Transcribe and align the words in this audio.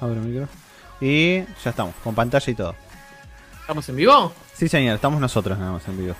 Abro 0.00 0.14
el 0.14 0.20
micro. 0.20 0.48
Y 1.00 1.40
ya 1.62 1.70
estamos, 1.70 1.94
con 2.02 2.14
pantalla 2.14 2.50
y 2.50 2.54
todo. 2.54 2.74
¿Estamos 3.60 3.88
en 3.88 3.96
vivo? 3.96 4.32
Sí, 4.52 4.68
señor, 4.68 4.96
estamos 4.96 5.20
nosotros 5.20 5.58
nada 5.58 5.72
más 5.72 5.88
en 5.88 5.98
vivo. 5.98 6.14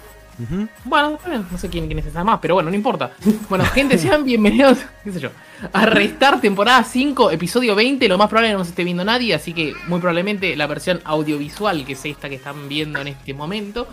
Bueno, 0.85 1.19
no 1.50 1.58
sé 1.58 1.69
quién, 1.69 1.87
quién 1.87 2.02
más, 2.24 2.38
pero 2.40 2.54
bueno, 2.54 2.71
no 2.71 2.76
importa. 2.76 3.12
Bueno, 3.48 3.64
gente, 3.66 3.98
sean 3.98 4.24
bienvenidos, 4.24 4.79
qué 5.04 5.12
sé 5.12 5.21
yo, 5.21 5.30
a 5.72 5.87
Restar 5.87 6.40
temporada 6.40 6.82
5, 6.82 7.30
episodio 7.30 7.74
20. 7.74 8.08
Lo 8.08 8.18
más 8.18 8.29
probable 8.29 8.48
es 8.48 8.54
que 8.54 8.58
no 8.58 8.64
se 8.64 8.71
esté 8.71 8.84
viendo 8.84 9.05
nadie, 9.05 9.34
así 9.34 9.52
que 9.52 9.75
muy 9.86 10.00
probablemente 10.00 10.56
la 10.56 10.66
versión 10.66 11.00
audiovisual, 11.04 11.84
que 11.84 11.93
es 11.93 12.04
esta 12.04 12.29
que 12.29 12.34
están 12.36 12.68
viendo 12.68 13.00
en 13.00 13.09
este 13.09 13.32
momento, 13.32 13.86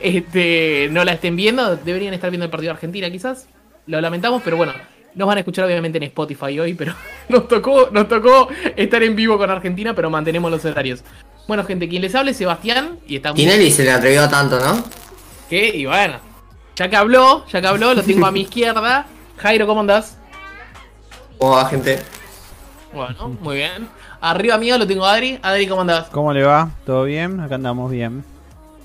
este, 0.00 0.88
no 0.90 1.04
la 1.04 1.12
estén 1.12 1.36
viendo. 1.36 1.76
Deberían 1.76 2.14
estar 2.14 2.30
viendo 2.30 2.44
el 2.46 2.50
partido 2.50 2.72
de 2.72 2.76
Argentina, 2.76 3.10
quizás. 3.10 3.46
Lo 3.86 4.00
lamentamos, 4.00 4.42
pero 4.44 4.56
bueno, 4.56 4.72
nos 5.14 5.28
van 5.28 5.36
a 5.36 5.40
escuchar 5.40 5.64
obviamente 5.64 5.98
en 5.98 6.04
Spotify 6.04 6.58
hoy, 6.60 6.74
pero 6.74 6.94
nos 7.28 7.48
tocó, 7.48 7.88
nos 7.90 8.08
tocó 8.08 8.48
estar 8.76 9.02
en 9.02 9.14
vivo 9.16 9.38
con 9.38 9.50
Argentina, 9.50 9.94
pero 9.94 10.10
mantenemos 10.10 10.50
los 10.50 10.64
horarios. 10.64 11.02
Bueno, 11.48 11.64
gente, 11.64 11.88
quien 11.88 12.02
les 12.02 12.14
hable 12.14 12.30
es 12.30 12.36
Sebastián 12.36 12.98
y 13.06 13.16
está 13.16 13.34
Tinelli 13.34 13.70
se 13.70 13.84
le 13.84 13.92
atrevió 13.92 14.28
tanto, 14.28 14.58
¿no? 14.60 14.82
¿Qué? 15.48 15.68
Y 15.76 15.86
bueno, 15.86 16.18
ya 16.76 16.88
que 16.88 16.96
habló, 16.96 17.44
ya 17.46 17.60
que 17.60 17.66
habló, 17.66 17.94
lo 17.94 18.02
tengo 18.02 18.26
a 18.26 18.32
mi 18.32 18.40
izquierda. 18.42 19.06
Jairo, 19.38 19.66
¿cómo 19.66 19.80
andás? 19.80 20.18
¿Cómo 21.38 21.52
va, 21.56 21.66
gente? 21.66 21.98
Bueno, 22.92 23.28
muy 23.40 23.56
bien. 23.56 23.88
Arriba 24.20 24.56
mío 24.58 24.78
lo 24.78 24.86
tengo 24.86 25.04
a 25.04 25.14
Adri. 25.14 25.38
Adri, 25.42 25.66
¿cómo 25.66 25.80
andás? 25.80 26.08
¿Cómo 26.10 26.32
le 26.32 26.44
va? 26.44 26.70
¿Todo 26.86 27.04
bien? 27.04 27.40
Acá 27.40 27.56
andamos 27.56 27.90
bien. 27.90 28.24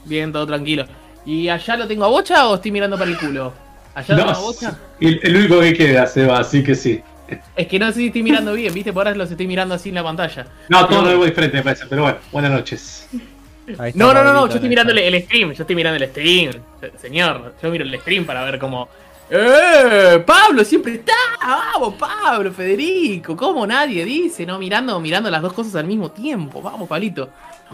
Bien, 0.06 0.32
todo 0.32 0.48
tranquilo. 0.48 0.86
¿Y 1.26 1.50
allá 1.50 1.76
lo 1.78 1.88
tengo 1.88 2.06
a 2.06 2.08
Bocha 2.08 2.48
o 2.48 2.56
estoy 2.56 2.72
mirando 2.72 2.98
para 2.98 3.12
el 3.12 3.18
culo? 3.18 3.54
¿Allá 3.98 4.16
No, 4.16 4.42
Bocha? 4.42 4.78
el, 5.00 5.20
el 5.24 5.36
único 5.38 5.60
que 5.60 5.74
queda, 5.74 6.06
Seba, 6.06 6.40
así 6.40 6.64
que 6.64 6.76
sí. 6.76 7.02
Es 7.56 7.68
que 7.68 7.80
no 7.80 7.88
sé 7.88 7.94
si 7.96 8.06
estoy 8.08 8.22
mirando 8.24 8.54
bien, 8.54 8.72
viste, 8.74 8.94
por 8.94 9.08
ahora 9.08 9.18
los 9.18 9.32
estoy 9.32 9.48
mirando 9.48 9.74
así 9.74 9.90
en 9.90 9.96
la 9.96 10.04
pantalla. 10.04 10.46
No, 10.70 10.86
todo 10.88 11.02
lo 11.02 11.08
veo 11.10 11.26
diferente 11.26 11.58
me 11.58 11.64
parece, 11.64 11.86
pero 11.90 12.04
bueno, 12.04 12.18
buenas 12.32 12.52
noches. 12.52 13.10
No, 13.96 14.14
no, 14.14 14.24
no, 14.24 14.32
no, 14.34 14.42
Pablito 14.42 14.48
yo 14.50 14.54
estoy 14.56 14.70
mirando 14.70 14.94
el, 14.94 15.24
stream, 15.24 15.52
yo 15.52 15.64
estoy 15.64 15.76
mirando 15.76 16.02
el 16.04 16.10
stream. 16.12 16.52
Se- 16.80 16.98
Señor, 17.00 17.56
yo 17.62 17.70
miro 17.72 17.84
el 17.84 18.00
stream 18.00 18.26
para 18.26 18.44
ver 18.46 18.60
cómo. 18.60 18.88
¡Eh! 19.30 20.24
Pablo 20.26 20.64
siempre 20.64 20.94
está. 20.94 21.12
Vamos, 21.42 21.96
Pablo, 21.96 22.54
Federico. 22.54 23.36
¿Cómo 23.36 23.68
nadie 23.68 24.06
dice? 24.06 24.46
No, 24.46 24.58
mirando, 24.58 24.98
mirando 25.02 25.30
las 25.30 25.42
dos 25.42 25.52
cosas 25.52 25.76
al 25.76 25.86
mismo 25.86 26.12
tiempo. 26.12 26.62
Vamos, 26.62 26.88
Palito. 26.88 27.30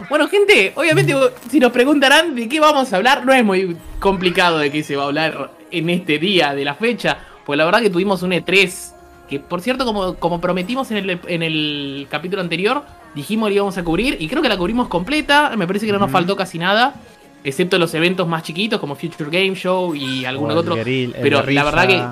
Bueno, 0.08 0.28
gente, 0.28 0.72
obviamente 0.74 1.14
si 1.50 1.60
nos 1.60 1.70
preguntarán 1.72 2.34
de 2.34 2.48
qué 2.48 2.60
vamos 2.60 2.92
a 2.92 2.96
hablar, 2.96 3.24
no 3.24 3.32
es 3.32 3.44
muy 3.44 3.76
complicado 4.00 4.58
de 4.58 4.70
qué 4.70 4.82
se 4.82 4.96
va 4.96 5.04
a 5.04 5.06
hablar 5.06 5.50
en 5.70 5.90
este 5.90 6.18
día 6.18 6.54
de 6.54 6.64
la 6.64 6.74
fecha. 6.74 7.18
Pues 7.46 7.56
la 7.56 7.64
verdad 7.64 7.80
que 7.80 7.90
tuvimos 7.90 8.22
un 8.22 8.32
E3 8.32 8.92
que, 9.28 9.38
por 9.40 9.60
cierto, 9.60 9.84
como, 9.84 10.14
como 10.16 10.40
prometimos 10.40 10.90
en 10.90 10.96
el, 10.98 11.20
en 11.28 11.42
el 11.42 12.06
capítulo 12.10 12.42
anterior, 12.42 12.82
dijimos 13.14 13.48
que 13.48 13.54
íbamos 13.54 13.78
a 13.78 13.84
cubrir 13.84 14.16
y 14.20 14.28
creo 14.28 14.42
que 14.42 14.48
la 14.48 14.56
cubrimos 14.56 14.88
completa. 14.88 15.52
Me 15.56 15.66
parece 15.66 15.86
que 15.86 15.92
no 15.92 15.98
nos 15.98 16.10
faltó 16.10 16.36
casi 16.36 16.58
nada. 16.58 16.94
Excepto 17.44 17.78
los 17.78 17.92
eventos 17.94 18.26
más 18.26 18.42
chiquitos 18.42 18.80
como 18.80 18.94
Future 18.96 19.30
Game 19.30 19.54
Show 19.54 19.94
y 19.94 20.24
alguno 20.24 20.54
otro. 20.54 20.76
pero 21.22 21.42
la 21.46 21.64
verdad 21.64 21.86
que 21.86 22.02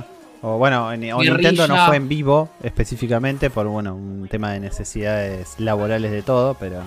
O 0.42 0.58
bueno, 0.58 0.92
en- 0.92 1.12
o. 1.12 1.22
Nintendo 1.22 1.66
no 1.68 1.86
fue 1.86 1.96
en 1.96 2.08
vivo 2.08 2.50
específicamente 2.62 3.48
por 3.48 3.66
bueno 3.66 3.94
un 3.94 4.28
tema 4.28 4.52
de 4.52 4.60
necesidades 4.60 5.54
laborales 5.58 6.10
de 6.10 6.20
todo, 6.22 6.54
pero 6.60 6.82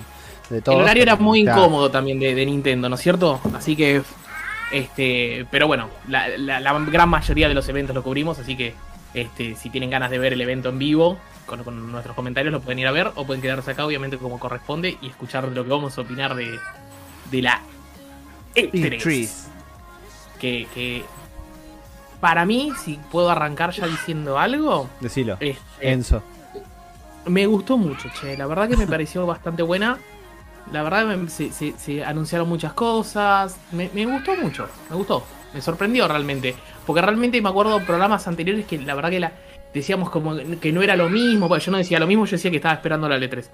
de 0.50 0.58
el 0.58 0.62
horario 0.80 1.02
era 1.02 1.16
muy 1.16 1.42
Claro. 1.42 1.60
incómodo 1.62 1.90
también 1.90 2.18
de, 2.20 2.34
de 2.34 2.46
Nintendo, 2.46 2.88
¿no 2.88 2.94
es 2.96 3.00
cierto? 3.02 3.40
Así 3.54 3.74
que. 3.76 4.02
Este. 4.72 5.46
Pero 5.50 5.66
bueno, 5.66 5.88
la, 6.08 6.28
la- 6.36 6.60
la 6.60 6.72
gran 6.80 7.08
mayoría 7.08 7.48
de 7.48 7.54
los 7.54 7.68
eventos 7.68 7.94
lo 7.94 8.02
cubrimos, 8.02 8.38
así 8.38 8.56
que. 8.56 8.74
Este, 9.14 9.54
si 9.54 9.70
tienen 9.70 9.88
ganas 9.88 10.10
de 10.10 10.18
ver 10.18 10.34
el 10.34 10.40
evento 10.42 10.68
en 10.68 10.78
vivo, 10.78 11.16
con, 11.46 11.64
con 11.64 11.90
nuestros 11.90 12.14
comentarios 12.14 12.52
lo 12.52 12.60
pueden 12.60 12.80
ir 12.80 12.86
a 12.86 12.90
ver 12.92 13.12
o 13.14 13.24
pueden 13.24 13.40
quedarse 13.40 13.70
acá, 13.70 13.86
obviamente, 13.86 14.18
como 14.18 14.38
corresponde, 14.38 14.98
y 15.00 15.06
escuchar 15.08 15.44
lo 15.48 15.64
que 15.64 15.70
vamos 15.70 15.96
a 15.96 16.02
opinar 16.02 16.34
de, 16.34 16.58
de 17.30 17.40
la 17.42 17.62
E 18.54 18.70
E3. 18.70 19.00
E3. 19.00 19.30
Que, 20.38 20.66
que 20.74 21.02
para 22.20 22.44
mí, 22.44 22.72
si 22.84 22.98
puedo 23.10 23.30
arrancar 23.30 23.70
ya 23.70 23.86
diciendo 23.86 24.38
algo, 24.38 24.90
Decilo. 25.00 25.38
este, 25.40 25.56
Enzo. 25.80 26.22
me 27.24 27.46
gustó 27.46 27.78
mucho, 27.78 28.10
che. 28.20 28.36
La 28.36 28.46
verdad 28.46 28.68
que 28.68 28.76
me 28.76 28.86
pareció 28.88 29.24
bastante 29.24 29.62
buena. 29.62 29.98
La 30.72 30.82
verdad 30.82 31.16
se, 31.28 32.04
anunciaron 32.04 32.48
muchas 32.48 32.72
cosas. 32.72 33.58
Me, 33.72 34.06
gustó 34.06 34.36
mucho. 34.36 34.68
Me 34.90 34.96
gustó. 34.96 35.24
Me 35.54 35.60
sorprendió 35.60 36.08
realmente. 36.08 36.54
Porque 36.84 37.02
realmente 37.02 37.40
me 37.40 37.48
acuerdo 37.48 37.80
programas 37.80 38.26
anteriores 38.26 38.66
que 38.66 38.78
la 38.78 38.94
verdad 38.94 39.10
que 39.10 39.30
decíamos 39.72 40.10
como 40.10 40.36
que 40.60 40.72
no 40.72 40.82
era 40.82 40.96
lo 40.96 41.08
mismo. 41.08 41.48
Bueno, 41.48 41.62
yo 41.62 41.70
no 41.70 41.78
decía 41.78 42.00
lo 42.00 42.06
mismo, 42.06 42.24
yo 42.26 42.32
decía 42.32 42.50
que 42.50 42.56
estaba 42.56 42.74
esperando 42.74 43.08
la 43.08 43.18
L3. 43.18 43.44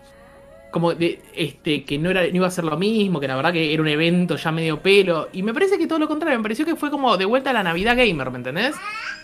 Como 0.71 0.95
de, 0.95 1.21
este, 1.35 1.85
que 1.85 1.99
no, 1.99 2.09
era, 2.09 2.23
no 2.23 2.37
iba 2.37 2.47
a 2.47 2.51
ser 2.51 2.65
lo 2.65 2.79
mismo, 2.79 3.21
que 3.21 3.29
la 3.29 3.37
verdad 3.37 3.53
que 3.53 3.75
era 3.75 3.83
un 3.83 3.89
evento 3.89 4.37
ya 4.37 4.51
medio 4.51 4.81
pelo. 4.81 5.29
Y 5.35 5.43
me 5.43 5.53
parece 5.53 5.77
que 5.77 5.87
todo 5.87 5.99
lo 5.99 6.09
contrario, 6.09 6.39
me 6.39 6.43
pareció 6.43 6.65
que 6.65 6.77
fue 6.77 6.91
como 6.91 7.15
de 7.19 7.27
vuelta 7.27 7.51
a 7.51 7.53
la 7.53 7.63
Navidad 7.63 7.95
Gamer, 7.95 8.31
¿me 8.31 8.39
entendés? 8.39 8.75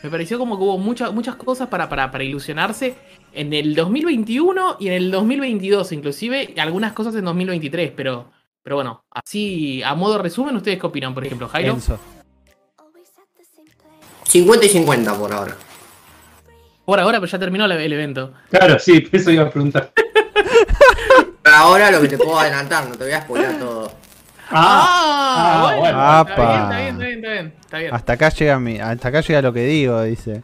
Me 0.03 0.11
pareció 0.11 0.39
como 0.39 0.59
que 0.59 0.65
hubo 0.65 0.77
muchas 0.77 1.11
muchas 1.15 1.37
cosas 1.37 1.69
para, 1.69 1.89
para, 1.89 2.11
para 2.11 2.23
ilusionarse 2.23 2.95
en 3.33 3.53
el 3.53 3.75
2021 3.75 4.77
y 4.81 4.89
en 4.89 4.93
el 4.95 5.11
2022, 5.11 5.93
inclusive 5.93 6.53
y 6.57 6.61
algunas 6.61 6.93
cosas 6.93 7.15
en 7.15 7.25
2023, 7.25 7.93
pero, 7.95 8.31
pero 8.63 8.77
bueno, 8.77 9.05
así 9.11 9.83
a 9.83 9.95
modo 9.95 10.19
resumen, 10.23 10.57
¿ustedes 10.57 10.79
qué 10.79 10.87
opinan, 10.87 11.15
por 11.15 11.25
ejemplo, 11.25 11.49
Jairo? 11.49 11.75
Enzo. 11.75 11.99
50 14.25 14.67
y 14.67 14.69
50 14.69 15.15
por 15.15 15.33
ahora. 15.33 15.57
Por 16.85 17.01
ahora, 17.01 17.19
pero 17.21 17.31
ya 17.31 17.39
terminó 17.39 17.67
la- 17.67 17.83
el 17.83 17.93
evento. 17.93 18.33
Claro, 18.51 18.79
sí, 18.79 19.07
eso 19.13 19.31
iba 19.31 19.45
a 19.45 19.51
preguntar. 19.51 19.93
Pero 21.43 21.57
ahora 21.57 21.91
lo 21.91 22.01
que 22.01 22.09
te 22.09 22.19
puedo 22.19 22.39
adelantar, 22.39 22.87
no 22.89 22.95
te 22.97 23.05
voy 23.05 23.13
a 23.13 23.23
spoiler 23.23 23.59
todo. 23.59 23.91
Ah, 24.51 25.71
ah, 25.71 25.77
bueno, 25.79 25.99
bueno. 25.99 26.31
está 26.31 26.47
bien, 26.47 26.61
está 26.63 26.77
bien, 26.79 26.95
está 27.19 27.31
bien, 27.33 27.55
está 27.61 27.79
bien. 27.79 27.95
Hasta 27.95 28.13
acá 28.15 28.29
llega 28.31 28.59
mi, 28.59 28.79
hasta 28.79 29.09
acá 29.09 29.21
llega 29.21 29.43
lo 29.43 29.53
que 29.53 29.65
digo, 29.65 30.03
dice. 30.03 30.43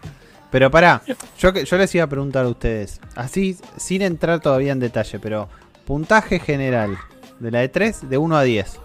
Pero 0.54 0.70
pará, 0.70 1.03
yo, 1.37 1.53
que- 1.53 1.65
yo 1.65 1.76
les 1.76 1.92
iba 1.97 2.04
a 2.04 2.06
preguntar 2.06 2.44
a 2.44 2.48
ustedes, 2.48 3.00
así 3.16 3.56
sin 3.76 4.03
entrar 4.03 4.38
todavía 4.38 4.70
en 4.70 4.78
detalle, 4.78 5.19
pero 5.19 5.48
puntaje 5.84 6.38
general 6.38 6.97
de 7.41 7.50
la 7.50 7.65
E3 7.65 8.03
de 8.03 8.16
1 8.19 8.37
a 8.37 8.42
10. 8.44 8.78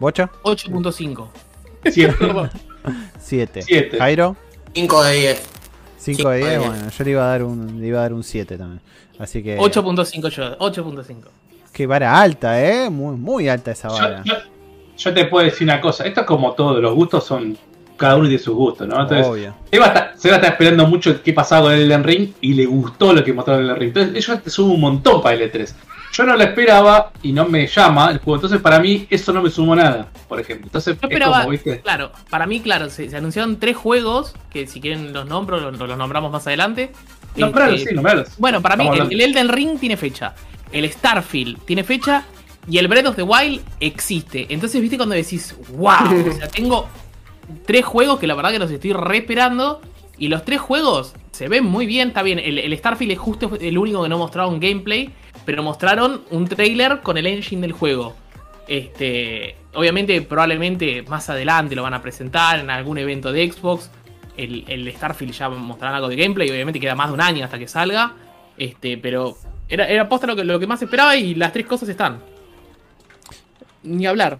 ¿Bocha? 0.00 0.28
8.5. 0.42 1.28
Siete. 1.92 2.16
7. 3.20 3.62
Siete. 3.62 3.98
Jairo, 3.98 4.36
5 4.74 5.04
de 5.04 5.12
10. 5.14 5.42
5 5.96 6.28
de 6.30 6.38
10. 6.38 6.48
Cinco 6.48 6.50
de 6.50 6.58
Bueno, 6.70 6.90
yo 6.90 7.04
le 7.04 7.10
iba 7.12 7.22
a 7.22 7.26
dar 7.28 7.42
un, 7.44 7.80
le 7.80 7.86
iba 7.86 7.98
a 8.00 8.02
dar 8.02 8.12
un 8.12 8.24
7 8.24 8.58
también. 8.58 8.80
Así 9.20 9.44
que 9.44 9.58
8.5 9.58 10.28
yo, 10.30 10.58
8.5. 10.58 11.28
que 11.72 11.86
vara 11.86 12.20
alta, 12.20 12.60
eh, 12.64 12.90
muy 12.90 13.14
muy 13.16 13.48
alta 13.48 13.70
esa 13.70 13.90
Yo, 13.90 13.94
vara. 13.94 14.22
yo- 14.24 14.34
yo 14.96 15.14
te 15.14 15.24
puedo 15.26 15.44
decir 15.44 15.68
una 15.68 15.80
cosa, 15.80 16.04
esto 16.04 16.22
es 16.22 16.26
como 16.26 16.52
todo, 16.54 16.80
los 16.80 16.96
gustos 16.96 17.24
son, 17.24 17.56
cada 17.96 18.16
uno 18.16 18.28
tiene 18.28 18.42
sus 18.42 18.54
gustos, 18.54 18.86
¿no? 18.86 19.00
Entonces, 19.00 19.26
Obvio. 19.26 19.54
Seba 19.70 19.86
está, 19.86 20.12
Seba 20.16 20.36
está 20.36 20.48
esperando 20.48 20.86
mucho 20.86 21.22
qué 21.22 21.32
pasaba 21.32 21.62
con 21.64 21.72
el 21.72 21.82
Elden 21.82 22.04
Ring 22.04 22.32
y 22.40 22.54
le 22.54 22.66
gustó 22.66 23.12
lo 23.12 23.22
que 23.24 23.32
mostraron 23.32 23.64
en 23.64 23.70
el 23.70 23.76
Ring. 23.76 23.88
Entonces, 23.88 24.14
ellos 24.16 24.42
te 24.42 24.50
suben 24.50 24.74
un 24.74 24.80
montón 24.80 25.22
para 25.22 25.36
L3. 25.36 25.72
Yo 26.12 26.24
no 26.24 26.34
lo 26.34 26.42
esperaba 26.44 27.12
y 27.22 27.32
no 27.32 27.44
me 27.46 27.66
llama 27.66 28.10
el 28.10 28.18
juego. 28.18 28.36
Entonces, 28.36 28.60
para 28.60 28.78
mí, 28.80 29.06
eso 29.10 29.32
no 29.32 29.42
me 29.42 29.50
sumó 29.50 29.76
nada, 29.76 30.08
por 30.28 30.40
ejemplo. 30.40 30.66
Entonces, 30.66 30.96
Yo 31.00 31.08
es 31.08 31.20
como, 31.24 31.48
¿viste? 31.50 31.80
claro, 31.80 32.10
para 32.30 32.46
mí, 32.46 32.60
claro, 32.60 32.88
se, 32.88 33.10
se 33.10 33.16
anunciaron 33.16 33.58
tres 33.58 33.76
juegos, 33.76 34.34
que 34.50 34.66
si 34.66 34.80
quieren 34.80 35.12
los 35.12 35.26
nombro, 35.26 35.60
los, 35.60 35.78
los 35.78 35.98
nombramos 35.98 36.32
más 36.32 36.46
adelante. 36.46 36.90
Nombralos, 37.36 37.76
Este, 37.80 37.90
sí, 37.90 37.94
nombralos. 37.94 38.28
Bueno, 38.38 38.62
para 38.62 38.76
mí 38.76 38.84
Estamos 38.84 38.96
el, 38.96 39.02
hablando. 39.02 39.24
el 39.24 39.30
Elden 39.30 39.48
Ring 39.50 39.78
tiene 39.78 39.96
fecha, 39.98 40.34
el 40.72 40.90
Starfield 40.90 41.58
tiene 41.66 41.84
fecha 41.84 42.24
y 42.66 42.78
el 42.78 42.88
Breath 42.88 43.06
of 43.08 43.16
the 43.16 43.22
Wild 43.22 43.60
existe. 43.80 44.46
Entonces, 44.48 44.80
viste 44.80 44.96
cuando 44.96 45.14
decís, 45.14 45.54
wow, 45.74 46.30
o 46.30 46.32
sea, 46.32 46.48
tengo 46.48 46.88
tres 47.64 47.84
juegos 47.84 48.18
que 48.18 48.26
la 48.26 48.34
verdad 48.34 48.50
que 48.50 48.58
los 48.58 48.70
estoy 48.70 48.92
re 48.92 49.18
esperando 49.18 49.80
y 50.18 50.28
los 50.28 50.44
tres 50.44 50.60
juegos 50.60 51.14
se 51.32 51.48
ven 51.48 51.64
muy 51.64 51.86
bien, 51.86 52.08
está 52.08 52.22
bien, 52.22 52.38
el, 52.38 52.58
el 52.58 52.76
Starfield 52.78 53.12
es 53.12 53.18
justo 53.18 53.50
el 53.60 53.76
único 53.78 54.02
que 54.02 54.08
no 54.08 54.18
mostraron 54.18 54.58
gameplay, 54.58 55.10
pero 55.44 55.62
mostraron 55.62 56.22
un 56.30 56.48
trailer 56.48 57.00
con 57.02 57.18
el 57.18 57.26
engine 57.26 57.60
del 57.60 57.72
juego. 57.72 58.14
Este, 58.66 59.54
obviamente, 59.74 60.20
probablemente 60.22 61.02
más 61.02 61.30
adelante 61.30 61.76
lo 61.76 61.82
van 61.82 61.94
a 61.94 62.02
presentar 62.02 62.58
en 62.58 62.70
algún 62.70 62.98
evento 62.98 63.32
de 63.32 63.50
Xbox. 63.50 63.90
El, 64.36 64.64
el 64.66 64.92
Starfield 64.92 65.32
ya 65.32 65.48
mostrarán 65.48 65.94
algo 65.94 66.08
de 66.08 66.16
gameplay. 66.16 66.50
Obviamente 66.50 66.80
queda 66.80 66.94
más 66.94 67.08
de 67.08 67.14
un 67.14 67.20
año 67.20 67.44
hasta 67.44 67.58
que 67.58 67.68
salga. 67.68 68.14
Este, 68.58 68.98
pero 68.98 69.36
era, 69.68 69.86
era 69.86 70.08
posta 70.08 70.26
lo 70.26 70.34
que, 70.34 70.44
lo 70.44 70.58
que 70.58 70.66
más 70.66 70.82
esperaba 70.82 71.16
y 71.16 71.34
las 71.34 71.52
tres 71.52 71.66
cosas 71.66 71.88
están. 71.88 72.20
Ni 73.82 74.06
hablar. 74.06 74.38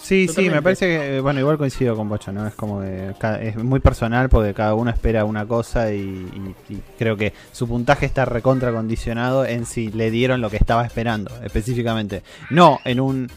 Sí, 0.00 0.26
sí, 0.28 0.42
me 0.50 0.62
parece 0.62 0.86
que, 0.86 1.16
eh, 1.16 1.20
bueno, 1.20 1.40
igual 1.40 1.58
coincido 1.58 1.94
con 1.96 2.08
Bocha, 2.08 2.32
¿no? 2.32 2.46
Es 2.46 2.54
como 2.54 2.82
es 2.82 3.56
muy 3.56 3.80
personal 3.80 4.28
porque 4.28 4.54
cada 4.54 4.74
uno 4.74 4.90
espera 4.90 5.24
una 5.24 5.44
cosa 5.46 5.92
y, 5.92 5.98
y- 5.98 6.72
y 6.74 6.82
creo 6.98 7.16
que 7.16 7.32
su 7.52 7.68
puntaje 7.68 8.06
está 8.06 8.24
recontra 8.24 8.72
condicionado 8.72 9.44
en 9.44 9.66
si 9.66 9.90
le 9.90 10.10
dieron 10.10 10.40
lo 10.40 10.50
que 10.50 10.56
estaba 10.56 10.84
esperando, 10.86 11.30
específicamente. 11.44 12.22
No, 12.50 12.80
en 12.84 13.00
un... 13.00 13.30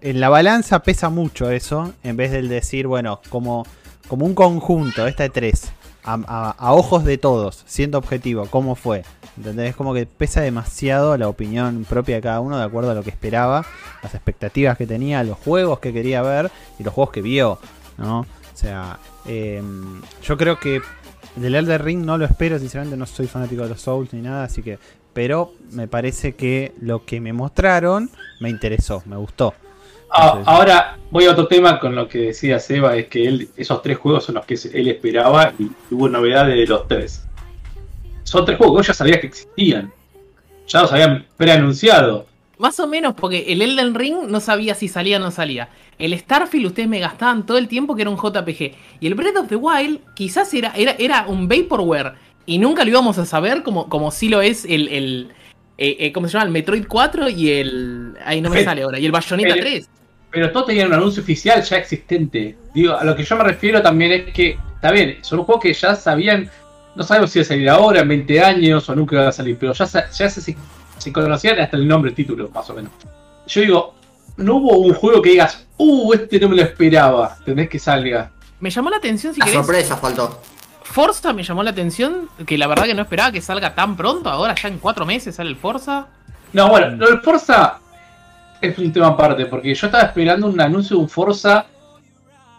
En 0.00 0.20
la 0.20 0.30
balanza 0.30 0.82
pesa 0.82 1.10
mucho 1.10 1.50
eso, 1.50 1.92
en 2.02 2.16
vez 2.16 2.30
del 2.32 2.48
decir, 2.48 2.86
bueno, 2.86 3.20
como, 3.28 3.66
como 4.08 4.24
un 4.24 4.34
conjunto, 4.34 5.06
esta 5.06 5.22
de 5.24 5.30
tres. 5.30 5.70
A, 6.04 6.72
ojos 6.72 7.04
de 7.04 7.18
todos, 7.18 7.64
siendo 7.66 7.98
objetivo, 7.98 8.46
cómo 8.50 8.74
fue. 8.74 9.04
¿Entendés? 9.36 9.70
Es 9.70 9.76
como 9.76 9.94
que 9.94 10.06
pesa 10.06 10.40
demasiado 10.40 11.16
la 11.16 11.28
opinión 11.28 11.84
propia 11.88 12.16
de 12.16 12.22
cada 12.22 12.40
uno 12.40 12.56
de 12.56 12.64
acuerdo 12.64 12.90
a 12.90 12.94
lo 12.94 13.02
que 13.02 13.10
esperaba, 13.10 13.64
las 14.02 14.14
expectativas 14.14 14.76
que 14.76 14.86
tenía, 14.86 15.24
los 15.24 15.38
juegos 15.38 15.80
que 15.80 15.92
quería 15.92 16.22
ver 16.22 16.50
y 16.78 16.84
los 16.84 16.94
juegos 16.94 17.12
que 17.12 17.22
vio, 17.22 17.58
¿no? 17.98 18.20
O 18.20 18.56
sea, 18.56 18.98
eh, 19.26 19.62
yo 20.22 20.36
creo 20.36 20.60
que 20.60 20.80
del 21.36 21.54
Elder 21.56 21.82
Ring 21.82 22.04
no 22.04 22.16
lo 22.16 22.24
espero, 22.24 22.58
sinceramente 22.58 22.96
no 22.96 23.06
soy 23.06 23.26
fanático 23.26 23.62
de 23.62 23.70
los 23.70 23.80
Souls 23.80 24.12
ni 24.12 24.20
nada, 24.20 24.44
así 24.44 24.62
que... 24.62 24.78
Pero 25.12 25.52
me 25.70 25.86
parece 25.86 26.34
que 26.34 26.74
lo 26.80 27.04
que 27.04 27.20
me 27.20 27.32
mostraron 27.32 28.10
me 28.40 28.50
interesó, 28.50 29.00
me 29.06 29.14
gustó. 29.14 29.54
Ah, 30.16 30.26
Entonces- 30.26 30.48
ahora 30.48 30.98
voy 31.10 31.24
a 31.24 31.32
otro 31.32 31.46
tema 31.48 31.80
con 31.80 31.94
lo 31.94 32.08
que 32.08 32.18
decía 32.18 32.58
Seba, 32.60 32.96
es 32.96 33.08
que 33.08 33.26
él, 33.26 33.48
esos 33.56 33.82
tres 33.82 33.98
juegos 33.98 34.24
son 34.24 34.36
los 34.36 34.46
que 34.46 34.54
él 34.72 34.88
esperaba 34.88 35.52
y 35.58 35.68
hubo 35.90 36.08
novedades 36.08 36.54
de 36.56 36.66
los 36.66 36.86
tres. 36.86 37.26
Son 38.22 38.44
tres 38.44 38.56
juegos 38.56 38.74
que 38.74 38.78
vos 38.78 38.86
ya 38.86 38.94
sabías 38.94 39.18
que 39.18 39.26
existían. 39.26 39.92
Ya 40.68 40.82
los 40.82 40.92
habían 40.92 41.26
preanunciado. 41.36 42.26
Más 42.58 42.78
o 42.80 42.86
menos, 42.86 43.14
porque 43.14 43.52
el 43.52 43.60
Elden 43.60 43.94
Ring 43.94 44.28
no 44.28 44.40
sabía 44.40 44.74
si 44.74 44.88
salía 44.88 45.16
o 45.16 45.20
no 45.20 45.30
salía. 45.30 45.68
El 45.98 46.16
Starfield 46.18 46.66
ustedes 46.66 46.88
me 46.88 47.00
gastaban 47.00 47.44
todo 47.44 47.58
el 47.58 47.68
tiempo 47.68 47.94
que 47.94 48.02
era 48.02 48.10
un 48.10 48.16
JPG. 48.16 48.72
Y 49.00 49.06
el 49.06 49.14
Breath 49.14 49.36
of 49.36 49.48
the 49.48 49.56
Wild 49.56 50.00
quizás 50.14 50.54
era, 50.54 50.72
era, 50.76 50.94
era 50.98 51.26
un 51.26 51.48
Vaporware. 51.48 52.12
Y 52.46 52.58
nunca 52.58 52.84
lo 52.84 52.90
íbamos 52.90 53.18
a 53.18 53.26
saber 53.26 53.62
como, 53.62 53.88
como 53.88 54.10
sí 54.10 54.28
lo 54.28 54.40
es 54.42 54.64
el... 54.64 54.88
el 54.88 55.28
eh, 55.76 55.96
eh, 55.98 56.12
¿Cómo 56.12 56.28
se 56.28 56.34
llama? 56.34 56.44
El 56.46 56.52
Metroid 56.52 56.86
4 56.86 57.28
y 57.30 57.50
el... 57.50 58.14
Ahí 58.24 58.40
no 58.40 58.48
me 58.50 58.62
sale 58.62 58.82
ahora. 58.82 58.98
Y 59.00 59.06
el 59.06 59.12
Bayonetta 59.12 59.54
el- 59.54 59.60
3. 59.60 59.88
Pero 60.34 60.50
todos 60.50 60.66
tenían 60.66 60.88
un 60.88 60.94
anuncio 60.94 61.22
oficial 61.22 61.62
ya 61.62 61.76
existente. 61.76 62.58
Digo, 62.74 62.96
a 62.96 63.04
lo 63.04 63.14
que 63.14 63.22
yo 63.22 63.36
me 63.36 63.44
refiero 63.44 63.80
también 63.80 64.10
es 64.10 64.34
que, 64.34 64.58
está 64.74 64.90
bien, 64.90 65.18
son 65.22 65.44
juegos 65.44 65.62
que 65.62 65.72
ya 65.72 65.94
sabían, 65.94 66.50
no 66.96 67.04
sabemos 67.04 67.30
si 67.30 67.38
va 67.38 67.44
a 67.44 67.46
salir 67.46 67.70
ahora, 67.70 68.00
en 68.00 68.08
20 68.08 68.42
años 68.42 68.88
o 68.88 68.96
nunca 68.96 69.16
va 69.16 69.28
a 69.28 69.32
salir, 69.32 69.56
pero 69.56 69.72
ya, 69.72 69.86
ya 69.86 70.28
se, 70.28 70.56
se 70.98 71.12
conocían 71.12 71.60
hasta 71.60 71.76
el 71.76 71.86
nombre, 71.86 72.10
el 72.10 72.16
título, 72.16 72.50
más 72.52 72.68
o 72.68 72.74
menos. 72.74 72.90
Yo 73.46 73.60
digo, 73.60 73.94
no 74.36 74.56
hubo 74.56 74.78
un 74.78 74.94
juego 74.94 75.22
que 75.22 75.30
digas, 75.30 75.66
uh, 75.76 76.12
este 76.14 76.40
no 76.40 76.48
me 76.48 76.56
lo 76.56 76.62
esperaba, 76.62 77.38
tenés 77.44 77.68
que 77.68 77.78
salga. 77.78 78.32
Me 78.58 78.70
llamó 78.70 78.90
la 78.90 78.96
atención, 78.96 79.34
si 79.34 79.38
La 79.38 79.46
querés. 79.46 79.60
sorpresa 79.60 79.96
faltó. 79.96 80.40
Forza 80.82 81.32
me 81.32 81.44
llamó 81.44 81.62
la 81.62 81.70
atención, 81.70 82.28
que 82.44 82.58
la 82.58 82.66
verdad 82.66 82.86
que 82.86 82.94
no 82.94 83.02
esperaba 83.02 83.30
que 83.30 83.40
salga 83.40 83.74
tan 83.74 83.96
pronto. 83.96 84.30
Ahora 84.30 84.54
ya 84.60 84.68
en 84.68 84.78
cuatro 84.78 85.06
meses 85.06 85.36
sale 85.36 85.50
el 85.50 85.56
Forza. 85.56 86.06
No, 86.52 86.68
bueno, 86.68 86.96
lo 86.96 87.06
del 87.08 87.20
Forza 87.20 87.78
es 88.66 88.78
un 88.78 88.92
tema 88.92 89.08
aparte, 89.08 89.46
porque 89.46 89.74
yo 89.74 89.86
estaba 89.86 90.04
esperando 90.04 90.46
un 90.46 90.60
anuncio 90.60 90.96
de 90.96 91.02
un 91.02 91.08
Forza 91.08 91.66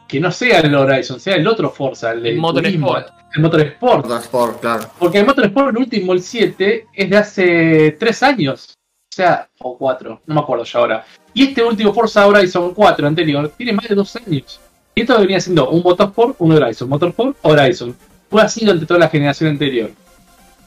que 0.07 0.19
no 0.19 0.31
sea 0.31 0.59
el 0.59 0.73
Horizon, 0.73 1.19
sea 1.19 1.35
el 1.35 1.47
otro 1.47 1.69
Forza, 1.69 2.11
el, 2.11 2.23
de 2.23 2.29
El 2.31 2.37
Motorsport. 2.37 3.07
El 3.33 3.41
Motorsport. 3.41 4.59
Claro. 4.61 4.89
Porque 4.97 5.19
el 5.19 5.25
Motorsport, 5.25 5.69
el 5.71 5.77
último, 5.77 6.13
el 6.13 6.21
7, 6.21 6.87
es 6.93 7.09
de 7.09 7.17
hace 7.17 7.91
3 7.99 8.23
años. 8.23 8.75
O 9.11 9.15
sea, 9.15 9.49
o 9.59 9.77
4, 9.77 10.21
no 10.25 10.35
me 10.35 10.41
acuerdo 10.41 10.63
ya 10.63 10.79
ahora. 10.79 11.05
Y 11.33 11.49
este 11.49 11.63
último 11.63 11.93
Forza 11.93 12.27
Horizon 12.27 12.73
4 12.73 13.07
anterior 13.07 13.51
tiene 13.57 13.73
más 13.73 13.87
de 13.87 13.95
2 13.95 14.15
años. 14.17 14.59
Y 14.93 15.01
esto 15.01 15.19
venía 15.19 15.41
siendo 15.41 15.69
un 15.69 15.81
Motorsport, 15.81 16.35
un 16.39 16.51
Horizon, 16.53 16.87
Motorsport, 16.87 17.37
Horizon. 17.41 17.95
Fue 18.29 18.41
así 18.41 18.63
durante 18.63 18.85
toda 18.85 18.99
la 18.99 19.09
generación 19.09 19.49
anterior. 19.49 19.91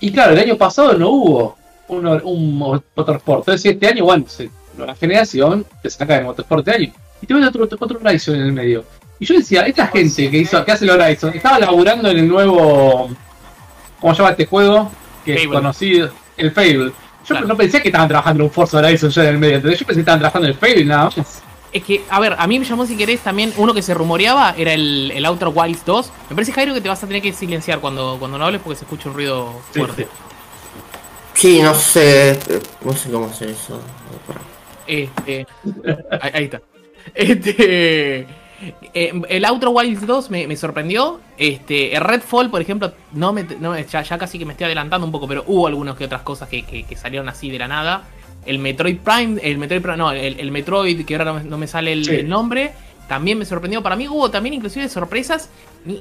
Y 0.00 0.12
claro, 0.12 0.32
el 0.32 0.38
año 0.38 0.56
pasado 0.56 0.94
no 0.94 1.08
hubo 1.11 1.56
un, 1.88 2.06
un 2.06 2.58
Motorsport. 2.58 3.40
Entonces 3.40 3.73
este 3.73 3.87
año, 3.87 4.05
bueno, 4.05 4.25
se, 4.29 4.50
la 4.86 4.94
generación 4.94 5.64
te 5.82 5.90
saca 5.90 6.16
el 6.19 6.25
Motorsport 6.25 6.64
de 6.64 6.72
año. 6.72 6.92
Y 7.20 7.26
te 7.26 7.34
ves 7.34 7.46
otro, 7.46 7.64
otro 7.78 7.98
Horizon 8.02 8.36
en 8.36 8.42
el 8.42 8.52
medio. 8.52 8.84
Y 9.19 9.26
yo 9.26 9.34
decía, 9.34 9.62
esta 9.62 9.86
gente 9.88 10.30
que 10.30 10.38
hizo, 10.38 10.64
que 10.64 10.72
hace 10.72 10.84
el 10.84 10.90
Horizon, 10.92 11.32
estaba 11.34 11.58
laburando 11.58 12.08
en 12.10 12.19
el 12.19 12.28
nuevo. 12.28 13.10
¿Cómo 14.00 14.14
se 14.14 14.19
llama 14.19 14.30
este 14.30 14.46
juego? 14.46 14.90
Que 15.25 15.34
es 15.34 15.40
Fable. 15.42 15.56
conocido. 15.56 16.10
El 16.36 16.52
Fable. 16.52 16.86
Yo 16.86 16.92
Claro. 17.26 17.46
no 17.48 17.56
pensé 17.56 17.82
que 17.82 17.88
estaban 17.88 18.08
trabajando 18.08 18.42
en 18.44 18.48
un 18.48 18.52
Forza 18.54 18.78
Horizon 18.78 19.10
ya 19.10 19.22
en 19.25 19.28
el 19.30 19.38
medio. 19.38 19.56
Entonces 19.56 19.80
yo 19.80 19.86
pensé 19.86 19.96
que 19.98 20.02
estaban 20.02 20.20
trabajando 20.20 20.46
en 20.48 20.54
el 20.54 20.58
Fable 20.58 20.80
y 20.80 20.84
nada 20.84 21.04
más. 21.16 21.42
Es 21.70 21.84
que, 21.84 22.02
a 22.08 22.19
ver, 22.20 22.34
a 22.38 22.46
mí 22.46 22.58
me 22.58 22.64
llamó 22.64 22.86
si 22.86 22.96
querés 22.96 23.20
también 23.20 23.52
uno 23.58 23.75
que 23.75 23.82
se 23.82 23.92
rumoreaba, 23.92 24.54
era 24.56 24.72
el, 24.72 25.12
el 25.14 25.25
Outer 25.26 25.48
Wilds 25.52 25.84
2. 25.84 26.12
Me 26.30 26.36
parece, 26.36 26.52
Jairo, 26.52 26.72
que 26.72 26.80
te 26.80 26.88
vas 26.88 27.02
a 27.02 27.06
tener 27.06 27.20
que 27.20 27.32
silenciar 27.34 27.80
cuando, 27.80 28.16
cuando 28.19 28.38
no 28.38 28.46
hables 28.46 28.62
porque 28.62 28.78
se 28.78 28.84
escucha 28.84 29.08
un 29.10 29.14
ruido 29.16 29.52
Sí, 29.75 29.80
fuerte. 29.80 30.08
Sí, 31.34 31.60
no 31.60 31.75
sé. 31.75 32.38
No 32.84 32.92
sé 32.94 33.10
cómo 33.10 33.26
hacer 33.26 33.50
eso. 33.50 33.80
Este, 34.88 35.46
ahí, 36.20 36.31
ahí 36.35 36.44
está. 36.44 36.61
Este, 37.14 38.26
eh, 38.94 39.12
el 39.29 39.44
Outer 39.44 39.69
Wilds 39.73 40.06
2 40.06 40.31
me, 40.31 40.46
me 40.46 40.56
sorprendió. 40.56 41.20
Este, 41.37 41.94
el 41.94 42.00
Redfall, 42.02 42.50
por 42.50 42.61
ejemplo, 42.61 42.93
no 43.12 43.32
me, 43.32 43.44
no 43.44 43.79
ya, 43.79 44.02
ya 44.02 44.19
casi 44.19 44.38
que 44.38 44.44
me 44.44 44.52
estoy 44.52 44.64
adelantando 44.67 45.06
un 45.06 45.12
poco, 45.12 45.29
pero 45.29 45.44
hubo 45.46 45.67
algunas 45.67 45.96
que 45.96 46.05
otras 46.06 46.23
cosas 46.23 46.49
que, 46.49 46.62
que- 46.64 46.85
que 46.85 46.96
salieron 46.96 47.29
así 47.29 47.50
de 47.50 47.58
la 47.58 47.69
nada. 47.69 48.05
El 48.46 48.58
Metroid 48.61 48.99
Prime, 48.99 49.40
el 49.43 49.58
Metroid 49.58 49.82
Prime, 49.82 49.96
no, 49.96 50.11
el, 50.12 50.40
el 50.40 50.50
Metroid, 50.50 51.05
que 51.05 51.14
ahora 51.17 51.25
no 51.26 51.35
me, 51.35 51.44
no 51.44 51.58
me 51.58 51.67
sale 51.67 51.93
el, 51.93 52.05
Sí. 52.05 52.14
el 52.14 52.29
nombre, 52.29 52.73
también 53.08 53.38
me 53.38 53.44
sorprendió. 53.44 53.82
Para 53.82 53.96
mí 53.96 54.06
hubo 54.06 54.31
también 54.31 54.55
inclusive 54.55 54.88
sorpresas. 54.88 55.49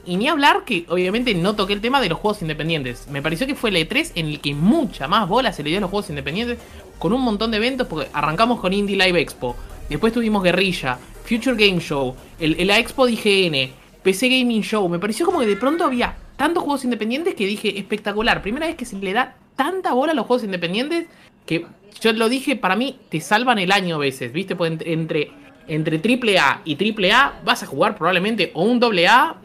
Y 0.05 0.17
ni 0.17 0.27
hablar 0.27 0.63
que 0.65 0.85
obviamente 0.89 1.33
no 1.33 1.55
toqué 1.55 1.73
el 1.73 1.81
tema 1.81 2.01
de 2.01 2.09
los 2.09 2.19
juegos 2.19 2.41
independientes. 2.41 3.07
Me 3.09 3.21
pareció 3.21 3.47
que 3.47 3.55
fue 3.55 3.69
el 3.69 3.77
E3 3.77 4.11
en 4.15 4.27
el 4.27 4.39
que 4.41 4.53
mucha 4.53 5.07
más 5.07 5.27
bola 5.27 5.53
se 5.53 5.63
le 5.63 5.69
dio 5.69 5.77
a 5.77 5.81
los 5.81 5.89
juegos 5.89 6.09
independientes. 6.09 6.59
Con 6.99 7.13
un 7.13 7.21
montón 7.21 7.51
de 7.51 7.57
eventos, 7.57 7.87
porque 7.87 8.09
arrancamos 8.11 8.59
con 8.59 8.73
Indie 8.73 8.97
Live 8.97 9.19
Expo. 9.19 9.55
Después 9.89 10.11
tuvimos 10.11 10.43
Guerrilla, 10.43 10.99
Future 11.23 11.55
Game 11.55 11.79
Show, 11.79 12.15
el, 12.39 12.67
la 12.67 12.77
Expo 12.77 13.05
de 13.05 13.13
IGN, 13.13 13.71
PC 14.03 14.27
Gaming 14.27 14.61
Show. 14.61 14.89
Me 14.89 14.99
pareció 14.99 15.25
como 15.25 15.39
que 15.39 15.45
de 15.45 15.55
pronto 15.55 15.85
había 15.85 16.17
tantos 16.35 16.63
juegos 16.63 16.83
independientes 16.83 17.35
que 17.35 17.47
dije 17.47 17.79
espectacular. 17.79 18.41
Primera 18.41 18.67
vez 18.67 18.75
que 18.75 18.85
se 18.85 18.97
le 18.97 19.13
da 19.13 19.35
tanta 19.55 19.93
bola 19.93 20.11
a 20.11 20.15
los 20.15 20.25
juegos 20.25 20.43
independientes 20.43 21.05
que 21.45 21.65
yo 22.01 22.13
lo 22.13 22.29
dije, 22.29 22.55
para 22.55 22.75
mí 22.75 22.99
te 23.09 23.21
salvan 23.21 23.59
el 23.59 23.71
año 23.71 23.95
a 23.95 23.99
veces, 23.99 24.31
¿viste? 24.31 24.55
Pues 24.55 24.73
entre, 24.81 25.31
entre 25.67 25.97
AAA 25.97 26.61
y 26.65 26.75
AAA 27.11 27.41
vas 27.43 27.63
a 27.63 27.65
jugar 27.65 27.95
probablemente 27.97 28.51
o 28.53 28.63
un 28.63 28.79
AA, 28.83 29.35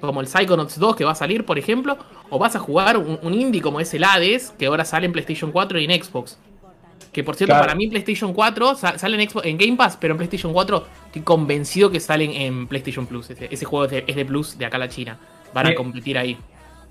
como 0.00 0.20
el 0.20 0.26
Psychonauts 0.26 0.78
2 0.78 0.96
que 0.96 1.04
va 1.04 1.12
a 1.12 1.14
salir, 1.16 1.44
por 1.44 1.58
ejemplo, 1.58 1.96
o 2.30 2.38
vas 2.38 2.54
a 2.56 2.58
jugar 2.58 2.96
un, 2.98 3.18
un 3.22 3.34
indie 3.34 3.60
como 3.62 3.80
es 3.80 3.92
el 3.94 4.04
Hades, 4.04 4.52
que 4.58 4.66
ahora 4.66 4.84
sale 4.84 5.06
en 5.06 5.12
PlayStation 5.12 5.50
4 5.52 5.78
y 5.80 5.84
en 5.84 6.02
Xbox. 6.02 6.38
Que 7.12 7.24
por 7.24 7.34
cierto, 7.34 7.52
Claro. 7.52 7.64
para 7.66 7.74
mí 7.74 7.88
PlayStation 7.88 8.34
4 8.34 8.74
sa- 8.74 8.98
sale 8.98 9.20
en, 9.22 9.28
Xbox- 9.28 9.46
en 9.46 9.56
Game 9.56 9.76
Pass, 9.76 9.96
pero 9.98 10.12
en 10.12 10.18
PlayStation 10.18 10.52
4 10.52 10.86
estoy 11.06 11.22
convencido 11.22 11.90
que 11.90 11.98
salen 11.98 12.30
en 12.32 12.66
PlayStation 12.66 13.06
Plus. 13.06 13.30
Ese, 13.30 13.48
ese 13.50 13.64
juego 13.64 13.86
es 13.86 13.90
de, 13.90 14.04
es 14.06 14.16
de 14.16 14.24
Plus 14.26 14.58
de 14.58 14.66
acá 14.66 14.76
a 14.76 14.80
la 14.80 14.88
China. 14.88 15.18
Van 15.54 15.66
a 15.66 15.74
competir 15.74 16.18
ahí. 16.18 16.36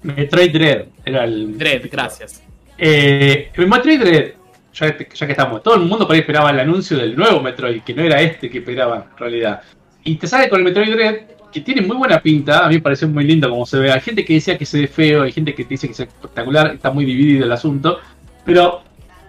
Metroid 0.02 0.52
Dread 0.52 0.86
era 1.06 1.24
el. 1.26 1.58
Dread, 1.58 1.84
gracias. 1.92 2.42
Eh, 2.78 3.52
Metroid 3.58 4.00
Dread, 4.00 4.32
ya, 4.76 4.98
ya 4.98 5.26
que 5.26 5.32
estamos, 5.32 5.64
todo 5.64 5.76
el 5.76 5.82
mundo 5.82 6.06
por 6.06 6.14
ahí 6.16 6.20
esperaba 6.22 6.52
el 6.52 6.60
anuncio 6.60 6.98
del 6.98 7.16
nuevo 7.16 7.42
Metroid, 7.42 7.82
que 7.82 7.94
no 7.94 8.04
era 8.04 8.22
este 8.22 8.50
que 8.50 8.60
esperaban 8.60 9.06
en 9.12 9.18
realidad. 9.18 9.62
Y 10.04 10.16
te 10.16 10.28
sale 10.28 10.50
con 10.50 10.60
el 10.60 10.66
Metroid 10.66 10.92
Dread, 10.94 11.16
que 11.52 11.62
tiene 11.62 11.82
muy 11.82 11.96
buena 11.98 12.22
pinta, 12.22 12.66
a 12.66 12.68
mí 12.68 12.76
me 12.76 12.82
pareció 12.82 13.08
muy 13.08 13.24
lindo 13.24 13.50
como 13.50 13.66
se 13.66 13.80
ve. 13.80 13.92
Hay 13.92 14.02
gente 14.02 14.24
que 14.26 14.34
decía 14.34 14.58
que 14.58 14.66
se 14.66 14.82
ve 14.82 14.88
feo, 14.88 15.24
hay 15.24 15.32
gente 15.32 15.56
que 15.56 15.64
te 15.64 15.70
dice 15.70 15.88
que 15.88 15.94
es 15.94 16.00
espectacular, 16.02 16.74
está 16.76 16.92
muy 16.92 17.06
dividido 17.06 17.46
el 17.46 17.52
asunto. 17.52 18.00
Pero 18.44 18.82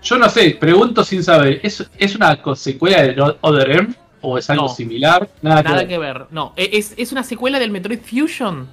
yo 0.02 0.18
no 0.18 0.28
sé, 0.28 0.56
pregunto 0.60 1.04
sin 1.04 1.22
saber, 1.22 1.60
¿es, 1.62 1.88
es 1.96 2.14
una 2.16 2.36
secuela 2.56 3.02
de 3.02 3.36
Other 3.40 3.70
M? 3.70 3.88
¿O 4.22 4.38
es 4.38 4.50
algo 4.50 4.64
No. 4.64 4.68
similar? 4.68 5.28
Nada, 5.40 5.62
Nada 5.62 5.82
que, 5.82 5.88
que 5.88 5.98
ver. 5.98 6.26
No, 6.30 6.52
e- 6.56 6.70
es, 6.72 6.94
es 6.96 7.12
una 7.12 7.22
secuela 7.22 7.58
del 7.60 7.70
Metroid 7.70 8.00
Fusion 8.00 8.66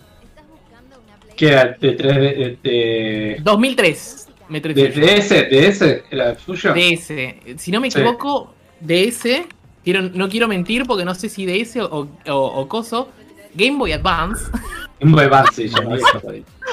que 1.36 1.47
era 1.47 1.75
de 1.79 1.97
3D, 1.97 2.36
de, 2.38 2.57
de, 2.63 3.38
2003. 3.41 4.27
Metroid 4.50 4.75
de, 4.75 4.88
Fusion. 4.91 5.05
de 5.05 5.17
ese, 5.17 5.43
de 5.43 5.67
ese, 5.67 6.03
era 6.12 6.38
suyo. 6.38 6.73
DS. 6.73 7.13
Si 7.57 7.71
no 7.71 7.79
me 7.81 7.89
Sí. 7.91 8.00
equivoco, 8.00 8.53
DS. 8.81 9.45
Quiero, 9.83 10.01
no 10.01 10.29
quiero 10.29 10.47
mentir 10.47 10.85
porque 10.85 11.03
no 11.05 11.13
sé 11.15 11.27
si 11.29 11.45
DS 11.45 11.77
o, 11.81 12.07
o, 12.27 12.33
o 12.33 12.67
Coso. 12.67 13.09
Game 13.55 13.77
Boy 13.77 13.91
Advance. 13.91 14.45
Un 15.01 15.12
Boy 15.12 15.25
Advance 15.25 15.65
eso. 15.65 15.77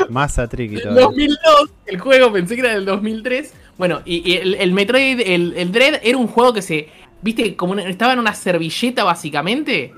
Más 0.09 0.39
a 0.39 0.49
tricky 0.49 0.75
Del 0.77 0.83
todavía. 0.85 1.05
2002. 1.07 1.71
El 1.87 2.00
juego 2.00 2.33
pensé 2.33 2.55
que 2.55 2.61
era 2.61 2.75
del 2.75 2.85
2003. 2.85 3.53
Bueno, 3.79 4.00
y, 4.05 4.31
y 4.31 4.37
el, 4.37 4.55
el 4.55 4.73
Metroid, 4.73 5.21
el, 5.21 5.55
el 5.57 5.73
Dread 5.73 6.00
era 6.03 6.17
un 6.19 6.27
juego 6.29 6.53
que 6.53 6.62
se. 6.62 6.89
¿Viste? 7.23 7.57
Como 7.57 7.73
una- 7.73 7.89
estaba 7.89 8.12
en 8.12 8.19
una 8.19 8.35
servilleta 8.35 9.05
básicamente. 9.05 9.93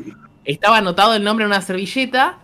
Estaba 0.44 0.78
anotado 0.78 1.14
el 1.14 1.22
nombre 1.22 1.44
en 1.44 1.50
una 1.50 1.60
servilleta. 1.60 2.38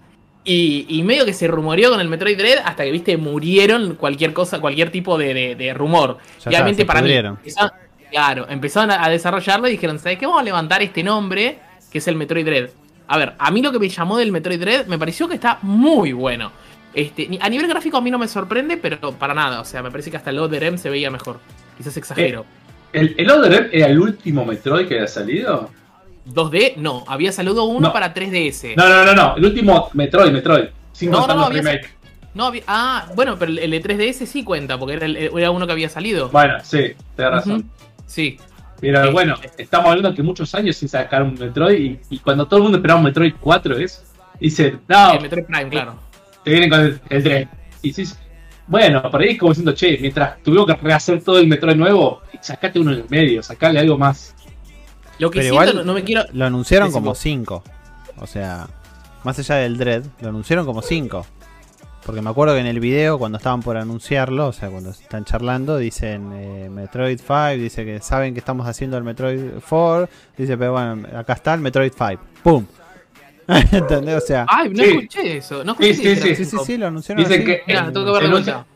Y, 0.51 0.87
y 0.89 1.03
medio 1.03 1.27
que 1.27 1.35
se 1.35 1.47
rumoreó 1.47 1.91
con 1.91 2.01
el 2.01 2.09
Metroid 2.09 2.39
Dread 2.39 2.59
hasta 2.65 2.83
que, 2.85 2.91
viste, 2.91 3.17
murieron 3.19 3.97
cualquier 3.97 4.33
cosa, 4.33 4.61
cualquier 4.61 4.91
tipo 4.91 5.19
de, 5.19 5.35
de- 5.35 5.55
de 5.57 5.75
rumor. 5.75 6.17
Ya 6.45 6.51
está, 6.61 6.75
se 6.75 6.85
para 6.87 7.03
mí. 7.03 7.13
empezaron- 7.13 7.71
claro, 8.11 8.47
empezaron 8.49 8.91
a, 8.91 9.05
a 9.05 9.11
desarrollarlo 9.11 9.69
y 9.69 9.73
dijeron, 9.73 9.99
¿sabes 9.99 10.19
qué? 10.19 10.25
Vamos 10.27 10.41
a 10.41 10.45
levantar 10.45 10.81
este 10.83 11.03
nombre, 11.03 11.59
que 11.91 11.99
es 11.99 12.09
el 12.09 12.17
Metroid 12.17 12.47
Dread. 12.47 12.71
A 13.09 13.19
ver, 13.19 13.35
a 13.39 13.51
mí 13.51 13.61
lo 13.61 13.71
que 13.73 13.79
me 13.79 13.89
llamó 13.91 14.17
del 14.17 14.33
Metroid 14.33 14.59
Dread 14.61 14.87
me 14.87 14.99
pareció 14.99 15.29
que 15.29 15.35
está 15.35 15.59
muy 15.63 16.13
bueno. 16.13 16.51
Este, 16.95 17.29
a 17.41 17.49
nivel 17.51 17.67
gráfico 17.69 17.99
a 17.99 18.01
mí 18.01 18.11
no 18.11 18.19
me 18.19 18.27
sorprende, 18.29 18.79
pero 18.79 19.13
para 19.13 19.35
nada. 19.35 19.61
O 19.61 19.65
sea, 19.67 19.83
me 19.83 19.91
parece 19.91 20.11
que 20.11 20.17
hasta 20.17 20.31
el 20.31 20.39
Other 20.39 20.65
M 20.65 20.79
se 20.79 20.89
veía 20.89 21.11
mejor. 21.11 21.41
Quizás 21.77 21.95
exagero. 21.99 22.47
¿El, 22.95 23.15
el 23.19 23.31
Other 23.31 23.53
M 23.53 23.69
era 23.71 23.87
el 23.89 23.99
último 23.99 24.47
Metroid 24.47 24.89
que 24.89 24.95
había 24.95 25.09
salido? 25.09 25.71
2D, 26.33 26.77
no. 26.77 27.05
Había 27.07 27.33
saludo 27.33 27.65
uno 27.65 27.89
No. 27.89 27.93
para 27.93 28.13
3DS. 28.15 28.75
No, 28.77 28.89
no, 28.89 29.05
no, 29.05 29.15
no. 29.15 29.37
El 29.37 29.45
último 29.47 29.91
Metroid, 29.95 30.33
Metroid. 30.33 30.67
Sin 30.93 31.11
No, 31.11 31.19
contar 31.19 31.37
no, 31.37 31.43
los 31.43 31.51
había- 31.51 31.63
remake. 31.63 31.91
No 32.35 32.45
había. 32.47 32.63
Ah, 32.67 33.07
bueno, 33.15 33.37
pero 33.39 33.53
el 33.53 33.71
de 33.71 33.81
3DS 33.83 34.27
sí 34.27 34.45
cuenta, 34.45 34.79
porque 34.79 34.95
era, 34.95 35.07
el- 35.07 35.17
era 35.17 35.51
uno 35.51 35.67
que 35.67 35.73
había 35.73 35.89
salido. 35.89 36.29
Bueno, 36.29 36.55
sí, 36.63 36.93
tenés 37.17 37.33
razón. 37.33 37.71
Sí. 38.07 38.37
Pero 38.81 39.07
Sí. 39.07 39.11
bueno, 39.13 39.35
estamos 39.57 39.89
hablando 39.89 40.15
que 40.15 40.23
muchos 40.23 40.55
años 40.55 40.77
sin 40.77 40.89
sacar 40.89 41.23
un 41.25 41.35
Metroid 41.35 41.81
y, 41.81 42.01
y 42.11 42.19
cuando 42.21 42.47
todo 42.47 42.59
el 42.59 42.63
mundo 42.63 42.79
esperaba 42.79 43.01
un 43.01 43.07
Metroid 43.07 43.35
4 43.41 43.77
es, 43.79 44.05
dice, 44.39 44.77
no, 44.87 45.15
El 45.15 45.23
Metroid 45.23 45.45
Prime, 45.47 45.69
claro. 45.69 45.99
te 46.45 46.51
vienen 46.51 46.71
con 46.71 46.81
el, 46.81 47.01
el 47.11 47.23
3. 47.25 47.49
Y 47.83 47.89
dices, 47.89 48.17
bueno, 48.69 49.03
por 49.11 49.21
ahí 49.21 49.31
es 49.31 49.39
como 49.39 49.51
diciendo, 49.51 49.73
che, 49.73 49.99
mientras 50.01 50.41
tuvieron 50.45 50.67
que 50.67 50.75
rehacer 50.75 51.21
todo 51.25 51.39
el 51.41 51.49
Metroid 51.49 51.75
nuevo, 51.75 52.23
sacate 52.41 52.79
uno 52.79 52.93
en 52.93 52.99
el 53.01 53.05
medio, 53.09 53.43
sacale 53.43 53.81
algo 53.81 53.99
más. 53.99 54.37
Lo 55.19 55.31
que 55.31 55.41
Pero 55.41 55.51
siento, 55.55 55.71
igual- 55.71 55.77
no, 55.77 55.85
no 55.85 55.95
me 55.95 56.05
quiero. 56.05 56.25
Lo 56.33 56.45
anunciaron 56.47 56.89
Sí, 56.89 56.93
sí, 56.93 56.95
como 56.95 57.07
vos. 57.11 57.19
5. 57.19 57.65
O 58.19 58.27
sea, 58.27 58.69
más 59.25 59.39
allá 59.39 59.57
del 59.57 59.77
Dread, 59.79 60.05
lo 60.21 60.29
anunciaron 60.29 60.65
como 60.67 60.83
5. 60.83 61.27
Porque 62.07 62.23
me 62.23 62.31
acuerdo 62.31 62.55
que 62.55 62.61
en 62.61 62.67
el 62.67 62.81
video, 62.81 63.19
cuando 63.19 63.37
estaban 63.37 63.61
por 63.63 63.77
anunciarlo, 63.77 64.47
o 64.47 64.53
sea, 64.53 64.71
cuando 64.71 64.91
están 64.91 65.25
charlando, 65.27 65.77
dicen 65.77 66.31
eh, 66.33 66.71
Metroid 66.71 67.19
5, 67.19 67.49
dice 67.63 67.85
que 67.85 68.01
saben 68.01 68.33
que 68.33 68.39
estamos 68.41 68.67
haciendo 68.67 68.97
el 68.97 69.05
Metroid 69.05 69.41
4, 69.69 70.09
dice, 70.39 70.57
pero 70.57 70.73
bueno, 70.73 71.07
acá 71.19 71.35
está 71.35 71.53
el 71.55 71.61
Metroid 71.61 71.93
5. 71.93 72.23
¡Pum! 72.43 72.65
¿Entendés? 73.49 74.23
O 74.23 74.27
sea, 74.27 74.47
Ay, 74.49 74.71
no 74.71 74.83
Sí. 74.85 74.91
escuché 74.91 75.37
eso. 75.39 75.65
No 75.65 75.73
escuché 75.73 75.95
Sí, 75.95 76.03
sí, 76.03 76.17
sí, 76.17 76.35
sí, 76.37 76.45
cinco. 76.47 76.65
sí, 76.65 76.77
lo 76.79 76.87
anunciaron 76.87 77.25
Dicen 77.25 77.43
así. 77.43 77.45
que 77.47 77.63
Mirá, 77.67 77.85
en- 77.87 77.93
tengo 77.93 78.07
que 78.07 78.13
ver 78.13 78.21
de 78.21 78.27
en 78.27 78.33
vuelta. 78.33 78.67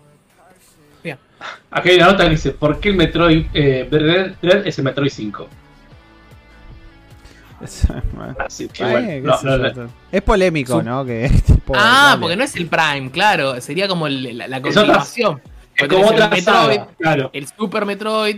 Aquí 1.73 1.89
hay 1.91 1.97
una 1.97 2.07
nota 2.13 2.25
que 2.25 2.31
dice, 2.31 2.51
¿por 2.53 2.79
qué 2.79 2.91
el 2.91 2.97
Metroid 2.97 3.47
eh, 3.55 3.89
Dread 3.91 4.35
Dread 4.41 4.67
es 4.67 4.79
el 4.79 4.85
Metroid 4.85 5.11
5? 5.11 5.49
Es, 7.63 7.87
Así 8.45 8.69
que 8.69 8.85
bueno, 8.85 9.29
no, 9.29 9.39
sé 9.39 9.47
no, 9.47 9.57
no. 9.59 9.91
es 10.11 10.23
polémico, 10.23 10.79
Su- 10.79 10.83
¿no? 10.83 11.05
Que 11.05 11.27
es 11.27 11.43
tipo, 11.45 11.73
Ah, 11.77 12.09
dale. 12.11 12.21
porque 12.21 12.37
no 12.37 12.45
es 12.45 12.57
el 12.57 12.67
Prime, 12.67 13.11
claro. 13.11 13.61
Sería 13.61 13.87
como 13.89 14.07
el- 14.07 14.37
la, 14.39 14.49
la 14.49 14.57
Es 14.57 14.63
continuación. 14.63 15.41
Es 15.77 15.89
como 15.89 16.07
otra 16.09 16.27
el 16.27 16.31
Metroid, 16.33 16.43
saga, 16.77 16.89
claro. 16.99 17.31
el 17.33 17.47
Super 17.47 17.87
Metroid, 17.87 18.37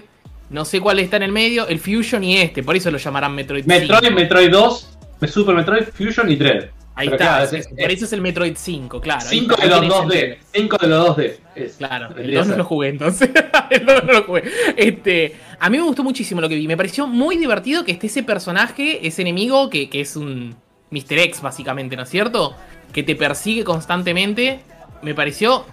no 0.50 0.64
sé 0.64 0.80
cuál 0.80 0.98
está 1.00 1.16
en 1.16 1.24
el 1.24 1.32
medio, 1.32 1.66
el 1.66 1.78
Fusion 1.80 2.22
y 2.22 2.36
este, 2.38 2.62
por 2.62 2.76
eso 2.76 2.90
lo 2.90 2.98
llamarán 2.98 3.34
Metroid 3.34 3.64
Metroid, 3.64 4.00
5. 4.00 4.14
Metroid 4.14 4.50
2, 4.50 4.98
Super 5.28 5.54
Metroid, 5.56 5.84
Fusion 5.92 6.30
y 6.30 6.36
Dread. 6.36 6.66
Ahí 6.96 7.08
Pero 7.08 7.16
está, 7.16 7.26
claro, 7.38 7.44
es- 7.44 7.52
es- 7.54 7.66
por 7.66 7.90
eso 7.90 8.04
es 8.04 8.12
el 8.12 8.20
Metroid 8.20 8.54
5, 8.56 9.00
claro. 9.00 9.20
ahí 9.22 9.40
5 9.40 9.54
está, 9.54 9.64
de 9.64 9.70
los 9.70 9.80
tenés 9.80 9.96
2D. 9.96 10.20
el- 10.32 10.38
5 10.52 10.76
de 10.78 10.86
los 10.86 11.06
2D. 11.16 11.36
Es- 11.56 11.72
Claro, 11.76 12.08
el 12.10 12.14
vendría 12.14 12.38
2 12.38 12.46
a 12.46 12.50
no 12.52 12.56
lo 12.58 12.64
jugué 12.64 12.88
entonces. 12.88 13.30
el 13.70 13.84
2 13.86 14.04
no 14.04 14.12
lo 14.12 14.22
jugué. 14.22 14.44
Este, 14.76 15.36
a 15.60 15.70
mí 15.70 15.76
me 15.78 15.82
gustó 15.84 16.02
muchísimo 16.04 16.40
lo 16.40 16.48
que 16.48 16.54
vi. 16.56 16.66
Me 16.68 16.76
pareció 16.76 17.06
muy 17.06 17.36
divertido 17.36 17.84
que 17.84 17.92
esté 17.92 18.06
ese 18.08 18.22
personaje, 18.22 19.06
ese 19.06 19.22
enemigo, 19.22 19.70
que, 19.70 19.88
que 19.90 20.00
es 20.00 20.16
un 20.16 20.54
Mr. 20.90 21.18
X, 21.18 21.40
básicamente, 21.42 21.96
¿no 21.96 22.02
es 22.04 22.08
cierto? 22.10 22.54
Que 22.92 23.02
te 23.02 23.16
persigue 23.16 23.64
constantemente. 23.64 24.60
Me 25.02 25.14
pareció. 25.14 25.66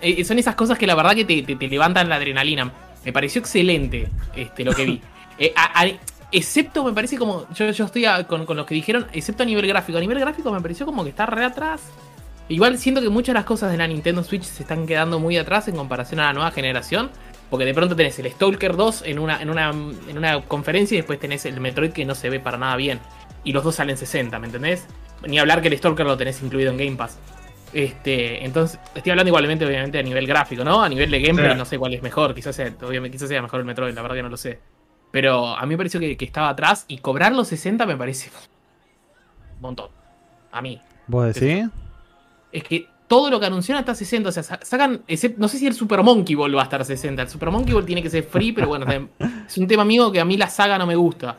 eh, 0.00 0.24
son 0.24 0.38
esas 0.38 0.54
cosas 0.54 0.78
que 0.78 0.86
la 0.86 0.94
verdad 0.94 1.14
que 1.14 1.24
te, 1.24 1.42
te- 1.42 1.56
te 1.56 1.68
levantan 1.68 2.08
la 2.08 2.16
adrenalina. 2.16 2.72
Me 3.04 3.12
pareció 3.12 3.40
excelente 3.40 4.08
este, 4.36 4.64
lo 4.64 4.72
que 4.74 4.84
vi. 4.84 5.00
Eh, 5.38 5.52
a- 5.56 5.82
a- 5.82 5.90
excepto, 6.30 6.84
me 6.84 6.92
parece 6.92 7.16
como. 7.16 7.46
Yo, 7.54 7.70
yo 7.70 7.84
estoy 7.86 8.04
a- 8.04 8.26
con, 8.26 8.44
con 8.44 8.56
los 8.56 8.66
que 8.66 8.74
dijeron, 8.74 9.06
excepto 9.12 9.42
a 9.42 9.46
nivel 9.46 9.66
gráfico. 9.66 9.96
A 9.98 10.00
nivel 10.00 10.18
gráfico 10.20 10.52
me 10.52 10.60
pareció 10.60 10.84
como 10.86 11.02
que 11.04 11.10
está 11.10 11.24
re 11.26 11.44
atrás. 11.44 11.80
Igual 12.48 12.76
siento 12.78 13.00
que 13.00 13.08
muchas 13.08 13.28
de 13.32 13.38
las 13.38 13.44
cosas 13.44 13.70
de 13.72 13.78
la 13.78 13.86
Nintendo 13.86 14.22
Switch 14.22 14.42
se 14.44 14.62
están 14.62 14.86
quedando 14.86 15.18
muy 15.18 15.38
atrás 15.38 15.68
en 15.68 15.76
comparación 15.76 16.20
a 16.20 16.24
la 16.24 16.32
nueva 16.34 16.50
generación. 16.50 17.10
Porque 17.52 17.66
de 17.66 17.74
pronto 17.74 17.94
tenés 17.94 18.18
el 18.18 18.30
Stalker 18.30 18.76
2 18.76 19.02
en 19.04 19.18
una, 19.18 19.42
en 19.42 19.50
una, 19.50 19.68
en 19.68 20.16
una 20.16 20.40
conferencia 20.46 20.94
y 20.94 21.00
después 21.00 21.20
tenés 21.20 21.44
el 21.44 21.60
Metroid 21.60 21.92
que 21.92 22.06
no 22.06 22.14
se 22.14 22.30
ve 22.30 22.40
para 22.40 22.56
nada 22.56 22.76
bien. 22.76 22.98
Y 23.44 23.52
los 23.52 23.62
dos 23.62 23.74
salen 23.74 23.98
60, 23.98 24.38
¿me 24.38 24.46
entendés? 24.46 24.86
Ni 25.28 25.38
hablar 25.38 25.60
que 25.60 25.68
el 25.68 25.76
Stalker 25.76 26.06
lo 26.06 26.16
tenés 26.16 26.42
incluido 26.42 26.70
en 26.70 26.78
Game 26.78 26.96
Pass. 26.96 27.18
Este, 27.74 28.42
entonces, 28.46 28.80
estoy 28.94 29.10
hablando 29.10 29.28
igualmente, 29.28 29.66
obviamente, 29.66 29.98
a 29.98 30.02
nivel 30.02 30.26
gráfico, 30.26 30.64
¿no? 30.64 30.82
A 30.82 30.88
nivel 30.88 31.10
de 31.10 31.20
gameplay, 31.20 31.52
Sí. 31.52 31.58
no 31.58 31.64
sé 31.66 31.78
cuál 31.78 31.92
es 31.92 32.02
mejor. 32.02 32.34
Quizás 32.34 32.56
sea, 32.56 32.72
obviamente, 32.82 33.16
quizás 33.18 33.28
sea 33.28 33.42
mejor 33.42 33.60
el 33.60 33.66
Metroid, 33.66 33.94
la 33.94 34.00
verdad 34.00 34.16
que 34.16 34.22
no 34.22 34.30
lo 34.30 34.38
sé. 34.38 34.58
Pero 35.10 35.54
a 35.54 35.60
mí 35.66 35.74
me 35.74 35.76
pareció 35.76 36.00
que, 36.00 36.16
que 36.16 36.24
estaba 36.24 36.48
atrás 36.48 36.86
y 36.88 36.98
cobrar 36.98 37.32
los 37.32 37.48
60 37.48 37.84
me 37.84 37.98
parece 37.98 38.30
un 39.56 39.60
montón. 39.60 39.90
A 40.50 40.62
mí. 40.62 40.80
¿Vos 41.06 41.34
decís? 41.34 41.66
Es 42.50 42.64
que 42.64 42.86
todo 43.12 43.28
lo 43.28 43.38
que 43.38 43.44
anunciaron 43.44 43.80
está 43.80 43.92
a 43.92 43.94
60. 43.94 44.30
O 44.30 44.32
sea, 44.32 44.42
sa- 44.42 44.58
sacan. 44.62 45.02
no 45.36 45.48
sé 45.48 45.58
si 45.58 45.66
el 45.66 45.74
Super 45.74 46.02
Monkey 46.02 46.34
Ball 46.34 46.56
va 46.56 46.62
a 46.62 46.64
estar 46.64 46.80
a 46.80 46.84
60. 46.84 47.20
El 47.20 47.28
Super 47.28 47.50
Monkey 47.50 47.74
Ball 47.74 47.84
tiene 47.84 48.02
que 48.02 48.08
ser 48.08 48.22
free, 48.22 48.52
pero 48.52 48.68
bueno, 48.68 48.86
es 49.46 49.58
un 49.58 49.66
tema 49.66 49.84
mío 49.84 50.10
que 50.10 50.18
a 50.18 50.24
mí 50.24 50.38
la 50.38 50.48
saga 50.48 50.78
no 50.78 50.86
me 50.86 50.96
gusta. 50.96 51.36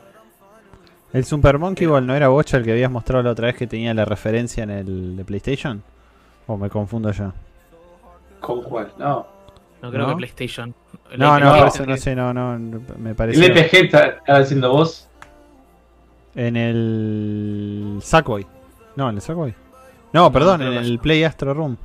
¿El 1.12 1.24
Super 1.24 1.58
Monkey 1.58 1.88
Ball 1.88 2.06
no 2.06 2.14
era 2.14 2.28
Bocha 2.28 2.58
el 2.58 2.64
que 2.64 2.70
habías 2.70 2.92
mostrado 2.92 3.24
la 3.24 3.32
otra 3.32 3.46
vez 3.48 3.56
que 3.56 3.66
tenía 3.66 3.92
la 3.92 4.04
referencia 4.04 4.62
en 4.62 4.70
el 4.70 5.16
de 5.16 5.24
PlayStation? 5.24 5.82
¿O 6.46 6.56
me 6.56 6.70
confundo 6.70 7.10
yo? 7.10 7.32
¿Con 8.38 8.62
cuál? 8.62 8.92
No. 8.96 9.26
No 9.82 9.90
creo 9.90 10.02
¿No? 10.06 10.08
que 10.10 10.16
PlayStation. 10.16 10.72
El 11.10 11.18
No, 11.18 11.40
no, 11.40 11.56
por 11.58 11.66
eso 11.66 11.84
no 11.86 11.96
sé, 11.96 12.14
no, 12.14 12.32
no, 12.32 12.56
me 12.98 13.10
El 13.10 13.16
pareció. 13.16 13.44
EPG 13.46 13.74
está, 13.86 14.06
está 14.10 14.38
diciendo 14.38 14.70
vos. 14.70 15.08
En 16.36 16.56
el 16.56 17.98
Sackboy. 18.00 18.46
No, 18.94 19.10
en 19.10 19.16
el 19.16 19.20
Sackboy. 19.22 19.54
No, 20.14 20.32
perdón, 20.32 20.62
en 20.62 20.72
el. 20.74 20.98
Play 20.98 21.22
Astro 21.24 21.52
Room. 21.52 21.76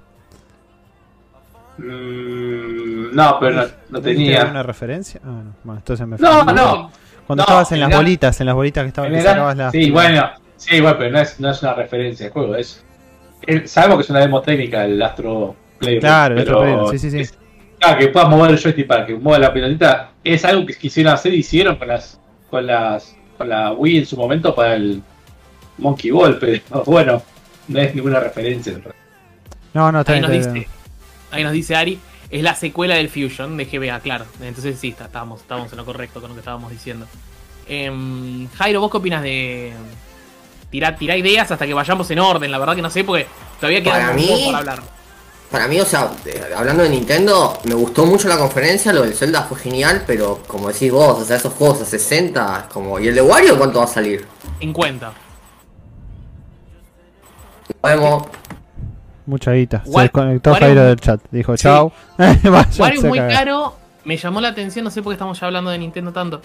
Mm, 1.78 3.16
no, 3.16 3.38
pero 3.40 3.56
no, 3.56 3.62
no 3.90 4.02
¿Viste 4.02 4.14
tenía. 4.14 4.46
una 4.46 4.64
referencia? 4.64 5.20
Ah, 5.24 5.28
no. 5.44 5.54
Bueno, 5.64 5.80
entonces 5.80 6.08
me 6.08 6.18
No, 6.18 6.44
no. 6.46 6.92
Cuando 7.26 7.42
no, 7.42 7.44
estabas 7.44 7.72
en 7.72 7.80
las 7.82 7.90
la- 7.90 7.98
bolitas, 7.98 8.40
en 8.42 8.46
las 8.48 8.56
bolitas 8.56 8.84
que 8.84 8.88
estaban 8.90 9.08
En 9.12 9.14
que 9.16 9.20
el- 9.22 9.28
sacabas 9.28 9.58
las. 9.58 9.72
sí, 9.72 9.92
bueno, 9.92 10.30
sí, 10.58 10.76
igual, 10.76 10.98
pero 10.98 11.12
no 11.12 11.20
es, 11.20 11.40
no 11.40 11.50
es 11.52 11.62
una 11.62 11.74
referencia 11.74 12.26
de 12.26 12.32
juego, 12.32 12.56
es. 12.56 12.84
eh, 13.48 13.68
sabemos 13.68 13.98
que 13.98 14.02
es 14.04 14.10
una 14.10 14.20
demo 14.20 14.42
técnica 14.42 14.84
el 14.86 15.02
Astro 15.02 15.56
Playroom. 15.78 16.02
Claro, 16.02 16.34
el 16.36 16.40
Astro 16.42 16.60
Playroom, 16.62 16.92
sí, 16.92 17.00
sí, 17.00 17.12
sí. 17.12 17.20
es- 17.22 17.38
claro, 17.80 18.00
que 18.00 18.08
puedas 18.08 18.30
mover 18.30 18.52
el 18.52 18.60
joystick 18.60 18.88
para 18.88 19.06
que 19.06 19.16
mueva 19.16 19.40
la 19.40 19.54
pelotita, 19.54 20.12
es 20.24 20.44
algo 20.44 20.66
que 20.66 20.74
quisieron 20.76 21.14
hacer 21.14 21.34
y 21.34 21.38
hicieron 21.38 21.76
con 21.78 21.88
las 21.88 22.20
con 22.50 22.66
las 22.66 23.16
con 23.38 23.48
la 23.48 23.72
Wii 23.74 24.00
en 24.00 24.06
su 24.06 24.18
momento 24.18 24.54
para 24.56 24.76
el 24.76 25.02
Monkey 25.78 26.10
Ball, 26.12 26.38
pero 26.40 26.62
bueno, 26.86 27.22
no 27.70 27.80
es 27.80 27.96
ninguna 27.96 28.20
referencia. 28.20 28.74
No, 29.74 29.92
no, 29.92 30.02
está 30.02 30.14
Ahí 30.14 30.20
bien, 30.20 30.30
nos, 30.32 30.40
está 30.40 30.52
bien. 30.54 30.64
dice, 30.66 30.78
ahí 31.32 31.44
nos 31.44 31.54
dice 31.54 31.76
Ari, 31.76 32.00
es 32.30 32.44
la 32.44 32.56
secuela 32.56 32.96
del 32.96 33.10
Fusion 33.10 33.56
de 33.58 33.66
GBA, 33.66 34.00
claro. 34.02 34.26
Entonces 34.42 34.78
sí, 34.80 34.90
está- 34.90 35.06
estábamos, 35.06 35.42
estábamos 35.42 35.72
en 35.72 35.78
lo 35.78 35.86
correcto 35.86 36.20
con 36.22 36.30
lo 36.30 36.36
que 36.36 36.40
estábamos 36.42 36.72
diciendo. 36.72 37.08
Em, 37.68 38.50
Jairo, 38.58 38.82
¿vos 38.82 38.92
qué 38.92 38.98
opinas 38.98 39.22
de 39.24 39.74
tirar, 40.72 40.98
tirar 40.98 41.18
ideas 41.18 41.52
hasta 41.52 41.66
que 41.68 41.74
vayamos 41.74 42.10
en 42.12 42.20
orden? 42.20 42.52
La 42.52 42.58
verdad 42.58 42.76
que 42.76 42.82
no 42.82 42.90
sé, 42.90 43.04
porque 43.04 43.28
todavía 43.60 43.84
queda 43.84 43.94
Para 43.94 44.12
un 44.12 44.18
poco 44.18 44.36
mí- 44.36 44.46
por 44.46 44.56
hablar. 44.56 44.80
Para 45.52 45.68
mí, 45.68 45.80
o 45.82 45.86
sea, 45.86 46.12
hablando 46.56 46.84
de 46.84 46.90
Nintendo, 46.90 47.60
me 47.64 47.74
gustó 47.74 48.06
mucho 48.06 48.28
la 48.28 48.38
conferencia, 48.38 48.94
lo 48.94 49.02
del 49.02 49.16
Zelda 49.16 49.42
fue 49.44 49.58
genial, 49.58 50.04
pero 50.06 50.44
como 50.46 50.68
decís 50.68 50.92
vos, 50.92 51.20
o 51.22 51.26
sea, 51.26 51.38
esos 51.38 51.54
juegos 51.54 51.82
a 51.82 51.86
60, 51.86 52.68
como... 52.72 53.00
¿Y 53.00 53.08
el 53.08 53.16
de 53.16 53.22
Wario 53.24 53.58
cuánto 53.58 53.80
va 53.80 53.86
a 53.86 53.88
salir? 53.88 54.28
50. 54.60 55.12
Vemos. 57.84 58.24
Mucha 59.26 59.54
guita. 59.54 59.84
Se 59.86 60.02
desconectó 60.02 60.56
Jairo 60.56 60.84
del 60.84 61.00
chat. 61.00 61.22
Dijo 61.32 61.56
Sí. 61.56 61.64
chao. 61.64 61.92
Wario 62.80 63.02
muy 63.04 63.20
caro. 63.20 63.76
Me 64.06 64.18
llamó 64.18 64.42
la 64.42 64.48
atención, 64.48 64.86
no 64.86 64.92
sé 64.92 65.04
por 65.04 65.12
qué 65.12 65.16
estamos 65.16 65.40
ya 65.40 65.46
hablando 65.46 65.70
de 65.70 65.78
Nintendo 65.78 66.12
tanto. 66.12 66.42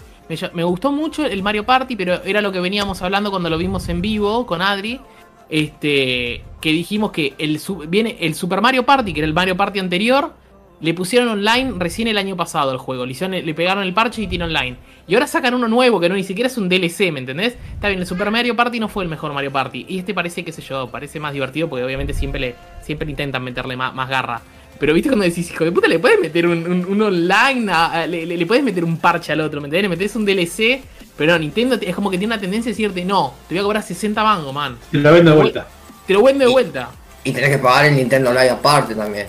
Me, 0.52 0.64
gustó 0.64 0.92
mucho 0.92 1.24
el 1.24 1.42
Mario 1.42 1.64
Party, 1.64 1.96
pero 1.96 2.22
era 2.24 2.40
lo 2.40 2.52
que 2.52 2.60
veníamos 2.60 3.00
hablando 3.00 3.30
cuando 3.30 3.48
lo 3.48 3.56
vimos 3.56 3.88
en 3.88 4.02
vivo 4.02 4.44
con 4.44 4.60
Adri. 4.60 5.00
Este, 5.48 6.42
que 6.60 6.72
dijimos 6.72 7.12
que 7.12 7.34
el, 7.38 7.60
viene 7.88 8.16
el 8.20 8.34
Super 8.34 8.60
Mario 8.60 8.84
Party, 8.84 9.14
que 9.14 9.20
era 9.20 9.26
el 9.26 9.34
Mario 9.34 9.56
Party 9.56 9.78
anterior, 9.78 10.34
le 10.80 10.92
pusieron 10.94 11.28
online 11.28 11.72
recién 11.78 12.08
el 12.08 12.18
año 12.18 12.36
pasado 12.36 12.72
el 12.72 12.78
juego. 12.78 13.06
Le, 13.06 13.12
hicieron- 13.12 13.44
le 13.44 13.54
pegaron 13.54 13.84
el 13.84 13.94
parche 13.94 14.22
y 14.22 14.26
tiene 14.26 14.44
online. 14.44 14.76
Y 15.06 15.14
ahora 15.14 15.26
sacan 15.26 15.54
uno 15.54 15.68
nuevo 15.68 16.00
que 16.00 16.08
no 16.08 16.14
ni 16.14 16.24
siquiera 16.24 16.48
es 16.48 16.56
un 16.58 16.68
DLC, 16.68 17.10
¿me 17.12 17.20
entendés? 17.20 17.56
Está 17.74 17.88
bien, 17.88 18.00
el 18.00 18.06
Super 18.06 18.30
Mario 18.30 18.56
Party 18.56 18.80
no 18.80 18.88
fue 18.88 19.04
el 19.04 19.10
mejor 19.10 19.32
Mario 19.32 19.52
Party. 19.52 19.86
Y 19.88 19.98
este 19.98 20.12
parece, 20.14 20.44
qué 20.44 20.52
sé 20.52 20.62
yo, 20.62 20.88
parece 20.90 21.20
más 21.20 21.32
divertido 21.32 21.68
porque 21.68 21.84
obviamente 21.84 22.12
siempre 22.14 22.40
le 22.40 22.54
siempre 22.82 23.08
intentan 23.10 23.42
meterle 23.44 23.76
más, 23.76 23.94
más 23.94 24.08
garra. 24.08 24.40
Pero 24.80 24.92
viste 24.92 25.08
cuando 25.08 25.24
decís, 25.24 25.50
hijo 25.50 25.64
de 25.64 25.70
puta, 25.72 25.86
le 25.88 25.98
puedes 26.00 26.20
meter 26.20 26.46
un, 26.46 26.66
un- 26.70 26.84
un 26.86 27.02
online, 27.02 27.70
a- 27.72 27.86
a- 28.02 28.06
le, 28.06 28.26
le- 28.26 28.36
le 28.36 28.46
puedes 28.46 28.64
meter 28.64 28.84
un 28.84 28.96
parche 28.98 29.32
al 29.32 29.40
otro, 29.40 29.60
¿me 29.60 29.66
entendés? 29.68 29.82
Le 29.84 29.88
metes 29.96 30.16
un 30.16 30.24
DLC, 30.26 30.82
pero 31.16 31.32
no, 31.32 31.38
Nintendo 31.38 31.78
es 31.80 31.94
como 31.94 32.10
que 32.10 32.18
tiene 32.18 32.34
una 32.34 32.40
tendencia 32.40 32.70
a 32.70 32.72
decirte, 32.72 33.04
no, 33.04 33.34
te 33.48 33.54
voy 33.54 33.60
a 33.60 33.62
cobrar 33.62 33.82
60 33.84 34.22
mangos, 34.24 34.52
man. 34.52 34.76
Te 34.90 34.98
lo 34.98 35.12
vendo 35.12 35.30
de 35.30 35.36
vuelta. 35.36 35.66
Te 36.06 36.12
lo 36.12 36.22
vendo 36.24 36.44
de 36.44 36.50
vuelta. 36.50 36.90
Y 37.22 37.32
tenés 37.32 37.50
que 37.50 37.58
pagar 37.58 37.86
el 37.86 37.94
Nintendo 37.96 38.30
Live 38.32 38.50
aparte 38.50 38.94
también. 38.94 39.28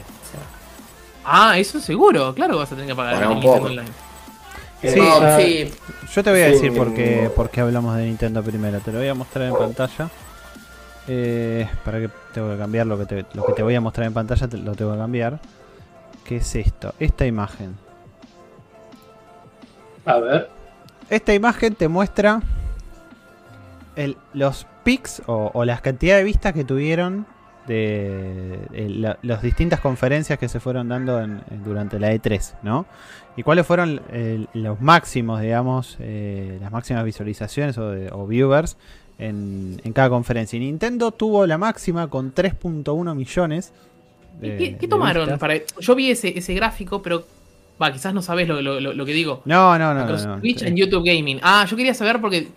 Ah, 1.26 1.58
eso 1.58 1.80
seguro, 1.80 2.34
claro 2.36 2.54
que 2.54 2.60
vas 2.60 2.72
a 2.72 2.76
tener 2.76 2.90
que 2.90 2.96
pagar 2.96 3.16
Para 3.16 3.26
el 3.26 3.32
un 3.32 3.40
Nintendo 3.40 3.58
poco. 3.58 3.70
Online. 3.72 3.90
Sí, 4.82 5.00
No, 5.00 5.16
ah, 5.22 5.38
sí. 5.40 5.74
Yo 6.14 6.24
te 6.24 6.30
voy 6.30 6.42
a 6.42 6.48
Sí. 6.48 6.52
decir 6.54 6.74
por 6.76 6.94
qué, 6.94 7.32
por 7.36 7.50
qué 7.50 7.62
hablamos 7.62 7.96
de 7.98 8.06
Nintendo 8.06 8.44
primero. 8.44 8.80
Te 8.80 8.92
lo 8.92 9.00
voy 9.00 9.08
a 9.08 9.14
mostrar 9.16 9.48
en 9.48 9.56
pantalla. 9.56 10.10
Eh, 11.08 11.68
para 11.84 12.00
que 12.00 12.10
tengo 12.34 12.52
que 12.52 12.58
cambiar 12.58 12.86
lo 12.88 12.98
que 12.98 13.06
te, 13.06 13.26
lo 13.34 13.46
que 13.46 13.54
te 13.54 13.64
voy 13.64 13.76
a 13.76 13.82
mostrar 13.82 14.08
en 14.08 14.14
pantalla, 14.14 14.48
te- 14.48 14.58
lo 14.58 14.74
tengo 14.74 14.92
que 14.94 14.98
cambiar. 15.00 15.40
¿Qué 16.24 16.38
es 16.38 16.56
esto? 16.56 16.94
Esta 17.00 17.26
imagen. 17.26 17.76
A 20.06 20.18
ver. 20.20 20.50
Esta 21.10 21.34
imagen 21.34 21.76
te 21.76 21.88
muestra 21.88 22.42
el- 23.96 24.18
los 24.34 24.68
pics 24.84 25.22
o, 25.26 25.52
o 25.54 25.66
las 25.66 25.82
cantidades 25.82 26.22
de 26.22 26.26
vistas 26.26 26.54
que 26.54 26.64
tuvieron 26.64 27.26
de 27.68 28.60
eh, 28.74 28.88
la- 28.90 29.18
las 29.22 29.42
distintas 29.42 29.80
conferencias 29.80 30.38
que 30.40 30.48
se 30.48 30.60
fueron 30.60 30.88
dando 30.90 31.22
en- 31.22 31.42
en- 31.50 31.64
durante 31.64 32.00
la 32.00 32.14
E3, 32.14 32.54
¿no? 32.64 32.86
Y 33.38 33.44
cuáles 33.44 33.66
fueron 33.66 34.02
eh, 34.12 34.46
los 34.54 34.80
máximos, 34.82 35.42
digamos, 35.42 35.98
eh, 36.00 36.58
las 36.62 36.72
máximas 36.72 37.04
visualizaciones 37.04 37.78
o, 37.78 37.90
de- 37.92 38.10
o 38.12 38.26
viewers 38.28 38.78
en, 39.18 39.82
en 39.84 39.94
cada 39.94 40.10
conferencia. 40.10 40.58
Y 40.58 40.60
Nintendo 40.62 41.12
tuvo 41.12 41.46
la 41.46 41.58
máxima 41.58 42.08
con 42.10 42.34
3.1 42.34 43.16
millones. 43.16 43.74
¿Y 44.42 44.50
de- 44.50 44.78
¿Qué, 44.78 44.88
tomaron? 44.88 45.38
Para... 45.40 45.56
Yo 45.80 45.96
vi 45.96 46.12
ese, 46.12 46.38
ese 46.38 46.54
gráfico, 46.54 47.02
pero. 47.02 47.26
Va, 47.82 47.92
quizás 47.92 48.14
no 48.14 48.22
sabes 48.22 48.48
lo, 48.48 48.62
lo- 48.62 48.80
lo- 48.80 48.94
lo 48.94 49.06
que 49.06 49.12
digo. 49.14 49.42
No, 49.44 49.78
no, 49.78 49.94
no. 49.94 50.02
Across 50.02 50.26
no, 50.26 50.36
no. 50.36 50.42
Twitch 50.42 50.62
en 50.64 50.78
YouTube 50.78 51.04
Gaming. 51.06 51.40
Ah, 51.44 51.66
yo 51.70 51.76
quería 51.76 51.94
saber 51.94 52.22
porque. 52.22 52.48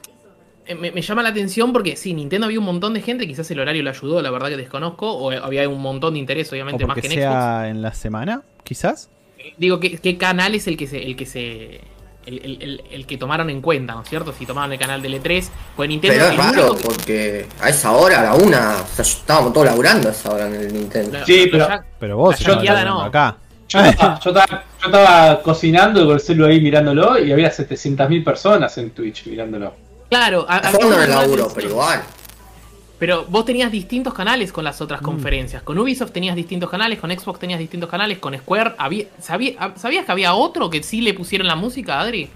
Eh, 0.68 0.74
Me, 0.74 0.90
me 0.92 1.02
llama 1.02 1.22
la 1.22 1.30
atención 1.30 1.72
porque 1.72 1.96
sí, 1.96 2.14
Nintendo 2.14 2.46
había 2.46 2.58
un 2.60 2.64
montón 2.66 2.94
de 2.94 3.00
gente, 3.02 3.26
quizás 3.26 3.50
el 3.50 3.58
horario 3.60 3.82
lo 3.82 3.90
ayudó, 3.90 4.22
la 4.22 4.30
verdad 4.30 4.48
que 4.48 4.56
desconozco, 4.56 5.10
o 5.12 5.30
había 5.32 5.68
un 5.68 5.80
montón 5.82 6.14
de 6.14 6.20
interés, 6.20 6.48
O 6.48 6.54
obviamente, 6.54 6.86
más 6.86 6.94
que 6.96 7.06
en 7.06 7.12
Xbox. 7.12 7.22
sea 7.22 7.68
en 7.68 7.82
la 7.82 7.92
semana, 7.94 8.42
quizás. 8.64 9.08
Digo, 9.56 9.80
¿qué, 9.80 9.98
qué 9.98 10.16
canal 10.18 10.54
es 10.54 10.66
el 10.66 10.76
que 10.76 10.86
se. 10.86 11.02
el 11.04 11.16
que 11.16 11.26
se. 11.26 11.80
El, 12.26 12.40
el- 12.44 12.62
el- 12.62 12.82
el 12.90 13.06
que 13.06 13.16
tomaron 13.16 13.48
en 13.48 13.62
cuenta, 13.62 13.94
¿no 13.94 14.02
es 14.02 14.08
cierto? 14.10 14.34
Si 14.34 14.44
tomaron 14.44 14.70
el 14.72 14.78
canal 14.78 15.00
del 15.00 15.14
E3, 15.14 15.48
pues 15.74 15.88
Nintendo. 15.88 16.16
Pero 16.18 16.30
es 16.30 16.36
raro 16.36 16.74
que- 16.76 16.82
porque 16.84 17.46
a 17.62 17.70
esa 17.70 17.92
hora, 17.92 18.20
a 18.20 18.22
la 18.24 18.34
una, 18.34 18.76
o 18.82 18.86
sea, 18.94 19.02
estábamos 19.02 19.54
todos 19.54 19.64
laburando 19.66 20.08
a 20.08 20.12
esa 20.12 20.34
hora 20.34 20.46
en 20.46 20.54
el 20.56 20.74
Nintendo. 20.74 21.18
Sí, 21.24 21.48
pero- 21.50 21.66
Pero 21.98 22.16
vos, 22.18 22.46
hablando 22.46 22.84
no. 22.84 23.02
acá. 23.02 23.38
Yo 23.68 23.80
estaba, 23.80 24.20
yo 24.20 24.30
estaba- 24.30 24.64
yo 24.82 24.86
estaba 24.86 25.42
cocinando 25.42 26.04
con 26.04 26.14
el 26.16 26.20
celular 26.20 26.50
ahí 26.50 26.60
mirándolo 26.60 27.18
y 27.18 27.32
había 27.32 27.50
700.000 27.50 28.22
personas 28.22 28.76
en 28.76 28.90
Twitch 28.90 29.26
mirándolo. 29.26 29.72
Claro, 30.08 30.46
a- 30.48 30.54
a- 30.54 30.56
Está 30.58 30.70
jugando 30.72 30.96
en 30.96 31.02
el 31.02 31.08
me 31.08 31.14
llamó 31.14 31.20
la 31.22 31.26
laburo, 31.36 31.52
pero 31.54 31.68
igual. 31.68 32.02
Pero 32.98 33.26
vos 33.28 33.44
tenías 33.44 33.70
distintos 33.70 34.12
canales 34.12 34.52
con 34.52 34.64
las 34.64 34.80
Mm. 34.80 34.84
otras 34.84 35.00
conferencias. 35.02 35.62
Con 35.62 35.78
Ubisoft 35.78 36.10
tenías 36.10 36.34
distintos 36.34 36.68
canales, 36.68 36.98
con 36.98 37.10
Xbox 37.16 37.38
tenías 37.38 37.60
distintos 37.60 37.88
canales, 37.88 38.18
con 38.18 38.36
Square 38.36 38.72
había, 38.78 39.04
sabía- 39.20 39.72
¿Sabías 39.76 40.04
que 40.04 40.12
había 40.12 40.34
otro 40.34 40.68
que 40.68 40.82
sí 40.82 41.00
le 41.00 41.14
pusieron 41.14 41.46
la 41.46 41.54
música, 41.54 42.00
Adri? 42.00 42.28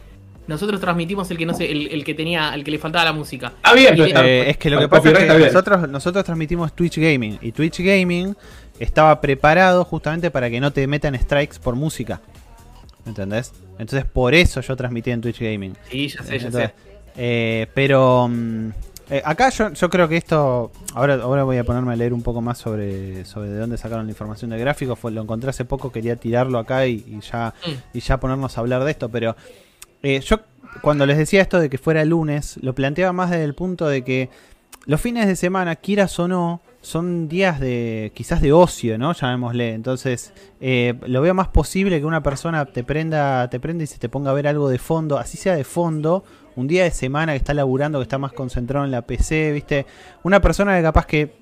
Nosotros 0.47 0.81
transmitimos 0.81 1.31
el 1.31 1.39
que 1.39 1.47
no 1.47 1.55
sé, 1.55 1.71
el, 1.71 1.87
el 1.89 2.05
que 2.05 2.15
tenía, 2.15 2.53
el 2.55 2.63
que 2.65 2.71
le 2.73 2.79
faltaba 2.79 3.05
la 3.07 3.13
música. 3.13 3.53
Está 3.57 3.73
bien, 3.75 3.97
Y- 3.97 4.03
Eh, 4.03 4.51
es 4.51 4.57
que 4.57 4.71
lo 4.71 4.79
que 4.79 4.89
pasa 4.89 5.11
es 5.11 5.19
que 5.19 5.27
nosotros, 5.39 5.89
nosotros 5.89 6.25
transmitimos 6.25 6.73
Twitch 6.75 6.99
Gaming 6.99 7.39
y 7.41 7.53
Twitch 7.53 7.79
Gaming 7.81 8.37
estaba 8.79 9.21
preparado 9.21 9.85
justamente 9.85 10.31
para 10.31 10.51
que 10.51 10.61
no 10.61 10.73
te 10.73 10.87
metan 10.87 11.19
strikes 11.19 11.57
por 11.63 11.75
música. 11.77 12.21
¿Entendés? 13.07 13.53
Entonces 13.79 14.05
por 14.05 14.35
eso 14.35 14.61
yo 14.61 14.77
transmití 14.77 15.11
en 15.11 15.21
Twitch 15.21 15.41
Gaming. 15.41 15.77
Sí, 15.91 16.09
ya 16.09 16.23
sé, 16.23 16.39
ya 16.39 16.47
Entonces, 16.47 16.71
sé. 16.71 16.92
Eh, 17.17 17.67
pero 17.75 18.29
mm, 18.29 18.69
eh, 19.11 19.23
acá 19.25 19.51
yo, 19.51 19.73
yo 19.73 19.91
creo 19.91 20.09
que 20.09 20.17
esto. 20.17 20.71
Ahora, 20.95 21.15
ahora 21.15 21.45
voy 21.45 21.59
a 21.59 21.65
ponerme 21.65 21.93
a 21.93 21.97
leer 21.97 22.13
un 22.15 22.23
poco 22.23 22.41
más 22.41 22.59
sobre, 22.59 23.25
sobre 23.25 23.51
de 23.51 23.59
dónde 23.59 23.77
sacaron 23.77 24.07
la 24.07 24.13
información 24.13 24.51
del 24.51 24.61
gráfico. 24.61 24.97
Fue, 24.97 25.11
lo 25.13 25.23
encontré 25.23 25.51
hace 25.51 25.65
poco, 25.65 25.93
quería 25.93 26.17
tirarlo 26.17 26.59
acá 26.59 26.87
y, 26.87 27.05
y 27.07 27.21
ya, 27.21 27.53
Mm. 27.67 27.71
y 27.99 28.01
ya 28.01 28.19
ponernos 28.19 28.57
a 28.57 28.61
hablar 28.61 28.85
de 28.85 28.91
esto. 28.91 29.09
Pero 29.09 29.37
eh, 30.03 30.21
yo 30.21 30.41
cuando 30.81 31.05
les 31.05 31.19
decía 31.19 31.43
esto 31.43 31.61
de 31.61 31.69
que 31.69 31.79
fuera 31.79 32.05
lunes, 32.05 32.59
lo 32.63 32.75
planteaba 32.75 33.13
más 33.13 33.31
desde 33.31 33.45
el 33.45 33.55
punto 33.55 33.87
de 33.89 34.03
que 34.03 34.31
los 34.87 35.01
fines 35.01 35.27
de 35.27 35.37
semana, 35.37 35.77
quieras 35.77 36.19
o 36.19 36.27
no, 36.27 36.61
son 36.81 37.29
días 37.29 37.61
de 37.61 38.11
quizás 38.15 38.41
de 38.41 38.53
ocio, 38.53 38.99
¿no? 38.99 39.13
Llamémosle. 39.13 39.75
Entonces, 39.75 40.33
eh, 40.61 40.95
lo 41.07 41.21
veo 41.23 41.35
más 41.35 41.47
posible 41.49 42.01
que 42.01 42.07
una 42.07 42.23
persona 42.23 42.65
te 42.65 42.83
prenda, 42.83 43.49
te 43.51 43.61
prenda 43.61 43.85
y 43.85 43.87
se 43.87 43.99
te 43.99 44.09
ponga 44.09 44.31
a 44.31 44.35
ver 44.35 44.49
algo 44.49 44.69
de 44.69 44.79
fondo, 44.79 45.19
así 45.19 45.37
sea 45.37 45.55
de 45.55 45.63
fondo, 45.63 46.25
un 46.57 46.69
día 46.69 46.85
de 46.85 46.91
semana 46.91 47.33
que 47.33 47.39
está 47.39 47.55
laburando, 47.55 47.99
que 47.99 48.05
está 48.05 48.19
más 48.19 48.33
concentrado 48.33 48.85
en 48.85 48.91
la 48.91 49.03
PC, 49.03 49.53
¿viste? 49.53 49.87
Una 50.23 50.41
persona 50.41 50.77
que 50.77 50.83
capaz 50.83 51.07
que, 51.07 51.35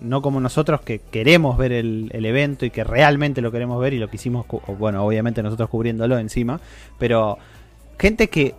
no 0.00 0.22
como 0.22 0.40
nosotros, 0.40 0.80
que 0.82 0.98
queremos 0.98 1.56
ver 1.56 1.72
el, 1.72 2.10
evento 2.12 2.66
y 2.66 2.70
que 2.70 2.84
realmente 2.84 3.40
lo 3.40 3.50
queremos 3.50 3.80
ver 3.80 3.94
y 3.94 3.98
lo 3.98 4.08
quisimos, 4.08 4.46
bueno, 4.78 5.04
obviamente 5.04 5.42
nosotros 5.42 5.68
cubriéndolo 5.68 6.18
encima, 6.18 6.60
pero 6.98 7.38
gente 7.98 8.28
que, 8.28 8.54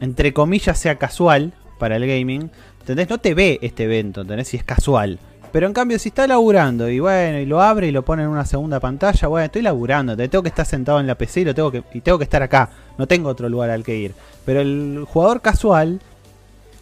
entre 0.00 0.32
comillas, 0.32 0.78
sea 0.78 0.98
casual 0.98 1.54
para 1.78 1.96
el 1.96 2.06
gaming, 2.06 2.50
¿entendés? 2.80 3.08
No 3.08 3.18
te 3.18 3.34
ve 3.34 3.58
este 3.62 3.84
evento, 3.84 4.22
¿entendés? 4.22 4.48
Si 4.48 4.56
es 4.56 4.64
casual. 4.64 5.18
Pero 5.52 5.66
en 5.66 5.74
cambio, 5.74 5.98
si 5.98 6.08
está 6.08 6.26
laburando 6.26 6.88
y 6.88 6.98
bueno, 6.98 7.38
y 7.38 7.44
lo 7.46 7.60
abre 7.60 7.86
y 7.88 7.90
lo 7.92 8.02
pone 8.02 8.22
en 8.22 8.28
una 8.30 8.46
segunda 8.46 8.80
pantalla, 8.80 9.28
bueno, 9.28 9.44
estoy 9.44 9.60
laburando, 9.62 10.16
te 10.16 10.26
tengo 10.28 10.42
que 10.42 10.48
estar 10.48 10.64
sentado 10.64 10.98
en 10.98 11.06
la 11.06 11.14
PC 11.14 11.42
y, 11.42 11.44
lo 11.44 11.54
tengo 11.54 11.70
que, 11.70 11.82
y 11.92 12.00
tengo 12.00 12.16
que 12.18 12.24
estar 12.24 12.42
acá, 12.42 12.70
no 12.96 13.06
tengo 13.06 13.28
otro 13.28 13.48
lugar 13.50 13.68
al 13.70 13.84
que 13.84 13.96
ir. 13.96 14.14
Pero 14.46 14.60
el 14.62 15.04
jugador 15.06 15.42
casual, 15.42 16.00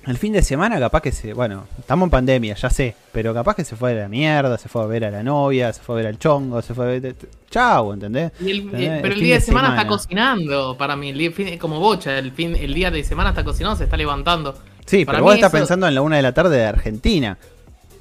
el 0.07 0.17
fin 0.19 0.33
de 0.33 0.43
semana 0.43 0.79
capaz 0.79 1.03
que 1.03 1.11
se, 1.11 1.35
bueno, 1.35 1.65
estamos 1.81 2.07
en 2.07 2.11
pandemia, 2.11 2.55
ya 2.55 2.71
sé, 2.71 2.95
pero 3.13 3.35
capaz 3.35 3.57
que 3.57 3.65
se 3.65 3.75
fue 3.75 3.91
a 3.93 4.03
la 4.03 4.09
mierda, 4.09 4.57
se 4.57 4.69
fue 4.69 4.83
a 4.83 4.87
ver 4.87 5.05
a 5.05 5.11
la 5.11 5.25
novia, 5.25 5.73
se 5.73 5.81
fue 5.83 5.97
a 5.97 5.99
ver 5.99 6.07
al 6.07 6.19
chongo, 6.19 6.63
se 6.63 6.73
fue 6.73 6.85
a 6.85 6.89
ver... 7.01 7.17
Chau, 7.51 7.93
¿entendés? 7.93 8.31
Y 8.41 8.51
el- 8.53 8.59
¿Entendés? 8.61 8.89
eh, 8.89 8.99
pero 9.03 9.15
El 9.15 9.21
día 9.21 9.35
de 9.35 9.41
semana, 9.41 9.71
está 9.71 9.89
cocinando 9.89 10.77
para 10.79 10.95
mí. 10.95 11.09
el 11.11 11.19
día- 11.19 11.33
fin- 11.33 11.59
como 11.59 11.81
bocha, 11.81 12.17
el, 12.17 12.31
fin, 12.31 12.55
el 12.55 12.73
día 12.73 12.93
de 12.93 13.03
semana 13.03 13.31
está 13.31 13.43
cocinando, 13.43 13.77
se 13.77 13.85
está 13.85 13.97
levantando. 13.97 14.55
Sí, 14.87 15.05
Para 15.05 15.19
pero 15.19 15.25
vos 15.25 15.35
estás 15.35 15.49
eso- 15.53 15.59
pensando 15.59 15.89
en 15.89 15.95
la 15.97 16.03
una 16.03 16.15
de 16.17 16.23
la 16.23 16.33
tarde 16.33 16.57
de 16.59 16.65
Argentina. 16.67 17.37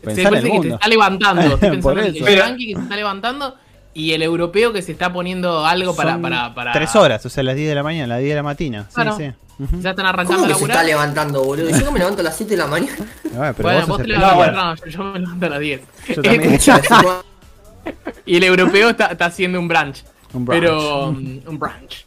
Se 0.04 0.22
en 0.22 0.24
parece 0.24 0.28
el 0.28 0.34
que 0.34 0.42
se 0.42 0.54
mundo. 0.54 0.76
está 0.76 0.88
levantando. 0.88 1.42
Estoy 1.42 1.58
Por 1.82 1.94
pensando 1.94 2.02
en 2.02 2.16
eso. 2.16 2.28
el 2.28 2.36
yankee 2.38 2.68
que 2.68 2.76
se 2.76 2.82
está 2.82 2.96
levantando 2.96 3.56
y 3.94 4.12
el 4.14 4.22
europeo 4.22 4.72
que 4.74 4.82
se 4.82 4.92
está 4.92 5.12
poniendo 5.12 5.66
algo 5.66 5.96
para. 5.96 6.14
Son 6.14 6.22
para, 6.22 6.54
para 6.54 6.72
Tres 6.74 6.96
horas, 6.96 7.26
o 7.26 7.30
sea, 7.30 7.44
las 7.44 7.56
10 7.56 7.70
de 7.70 7.76
la 7.76 7.84
mañana, 7.84 8.08
las 8.08 8.20
10 8.20 8.30
de 8.30 8.36
la 8.36 8.44
mañana. 8.44 8.86
Sí, 8.90 8.96
Claro. 8.96 9.18
sí. 9.18 9.32
Ujú. 9.62 9.82
Ya 9.82 9.90
están 9.90 10.06
arrancando 10.06 10.44
¿Cómo 10.44 10.46
a 10.46 10.48
que 10.48 10.60
se 10.60 10.66
está 10.72 10.84
levantando, 10.84 11.44
boludo? 11.44 11.70
Yo 11.78 11.92
me 11.92 12.00
levanto 12.00 12.22
a 12.22 12.24
las 12.24 12.38
7 12.38 12.52
de 12.52 12.58
la 12.58 12.68
mañana. 12.68 12.96
Ah, 13.38 13.54
pero 13.58 13.70
Bueno, 13.70 13.88
vos 13.88 13.98
te 13.98 14.08
levantas 14.08 14.38
No, 14.38 14.44
temprano, 14.46 14.76
yo, 14.76 14.86
yo 14.86 15.04
me 15.04 15.20
levanto 15.20 15.46
a 15.46 15.50
las 15.50 15.60
10. 15.60 15.82
Yo 16.16 16.22
también. 16.22 16.60
y 18.26 18.38
el 18.38 18.44
europeo 18.44 18.90
está, 18.92 19.08
está 19.08 19.26
haciendo 19.26 19.60
un 19.60 19.68
brunch. 19.68 20.04
Un 20.34 20.46
brunch. 20.46 20.62
Pero. 20.62 21.10
um, 21.10 21.42
un 21.46 21.60
brunch. 21.60 22.06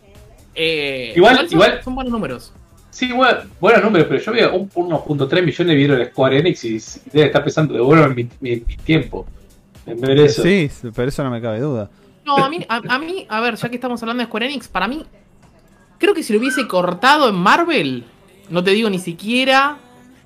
Eh, 0.55 1.13
Igual- 1.17 1.37
son, 1.37 1.47
igual- 1.51 1.81
son 1.85 1.95
buenos 1.95 2.13
números. 2.13 2.53
Sí, 2.93 3.11
bueno, 3.11 3.41
buenos 3.59 3.83
números, 3.83 4.07
pero 4.07 4.21
yo 4.21 4.33
veo 4.33 4.55
un 4.55 4.69
1.3 4.69 5.43
millones 5.43 5.77
vieron 5.77 5.99
el 5.99 6.09
Square 6.09 6.39
Enix 6.39 6.65
y 6.65 6.79
debe 7.11 7.27
estar 7.27 7.43
pensando, 7.43 7.73
devuelvan 7.73 8.15
mi, 8.15 8.29
mi, 8.41 8.63
mi 8.67 8.77
tiempo. 8.77 9.27
En 9.87 9.99
ver 9.99 10.19
eso. 10.19 10.43
Sí, 10.43 10.71
pero 10.95 11.09
eso 11.09 11.25
no 11.25 11.31
me 11.31 11.41
cabe 11.41 11.59
duda. 11.61 11.89
No, 12.27 12.37
a 12.37 12.51
mí, 12.51 12.65
a, 12.69 12.83
a 12.87 12.99
mí, 12.99 13.27
a 13.31 13.41
ver, 13.41 13.57
ya 13.57 13.69
que 13.71 13.77
estamos 13.77 14.03
hablando 14.03 14.21
de 14.21 14.27
Square 14.27 14.45
Enix, 14.45 14.69
para 14.69 14.89
mí, 14.89 15.07
creo 15.97 16.13
que 16.13 16.23
si 16.23 16.35
lo 16.35 16.39
hubiese 16.39 16.69
cortado 16.69 17.31
en 17.31 17.35
Marvel, 17.35 18.05
no 18.51 18.63
te 18.63 18.73
digo 18.73 18.91
ni 18.91 18.99
siquiera 18.99 19.79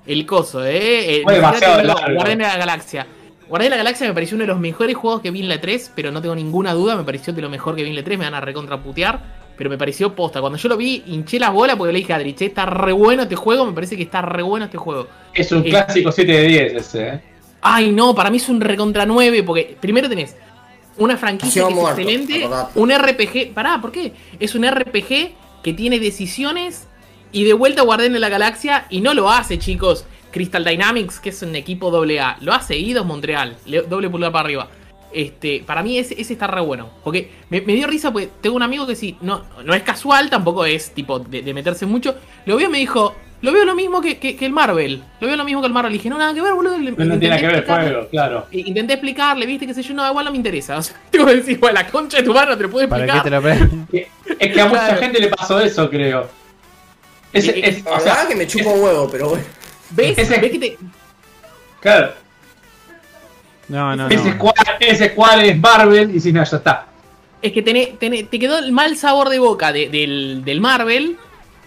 el 0.05 0.25
coso, 0.25 0.65
¿eh? 0.65 1.19
eh 1.19 1.21
Fue 1.23 1.35
demasiado 1.35 1.81
largo. 1.81 2.15
Guardián 2.15 2.39
de 2.39 2.43
la 2.43 2.57
Galaxia. 2.57 3.07
Guardián 3.47 3.71
de 3.71 3.77
la 3.77 3.83
Galaxia 3.83 4.07
me 4.07 4.13
pareció 4.13 4.35
uno 4.35 4.43
de 4.43 4.49
los 4.49 4.59
mejores 4.59 4.95
juegos 4.97 5.21
que 5.21 5.31
vi 5.31 5.39
en 5.39 5.47
la 5.47 5.61
3, 5.61 5.93
pero 5.95 6.11
no 6.11 6.21
tengo 6.21 6.35
ninguna 6.35 6.73
duda, 6.73 6.97
me 6.97 7.05
pareció 7.05 7.31
de 7.31 7.41
lo 7.41 7.49
mejor 7.49 7.77
que 7.77 7.83
vi 7.83 7.89
en 7.89 7.95
la 7.95 8.03
3, 8.03 8.19
me 8.19 8.25
van 8.25 8.33
a 8.33 8.41
recontraputear, 8.41 9.46
pero 9.57 9.69
me 9.69 9.77
pareció 9.77 10.13
posta. 10.15 10.39
Cuando 10.39 10.57
yo 10.57 10.69
lo 10.69 10.77
vi, 10.77 11.03
hinché 11.07 11.39
las 11.39 11.51
bolas 11.51 11.75
porque 11.75 11.91
le 11.93 11.99
dije 11.99 12.13
a 12.13 12.17
Adri, 12.17 12.33
che, 12.33 12.45
está 12.45 12.65
re 12.65 12.91
bueno 12.91 13.23
este 13.23 13.35
juego, 13.35 13.65
me 13.65 13.73
parece 13.73 13.97
que 13.97 14.03
está 14.03 14.21
re 14.21 14.43
bueno 14.43 14.65
este 14.65 14.77
juego. 14.77 15.07
Es 15.33 15.51
un 15.51 15.65
Eh, 15.65 15.69
clásico 15.69 16.11
7 16.11 16.31
de 16.31 16.47
10 16.47 16.73
ese, 16.73 17.07
¿eh? 17.07 17.21
Ay, 17.61 17.91
no, 17.91 18.13
para 18.15 18.29
mí 18.29 18.37
es 18.37 18.47
un 18.49 18.61
recontra 18.61 19.05
9, 19.05 19.43
porque 19.43 19.75
primero 19.79 20.07
tenés 20.07 20.35
una 20.97 21.17
franquicia 21.17 21.67
que 21.67 21.73
es 21.73 21.79
excelente, 21.79 22.43
acordate. 22.45 22.79
un 22.79 22.91
RPG, 22.91 23.53
pará, 23.53 23.81
¿por 23.81 23.91
qué? 23.91 24.13
Es 24.39 24.55
un 24.55 24.63
RPG 24.65 25.33
que 25.63 25.73
tiene 25.73 25.99
decisiones 25.99 26.87
y 27.31 27.43
de 27.43 27.53
vuelta 27.53 27.81
a 27.81 27.85
Guardián 27.85 28.13
de 28.13 28.19
la 28.19 28.29
Galaxia 28.29 28.85
y 28.89 29.01
no 29.01 29.13
lo 29.13 29.29
hace, 29.29 29.59
chicos, 29.59 30.05
Crystal 30.31 30.63
Dynamics, 30.63 31.19
que 31.19 31.29
es 31.29 31.41
un 31.41 31.55
equipo 31.55 31.89
AA, 31.95 32.37
lo 32.41 32.53
hace 32.53 32.75
Eidos 32.75 33.05
Montreal, 33.05 33.57
le- 33.65 33.81
doble 33.81 34.09
pulgar 34.09 34.31
para 34.31 34.45
arriba. 34.45 34.67
Este, 35.13 35.63
para 35.65 35.81
mí 35.83 35.97
ese, 35.97 36.19
ese 36.19 36.33
está 36.33 36.47
re 36.47 36.61
bueno. 36.61 36.89
Porque 37.03 37.31
me, 37.49 37.61
me 37.61 37.73
dio 37.73 37.87
risa 37.87 38.11
porque 38.11 38.29
tengo 38.41 38.55
un 38.55 38.63
amigo 38.63 38.85
que 38.85 38.95
sí, 38.95 39.17
no, 39.21 39.43
no 39.63 39.73
es 39.73 39.83
casual, 39.83 40.29
tampoco 40.29 40.65
es 40.65 40.91
tipo 40.91 41.19
de, 41.19 41.41
de 41.41 41.53
meterse 41.53 41.85
mucho. 41.85 42.15
Lo 42.45 42.57
vio 42.57 42.67
y 42.67 42.71
me 42.71 42.77
dijo, 42.79 43.15
lo 43.41 43.51
veo 43.53 43.65
lo 43.65 43.73
mismo 43.75 44.01
que, 44.01 44.17
que- 44.17 44.35
que 44.35 44.45
el 44.45 44.51
Marvel. 44.51 45.03
Lo 45.21 45.27
veo 45.27 45.37
lo 45.37 45.43
mismo 45.45 45.61
que 45.61 45.67
el 45.67 45.73
Marvel. 45.73 45.91
Le 45.93 45.97
dije, 45.97 46.09
no, 46.09 46.17
nada 46.17 46.33
que 46.33 46.41
ver, 46.41 46.53
boludo. 46.53 46.77
Le- 46.77 46.91
No, 46.91 47.05
no 47.05 47.19
tiene 47.19 47.29
nada 47.29 47.39
que 47.39 47.47
ver 47.47 47.55
el 47.57 47.65
juego, 47.65 48.07
claro. 48.09 48.47
E- 48.51 48.59
Intenté 48.59 48.93
explicarle, 48.93 49.45
viste, 49.45 49.65
qué 49.65 49.73
sé 49.73 49.81
yo, 49.83 49.93
no, 49.93 50.07
igual 50.07 50.25
no 50.25 50.31
me 50.31 50.37
interesa. 50.37 50.77
O 50.77 50.81
sea, 50.81 50.95
tengo 51.09 51.25
que 51.25 51.35
decir, 51.35 51.59
bueno, 51.59 51.75
la 51.75 51.87
concha 51.87 52.17
de 52.17 52.23
tu 52.23 52.33
mano 52.33 52.55
te 52.57 52.63
lo 52.63 52.69
puedo 52.69 52.87
¿Para 52.89 53.05
explicar. 53.05 53.23
qué 53.23 53.29
te 53.29 53.35
lo 53.35 53.41
pre- 53.41 54.07
Es 54.39 54.53
que 54.53 54.61
a 54.61 54.65
mucha 54.67 54.85
Claro. 54.87 55.01
gente 55.01 55.19
le 55.19 55.27
pasó 55.29 55.59
eso, 55.61 55.89
creo. 55.89 56.27
Es- 57.33 57.45
La 57.85 57.91
o 57.91 57.97
verdad 57.97 58.19
sea, 58.19 58.27
que 58.27 58.35
me 58.35 58.47
chupo 58.47 58.71
huevo, 58.71 59.07
pero 59.11 59.29
bueno. 59.29 59.43
¿Ves? 59.91 60.17
ese- 60.17 60.39
¿Ves 60.39 60.51
que 60.51 60.59
te, 60.59 60.77
claro, 61.79 62.11
No, 63.69 63.95
no, 63.95 64.07
ese, 64.07 64.29
no. 64.29 64.35
squad, 64.35 64.53
ese 64.79 65.09
squad 65.09 65.43
es 65.45 65.59
Marvel 65.59 66.15
y 66.15 66.19
si 66.19 66.31
no, 66.31 66.43
ya 66.43 66.57
está. 66.57 66.87
Es 67.41 67.51
que 67.51 67.63
tené- 67.63 67.97
tené- 67.99 68.23
te 68.27 68.39
quedó 68.39 68.57
el 68.59 68.71
mal 68.71 68.95
sabor 68.97 69.29
de 69.29 69.39
boca 69.39 69.71
de- 69.71 69.89
del, 69.89 70.43
del 70.45 70.61
Marvel. 70.61 71.17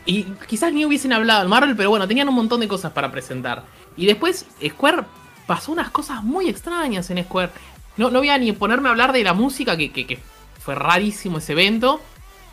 Y 0.07 0.25
quizás 0.49 0.73
ni 0.73 0.85
hubiesen 0.85 1.13
hablado 1.13 1.41
del 1.41 1.49
Marvel, 1.49 1.77
pero 1.77 1.91
bueno, 1.91 2.09
tenían 2.09 2.29
un 2.29 2.35
montón 2.35 2.61
de 2.61 2.69
cosas 2.69 2.93
para 2.93 3.13
presentar. 3.13 3.65
Y 3.97 4.07
después 4.07 4.47
Square 4.67 5.03
pasó 5.47 5.73
unas 5.73 5.91
cosas 5.91 6.23
muy 6.25 6.49
extrañas 6.49 7.11
en 7.11 7.23
Square. 7.25 7.51
No, 7.97 8.11
no 8.11 8.21
voy 8.21 8.31
a 8.31 8.39
ni 8.39 8.51
ponerme 8.53 8.89
a 8.89 8.93
hablar 8.93 9.13
de 9.13 9.23
la 9.23 9.35
música, 9.35 9.77
que, 9.77 9.93
que- 9.93 10.07
que 10.07 10.19
fue 10.59 10.75
rarísimo 10.75 11.39
ese 11.39 11.53
evento. 11.53 12.01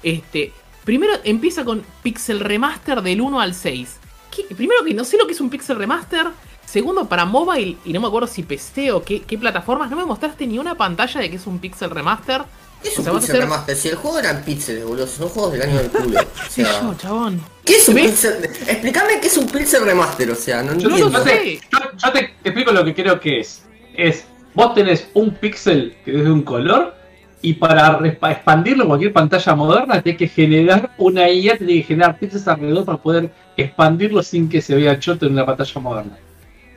Este, 0.03 0.51
primero 0.83 1.13
empieza 1.23 1.63
con 1.63 1.83
Pixel 2.03 2.41
Remaster 2.41 3.01
del 3.01 3.21
1 3.21 3.39
al 3.39 3.53
6. 3.53 3.97
¿Qué? 4.35 4.43
Primero 4.55 4.83
que 4.83 4.93
no 4.93 5.03
sé 5.05 5.17
lo 5.17 5.25
que 5.25 5.33
es 5.33 5.41
un 5.41 5.49
Pixel 5.49 5.77
Remaster. 5.77 6.27
Segundo, 6.67 7.05
para 7.07 7.23
mobile, 7.25 7.77
y 7.85 7.93
no 7.93 8.01
me 8.01 8.07
acuerdo 8.07 8.27
si 8.27 8.43
PC 8.43 8.91
o 8.91 9.01
qué, 9.01 9.21
qué 9.21 9.37
plataformas, 9.37 9.89
no 9.89 9.95
me 9.95 10.03
mostraste 10.05 10.45
ni 10.45 10.59
una 10.59 10.75
pantalla 10.75 11.21
de 11.21 11.29
que 11.29 11.37
es 11.37 11.47
un 11.47 11.59
pixel 11.59 11.89
remaster. 11.89 12.41
¿Qué 12.83 12.89
es 12.89 12.97
O 12.97 12.99
un 12.99 13.05
sea, 13.05 13.13
pixel 13.13 13.29
hacer- 13.35 13.41
remaster? 13.43 13.75
Si 13.77 13.87
el 13.87 13.95
juego 13.95 14.19
eran 14.19 14.43
píxeles, 14.43 14.83
boludo, 14.85 15.07
son 15.07 15.29
juegos 15.29 15.53
del 15.53 15.61
año 15.61 15.77
del 15.77 15.89
culo. 15.89 16.19
O 16.19 16.49
sea, 16.49 16.81
yo, 16.81 16.93
chabón. 16.95 17.41
¿Qué 17.63 17.77
es 17.77 17.87
un 17.87 17.95
¿Ves? 17.95 18.07
pixel? 18.11 18.43
Explícame 18.67 19.19
qué 19.21 19.27
es 19.27 19.37
un 19.37 19.47
pixel 19.47 19.85
remaster, 19.85 20.29
o 20.29 20.35
sea, 20.35 20.61
no 20.61 20.73
Yo 20.77 20.89
no 20.89 20.95
entiendo. 20.97 21.17
lo 21.19 21.23
sé. 21.23 21.29
te, 21.31 21.55
yo- 21.55 21.91
yo 22.05 22.11
te- 22.11 22.33
te 22.43 22.49
explico 22.49 22.71
lo 22.73 22.83
que 22.83 22.93
creo 22.93 23.17
que 23.19 23.39
es. 23.39 23.63
Es, 23.95 24.25
vos 24.53 24.73
tenés 24.75 25.07
un 25.13 25.31
píxel 25.35 25.95
que 26.03 26.17
es 26.17 26.23
de 26.25 26.31
un 26.31 26.41
color 26.43 26.93
y 27.41 27.53
para 27.53 27.97
expandirlo 28.29 28.83
en 28.83 28.89
cualquier 28.89 29.13
pantalla 29.13 29.55
moderna 29.55 30.01
tenés 30.01 30.17
que 30.19 30.27
generar 30.27 30.91
una 30.97 31.29
IA, 31.29 31.57
tenés 31.57 31.77
que 31.77 31.83
generar 31.83 32.19
píxeles 32.19 32.45
alrededor 32.47 32.83
para 32.83 32.97
poder 32.97 33.31
expandirlo 33.55 34.21
sin 34.21 34.49
que 34.49 34.61
se 34.61 34.75
vea 34.75 34.99
choto 34.99 35.25
en 35.27 35.31
una 35.31 35.45
pantalla 35.45 35.79
moderna. 35.81 36.17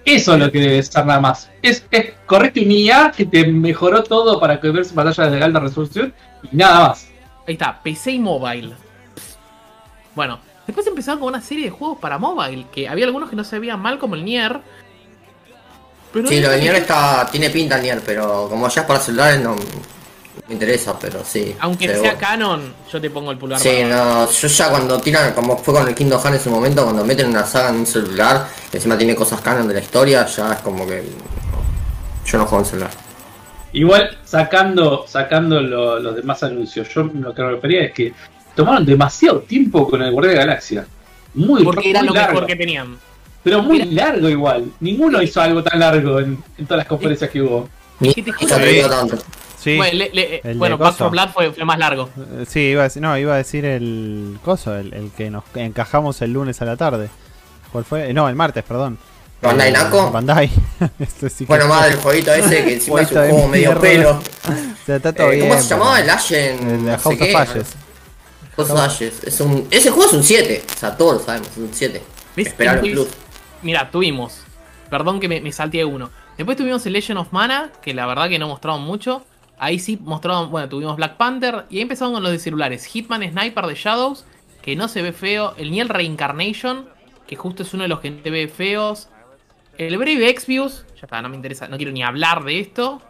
Eso 0.04 0.34
es 0.34 0.40
lo 0.40 0.50
que 0.50 0.60
debe 0.60 0.82
ser 0.82 1.06
nada 1.06 1.20
más. 1.20 1.50
Es, 1.62 1.84
es 1.90 2.12
correcto 2.26 2.60
un 2.60 2.70
IA 2.70 3.12
que 3.14 3.26
te 3.26 3.46
mejoró 3.46 4.02
todo 4.02 4.40
para 4.40 4.60
que 4.60 4.70
veas 4.70 4.88
pantalla 4.88 5.30
de 5.30 5.44
alta 5.44 5.60
resolución 5.60 6.14
y 6.50 6.56
nada 6.56 6.88
más. 6.88 7.08
Ahí 7.46 7.54
está, 7.54 7.80
PC 7.82 8.12
y 8.12 8.18
mobile. 8.18 8.74
Bueno, 10.14 10.40
después 10.66 10.86
empezaron 10.86 11.20
con 11.20 11.28
una 11.28 11.40
serie 11.40 11.64
de 11.64 11.70
juegos 11.70 11.98
para 11.98 12.18
mobile, 12.18 12.66
que 12.72 12.88
había 12.88 13.06
algunos 13.06 13.30
que 13.30 13.36
no 13.36 13.44
se 13.44 13.58
veían 13.58 13.80
mal, 13.80 13.98
como 13.98 14.14
el 14.14 14.24
Nier. 14.24 14.60
Pero 16.12 16.28
Sí, 16.28 16.40
lo 16.40 16.50
del 16.50 16.60
Nier 16.60 16.76
está, 16.76 17.28
tiene 17.30 17.50
pinta 17.50 17.76
el 17.76 17.82
Nier, 17.82 18.02
pero 18.04 18.48
como 18.48 18.68
ya 18.68 18.80
es 18.82 18.86
para 18.86 19.00
celulares 19.00 19.40
no 19.40 19.56
me 20.48 20.54
interesa, 20.54 20.98
pero 20.98 21.22
sí. 21.24 21.54
Aunque 21.60 21.94
sea 21.96 22.16
canon, 22.16 22.72
yo 22.92 23.00
te 23.00 23.10
pongo 23.10 23.30
el 23.30 23.38
pulgar 23.38 23.58
Sí, 23.60 23.68
para 23.82 23.88
no, 24.24 24.30
yo 24.30 24.48
ya 24.48 24.70
cuando 24.70 24.98
tiran, 25.00 25.32
como 25.34 25.56
fue 25.58 25.74
con 25.74 25.86
el 25.88 25.94
Kingdom 25.94 26.20
Hearts 26.20 26.38
en 26.38 26.44
su 26.44 26.50
momento, 26.50 26.84
cuando 26.84 27.04
meten 27.04 27.28
una 27.28 27.44
saga 27.46 27.70
en 27.70 27.76
un 27.76 27.86
celular, 27.86 28.48
que 28.70 28.76
encima 28.78 28.96
tiene 28.98 29.14
cosas 29.14 29.40
canon 29.40 29.66
de 29.68 29.74
la 29.74 29.80
historia, 29.80 30.26
ya 30.26 30.52
es 30.52 30.58
como 30.60 30.86
que... 30.86 31.04
Yo 32.26 32.38
no 32.38 32.46
juego 32.46 32.64
en 32.64 32.70
celular. 32.70 32.90
Igual, 33.72 34.18
sacando, 34.24 35.04
sacando 35.08 35.60
lo- 35.60 35.98
los 36.00 36.16
demás 36.16 36.42
anuncios, 36.42 36.88
yo 36.92 37.04
lo 37.04 37.32
que 37.34 37.42
me 37.42 37.50
refería 37.52 37.84
es 37.84 37.92
que 37.92 38.12
tomaron 38.54 38.84
demasiado 38.84 39.40
tiempo 39.40 39.88
con 39.88 40.02
el 40.02 40.10
Guardia 40.10 40.32
de 40.32 40.36
la 40.38 40.44
Galaxia. 40.46 40.86
Muy, 41.34 41.62
Porque 41.62 41.90
era 41.90 42.00
muy 42.00 42.08
lo 42.08 42.14
largo. 42.14 42.32
mejor 42.34 42.46
que 42.48 42.56
tenían. 42.56 42.98
Pero 43.42 43.62
muy 43.62 43.80
Era- 43.80 43.90
largo 44.08 44.28
igual. 44.28 44.64
Ninguno 44.80 45.22
hizo 45.22 45.40
algo 45.40 45.62
tan 45.62 45.78
largo 45.80 46.18
en, 46.20 46.42
en 46.58 46.66
todas 46.66 46.78
las 46.78 46.86
conferencias 46.88 47.30
que 47.30 47.40
hubo. 47.40 47.68
Ni 48.00 48.12
¿Qué 48.12 48.22
te 48.22 48.32
juro? 48.32 48.54
Sí, 49.62 49.76
Bueno, 49.76 49.92
le- 49.98 50.10
le- 50.14 50.40
el 50.42 50.56
bueno 50.58 50.76
de 50.78 50.82
Back 50.84 50.92
coso. 50.92 51.08
4 51.08 51.10
Blood 51.10 51.28
fue, 51.34 51.52
fue 51.52 51.64
más 51.66 51.78
largo. 51.78 52.08
Eh, 52.38 52.46
sí, 52.48 52.60
iba 52.60 52.80
a 52.80 52.84
decir, 52.84 53.02
no, 53.02 53.16
iba 53.18 53.34
a 53.34 53.36
decir 53.36 53.64
el 53.66 54.38
coso, 54.42 54.74
el, 54.76 54.94
el 54.94 55.10
que 55.10 55.28
nos 55.30 55.44
encajamos 55.54 56.22
el 56.22 56.32
lunes 56.32 56.62
a 56.62 56.64
la 56.64 56.76
tarde. 56.76 57.10
¿Cuál 57.70 57.84
fue? 57.84 58.08
Eh, 58.10 58.14
No, 58.14 58.28
el 58.28 58.34
martes, 58.36 58.64
perdón. 58.64 58.98
¿Bandai 59.42 59.68
Eh, 59.68 59.72
Namco? 59.72 60.10
Bandai. 60.10 60.50
Este 60.98 61.28
sí 61.30 61.44
Bueno, 61.46 61.66
más 61.68 61.86
del 61.86 61.96
jueguito 61.96 62.32
ese 62.32 62.64
que 62.64 62.74
encima 62.74 63.00
es 63.02 63.10
un 63.12 63.16
juego 63.18 63.48
medio 63.48 63.78
pelo. 63.80 64.20
O 64.82 64.86
sea, 64.86 64.96
está 64.96 65.12
todo 65.12 65.30
Eh, 65.30 65.36
bien. 65.36 65.48
¿Cómo 65.50 65.60
se 65.60 65.68
llamaba? 65.68 66.00
El 66.00 66.10
Ashen. 66.10 66.68
El 66.68 66.84
no 66.86 66.98
House 66.98 67.06
of 67.20 67.36
Ashes. 67.36 67.66
House 68.56 68.70
of 68.70 68.80
Ashes. 68.80 69.24
Es 69.24 69.40
un, 69.40 69.68
ese 69.70 69.90
juego 69.90 70.06
es 70.08 70.12
un 70.14 70.24
7. 70.24 70.62
O 70.74 70.78
sea, 70.78 70.96
todos 70.96 71.14
lo 71.14 71.20
sabemos, 71.20 71.48
es 71.48 71.56
un 71.58 71.70
7. 71.72 72.02
¿Ves? 72.34 72.46
Esperar 72.48 72.80
plus. 72.80 73.08
Mira, 73.62 73.90
tuvimos. 73.90 74.40
Perdón 74.88 75.20
que 75.20 75.28
me, 75.28 75.40
me 75.42 75.52
salteé 75.52 75.84
uno. 75.84 76.10
Después 76.38 76.56
tuvimos 76.56 76.84
el 76.86 76.94
Legend 76.94 77.18
of 77.20 77.28
Mana, 77.32 77.70
que 77.82 77.92
la 77.92 78.06
verdad 78.06 78.28
que 78.30 78.38
no 78.38 78.48
mostraron 78.48 78.80
mucho. 78.82 79.22
Ahí 79.62 79.78
sí 79.78 79.98
mostraron, 80.02 80.50
bueno, 80.50 80.70
tuvimos 80.70 80.96
Black 80.96 81.18
Panther. 81.18 81.66
Y 81.68 81.76
ahí 81.76 81.82
empezaron 81.82 82.14
con 82.14 82.22
los 82.22 82.32
de 82.32 82.38
celulares. 82.38 82.86
Hitman 82.86 83.22
Sniper 83.30 83.66
de 83.66 83.74
Shadows, 83.74 84.24
que 84.62 84.74
no 84.74 84.88
se 84.88 85.02
ve 85.02 85.12
feo. 85.12 85.54
El 85.58 85.70
Niel 85.70 85.90
Reincarnation, 85.90 86.88
que 87.26 87.36
justo 87.36 87.62
es 87.62 87.74
uno 87.74 87.82
de 87.82 87.90
los 87.90 88.00
que 88.00 88.10
te 88.10 88.30
ve 88.30 88.48
feos. 88.48 89.10
El 89.76 89.98
Brave 89.98 90.30
Exvius, 90.30 90.86
ya 90.94 91.02
está, 91.02 91.20
no 91.20 91.28
me 91.28 91.36
interesa, 91.36 91.68
no 91.68 91.76
quiero 91.76 91.92
ni 91.92 92.02
hablar 92.02 92.42
de 92.42 92.58
esto. 92.58 93.02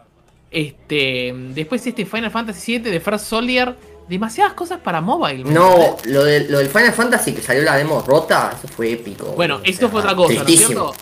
Este, 0.51 1.33
después 1.53 1.87
este 1.87 2.05
Final 2.05 2.31
Fantasy 2.31 2.79
VII 2.79 2.91
de 2.91 2.99
First 2.99 3.27
Soldier. 3.27 3.73
Demasiadas 4.09 4.51
cosas 4.51 4.79
para 4.81 4.99
mobile. 4.99 5.45
¿me 5.45 5.53
No, 5.53 5.95
lo, 6.03 6.25
de, 6.25 6.49
lo 6.49 6.57
del 6.57 6.67
Final 6.67 6.91
Fantasy 6.91 7.31
que 7.31 7.41
salió 7.41 7.63
la 7.63 7.77
demo 7.77 8.01
rota, 8.01 8.51
eso 8.57 8.67
fue 8.67 8.91
épico. 8.91 9.27
Bueno, 9.37 9.61
esto 9.63 9.87
fue 9.87 10.01
otra 10.01 10.13
cosa, 10.13 10.43
¿no 10.43 10.49
es 10.49 10.57
cierto? 10.57 10.93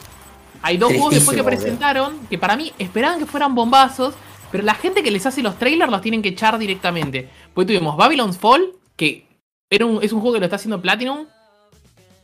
Hay 0.62 0.78
dos 0.78 0.92
juegos 0.92 1.16
después 1.16 1.36
que 1.36 1.44
presentaron 1.44 2.28
que 2.30 2.38
para 2.38 2.56
mí 2.56 2.72
esperaban 2.78 3.18
que 3.18 3.26
fueran 3.26 3.56
bombazos, 3.56 4.14
pero 4.52 4.64
la 4.64 4.74
gente 4.76 5.04
que 5.04 5.12
les 5.12 5.26
hace 5.26 5.42
los 5.42 5.58
trailers 5.58 5.92
los 5.92 6.02
tienen 6.02 6.22
que 6.22 6.30
echar 6.30 6.58
directamente. 6.58 7.30
Pues 7.54 7.68
tuvimos 7.68 7.96
Babylon's 7.98 8.38
Fall, 8.38 8.72
que 8.96 9.26
era 9.70 9.86
un- 9.86 10.04
es 10.04 10.12
un 10.14 10.22
juego 10.22 10.34
que 10.36 10.40
lo 10.40 10.46
está 10.46 10.56
haciendo 10.58 10.82
Platinum, 10.82 11.26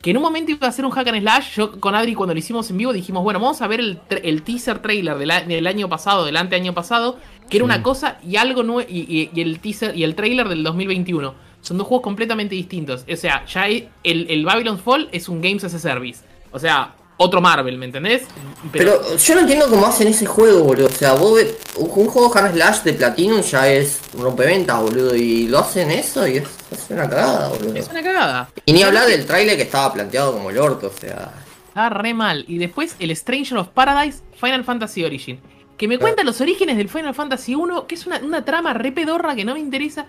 que 0.02 0.10
en 0.10 0.18
un 0.18 0.22
momento 0.22 0.52
iba 0.52 0.68
a 0.68 0.72
ser 0.72 0.84
un 0.84 0.90
hack 0.92 1.08
and 1.08 1.20
slash. 1.20 1.56
Yo 1.56 1.80
con 1.80 1.94
Adri 1.94 2.14
cuando 2.14 2.34
lo 2.34 2.38
hicimos 2.38 2.70
en 2.70 2.78
vivo 2.78 2.92
dijimos, 2.92 3.22
bueno, 3.24 3.40
vamos 3.40 3.60
a 3.62 3.66
ver 3.66 3.80
el, 3.80 4.42
teaser 4.42 4.80
trailer 4.80 5.16
del, 5.18 5.66
año 5.66 5.88
pasado, 5.88 6.24
del 6.24 6.36
ante 6.36 6.54
año 6.56 6.74
pasado, 6.74 7.18
que 7.50 7.56
era 7.56 7.64
una 7.64 7.82
cosa 7.82 8.18
y 8.24 8.36
algo 8.36 8.62
nuevo, 8.62 8.88
y, 8.88 9.00
y- 9.00 9.30
y 9.34 9.40
el 9.40 9.58
teaser 9.60 9.96
y 9.96 10.04
el 10.04 10.14
trailer 10.14 10.48
del 10.48 10.62
2021. 10.62 11.34
Son 11.60 11.78
dos 11.78 11.86
juegos 11.88 12.04
completamente 12.04 12.54
distintos. 12.54 13.04
O 13.12 13.16
sea, 13.16 13.44
ya 13.46 13.62
hay- 13.62 13.88
el, 14.04 14.26
el 14.30 14.44
Babylon's 14.44 14.80
Fall 14.82 15.08
es 15.10 15.28
un 15.28 15.40
Games 15.40 15.64
as 15.64 15.74
a 15.74 15.78
Service. 15.80 16.22
O 16.52 16.58
sea, 16.60 16.94
otro 17.18 17.40
Marvel, 17.40 17.78
¿me 17.78 17.86
entendés? 17.86 18.24
Pero 18.72 19.16
yo 19.16 19.34
no 19.34 19.40
entiendo 19.40 19.68
cómo 19.70 19.86
hacen 19.86 20.08
ese 20.08 20.26
juego, 20.26 20.64
boludo. 20.64 20.86
O 20.86 20.90
sea, 20.90 21.14
vos 21.14 21.34
ves, 21.34 21.56
un 21.76 21.88
juego 21.88 22.36
and 22.36 22.54
Slash 22.54 22.82
de 22.82 22.92
Platinum 22.92 23.40
ya 23.40 23.68
es 23.68 24.00
un 24.14 24.22
rompeventa, 24.22 24.78
boludo. 24.78 25.14
Y 25.14 25.48
lo 25.48 25.60
hacen 25.60 25.90
eso 25.90 26.26
y 26.26 26.38
es, 26.38 26.44
es 26.70 26.90
una 26.90 27.08
cagada, 27.08 27.48
boludo. 27.48 27.74
es 27.74 27.88
una 27.88 28.02
cagada. 28.02 28.50
Y 28.66 28.72
ni 28.72 28.82
hablar 28.82 29.06
del 29.06 29.24
trailer 29.24 29.56
que 29.56 29.62
estaba 29.62 29.92
planteado 29.92 30.32
como 30.32 30.50
el 30.50 30.58
orto, 30.58 30.92
o 30.94 31.00
sea. 31.00 31.32
Está 31.68 31.88
re 31.88 32.12
mal. 32.12 32.44
Y 32.48 32.58
después 32.58 32.96
el 32.98 33.14
Stranger 33.16 33.58
of 33.58 33.68
Paradise 33.68 34.22
Final 34.38 34.64
Fantasy 34.64 35.04
Origin. 35.04 35.40
Que 35.78 35.88
me 35.88 35.98
cuenta 35.98 36.24
los 36.24 36.40
orígenes 36.40 36.78
del 36.78 36.88
Final 36.88 37.14
Fantasy 37.14 37.54
1, 37.54 37.86
que 37.86 37.94
es 37.96 38.06
una, 38.06 38.18
una 38.18 38.44
trama 38.44 38.72
re 38.72 38.92
pedorra 38.92 39.34
que 39.34 39.44
no 39.44 39.54
me 39.54 39.60
interesa. 39.60 40.06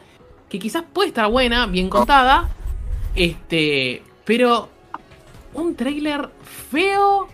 Que 0.50 0.60
quizás 0.60 0.84
puede 0.92 1.10
estar 1.10 1.30
buena, 1.30 1.68
bien 1.68 1.90
contada. 1.90 2.50
Este. 3.16 4.02
Pero. 4.26 4.70
Un 5.54 5.76
trailer 5.76 6.30
feo. 6.72 7.28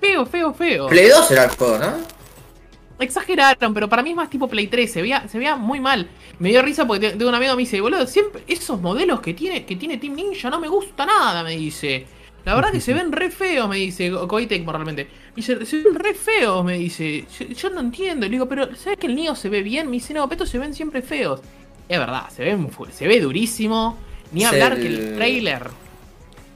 Feo, 0.00 0.26
feo, 0.26 0.52
feo. 0.54 0.86
Play 0.88 1.08
2 1.08 1.30
era 1.30 1.44
el 1.44 1.50
juego, 1.50 1.78
¿no? 1.78 1.92
Exageraron, 2.98 3.74
pero 3.74 3.88
para 3.88 4.02
mí 4.02 4.10
es 4.10 4.16
más 4.16 4.30
tipo 4.30 4.48
Play 4.48 4.68
3. 4.68 4.90
Se 4.90 5.02
veía, 5.02 5.28
se 5.28 5.38
veía 5.38 5.56
muy 5.56 5.80
mal. 5.80 6.08
Me 6.38 6.48
dio 6.50 6.62
risa 6.62 6.86
porque 6.86 7.10
te- 7.10 7.16
tengo 7.16 7.28
un 7.28 7.34
amigo 7.34 7.52
que 7.52 7.56
me 7.56 7.62
dice, 7.62 7.80
boludo, 7.80 8.06
siempre 8.06 8.42
esos 8.46 8.80
modelos 8.80 9.20
que 9.20 9.34
tiene, 9.34 9.64
que 9.66 9.76
tiene 9.76 9.98
Team 9.98 10.14
Ninja 10.14 10.48
no 10.50 10.60
me 10.60 10.68
gusta 10.68 11.04
nada, 11.04 11.42
me 11.42 11.56
dice. 11.56 12.06
La 12.44 12.54
verdad 12.54 12.70
que 12.70 12.80
se 12.80 12.94
ven 12.94 13.10
re 13.12 13.30
feos, 13.30 13.68
me 13.68 13.76
dice 13.76 14.10
Koei 14.28 14.46
realmente. 14.46 15.04
Me 15.04 15.10
dice, 15.36 15.66
se 15.66 15.76
ven 15.82 15.94
re 15.94 16.14
feos, 16.14 16.64
me 16.64 16.78
dice. 16.78 17.26
Yo, 17.38 17.46
yo 17.46 17.70
no 17.70 17.80
entiendo. 17.80 18.24
Le 18.26 18.30
digo, 18.32 18.48
pero 18.48 18.74
¿sabes 18.76 18.98
que 18.98 19.08
el 19.08 19.16
Neo 19.16 19.34
se 19.34 19.48
ve 19.48 19.62
bien? 19.62 19.86
Me 19.86 19.94
dice, 19.94 20.14
no, 20.14 20.28
estos 20.30 20.48
se 20.48 20.58
ven 20.58 20.72
siempre 20.72 21.02
feos. 21.02 21.40
Es 21.88 21.98
verdad, 21.98 22.28
se 22.30 22.44
ven 22.44 22.70
fu- 22.70 22.86
se 22.86 23.06
ve 23.08 23.20
durísimo. 23.20 23.98
Ni 24.32 24.44
hablar 24.44 24.72
el- 24.74 24.80
que 24.80 24.86
el 24.86 25.14
trailer. 25.16 25.62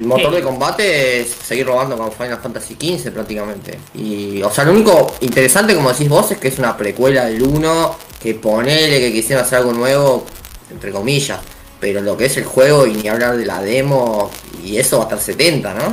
El 0.01 0.07
motor 0.07 0.31
¿Qué? 0.31 0.37
de 0.37 0.43
combate 0.43 1.21
es 1.21 1.29
seguir 1.29 1.67
robando 1.67 1.97
con 1.99 2.11
Final 2.11 2.39
Fantasy 2.39 2.75
XV 2.75 3.13
prácticamente. 3.13 3.79
Y, 3.95 4.41
o 4.43 4.51
sea, 4.51 4.65
lo 4.65 4.73
único 4.73 5.15
interesante, 5.21 5.75
como 5.75 5.91
decís 5.93 6.09
vos, 6.09 6.31
es 6.31 6.39
que 6.39 6.49
es 6.49 6.59
una 6.59 6.75
precuela 6.75 7.27
del 7.27 7.43
1, 7.43 7.97
que 8.23 8.35
ponele 8.35 8.99
que 8.99 9.13
quisieron 9.13 9.45
hacer 9.45 9.59
algo 9.59 9.73
nuevo, 9.75 10.25
entre 10.71 10.91
comillas. 10.91 11.41
Pero 11.79 12.01
lo 12.01 12.17
que 12.17 12.27
es 12.27 12.37
el 12.39 12.45
juego 12.45 12.87
y 12.87 12.95
ni 12.95 13.09
hablar 13.09 13.37
de 13.37 13.45
la 13.45 13.61
demo, 13.63 14.31
y 14.65 14.79
eso 14.79 14.97
va 14.99 15.05
a 15.05 15.07
estar 15.07 15.21
70, 15.21 15.75
¿no? 15.75 15.89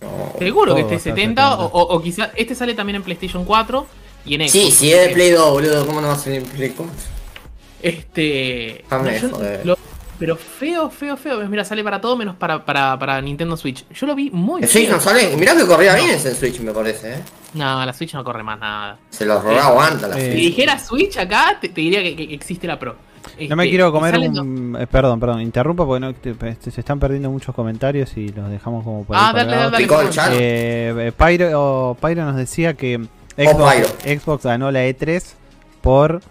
No. 0.00 0.32
Seguro 0.38 0.74
que 0.74 0.80
esté 0.82 0.94
va 0.94 0.96
a 0.96 0.98
estar 0.98 1.14
70 1.14 1.48
o, 1.48 1.56
70. 1.62 1.76
o, 1.78 1.82
o 1.96 2.02
quizás 2.02 2.30
este 2.36 2.54
sale 2.56 2.74
también 2.74 2.96
en 2.96 3.02
PlayStation 3.04 3.44
4 3.44 3.86
y 4.24 4.34
en 4.34 4.40
Xbox. 4.40 4.52
Sí, 4.52 4.70
si 4.72 4.92
es 4.92 5.06
de 5.08 5.14
Play 5.14 5.30
2, 5.30 5.50
boludo, 5.52 5.86
¿cómo 5.86 6.00
no 6.00 6.08
va 6.08 6.14
a 6.14 6.18
salir 6.18 6.38
en 6.42 6.46
Play 6.46 6.70
4? 6.76 6.92
Este. 7.82 8.82
Déjame 8.90 9.20
yo- 9.20 9.28
lo- 9.64 9.78
pero 10.18 10.36
feo, 10.36 10.90
feo, 10.90 11.16
feo. 11.16 11.46
Mira, 11.48 11.64
sale 11.64 11.82
para 11.84 12.00
todo 12.00 12.16
menos 12.16 12.36
para, 12.36 12.64
para, 12.64 12.98
para 12.98 13.20
Nintendo 13.20 13.56
Switch. 13.56 13.84
Yo 13.90 14.06
lo 14.06 14.14
vi 14.14 14.30
muy 14.30 14.62
El 14.62 14.68
Switch 14.68 14.86
feo. 14.86 14.94
no 14.96 15.00
sale, 15.00 15.36
mirá 15.36 15.54
que 15.56 15.66
corría 15.66 15.94
bien 15.94 16.10
ese 16.10 16.34
Switch 16.34 16.60
me 16.60 16.72
parece, 16.72 17.14
eh. 17.14 17.22
No, 17.54 17.84
la 17.84 17.92
Switch 17.92 18.14
no 18.14 18.22
corre 18.24 18.42
más 18.42 18.58
nada. 18.58 18.98
Se 19.10 19.24
los 19.24 19.42
robó 19.42 19.58
aguanta 19.58 20.08
la 20.08 20.18
Eh, 20.18 20.20
Si 20.24 20.30
Switch. 20.32 20.42
dijera 20.56 20.78
Switch 20.78 21.16
acá, 21.18 21.58
te, 21.60 21.68
te 21.68 21.80
diría 21.80 22.02
que, 22.02 22.14
que 22.16 22.34
existe 22.34 22.66
la 22.66 22.78
Pro. 22.78 22.96
No 23.48 23.56
me 23.56 23.64
Este, 23.64 23.70
quiero 23.70 23.92
comer 23.92 24.16
un... 24.18 24.76
eh, 24.80 24.86
perdón, 24.86 25.18
perdón, 25.20 25.40
interrumpo 25.42 25.84
porque 25.86 26.00
no, 26.00 26.14
te- 26.14 26.34
este, 26.48 26.70
se 26.70 26.80
están 26.80 26.98
perdiendo 27.00 27.30
muchos 27.30 27.54
comentarios 27.54 28.16
y 28.16 28.28
los 28.28 28.48
dejamos 28.48 28.84
como 28.84 29.04
por 29.04 29.16
ahí 29.16 29.22
Ah, 29.24 29.32
dale, 29.34 29.50
colgados. 29.50 29.72
dale, 29.72 29.86
dale. 29.86 30.10
chat. 30.10 30.32
Eh, 30.32 30.94
eh, 31.08 31.12
Pyro, 31.12 31.96
Pyro 32.00 32.24
nos 32.24 32.36
decía 32.36 32.74
que 32.74 33.00
Pyro. 33.36 33.50
Xbox, 33.52 33.94
Xbox 34.04 34.44
ganó 34.44 34.70
la 34.70 34.86
E3 34.86 35.22
por 35.82 36.22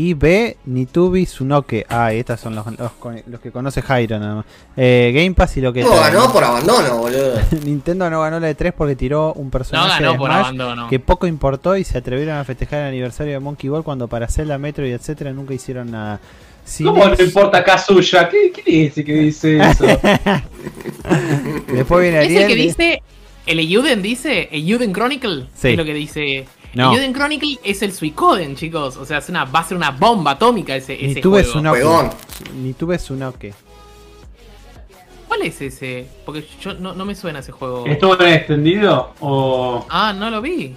IB 0.00 0.56
Nitubi 0.66 1.24
Tsunoke. 1.26 1.84
Ah, 1.88 2.14
y 2.14 2.18
estas 2.20 2.38
son 2.40 2.54
los, 2.54 2.64
los, 2.78 2.92
con- 2.92 3.20
los 3.26 3.40
que 3.40 3.50
conoce 3.50 3.82
Jairo 3.82 4.18
nada 4.20 4.36
más. 4.36 4.44
Eh, 4.76 5.10
Game 5.12 5.34
Pass 5.34 5.56
y 5.56 5.60
lo 5.60 5.72
que 5.72 5.82
No, 5.82 5.88
trae, 5.90 6.12
ganó 6.12 6.26
¿no? 6.28 6.32
por 6.32 6.44
abandono, 6.44 6.98
boludo. 6.98 7.34
Nintendo 7.64 8.08
no 8.08 8.20
ganó 8.20 8.38
la 8.38 8.48
E3 8.48 8.72
porque 8.76 8.94
tiró 8.94 9.32
un 9.32 9.46
No 9.46 9.50
personaje 9.50 10.00
ganó 10.04 10.12
de 10.12 10.18
por 10.18 10.30
abandono. 10.30 10.88
que 10.88 11.00
poco 11.00 11.26
importó 11.26 11.76
y 11.76 11.82
se 11.82 11.98
atrevieron 11.98 12.36
a 12.36 12.44
festejar 12.44 12.82
el 12.82 12.88
aniversario 12.90 13.32
de 13.32 13.40
Monkey 13.40 13.68
Ball 13.68 13.82
cuando 13.82 14.06
para 14.06 14.28
Zelda, 14.28 14.56
Metro 14.56 14.86
y 14.86 14.92
etcétera 14.92 15.32
nunca 15.32 15.52
hicieron 15.54 15.90
nada. 15.90 16.20
¿Cómo 16.84 17.04
no 17.08 17.14
importa 17.18 17.64
Kazuya? 17.64 18.28
¿Qué, 18.28 18.52
¿Quién 18.52 18.84
es 18.86 18.92
ese 18.92 19.04
que 19.04 19.14
dice 19.14 19.58
eso? 19.58 19.84
Después 21.72 22.02
viene 22.02 22.22
Es 22.24 22.30
el 22.30 22.36
Ariel. 22.36 22.46
que 22.46 22.54
y- 22.54 22.62
dice. 22.66 23.02
El 23.46 23.60
Euden 23.60 24.02
dice, 24.02 24.48
Euden 24.52 24.92
Chronicle, 24.92 25.46
Sí. 25.56 25.68
es 25.70 25.76
lo 25.78 25.84
que 25.86 25.94
dice. 25.94 26.46
No. 26.78 27.12
Chronicle 27.12 27.58
es 27.64 27.82
el 27.82 27.92
Suicoden, 27.92 28.54
chicos. 28.54 28.96
O 28.96 29.04
sea, 29.04 29.18
es 29.18 29.28
una, 29.28 29.44
va 29.44 29.60
a 29.60 29.64
ser 29.64 29.76
una 29.76 29.90
bomba 29.90 30.32
atómica 30.32 30.76
ese, 30.76 30.96
Ni 30.96 31.10
ese 31.10 31.20
tú 31.20 31.32
ves 31.32 31.46
juego. 31.46 31.60
una 31.60 31.70
Juegón. 31.70 32.10
Ni 32.62 32.72
tú 32.72 32.86
ves 32.86 33.10
una 33.10 33.32
que. 33.32 33.52
¿Cuál 35.26 35.42
es 35.42 35.60
ese? 35.60 36.06
Porque 36.24 36.46
yo 36.60 36.74
no, 36.74 36.94
no 36.94 37.04
me 37.04 37.14
suena 37.16 37.40
ese 37.40 37.52
juego. 37.52 37.84
¿Estuvo 37.84 38.18
en 38.20 38.32
extendido 38.32 39.12
o.? 39.20 39.84
Ah, 39.90 40.14
no 40.16 40.30
lo 40.30 40.40
vi. 40.40 40.74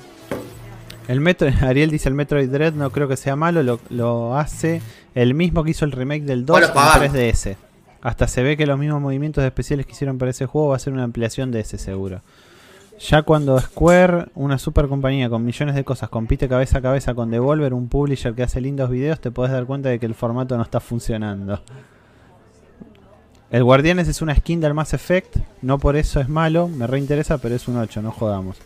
El 1.08 1.20
Metro, 1.22 1.50
Ariel 1.62 1.92
dice 1.92 2.10
el 2.10 2.16
Metroid 2.16 2.50
Dread 2.50 2.74
no 2.74 2.90
creo 2.90 3.08
que 3.08 3.18
sea 3.18 3.36
malo, 3.36 3.62
lo, 3.64 3.80
lo 3.90 4.36
hace 4.36 4.82
el 5.14 5.34
mismo 5.36 5.64
que 5.64 5.72
hizo 5.72 5.86
el 5.86 5.92
remake 5.92 6.24
del 6.24 6.46
2 6.46 6.54
Bueno, 6.54 6.68
en 6.68 6.74
pagalo. 6.74 7.06
3DS. 7.14 7.56
Hasta 8.02 8.28
se 8.28 8.42
ve 8.42 8.58
que 8.58 8.66
los 8.66 8.80
mismos 8.80 9.02
movimientos 9.02 9.44
especiales 9.44 9.86
que 9.86 9.92
hicieron 9.92 10.18
para 10.18 10.32
ese 10.32 10.48
juego 10.48 10.70
va 10.70 10.78
a 10.78 10.80
ser 10.80 10.94
una 10.94 11.04
ampliación 11.04 11.52
de 11.52 11.60
ese 11.60 11.78
seguro. 11.78 12.22
Ya 13.10 13.24
cuando 13.24 13.60
Square, 13.60 14.28
una 14.36 14.58
super 14.60 14.88
compañía 14.88 15.28
con 15.30 15.44
millones 15.44 15.74
de 15.76 15.84
cosas, 15.84 16.10
compite 16.10 16.48
cabeza 16.48 16.78
a 16.78 16.82
cabeza 16.82 17.14
con 17.16 17.32
Devolver, 17.32 17.74
un 17.74 17.88
publisher 17.90 18.36
que 18.36 18.44
hace 18.44 18.62
lindos 18.62 18.90
videos, 18.92 19.20
te 19.20 19.32
podés 19.32 19.52
dar 19.52 19.66
cuenta 19.66 19.90
de 19.90 20.00
que 20.00 20.06
el 20.06 20.14
formato 20.14 20.56
no 20.56 20.62
está 20.64 20.80
funcionando. 20.80 21.60
El 23.50 23.64
Guardianes 23.64 24.08
es 24.08 24.22
una 24.22 24.36
skin 24.36 24.62
del 24.62 24.74
Mass 24.74 24.94
Effect, 24.94 25.38
no 25.62 25.80
por 25.80 25.96
eso 25.98 26.20
es 26.20 26.30
malo, 26.30 26.68
me 26.68 26.86
reinteresa, 26.88 27.40
pero 27.40 27.56
es 27.56 27.68
un 27.68 27.78
8, 27.78 28.02
no 28.02 28.12
jodamos. 28.12 28.58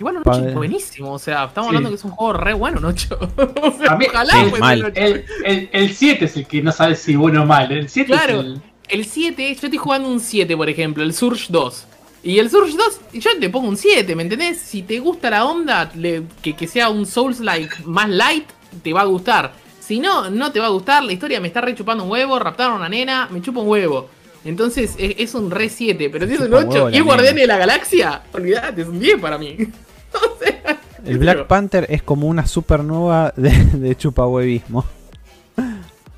Igual 0.00 0.16
un 0.16 0.22
Padre. 0.22 0.40
8 0.40 0.48
es 0.48 0.54
buenísimo. 0.56 1.12
O 1.12 1.18
sea, 1.18 1.44
estamos 1.44 1.68
Sí. 1.70 1.76
hablando 1.76 1.90
que 1.90 1.96
es 1.96 2.04
un 2.04 2.10
juego 2.12 2.32
re 2.32 2.54
bueno, 2.54 2.78
un 2.78 2.86
8. 2.86 3.18
o 3.62 3.70
sea, 3.72 3.92
A 3.92 3.96
mí- 3.96 4.06
ojalá 4.08 4.32
sí, 4.32 4.82
8. 4.82 4.86
El, 4.94 5.24
el, 5.44 5.68
el 5.72 5.90
7 5.94 6.24
es 6.24 6.36
el 6.38 6.46
que 6.46 6.62
no 6.62 6.72
sabe 6.72 6.94
si 6.96 7.14
bueno 7.16 7.42
o 7.42 7.46
mal. 7.46 7.70
El 7.70 7.88
7 7.90 8.10
Claro. 8.10 8.40
es 8.40 8.46
el. 8.46 8.62
El 8.88 9.04
7, 9.04 9.46
yo 9.46 9.66
estoy 9.66 9.76
jugando 9.76 10.08
un 10.08 10.18
7, 10.18 10.56
por 10.56 10.68
ejemplo, 10.70 11.04
el 11.04 11.12
Surge 11.12 11.46
2. 11.50 11.86
Y 12.22 12.38
el 12.38 12.50
Surge 12.50 12.76
2, 12.76 13.00
yo 13.14 13.30
te 13.40 13.48
pongo 13.48 13.68
un 13.68 13.76
7, 13.76 14.14
¿me 14.14 14.22
entendés? 14.24 14.58
Si 14.60 14.82
te 14.82 14.98
gusta 15.00 15.30
la 15.30 15.44
onda, 15.46 15.90
le- 15.94 16.24
que, 16.42 16.54
que 16.54 16.66
sea 16.66 16.90
un 16.90 17.06
Souls-like 17.06 17.76
más 17.86 18.08
light, 18.10 18.46
te 18.82 18.92
va 18.92 19.00
a 19.02 19.04
gustar. 19.06 19.52
Si 19.80 19.98
no, 20.00 20.28
no 20.30 20.52
te 20.52 20.60
va 20.60 20.66
a 20.66 20.70
gustar, 20.70 21.02
la 21.02 21.12
historia 21.12 21.40
me 21.40 21.48
está 21.48 21.60
re 21.62 21.74
chupando 21.74 22.04
un 22.04 22.10
huevo, 22.10 22.38
raptaron 22.38 22.74
a 22.74 22.76
una 22.76 22.88
nena, 22.90 23.26
me 23.30 23.40
chupa 23.40 23.60
un 23.60 23.68
huevo. 23.68 24.08
Entonces 24.44 24.94
es, 24.98 25.14
es 25.18 25.34
un 25.34 25.50
re 25.50 25.68
7, 25.68 26.10
pero 26.10 26.26
si 26.26 26.34
es 26.34 26.40
un 26.40 26.46
chupa 26.46 26.58
un 26.58 26.64
8 26.68 26.74
huevo 26.74 26.90
y 26.90 26.96
es 26.96 27.02
Guardián 27.02 27.36
de 27.36 27.46
la 27.46 27.56
Galaxia, 27.58 28.22
olvidate, 28.32 28.82
es 28.82 28.88
un 28.88 29.00
10 29.00 29.18
para 29.20 29.38
mí. 29.38 29.56
o 30.14 30.38
sea, 30.44 30.80
El 31.04 31.18
Black 31.18 31.36
pero- 31.36 31.48
Panther 31.48 31.86
es 31.88 32.02
como 32.02 32.28
una 32.28 32.46
supernova 32.46 33.32
de, 33.36 33.50
de 33.50 33.96
chupahuevismo. 33.96 34.84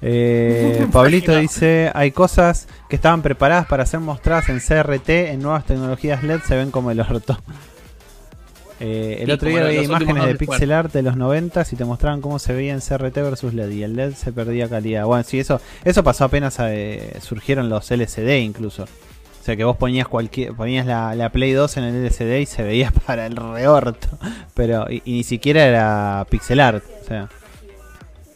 Eh, 0.02 0.86
Pablito 0.92 1.36
dice, 1.36 1.90
hay 1.94 2.10
cosas 2.10 2.66
que 2.88 2.96
estaban 2.96 3.22
preparadas 3.22 3.66
para 3.66 3.86
ser 3.86 4.00
mostradas 4.00 4.48
en 4.48 4.58
CRT, 4.58 5.08
en 5.08 5.40
nuevas 5.40 5.64
tecnologías 5.64 6.24
LED 6.24 6.40
se 6.46 6.56
ven 6.56 6.70
como 6.70 6.90
el 6.90 7.00
orto. 7.00 7.38
Eh, 8.80 9.18
el 9.20 9.26
Sí, 9.26 9.32
otro 9.32 9.48
día 9.48 9.62
veía 9.62 9.82
imágenes 9.84 10.26
de 10.26 10.34
pixel 10.34 10.72
art 10.72 10.92
de 10.92 11.02
los 11.02 11.16
90 11.16 11.64
y 11.70 11.76
te 11.76 11.84
mostraban 11.84 12.20
cómo 12.20 12.40
se 12.40 12.52
veía 12.52 12.74
en 12.74 12.80
CRT 12.80 13.14
versus 13.14 13.54
LED 13.54 13.70
y 13.70 13.84
el 13.84 13.94
LED 13.94 14.14
se 14.14 14.32
perdía 14.32 14.68
calidad. 14.68 15.04
Bueno, 15.04 15.22
sí, 15.22 15.38
eso, 15.38 15.60
eso 15.84 16.02
pasó 16.02 16.24
apenas 16.24 16.56
eh, 16.58 17.16
surgieron 17.20 17.68
los 17.68 17.88
LCD 17.88 18.40
incluso. 18.40 18.82
O 18.82 19.44
sea 19.44 19.56
que 19.56 19.62
vos 19.62 19.76
ponías 19.76 20.08
cualquier, 20.08 20.54
ponías 20.54 20.84
la, 20.86 21.14
la 21.14 21.30
Play 21.30 21.52
2 21.52 21.76
en 21.76 21.84
el 21.84 22.04
LCD 22.04 22.40
y 22.40 22.46
se 22.46 22.64
veía 22.64 22.90
para 23.06 23.26
el 23.26 23.36
reorto. 23.36 24.08
Pero, 24.54 24.90
y, 24.90 25.00
y 25.04 25.12
ni 25.12 25.22
siquiera 25.22 25.64
era 25.64 26.26
pixel 26.28 26.58
art. 26.58 26.82
O 27.02 27.06
sea. 27.06 27.28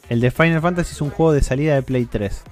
El 0.08 0.20
de 0.20 0.30
Final 0.30 0.60
Fantasy 0.60 0.92
es 0.92 1.00
un 1.00 1.10
juego 1.10 1.32
de 1.32 1.42
salida 1.42 1.74
de 1.74 1.82
Play 1.82 2.04
3. 2.06 2.42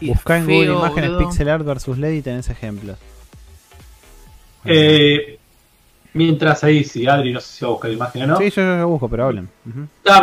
y 0.00 0.08
Buscá 0.08 0.38
en 0.38 0.46
feo, 0.46 0.56
Google 0.56 0.72
imágenes 0.86 1.10
boludo. 1.10 1.28
pixel 1.28 1.48
art 1.48 1.64
versus 1.64 1.98
LED 1.98 2.12
y 2.12 2.22
tenés 2.22 2.48
ejemplos. 2.50 2.96
Eh, 4.64 5.38
mientras 6.14 6.64
ahí, 6.64 6.84
si 6.84 7.06
Adri 7.06 7.32
no 7.32 7.40
sé 7.40 7.48
si 7.58 7.64
va 7.64 7.68
a 7.68 7.72
buscar 7.72 7.90
la 7.90 7.96
imagen 7.96 8.22
o 8.22 8.26
no. 8.28 8.36
Sí, 8.38 8.48
yo, 8.50 8.62
yo, 8.62 8.78
yo 8.78 8.88
busco, 8.88 9.08
pero 9.10 9.26
hablen. 9.26 9.48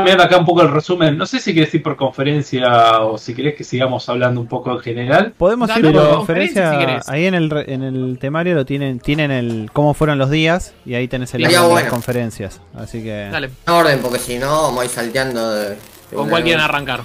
Mirando 0.04 0.24
acá 0.24 0.38
un 0.38 0.46
poco 0.46 0.64
el 0.64 0.72
resumen. 0.72 1.16
No 1.18 1.26
sé 1.28 1.40
si 1.40 1.54
querés 1.54 1.74
ir 1.76 1.84
por 1.84 1.96
conferencia 1.96 3.02
o 3.02 3.18
si 3.20 3.36
querés 3.36 3.56
que 3.56 3.64
sigamos 3.64 4.08
hablando 4.10 4.42
un 4.42 4.48
poco 4.48 4.72
en 4.72 4.80
general. 4.80 5.34
Podemos 5.38 5.68
Dale, 5.70 5.88
ir 5.90 5.94
por 5.94 6.10
conferencia. 6.10 6.64
conferencia 6.64 6.72
si 6.72 6.86
querés. 6.86 7.10
ahí 7.10 7.26
en 7.26 7.34
el, 7.36 7.50
re- 7.52 7.72
en 7.72 7.84
el 7.84 8.18
temario 8.20 8.56
lo 8.56 8.66
tienen, 8.66 9.00
tienen 9.00 9.30
el 9.30 9.70
cómo 9.72 9.94
fueron 9.94 10.18
los 10.18 10.32
días 10.32 10.74
y 10.86 10.96
ahí 10.96 11.08
tenés 11.08 11.34
el 11.36 11.46
orden 11.46 11.70
de 11.70 11.76
las 11.76 11.84
conferencias. 11.92 12.62
Así 12.76 13.04
que. 13.04 13.30
Dale, 13.32 13.52
En 13.68 13.74
orden, 13.74 14.00
porque 14.02 14.18
si 14.20 14.40
no, 14.40 14.64
vamos 14.64 14.82
a 14.82 14.86
ir 14.86 14.90
salteando 14.92 15.52
de. 15.54 15.78
De 16.12 16.16
¿con 16.18 16.30
cuál 16.30 16.44
quieren 16.44 16.62
arrancar? 16.62 17.02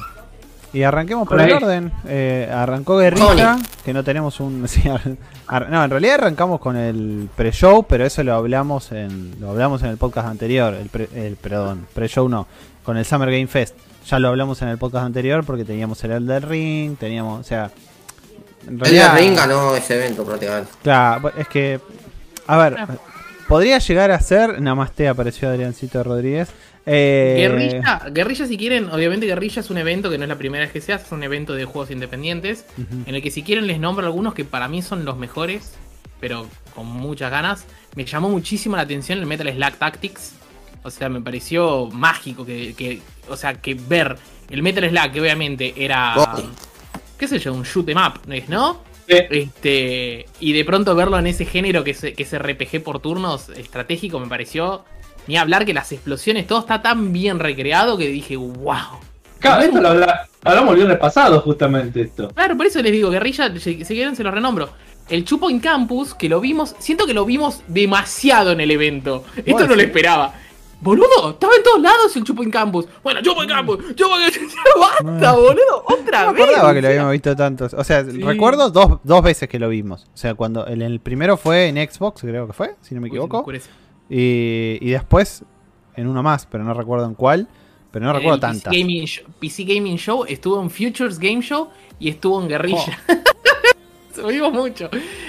Y 0.73 0.83
arranquemos 0.83 1.27
por 1.27 1.41
el 1.41 1.53
orden. 1.53 1.91
Eh, 2.07 2.51
arrancó 2.53 2.99
Guerrilla, 2.99 3.57
que 3.85 3.95
no 3.95 4.05
tenemos 4.05 4.41
un. 4.41 4.69
sí, 4.69 4.87
ar- 4.89 5.17
ar- 5.47 5.71
no, 5.71 5.83
en 5.83 5.91
realidad 5.91 6.17
arrancamos 6.17 6.61
con 6.61 6.77
el 6.77 7.31
pre-show, 7.35 7.87
pero 7.89 8.05
eso 8.05 8.23
lo 8.23 8.35
hablamos 8.35 8.93
en 8.93 9.41
lo 9.41 9.51
hablamos 9.51 9.83
en 9.83 9.89
el 9.89 9.97
podcast 9.97 10.29
anterior. 10.29 10.75
El, 10.75 10.89
pre- 10.91 11.09
el 11.15 11.37
perdón, 11.37 11.87
pre-show 11.95 12.29
no, 12.29 12.47
con 12.85 12.99
el 12.99 13.07
Summer 13.07 13.31
Game 13.31 13.47
Fest. 13.47 13.75
Ya 14.07 14.19
lo 14.19 14.29
hablamos 14.29 14.61
en 14.63 14.69
el 14.69 14.77
podcast 14.79 15.07
anterior 15.07 15.45
porque 15.45 15.65
teníamos 15.65 16.03
el 16.05 16.13
Elder 16.13 16.47
Ring, 16.47 16.97
teníamos, 16.99 17.41
o 17.41 17.45
sea, 17.45 17.71
en 18.67 18.75
El 18.75 18.81
realidad- 18.81 19.15
de 19.15 19.21
Ring 19.21 19.37
ganó 19.37 19.75
ese 19.77 19.95
evento 19.97 20.25
prácticamente. 20.25 20.71
Claro, 20.83 21.33
es 21.39 21.49
que. 21.49 21.81
A 22.49 22.57
ver, 22.59 22.77
podría 23.49 23.79
llegar 23.79 24.11
a 24.11 24.21
ser. 24.21 24.61
Namaste, 24.61 25.09
apareció 25.09 25.49
Adriancito 25.49 26.03
Rodríguez. 26.05 26.49
Eh, 26.87 27.35
Guerrilla, 27.37 28.03
Guerrilla 28.13 28.47
si 28.47 28.57
quieren, 28.57 28.89
obviamente 28.91 29.27
Guerrilla 29.27 29.61
es 29.61 29.71
un 29.71 29.79
evento 29.79 30.09
que 30.09 30.19
no 30.19 30.25
es 30.25 30.29
la 30.29 30.39
primera 30.39 30.65
vez 30.65 30.73
que 30.73 30.81
se 30.81 30.93
hace, 30.93 31.07
es 31.07 31.13
un 31.13 31.23
evento 31.25 31.55
de 31.55 31.65
juegos 31.65 31.91
independientes, 31.91 32.65
en 33.07 33.15
el 33.15 33.21
que 33.23 33.31
si 33.33 33.43
quieren 33.43 33.67
les 33.67 33.81
nombro 33.81 34.07
algunos 34.07 34.35
que 34.35 34.45
para 34.45 34.69
mí 34.69 34.83
son 34.83 35.05
los 35.05 35.17
mejores, 35.17 35.75
pero 36.21 36.47
con 36.75 36.87
muchas 36.87 37.31
ganas. 37.31 37.65
Me 37.97 38.05
llamó 38.05 38.29
muchísimo 38.29 38.77
la 38.77 38.83
atención 38.83 39.19
el 39.19 39.27
Metal 39.27 39.53
Slug 39.53 39.75
Tactics, 39.79 40.35
o 40.85 40.91
sea, 40.91 41.09
me 41.09 41.21
pareció 41.21 41.87
mágico 41.93 42.47
que, 42.47 42.75
que- 42.75 43.01
o 43.29 43.37
sea, 43.37 43.55
que 43.55 43.75
ver 43.75 44.17
el 44.49 44.63
Metal 44.63 44.89
Slug, 44.89 45.13
que 45.13 45.21
obviamente 45.21 45.75
era, 45.77 46.15
qué 47.19 47.27
sé 47.27 47.39
yo, 47.41 47.53
un 47.53 47.65
shoot 47.65 47.89
em 47.89 47.99
up, 47.99 48.21
¿no? 48.49 48.81
Eh, 49.09 49.29
Este, 49.31 50.27
y 50.41 50.53
de 50.53 50.65
pronto 50.65 50.95
verlo 50.95 51.19
en 51.19 51.27
ese 51.27 51.45
género 51.45 51.83
que 51.85 51.93
es, 51.93 52.01
que 52.01 52.23
es 52.23 52.33
RPG 52.39 52.83
por 52.83 53.01
turnos 53.01 53.49
estratégico 53.51 54.19
me 54.21 54.27
pareció. 54.29 54.85
Ni 55.27 55.37
hablar 55.37 55.65
que 55.65 55.75
las 55.75 55.91
explosiones, 55.93 56.47
todo 56.47 56.61
está 56.61 56.83
tan 56.83 57.13
bien 57.13 57.39
recreado 57.39 57.97
que 57.99 58.09
dije, 58.09 58.37
wow. 58.37 58.77
claro, 59.41 59.63
esto 59.63 59.81
lo 59.81 59.89
habla- 59.89 60.29
hablamos 60.45 60.71
el 60.71 60.77
viernes 60.77 60.99
pasado, 60.99 61.41
justamente 61.41 62.01
esto. 62.03 62.29
Claro, 62.31 62.57
por 62.57 62.67
eso 62.67 62.81
les 62.83 62.93
digo, 62.93 63.11
Guerrilla, 63.11 63.53
si, 63.59 63.85
si 63.85 63.95
quieren 63.95 64.15
se 64.17 64.23
lo 64.23 64.31
renombro. 64.31 64.69
El 65.09 65.25
Chupo 65.25 65.49
in 65.51 65.61
Campus, 65.61 66.15
que 66.15 66.29
lo 66.29 66.41
vimos, 66.41 66.75
siento 66.81 67.07
que 67.07 67.15
lo 67.15 67.25
vimos 67.25 67.63
demasiado 67.69 68.51
en 68.53 68.61
el 68.61 68.71
evento. 68.73 69.25
Esto 69.45 69.67
no 69.67 69.75
lo 69.77 69.83
esperaba. 69.83 70.35
Boludo, 70.81 71.31
estaba 71.31 71.55
en 71.57 71.63
todos 71.63 71.81
lados 71.81 72.15
el 72.17 72.25
Chupo 72.25 72.43
in 72.43 72.51
Campus. 72.51 72.87
Bueno, 73.03 73.23
Chupo 73.23 73.43
in 73.43 73.49
Campus, 73.49 73.79
Chupo 73.95 74.19
in 74.21 74.31
Campus. 74.31 74.55
Basta, 74.81 75.31
Ah. 75.31 75.33
boludo, 75.33 75.85
otra 75.89 76.25
No 76.25 76.33
me 76.33 76.39
vez. 76.41 76.49
acordaba 76.49 76.75
que 76.75 76.83
lo 76.83 76.89
habíamos 76.89 77.13
visto 77.13 77.35
tantos. 77.37 77.73
O 77.73 77.83
sea, 77.85 78.05
Sí. 78.05 78.21
recuerdo 78.21 78.69
dos, 78.71 78.99
dos 79.03 79.23
veces 79.23 79.49
que 79.49 79.59
lo 79.59 79.69
vimos. 79.71 80.05
O 80.13 80.17
sea, 80.17 80.35
cuando 80.35 80.67
el, 80.67 80.83
el 80.83 81.01
primero 81.01 81.37
fue 81.37 81.69
en 81.69 81.77
Xbox, 81.77 82.21
creo 82.23 82.47
que 82.47 82.53
fue, 82.53 82.75
si 82.83 82.95
no 82.95 83.01
me 83.01 83.07
Uy, 83.07 83.11
se 83.13 83.17
equivoco. 83.17 83.45
Y, 84.11 84.79
y 84.81 84.91
después 84.91 85.45
en 85.97 86.07
uno 86.09 86.23
más, 86.23 86.47
pero 86.47 86.63
no 86.65 86.75
recuerdo 86.75 87.07
en 87.07 87.15
cuál. 87.15 87.49
Pero 87.91 88.05
no 88.07 88.13
recuerdo 88.13 88.41
tantas. 88.41 88.65
PC 88.73 88.79
Gaming, 88.81 89.05
Show- 89.07 89.25
PC 89.41 89.65
Gaming 89.65 89.97
Show 89.97 90.25
estuvo 90.29 90.61
en 90.61 90.69
Futures 90.71 91.19
Game 91.19 91.41
Show 91.41 91.69
y 91.99 92.11
estuvo 92.11 92.41
en 92.43 92.49
Guerrilla. 92.49 92.99
Subimos 94.15 94.53
mucho. 94.53 94.89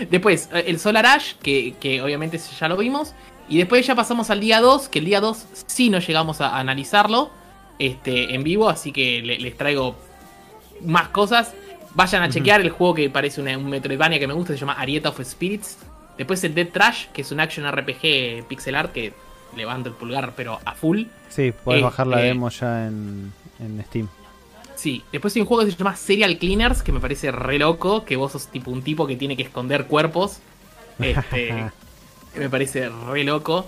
Después, 0.09 0.49
eh, 0.53 0.65
el 0.67 0.79
Solar 0.79 1.05
Ash, 1.05 1.33
que, 1.41 1.75
que 1.79 2.01
obviamente 2.01 2.37
ya 2.37 2.67
lo 2.67 2.77
vimos. 2.77 3.13
Y 3.49 3.57
después 3.57 3.85
ya 3.87 3.95
pasamos 3.95 4.29
al 4.29 4.39
día 4.41 4.59
2, 4.61 4.89
que 4.89 4.99
el 4.99 5.05
día 5.05 5.21
2 5.21 5.45
sí 5.67 5.89
no 5.89 5.99
llegamos 5.99 6.41
a 6.41 6.57
analizarlo 6.57 7.29
este, 7.79 8.33
en 8.35 8.43
vivo, 8.43 8.69
así 8.69 8.91
que 8.91 9.21
le- 9.21 9.39
les 9.39 9.55
traigo 9.55 9.95
más 10.85 11.09
cosas. 11.09 11.53
Vayan 11.95 12.23
a 12.23 12.29
chequear 12.29 12.61
el 12.61 12.69
juego 12.69 12.93
que 12.95 13.09
parece 13.09 13.41
una- 13.41 13.57
un 13.57 13.69
Metroidvania 13.69 14.19
que 14.19 14.27
me 14.27 14.33
gusta, 14.33 14.53
se 14.53 14.59
llama 14.59 14.73
Arieta 14.73 15.09
of 15.09 15.21
Spirits. 15.23 15.77
Después 16.17 16.43
el 16.43 16.53
Dead 16.55 16.67
Trash, 16.69 17.07
que 17.13 17.21
es 17.21 17.31
un 17.31 17.39
action 17.39 17.69
RPG 17.71 18.47
pixel 18.47 18.75
art 18.75 18.91
que 18.91 19.13
levanto 19.55 19.89
el 19.89 19.95
pulgar, 19.95 20.33
pero 20.35 20.59
a 20.65 20.73
full. 20.73 21.03
Sí, 21.29 21.53
puedes 21.63 21.81
Eh, 21.81 21.83
bajar 21.83 22.07
la 22.07 22.21
eh. 22.21 22.27
demo 22.27 22.49
ya 22.49 22.87
en, 22.87 23.31
en 23.59 23.83
Steam. 23.85 24.07
Sí, 24.75 25.03
después 25.11 25.35
hay 25.35 25.41
un 25.41 25.47
juego 25.47 25.65
que 25.65 25.71
se 25.71 25.77
llama 25.77 25.95
Serial 25.95 26.37
Cleaners, 26.37 26.83
que 26.83 26.91
me 26.91 26.99
parece 26.99 27.31
re 27.31 27.57
loco, 27.57 28.05
que 28.05 28.15
vos 28.15 28.31
sos 28.31 28.47
tipo 28.47 28.69
un 28.71 28.83
tipo 28.83 29.07
que 29.07 29.15
tiene 29.15 29.35
que 29.35 29.43
esconder 29.43 29.85
cuerpos. 29.85 30.39
Este, 30.99 31.47
que 32.33 32.39
me 32.39 32.49
parece 32.49 32.89
re 32.89 33.23
loco. 33.23 33.65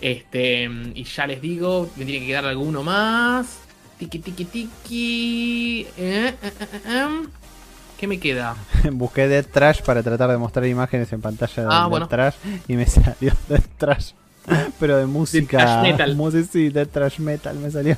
Este, 0.00 0.64
y 0.94 1.04
ya 1.04 1.26
les 1.26 1.40
digo, 1.42 1.88
me 1.96 2.04
tiene 2.04 2.20
que 2.20 2.26
quedar 2.26 2.46
alguno 2.46 2.82
más. 2.82 3.58
Tiki 3.98 4.18
tiki 4.18 4.44
tiki. 4.46 5.82
Eh, 5.98 6.34
eh, 6.42 6.52
eh, 6.60 6.66
eh, 6.86 6.98
em. 6.98 7.28
¿Qué 8.00 8.06
me 8.06 8.18
queda? 8.18 8.56
Busqué 8.92 9.28
Dead 9.28 9.44
Trash 9.44 9.82
para 9.82 10.02
tratar 10.02 10.30
de 10.30 10.38
mostrar 10.38 10.66
imágenes 10.66 11.12
en 11.12 11.20
pantalla 11.20 11.62
de 11.64 11.68
Ah, 11.70 11.80
Dead 11.82 11.88
bueno. 11.90 12.08
Trash 12.08 12.34
y 12.66 12.72
me 12.76 12.86
salió 12.86 13.32
Dead 13.46 13.60
Trash. 13.76 14.12
Pero 14.80 14.96
de 14.96 15.04
música. 15.04 15.58
Thrash 15.58 15.82
metal. 15.82 16.16
música- 16.16 16.48
sí, 16.50 16.70
Dead 16.70 16.88
Trash 16.88 17.18
Metal 17.18 17.54
me 17.58 17.70
salió. 17.70 17.96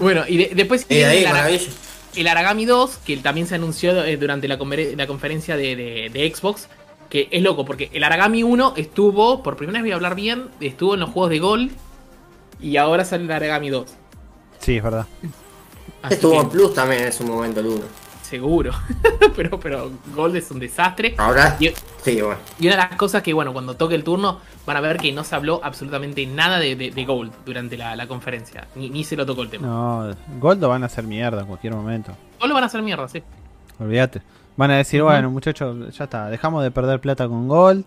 Bueno, 0.00 0.22
y 0.26 0.38
de- 0.38 0.52
después 0.54 0.86
Y 0.88 0.94
de 0.96 1.04
ahí, 1.04 1.18
el, 1.18 1.26
Ara- 1.26 1.36
maravilla. 1.42 1.70
el 2.16 2.26
Aragami 2.28 2.64
2, 2.64 2.98
que 3.04 3.16
también 3.18 3.46
se 3.46 3.54
anunció 3.56 4.02
eh, 4.02 4.16
durante 4.16 4.48
la, 4.48 4.56
conferencia 4.58 5.56
de, 5.56 5.76
de- 5.76 6.10
de 6.12 6.34
Xbox. 6.34 6.68
Que 7.10 7.28
es 7.30 7.42
loco, 7.42 7.64
porque 7.66 7.90
el 7.92 8.04
Aragami 8.04 8.42
1 8.42 8.74
estuvo, 8.76 9.42
por 9.42 9.56
primera 9.56 9.78
vez 9.78 9.82
voy 9.82 9.92
a 9.92 9.94
hablar 9.96 10.14
bien, 10.14 10.48
estuvo 10.60 10.94
en 10.94 11.00
los 11.00 11.10
juegos 11.10 11.30
de 11.30 11.38
Gol. 11.38 11.70
Y 12.60 12.76
ahora 12.78 13.04
sale 13.04 13.24
el 13.24 13.30
Aragami 13.30 13.68
2. 13.70 13.86
Sí, 14.58 14.76
es 14.78 14.82
verdad. 14.82 15.06
Así 16.02 16.14
Estuvo 16.14 16.32
que- 16.32 16.38
en 16.38 16.48
Plus 16.48 16.74
también 16.74 17.04
en 17.04 17.12
su 17.12 17.24
momento 17.24 17.60
el 17.60 17.66
1. 17.66 17.80
Seguro. 18.28 18.72
pero, 19.36 19.58
pero 19.58 19.90
Gold 20.14 20.36
es 20.36 20.50
un 20.50 20.58
desastre. 20.60 21.14
Ahora, 21.16 21.56
Y, 21.58 21.68
sí, 22.02 22.20
bueno. 22.20 22.38
y 22.60 22.66
una 22.66 22.76
de 22.76 22.82
las 22.82 22.96
cosas 22.96 23.22
que, 23.22 23.32
bueno, 23.32 23.52
cuando 23.54 23.74
toque 23.74 23.94
el 23.94 24.04
turno, 24.04 24.40
van 24.66 24.76
a 24.76 24.80
ver 24.80 24.98
que 24.98 25.12
no 25.12 25.24
se 25.24 25.34
habló 25.34 25.60
absolutamente 25.64 26.26
nada 26.26 26.58
de, 26.58 26.76
de- 26.76 26.90
de 26.90 27.04
Gold 27.06 27.32
durante 27.46 27.78
la, 27.78 27.96
la 27.96 28.06
conferencia. 28.06 28.66
Ni, 28.74 28.90
ni 28.90 29.02
se 29.04 29.16
lo 29.16 29.24
tocó 29.24 29.42
el 29.42 29.48
tema. 29.48 29.66
No, 29.66 30.14
Gold 30.40 30.60
lo 30.60 30.68
van 30.68 30.82
a 30.82 30.86
hacer 30.86 31.04
mierda 31.04 31.40
en 31.40 31.46
cualquier 31.46 31.72
momento. 31.74 32.12
Gold 32.38 32.48
lo 32.50 32.54
van 32.54 32.64
a 32.64 32.66
hacer 32.66 32.82
mierda, 32.82 33.08
sí. 33.08 33.22
Olvídate. 33.80 34.20
Van 34.56 34.70
a 34.72 34.76
decir, 34.76 35.02
bueno, 35.02 35.30
muchachos, 35.30 35.96
ya 35.96 36.04
está, 36.04 36.28
dejamos 36.28 36.62
de 36.64 36.70
perder 36.70 37.00
plata 37.00 37.26
con 37.28 37.48
Gold 37.48 37.84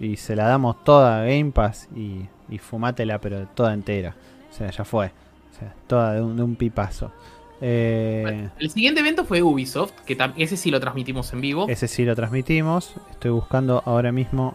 y 0.00 0.16
se 0.16 0.34
la 0.36 0.46
damos 0.46 0.82
toda 0.84 1.20
a 1.20 1.24
Game 1.24 1.50
Pass 1.50 1.88
y, 1.94 2.22
y 2.48 2.58
fumátela, 2.58 3.18
pero 3.20 3.46
toda 3.48 3.74
entera. 3.74 4.14
O 4.50 4.54
sea, 4.54 4.70
ya 4.70 4.84
fue. 4.84 5.08
O 5.08 5.58
sea, 5.58 5.74
toda 5.86 6.14
de 6.14 6.22
un, 6.22 6.36
de 6.36 6.42
un 6.42 6.54
pipazo. 6.56 7.10
Eh, 7.62 8.20
Bueno, 8.22 8.50
el 8.58 8.70
siguiente 8.70 9.00
evento 9.00 9.24
fue 9.24 9.40
Ubisoft, 9.42 9.92
que 10.04 10.18
ese 10.36 10.56
sí 10.56 10.70
lo 10.70 10.80
transmitimos 10.80 11.32
en 11.32 11.40
vivo. 11.40 11.66
ese 11.68 11.86
sí 11.88 12.04
lo 12.04 12.14
transmitimos. 12.16 12.94
Estoy 13.12 13.30
buscando 13.30 13.82
ahora 13.86 14.10
mismo 14.10 14.54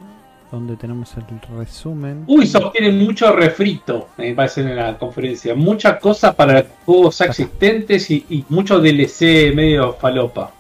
donde 0.52 0.76
tenemos 0.76 1.14
el 1.16 1.24
resumen. 1.58 2.24
Ubisoft 2.28 2.74
tiene 2.74 2.92
mucho 2.92 3.32
refrito, 3.34 4.10
me 4.18 4.34
parece, 4.34 4.62
en 4.62 4.76
la 4.76 4.98
conferencia. 4.98 5.56
Muchas 5.56 6.00
cosas 6.00 6.36
para 6.36 6.66
juegos 6.86 7.20
existentes 7.22 8.10
y, 8.12 8.26
y 8.30 8.46
mucho 8.50 8.80
DLC 8.80 9.54
medio 9.56 9.94
falopa. 9.94 10.52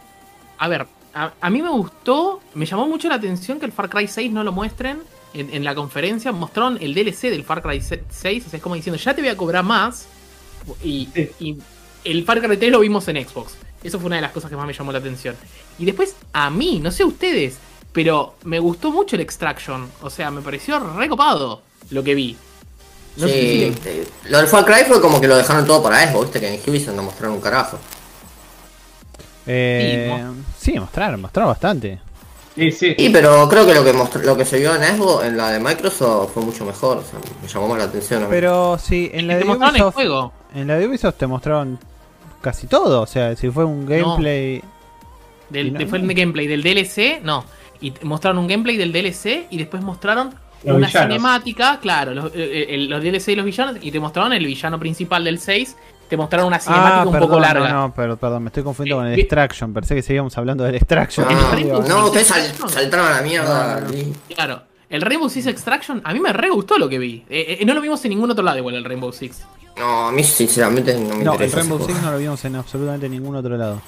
A 0.57 0.67
ver, 0.67 0.87
a, 1.13 1.31
a 1.39 1.49
mí 1.49 1.61
me 1.61 1.69
gustó, 1.69 2.39
me 2.53 2.65
llamó 2.65 2.87
mucho 2.87 3.07
la 3.09 3.15
atención 3.15 3.59
que 3.59 3.65
el 3.65 3.71
Far 3.71 3.89
Cry 3.89 4.07
6 4.07 4.31
no 4.31 4.43
lo 4.43 4.51
muestren 4.51 4.99
en, 5.33 5.53
en 5.53 5.63
la 5.63 5.73
conferencia. 5.75 6.31
Mostraron 6.31 6.77
el 6.81 6.93
DLC 6.93 7.23
del 7.29 7.43
Far 7.43 7.61
Cry 7.61 7.79
6, 7.81 8.01
o 8.45 8.49
sea, 8.49 8.57
es 8.57 8.61
como 8.63 8.75
diciendo, 8.75 8.97
ya 8.97 9.13
te 9.13 9.21
voy 9.21 9.29
a 9.29 9.37
cobrar 9.37 9.63
más. 9.63 10.07
Y, 10.83 11.07
Sí. 11.13 11.29
y 11.39 11.57
el 12.11 12.23
Far 12.25 12.41
Cry 12.41 12.57
3 12.57 12.71
lo 12.71 12.79
vimos 12.79 13.07
en 13.07 13.17
Xbox. 13.27 13.53
Eso 13.83 13.99
fue 13.99 14.07
una 14.07 14.15
de 14.17 14.21
las 14.23 14.31
cosas 14.31 14.49
que 14.49 14.55
más 14.57 14.65
me 14.65 14.73
llamó 14.73 14.91
la 14.91 14.99
atención. 14.99 15.35
Y 15.79 15.85
después, 15.85 16.15
a 16.33 16.49
mí, 16.49 16.79
no 16.81 16.91
sé 16.91 17.03
ustedes, 17.03 17.57
pero 17.93 18.35
me 18.43 18.59
gustó 18.59 18.91
mucho 18.91 19.15
el 19.15 19.21
Extraction. 19.21 19.89
O 20.01 20.09
sea, 20.09 20.31
me 20.31 20.41
pareció 20.41 20.79
recopado 20.95 21.61
lo 21.91 22.03
que 22.03 22.15
vi. 22.15 22.35
No 23.17 23.27
sé 23.27 23.33
si 23.33 23.39
sí, 23.39 23.75
le- 23.83 24.01
eh, 24.01 24.07
lo 24.29 24.37
del 24.37 24.47
Far 24.47 24.65
Cry 24.65 24.83
fue 24.87 25.01
como 25.01 25.19
que 25.21 25.27
lo 25.27 25.35
dejaron 25.37 25.65
todo 25.65 25.81
para 25.81 26.05
Xbox, 26.11 26.25
viste 26.25 26.39
que 26.39 26.53
en 26.55 26.61
Ubisoft 26.69 26.95
no 26.95 27.03
mostraron 27.03 27.35
un 27.35 27.41
carajo. 27.41 27.79
Eh, 29.45 30.23
sí, 30.59 30.77
mostraron, 30.79 31.21
mostraron 31.21 31.51
bastante. 31.51 31.99
Sí, 32.55 32.71
sí. 32.71 32.95
Y 32.97 33.09
pero 33.09 33.47
creo 33.47 33.65
que 33.65 33.73
lo 33.73 33.83
que 33.83 33.93
mostró, 33.93 34.21
lo 34.23 34.35
que 34.35 34.43
se 34.45 34.57
vio 34.59 34.75
en 34.75 34.83
Xbox, 34.97 35.25
en 35.25 35.37
la 35.37 35.51
de 35.51 35.59
Microsoft, 35.59 36.31
fue 36.33 36.43
mucho 36.43 36.65
mejor. 36.65 36.97
O 36.97 37.03
sea, 37.03 37.19
me 37.41 37.47
llamó 37.47 37.67
más 37.69 37.77
la 37.77 37.83
atención. 37.85 38.23
a 38.23 38.25
mí. 38.25 38.31
Pero 38.31 38.77
sí, 38.79 39.09
en 39.13 39.27
la 39.27 39.33
te 39.35 39.39
de 39.39 39.45
mostraron 39.45 39.75
el 39.75 39.81
Ubisoft, 39.81 39.93
juego. 39.95 40.33
en 40.55 40.67
la 40.67 40.75
de 40.77 40.87
Ubisoft 40.87 41.15
te 41.17 41.27
mostraron 41.27 41.79
casi 42.51 42.67
todo. 42.67 43.01
O 43.01 43.05
sea, 43.07 43.35
si 43.35 43.49
fue 43.49 43.65
un 43.65 43.85
gameplay. 43.85 44.61
Del, 45.49 45.73
no- 45.73 45.87
fue 45.87 45.97
el 45.99 46.13
gameplay 46.13 46.47
del 46.47 46.61
DLC, 46.63 47.21
no. 47.23 47.45
Y 47.81 47.93
mostraron 48.03 48.37
un 48.39 48.47
gameplay 48.47 48.75
del 48.77 48.91
DLC 48.91 49.47
y 49.49 49.57
después 49.57 49.81
mostraron 49.83 50.33
Los 50.63 50.75
una 50.77 50.87
villanos. 50.87 51.13
cinemática, 51.15 51.79
claro, 51.79 52.13
los, 52.13 52.25
eh, 52.35 52.65
eh, 52.69 52.77
los 52.89 53.01
DLC 53.01 53.29
y 53.29 53.35
los 53.35 53.45
villanos, 53.45 53.75
y 53.81 53.91
te 53.91 53.99
mostraron 53.99 54.33
el 54.33 54.45
villano 54.45 54.77
principal 54.79 55.23
del 55.23 55.39
6, 55.39 55.77
te 56.09 56.17
mostraron 56.17 56.47
una 56.47 56.59
cinemática 56.59 57.01
un 57.03 57.07
Ah, 57.09 57.11
perdón, 57.11 57.29
poco 57.29 57.39
larga. 57.39 57.69
No, 57.69 57.87
no, 57.87 57.93
pero, 57.93 58.17
perdón, 58.17 58.43
me 58.43 58.47
estoy 58.47 58.63
confundiendo 58.63 59.01
Eh, 59.03 59.05
con 59.05 59.13
el 59.13 59.19
Extraction. 59.19 59.73
Pensé 59.73 59.93
que 59.95 60.01
seguíamos 60.01 60.37
hablando 60.37 60.63
del 60.63 60.75
Extraction. 60.75 61.27
Ah, 61.29 61.55
no, 61.87 62.05
ustedes 62.07 62.27
sal- 62.27 62.69
saltaron 62.69 63.05
a 63.07 63.11
la 63.11 63.21
mierda. 63.21 63.75
No, 63.75 63.81
no, 63.81 63.87
no. 63.87 63.93
sí. 63.93 64.13
Claro. 64.33 64.61
El 64.89 65.01
Rainbow 65.01 65.29
Six 65.29 65.47
Extraction, 65.47 66.01
a 66.03 66.13
mí 66.13 66.19
me 66.19 66.31
re 66.31 66.49
gustó 66.49 66.77
lo 66.77 66.87
que 66.87 66.97
vi. 66.99 67.23
Eh, 67.29 67.57
eh, 67.59 67.65
no 67.65 67.73
lo 67.73 67.81
vimos 67.81 68.03
en 68.05 68.09
ningún 68.09 68.31
otro 68.31 68.43
lado 68.43 68.57
igual 68.57 68.75
el 68.75 68.85
Rainbow 68.85 69.11
Six. 69.11 69.41
No, 69.77 70.07
a 70.07 70.11
mí 70.11 70.23
sinceramente 70.23 70.93
no 70.97 71.15
me 71.17 71.23
No, 71.23 71.33
el 71.33 71.41
interesa. 71.41 71.57
Rainbow. 71.57 71.85
Six 71.85 72.01
no 72.01 72.11
lo 72.11 72.17
vimos 72.17 72.45
en 72.45 72.55
absolutamente 72.55 73.09
ningún 73.09 73.35
otro 73.35 73.57
lado. 73.57 73.81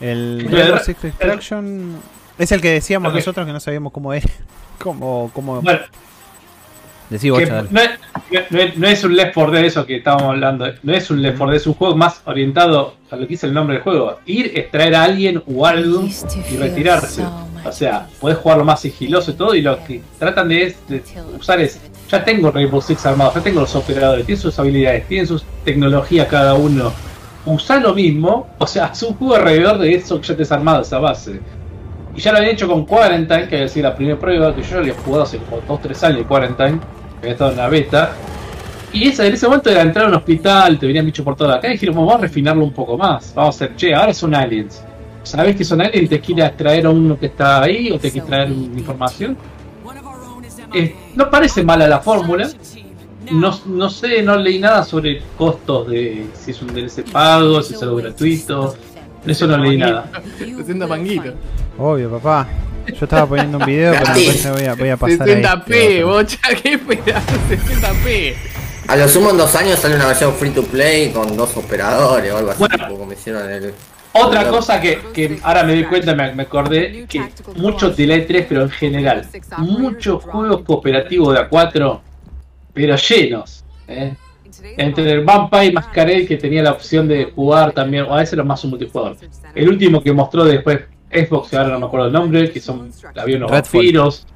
El 0.00 0.44
Pero 0.48 0.56
Rainbow 0.58 0.78
Six 0.84 1.04
Extraction 1.04 1.96
es 2.38 2.52
el 2.52 2.60
que 2.60 2.70
decíamos 2.72 3.12
nosotros 3.12 3.46
que 3.46 3.52
no 3.52 3.60
sabíamos 3.60 3.92
cómo 3.92 4.12
era. 4.14 4.28
Cómo, 4.78 5.28
cómo... 5.34 5.60
Bueno, 5.60 5.80
Decí 7.10 7.30
vos, 7.30 7.40
no, 7.48 7.58
es, 7.60 7.70
no 8.50 8.60
es- 8.60 8.76
no 8.78 8.86
es 8.86 9.02
un 9.02 9.16
Left 9.16 9.32
4 9.34 9.50
Dead 9.52 9.64
eso 9.64 9.84
que 9.86 9.96
estábamos 9.96 10.28
hablando. 10.28 10.66
No 10.84 10.92
es 10.94 11.10
un 11.10 11.20
Left 11.20 11.38
4 11.38 11.50
Dead, 11.52 11.60
es 11.62 11.66
un 11.66 11.74
juego 11.74 11.96
más 11.96 12.20
orientado 12.26 12.94
a 13.10 13.16
lo 13.16 13.22
que 13.22 13.28
dice 13.28 13.46
el 13.46 13.54
nombre 13.54 13.74
del 13.76 13.82
juego. 13.82 14.20
Ir, 14.26 14.52
extraer 14.56 14.94
a 14.94 15.02
alguien 15.04 15.42
o 15.52 15.66
algo 15.66 16.04
y 16.04 16.56
retirarse. 16.58 17.24
O 17.68 17.72
sea, 17.72 18.06
podés 18.20 18.38
jugarlo 18.38 18.64
más 18.64 18.80
sigiloso 18.80 19.30
y 19.30 19.34
todo. 19.34 19.54
Y 19.54 19.62
lo 19.62 19.82
que 19.84 20.00
tratan 20.18 20.48
de, 20.48 20.74
usar 21.38 21.60
es. 21.60 21.80
Ya 22.08 22.24
tengo 22.24 22.50
Rainbow 22.50 22.80
Six 22.80 23.04
armados, 23.04 23.34
ya 23.34 23.42
tengo 23.42 23.60
los 23.60 23.74
operadores, 23.76 24.24
tienen 24.24 24.40
sus 24.40 24.58
habilidades, 24.58 25.06
tienen 25.06 25.26
sus 25.26 25.44
tecnologías 25.64 26.26
cada 26.28 26.54
uno. 26.54 26.90
Usá 27.44 27.78
lo 27.80 27.94
mismo, 27.94 28.46
o 28.58 28.66
sea, 28.66 28.86
es 28.86 29.02
un 29.02 29.14
juego 29.14 29.36
alrededor 29.36 29.78
de 29.78 29.94
eso 29.94 30.20
que 30.20 30.26
ya 30.26 30.36
te 30.36 30.42
has 30.42 30.52
armado, 30.52 30.82
esa 30.82 30.98
base. 30.98 31.40
Y 32.14 32.20
ya 32.20 32.32
lo 32.32 32.38
habían 32.38 32.54
hecho 32.54 32.66
con 32.66 32.84
Quarantine, 32.84 33.46
que 33.46 33.56
es 33.56 33.60
decir, 33.62 33.84
la 33.84 33.94
primera 33.94 34.18
prueba 34.18 34.54
que 34.54 34.62
yo 34.62 34.70
ya 34.70 34.78
había 34.78 34.94
jugado 34.94 35.24
hace 35.24 35.38
como 35.38 35.62
2-3 35.62 36.02
años, 36.04 36.26
Quarantine, 36.26 36.80
que 36.80 37.18
había 37.18 37.32
estado 37.32 37.50
en 37.50 37.56
la 37.58 37.68
beta. 37.68 38.12
Y 38.92 39.08
esa, 39.08 39.26
en 39.26 39.34
ese 39.34 39.46
momento 39.46 39.70
era 39.70 39.82
entrar 39.82 40.06
a 40.06 40.08
un 40.08 40.14
hospital, 40.14 40.78
te 40.78 40.86
venían 40.86 41.04
bichos 41.04 41.24
por 41.24 41.36
todo 41.36 41.52
acá, 41.52 41.68
y 41.68 41.72
dijeron, 41.72 41.94
vamos 41.94 42.14
a 42.14 42.18
refinarlo 42.18 42.64
un 42.64 42.72
poco 42.72 42.96
más. 42.96 43.32
Vamos 43.34 43.54
a 43.54 43.64
hacer, 43.64 43.76
che, 43.76 43.94
ahora 43.94 44.14
son 44.14 44.34
aliens. 44.34 44.82
¿Sabés 45.28 45.56
que 45.56 45.64
son 45.64 45.82
aliens 45.82 46.04
y 46.04 46.08
te 46.08 46.20
quiere 46.20 46.46
extraer 46.46 46.86
a 46.86 46.90
uno 46.90 47.18
que 47.18 47.26
está 47.26 47.62
ahí 47.62 47.90
o 47.90 47.98
te 47.98 48.10
quiere 48.10 48.26
traer 48.26 48.50
información? 48.50 49.36
Eh, 50.74 50.94
no 51.14 51.30
parece 51.30 51.62
mala 51.62 51.86
la 51.86 52.00
fórmula. 52.00 52.48
No, 53.30 53.60
no 53.66 53.90
sé, 53.90 54.22
no 54.22 54.36
leí 54.36 54.58
nada 54.58 54.84
sobre 54.84 55.20
costos 55.36 55.88
de 55.90 56.26
si 56.32 56.52
es 56.52 56.62
un 56.62 56.68
DLC 56.68 57.10
pago, 57.12 57.60
si 57.62 57.74
es 57.74 57.82
algo 57.82 57.96
gratuito. 57.96 58.74
Eso 59.26 59.46
no 59.46 59.58
leí 59.58 59.76
nada. 59.76 60.10
60 60.38 60.86
manguitos. 60.86 61.34
Obvio, 61.76 62.10
papá. 62.10 62.48
Yo 62.86 63.04
estaba 63.04 63.26
poniendo 63.26 63.58
un 63.58 63.66
video, 63.66 63.92
pero 63.92 64.14
después 64.14 64.44
me 64.46 64.50
voy 64.52 64.64
a, 64.64 64.74
voy 64.74 64.88
a 64.88 64.96
pasar 64.96 65.28
a 65.28 65.34
60p, 65.34 65.62
este 65.74 66.04
bocha, 66.04 66.38
qué 66.62 66.78
pedazo, 66.78 67.32
60p. 67.50 68.34
A 68.86 68.96
lo 68.96 69.06
sumo 69.06 69.28
en 69.28 69.36
dos 69.36 69.54
años 69.56 69.78
sale 69.78 69.96
una 69.96 70.06
versión 70.06 70.32
free 70.32 70.48
to 70.52 70.62
play 70.62 71.10
con 71.12 71.36
dos 71.36 71.54
operadores 71.58 72.32
o 72.32 72.38
algo 72.38 72.50
así, 72.52 72.58
Bueno. 72.60 72.88
como 72.96 73.12
hicieron 73.12 73.44
en 73.50 73.64
el. 73.64 73.74
Otra 74.12 74.48
cosa 74.48 74.80
que, 74.80 74.98
que 75.12 75.38
ahora 75.42 75.62
me 75.64 75.74
doy 75.74 75.84
cuenta, 75.84 76.14
me, 76.14 76.34
me 76.34 76.42
acordé, 76.44 77.06
que 77.08 77.22
muchos 77.56 77.96
de 77.96 78.06
la 78.06 78.16
E3, 78.16 78.46
pero 78.48 78.62
en 78.62 78.70
general, 78.70 79.26
muchos 79.58 80.24
juegos 80.24 80.62
cooperativos 80.62 81.34
de 81.34 81.40
A4, 81.48 82.00
pero 82.72 82.96
llenos. 82.96 83.64
¿eh? 83.86 84.14
Entre 84.76 85.12
el 85.12 85.24
Vampire 85.24 85.66
y 85.66 85.72
Masquerade, 85.72 86.26
que 86.26 86.36
tenía 86.36 86.62
la 86.62 86.72
opción 86.72 87.06
de 87.06 87.26
jugar 87.34 87.72
también, 87.72 88.04
o 88.04 88.14
a 88.14 88.18
veces 88.18 88.36
lo 88.36 88.44
más 88.44 88.62
un 88.64 88.70
multijugador. 88.70 89.16
El 89.54 89.68
último 89.68 90.02
que 90.02 90.12
mostró 90.12 90.44
después 90.44 90.80
Xbox, 91.10 91.50
que 91.50 91.56
ahora 91.56 91.70
no 91.70 91.80
me 91.80 91.86
acuerdo 91.86 92.06
el 92.06 92.12
nombre, 92.12 92.50
que 92.50 92.60
son, 92.60 92.90
había 93.16 93.36
unos 93.36 93.50
Redfall. 93.50 93.80
vampiros. 93.80 94.26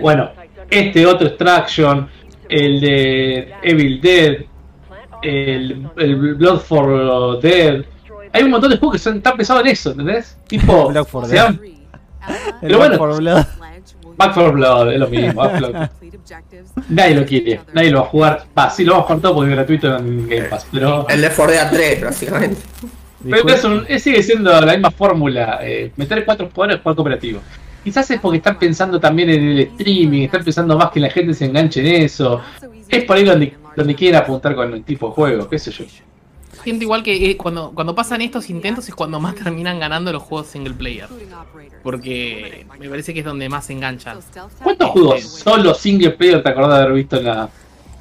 Bueno, 0.00 0.30
este 0.68 1.06
otro 1.06 1.28
Extraction, 1.28 2.08
el 2.48 2.80
de 2.80 3.52
Evil 3.62 4.00
Dead, 4.00 4.36
el, 5.22 5.88
el 5.96 6.16
Blood 6.34 6.60
for 6.60 7.40
Dead. 7.40 7.84
Hay 8.32 8.42
un 8.44 8.50
montón 8.50 8.70
de 8.70 8.76
juegos 8.78 8.96
que 8.96 9.02
son 9.02 9.20
tan 9.20 9.36
pesados 9.36 9.62
en 9.62 9.68
eso, 9.68 9.90
¿entendés? 9.90 10.36
Tipo, 10.46 10.88
Blood 10.90 11.04
for 11.06 11.26
se 11.26 11.34
llaman 11.34 11.60
Pero 12.60 12.78
bueno. 12.78 12.98
Back 12.98 12.98
for 12.98 13.16
Blood. 13.18 13.44
Back 14.16 14.34
for 14.34 14.52
Blood, 14.52 14.92
es 14.92 14.98
lo 15.00 15.08
mismo. 15.08 15.32
Back 15.42 15.50
for 15.58 15.70
Blood. 15.70 15.88
Nadie 16.90 17.14
lo 17.14 17.24
quiere, 17.24 17.60
nadie 17.72 17.90
lo 17.90 18.00
va 18.00 18.06
a 18.06 18.08
jugar. 18.08 18.44
Va, 18.56 18.70
sí, 18.70 18.84
lo 18.84 18.92
vamos 18.92 19.04
a 19.04 19.06
jugar 19.08 19.22
todo 19.22 19.34
porque 19.34 19.50
es 19.50 19.56
gratuito 19.56 19.96
en 19.96 20.28
Game 20.28 20.42
Pass, 20.44 20.66
pero. 20.70 21.06
El 21.08 21.20
Left 21.22 21.36
4 21.36 21.52
Dead 21.54 21.70
3, 21.70 22.02
básicamente. 22.04 22.60
Pero 23.28 23.48
es 23.48 23.64
un- 23.64 23.84
es- 23.88 24.02
sigue 24.02 24.22
siendo 24.22 24.58
la 24.60 24.72
misma 24.72 24.90
fórmula. 24.90 25.58
eh, 25.62 25.92
meter 25.96 26.24
cuatro 26.24 26.48
jugadores 26.54 26.80
jugar 26.82 26.96
cooperativo. 26.96 27.40
Quizás 27.82 28.10
es 28.10 28.20
porque 28.20 28.38
están 28.38 28.58
pensando 28.58 29.00
también 29.00 29.30
en 29.30 29.42
el 29.48 29.58
streaming, 29.60 30.22
están 30.22 30.44
pensando 30.44 30.76
más 30.76 30.90
que 30.90 31.00
la 31.00 31.10
gente 31.10 31.32
se 31.34 31.46
enganche 31.46 31.80
en 31.80 32.02
eso. 32.04 32.40
Es 32.88 33.04
por 33.04 33.16
ahí 33.16 33.24
donde, 33.24 33.54
donde 33.76 33.94
quieren 33.94 34.20
apuntar 34.20 34.54
con 34.54 34.72
el 34.72 34.84
tipo 34.84 35.08
de 35.08 35.14
juego, 35.14 35.48
qué 35.48 35.58
sé 35.58 35.70
yo. 35.70 35.84
Siento 36.62 36.84
igual 36.84 37.02
que 37.02 37.30
eh, 37.30 37.36
cuando, 37.36 37.72
cuando 37.72 37.94
pasan 37.94 38.20
estos 38.22 38.50
intentos 38.50 38.88
es 38.88 38.94
cuando 38.94 39.18
más 39.20 39.34
terminan 39.34 39.78
ganando 39.78 40.12
los 40.12 40.22
juegos 40.22 40.48
single 40.48 40.74
player. 40.74 41.08
Porque 41.82 42.66
me 42.78 42.88
parece 42.88 43.14
que 43.14 43.20
es 43.20 43.24
donde 43.24 43.48
más 43.48 43.66
se 43.66 43.72
enganchan. 43.72 44.18
¿Cuántos 44.62 44.90
juegos 44.90 45.22
solo 45.24 45.74
single 45.74 46.10
player 46.10 46.42
te 46.42 46.48
acordás 46.50 46.78
de 46.78 46.84
haber 46.84 46.92
visto 46.94 47.16
en 47.16 47.24
la. 47.24 47.48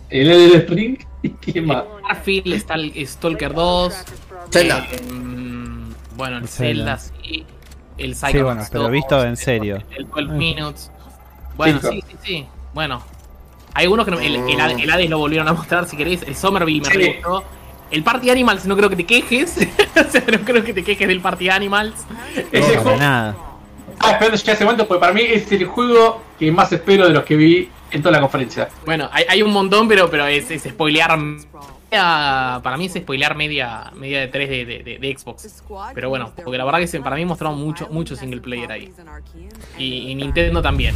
El 0.10 0.30
Elden 0.32 0.68
Ring? 0.68 0.98
¿Y 1.22 1.30
qué 1.30 1.62
más? 1.62 1.84
Starfield, 2.06 2.54
está 2.54 2.76
el 2.76 3.08
Stalker 3.08 3.54
2. 3.54 3.94
Zelda. 4.52 4.88
eh, 4.92 5.02
mm, 5.12 5.90
bueno, 6.16 6.38
el 6.38 6.44
El 6.44 6.50
Zelda. 6.50 6.98
Zelda, 6.98 7.14
sí. 7.24 7.46
El 7.98 8.16
Sí, 8.16 8.22
Psychonauts 8.22 8.46
bueno, 8.46 8.68
pero 8.72 8.84
2, 8.84 8.92
visto 8.92 9.24
en 9.26 9.38
serio. 9.38 9.84
El 9.98 10.08
12 10.10 10.24
Minutes. 10.34 10.92
Bueno, 11.58 11.80
Sí, 11.82 11.88
sí, 11.92 12.04
sí, 12.10 12.18
sí. 12.24 12.46
Bueno. 12.74 13.02
Hay 13.76 13.86
unos 13.88 14.04
que 14.06 14.12
no- 14.12 14.20
el, 14.20 14.36
el, 14.36 14.80
el 14.82 14.90
Hades 14.90 15.10
lo 15.10 15.20
volvieron 15.20 15.48
a 15.48 15.54
mostrar 15.54 15.88
si 15.88 15.96
querés. 15.96 16.24
El 16.24 16.36
Somerville 16.36 16.82
me 16.82 16.90
Sí. 16.92 16.98
re 16.98 17.14
gustó. 17.14 17.44
El 17.92 18.04
Party 18.04 18.30
Animals 18.30 18.66
no 18.66 18.76
creo 18.78 18.90
que 18.90 18.96
te 18.96 19.06
quejes. 19.06 19.58
o 20.08 20.12
sea, 20.12 20.24
no 20.32 20.40
creo 20.46 20.64
que 20.64 20.74
te 20.74 20.84
quejes 20.84 21.08
del 21.08 21.22
Party 21.22 21.50
Animals. 21.50 21.96
Ese 22.52 22.68
Para 22.70 22.82
juego, 22.82 22.98
nada. 22.98 23.36
estaba 23.94 24.12
esperando 24.14 24.38
ya 24.44 24.54
ese 24.54 24.64
momento 24.64 24.88
porque 24.88 25.00
para 25.02 25.14
mí 25.14 25.22
es 25.22 25.52
el 25.52 25.66
juego 25.66 26.22
que 26.38 26.52
más 26.52 26.72
espero 26.72 27.08
de 27.08 27.14
los 27.14 27.24
que 27.24 27.36
vi 27.36 27.70
en 27.92 28.02
toda 28.02 28.12
la 28.14 28.22
conferencia. 28.22 28.70
Bueno, 28.86 29.10
hay, 29.12 29.26
hay 29.28 29.42
un 29.42 29.52
montón, 29.52 29.88
pero, 29.88 30.10
pero 30.10 30.28
es, 30.28 30.50
es 30.52 30.64
spoilear. 30.64 31.18
media- 31.18 32.60
Para 32.62 32.78
mí 32.78 32.86
es 32.86 32.94
spoilear 32.94 33.36
media, 33.36 33.92
media 33.96 34.20
de 34.20 34.28
3 34.28 34.50
de, 34.50 34.66
de- 35.00 35.18
Xbox. 35.18 35.64
Pero 35.96 36.10
bueno, 36.10 36.32
porque 36.44 36.58
la 36.58 36.66
verdad 36.66 36.80
que 36.88 37.00
para 37.02 37.16
mí 37.16 37.26
mostraron 37.26 37.60
mucho, 37.60 37.88
mucho 37.90 38.16
single 38.16 38.42
player 38.42 38.72
ahí. 38.72 38.94
Y, 39.78 40.12
y 40.12 40.16
Nintendo 40.16 40.62
también. 40.62 40.96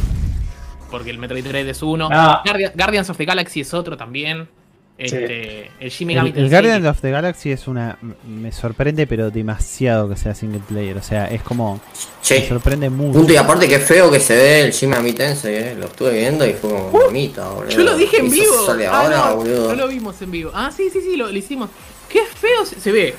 Porque 0.90 1.10
el 1.10 1.18
Metroid 1.18 1.44
Dread 1.44 1.66
es 1.66 1.82
uno. 1.82 2.08
Ah. 2.12 2.40
Guardia- 2.44 2.72
Guardians 2.76 3.10
of 3.10 3.16
the 3.16 3.24
Galaxy 3.24 3.60
es 3.62 3.74
otro 3.74 3.96
también. 3.96 4.48
Este, 4.96 5.72
el 5.80 5.90
Shin 5.90 6.06
Megami 6.06 6.32
El, 6.36 6.48
Guardian 6.48 6.86
of 6.86 7.00
the 7.00 7.10
Galaxy 7.10 7.50
es 7.50 7.66
una. 7.66 7.98
Me 8.28 8.52
sorprende, 8.52 9.06
pero 9.08 9.30
demasiado 9.30 10.08
que 10.08 10.16
sea 10.16 10.34
single 10.36 10.60
player. 10.68 10.96
O 10.96 11.02
sea, 11.02 11.26
es 11.26 11.42
como. 11.42 11.74
Me 11.74 11.80
Che, 12.22 12.46
sorprende 12.48 12.88
mucho. 12.90 13.18
punto 13.18 13.32
y 13.32 13.36
aparte 13.36 13.66
que 13.66 13.80
feo 13.80 14.08
que 14.10 14.20
se 14.20 14.36
ve 14.36 14.60
el 14.62 14.70
Shin 14.72 14.90
Megami 14.90 15.12
Tensei, 15.12 15.54
eh. 15.56 15.74
Lo 15.76 15.86
estuve 15.86 16.12
viendo 16.12 16.46
y 16.46 16.52
fue 16.52 16.70
como 16.70 16.90
bonita, 16.90 17.48
boludo. 17.48 17.70
Yo 17.70 17.82
lo 17.82 17.96
dije 17.96 18.18
en 18.18 18.30
vivo. 18.30 18.66
sale 18.66 18.86
Ah, 18.86 19.00
ahora, 19.00 19.28
no, 19.30 19.36
boludo. 19.36 19.68
no 19.70 19.74
lo 19.74 19.88
vimos 19.88 20.22
en 20.22 20.30
vivo. 20.30 20.50
Ah, 20.54 20.70
sí, 20.74 20.88
sí, 20.92 21.00
sí, 21.00 21.16
lo, 21.16 21.26
lo 21.30 21.36
hicimos. 21.36 21.70
Qué 22.08 22.20
feo 22.32 22.64
se, 22.64 22.80
se 22.80 22.92
ve. 22.92 23.14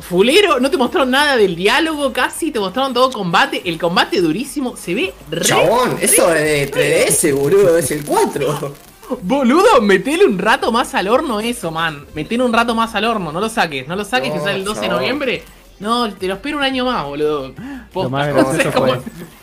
Fulero, 0.00 0.60
no 0.60 0.70
te 0.70 0.76
mostraron 0.76 1.10
nada 1.10 1.36
del 1.36 1.56
diálogo 1.56 2.12
casi, 2.12 2.52
te 2.52 2.60
mostraron 2.60 2.94
todo 2.94 3.10
combate. 3.10 3.62
El 3.64 3.76
combate 3.80 4.20
durísimo, 4.20 4.76
se 4.76 4.94
ve 4.94 5.12
re. 5.28 5.40
Chabón, 5.44 5.96
eso 6.00 6.32
es 6.32 6.70
de 6.72 7.06
3DS, 7.08 7.34
boludo, 7.34 7.76
es 7.76 7.90
el 7.90 8.04
4. 8.04 8.74
Boludo, 9.22 9.80
metele 9.82 10.24
un 10.26 10.38
rato 10.38 10.70
más 10.72 10.94
al 10.94 11.08
horno 11.08 11.40
eso, 11.40 11.70
man. 11.70 12.04
Metele 12.14 12.42
un 12.44 12.52
rato 12.52 12.74
más 12.74 12.94
al 12.94 13.04
horno, 13.04 13.32
no 13.32 13.40
lo 13.40 13.48
saques, 13.48 13.86
no 13.88 13.96
lo 13.96 14.04
saques, 14.04 14.30
que 14.32 14.38
No, 14.38 14.44
sale 14.44 14.56
el 14.58 14.64
12 14.64 14.80
de 14.82 14.88
noviembre. 14.88 15.42
No, 15.80 16.12
te 16.12 16.26
lo 16.26 16.34
espero 16.34 16.58
un 16.58 16.64
año 16.64 16.84
más, 16.84 17.04
boludo. 17.04 17.52
Lo 17.94 18.10
más, 18.10 18.28
no 18.34 18.34
sé 18.52 18.64
gracioso 18.64 18.72
cómo- 18.72 18.86
fue, 18.94 19.00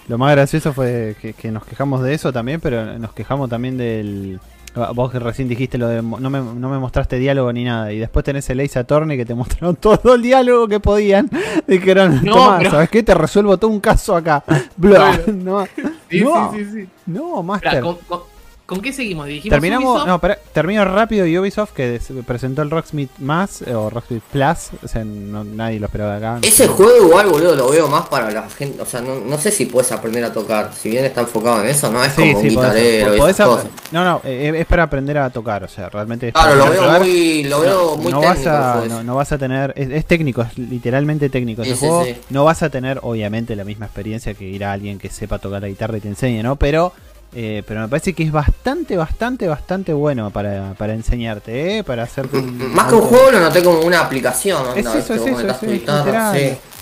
lo 0.09 0.17
más 0.17 0.31
gracioso 0.35 0.73
fue 0.73 1.15
que, 1.21 1.33
que 1.33 1.49
nos 1.51 1.65
quejamos 1.65 2.03
de 2.03 2.13
eso 2.13 2.33
también, 2.33 2.59
pero 2.59 2.97
nos 2.99 3.13
quejamos 3.13 3.49
también 3.49 3.77
del. 3.77 4.39
ah, 4.75 4.91
Vos 4.93 5.11
que 5.11 5.19
recién 5.19 5.47
dijiste 5.47 5.77
lo 5.77 5.87
de. 5.87 6.01
No 6.01 6.29
me, 6.29 6.39
no 6.41 6.69
me 6.69 6.77
mostraste 6.77 7.17
diálogo 7.19 7.53
ni 7.53 7.63
nada. 7.63 7.93
Y 7.93 7.99
después 7.99 8.25
tenés 8.25 8.49
el 8.49 8.59
Ace 8.59 8.77
Attorney 8.77 9.15
que 9.17 9.25
te 9.25 9.33
mostraron 9.33 9.75
todo 9.79 10.15
el 10.15 10.21
diálogo 10.21 10.67
que 10.67 10.81
podían. 10.81 11.29
Dijeron, 11.67 12.19
No, 12.23 12.33
"Tomá, 12.33 12.57
pero- 12.59 12.71
¿sabes 12.71 12.89
qué? 12.89 13.01
Te 13.01 13.13
resuelvo 13.13 13.57
todo 13.57 13.71
un 13.71 13.79
caso 13.79 14.13
acá. 14.15 14.43
Blah. 14.77 15.17
No, 15.27 15.65
Sí, 16.09 16.21
no, 16.21 16.51
sí, 16.53 16.65
sí, 16.65 16.71
sí. 16.83 16.87
no, 17.05 17.41
Master. 17.43 17.81
¿con, 17.81 17.95
con- 18.07 18.34
con 18.65 18.81
qué 18.81 18.91
seguimos? 18.93 19.27
Dijimos 19.27 19.51
Terminamos, 19.53 19.91
Ubisoft. 19.91 20.07
no, 20.07 20.19
pará, 20.19 20.39
termino 20.53 20.83
rápido 20.85 21.25
Ubisoft 21.41 21.71
que 21.73 21.87
des- 21.87 22.11
presentó 22.25 22.61
el 22.63 22.71
Rocksmith 22.71 23.11
más 23.19 23.61
eh, 23.61 23.75
o 23.75 23.89
Rocksmith 23.91 24.23
Plus, 24.31 24.69
o 24.83 24.87
sea, 24.87 25.03
no- 25.03 25.43
nadie 25.43 25.79
lo 25.79 25.85
esperaba 25.85 26.15
acá. 26.17 26.39
Ese 26.41 26.67
juego 26.67 27.05
igual, 27.07 27.27
boludo, 27.27 27.55
lo 27.55 27.69
veo 27.69 27.87
más 27.87 28.07
para 28.07 28.31
la 28.31 28.49
gente, 28.49 28.81
o 28.81 28.85
sea, 28.85 29.01
no, 29.01 29.19
no 29.19 29.37
sé 29.37 29.51
si 29.51 29.65
puedes 29.67 29.91
aprender 29.91 30.23
a 30.23 30.33
tocar, 30.33 30.71
si 30.73 30.89
bien 30.89 31.05
está 31.05 31.21
enfocado 31.21 31.61
en 31.61 31.69
eso, 31.69 31.91
no 31.91 32.03
es 32.03 32.13
como 32.13 32.27
un 32.27 32.33
podés- 32.35 32.49
guitarrero 32.49 33.15
y 33.15 33.19
podés 33.19 33.35
esas 33.35 33.47
ap- 33.47 33.55
cosas. 33.55 33.69
No, 33.91 34.03
no, 34.03 34.21
eh, 34.23 34.51
es 34.55 34.65
para 34.65 34.83
aprender 34.83 35.17
a 35.19 35.29
tocar, 35.29 35.63
o 35.63 35.67
sea, 35.67 35.89
realmente 35.89 36.29
es 36.29 36.33
Claro, 36.33 36.55
lo 36.55 36.69
veo 36.71 36.81
tocar. 36.81 36.99
muy, 37.01 37.43
lo 37.43 37.59
veo 37.61 37.97
muy 37.97 38.11
no 38.11 38.19
técnico. 38.21 38.49
vas 38.49 38.89
a, 38.91 39.03
no, 39.03 39.15
vas 39.15 39.31
a 39.31 39.37
tener, 39.37 39.73
es, 39.75 39.89
es 39.91 40.05
técnico, 40.05 40.41
es 40.41 40.57
literalmente 40.57 41.29
técnico 41.29 41.63
Sí, 41.63 41.69
ese 41.69 41.79
sí, 41.81 41.85
juego. 41.87 42.03
sí. 42.05 42.15
No 42.31 42.43
vas 42.45 42.63
a 42.63 42.69
tener, 42.71 42.99
obviamente, 43.03 43.55
la 43.55 43.63
misma 43.63 43.85
experiencia 43.85 44.33
que 44.33 44.45
ir 44.45 44.65
a 44.65 44.71
alguien 44.73 44.97
que 44.97 45.09
sepa 45.09 45.37
tocar 45.37 45.61
la 45.61 45.67
guitarra 45.67 45.97
y 45.97 46.01
te 46.01 46.07
enseñe, 46.07 46.41
¿no? 46.41 46.55
Pero, 46.55 46.93
eh, 47.35 47.63
pero 47.67 47.81
me 47.81 47.87
parece 47.89 48.13
que 48.13 48.23
es 48.23 48.31
bastante, 48.31 48.95
bastante, 48.97 49.47
bastante 49.47 49.93
bueno 49.93 50.31
para, 50.31 50.73
para 50.77 50.93
enseñarte, 50.93 51.77
¿eh? 51.79 51.83
Para 51.83 52.03
hacer 52.03 52.31
Más 52.33 52.87
que 52.87 52.95
un 52.95 53.01
juego 53.01 53.31
lo 53.31 53.39
noté 53.41 53.61
como 53.63 53.81
una 53.81 53.99
aplicación, 54.01 54.61
onda, 54.65 54.79
Es 54.79 54.85
eso, 54.85 55.13
es 55.13 55.21
eso, 55.25 55.55
sí. 55.59 55.83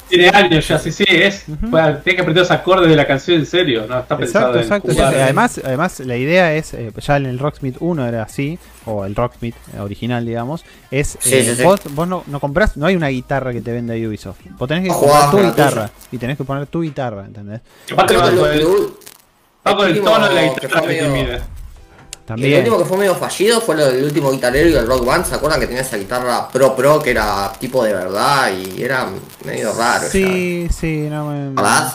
Tiene 0.09 0.29
años 0.29 0.67
ya, 0.67 0.77
sí, 0.77 0.91
sí, 0.91 1.05
es. 1.07 1.45
Bueno, 1.47 1.97
tiene 2.03 2.17
que 2.17 2.21
aprender 2.21 2.41
los 2.43 2.51
acordes 2.51 2.87
de 2.89 2.95
la 2.95 3.07
canción 3.07 3.39
en 3.39 3.45
serio, 3.47 3.85
no 3.87 3.99
está 3.99 4.15
pensado 4.15 4.59
Exacto, 4.59 4.91
exacto. 4.91 4.91
en 4.91 4.95
jugar. 4.97 5.13
sí. 5.13 5.19
Además, 5.21 5.61
además, 5.63 5.99
la 6.01 6.17
idea 6.17 6.53
es, 6.53 6.73
eh, 6.75 6.91
ya 6.99 7.17
en 7.17 7.25
el 7.25 7.39
Rocksmith 7.39 7.77
1 7.79 8.05
era 8.07 8.21
así, 8.21 8.59
o 8.85 9.05
el 9.05 9.15
Rocksmith 9.15 9.55
original, 9.79 10.23
digamos, 10.25 10.65
es, 10.91 11.17
Sí, 11.19 11.33
eh, 11.33 11.43
sí, 11.45 11.55
sí. 11.55 11.63
vos, 11.63 11.79
vos 11.91 12.07
no, 12.07 12.23
no 12.27 12.39
comprás, 12.39 12.77
no 12.77 12.85
hay 12.85 12.95
una 12.95 13.07
guitarra 13.07 13.53
que 13.53 13.61
te 13.61 13.71
venda 13.71 13.95
Ubisoft. 13.95 14.39
Vos 14.59 14.67
tenés 14.67 14.83
que 14.83 14.89
No 14.89 14.99
comprar 14.99 15.31
tu 15.31 15.37
guitarra, 15.37 15.87
tuya. 15.87 16.07
y 16.11 16.17
tenés 16.19 16.37
que 16.37 16.43
poner 16.43 16.67
tu 16.67 16.81
guitarra, 16.83 17.25
¿entendés? 17.25 17.61
Aparte 17.91 18.13
va 19.65 19.75
con 19.77 19.87
el, 19.89 20.01
tono 20.01 20.27
de 20.29 20.35
la 20.35 20.41
que 20.53 20.67
guitarra 20.67 20.81
que 22.35 22.53
el 22.53 22.57
último 22.59 22.77
que 22.77 22.85
fue 22.85 22.97
medio 22.97 23.15
fallido 23.15 23.59
fue 23.59 23.75
lo 23.75 23.85
del 23.91 24.05
último 24.05 24.31
guitarrero 24.31 24.69
y 24.69 24.73
el 24.75 24.87
rock 24.87 25.05
band, 25.05 25.25
¿se 25.25 25.35
acuerdan 25.35 25.59
que 25.59 25.67
tenía 25.67 25.81
esa 25.81 25.97
guitarra 25.97 26.47
pro 26.47 26.73
pro 26.75 27.01
que 27.01 27.11
era 27.11 27.51
tipo 27.59 27.83
de 27.83 27.93
verdad 27.93 28.49
y 28.55 28.81
era 28.81 29.09
medio 29.45 29.73
raro? 29.73 30.07
Sí, 30.09 30.67
sí, 30.69 31.07
no 31.09 31.27
me... 31.27 31.49
¿Verdad? 31.49 31.93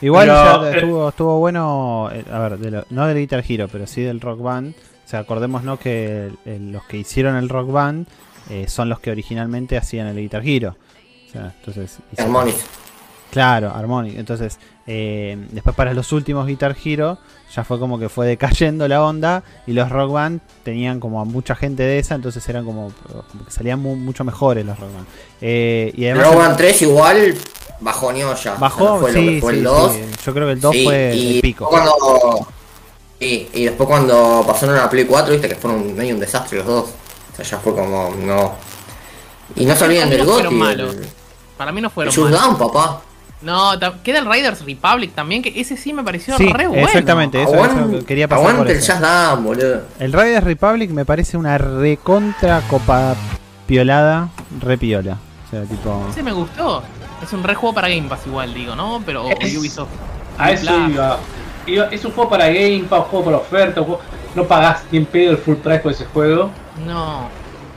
Igual 0.00 0.28
Pero, 0.28 0.62
ya 0.62 0.70
eh, 0.70 1.08
estuvo, 1.08 1.38
bueno, 1.38 2.08
eh, 2.12 2.24
a 2.30 2.38
ver, 2.40 2.58
de 2.58 2.70
lo- 2.70 2.84
no 2.90 3.06
del 3.06 3.18
Guitar 3.18 3.44
Hero, 3.46 3.68
pero 3.70 3.86
sí 3.86 4.02
del 4.02 4.20
Rock 4.20 4.40
Band. 4.42 4.74
O 5.04 5.08
sea, 5.08 5.20
acordémonos 5.20 5.78
que 5.78 6.26
el- 6.26 6.38
el- 6.44 6.72
los 6.72 6.84
que 6.84 6.98
hicieron 6.98 7.36
el 7.36 7.48
Rock 7.48 7.70
Band 7.70 8.06
eh, 8.50 8.66
son 8.68 8.88
los 8.88 9.00
que 9.00 9.10
originalmente 9.10 9.76
hacían 9.76 10.06
el 10.06 10.16
Guitar 10.16 10.42
Hero. 10.46 10.76
O 11.28 11.32
sea, 11.32 11.54
entonces... 11.58 11.98
hicieron- 12.12 12.34
Harmonic. 12.36 12.56
Claro, 13.30 13.72
Harmonic. 13.74 14.18
Entonces, 14.18 14.58
eh, 14.86 15.36
después 15.50 15.74
para 15.74 15.92
los 15.94 16.12
últimos 16.12 16.46
Guitar 16.46 16.76
Hero, 16.84 17.18
ya 17.54 17.64
fue 17.64 17.78
como 17.78 17.98
que 17.98 18.08
fue 18.08 18.26
decayendo 18.26 18.86
la 18.88 19.02
onda. 19.04 19.42
Y 19.66 19.72
los 19.72 19.88
Rock 19.90 20.12
Band 20.12 20.40
tenían 20.62 21.00
como 21.00 21.20
a 21.20 21.24
mucha 21.24 21.54
gente 21.54 21.82
de 21.82 21.98
esa, 21.98 22.14
entonces 22.14 22.46
eran 22.48 22.64
como, 22.64 22.92
como 23.30 23.44
que 23.44 23.50
salían 23.50 23.80
mu- 23.80 23.96
mucho 23.96 24.24
mejores 24.24 24.64
los 24.64 24.78
Rock 24.78 24.92
Band. 24.94 25.06
Eh, 25.40 25.92
y 25.96 26.04
El 26.04 26.16
además. 26.16 26.32
rock 26.34 26.38
band 26.44 26.56
3 26.56 26.82
igual 26.82 27.34
bajoneó 27.80 28.34
ya. 28.34 28.54
Bajó, 28.54 28.84
no 28.84 28.96
fue 28.98 29.12
lo 29.12 29.20
que 29.20 29.40
fue 29.40 29.52
sí, 29.52 29.58
el 29.58 29.64
2. 29.64 29.92
sí. 29.92 30.00
Yo 30.24 30.34
creo 30.34 30.46
que 30.46 30.52
el 30.52 30.60
2 30.60 30.72
Sí, 30.74 30.84
fue 30.84 31.14
y 31.14 31.34
el 31.36 31.40
pico. 31.42 31.68
Cuando, 31.68 32.48
y 33.20 33.64
después 33.64 33.88
cuando 33.88 34.44
pasaron 34.46 34.76
a 34.76 34.82
la 34.82 34.90
Play 34.90 35.04
4, 35.04 35.32
viste 35.32 35.48
que 35.48 35.54
fueron 35.56 35.94
medio 35.96 36.14
un 36.14 36.20
desastre 36.20 36.58
los 36.58 36.66
dos. 36.66 36.84
O 37.32 37.36
sea, 37.36 37.44
ya 37.44 37.58
fue 37.58 37.74
como, 37.74 38.14
no. 38.18 38.54
Y 39.54 39.64
no 39.64 39.74
se 39.76 39.84
olviden 39.84 40.10
del 40.10 40.18
No 40.20 40.32
fueron 40.32 40.44
GOTY. 40.54 40.56
malos. 40.58 40.94
El, 40.96 41.06
Para 41.56 41.72
mí 41.72 41.80
no 41.80 41.88
el 41.88 41.92
fueron 41.92 42.14
malos. 42.14 42.40
Dance, 42.40 42.58
papá. 42.58 43.02
No, 43.42 43.72
queda 44.02 44.18
el 44.20 44.26
Riders 44.30 44.64
Republic 44.64 45.14
también, 45.14 45.42
que 45.42 45.52
ese 45.60 45.76
sí 45.76 45.92
me 45.92 46.02
pareció 46.02 46.36
Sí, 46.36 46.50
re 46.52 46.66
bueno. 46.68 46.86
exactamente. 46.86 47.42
Eso- 47.42 47.52
Aguante- 47.54 47.96
eso 47.98 48.06
quería 48.06 48.26
pasar 48.28 48.42
por 48.44 48.50
aguante 48.52 48.72
el 48.72 48.78
eso. 48.78 48.92
Dance, 48.98 49.42
boludo. 49.42 49.82
El 49.98 50.12
Riders 50.12 50.44
Republic 50.44 50.90
me 50.90 51.04
parece 51.04 51.36
una 51.36 51.58
recontra 51.58 52.62
copa 52.68 53.14
piolada, 53.66 54.28
re 54.60 54.78
piola. 54.78 55.18
O 55.46 55.50
sea, 55.50 55.62
tipo. 55.64 56.06
Ese 56.10 56.22
me 56.22 56.32
gustó. 56.32 56.82
Es 57.22 57.32
un 57.32 57.42
re 57.44 57.54
juego 57.54 57.74
para 57.74 57.88
Game 57.88 58.08
Pass 58.08 58.26
igual, 58.26 58.52
digo, 58.54 58.74
¿no? 58.74 59.02
Pero 59.04 59.28
Es- 59.40 59.56
Ubisoft. 59.56 59.88
A 60.38 60.50
eso 60.52 60.74
iba. 60.88 61.18
Iba- 61.66 61.86
Es 61.90 62.04
un 62.04 62.12
juego 62.12 62.30
para 62.30 62.46
Game 62.46 62.84
Pass, 62.88 63.00
un 63.00 63.04
juego 63.06 63.24
para 63.26 63.36
oferta, 63.38 63.80
un 63.80 63.86
juego- 63.86 64.02
no 64.34 64.44
pagás 64.44 64.82
ni 64.90 64.98
en 64.98 65.06
pedo 65.06 65.32
el 65.32 65.38
full 65.38 65.56
price 65.56 65.78
por 65.80 65.92
ese 65.92 66.04
juego. 66.06 66.50
No. 66.86 67.28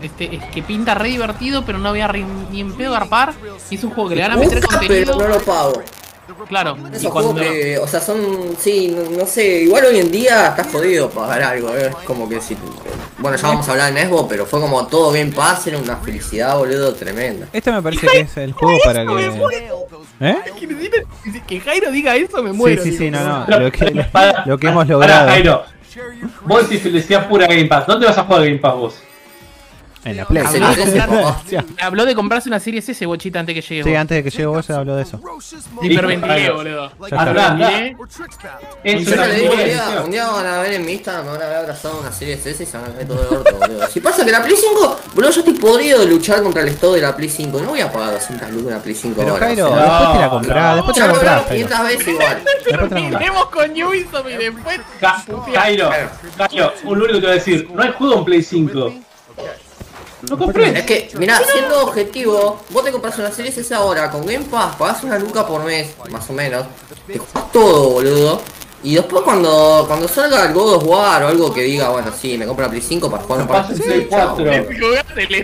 Este, 0.02 0.36
es 0.36 0.44
que 0.46 0.62
pinta 0.64 0.94
re 0.96 1.10
divertido, 1.10 1.66
pero 1.66 1.78
no 1.78 1.90
voy 1.90 2.00
a 2.02 2.08
re- 2.08 2.26
ni 2.52 2.62
en 2.62 2.74
pedo 2.74 2.92
garpar. 2.94 3.34
Y 3.70 3.76
es 3.76 3.84
un 3.84 3.92
juego 3.92 4.10
que 4.10 4.16
le 4.16 4.22
van 4.22 4.32
a 4.32 4.38
meter 4.38 4.60
Gusta, 4.62 4.78
contenido. 4.80 5.18
pero 5.18 5.30
no 5.30 5.36
lo 5.36 5.42
pago. 5.44 5.82
Claro. 6.48 6.78
Y 6.92 6.96
Esos 6.96 7.12
cuando. 7.12 7.34
juegos 7.34 7.52
que, 7.52 7.78
o 7.80 7.88
sea, 7.88 8.00
son, 8.00 8.20
sí, 8.60 8.96
no, 8.96 9.18
no 9.18 9.26
sé, 9.26 9.64
igual 9.64 9.86
hoy 9.86 9.98
en 10.00 10.12
día 10.12 10.48
estás 10.50 10.68
jodido 10.72 11.10
pagar 11.10 11.42
algo, 11.42 11.76
¿eh? 11.76 11.88
es 11.90 11.96
como 12.06 12.30
que 12.30 12.40
si, 12.40 12.56
bueno, 13.18 13.36
ya 13.36 13.48
vamos 13.48 13.68
a 13.68 13.72
hablar 13.72 13.98
en 13.98 14.08
Xbox, 14.08 14.28
pero 14.30 14.46
fue 14.46 14.62
como 14.62 14.86
todo 14.88 15.12
bien 15.12 15.34
paz, 15.34 15.66
era 15.68 15.80
una 15.80 15.98
felicidad, 15.98 16.56
boludo, 16.56 16.94
tremenda. 16.94 17.48
Este 17.52 17.72
me 17.72 17.82
parece 17.82 18.08
que 18.08 18.20
es 18.22 18.38
el 18.38 18.54
juego 18.54 18.78
para 18.86 19.06
que. 19.06 19.32
¿Eh? 20.22 20.36
Que, 21.48 21.60
Jairo 21.62 21.92
diga 21.92 22.16
eso 22.16 22.44
me 22.44 22.52
Sí, 22.52 22.58
muero. 22.58 22.84
sí, 22.84 22.96
sí, 22.96 23.10
no, 23.10 23.24
no. 23.24 23.46
Pero- 23.48 23.60
Lo 23.62 23.72
que, 23.72 24.04
para- 24.12 24.46
lo 24.46 24.58
que 24.58 24.68
hemos 24.68 24.84
para, 24.86 24.94
logrado 24.94 25.28
Jairo, 25.30 25.64
vos 26.46 26.62
decís 26.70 26.84
felicidad 26.84 27.28
pura 27.28 27.48
Game 27.48 27.66
Pass. 27.66 27.88
¿Dónde 27.88 28.06
vas 28.06 28.18
a 28.18 28.24
jugar 28.24 28.44
Game 28.44 28.58
Pass 28.60 28.76
vos? 28.76 28.96
En 30.06 30.18
la 30.18 30.26
Play. 30.26 30.44
Habló 30.46 30.66
Habló 30.68 30.76
de 30.86 30.92
de, 30.92 31.00
comprar- 31.02 31.66
habló 31.82 32.06
de 32.06 32.16
comprarse 32.16 32.50
una 32.50 32.60
serie 32.60 32.80
S, 32.80 33.06
bochita, 33.06 33.40
antes 33.40 33.54
que 33.56 33.62
llegue. 33.62 33.84
Sí, 33.84 33.90
vos. 33.90 33.98
antes 34.00 34.18
de 34.18 34.24
que 34.24 34.30
llegue 34.30 34.46
vos 34.46 34.68
ya 34.68 34.76
habló 34.78 34.96
de 34.96 35.04
eso. 35.04 35.20
Hiperventilé, 35.82 36.52
boludo. 36.52 36.92
Hiperventilé. 37.08 37.96
Un 40.04 40.12
día, 40.12 40.28
van 40.30 40.46
a 40.46 40.62
ver 40.62 40.74
en 40.74 40.86
mi 40.86 40.94
Instagram, 40.94 41.26
me 41.26 41.32
van 41.34 41.42
a 41.42 41.46
ver 41.48 41.58
abrazado 41.58 42.00
una 42.00 42.12
serie 42.12 42.38
de 42.38 42.42
CS 42.54 42.62
y 42.62 42.66
se 42.66 42.78
van 42.78 42.92
a 42.92 42.96
ver 42.96 43.08
todo 43.08 43.22
el 43.22 43.38
orto, 43.38 43.56
boludo. 43.58 43.88
Si 43.88 44.00
pasa 44.00 44.26
que 44.26 44.32
la 44.32 44.42
Play 44.44 44.56
5, 44.56 45.00
boludo, 45.16 45.32
yo 45.32 45.40
estoy 45.42 45.54
podrido 45.56 46.00
de 46.00 46.06
luchar 46.08 46.42
contra 46.44 46.62
el 46.62 46.70
estado 46.70 46.94
de 46.94 47.02
la 47.02 47.16
Play 47.16 47.30
5, 47.30 47.60
no 47.62 47.70
voy 47.70 47.82
a 47.82 47.92
pagar 47.92 48.14
200 48.14 48.50
lucas 48.52 48.68
en 48.68 48.74
la 48.78 48.84
Play 48.84 48.96
5 48.96 49.16
Pero 49.18 49.32
ahora. 49.34 49.46
Jairo, 49.48 49.66
o 49.72 49.76
sea, 49.76 49.84
después 49.86 50.14
te 50.14 50.20
la 50.20 50.30
comprás, 50.30 50.70
no. 50.70 50.76
después 50.76 50.94
te 50.96 51.00
la 51.02 51.08
lo 51.08 51.14
comprás, 51.14 51.36
veo 51.36 51.44
Jairo. 51.50 51.68
500 51.68 51.88
veces 51.88 52.08
igual. 52.08 52.38
Después 52.44 52.64
te 52.64 52.72
la 52.72 52.78
comprás. 52.80 53.02
Terminemos 53.02 53.46
con 53.50 53.72
Ubisoft 53.72 54.30
y 54.30 54.38
después. 54.38 54.80
Jairo, 55.54 55.92
Jairo, 56.38 56.74
un 56.86 56.98
único 57.02 57.08
que 57.08 57.14
te 57.14 57.20
voy 57.20 57.30
a 57.32 57.34
decir, 57.34 57.70
no 57.74 57.82
hay 57.84 57.92
juego 57.98 58.16
en 58.20 58.26
Play 58.26 58.42
5. 58.44 58.94
No 60.28 60.36
Es 60.36 60.40
compré. 60.42 60.86
que, 60.86 61.10
mirá, 61.18 61.40
siendo 61.52 61.84
objetivo, 61.84 62.60
vos 62.70 62.84
te 62.84 62.92
compras 62.92 63.18
una 63.20 63.32
serie 63.32 63.52
S 63.52 63.74
ahora 63.74 64.12
con 64.12 64.26
Game 64.26 64.46
Pass, 64.46 64.76
pagás 64.76 65.04
una 65.04 65.18
luca 65.18 65.48
por 65.48 65.64
mes, 65.64 65.92
más 66.10 66.30
o 66.30 66.34
menos, 66.34 66.66
te 67.08 67.18
jugás 67.18 67.52
todo, 67.52 67.90
boludo. 67.92 68.42
Y 68.82 68.96
después 68.96 69.24
cuando, 69.24 69.84
cuando 69.88 70.08
salga 70.08 70.46
el 70.46 70.54
God 70.54 70.76
of 70.76 70.84
War 70.86 71.24
o 71.24 71.28
algo 71.28 71.54
que 71.54 71.64
diga, 71.64 71.90
bueno, 71.90 72.12
sí, 72.18 72.38
me 72.38 72.46
compro 72.46 72.64
la 72.66 72.70
Play 72.70 72.82
5 72.82 73.12
para 73.12 73.24
jugar 73.24 73.42
un 73.42 73.48
par 73.48 73.68
Play 73.68 74.08
4. 74.10 74.46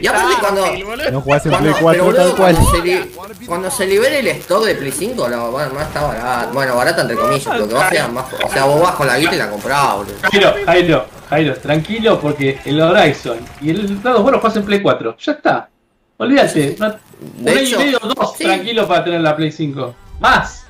Y 0.01 0.07
aparte 0.07 0.35
cuando- 0.39 0.65
No 1.11 1.21
jugás 1.21 1.45
en 1.45 1.51
Cuando, 1.51 1.69
Play 1.71 1.81
4 1.81 1.91
pero, 1.91 2.05
boludo, 2.05 2.17
tal 2.23 2.35
cual. 2.37 2.55
cuando, 2.55 2.71
se 2.71 2.81
li- 2.81 3.11
cuando 3.45 3.71
se 3.71 3.87
libere 3.87 4.19
el 4.19 4.27
stock 4.27 4.63
de 4.65 4.75
Play 4.75 4.91
5, 4.91 5.27
la, 5.27 5.37
bueno, 5.47 5.73
no 5.73 5.81
está 5.81 6.01
barata. 6.03 6.49
Bueno, 6.53 6.75
barata 6.77 7.01
entre 7.01 7.17
comillas, 7.17 7.59
lo 7.59 7.67
que 7.67 7.73
va 7.73 7.87
a 7.87 7.89
ser 7.89 8.09
más. 8.09 8.25
O 8.43 8.49
sea, 8.49 8.65
vos 8.65 8.81
vas 8.81 8.95
con 8.95 9.07
la 9.07 9.17
guita 9.19 9.35
y 9.35 9.37
la 9.37 9.49
comprás, 9.49 9.95
boludo. 9.95 10.13
Jairo, 10.31 10.53
Jairo, 10.65 11.05
Jairo, 11.29 11.55
tranquilo 11.57 12.19
porque 12.21 12.59
el 12.63 12.81
Horizon 12.81 13.39
y 13.61 13.69
el 13.71 14.01
Dados 14.01 14.23
bueno 14.23 14.39
juegas 14.39 14.55
en 14.57 14.63
Play 14.65 14.81
4. 14.81 15.17
Ya 15.19 15.31
está. 15.33 15.69
Olvídate. 16.17 16.77
No, 16.79 16.85
un 17.37 17.43
De 17.43 17.51
año 17.51 17.59
hecho, 17.59 17.75
y 17.75 17.79
medio 17.83 17.99
dos 17.99 18.33
sí. 18.37 18.45
tranquilo 18.45 18.87
para 18.87 19.03
tener 19.03 19.19
la 19.19 19.35
Play 19.35 19.51
5. 19.51 19.93
Más. 20.21 20.64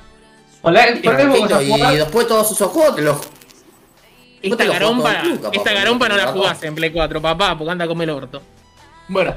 Y, 0.66 1.96
después 1.96 2.26
todos 2.26 2.50
esos 2.50 2.70
juegos 2.70 2.96
te 2.96 3.02
los. 3.02 3.16
Esta 4.42 4.56
te 4.58 4.66
garompa, 4.68 5.22
esta 5.52 5.72
garompa 5.72 6.08
no 6.08 6.16
la 6.16 6.26
papá. 6.26 6.36
jugás 6.38 6.62
en 6.62 6.74
Play 6.74 6.90
4, 6.90 7.20
papá, 7.22 7.56
porque 7.56 7.70
anda 7.72 7.86
con 7.88 8.00
el 8.00 8.10
orto. 8.10 8.42
Bueno, 9.08 9.34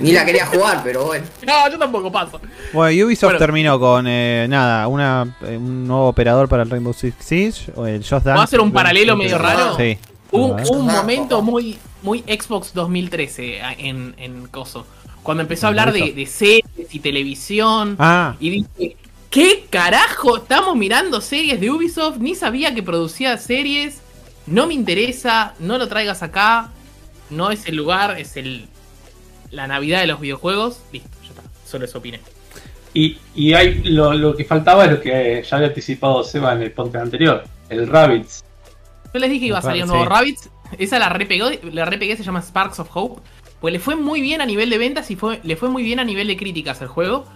Ni 0.00 0.12
la 0.12 0.24
quería 0.24 0.46
jugar, 0.46 0.80
pero 0.84 1.06
bueno. 1.06 1.26
no, 1.46 1.68
yo 1.70 1.78
tampoco 1.78 2.10
paso. 2.12 2.40
Bueno, 2.72 3.06
Ubisoft 3.06 3.24
Bueno. 3.32 3.38
terminó 3.38 3.78
con 3.80 4.06
eh, 4.08 4.46
nada, 4.48 4.86
una, 4.88 5.36
eh, 5.42 5.56
un 5.56 5.86
nuevo 5.86 6.06
operador 6.08 6.48
para 6.48 6.62
el 6.62 6.70
Rainbow 6.70 6.92
Six 6.94 7.14
Siege 7.18 7.72
o 7.74 7.86
el 7.86 7.98
Just 7.98 8.24
Dance. 8.24 8.30
¿Va 8.38 8.42
a 8.44 8.46
ser 8.46 8.60
un 8.60 8.72
paralelo 8.72 9.16
medio 9.16 9.36
raro? 9.38 9.76
Sí. 9.76 9.98
Un 10.30 10.56
Ah, 10.58 10.64
momento 11.02 11.36
papá. 11.40 11.42
muy, 11.42 11.78
muy 12.02 12.20
Xbox 12.20 12.72
2013 12.72 13.62
a- 13.62 13.72
en, 13.72 14.14
en 14.18 14.46
Coso. 14.48 14.86
Cuando 15.24 15.42
empezó 15.42 15.66
a 15.66 15.70
¿En 15.70 15.78
hablar 15.78 15.92
de, 15.94 16.12
de 16.12 16.26
series 16.26 16.64
y 16.94 17.00
televisión. 17.00 17.96
Ah, 17.98 18.34
Y 18.40 18.50
dije, 18.50 18.96
¿qué 19.34 19.66
carajo 19.68 20.36
estamos 20.36 20.76
mirando 20.76 21.20
series 21.20 21.60
de 21.60 21.68
Ubisoft? 21.68 22.18
Ni 22.18 22.36
sabía 22.36 22.72
que 22.72 22.84
producía 22.84 23.36
series. 23.36 24.00
No 24.46 24.68
me 24.68 24.74
interesa, 24.74 25.54
no 25.58 25.76
lo 25.76 25.88
traigas 25.88 26.22
acá. 26.22 26.70
No 27.30 27.50
es 27.50 27.66
el 27.66 27.74
lugar, 27.74 28.16
es 28.20 28.36
el 28.36 28.68
la 29.50 29.66
Navidad 29.66 30.00
de 30.02 30.06
los 30.06 30.20
videojuegos. 30.20 30.80
Listo, 30.92 31.08
ya 31.24 31.30
está. 31.30 31.42
Solo 31.66 31.84
eso 31.84 31.98
opiné. 31.98 32.20
Y, 32.92 33.18
y 33.34 33.54
hay 33.54 33.82
lo, 33.82 34.14
lo 34.14 34.36
que 34.36 34.44
faltaba 34.44 34.84
es 34.84 34.92
lo 34.92 35.00
que 35.00 35.44
ya 35.48 35.56
había 35.56 35.68
anticipado 35.68 36.22
Seba 36.22 36.52
en 36.52 36.62
el 36.62 36.70
podcast 36.70 37.06
anterior, 37.06 37.42
el 37.70 37.88
Rabbids. 37.88 38.44
Yo 39.12 39.18
les 39.18 39.30
dije 39.30 39.40
que 39.40 39.46
iba 39.46 39.58
a 39.58 39.62
salir 39.62 39.82
un 39.82 39.88
Sí. 39.88 39.94
nuevo 39.96 40.08
Rabbids. 40.08 40.48
Esa 40.78 41.00
la 41.00 41.08
repegó, 41.08 41.48
la 41.72 41.84
repegué, 41.86 42.16
se 42.16 42.22
llama 42.22 42.40
Sparks 42.40 42.78
of 42.78 42.88
Hope. 42.94 43.20
Pues 43.60 43.72
le 43.72 43.80
fue 43.80 43.96
muy 43.96 44.20
bien 44.20 44.40
a 44.40 44.46
nivel 44.46 44.70
de 44.70 44.78
ventas 44.78 45.10
y 45.10 45.16
fue, 45.16 45.40
le 45.42 45.56
fue 45.56 45.70
muy 45.70 45.82
bien 45.82 45.98
a 45.98 46.04
nivel 46.04 46.28
de 46.28 46.36
críticas 46.36 46.80
el 46.82 46.88
juego. 46.88 47.26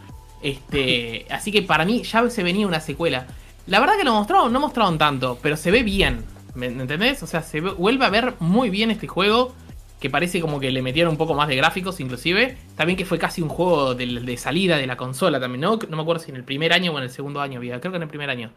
Este, 0.43 1.27
así 1.31 1.51
que 1.53 1.63
para 1.63 1.85
mí 1.85 2.03
ya 2.03 2.29
se 2.31 2.43
venía 2.43 2.67
una 2.67 2.81
secuela. 2.81 3.27
La 3.67 3.81
verdad 3.81 3.97
que 3.99 4.05
lo 4.05 4.13
mostraron, 4.15 4.53
no 4.53 4.61
mostraron 4.61 4.99
tanto, 4.99 5.39
pero 5.43 5.57
se 5.57 5.71
ve 5.71 5.83
bien. 5.83 6.25
¿Me 6.55 6.67
entendés? 6.67 7.23
O 7.23 7.27
sea, 7.27 7.43
se 7.43 7.61
ve- 7.61 7.73
vuelve 7.73 8.05
a 8.05 8.11
ver 8.11 8.35
muy 8.41 8.71
bien 8.71 8.91
este 8.91 9.07
juego. 9.07 9.55
Que 10.01 10.11
parece 10.11 10.41
como 10.41 10.61
que 10.61 10.71
le 10.71 10.81
metieron 10.81 11.11
un 11.11 11.17
poco 11.19 11.35
más 11.35 11.49
de 11.49 11.57
gráficos, 11.57 11.99
inclusive. 11.99 12.57
También 12.77 12.97
que 12.97 13.05
fue 13.05 13.19
casi 13.19 13.43
un 13.43 13.49
juego 13.49 13.97
de, 13.97 14.07
de 14.07 14.37
salida 14.37 14.77
de 14.77 14.87
la 14.87 14.97
consola 14.97 15.41
también, 15.41 15.61
¿no? 15.63 15.77
No 15.89 15.97
me 15.97 16.03
acuerdo 16.03 16.23
si 16.23 16.31
en 16.31 16.37
el 16.37 16.45
primer 16.45 16.73
año 16.73 16.93
o 16.93 16.99
en 16.99 17.03
el 17.05 17.11
segundo 17.11 17.41
año 17.41 17.59
había. 17.59 17.81
Creo 17.81 17.91
que 17.91 17.97
en 17.97 18.05
el 18.05 18.09
primer 18.09 18.31
año. 18.31 18.53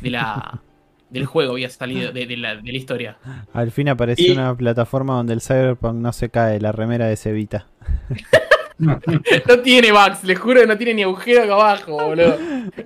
De 0.00 0.08
la, 0.10 0.62
del 1.10 1.26
juego 1.26 1.52
había 1.52 1.68
salido, 1.68 2.12
de, 2.12 2.24
de 2.26 2.36
la, 2.38 2.56
de 2.56 2.72
la 2.72 2.78
historia. 2.78 3.18
al 3.52 3.70
fin 3.72 3.90
apareció 3.90 4.26
Y- 4.26 4.30
una 4.32 4.54
plataforma 4.56 5.14
donde 5.16 5.34
el 5.34 5.42
Cyberpunk 5.42 5.96
no 5.96 6.12
se 6.14 6.30
cae, 6.30 6.60
la 6.60 6.72
remera 6.72 7.06
de 7.06 7.16
Cevita. 7.16 7.66
No 9.48 9.58
tiene 9.62 9.90
bugs, 9.92 10.22
les 10.24 10.38
juro 10.38 10.60
que 10.60 10.66
no 10.66 10.76
tiene 10.76 10.94
ni 10.94 11.02
agujero 11.02 11.42
acá 11.44 11.52
abajo, 11.54 11.92
boludo. 11.92 12.38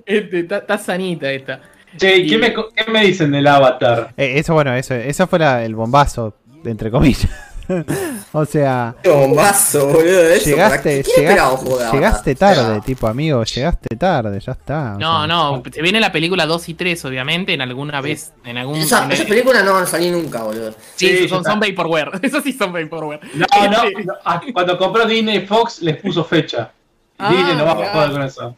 Este, 0.05 0.39
Está 0.39 0.57
está 0.59 0.77
sanita 0.77 1.31
esta. 1.31 1.61
Che, 1.97 2.17
¿y 2.17 2.21
Y- 2.21 2.29
¿qué, 2.29 2.37
me, 2.37 2.53
co- 2.53 2.69
qué 2.73 2.89
me 2.89 3.03
dicen 3.05 3.31
del 3.31 3.45
Avatar? 3.47 4.13
Eh, 4.15 4.33
eso, 4.37 4.53
bueno, 4.53 4.73
eso, 4.73 4.93
eso 4.95 5.27
fue 5.27 5.39
la- 5.39 5.63
el 5.65 5.75
bombazo, 5.75 6.35
entre 6.63 6.89
comillas. 6.89 7.29
o 8.33 8.45
sea, 8.45 8.95
Qué 9.01 9.09
bombazo, 9.09 9.87
boludo. 9.87 10.23
Eso, 10.29 10.49
llegaste, 10.49 11.03
¿Quién 11.03 11.27
esperaba 11.27 11.53
un 11.53 11.91
llegaste, 11.91 12.35
tarde, 12.35 12.81
tipo 12.81 13.07
amigo, 13.07 13.43
llegaste 13.43 13.95
tarde, 13.95 14.39
ya 14.39 14.51
está. 14.53 14.93
o 14.95 14.99
No, 14.99 15.17
sea. 15.19 15.27
no, 15.27 15.63
se 15.71 15.81
viene 15.81 15.99
la 15.99 16.11
película 16.11 16.45
2 16.45 16.69
y 16.69 16.73
3, 16.73 17.05
obviamente, 17.05 17.53
en 17.53 17.61
alguna 17.61 18.01
vez, 18.01 18.33
en 18.45 18.57
algún... 18.57 18.77
Esa, 18.77 19.05
en- 19.05 19.11
esas 19.11 19.25
películas 19.25 19.63
no 19.63 19.73
van 19.73 19.83
a 19.83 19.87
salir 19.87 20.11
nunca, 20.11 20.43
boludo. 20.43 20.71
Sí, 20.95 21.07
Sí, 21.17 21.29
son, 21.29 21.43
son. 21.43 21.59
Vaporware, 21.59 22.11
eso 22.21 22.41
sí 22.41 22.53
son 22.53 22.73
Vaporware. 22.73 23.19
No, 23.35 23.45
no, 23.69 23.83
no, 23.83 24.41
cuando 24.53 24.77
compró 24.77 25.05
Disney 25.05 25.45
Fox 25.45 25.81
les 25.81 25.97
puso 26.01 26.23
fecha. 26.23 26.71
Ah, 27.17 27.31
Disney 27.31 27.55
no 27.55 27.65
va 27.65 27.71
a 27.71 27.75
jugar 27.75 28.11
con 28.11 28.23
eso. 28.23 28.55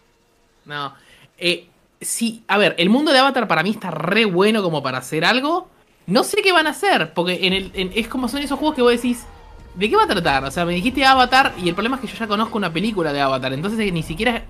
No. 0.65 0.93
Eh, 1.37 1.67
sí, 1.99 2.43
a 2.47 2.57
ver, 2.57 2.75
el 2.77 2.89
mundo 2.89 3.11
de 3.11 3.19
Avatar 3.19 3.47
para 3.47 3.63
mí 3.63 3.71
está 3.71 3.91
re 3.91 4.25
bueno 4.25 4.63
como 4.63 4.81
para 4.81 4.99
hacer 4.99 5.25
algo. 5.25 5.67
No 6.07 6.23
sé 6.23 6.41
qué 6.41 6.51
van 6.51 6.67
a 6.67 6.71
hacer, 6.71 7.13
porque 7.13 7.39
en 7.47 7.53
el, 7.53 7.71
en- 7.73 7.91
es 7.95 8.07
como 8.07 8.27
son 8.27 8.41
esos 8.41 8.59
juegos 8.59 8.75
que 8.75 8.81
vos 8.81 8.91
decís, 8.91 9.19
¿de 9.75 9.89
qué 9.89 9.95
va 9.95 10.03
a 10.03 10.07
tratar? 10.07 10.43
O 10.43 10.51
sea, 10.51 10.65
me 10.65 10.73
dijiste 10.73 11.05
Avatar 11.05 11.53
y 11.61 11.69
el 11.69 11.75
problema 11.75 11.95
es 11.95 12.01
que 12.01 12.07
yo 12.07 12.15
ya 12.17 12.27
conozco 12.27 12.57
una 12.57 12.71
película 12.73 13.13
de 13.13 13.21
Avatar, 13.21 13.53
entonces 13.53 13.79
eh, 13.79 13.91
ni 13.91 14.03
siquiera... 14.03 14.43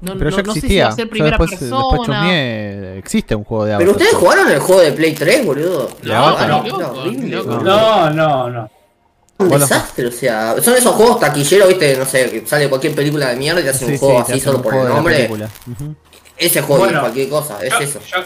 No, 0.00 0.12
Pero 0.16 0.30
no- 0.30 0.36
ya 0.36 0.42
no 0.44 0.52
sé 0.54 0.60
si 0.60 0.66
existía. 0.66 0.84
va 0.84 0.90
a 0.90 0.94
ser 0.94 1.04
Yo 1.06 1.10
primera 1.10 1.36
después, 1.38 1.50
persona. 1.58 1.82
después 1.82 2.00
chusmeé, 2.06 2.98
existe 2.98 3.34
un 3.34 3.42
juego 3.44 3.64
de 3.64 3.76
Pero 3.78 3.90
Avatar. 3.90 4.02
ustedes 4.02 4.14
jugaron 4.22 4.50
el 4.52 4.58
juego 4.60 4.80
de 4.82 4.92
Play 4.92 5.12
3, 5.14 5.44
boludo. 5.46 5.90
No, 6.04 6.46
no. 6.46 6.62
No, 7.62 8.10
no, 8.10 8.50
no. 8.50 8.70
Un 9.40 9.48
Bueno. 9.48 9.66
desastre, 9.66 10.06
o 10.06 10.12
sea, 10.12 10.56
son 10.62 10.74
esos 10.74 10.94
juegos 10.94 11.18
taquilleros, 11.20 11.68
viste, 11.68 11.96
no 11.96 12.04
sé, 12.04 12.28
que 12.30 12.46
sale 12.46 12.68
cualquier 12.68 12.94
película 12.94 13.28
de 13.28 13.36
mierda 13.36 13.60
y 13.60 13.64
te 13.64 13.70
hacen 13.70 13.86
Sí, 13.88 13.94
un 13.94 13.98
juego 14.00 14.24
sí, 14.26 14.32
así 14.32 14.40
solo 14.40 14.60
por 14.62 14.74
el 14.74 14.88
nombre. 14.88 15.14
película. 15.14 15.48
Ujú. 15.70 15.94
Ese 16.36 16.60
juego 16.62 16.82
Bueno. 16.82 16.98
es 16.98 17.00
cualquier 17.02 17.28
cosa, 17.28 17.58
es 17.64 17.70
Yo- 17.72 17.78
eso. 17.78 18.00
yo- 18.00 18.18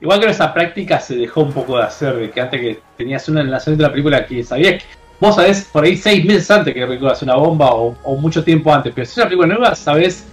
igual 0.00 0.20
que 0.20 0.26
esa 0.26 0.52
práctica 0.52 1.00
se 1.00 1.16
dejó 1.16 1.42
un 1.42 1.52
poco 1.52 1.76
de 1.76 1.84
hacer, 1.84 2.16
de 2.16 2.30
que 2.30 2.40
antes 2.40 2.60
que 2.60 2.80
tenías 2.96 3.28
una 3.28 3.40
en 3.40 3.50
la 3.50 3.58
de 3.58 3.76
la 3.76 3.90
película 3.90 4.26
que 4.26 4.42
sabías 4.42 4.82
que 4.82 4.88
vos 5.20 5.34
sabés 5.34 5.68
por 5.72 5.84
ahí 5.84 5.96
seis 5.96 6.24
meses 6.24 6.50
antes 6.50 6.72
que 6.72 6.80
la 6.80 6.86
película 6.86 7.12
hace 7.12 7.24
una 7.24 7.36
bomba 7.36 7.72
o, 7.72 8.16
mucho 8.16 8.42
tiempo 8.42 8.72
antes, 8.72 8.92
pero 8.94 9.04
si 9.04 9.12
es 9.12 9.16
una 9.18 9.26
película 9.26 9.48
nueva 9.48 9.74
sabés 9.74 10.26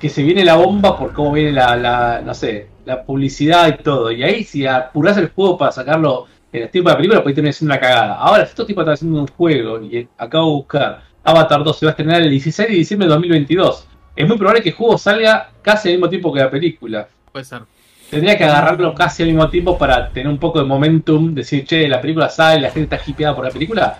que 0.00 0.08
se 0.08 0.22
viene 0.22 0.44
la 0.44 0.56
bomba 0.56 0.98
por 0.98 1.12
cómo 1.12 1.32
viene 1.32 1.52
la, 1.52 1.76
la 1.76 2.20
no 2.20 2.34
sé, 2.34 2.68
la 2.84 3.02
publicidad 3.02 3.68
y 3.68 3.82
todo. 3.82 4.12
Y 4.12 4.22
ahí 4.22 4.44
si 4.44 4.66
apurás 4.66 5.16
el 5.16 5.30
juego 5.30 5.56
para 5.56 5.72
sacarlo 5.72 6.26
en 6.52 6.64
el 6.64 6.70
tiempo 6.70 6.90
de 6.90 6.94
la 6.94 6.96
película, 6.98 7.22
puede 7.22 7.34
terminar 7.34 7.54
siendo 7.54 7.74
una 7.74 7.80
cagada. 7.80 8.14
Ahora, 8.16 8.44
si 8.44 8.50
estos 8.50 8.66
tipos 8.66 8.82
están 8.82 8.94
haciendo 8.94 9.20
un 9.20 9.26
juego 9.26 9.82
y 9.82 10.06
acabo 10.18 10.46
de 10.46 10.52
buscar 10.52 11.02
Avatar 11.24 11.64
2 11.64 11.78
se 11.78 11.86
va 11.86 11.90
a 11.90 11.94
estrenar 11.94 12.22
el 12.22 12.30
16 12.30 12.68
de 12.68 12.74
diciembre 12.74 13.08
de 13.08 13.14
2022. 13.14 13.88
Es 14.14 14.28
muy 14.28 14.38
probable 14.38 14.62
que 14.62 14.68
el 14.68 14.74
juego 14.74 14.96
salga 14.96 15.50
casi 15.60 15.88
al 15.88 15.94
mismo 15.94 16.08
tiempo 16.08 16.32
que 16.32 16.40
la 16.40 16.50
película. 16.50 17.08
Puede 17.32 17.44
ser. 17.44 17.62
Tendría 18.10 18.38
que 18.38 18.44
agarrarlo 18.44 18.94
casi 18.94 19.22
al 19.22 19.30
mismo 19.30 19.48
tiempo 19.50 19.76
para 19.76 20.10
tener 20.10 20.28
un 20.28 20.38
poco 20.38 20.60
de 20.60 20.64
momentum, 20.64 21.34
decir, 21.34 21.64
che, 21.64 21.88
la 21.88 22.00
película 22.00 22.28
sale, 22.28 22.60
la 22.60 22.70
gente 22.70 22.94
está 22.94 23.10
hipeada 23.10 23.34
por 23.34 23.44
la 23.44 23.50
película. 23.50 23.98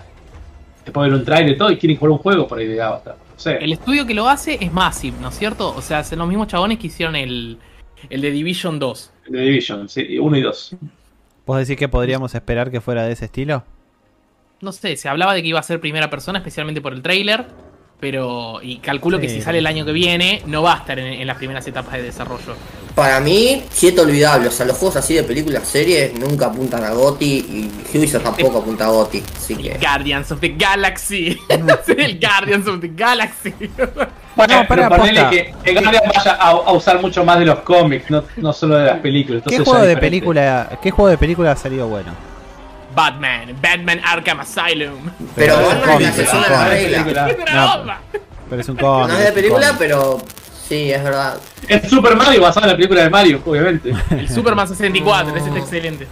Después 0.85 1.09
ver 1.09 1.19
un 1.19 1.25
trailer 1.25 1.55
y 1.55 1.57
todo 1.57 1.71
y 1.71 1.77
quieren 1.77 1.97
jugar 1.97 2.11
un 2.11 2.17
juego 2.19 2.47
por 2.47 2.59
ahí 2.59 2.67
de 2.67 2.81
Avatar. 2.81 3.15
No 3.15 3.39
sé. 3.39 3.57
El 3.57 3.73
estudio 3.73 4.05
que 4.05 4.13
lo 4.13 4.29
hace 4.29 4.57
es 4.61 4.71
Massive, 4.71 5.17
¿no 5.21 5.29
es 5.29 5.37
cierto? 5.37 5.75
O 5.75 5.81
sea, 5.81 6.03
son 6.03 6.19
los 6.19 6.27
mismos 6.27 6.47
chabones 6.47 6.79
que 6.79 6.87
hicieron 6.87 7.15
el, 7.17 7.57
el 8.09 8.21
de 8.21 8.31
Division 8.31 8.79
2. 8.79 9.11
The 9.29 9.37
Division, 9.37 9.89
sí, 9.89 10.17
uno 10.17 10.37
y 10.37 10.41
dos. 10.41 10.75
¿Vos 11.45 11.59
decís 11.59 11.77
que 11.77 11.89
podríamos 11.89 12.33
esperar 12.33 12.71
que 12.71 12.79
fuera 12.79 13.03
de 13.03 13.13
ese 13.13 13.25
estilo? 13.25 13.63
No 14.61 14.71
sé, 14.71 14.95
se 14.97 15.09
hablaba 15.09 15.33
de 15.33 15.41
que 15.41 15.49
iba 15.49 15.59
a 15.59 15.63
ser 15.63 15.79
primera 15.79 16.09
persona, 16.09 16.39
especialmente 16.39 16.81
por 16.81 16.93
el 16.93 17.01
trailer. 17.01 17.45
Pero, 17.99 18.59
y 18.61 18.77
calculo 18.77 19.19
que 19.19 19.27
si 19.27 19.41
sale 19.41 19.57
el 19.57 19.65
año 19.65 19.83
que 19.83 19.91
viene, 19.91 20.43
no 20.45 20.61
va 20.61 20.75
a 20.75 20.77
estar 20.77 20.99
en, 20.99 21.07
en 21.19 21.25
las 21.25 21.37
primeras 21.37 21.65
etapas 21.67 21.93
de 21.93 22.03
desarrollo. 22.03 22.55
Para 22.93 23.19
mí, 23.19 23.63
siete 23.71 24.01
olvidable, 24.01 24.47
o 24.47 24.51
sea, 24.51 24.65
los 24.65 24.77
juegos 24.77 24.97
así 24.97 25.13
de 25.15 25.23
películas, 25.23 25.67
series, 25.67 26.13
nunca 26.13 26.47
apuntan 26.47 26.83
a 26.83 26.91
GOTI 26.91 27.25
y 27.25 27.97
Ubisoft 27.97 28.23
tampoco 28.23 28.57
apunta 28.61 28.85
a 28.85 28.89
GOTI, 28.89 29.23
así 29.35 29.55
que... 29.55 29.77
Guardians 29.79 30.31
of 30.31 30.39
the 30.39 30.49
Galaxy. 30.49 31.37
el 31.49 32.19
Guardians 32.19 32.67
of 32.67 32.79
the 32.81 32.91
Galaxy. 32.95 33.53
Bueno, 34.35 34.61
No, 34.61 34.67
pará, 34.67 34.89
pero 34.89 34.89
ponele 34.89 35.21
posta. 35.21 35.29
que, 35.29 35.53
que 35.63 35.73
Guardian 35.79 36.03
vaya 36.15 36.31
a, 36.33 36.49
a 36.49 36.71
usar 36.73 37.01
mucho 37.01 37.23
más 37.23 37.39
de 37.39 37.45
los 37.45 37.59
cómics, 37.59 38.09
no, 38.11 38.23
no 38.37 38.53
solo 38.53 38.77
de 38.77 38.85
las 38.85 38.99
películas. 38.99 39.43
¿Qué 39.47 39.57
juego 39.59 39.83
de 39.85 39.97
película, 39.97 40.79
qué 40.81 40.91
juego 40.91 41.09
de 41.09 41.17
película 41.17 41.51
ha 41.51 41.55
salido 41.55 41.87
bueno? 41.87 42.11
Batman, 42.97 43.55
Batman 43.61 44.01
Arkham 44.03 44.39
Asylum. 44.39 45.11
Pero 45.35 45.53
es 45.53 45.59
un 45.59 45.65
Batman 45.65 45.89
cómic, 45.93 46.17
es 46.17 46.33
un 46.33 46.41
la 46.41 46.67
regla. 46.67 47.27
No. 47.53 47.93
Pero 48.49 48.61
es 48.61 48.69
un 48.69 48.75
cómic. 48.75 49.07
No 49.09 49.17
es 49.19 49.25
de 49.25 49.31
película, 49.31 49.75
pero 49.77 50.19
sí, 50.67 50.91
es 50.91 51.03
verdad. 51.03 51.37
Es 51.67 51.87
Super 51.89 52.15
Mario 52.15 52.41
basado 52.41 52.65
en 52.65 52.71
la 52.71 52.75
película 52.75 53.03
de 53.03 53.09
Mario, 53.11 53.39
obviamente. 53.45 53.93
El 54.09 54.27
Superman 54.27 54.67
64, 54.67 55.35
ese 55.35 55.47
está 55.47 55.59
excelente. 55.59 56.07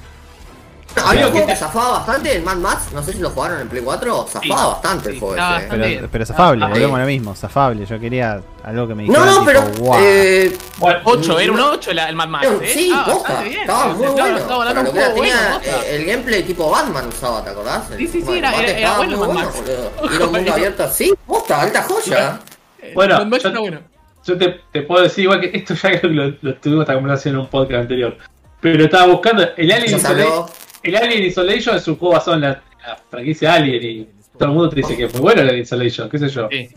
Había 1.04 1.28
un 1.28 1.28
que 1.28 1.32
juego 1.32 1.48
que 1.48 1.54
te- 1.54 1.60
zafaba 1.60 1.90
bastante, 1.92 2.36
el 2.36 2.44
Mad 2.44 2.56
Max, 2.58 2.84
no 2.94 3.04
sé 3.04 3.14
si 3.14 3.20
lo 3.20 3.30
jugaron 3.30 3.60
en 3.62 3.68
Play 3.70 3.82
4, 3.84 4.28
zafaba 4.30 4.42
Sí. 4.44 4.50
bastante 4.50 5.10
el 5.10 5.14
Sí, 5.16 5.20
juego 5.20 5.36
ese. 5.36 5.66
eh. 5.66 5.68
Pero, 5.70 6.08
pero 6.12 6.26
zafable, 6.26 6.66
Ah, 6.66 6.68
volvemos 6.70 6.90
sí. 6.92 6.96
a 6.96 7.00
lo 7.00 7.06
mismo, 7.08 7.36
zafable. 7.36 7.86
Yo 7.86 8.00
quería 8.00 8.42
algo 8.64 8.88
que 8.88 8.96
me 8.96 9.04
No, 9.04 9.10
dijera. 9.10 9.26
no, 9.26 9.34
tipo, 9.40 9.46
pero... 9.46 9.62
"Guau". 9.80 10.00
Eh, 10.04 10.58
Bueno, 10.78 11.00
8, 11.04 11.40
era 11.40 11.52
un 11.52 11.60
8 11.60 11.92
el, 11.92 12.00
el 12.00 12.16
Mad 12.16 12.28
Max, 12.28 12.48
¿eh? 12.62 12.72
Sí, 12.74 12.92
Ah, 12.96 13.06
posta, 13.06 13.42
bien. 13.42 13.60
estaba 13.62 13.86
muy 13.88 13.96
Claro, 13.98 14.14
bueno. 14.16 14.38
Estaba 14.38 14.66
que 14.68 14.74
bueno, 14.92 15.14
tenía 15.14 15.62
eh, 15.64 15.96
el 15.96 16.06
gameplay 16.06 16.44
tipo 16.44 16.70
Batman 16.70 17.08
usaba, 17.08 17.44
¿te 17.44 17.50
acordás? 17.50 17.84
Sí, 17.98 18.08
sí, 18.08 18.22
sí, 18.22 18.32
El 18.32 18.38
era- 18.38 18.56
era- 18.56 18.78
era 18.80 18.98
bueno 18.98 19.18
Mad 19.20 19.30
Max. 19.30 19.64
Era 19.68 20.26
un 20.28 20.32
mundo 20.32 20.54
abierto 20.54 20.84
así, 20.84 21.14
posta, 21.28 21.62
alta 21.62 21.84
joya. 21.84 22.40
Bueno, 22.94 23.18
Mad 23.20 23.26
Max 23.28 23.44
yo- 23.44 23.50
está 23.50 23.60
bueno. 23.60 23.80
yo 24.26 24.38
te, 24.38 24.62
te 24.72 24.82
puedo 24.84 25.04
decir 25.04 25.24
igual 25.26 25.42
que 25.42 25.52
esto 25.54 25.74
ya 25.74 25.90
creo 25.90 26.02
que 26.02 26.08
lo, 26.08 26.34
lo 26.42 26.56
tuvimos 26.56 26.84
esta 26.84 26.94
conversación 26.94 27.36
en 27.36 27.40
un 27.42 27.48
podcast 27.48 27.82
anterior. 27.82 28.18
Pero 28.62 28.86
estaba 28.86 29.06
buscando. 29.08 29.44
El 29.58 29.72
Alien, 29.72 29.96
Isolation. 29.98 30.46
El 30.86 30.96
Alien 30.96 31.24
Isolation 31.24 31.76
es 31.76 31.88
un 31.88 31.96
juego 31.98 32.14
basado 32.16 32.36
en 32.36 32.42
la, 32.42 32.50
la 32.86 32.96
franquicia 33.10 33.54
Alien 33.54 33.84
y 33.84 34.08
todo 34.38 34.50
el 34.50 34.56
mundo 34.56 34.70
te 34.70 34.78
dice 34.78 34.96
que 34.96 35.06
es 35.06 35.14
muy 35.14 35.22
bueno 35.22 35.42
el 35.42 35.50
Alien 35.50 35.64
Isolation, 35.64 36.10
qué 36.10 36.20
sé 36.20 36.30
yo. 36.30 36.48
Sí. 36.52 36.70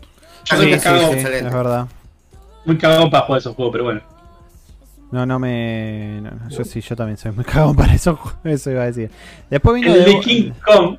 Yo 0.45 0.57
soy 0.57 0.65
Sí, 0.67 0.71
muy 0.71 0.79
sí, 0.79 0.85
cagón, 0.85 1.13
sí. 1.13 1.27
Es 1.27 1.43
verdad. 1.53 1.87
muy 2.65 2.79
cagón 2.79 3.11
para 3.11 3.25
jugar 3.27 3.39
esos 3.41 3.55
juegos, 3.55 3.73
pero 3.73 3.85
bueno. 3.85 4.01
No, 5.11 5.25
no 5.25 5.39
me. 5.39 6.21
no, 6.23 6.31
no, 6.33 6.49
yo 6.51 6.65
sí, 6.65 6.81
yo 6.83 6.95
también 6.95 7.17
soy 7.17 7.33
muy 7.33 7.45
cagón 7.45 7.75
para 7.75 7.95
eso. 7.95 8.19
Eso 8.45 8.71
iba 8.71 8.83
a 8.83 8.87
decir. 8.87 9.11
Después 9.49 9.81
vino 9.81 9.95
El 9.95 10.05
de 10.05 10.21
King 10.21 10.51
Kong, 10.65 10.99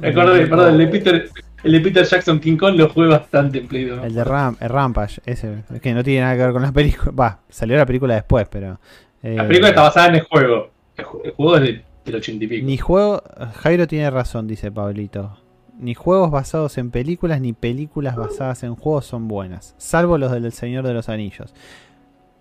me 0.00 0.08
acordé, 0.08 0.46
perdón, 0.46 0.70
el 0.72 0.78
de 0.78 0.86
Peter, 0.88 1.30
el 1.62 1.72
de 1.72 1.80
Peter 1.80 2.04
Jackson 2.04 2.40
King 2.40 2.56
Kong 2.56 2.74
lo 2.76 2.88
jugué 2.88 3.06
bastante 3.06 3.58
en 3.58 3.68
Play 3.68 3.84
2. 3.84 4.04
El 4.04 4.14
de 4.14 4.24
Ram, 4.24 4.56
el 4.60 4.68
Rampage, 4.68 5.20
ese. 5.24 5.62
Es 5.72 5.80
que 5.80 5.94
no 5.94 6.02
tiene 6.02 6.22
nada 6.22 6.34
que 6.36 6.42
ver 6.42 6.52
con 6.52 6.62
la 6.62 6.72
película. 6.72 7.12
Va, 7.12 7.38
salió 7.48 7.76
la 7.76 7.86
película 7.86 8.14
después, 8.14 8.48
pero. 8.50 8.80
eh, 9.22 9.34
La 9.36 9.46
película 9.46 9.68
está 9.68 9.82
basada 9.82 10.08
en 10.08 10.14
el 10.16 10.22
juego. 10.22 10.70
El, 10.96 11.04
el 11.24 11.30
juego 11.32 11.56
es 11.56 11.62
de- 11.62 11.84
del 12.06 12.16
80 12.16 12.44
y 12.44 12.48
pico. 12.48 12.66
Ni 12.66 12.78
juego. 12.78 13.22
Jairo 13.62 13.86
tiene 13.86 14.10
razón, 14.10 14.46
dice 14.46 14.70
Pablito. 14.72 15.36
Ni 15.78 15.94
juegos 15.94 16.30
basados 16.30 16.78
en 16.78 16.90
películas 16.90 17.40
ni 17.40 17.52
películas 17.52 18.16
basadas 18.16 18.62
en 18.62 18.74
juegos 18.76 19.04
son 19.06 19.28
buenas. 19.28 19.74
Salvo 19.76 20.16
los 20.16 20.32
del 20.32 20.50
Señor 20.52 20.86
de 20.86 20.94
los 20.94 21.08
Anillos. 21.10 21.52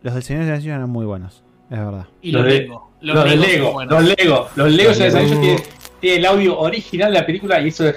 Los 0.02 0.14
del 0.14 0.24
Señor 0.24 0.44
de 0.44 0.50
los 0.52 0.58
Anillos 0.60 0.76
eran 0.78 0.90
muy 0.90 1.06
buenos, 1.06 1.44
es 1.70 1.78
verdad. 1.80 2.06
Y 2.22 2.32
Los 2.32 2.44
los 2.44 2.54
de- 2.54 2.60
Lego. 2.62 2.92
Los, 3.02 3.24
de 3.24 3.36
Legos 3.36 3.48
Lego, 3.48 3.84
los 3.86 4.04
Lego, 4.04 4.48
los 4.56 4.72
Lego 4.72 4.90
Los 4.90 4.98
ya 4.98 5.06
Lego. 5.08 5.18
ellos 5.20 5.40
tienen, 5.42 5.64
tienen 6.00 6.20
el 6.20 6.26
audio 6.26 6.60
original 6.60 7.12
de 7.14 7.20
la 7.20 7.26
película 7.26 7.60
y 7.62 7.68
eso 7.68 7.88
es 7.90 7.96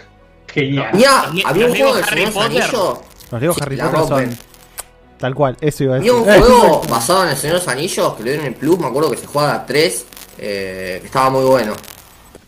genial. 0.48 0.90
Los 0.92 1.04
había 1.46 1.66
un 1.66 1.72
Lego 1.72 1.90
juego 1.92 1.94
de 1.96 2.02
Harry 2.02 2.20
de 2.20 2.26
los 2.26 2.34
Potter. 2.34 2.62
Anillos. 2.62 2.98
Los 3.30 3.40
Lego 3.40 3.54
Sí, 3.54 3.60
Harry 3.62 3.76
Potter 3.76 4.00
son. 4.06 4.38
Tal 5.18 5.34
cual, 5.34 5.56
eso 5.60 5.84
iba 5.84 5.94
a 5.94 5.98
Había 5.98 6.12
decir. 6.12 6.28
un 6.28 6.40
juego 6.40 6.82
basado 6.90 7.24
en 7.24 7.30
el 7.30 7.36
Señor 7.36 7.54
de 7.54 7.58
los 7.60 7.68
Anillos 7.68 8.12
que 8.14 8.18
lo 8.22 8.24
dieron 8.24 8.46
en 8.46 8.52
el 8.52 8.58
Plus, 8.58 8.78
me 8.78 8.86
acuerdo 8.86 9.10
que 9.10 9.16
se 9.16 9.26
jugaba 9.26 9.54
a 9.54 9.66
3, 9.66 10.06
eh, 10.38 11.00
estaba 11.04 11.30
muy 11.30 11.44
bueno. 11.44 11.74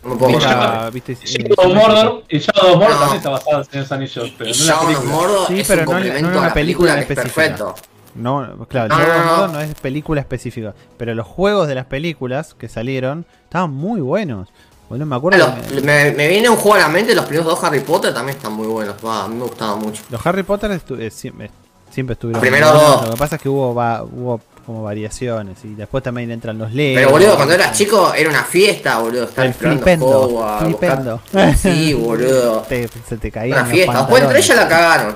No 0.03 0.09
me 0.11 0.15
puedo 0.15 0.31
Mira, 0.37 0.51
acordar. 0.51 0.91
¿viste? 0.91 1.15
Shadow 1.23 1.53
of 1.57 1.75
Mordor, 1.75 2.23
y 2.29 2.39
Shadow 2.39 2.71
of 2.71 2.77
Mordor 2.77 2.89
No. 2.89 2.99
también 2.99 3.17
está 3.17 3.29
basado 3.29 3.59
en 3.59 3.65
Señor 3.65 3.87
Anillos, 3.93 4.33
pero 4.37 4.49
Y 4.49 4.53
no 4.53 4.59
en 4.61 4.67
la 4.67 4.73
Shadow 4.73 4.81
of 4.81 4.87
película. 4.95 5.15
Mordor 5.15 5.47
Sí, 5.47 5.59
es 5.59 5.67
pero 5.67 5.81
un 5.81 5.85
no 5.85 5.91
en- 5.91 5.97
complemento 6.03 6.21
no 6.21 6.27
en 6.29 6.35
a 6.35 6.39
una 6.39 6.47
la 6.47 6.53
película 6.53 6.93
película, 6.93 6.95
que 6.95 7.01
es 7.13 7.19
específica. 7.19 7.57
perfecto. 7.65 7.75
No, 8.15 8.65
claro, 8.67 8.87
No, 8.89 8.97
Shadow 8.99 9.13
no, 9.13 9.19
of 9.19 9.25
no. 9.25 9.31
Mordor 9.37 9.49
no 9.51 9.59
es 9.61 9.75
película 9.75 10.21
específica. 10.21 10.73
Pero 10.97 11.13
los 11.15 11.27
juegos 11.27 11.67
de 11.67 11.75
las 11.75 11.85
películas 11.85 12.55
que 12.55 12.67
salieron 12.67 13.25
estaban 13.43 13.71
muy 13.71 14.01
buenos. 14.01 14.49
Boludo, 14.89 15.05
me 15.05 15.15
acuerdo. 15.15 15.37
Los- 15.37 15.67
que- 15.67 15.81
me, 15.81 16.11
me 16.11 16.27
viene 16.27 16.49
un 16.49 16.57
juego 16.57 16.75
a 16.75 16.79
la 16.79 16.87
mente, 16.89 17.13
los 17.15 17.25
primeros 17.25 17.45
dos 17.53 17.63
Harry 17.63 17.79
Potter 17.81 18.11
también 18.13 18.35
están 18.37 18.53
muy 18.53 18.67
buenos, 18.67 18.95
va, 19.05 19.23
a 19.25 19.27
mí 19.27 19.35
me 19.35 19.43
gustaban 19.43 19.79
mucho. 19.79 20.01
Los 20.09 20.25
Harry 20.25 20.43
Potter 20.43 20.71
estu- 20.71 20.99
eh, 20.99 21.09
siempre, 21.11 21.49
siempre 21.91 22.13
estuvieron. 22.13 22.41
Los 22.41 22.49
primeros 22.49 22.73
dos. 22.73 23.05
Lo 23.05 23.11
que 23.11 23.17
pasa 23.17 23.35
es 23.37 23.41
que 23.41 23.47
hubo, 23.49 23.73
va- 23.75 24.03
hubo 24.03 24.41
como 24.65 24.83
variaciones. 24.83 25.63
Y 25.65 25.75
después 25.75 26.03
también 26.03 26.31
entran 26.31 26.57
los 26.57 26.71
Lego. 26.73 26.95
Pero 26.95 27.09
boludo, 27.11 27.35
cuando 27.35 27.53
eras 27.53 27.77
chico 27.77 28.13
era 28.13 28.29
una 28.29 28.43
fiesta, 28.43 28.99
boludo, 28.99 29.23
estar 29.25 29.45
El 29.45 29.53
flipendo, 29.53 31.21
Sí, 31.57 31.93
boludo. 31.93 32.61
Te- 32.69 32.87
se 33.07 33.17
te 33.17 33.31
caían 33.31 33.59
Una 33.59 33.65
fiesta. 33.67 33.97
Después 33.99 34.23
entre 34.23 34.39
ellas 34.39 34.57
la 34.57 34.67
cagaron. 34.67 35.15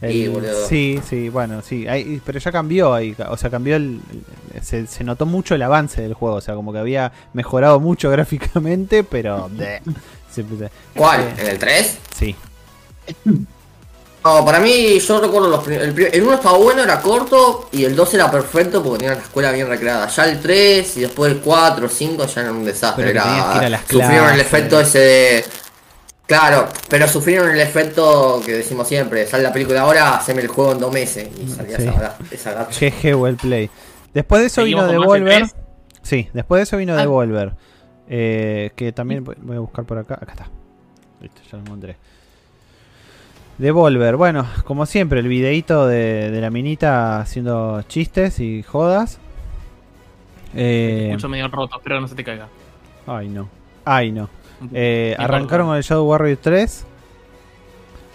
El- 0.00 0.12
Sí, 0.12 0.28
boludo. 0.28 0.68
sí, 0.68 1.00
sí, 1.08 1.28
bueno, 1.30 1.62
sí. 1.62 1.86
Pero 2.26 2.38
ya 2.38 2.52
cambió 2.52 2.92
ahí. 2.92 3.16
O 3.28 3.36
sea, 3.36 3.48
cambió 3.50 3.76
el. 3.76 4.00
Se, 4.62 4.86
se 4.86 5.02
notó 5.04 5.24
mucho 5.24 5.54
el 5.54 5.62
avance 5.62 6.02
del 6.02 6.12
juego. 6.14 6.36
O 6.36 6.40
sea, 6.40 6.54
como 6.54 6.72
que 6.72 6.78
había 6.78 7.12
mejorado 7.32 7.80
mucho 7.80 8.10
gráficamente, 8.12 9.02
pero. 9.04 9.48
se- 10.30 10.44
¿Cuál? 10.94 11.20
Eh, 11.20 11.34
¿En 11.38 11.46
el 11.46 11.58
3? 11.58 11.98
sí. 12.16 12.34
No, 14.24 14.42
para 14.42 14.58
mí, 14.58 14.98
yo 14.98 15.20
recuerdo 15.20 15.48
los 15.48 15.68
el, 15.68 15.98
el 16.12 16.22
1 16.22 16.34
estaba 16.34 16.56
bueno, 16.56 16.82
era 16.82 16.98
corto, 17.02 17.68
y 17.72 17.84
el 17.84 17.94
2 17.94 18.14
era 18.14 18.30
perfecto 18.30 18.82
porque 18.82 19.00
tenía 19.00 19.16
la 19.16 19.22
escuela 19.22 19.52
bien 19.52 19.68
recreada. 19.68 20.08
Ya 20.08 20.24
el 20.24 20.40
3 20.40 20.96
y 20.96 21.00
después 21.02 21.30
el 21.30 21.40
4, 21.40 21.88
5 21.88 22.26
ya 22.26 22.40
era 22.40 22.50
un 22.52 22.64
desastre. 22.64 23.04
Pero 23.08 23.20
Era, 23.20 23.50
que 23.52 23.58
ir 23.58 23.64
a 23.64 23.68
las 23.68 23.80
sufrieron 23.82 24.32
el 24.32 24.40
efecto 24.40 24.80
ese 24.80 24.98
de. 24.98 25.44
Claro, 26.26 26.68
pero 26.88 27.06
sufrieron 27.06 27.50
el 27.50 27.60
efecto 27.60 28.40
que 28.46 28.52
decimos 28.54 28.88
siempre, 28.88 29.26
sale 29.26 29.42
la 29.42 29.52
película 29.52 29.82
ahora, 29.82 30.16
haceme 30.16 30.40
el 30.40 30.48
juego 30.48 30.72
en 30.72 30.78
dos 30.78 30.90
meses 30.90 31.28
y 31.38 31.46
salía 31.50 31.76
Sí. 31.76 31.88
esa, 31.88 32.16
esa 32.30 32.52
gacha. 32.54 32.86
GG 32.86 33.14
well 33.20 33.36
play. 33.36 33.68
Después 34.14 34.40
de 34.40 34.46
eso 34.46 34.64
vino 34.64 34.86
¿Seguimos 34.86 35.06
con 35.06 35.22
más 35.22 35.30
Devolver. 35.30 35.42
E3? 35.42 35.54
Sí, 36.00 36.30
después 36.32 36.60
de 36.60 36.62
eso 36.62 36.76
vino 36.78 36.94
Ah. 36.94 37.00
Devolver. 37.02 37.52
Eh, 38.08 38.70
que 38.74 38.92
también 38.92 39.22
voy 39.22 39.36
voy 39.38 39.56
a 39.56 39.60
buscar 39.60 39.84
por 39.84 39.98
acá. 39.98 40.14
Acá 40.14 40.32
está. 40.32 40.48
Listo, 41.20 41.42
ya 41.50 41.58
lo 41.58 41.64
encontré. 41.64 41.96
Devolver, 43.58 44.16
bueno, 44.16 44.46
como 44.64 44.84
siempre, 44.84 45.20
el 45.20 45.28
videíto 45.28 45.86
de, 45.86 46.30
de 46.30 46.40
la 46.40 46.50
minita 46.50 47.20
haciendo 47.20 47.82
chistes 47.82 48.40
y 48.40 48.62
jodas. 48.62 49.18
Eh, 50.54 51.08
Mucho 51.12 51.28
medio 51.28 51.48
roto, 51.48 51.76
espero 51.76 51.96
que 51.96 52.00
no 52.00 52.08
se 52.08 52.14
te 52.14 52.24
caiga. 52.24 52.48
ay, 53.06 53.28
no. 53.28 53.48
Ay, 53.84 54.10
no. 54.12 54.28
Eh, 54.72 55.14
arrancaron 55.18 55.66
con 55.68 55.76
el 55.76 55.82
Shadow 55.82 56.06
Warrior 56.08 56.38
3. 56.40 56.86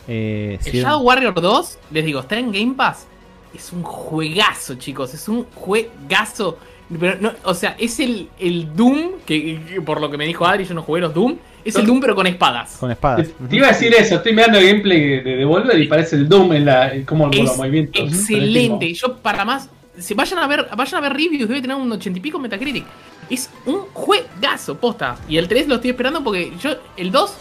Eh, 0.07 0.59
El 0.65 0.73
Shadow 0.73 1.01
Warrior 1.03 1.39
2, 1.39 1.77
les 1.91 2.05
digo, 2.05 2.19
está 2.21 2.37
en 2.39 2.51
Game 2.51 2.73
Pass. 2.75 3.05
Es 3.53 3.71
un 3.71 3.83
juegazo, 3.83 4.75
chicos. 4.75 5.13
Es 5.13 5.29
un 5.29 5.45
juegazo. 5.55 6.57
Pero 6.97 7.17
no, 7.21 7.33
o 7.43 7.53
sea, 7.53 7.75
es 7.77 7.99
el, 7.99 8.29
el 8.39 8.75
Doom, 8.75 9.19
que, 9.25 9.61
que 9.61 9.81
por 9.81 10.01
lo 10.01 10.09
que 10.09 10.17
me 10.17 10.25
dijo 10.25 10.45
Adri, 10.45 10.65
yo 10.65 10.73
no 10.73 10.81
jugué 10.81 11.01
los 11.01 11.13
Doom. 11.13 11.37
Es 11.63 11.75
el 11.75 11.85
Doom, 11.85 11.99
pero 11.99 12.15
con 12.15 12.25
espadas. 12.25 12.77
con 12.77 12.89
espadas. 12.89 13.27
Te, 13.27 13.47
te 13.47 13.55
iba 13.55 13.67
a 13.67 13.71
decir 13.71 13.93
eso, 13.93 14.15
estoy 14.15 14.33
mirando 14.33 14.57
el 14.57 14.65
gameplay 14.65 15.21
de 15.21 15.35
Devolver 15.35 15.77
y 15.79 15.87
parece 15.87 16.15
el 16.15 16.27
Doom 16.27 16.53
en 16.53 16.65
la 16.65 16.93
en 16.93 17.03
cómo 17.03 17.27
los 17.27 17.57
movimientos. 17.57 18.01
excelente. 18.01 18.91
Yo, 18.93 19.17
para 19.17 19.45
más, 19.45 19.69
si 19.97 20.13
vayan 20.13 20.39
a 20.39 20.47
ver, 20.47 20.67
vayan 20.75 20.95
a 20.95 21.01
ver 21.01 21.13
reviews, 21.13 21.47
debe 21.47 21.61
tener 21.61 21.77
un 21.77 21.91
80 21.91 22.17
y 22.17 22.21
pico 22.21 22.39
Metacritic. 22.39 22.85
Es 23.29 23.49
un 23.65 23.81
juegazo, 23.93 24.75
posta. 24.77 25.17
Y 25.27 25.37
el 25.37 25.47
3 25.47 25.67
lo 25.67 25.75
estoy 25.75 25.91
esperando 25.91 26.23
porque 26.23 26.51
yo, 26.59 26.71
el 26.97 27.11
2, 27.11 27.33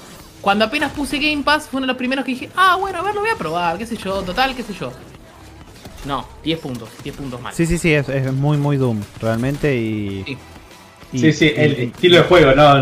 cuando 0.43 0.67
apenas 0.67 0.93
puse 0.93 1.19
Game 1.19 1.43
Pass, 1.43 1.69
fue 1.69 1.79
uno 1.79 1.87
de 1.87 1.93
los 1.93 1.97
primeros 1.97 2.25
que 2.25 2.33
dije, 2.33 2.51
ah, 2.57 2.77
bueno, 2.79 2.99
a 2.99 3.03
ver, 3.03 3.15
lo 3.15 3.23
voy 3.23 3.31
a 3.31 3.37
probar, 3.37 3.79
qué 3.79 3.87
sé 3.87 3.97
yo, 3.97 4.21
total, 4.23 4.55
qué 4.55 4.63
sé 4.63 4.75
yo. 4.75 4.93
No, 6.09 6.27
10 6.43 6.59
puntos, 6.59 6.89
10 7.05 7.15
puntos 7.15 7.41
mal. 7.41 7.53
Sí, 7.55 7.67
sí, 7.67 7.79
sí, 7.79 7.93
es, 7.93 8.09
es 8.09 8.33
muy, 8.33 8.57
muy 8.57 8.77
Doom, 8.79 9.01
realmente. 9.21 9.77
Y, 9.77 10.25
Sí. 10.27 10.39
y- 11.13 11.19
Sí, 11.21 11.33
sí, 11.33 11.53
el 11.55 11.73
estilo 11.75 12.17
de 12.17 12.23
juego, 12.25 12.53
no. 12.55 12.81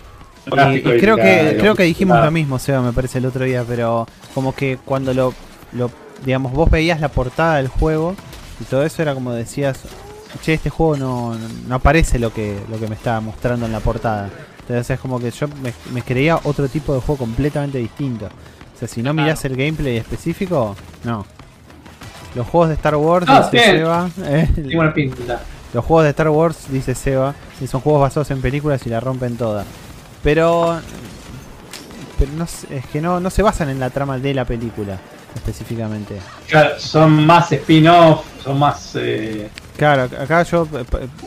Y 0.75 0.81
creo 0.81 1.17
la- 1.17 1.23
que 1.25 1.31
digamos, 1.39 1.55
creo 1.61 1.75
que 1.75 1.83
dijimos 1.83 2.19
la- 2.19 2.27
lo 2.27 2.31
mismo, 2.31 2.59
Seba, 2.61 2.81
me 2.81 2.93
parece 2.93 3.19
el 3.19 3.27
otro 3.27 3.45
día, 3.45 3.65
pero 3.67 4.07
como 4.33 4.55
que 4.55 4.79
cuando 4.85 5.13
lo, 5.13 5.35
lo 5.73 5.91
digamos, 6.25 6.53
vos 6.53 6.71
veías 6.71 7.01
la 7.01 7.09
portada 7.09 7.57
del 7.57 7.67
juego 7.69 8.15
y 8.61 8.65
todo 8.65 8.85
eso 8.85 9.03
era 9.03 9.13
como 9.13 9.33
decías, 9.33 9.81
che, 10.43 10.55
este 10.55 10.71
juego 10.71 10.97
no, 10.97 11.37
no 11.69 11.75
aparece 11.75 12.19
lo 12.21 12.33
que 12.33 12.57
lo 12.71 12.79
que 12.79 12.87
me 12.87 12.95
estaba 12.95 13.21
mostrando 13.21 13.67
en 13.67 13.73
la 13.73 13.81
portada. 13.81 14.31
Entonces 14.61 14.91
es 14.91 15.01
como 15.01 15.19
que 15.19 15.31
yo 15.33 15.49
me, 15.63 15.73
me 15.93 16.03
creía 16.03 16.39
otro 16.45 16.69
tipo 16.69 16.95
de 16.95 17.01
juego 17.01 17.19
completamente 17.19 17.79
distinto. 17.79 18.27
O 18.27 18.79
sea, 18.79 18.87
si 18.89 19.03
no 19.03 19.13
Claro. 19.13 19.25
mirás 19.27 19.45
el 19.45 19.57
gameplay 19.57 19.97
específico, 19.97 20.77
no. 21.05 21.27
Los 22.37 22.47
juegos 22.47 22.69
de 22.69 22.75
Star 22.75 22.95
Wars, 22.97 23.27
Ah, 23.29 23.49
dice. 23.51 23.65
Seba, 23.65 24.09
eh, 24.25 24.49
pinta. 24.95 25.41
los 25.73 25.85
juegos 25.85 26.05
de 26.05 26.11
Star 26.11 26.29
Wars, 26.29 26.57
dice 26.69 26.95
Seba, 26.95 27.35
y 27.61 27.67
son 27.67 27.81
juegos 27.81 28.03
basados 28.03 28.31
en 28.31 28.41
películas 28.41 28.87
y 28.87 28.91
la 28.91 29.01
rompen 29.01 29.37
toda. 29.37 29.65
Pero, 30.23 30.79
pero 32.19 32.31
no, 32.37 32.45
es 32.45 32.87
que 32.93 33.01
no, 33.01 33.21
no 33.21 33.31
se 33.31 33.43
basan 33.43 33.69
en 33.71 33.81
la 33.81 33.91
trama 33.91 34.19
de 34.19 34.35
la 34.35 34.45
película 34.45 34.99
específicamente. 35.35 36.17
Claro, 36.49 36.79
son 36.79 37.27
más 37.27 37.51
spin-off, 37.53 38.25
son 38.43 38.59
más. 38.59 38.93
Eh, 38.97 39.49
Claro, 39.77 40.05
acá 40.05 40.43
yo 40.45 40.67
eh, 40.73 40.85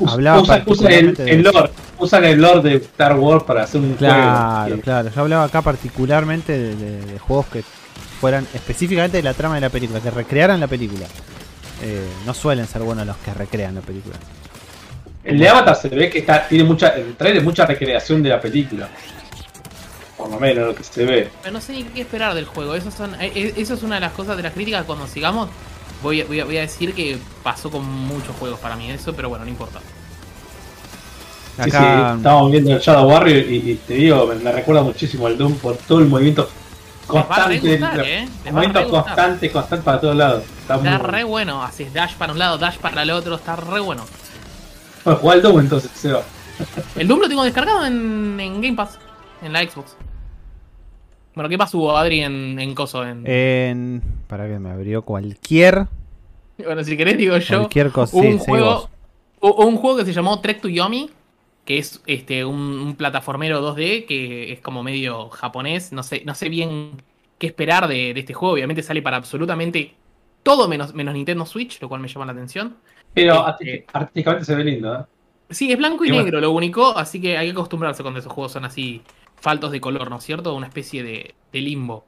hablaba 0.07 0.41
usan, 0.41 0.63
usan 0.65 0.91
el, 0.91 1.15
el 1.19 1.43
lore, 1.43 1.69
usan 1.99 2.25
el 2.25 2.41
lore 2.41 2.67
de 2.67 2.75
Star 2.77 3.15
Wars 3.19 3.43
para 3.43 3.63
hacer 3.63 3.79
un 3.79 3.93
Claro, 3.93 4.61
juego. 4.63 4.75
que- 4.77 4.81
claro. 4.81 5.09
Yo 5.15 5.21
hablaba 5.21 5.43
acá 5.43 5.61
particularmente 5.61 6.57
de, 6.57 6.75
de- 6.75 7.05
de 7.05 7.19
juegos 7.19 7.45
que 7.47 7.63
fueran 8.19 8.47
específicamente 8.53 9.17
de 9.17 9.23
la 9.23 9.33
trama 9.33 9.55
de 9.55 9.61
la 9.61 9.69
película, 9.69 9.99
que 9.99 10.11
recrearan 10.11 10.59
la 10.59 10.67
película. 10.67 11.05
Eh, 11.81 12.05
no 12.25 12.33
suelen 12.33 12.67
ser 12.67 12.81
buenos 12.81 13.07
los 13.07 13.17
que 13.17 13.33
recrean 13.33 13.75
la 13.75 13.81
película. 13.81 14.15
El 15.23 15.39
de 15.39 15.47
Avatar 15.47 15.75
se 15.75 15.89
ve 15.89 16.09
que 16.09 16.19
está, 16.19 16.47
tiene 16.47 16.63
mucha, 16.63 16.89
el 16.89 17.15
trailer 17.15 17.43
mucha 17.43 17.65
recreación 17.65 18.21
de 18.21 18.29
la 18.29 18.41
película. 18.41 18.89
Por 20.17 20.29
lo 20.29 20.39
menos 20.39 20.67
lo 20.67 20.75
que 20.75 20.83
se 20.83 21.05
ve. 21.05 21.29
Pero 21.41 21.53
no 21.53 21.61
sé 21.61 21.73
ni 21.73 21.83
qué 21.83 22.01
esperar 22.01 22.33
del 22.33 22.45
juego. 22.45 22.75
Eso, 22.75 22.91
son, 22.91 23.15
eh, 23.15 23.31
eh, 23.33 23.53
eso 23.55 23.73
es 23.73 23.83
una 23.83 23.95
de 23.95 24.01
las 24.01 24.11
cosas 24.11 24.35
de 24.35 24.43
las 24.43 24.53
críticas. 24.53 24.83
Cuando 24.83 25.07
sigamos, 25.07 25.49
voy 26.03 26.21
a, 26.21 26.25
voy, 26.25 26.41
a, 26.41 26.45
voy 26.45 26.57
a 26.57 26.61
decir 26.61 26.93
que 26.93 27.17
pasó 27.41 27.71
con 27.71 27.85
muchos 27.85 28.35
juegos 28.35 28.59
para 28.59 28.75
mí 28.75 28.91
eso, 28.91 29.13
pero 29.13 29.29
bueno, 29.29 29.45
no 29.45 29.51
importa. 29.51 29.79
Sí, 29.79 31.69
sí, 31.71 31.77
Acá, 31.77 32.15
estamos 32.17 32.51
viendo 32.51 32.73
el 32.73 32.79
Shadow 32.79 33.09
Warrior 33.09 33.49
y, 33.49 33.71
y 33.71 33.75
te 33.75 33.93
digo, 33.93 34.27
me, 34.27 34.35
me 34.35 34.51
recuerda 34.51 34.81
muchísimo 34.81 35.27
al 35.27 35.37
Doom 35.37 35.55
por 35.55 35.77
todo 35.77 35.99
el 35.99 36.05
movimiento 36.05 36.49
constante. 37.09 37.59
gustar, 37.59 37.99
el- 37.99 38.05
eh. 38.05 38.23
El 38.45 38.51
va 38.51 38.51
movimiento 38.61 38.89
constante, 38.89 39.51
constante 39.51 39.83
para 39.85 39.99
todos 40.01 40.15
lados. 40.15 40.43
Está, 40.61 40.77
muy 40.77 40.85
Está 40.87 40.97
bueno. 40.97 41.11
re 41.11 41.23
bueno. 41.23 41.63
Haces 41.63 41.93
dash 41.93 42.15
para 42.15 42.33
un 42.33 42.39
lado, 42.39 42.57
dash 42.57 42.77
para 42.77 43.03
el 43.03 43.11
otro. 43.11 43.35
Está 43.35 43.55
re 43.55 43.79
bueno. 43.79 44.05
Bueno, 45.03 45.19
jugar 45.19 45.37
al 45.37 45.43
Doom 45.43 45.59
entonces, 45.61 45.91
Seba. 45.93 46.21
El 46.95 47.07
Doom 47.07 47.21
lo 47.21 47.29
tengo 47.29 47.43
descargado 47.43 47.85
en, 47.85 48.37
en 48.39 48.61
Game 48.61 48.75
Pass, 48.75 48.99
en 49.41 49.53
la 49.53 49.61
Xbox. 49.61 49.95
Bueno, 51.35 51.49
¿qué 51.49 51.57
más 51.57 51.73
hubo, 51.73 51.95
Adri, 51.95 52.21
en, 52.21 52.59
en 52.59 52.75
Coso? 52.75 53.05
En... 53.05 53.23
en, 53.25 54.03
para 54.27 54.47
que 54.47 54.59
me 54.59 54.69
abrió 54.71 55.03
cualquier, 55.03 55.87
Bueno, 56.57 56.83
si 56.83 56.97
querés, 56.97 57.17
digo 57.17 57.37
yo. 57.37 57.59
cualquier 57.59 57.91
cosa. 57.91 58.11
Sí, 58.11 58.17
un 58.27 58.39
seguí 58.39 58.45
juego, 58.59 58.89
vos. 59.39 59.55
un 59.65 59.77
juego 59.77 59.97
que 59.97 60.05
se 60.05 60.11
llamó 60.13 60.39
Trek 60.41 60.59
to 60.59 60.67
Yomi, 60.67 61.09
que 61.69 61.77
es 61.77 62.01
este 62.07 62.43
un, 62.45 62.57
un 62.59 62.95
plataformero 62.95 63.61
2D 63.61 64.07
que 64.07 64.51
es 64.51 64.59
como 64.59 64.81
medio 64.81 65.29
japonés. 65.29 65.91
No 65.91 66.01
sé, 66.01 66.23
no 66.25 66.33
sé 66.33 66.49
bien 66.49 67.03
qué 67.37 67.45
esperar 67.45 67.87
de, 67.87 68.15
de 68.15 68.19
este 68.21 68.33
juego. 68.33 68.55
Obviamente 68.55 68.81
sale 68.81 69.03
para 69.03 69.17
absolutamente 69.17 69.93
todo 70.41 70.67
menos, 70.67 70.95
menos 70.95 71.13
Nintendo 71.13 71.45
Switch, 71.45 71.79
lo 71.79 71.87
cual 71.87 72.01
me 72.01 72.07
llama 72.07 72.25
la 72.25 72.31
atención. 72.31 72.77
Pero 73.13 73.47
Este- 73.47 73.85
artísticamente 73.93 74.45
se 74.45 74.55
ve 74.55 74.63
lindo, 74.63 74.95
¿eh? 74.95 75.03
Sí, 75.51 75.71
es 75.71 75.77
blanco 75.77 76.03
y 76.05 76.07
Y 76.07 76.11
bueno. 76.11 76.23
negro 76.25 76.41
lo 76.41 76.49
único, 76.51 76.97
así 76.97 77.21
que 77.21 77.37
hay 77.37 77.45
que 77.47 77.51
acostumbrarse 77.51 78.01
cuando 78.01 78.19
esos 78.19 78.33
juegos 78.33 78.51
son 78.51 78.65
así 78.65 79.03
faltos 79.35 79.71
de 79.71 79.79
color, 79.79 80.09
¿no 80.09 80.17
es 80.17 80.23
cierto? 80.23 80.55
Una 80.55 80.65
especie 80.65 81.03
de, 81.03 81.35
de 81.53 81.61
limbo. 81.61 82.03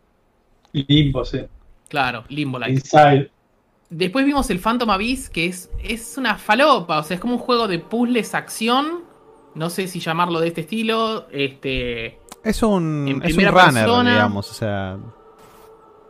Limbo, 0.73 1.23
sí. 1.23 1.41
Claro, 1.87 2.23
limbo 2.29 2.57
like. 2.57 2.73
Inside. 2.73 3.29
Después 3.91 4.25
vimos 4.25 4.49
el 4.49 4.59
Phantom 4.59 4.89
Abyss, 4.89 5.29
que 5.29 5.45
es, 5.45 5.69
es 5.83 6.17
una 6.17 6.35
falopa, 6.37 6.97
o 6.99 7.03
sea, 7.03 7.15
es 7.15 7.21
como 7.21 7.33
un 7.35 7.39
juego 7.39 7.67
de 7.67 7.77
puzzles 7.77 8.33
acción. 8.33 9.10
No 9.55 9.69
sé 9.69 9.87
si 9.87 9.99
llamarlo 9.99 10.39
de 10.39 10.47
este 10.47 10.61
estilo. 10.61 11.27
Este. 11.31 12.19
Es 12.43 12.63
un, 12.63 13.21
es 13.23 13.37
un 13.37 13.45
runner, 13.45 13.73
persona. 13.73 14.11
digamos, 14.11 14.49
o 14.49 14.53
sea. 14.53 14.97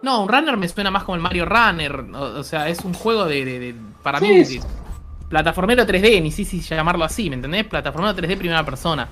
No, 0.04 0.24
un 0.24 0.30
runner 0.30 0.58
me 0.58 0.68
suena 0.68 0.90
más 0.92 1.04
como 1.04 1.16
el 1.16 1.22
Mario 1.22 1.46
Runner. 1.46 1.96
O, 2.16 2.40
o 2.40 2.44
sea, 2.44 2.70
es 2.70 2.80
un 2.86 2.94
juego 2.94 3.26
de. 3.26 3.46
de- 3.46 3.60
de- 3.60 3.76
para 4.04 4.20
Sí, 4.20 4.26
mí. 4.28 4.36
es- 4.40 4.50
de- 4.50 4.62
plataformero 5.30 5.86
3D, 5.86 6.22
ni 6.22 6.32
si 6.32 6.44
si 6.46 6.60
llamarlo 6.62 7.06
así, 7.06 7.30
¿me 7.30 7.36
entendés? 7.36 7.66
Plataformero 7.66 8.14
3D 8.16 8.38
primera 8.38 8.64
persona. 8.66 9.08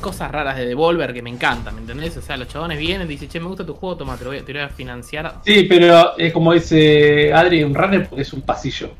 Cosas 0.00 0.30
raras 0.32 0.56
de 0.56 0.66
Devolver 0.66 1.12
que 1.14 1.22
me 1.22 1.30
encantan, 1.30 1.74
¿me 1.76 1.80
entendés? 1.80 2.16
O 2.16 2.22
sea, 2.22 2.36
los 2.36 2.48
chabones 2.48 2.78
vienen 2.78 3.06
y 3.06 3.10
dicen, 3.10 3.28
che, 3.28 3.38
me 3.40 3.46
gusta 3.46 3.64
tu 3.64 3.74
juego, 3.74 3.96
toma, 3.96 4.16
te 4.16 4.24
lo 4.24 4.30
voy, 4.30 4.38
a- 4.40 4.44
te 4.44 4.52
lo 4.52 4.58
voy 4.60 4.66
a 4.68 4.70
financiar. 4.70 5.36
Sí, 5.44 5.64
pero 5.68 6.16
es 6.18 6.32
como 6.32 6.52
dice 6.52 7.32
Adri, 7.32 7.62
un 7.62 7.74
runner 7.74 8.08
porque 8.08 8.22
es 8.22 8.32
un 8.32 8.42
pasillo. 8.42 8.90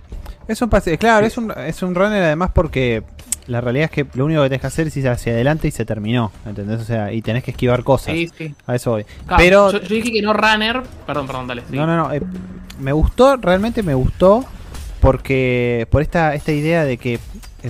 Es 0.46 0.60
un 0.62 0.68
pase, 0.70 0.96
claro, 0.98 1.24
es 1.26 1.36
un, 1.36 1.50
es 1.52 1.82
un 1.82 1.94
runner 1.94 2.22
además 2.22 2.50
porque 2.54 3.02
la 3.46 3.60
realidad 3.60 3.84
es 3.86 3.90
que 3.90 4.06
lo 4.14 4.24
único 4.24 4.42
que 4.42 4.48
tenés 4.48 4.60
que 4.60 4.66
hacer 4.66 4.86
es 4.88 4.96
ir 4.96 5.08
hacia 5.08 5.32
adelante 5.32 5.68
y 5.68 5.70
se 5.70 5.84
terminó, 5.84 6.30
¿entendés? 6.46 6.80
O 6.80 6.84
sea, 6.84 7.12
y 7.12 7.22
tenés 7.22 7.42
que 7.44 7.50
esquivar 7.52 7.82
cosas. 7.84 8.14
Sí, 8.14 8.30
sí. 8.36 8.54
A 8.66 8.74
eso 8.74 8.90
voy. 8.92 9.04
Claro, 9.26 9.42
Pero 9.42 9.72
yo, 9.72 9.80
yo 9.80 9.94
dije 9.96 10.12
que 10.12 10.22
no 10.22 10.32
runner. 10.32 10.82
Perdón, 11.06 11.26
perdón, 11.26 11.46
dale. 11.48 11.62
sí. 11.70 11.76
No, 11.76 11.86
no, 11.86 11.96
no. 11.96 12.12
eh, 12.12 12.22
me 12.80 12.92
gustó, 12.92 13.36
realmente 13.36 13.82
me 13.82 13.94
gustó. 13.94 14.44
Porque 15.00 15.88
por 15.90 16.00
esta, 16.00 16.32
esta 16.36 16.52
idea 16.52 16.84
de 16.84 16.96
que 16.96 17.14
eh, 17.14 17.18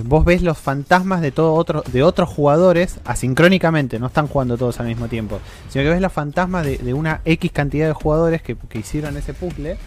vos 0.03 0.23
ves 0.23 0.43
los 0.43 0.55
fantasmas 0.55 1.19
de 1.19 1.31
todo 1.31 1.53
otro, 1.53 1.83
de 1.91 2.03
otros 2.03 2.29
jugadores 2.29 2.99
asincrónicamente, 3.05 3.97
no 3.97 4.05
están 4.05 4.27
jugando 4.27 4.55
todos 4.55 4.79
al 4.79 4.85
mismo 4.85 5.07
tiempo. 5.07 5.39
Sino 5.69 5.83
que 5.83 5.89
ves 5.89 6.01
los 6.01 6.13
fantasmas 6.13 6.63
de, 6.63 6.77
de 6.77 6.93
una 6.93 7.21
X 7.25 7.51
cantidad 7.51 7.87
de 7.87 7.93
jugadores 7.93 8.43
que, 8.43 8.55
que 8.55 8.77
hicieron 8.77 9.17
ese 9.17 9.33
puzzle. 9.33 9.77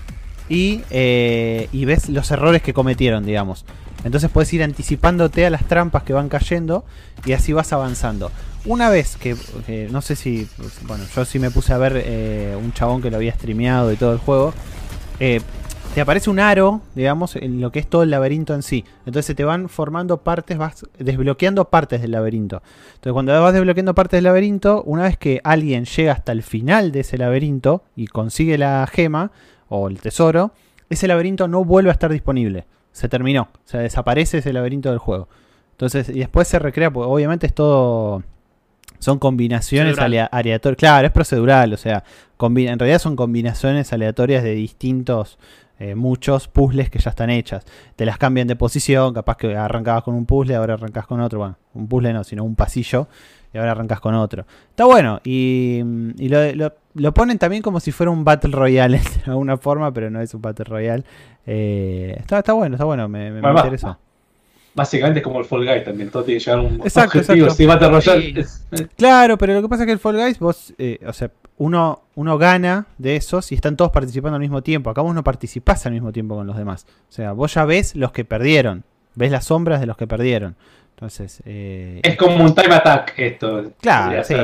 Y, 0.49 0.81
eh, 0.91 1.69
y 1.71 1.85
ves 1.85 2.09
los 2.09 2.29
errores 2.33 2.63
que 2.63 2.73
cometieron, 2.75 3.25
digamos. 3.25 3.65
Entonces 4.07 4.31
puedes 4.31 4.53
ir 4.53 4.63
anticipándote 4.63 5.45
a 5.47 5.51
las 5.51 5.65
trampas 5.65 6.05
que 6.05 6.13
van 6.13 6.29
cayendo 6.29 6.85
y 7.25 7.33
así 7.33 7.53
vas 7.53 7.73
avanzando. 7.73 8.31
Una 8.65 8.89
vez 8.89 9.17
que, 9.17 9.35
que 9.67 9.89
no 9.91 10.01
sé 10.01 10.15
si, 10.15 10.49
bueno, 10.87 11.03
yo 11.13 11.25
sí 11.25 11.41
me 11.41 11.51
puse 11.51 11.73
a 11.73 11.79
ver 11.79 12.01
eh, 12.07 12.57
un 12.57 12.73
chabón 12.73 13.03
que 13.03 13.11
lo 13.11 13.17
había 13.17 13.35
streameado 13.35 13.93
y 13.93 13.97
todo 13.97 14.13
el 14.13 14.19
juego, 14.19 14.55
eh, 15.19 15.41
te 15.93 16.01
aparece 16.01 16.31
un 16.31 16.39
aro, 16.39 16.83
digamos, 16.95 17.35
en 17.35 17.61
lo 17.61 17.73
que 17.73 17.81
es 17.81 17.89
todo 17.89 18.05
el 18.05 18.11
laberinto 18.11 18.55
en 18.55 18.63
sí. 18.63 18.85
Entonces 19.07 19.35
te 19.35 19.43
van 19.43 19.69
formando 19.69 20.19
partes, 20.19 20.57
vas 20.57 20.87
desbloqueando 21.01 21.65
partes 21.65 22.01
del 22.01 22.13
laberinto. 22.13 22.63
Entonces 22.95 23.13
cuando 23.13 23.43
vas 23.43 23.55
desbloqueando 23.55 23.93
partes 23.97 24.19
del 24.19 24.25
laberinto, 24.25 24.85
una 24.85 25.03
vez 25.03 25.19
que 25.19 25.41
alguien 25.43 25.85
llega 25.85 26.13
hasta 26.13 26.31
el 26.31 26.45
final 26.45 26.93
de 26.93 27.01
ese 27.01 27.19
laberinto 27.19 27.83
y 27.97 28.07
consigue 28.07 28.57
la 28.57 28.87
gema 28.87 29.33
o 29.69 29.89
el 29.89 30.01
tesoro, 30.01 30.53
ese 30.91 31.09
laberinto 31.09 31.49
no 31.49 31.65
vuelve 31.65 31.91
a 31.91 31.95
estar 31.95 32.13
disponible. 32.13 32.67
Se 32.97 33.11
terminó. 33.11 33.43
O 33.43 33.69
sea, 33.69 33.81
desaparece 33.81 34.39
ese 34.39 34.55
laberinto 34.55 34.89
del 34.89 34.99
juego. 34.99 35.29
Entonces, 35.73 36.09
y 36.09 36.21
después 36.21 36.49
se 36.49 36.59
recrea, 36.59 36.91
porque 36.91 37.11
obviamente 37.11 37.47
es 37.47 37.53
todo... 37.53 38.23
Son 39.01 39.19
combinaciones 39.19 39.99
aleatorias. 39.99 40.79
Claro, 40.79 41.07
es 41.07 41.13
procedural, 41.13 41.75
o 41.75 41.77
sea, 41.77 42.05
en 42.41 42.79
realidad 42.79 42.99
son 42.99 43.15
combinaciones 43.15 43.93
aleatorias 43.93 44.43
de 44.43 44.55
distintos, 44.55 45.39
eh, 45.79 45.95
muchos 45.95 46.49
puzzles 46.49 46.89
que 46.89 46.99
ya 46.99 47.11
están 47.11 47.29
hechas. 47.29 47.67
Te 47.97 48.07
las 48.07 48.17
cambian 48.17 48.49
de 48.49 48.57
posición, 48.57 49.13
capaz 49.13 49.37
que 49.37 49.55
arrancabas 49.55 50.03
con 50.03 50.15
un 50.15 50.25
puzzle, 50.25 50.55
ahora 50.55 50.75
arrancas 50.75 51.07
con 51.07 51.21
otro. 51.21 51.41
Bueno, 51.41 51.59
un 51.75 51.87
puzzle 51.89 52.15
no, 52.15 52.25
sino 52.25 52.45
un 52.45 52.57
pasillo, 52.57 53.09
y 53.57 53.59
ahora 53.59 53.73
arrancas 53.73 54.01
con 54.01 54.15
otro. 54.15 54.45
Está 54.71 54.85
bueno, 54.85 55.21
y, 55.25 55.83
y 56.19 56.29
lo, 56.29 56.53
lo- 56.55 56.75
lo 56.95 57.13
ponen 57.13 57.39
también 57.39 57.63
como 57.63 57.81
si 57.81 57.93
fuera 57.93 58.11
un 58.11 58.25
Battle 58.25 58.53
Royale 58.53 58.99
de 59.27 59.31
alguna 59.31 59.57
forma, 59.57 59.93
pero 59.93 60.11
no 60.11 60.21
es 60.21 60.33
un 60.35 60.43
Battle 60.43 60.65
Royale. 60.67 61.05
Eh, 61.47 62.15
está, 62.19 62.39
está 62.39 62.53
bueno, 62.53 62.77
está 62.77 62.85
bueno, 62.85 63.09
me, 63.09 63.31
me- 63.31 63.51
interesó. 63.51 63.99
Básicamente 64.75 65.21
es 65.21 65.25
como 65.25 65.39
el 65.39 65.47
Fall 65.47 65.65
Guy 65.67 65.85
también, 65.85 66.11
todo 66.11 66.23
tiene 66.25 66.39
que 66.39 66.45
llegar 66.45 66.59
a 66.59 66.63
un 66.69 66.75
Exacto, 66.83 67.19
objetivo. 67.19 67.47
exacto. 67.47 67.55
Si 67.55 67.67
Battle 67.67 67.89
Royale 67.89 68.41
es- 68.41 68.67
eh, 68.73 68.87
Claro, 68.97 69.39
pero 69.39 69.55
lo 69.55 69.63
que 69.63 69.69
pasa 69.69 69.83
es 69.85 69.87
que 69.87 69.93
el 69.93 69.99
Fall 69.99 70.17
Guys, 70.17 70.39
vos, 70.39 70.75
eh, 70.79 70.99
o 71.07 71.13
sea, 71.15 71.31
uno, 71.59 72.03
uno 72.15 72.37
gana 72.37 72.87
de 72.99 73.17
esos 73.17 73.53
y 73.53 73.55
están 73.55 73.77
todos 73.77 73.91
participando 73.91 74.35
al 74.37 74.41
mismo 74.43 74.63
tiempo. 74.63 74.91
Acá 74.91 75.01
vos 75.01 75.15
no 75.15 75.25
participás 75.25 75.87
al 75.87 75.93
mismo 75.95 76.13
tiempo 76.13 76.35
con 76.37 76.47
los 76.47 76.59
demás. 76.59 76.87
O 77.09 77.13
sea, 77.13 77.33
vos 77.33 77.55
ya 77.55 77.65
ves 77.65 77.97
los 77.97 78.13
que 78.13 78.27
perdieron. 78.27 78.85
Ves 79.15 79.31
las 79.33 79.47
sombras 79.47 79.81
de 79.81 79.87
los 79.87 79.97
que 79.97 80.07
perdieron. 80.07 80.57
Entonces, 80.97 81.43
eh, 81.45 82.01
es 82.03 82.17
como 82.17 82.43
un 82.43 82.55
time 82.55 82.75
attack 82.75 83.13
esto. 83.19 83.73
claro, 83.81 84.25
sí. 84.25 84.35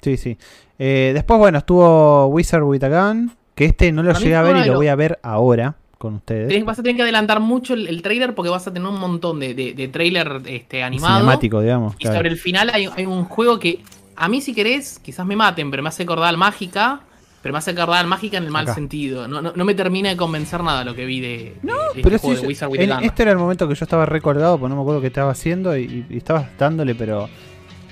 Sí, 0.00 0.16
sí. 0.16 0.38
Eh, 0.78 1.10
después, 1.12 1.38
bueno, 1.38 1.58
estuvo 1.58 2.26
Wizard 2.28 2.62
with 2.62 2.84
a 2.84 2.88
Gun. 3.08 3.32
Que 3.56 3.64
este 3.64 3.90
no 3.90 4.04
lo 4.04 4.12
llegué 4.12 4.36
a 4.36 4.42
ver 4.42 4.56
y 4.58 4.68
lo 4.68 4.76
voy 4.76 4.86
a 4.86 4.94
ver 4.94 5.18
ahora 5.20 5.74
con 5.98 6.14
ustedes. 6.14 6.48
Tenés- 6.48 6.64
vas 6.64 6.78
a 6.78 6.82
tener 6.84 6.94
que 6.94 7.02
adelantar 7.02 7.40
mucho 7.40 7.74
el, 7.74 7.88
el 7.88 8.02
trailer 8.02 8.36
porque 8.36 8.50
vas 8.50 8.64
a 8.68 8.72
tener 8.72 8.88
un 8.88 9.00
montón 9.00 9.40
de, 9.40 9.52
de, 9.52 9.74
de 9.74 9.88
trailer 9.88 10.40
este, 10.46 10.84
animado. 10.84 11.16
Cinemático, 11.18 11.60
digamos. 11.60 11.94
Y 11.94 12.02
claro. 12.02 12.18
sobre 12.18 12.28
el 12.28 12.36
final 12.36 12.70
hay, 12.72 12.88
hay 12.96 13.04
un 13.04 13.24
juego 13.24 13.58
que 13.58 13.80
a 14.14 14.28
mí 14.28 14.40
si 14.40 14.54
querés, 14.54 15.00
quizás 15.00 15.26
me 15.26 15.34
maten, 15.34 15.72
pero 15.72 15.82
me 15.82 15.88
hace 15.88 16.04
acordar 16.04 16.28
al 16.28 16.36
Mágica, 16.36 17.00
pero 17.42 17.52
me 17.52 17.58
hace 17.58 17.70
acordar 17.70 18.06
Mágica 18.06 18.36
en 18.38 18.44
el 18.44 18.50
mal 18.50 18.64
Acá. 18.64 18.74
sentido. 18.74 19.28
No, 19.28 19.40
no, 19.40 19.52
no 19.54 19.64
me 19.64 19.74
termina 19.74 20.08
de 20.08 20.16
convencer 20.16 20.62
nada 20.62 20.84
lo 20.84 20.94
que 20.94 21.04
vi 21.06 21.20
de, 21.20 21.28
de- 21.28 21.38
de 21.62 21.72
este 21.88 22.02
Pero 22.02 22.18
juego 22.18 22.36
sí, 22.36 22.42
de 22.42 22.48
Wizard 22.48 22.68
with 22.70 22.80
en- 22.80 22.88
the 22.88 22.94
Gun. 22.96 23.04
este 23.04 23.22
era 23.22 23.32
el 23.32 23.38
momento 23.38 23.68
que 23.68 23.74
yo 23.74 23.84
estaba 23.84 24.06
recordado, 24.06 24.58
porque 24.58 24.70
no 24.70 24.76
me 24.76 24.82
acuerdo 24.82 25.00
qué 25.00 25.06
estaba 25.08 25.30
haciendo 25.30 25.76
y, 25.76 26.04
y 26.10 26.16
estabas 26.16 26.48
dándole, 26.58 26.94
pero 26.94 27.28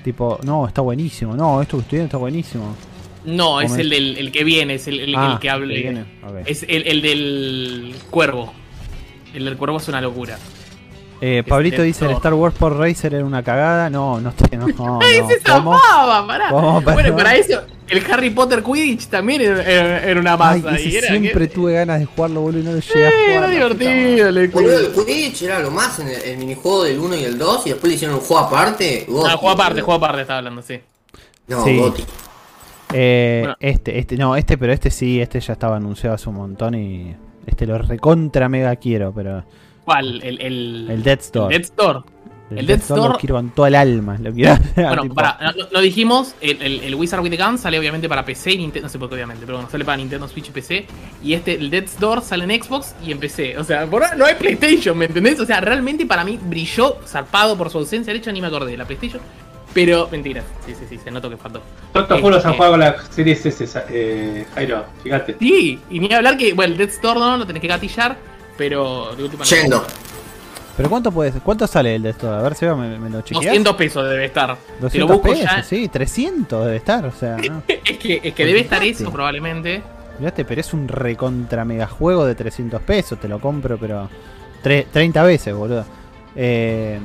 tipo, 0.03 0.39
no, 0.43 0.67
está 0.67 0.81
buenísimo, 0.81 1.35
no, 1.35 1.61
esto 1.61 1.77
que 1.77 1.81
estoy 1.83 1.97
viendo 1.97 2.07
está 2.07 2.17
buenísimo. 2.17 2.75
No, 3.25 3.59
es 3.59 3.73
el, 3.77 3.89
del, 3.89 4.17
el 4.17 4.31
que 4.31 4.43
viene, 4.45 4.75
es 4.75 4.87
el, 4.87 4.99
el- 5.01 5.15
Ah, 5.15 5.31
el 5.33 5.39
que 5.39 5.49
hable. 5.49 5.75
que 5.75 5.81
viene, 5.81 6.01
ok. 6.25 6.35
Es 6.45 6.63
el, 6.63 6.87
el 6.87 7.01
del 7.01 7.95
cuervo. 8.09 8.53
El 9.33 9.43
del 9.45 9.57
cuervo 9.57 9.77
es 9.77 9.87
una 9.89 9.99
locura. 9.99 10.37
Eh, 11.19 11.43
Pablito 11.47 11.81
dice 11.81 12.05
el. 12.05 12.11
Star 12.11 12.33
Wars 12.35 12.53
por 12.55 12.77
Racer 12.77 13.13
era 13.15 13.25
una 13.25 13.41
cagada. 13.43 13.89
No, 13.89 14.19
no 14.21 14.29
estoy. 14.29 14.47
No, 14.57 14.67
no, 14.67 14.99
¡Ay, 15.01 15.21
no. 15.21 15.27
se 15.29 15.39
¿Cómo? 15.41 15.73
zafaba! 15.77 16.27
Pará. 16.27 16.49
¿Cómo? 16.49 16.81
Bueno, 16.81 17.15
para 17.15 17.35
eso, 17.35 17.61
el 17.87 18.03
Harry 18.11 18.29
Potter 18.29 18.63
Quidditch 18.63 19.07
también 19.07 19.41
era, 19.41 19.61
era- 19.63 20.03
era 20.03 20.19
una 20.19 20.37
masa. 20.37 20.79
y 20.79 20.95
era, 20.95 21.07
siempre 21.07 21.47
que- 21.47 21.53
tuve 21.55 21.73
ganas 21.73 21.99
de 21.99 22.05
jugarlo, 22.05 22.41
boludo, 22.41 22.59
y 22.61 22.63
no 22.63 22.71
lo 22.73 22.79
llegué 22.79 23.07
a 23.07 23.09
Sí, 23.11 23.15
jugar. 23.25 23.33
era 23.43 23.47
divertido. 23.49 24.27
el 24.29 24.47
Boludo, 24.49 24.79
el 24.79 24.91
Quidditch. 24.93 25.41
Era 25.43 25.59
lo 25.59 25.71
más 25.71 25.99
en 25.99 26.07
el, 26.09 26.21
el 26.21 26.37
minijuego 26.37 26.83
del 26.83 26.99
1 26.99 27.15
y 27.15 27.23
el 27.23 27.37
2 27.37 27.65
y 27.67 27.69
después 27.71 27.89
le 27.89 27.95
hicieron 27.95 28.15
un 28.17 28.21
juego 28.21 28.43
aparte. 28.43 29.05
No, 29.07 29.15
Goti, 29.15 29.29
juego 29.37 29.49
aparte, 29.49 29.81
juego 29.81 29.97
aparte 30.05 30.21
estaba 30.21 30.37
hablando, 30.39 30.61
sí. 30.61 30.79
No, 31.47 31.63
Sí. 31.63 31.77
Goti. 31.77 32.03
Eh, 32.93 33.39
Bueno. 33.41 33.55
Este, 33.59 33.99
este, 33.99 34.17
no, 34.17 34.35
este, 34.35 34.57
pero 34.57 34.71
este 34.73 34.91
sí, 34.91 35.19
este 35.21 35.39
ya 35.39 35.53
estaba 35.53 35.77
anunciado 35.77 36.15
hace 36.15 36.29
un 36.29 36.35
montón 36.35 36.75
y. 36.75 37.15
Este 37.45 37.65
lo 37.65 37.77
recontra 37.77 38.49
mega 38.49 38.75
quiero, 38.75 39.11
pero. 39.13 39.43
¿Cuál? 39.87 40.21
El, 40.21 40.41
el, 40.41 40.87
El 40.91 41.01
Death 41.03 41.21
Store. 41.21 41.55
el 41.55 41.61
Death 41.61 41.71
Store. 41.71 41.99
El, 42.49 42.57
el 42.59 42.65
Death 42.67 42.79
Death 42.79 42.89
Store 42.91 43.13
lo 43.13 43.17
quiero 43.19 43.35
con 43.35 43.49
toda 43.51 43.67
el 43.69 43.75
alma. 43.75 44.17
Lo 44.21 44.33
quiero 44.33 44.57
Bueno, 44.75 45.01
tipo, 45.03 45.15
para, 45.15 45.37
no, 45.53 45.63
no 45.71 45.79
dijimos, 45.81 46.35
el, 46.41 46.61
el- 46.61 46.79
el 46.81 46.95
Wizard 46.95 47.21
with 47.21 47.29
the 47.31 47.37
Gun 47.41 47.57
sale 47.57 47.79
obviamente 47.79 48.09
para 48.09 48.25
PC 48.25 48.51
y 48.51 48.57
Nintendo, 48.57 48.85
no 48.87 48.89
sé 48.89 48.99
por 48.99 49.07
qué 49.07 49.15
obviamente, 49.15 49.45
pero 49.45 49.59
bueno, 49.59 49.69
sale 49.71 49.85
para 49.85 49.95
Nintendo 49.95 50.27
Switch 50.27 50.49
y 50.49 50.51
PC. 50.51 50.85
Y 51.23 51.33
este, 51.33 51.53
el 51.55 51.69
Death 51.69 51.85
Store 51.85 52.19
sale 52.21 52.43
en 52.43 52.61
Xbox 52.61 52.95
y 53.05 53.13
en 53.13 53.19
PC. 53.19 53.57
O 53.57 53.63
sea, 53.63 53.85
por 53.85 54.03
ahora 54.03 54.15
no 54.17 54.25
hay 54.25 54.35
PlayStation, 54.35 54.97
¿me 54.97 55.05
entendés? 55.05 55.39
O 55.39 55.45
sea, 55.45 55.61
realmente 55.61 56.05
para 56.05 56.25
mí 56.25 56.37
brilló, 56.41 56.97
zarpado 57.05 57.57
por 57.57 57.69
su 57.69 57.77
ausencia. 57.77 58.11
De 58.11 58.19
hecho, 58.19 58.31
ni 58.33 58.41
me 58.41 58.47
acordé 58.47 58.71
de 58.71 58.77
la 58.77 58.85
PlayStation. 58.85 59.21
Pero, 59.73 60.07
mentira, 60.11 60.43
sí, 60.65 60.73
sí, 60.73 60.85
sí, 60.89 60.97
se 61.03 61.11
notó 61.11 61.29
que 61.29 61.37
faltó. 61.37 61.61
Estos 61.93 62.19
juegos 62.21 62.43
han 62.45 62.51
Este- 62.51 62.57
jugado 62.57 62.71
con 62.73 62.79
la 62.79 62.95
series 63.09 63.45
S, 63.45 63.79
eh, 63.89 64.45
Jairo, 64.55 64.85
fíjate. 65.03 65.35
Sí, 65.39 65.79
y 65.89 65.99
ni 65.99 66.11
hablar 66.13 66.35
que, 66.37 66.53
bueno, 66.53 66.71
el 66.73 66.77
Death 66.77 66.91
Store 66.91 67.19
no, 67.19 67.37
lo 67.37 67.45
tenés 67.45 67.61
que 67.61 67.67
gatillar, 67.67 68.17
pero 68.57 69.13
de 69.15 69.23
última. 69.23 69.43
Yendo. 69.45 69.85
Pero 70.75 70.89
¿cuánto 70.89 71.11
puede 71.11 71.31
ser? 71.31 71.41
¿Cuánto 71.41 71.65
sale 71.65 71.95
el 71.95 72.03
Death 72.03 72.17
Store? 72.17 72.35
A 72.37 72.41
ver 72.43 72.53
si 72.55 72.65
me, 72.65 72.99
me 72.99 73.09
lo 73.09 73.21
chequeas. 73.21 73.45
200 73.45 73.75
pesos 73.75 74.07
debe 74.09 74.25
estar. 74.25 74.55
Si 74.75 74.81
200 74.81 74.99
lo 74.99 75.07
busco 75.07 75.29
pesos, 75.33 75.51
ya. 75.55 75.63
sí, 75.63 75.87
300 75.87 76.65
debe 76.65 76.77
estar, 76.77 77.05
o 77.05 77.11
sea, 77.11 77.37
no. 77.37 77.63
Es 77.67 77.97
que, 77.97 78.21
es 78.23 78.33
que 78.33 78.45
debe 78.45 78.59
estar 78.59 78.83
eso 78.83 79.11
probablemente. 79.11 79.81
Mirate, 80.19 80.45
pero 80.45 80.61
es 80.61 80.73
un 80.73 80.87
recontra 80.87 81.65
mega 81.65 81.87
juego 81.87 82.25
de 82.25 82.35
300 82.35 82.81
pesos, 82.83 83.19
te 83.19 83.27
lo 83.27 83.39
compro, 83.39 83.77
pero 83.79 84.07
tre- 84.63 84.85
30 84.91 85.23
veces, 85.23 85.55
boludo. 85.55 85.83
Eh, 86.35 86.99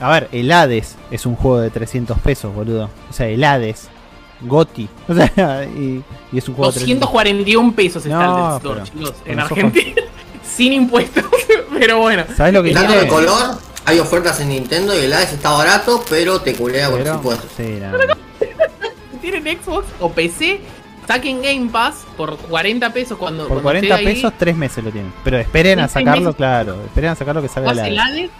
a 0.00 0.10
ver, 0.10 0.28
el 0.32 0.50
Hades 0.50 0.96
es 1.10 1.26
un 1.26 1.36
juego 1.36 1.60
de 1.60 1.70
300 1.70 2.18
pesos, 2.18 2.52
boludo. 2.54 2.90
O 3.08 3.12
sea, 3.12 3.28
el 3.28 3.42
Hades, 3.44 3.88
Goti. 4.40 4.88
O 5.08 5.14
sea, 5.14 5.64
y, 5.76 6.02
y 6.32 6.38
es 6.38 6.48
un 6.48 6.54
juego 6.56 6.72
de 6.72 6.78
300 6.80 7.08
241 7.08 7.72
pesos 7.74 8.04
está 8.04 8.26
No, 8.26 8.34
el 8.36 8.36
Death 8.36 8.56
Store, 8.56 8.80
pero 8.80 8.86
chicos, 8.86 9.22
en 9.26 9.36
los 9.36 9.44
ojos- 9.44 9.58
Argentina. 9.58 10.02
Sin 10.56 10.72
impuestos, 10.72 11.24
pero 11.78 11.98
bueno. 11.98 12.24
¿Sabes 12.36 12.54
lo 12.54 12.62
que 12.62 12.72
¿Dato 12.72 12.86
tiene? 12.86 13.02
de 13.02 13.08
color? 13.08 13.58
hay 13.84 13.98
ofertas 14.00 14.40
en 14.40 14.48
Nintendo 14.48 14.94
y 14.98 15.04
el 15.04 15.12
Hades 15.12 15.32
está 15.34 15.50
barato, 15.52 16.02
pero 16.10 16.40
te 16.40 16.54
culea 16.54 16.90
con 16.90 17.04
los 17.04 17.08
impuestos. 17.14 17.50
sí, 17.56 17.78
tienen 19.20 19.58
Xbox 19.62 19.86
o 20.00 20.10
PC, 20.10 20.60
saquen 21.06 21.42
Game 21.42 21.68
Pass 21.70 22.04
por 22.16 22.36
40 22.36 22.92
pesos 22.92 23.18
cuando. 23.18 23.42
Por 23.44 23.62
cuando 23.62 23.80
40 23.80 23.94
esté 23.94 24.08
ahí, 24.08 24.14
pesos, 24.14 24.32
3 24.38 24.56
meses 24.56 24.84
lo 24.84 24.90
tienen. 24.90 25.12
Pero 25.24 25.38
esperen 25.38 25.78
a 25.78 25.82
¿En 25.84 25.88
seis 25.88 26.04
sacarlo, 26.04 26.24
meses? 26.26 26.36
claro. 26.36 26.76
Esperen 26.84 27.10
a 27.10 27.14
sacarlo 27.14 27.42
que 27.42 27.48
salga 27.48 27.70
el 27.72 27.94
la. 27.94 28.04
Hades, 28.06 28.30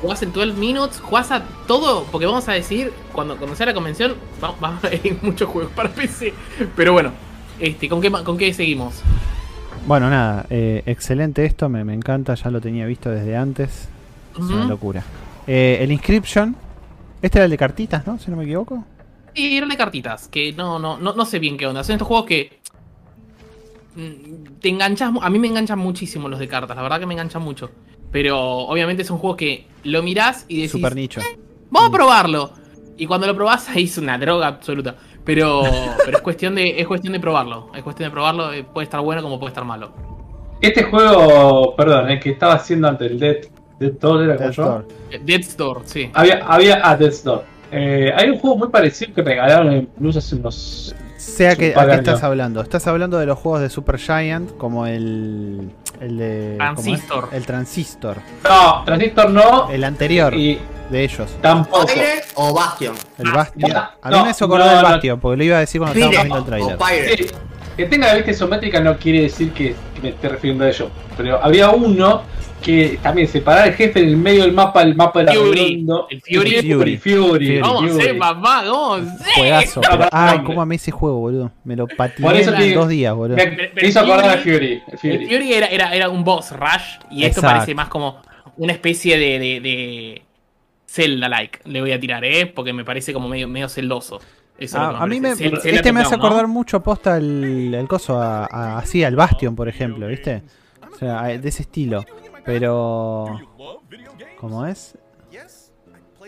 jugás 0.00 0.22
en 0.22 0.32
12 0.32 0.52
Minutes, 0.54 1.00
jugás 1.00 1.30
a 1.30 1.42
todo, 1.66 2.04
porque 2.10 2.26
vamos 2.26 2.48
a 2.48 2.52
decir, 2.52 2.92
cuando, 3.12 3.36
cuando 3.36 3.56
sea 3.56 3.66
la 3.66 3.74
convención, 3.74 4.14
va, 4.42 4.54
va 4.62 4.68
a 4.82 4.86
haber 4.86 5.00
muchos 5.22 5.48
juegos 5.48 5.72
para 5.74 5.90
PC. 5.90 6.32
Pero 6.74 6.92
bueno, 6.92 7.12
este, 7.58 7.88
¿con 7.88 8.00
qué, 8.00 8.10
ma- 8.10 8.24
con 8.24 8.36
qué 8.38 8.52
seguimos? 8.54 8.94
Bueno, 9.86 10.10
nada, 10.10 10.46
eh, 10.50 10.82
excelente 10.86 11.44
esto, 11.44 11.68
me, 11.68 11.84
me 11.84 11.94
encanta, 11.94 12.34
ya 12.34 12.50
lo 12.50 12.60
tenía 12.60 12.86
visto 12.86 13.08
desde 13.10 13.36
antes. 13.36 13.88
Es 14.32 14.40
una 14.44 14.66
locura. 14.66 15.02
Eh, 15.46 15.78
el 15.80 15.92
Inscription, 15.92 16.56
este 17.22 17.38
era 17.38 17.44
el 17.44 17.50
de 17.50 17.56
cartitas, 17.56 18.06
¿no? 18.06 18.18
Si 18.18 18.30
no 18.30 18.36
me 18.36 18.44
equivoco. 18.44 18.84
Sí, 19.34 19.56
eran 19.56 19.68
de 19.68 19.76
cartitas, 19.76 20.28
que 20.28 20.52
no, 20.52 20.78
no, 20.78 20.98
no, 20.98 21.12
no 21.14 21.24
sé 21.24 21.38
bien 21.38 21.56
qué 21.56 21.66
onda. 21.66 21.84
Son 21.84 21.94
estos 21.94 22.08
juegos 22.08 22.26
que 22.26 22.58
mm, 23.94 24.58
te 24.60 24.68
enganchas, 24.68 25.12
a 25.20 25.30
mí 25.30 25.38
me 25.38 25.46
enganchan 25.46 25.78
muchísimo 25.78 26.28
los 26.28 26.38
de 26.40 26.48
cartas, 26.48 26.76
la 26.76 26.82
verdad 26.82 26.98
que 26.98 27.06
me 27.06 27.14
enganchan 27.14 27.42
mucho. 27.42 27.70
Pero 28.10 28.38
obviamente 28.40 29.04
son 29.04 29.18
juegos 29.18 29.36
que 29.36 29.66
lo 29.84 30.02
mirás 30.02 30.46
y 30.48 30.56
decís, 30.56 30.72
Super 30.72 30.96
nicho. 30.96 31.20
vamos 31.70 31.90
a 31.90 31.92
probarlo. 31.92 32.52
Y 32.98 33.06
cuando 33.06 33.26
lo 33.26 33.34
probás 33.36 33.68
ahí 33.68 33.84
es 33.84 33.98
una 33.98 34.18
droga 34.18 34.46
absoluta. 34.48 34.96
Pero, 35.26 35.64
pero 36.04 36.18
es 36.18 36.22
cuestión 36.22 36.54
de, 36.54 36.80
es 36.80 36.86
cuestión 36.86 37.12
de 37.12 37.20
probarlo. 37.20 37.68
Es 37.74 37.82
cuestión 37.82 38.08
de 38.08 38.12
probarlo, 38.12 38.52
eh, 38.52 38.64
puede 38.64 38.84
estar 38.84 39.00
bueno 39.00 39.20
como 39.22 39.38
puede 39.38 39.50
estar 39.50 39.64
malo. 39.64 39.90
Este 40.60 40.84
juego, 40.84 41.74
perdón, 41.76 42.10
el 42.10 42.20
que 42.20 42.30
estaba 42.30 42.54
haciendo 42.54 42.88
antes, 42.88 43.10
el 43.10 43.18
Dead, 43.18 43.36
Dead 43.78 43.92
Door, 44.00 44.22
¿era 44.22 44.36
como 44.36 44.46
Death 44.46 44.56
yo? 44.56 44.64
Door. 44.64 44.86
Eh, 45.10 45.20
Death's 45.22 45.56
Door, 45.56 45.82
sí. 45.84 46.10
Había, 46.14 46.44
había 46.46 46.88
a 46.88 46.96
Death's 46.96 47.24
Door. 47.24 47.42
Eh, 47.72 48.10
hay 48.16 48.30
un 48.30 48.38
juego 48.38 48.56
muy 48.56 48.68
parecido 48.68 49.12
que 49.12 49.22
regalaron 49.22 49.72
en 49.72 49.86
Plus 49.86 50.16
hace 50.16 50.36
unos. 50.36 50.94
Sea 51.16 51.56
que, 51.56 51.74
¿a 51.76 51.86
qué 51.86 51.94
estás 51.96 52.22
hablando? 52.22 52.60
Estás 52.60 52.86
hablando 52.86 53.18
de 53.18 53.26
los 53.26 53.36
juegos 53.38 53.60
de 53.60 53.68
Super 53.68 53.98
Giant, 53.98 54.56
como 54.56 54.86
el. 54.86 55.72
El 56.00 56.18
de. 56.18 56.54
Transistor. 56.58 57.28
El 57.32 57.46
Transistor. 57.46 58.16
No, 58.44 58.82
Transistor 58.84 59.30
no. 59.30 59.70
El 59.70 59.84
anterior 59.84 60.34
Y 60.34 60.58
de 60.90 61.04
ellos. 61.04 61.30
tampoco. 61.40 61.86
Pyre 61.86 62.22
o 62.34 62.52
Bastion. 62.54 62.94
El 63.18 63.26
Ah, 63.28 63.32
Bastion. 63.34 63.70
ya. 63.70 63.94
A 64.02 64.10
mí 64.10 64.16
No, 64.16 64.24
me 64.24 64.30
hizo 64.30 64.44
acordar 64.44 64.76
no, 64.76 64.82
no. 64.82 64.88
Bastion, 64.88 65.20
porque 65.20 65.36
lo 65.38 65.44
iba 65.44 65.56
a 65.56 65.60
decir 65.60 65.80
cuando 65.80 65.94
Pyre 65.94 66.06
estábamos 66.08 66.48
viendo 66.50 66.56
el 66.56 66.62
o 66.62 66.76
trailer. 66.78 67.16
Pyre. 67.16 67.28
Sí, 67.28 67.34
que 67.76 67.86
tenga 67.86 68.06
la 68.08 68.14
vista 68.14 68.30
isométrica 68.30 68.80
no 68.80 68.96
quiere 68.96 69.22
decir 69.22 69.52
que, 69.52 69.74
que 69.94 70.00
me 70.02 70.08
esté 70.10 70.28
refiriendo 70.28 70.64
a 70.64 70.68
ello. 70.70 70.90
Pero 71.16 71.42
había 71.42 71.70
uno 71.70 72.22
que 72.62 72.98
también 73.02 73.28
separaba 73.28 73.66
el 73.66 73.74
jefe 73.74 74.00
en 74.00 74.08
el 74.08 74.16
medio 74.16 74.42
del 74.42 74.52
mapa, 74.52 74.82
el 74.82 74.94
mapa 74.96 75.22
era 75.22 75.32
Fury. 75.34 75.58
redondo. 75.84 76.08
El 76.10 76.20
Fury. 76.22 76.56
Fury, 76.56 76.72
Fury, 76.72 76.96
Fury. 76.96 77.60
¿Cómo 77.60 77.88
Fury. 77.88 78.02
sé, 78.02 78.14
papá? 78.14 78.64
¿Cómo 78.66 78.96
sé? 78.98 79.30
Juegazo. 79.36 79.80
Ay, 80.10 80.40
cómo 80.44 80.62
amé 80.62 80.74
ese 80.76 80.90
juego, 80.90 81.18
boludo. 81.18 81.52
Me 81.64 81.76
lo 81.76 81.86
Por 81.86 81.96
patiné 81.96 82.40
eso 82.40 82.54
en 82.54 82.74
dos 82.74 82.88
días, 82.88 83.14
boludo. 83.14 83.36
Me, 83.36 83.70
me 83.74 83.88
hizo 83.88 84.00
acordar 84.00 84.30
a 84.30 84.42
Fury- 84.42 84.52
Fury. 84.54 84.82
El 84.92 84.98
Fury. 84.98 85.14
El 85.14 85.28
Fury 85.28 85.52
era, 85.52 85.66
era, 85.66 85.94
era 85.94 86.08
un 86.08 86.24
boss 86.24 86.50
rush 86.52 86.98
y 87.10 87.24
esto 87.24 87.40
Exacto. 87.40 87.46
parece 87.58 87.74
más 87.74 87.88
como 87.88 88.20
una 88.56 88.72
especie 88.72 89.18
de, 89.18 89.38
de, 89.38 89.60
de 89.60 90.22
Zelda-like. 90.88 91.60
Le 91.66 91.80
voy 91.80 91.92
a 91.92 92.00
tirar, 92.00 92.24
¿eh? 92.24 92.46
Porque 92.46 92.72
me 92.72 92.84
parece 92.84 93.12
como 93.12 93.28
medio, 93.28 93.48
medio 93.48 93.68
celdoso. 93.68 94.20
Eso 94.58 94.78
Ah, 94.78 94.98
a 95.02 95.06
mí 95.06 95.20
me, 95.20 95.32
este 95.32 95.92
me 95.92 96.00
hace 96.00 96.10
down, 96.10 96.20
¿no? 96.20 96.26
acordar 96.26 96.46
mucho 96.46 96.82
posta 96.82 97.16
el, 97.18 97.74
el 97.74 97.86
coso 97.88 98.18
a, 98.20 98.46
a- 98.46 98.78
así 98.78 99.04
al 99.04 99.14
Bastion, 99.14 99.54
por 99.54 99.68
ejemplo, 99.68 100.06
¿viste? 100.06 100.42
O 100.92 100.96
sea, 100.96 101.22
de 101.24 101.48
ese 101.48 101.62
estilo. 101.62 102.04
Pero 102.44 103.38
¿cómo 104.38 104.64
es? 104.66 104.96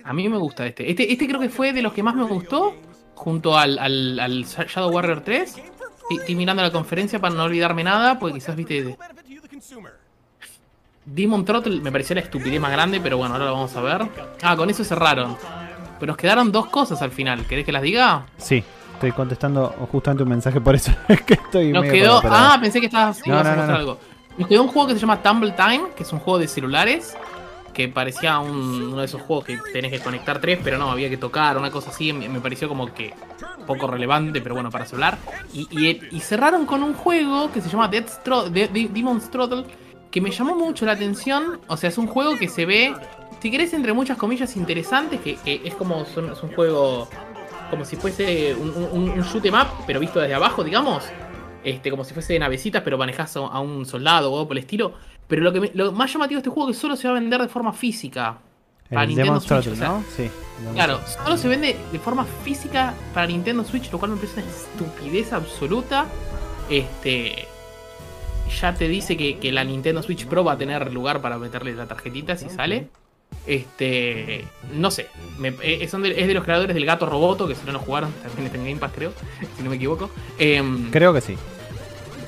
A 0.05 0.13
mí 0.13 0.29
me 0.29 0.37
gusta 0.39 0.67
este. 0.67 0.91
este. 0.91 1.11
Este 1.13 1.27
creo 1.27 1.41
que 1.41 1.49
fue 1.49 1.73
de 1.73 1.83
los 1.83 1.93
que 1.93 2.03
más 2.03 2.15
me 2.15 2.25
gustó. 2.25 2.75
Junto 3.15 3.57
al, 3.59 3.79
al, 3.79 4.19
al 4.21 4.45
Shadow 4.45 4.91
Warrior 4.93 5.23
3. 5.23 5.57
Y- 6.11 6.17
Estoy 6.19 6.35
mirando 6.35 6.63
la 6.63 6.71
conferencia 6.71 7.19
para 7.19 7.35
no 7.35 7.45
olvidarme 7.45 7.83
nada. 7.85 8.19
Porque 8.19 8.35
quizás 8.35 8.55
viste. 8.57 8.83
de- 8.85 8.97
Demon 11.05 11.45
Throttle 11.45 11.81
me 11.81 11.91
pareció 11.91 12.15
la 12.15 12.21
estupidez 12.23 12.61
más 12.61 12.71
grande. 12.73 13.01
Pero 13.01 13.17
bueno, 13.19 13.35
ahora 13.35 13.47
lo 13.47 13.53
vamos 13.55 13.75
a 13.77 13.81
ver. 13.81 14.07
Ah, 14.43 14.57
con 14.57 14.69
eso 14.71 14.85
cerraron. 14.85 15.37
Pero 15.99 16.11
nos 16.11 16.17
quedaron 16.17 16.51
dos 16.53 16.67
cosas 16.67 17.01
al 17.03 17.11
final. 17.11 17.45
¿Querés 17.47 17.65
que 17.65 17.73
las 17.73 17.83
diga? 17.83 18.27
Sí, 18.37 18.63
estoy 18.95 19.13
contestando 19.13 19.69
justamente 19.91 20.23
un 20.23 20.29
mensaje 20.31 20.61
por 20.61 20.75
eso 20.75 20.93
es 21.09 21.23
que 21.23 21.35
estoy 21.35 21.73
Nos 21.73 21.83
medio 21.83 21.93
quedó. 21.95 22.21
Ah, 22.25 22.59
pensé 22.61 22.81
que 22.81 22.87
estabas 22.87 23.19
No, 23.27 23.35
ibas 23.35 23.47
a 23.47 23.57
no, 23.57 23.67
no, 23.67 23.75
algo. 23.75 23.99
Nos 24.37 24.49
quedó 24.49 24.63
un 24.63 24.69
juego 24.69 24.89
que 24.89 24.95
se 24.95 25.01
llama 25.01 25.23
Tumble 25.23 25.53
Time, 25.53 25.83
que 25.97 26.03
es 26.05 26.13
un 26.13 26.21
juego 26.21 26.39
de 26.39 26.49
celulares. 26.49 27.17
Que 27.75 27.87
parecía 27.89 28.41
un- 28.41 28.89
uno 28.93 28.99
de 29.01 29.05
esos 29.05 29.23
juegos 29.23 29.45
que 29.45 29.59
tenés 29.73 29.93
que 29.93 30.01
conectar 30.01 30.41
tres, 30.41 30.59
pero 30.65 30.79
no, 30.79 30.91
había 30.91 31.09
que 31.09 31.17
tocar, 31.17 31.57
una 31.57 31.71
cosa 31.71 31.91
así. 31.91 32.13
Me, 32.13 32.29
me 32.29 32.41
pareció 32.41 32.69
como 32.69 32.93
que 32.93 33.15
poco 33.69 33.87
relevante, 33.87 34.41
pero 34.41 34.55
bueno, 34.57 34.71
para 34.71 34.85
celular. 34.85 35.17
Y, 35.53 35.69
y- 35.71 36.01
y 36.11 36.21
cerraron 36.21 36.67
con 36.67 36.83
un 36.83 36.95
juego 36.95 37.53
que 37.53 37.61
se 37.61 37.69
llama 37.69 37.87
Death's 37.87 38.21
Tro- 38.25 38.49
De- 38.49 38.67
De- 38.69 38.89
Demon's 38.89 39.31
Throttle, 39.31 39.65
que 40.11 40.21
me 40.21 40.31
llamó 40.33 40.57
mucho 40.57 40.87
la 40.87 40.93
atención. 40.93 41.61
O 41.69 41.77
sea, 41.77 41.89
es 41.91 41.99
un 41.99 42.09
juego 42.09 42.37
que 42.37 42.49
se 42.49 42.67
ve, 42.67 42.95
si 43.41 43.51
querés, 43.51 43.73
entre 43.75 43.93
muchas 43.93 44.17
comillas, 44.19 44.57
interesantes, 44.57 45.21
que, 45.21 45.37
que 45.37 45.61
es 45.65 45.75
como 45.75 46.05
son- 46.05 46.33
es 46.33 46.43
un 46.43 46.53
juego 46.53 47.09
como 47.71 47.85
si 47.85 47.97
fuese 47.97 48.55
un, 48.55 48.71
un, 48.71 49.11
un 49.11 49.21
shoot 49.23 49.45
'em 49.45 49.55
up, 49.55 49.67
pero 49.87 50.01
visto 50.01 50.19
desde 50.21 50.35
abajo, 50.35 50.65
digamos. 50.65 51.05
Este, 51.65 51.91
como 51.91 52.05
si 52.05 52.15
fuese 52.15 52.33
de 52.35 52.39
navecitas, 52.39 52.83
pero 52.83 52.97
manejás 52.97 53.37
a 53.37 53.61
un 53.61 53.85
soldado 53.85 54.31
o 54.33 54.37
algo 54.37 54.49
por 54.49 54.57
el 54.57 54.63
estilo. 54.65 54.93
Pero 55.27 55.43
lo 55.43 55.53
que 55.53 55.61
me- 55.61 55.71
lo 55.75 55.93
más 55.93 56.11
llamativo 56.13 56.37
de 56.39 56.41
este 56.41 56.51
juego 56.51 56.71
es 56.71 56.77
que 56.77 56.81
solo 56.81 56.97
se 56.97 57.07
va 57.09 57.17
a 57.17 57.21
vender 57.21 57.41
de 57.43 57.49
forma 57.49 57.73
física. 57.73 58.39
Para 58.89 59.03
el 59.03 59.09
Nintendo 59.09 59.33
Demon 59.35 59.41
Switch, 59.43 59.65
Throttle, 59.65 59.73
o 59.73 59.77
sea, 59.77 59.89
¿no? 59.89 60.05
Sí. 60.17 60.31
Claro, 60.73 61.01
solo 61.07 61.37
se 61.37 61.47
vende 61.49 61.77
de 61.93 61.99
forma 61.99 62.25
física 62.43 62.95
para 63.13 63.27
Nintendo 63.27 63.63
Switch, 63.65 63.93
lo 63.93 63.99
cual 63.99 64.13
me 64.13 64.17
parece 64.17 64.41
una 64.41 64.49
estupidez 64.51 65.33
absoluta. 65.35 66.07
Este. 66.71 67.47
Ya 68.63 68.73
te 68.75 68.89
dice 68.89 69.17
que, 69.19 69.39
que 69.39 69.53
la 69.53 69.63
Nintendo 69.63 70.03
Switch 70.03 70.27
Pro 70.27 70.43
va 70.43 70.53
a 70.53 70.59
tener 70.59 70.91
lugar 70.93 71.21
para 71.21 71.37
meterle 71.39 71.75
la 71.75 71.87
tarjetita 71.87 72.37
si 72.37 72.49
sale. 72.49 72.89
Este. 73.49 74.45
No 74.75 74.91
sé. 74.91 75.09
me- 75.39 75.55
eh, 75.63 75.89
son 75.89 76.03
de- 76.03 76.21
es 76.21 76.27
de 76.29 76.35
los 76.35 76.45
creadores 76.45 76.75
del 76.75 76.85
gato 76.85 77.07
Roboto, 77.07 77.49
que 77.49 77.55
si 77.55 77.65
no 77.65 77.73
lo 77.73 77.79
jugaron, 77.79 78.13
también 78.23 78.47
está 78.47 78.59
en 78.59 78.65
Game 78.65 78.77
Pass, 78.77 78.93
creo. 78.95 79.13
Si 79.57 79.63
no 79.63 79.71
me 79.71 79.77
equivoco. 79.77 80.11
Em, 80.39 80.91
Creo 80.91 81.13
que 81.15 81.21
sí. 81.21 81.37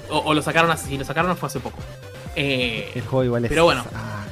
o, 0.08 0.18
o 0.18 0.34
lo 0.34 0.42
sacaron 0.42 0.70
así, 0.70 0.88
si 0.90 0.98
lo 0.98 1.04
sacaron 1.04 1.36
fue 1.36 1.48
hace 1.48 1.60
poco. 1.60 1.78
Eh, 2.36 2.90
El 2.94 3.02
juego 3.02 3.24
igual 3.24 3.44
es. 3.44 3.48
Pero 3.50 3.64
bueno. 3.64 3.84
ah, 3.94 4.24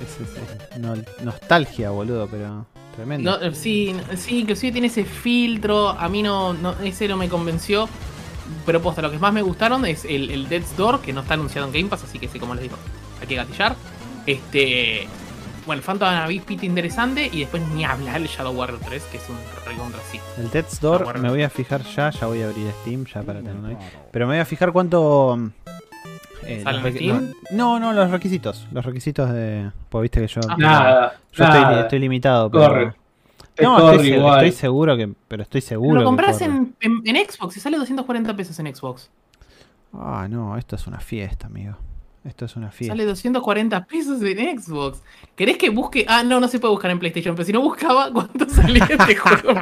es- 0.00 0.20
es- 0.28 0.36
es- 0.72 0.78
no- 0.78 0.94
nostalgia, 1.24 1.90
boludo, 1.90 2.28
pero 2.30 2.64
tremendo. 2.94 3.38
No, 3.38 3.44
eh, 3.46 3.54
sí, 3.54 3.94
sí, 4.16 4.40
inclusive 4.40 4.72
tiene 4.72 4.86
ese 4.86 5.04
filtro. 5.04 5.88
A 5.90 6.08
mí 6.08 6.22
no, 6.22 6.52
no 6.52 6.74
ese 6.84 7.08
no 7.08 7.16
me 7.16 7.28
convenció. 7.28 7.88
Pero 8.64 8.80
posta, 8.80 9.02
lo 9.02 9.10
que 9.10 9.18
más 9.18 9.32
me 9.32 9.42
gustaron 9.42 9.84
es 9.86 10.04
el, 10.04 10.30
el 10.30 10.48
Death's 10.48 10.76
Door, 10.76 11.00
que 11.00 11.12
no 11.12 11.22
está 11.22 11.34
anunciado 11.34 11.66
en 11.66 11.72
Game 11.72 11.88
Pass, 11.88 12.04
así 12.04 12.20
que 12.20 12.28
sí, 12.28 12.38
como 12.38 12.54
les 12.54 12.62
digo, 12.62 12.76
hay 13.20 13.26
que 13.26 13.34
gatillar. 13.34 13.74
Este. 14.26 15.08
Bueno, 15.66 15.80
el 15.80 15.84
Phantom 15.84 16.08
Abyss 16.08 16.42
Pit 16.42 16.62
interesante. 16.64 17.28
Y 17.32 17.40
después 17.40 17.62
ni 17.74 17.84
hablar 17.84 18.16
el 18.16 18.26
Shadow 18.28 18.54
Warrior 18.54 18.80
3, 18.86 19.02
que 19.10 19.16
es 19.18 19.28
un 19.28 19.36
recontra 19.66 20.00
sí. 20.10 20.20
El 20.38 20.46
Ah, 20.46 20.98
bueno. 21.04 21.20
me 21.20 21.28
voy 21.30 21.42
a 21.42 21.50
fijar 21.50 21.82
ya, 21.82 22.10
ya 22.10 22.26
voy 22.26 22.42
a 22.42 22.48
abrir 22.48 22.70
Steam 22.82 23.04
ya 23.04 23.22
para 23.22 23.40
tenerlo 23.40 23.68
ahí. 23.68 23.76
Pero 24.12 24.26
me 24.26 24.34
voy 24.34 24.40
a 24.40 24.44
fijar 24.44 24.72
cuánto. 24.72 25.36
mm, 25.36 25.50
eh, 26.44 26.60
¿Sale 26.62 26.92
Steam? 26.92 27.32
No, 27.50 27.80
no, 27.80 27.92
los 27.92 28.10
requisitos. 28.10 28.66
Los 28.70 28.84
requisitos 28.84 29.30
de. 29.32 29.70
Pues 29.88 30.02
viste 30.02 30.20
que 30.20 30.28
yo. 30.28 30.40
Ah. 30.48 30.54
Nada. 30.56 31.16
yo 31.32 31.44
estoy, 31.44 31.60
nada. 31.60 31.80
estoy 31.82 31.98
limitado, 31.98 32.50
pero. 32.50 32.64
Corre. 32.68 32.92
No, 33.62 33.76
corre 33.80 33.92
estoy, 33.96 34.08
se- 34.10 34.16
igual. 34.16 34.44
estoy 34.44 34.52
seguro 34.60 34.96
que. 34.96 35.12
Pero 35.28 35.42
estoy 35.42 35.60
seguro. 35.62 36.00
Lo 36.00 36.04
compras 36.06 36.40
en, 36.42 36.76
en, 36.80 37.02
en 37.04 37.28
Xbox 37.28 37.56
y 37.56 37.60
sale 37.60 37.76
240 37.78 38.36
pesos 38.36 38.58
en 38.60 38.72
Xbox. 38.74 39.10
Ah, 39.94 40.26
no, 40.30 40.56
esto 40.56 40.76
es 40.76 40.86
una 40.86 41.00
fiesta, 41.00 41.46
amigo. 41.46 41.74
Esto 42.26 42.44
es 42.46 42.56
una 42.56 42.70
fiesta. 42.72 42.92
Sale 42.94 43.04
240 43.04 43.84
pesos 43.84 44.20
en 44.22 44.60
Xbox. 44.60 44.98
¿Querés 45.36 45.56
que 45.58 45.70
busque? 45.70 46.04
Ah, 46.08 46.24
no, 46.24 46.40
no 46.40 46.48
se 46.48 46.58
puede 46.58 46.72
buscar 46.72 46.90
en 46.90 46.98
PlayStation, 46.98 47.36
pero 47.36 47.46
si 47.46 47.52
no 47.52 47.60
buscaba, 47.60 48.10
¿cuánto 48.12 48.48
salía 48.48 48.84
este 48.90 49.14
juego? 49.16 49.54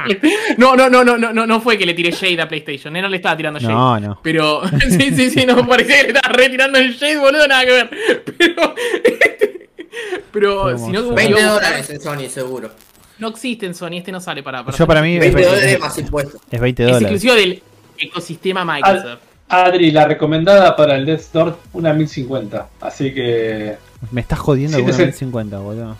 No, 0.57 0.75
no, 0.75 0.89
no, 0.89 1.03
no, 1.03 1.17
no, 1.17 1.31
no, 1.31 1.45
no 1.45 1.61
fue 1.61 1.77
que 1.77 1.85
le 1.85 1.93
tiré 1.93 2.11
shade 2.11 2.41
a 2.41 2.47
PlayStation, 2.47 2.95
eh, 2.95 3.01
no 3.01 3.07
le 3.07 3.17
estaba 3.17 3.37
tirando 3.37 3.59
shade. 3.59 3.73
No, 3.73 3.99
no. 3.99 4.19
Pero, 4.23 4.61
sí, 4.89 5.11
sí, 5.15 5.29
sí, 5.29 5.45
no, 5.45 5.67
parecía 5.67 5.97
que 5.97 6.11
le 6.11 6.17
estaba 6.17 6.33
retirando 6.33 6.79
el 6.79 6.93
shade, 6.93 7.17
boludo, 7.19 7.47
nada 7.47 7.65
que 7.65 7.71
ver. 7.71 7.89
Pero, 10.31 10.63
pero 10.65 10.77
si 10.77 10.91
no, 10.91 10.99
hacer- 11.01 11.15
20 11.15 11.41
yo- 11.41 11.53
dólares 11.53 11.89
en 11.89 12.01
Sony, 12.01 12.29
seguro. 12.29 12.71
no 13.19 13.27
existe 13.29 13.65
en 13.65 13.73
Sony, 13.75 13.93
este 13.97 14.11
no 14.11 14.19
sale 14.19 14.43
para. 14.43 14.63
para 14.65 14.77
Yo 14.77 14.85
para 14.87 15.01
mí 15.01 15.13
es, 15.15 15.19
20 15.19 15.41
dólares 15.45 15.71
es- 15.73 15.79
más 15.79 15.97
impuestos. 15.97 16.41
es 16.51 16.59
20 16.59 16.83
Es 16.83 16.87
dólares. 16.87 17.01
exclusivo 17.11 17.33
del 17.35 17.63
ecosistema 17.97 18.65
Microsoft. 18.65 19.19
Adri, 19.47 19.91
la 19.91 20.05
recomendada 20.05 20.75
para 20.75 20.95
el 20.95 21.05
Death 21.05 21.31
Door, 21.31 21.57
una 21.73 21.93
1050. 21.93 22.67
Así 22.81 23.13
que. 23.13 23.75
Me 24.11 24.21
estás 24.21 24.39
jodiendo 24.39 24.77
con 24.77 24.85
una 24.85 24.93
750, 24.93 25.57
1050, 25.57 25.59
boludo. 25.59 25.97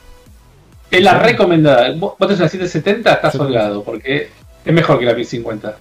Es 0.92 1.02
la 1.04 1.20
recomendada. 1.20 1.92
Vos 1.98 2.16
tenés 2.18 2.40
una 2.40 2.50
770, 2.50 3.14
estás 3.14 3.32
que 3.34 3.38
holgado. 3.40 3.84
Porque 3.84 4.30
es 4.64 4.74
mejor 4.74 5.00
que 5.00 5.06
la 5.06 5.14
1050. 5.14 5.78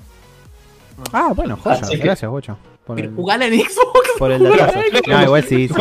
Ah, 1.13 1.33
bueno, 1.35 1.57
joya. 1.57 1.77
Así 1.81 1.97
que- 1.97 2.03
Gracias, 2.05 2.31
Bocho. 2.31 2.57
por 2.87 3.01
el- 3.01 3.15
jugala 3.15 3.47
en 3.47 3.55
Xbox. 3.55 4.11
por 4.19 4.31
el 4.31 4.43
datazo. 4.43 4.79
No, 5.09 5.23
igual 5.23 5.45
sí, 5.45 5.69
sí. 5.69 5.75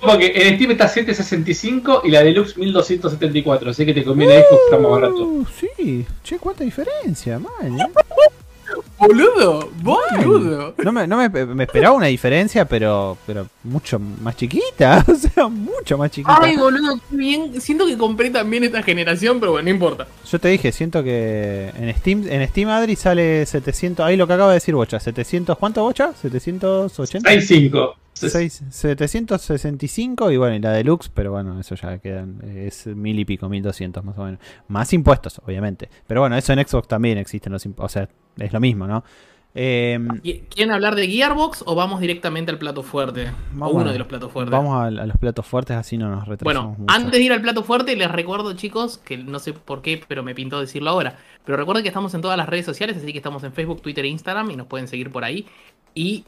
Porque 0.00 0.32
en 0.48 0.56
Steam 0.56 0.70
está 0.72 0.88
765 0.88 2.02
y 2.04 2.10
la 2.10 2.22
Deluxe 2.22 2.56
1274, 2.58 3.70
así 3.70 3.86
que 3.86 3.94
te 3.94 4.04
conviene 4.04 4.40
Xbox 4.42 4.62
está 4.64 4.78
más 4.78 4.90
barato. 4.90 5.22
Uh, 5.22 5.46
sí, 5.58 6.04
che, 6.24 6.38
cuánta 6.38 6.64
diferencia, 6.64 7.38
mal. 7.38 7.90
Boludo, 9.02 9.68
boludo. 9.82 10.74
No 10.84 10.92
me, 10.92 11.08
no 11.08 11.16
me, 11.16 11.28
me 11.28 11.64
esperaba 11.64 11.96
una 11.96 12.06
diferencia, 12.06 12.64
pero, 12.64 13.18
pero 13.26 13.48
mucho 13.64 13.98
más 13.98 14.36
chiquita. 14.36 15.04
O 15.12 15.14
sea, 15.14 15.48
mucho 15.48 15.98
más 15.98 16.10
chiquita. 16.10 16.38
Ay, 16.40 16.56
boludo, 16.56 16.98
qué 17.10 17.16
bien. 17.16 17.60
Siento 17.60 17.86
que 17.86 17.98
compré 17.98 18.30
también 18.30 18.64
esta 18.64 18.82
generación, 18.82 19.40
pero 19.40 19.52
bueno, 19.52 19.64
no 19.64 19.70
importa. 19.70 20.06
Yo 20.30 20.38
te 20.38 20.48
dije, 20.48 20.72
siento 20.72 21.02
que 21.02 21.70
en 21.76 21.94
Steam, 21.96 22.26
en 22.28 22.46
Steam 22.48 22.68
Adri 22.68 22.96
sale 22.96 23.44
700, 23.44 24.06
ahí 24.06 24.16
lo 24.16 24.26
que 24.26 24.32
acaba 24.32 24.50
de 24.50 24.54
decir 24.54 24.74
Bocha, 24.74 25.00
700, 25.00 25.58
¿cuánto 25.58 25.82
Bocha? 25.82 26.12
780. 26.14 27.28
65. 27.28 27.96
Seis- 28.14 28.62
765 28.70 30.30
y 30.30 30.36
bueno, 30.36 30.54
y 30.56 30.60
la 30.60 30.72
deluxe, 30.72 31.08
pero 31.08 31.32
bueno, 31.32 31.58
eso 31.58 31.74
ya 31.74 31.98
quedan, 31.98 32.40
es 32.56 32.86
mil 32.86 33.18
y 33.18 33.24
pico, 33.24 33.48
1200 33.48 34.04
más 34.04 34.18
o 34.18 34.24
menos. 34.24 34.40
Más 34.68 34.92
impuestos, 34.92 35.40
obviamente. 35.44 35.88
Pero 36.06 36.20
bueno, 36.20 36.36
eso 36.36 36.52
en 36.52 36.66
Xbox 36.66 36.88
también 36.88 37.18
existen 37.18 37.52
los 37.52 37.64
impuestos, 37.64 37.84
o 37.84 37.92
sea, 37.92 38.08
es 38.44 38.52
lo 38.52 38.60
mismo, 38.60 38.86
¿no? 38.86 39.02
Eh, 39.54 39.98
¿Qui- 40.22 40.44
¿Quieren 40.48 40.72
hablar 40.72 40.94
de 40.94 41.06
Gearbox 41.08 41.62
o 41.66 41.74
vamos 41.74 42.00
directamente 42.00 42.50
al 42.50 42.58
plato 42.58 42.82
fuerte? 42.82 43.30
Vamos 43.52 43.74
o 43.74 43.78
uno 43.80 43.92
de 43.92 43.98
los 43.98 44.06
platos 44.08 44.32
fuertes. 44.32 44.50
vamos 44.50 44.74
a, 44.76 44.86
a 44.86 44.90
los 44.90 45.16
platos 45.18 45.44
fuertes, 45.46 45.76
así 45.76 45.98
no 45.98 46.08
nos 46.08 46.26
retrasamos 46.26 46.64
Bueno, 46.78 46.78
mucho. 46.78 46.94
antes 46.94 47.12
de 47.12 47.20
ir 47.20 47.32
al 47.32 47.42
plato 47.42 47.62
fuerte, 47.62 47.94
les 47.94 48.10
recuerdo, 48.10 48.54
chicos, 48.54 48.96
que 48.98 49.18
no 49.18 49.38
sé 49.38 49.52
por 49.52 49.82
qué, 49.82 50.02
pero 50.08 50.22
me 50.22 50.34
pintó 50.34 50.58
decirlo 50.58 50.88
ahora. 50.90 51.18
Pero 51.44 51.58
recuerden 51.58 51.82
que 51.82 51.88
estamos 51.90 52.14
en 52.14 52.22
todas 52.22 52.38
las 52.38 52.48
redes 52.48 52.64
sociales, 52.64 52.96
así 52.96 53.12
que 53.12 53.18
estamos 53.18 53.44
en 53.44 53.52
Facebook, 53.52 53.82
Twitter 53.82 54.04
e 54.06 54.08
Instagram 54.08 54.50
y 54.52 54.56
nos 54.56 54.68
pueden 54.68 54.88
seguir 54.88 55.10
por 55.10 55.22
ahí. 55.22 55.44
Y 55.94 56.24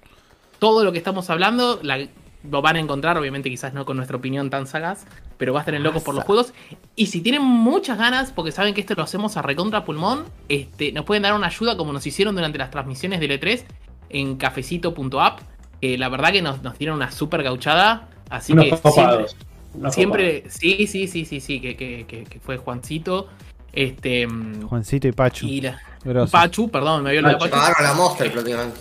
todo 0.58 0.84
lo 0.84 0.92
que 0.92 0.98
estamos 0.98 1.30
hablando 1.30 1.80
la- 1.82 2.06
lo 2.50 2.60
van 2.60 2.76
a 2.76 2.80
encontrar, 2.80 3.16
obviamente 3.16 3.48
quizás 3.48 3.72
no 3.72 3.86
con 3.86 3.96
nuestra 3.96 4.18
opinión 4.18 4.50
tan 4.50 4.66
sagaz, 4.66 5.06
pero 5.38 5.54
va 5.54 5.60
a 5.60 5.62
estar 5.62 5.74
en 5.74 5.82
locos 5.82 6.02
por 6.02 6.14
los 6.14 6.24
juegos. 6.24 6.52
Y 6.94 7.06
si 7.06 7.22
tienen 7.22 7.40
muchas 7.42 7.96
ganas, 7.96 8.32
porque 8.32 8.52
saben 8.52 8.74
que 8.74 8.82
esto 8.82 8.92
lo 8.94 9.02
hacemos 9.02 9.38
a 9.38 9.42
recontra 9.42 9.84
pulmón, 9.86 10.24
este, 10.50 10.92
nos 10.92 11.06
pueden 11.06 11.22
dar 11.22 11.32
una 11.34 11.46
ayuda 11.46 11.76
como 11.78 11.92
nos 11.94 12.06
hicieron 12.06 12.34
durante 12.34 12.58
las 12.58 12.70
transmisiones 12.70 13.20
del 13.20 13.30
E3 13.40 13.64
en 14.10 14.36
cafecito.app. 14.36 15.40
Que 15.80 15.96
la 15.98 16.08
verdad 16.10 16.32
que 16.32 16.42
nos, 16.42 16.62
nos 16.62 16.78
dieron 16.78 16.96
una 16.96 17.10
super 17.10 17.42
gauchada. 17.42 18.08
Así 18.30 18.52
Unos 18.52 18.64
que 18.66 18.70
siempre, 18.76 18.90
copados. 18.90 19.36
unos 19.74 19.94
siempre 19.94 20.44
sí, 20.50 20.86
sí, 20.86 21.08
sí, 21.08 21.24
sí, 21.24 21.40
sí, 21.40 21.60
que, 21.60 21.76
que, 21.76 22.04
que, 22.06 22.24
que 22.24 22.40
fue 22.40 22.58
Juancito. 22.58 23.28
Este. 23.72 24.26
mm, 24.26 24.68
Juancito 24.68 25.08
y 25.08 25.12
Pachu. 25.12 25.46
Y 25.46 25.60
la, 25.62 25.78
grosos. 26.04 26.30
Pachu, 26.30 26.70
perdón, 26.70 27.02
me 27.02 27.08
había 27.10 27.20
olvidado 27.20 27.38
Pachu. 27.38 27.50
Pachu. 27.52 27.62
Pagaron 27.72 27.84
la 27.84 27.94
Monster 27.94 28.32
prácticamente. 28.32 28.80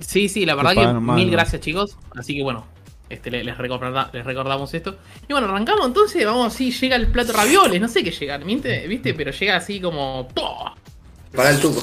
Sí, 0.00 0.28
sí, 0.28 0.44
la 0.46 0.54
verdad 0.54 0.72
que 0.74 0.86
mil 1.00 1.26
¿no? 1.26 1.32
gracias, 1.32 1.60
chicos. 1.62 1.96
Así 2.16 2.34
que 2.34 2.42
bueno, 2.42 2.64
este, 3.08 3.30
le- 3.30 3.44
les, 3.44 3.56
recorda- 3.56 4.10
les 4.12 4.24
recordamos 4.24 4.72
esto. 4.74 4.96
Y 5.28 5.32
bueno, 5.32 5.46
arrancamos 5.48 5.86
entonces, 5.86 6.24
vamos 6.26 6.52
así, 6.54 6.70
llega 6.72 6.96
el 6.96 7.08
plato 7.08 7.32
ravioles, 7.32 7.80
no 7.80 7.88
sé 7.88 8.02
qué 8.02 8.10
llega, 8.10 8.36
¿viste? 8.38 8.86
¿viste? 8.88 9.14
Pero 9.14 9.30
llega 9.30 9.56
así 9.56 9.80
como. 9.80 10.26
¡pah! 10.34 10.74
Para 11.34 11.50
el 11.50 11.60
tuco. 11.60 11.82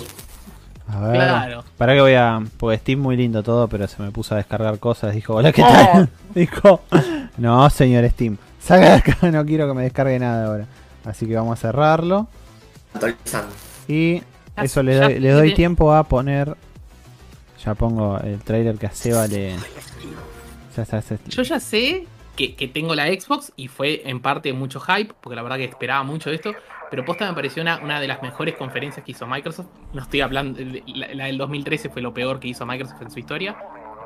A 0.89 0.99
ver. 0.99 1.15
Claro. 1.15 1.63
Para 1.77 1.93
que 1.93 2.01
voy 2.01 2.13
a. 2.13 2.41
Porque 2.57 2.77
Steam 2.79 2.99
muy 2.99 3.15
lindo 3.15 3.41
todo, 3.41 3.67
pero 3.69 3.87
se 3.87 4.01
me 4.01 4.11
puso 4.11 4.33
a 4.33 4.37
descargar 4.37 4.77
cosas. 4.79 5.13
Dijo, 5.15 5.35
hola, 5.35 5.51
¿qué 5.53 5.63
Oh. 5.63 5.67
tal? 5.67 6.09
Dijo, 6.35 6.81
no, 7.37 7.69
señor 7.69 8.07
Steam. 8.09 8.37
Saca 8.59 8.85
de 8.89 8.95
acá, 9.11 9.31
no 9.31 9.45
quiero 9.45 9.67
que 9.67 9.73
me 9.73 9.83
descargue 9.83 10.19
nada 10.19 10.45
ahora. 10.47 10.65
Así 11.05 11.25
que 11.25 11.35
vamos 11.35 11.57
a 11.57 11.61
cerrarlo. 11.61 12.27
Actualizando. 12.93 13.53
Y 13.87 14.21
eso 14.57 14.83
le 14.83 14.95
doy, 14.95 15.19
le 15.19 15.31
doy 15.31 15.41
tiene- 15.43 15.55
tiempo 15.55 15.93
a 15.93 16.03
poner. 16.03 16.55
Ya 17.65 17.75
pongo 17.75 18.17
el 18.19 18.39
trailer 18.39 18.77
que 18.77 18.87
a 18.87 18.91
Seba 18.91 19.27
le. 19.27 19.55
Ya 20.75 20.83
está, 20.83 20.99
ya 20.99 21.15
está. 21.15 21.29
Yo 21.29 21.43
ya 21.43 21.59
sé 21.59 22.07
que, 22.35 22.55
que 22.55 22.67
tengo 22.67 22.93
la 22.95 23.07
Xbox 23.07 23.53
y 23.55 23.67
fue 23.67 24.01
en 24.05 24.21
parte 24.21 24.51
mucho 24.53 24.79
hype, 24.79 25.13
porque 25.21 25.35
la 25.35 25.43
verdad 25.43 25.57
que 25.57 25.65
esperaba 25.65 26.03
mucho 26.03 26.29
de 26.29 26.35
esto. 26.35 26.53
Pero 26.89 27.05
posta 27.05 27.27
me 27.27 27.33
pareció 27.33 27.63
una, 27.63 27.77
una 27.77 27.99
de 27.99 28.07
las 28.07 28.21
mejores 28.21 28.55
conferencias 28.55 29.03
que 29.05 29.13
hizo 29.13 29.25
Microsoft. 29.25 29.67
No 29.93 30.01
estoy 30.01 30.21
hablando. 30.21 30.59
La, 30.87 31.13
la 31.13 31.25
del 31.25 31.37
2013 31.37 31.89
fue 31.89 32.01
lo 32.01 32.13
peor 32.13 32.39
que 32.39 32.49
hizo 32.49 32.65
Microsoft 32.65 33.01
en 33.01 33.11
su 33.11 33.19
historia. 33.19 33.55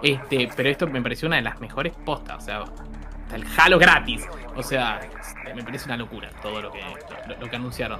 Este, 0.03 0.47
pero 0.55 0.69
esto 0.69 0.87
me 0.87 1.01
pareció 1.01 1.27
una 1.27 1.37
de 1.37 1.41
las 1.41 1.59
mejores 1.59 1.93
postas. 2.05 2.37
O 2.37 2.41
sea, 2.41 2.59
hasta 2.59 3.35
el 3.35 3.43
Halo 3.57 3.79
gratis. 3.79 4.25
O 4.55 4.63
sea, 4.63 5.01
me 5.55 5.63
parece 5.63 5.85
una 5.85 5.97
locura 5.97 6.29
todo 6.41 6.61
lo 6.61 6.71
que, 6.71 6.79
lo, 7.27 7.37
lo 7.39 7.49
que 7.49 7.55
anunciaron. 7.55 7.99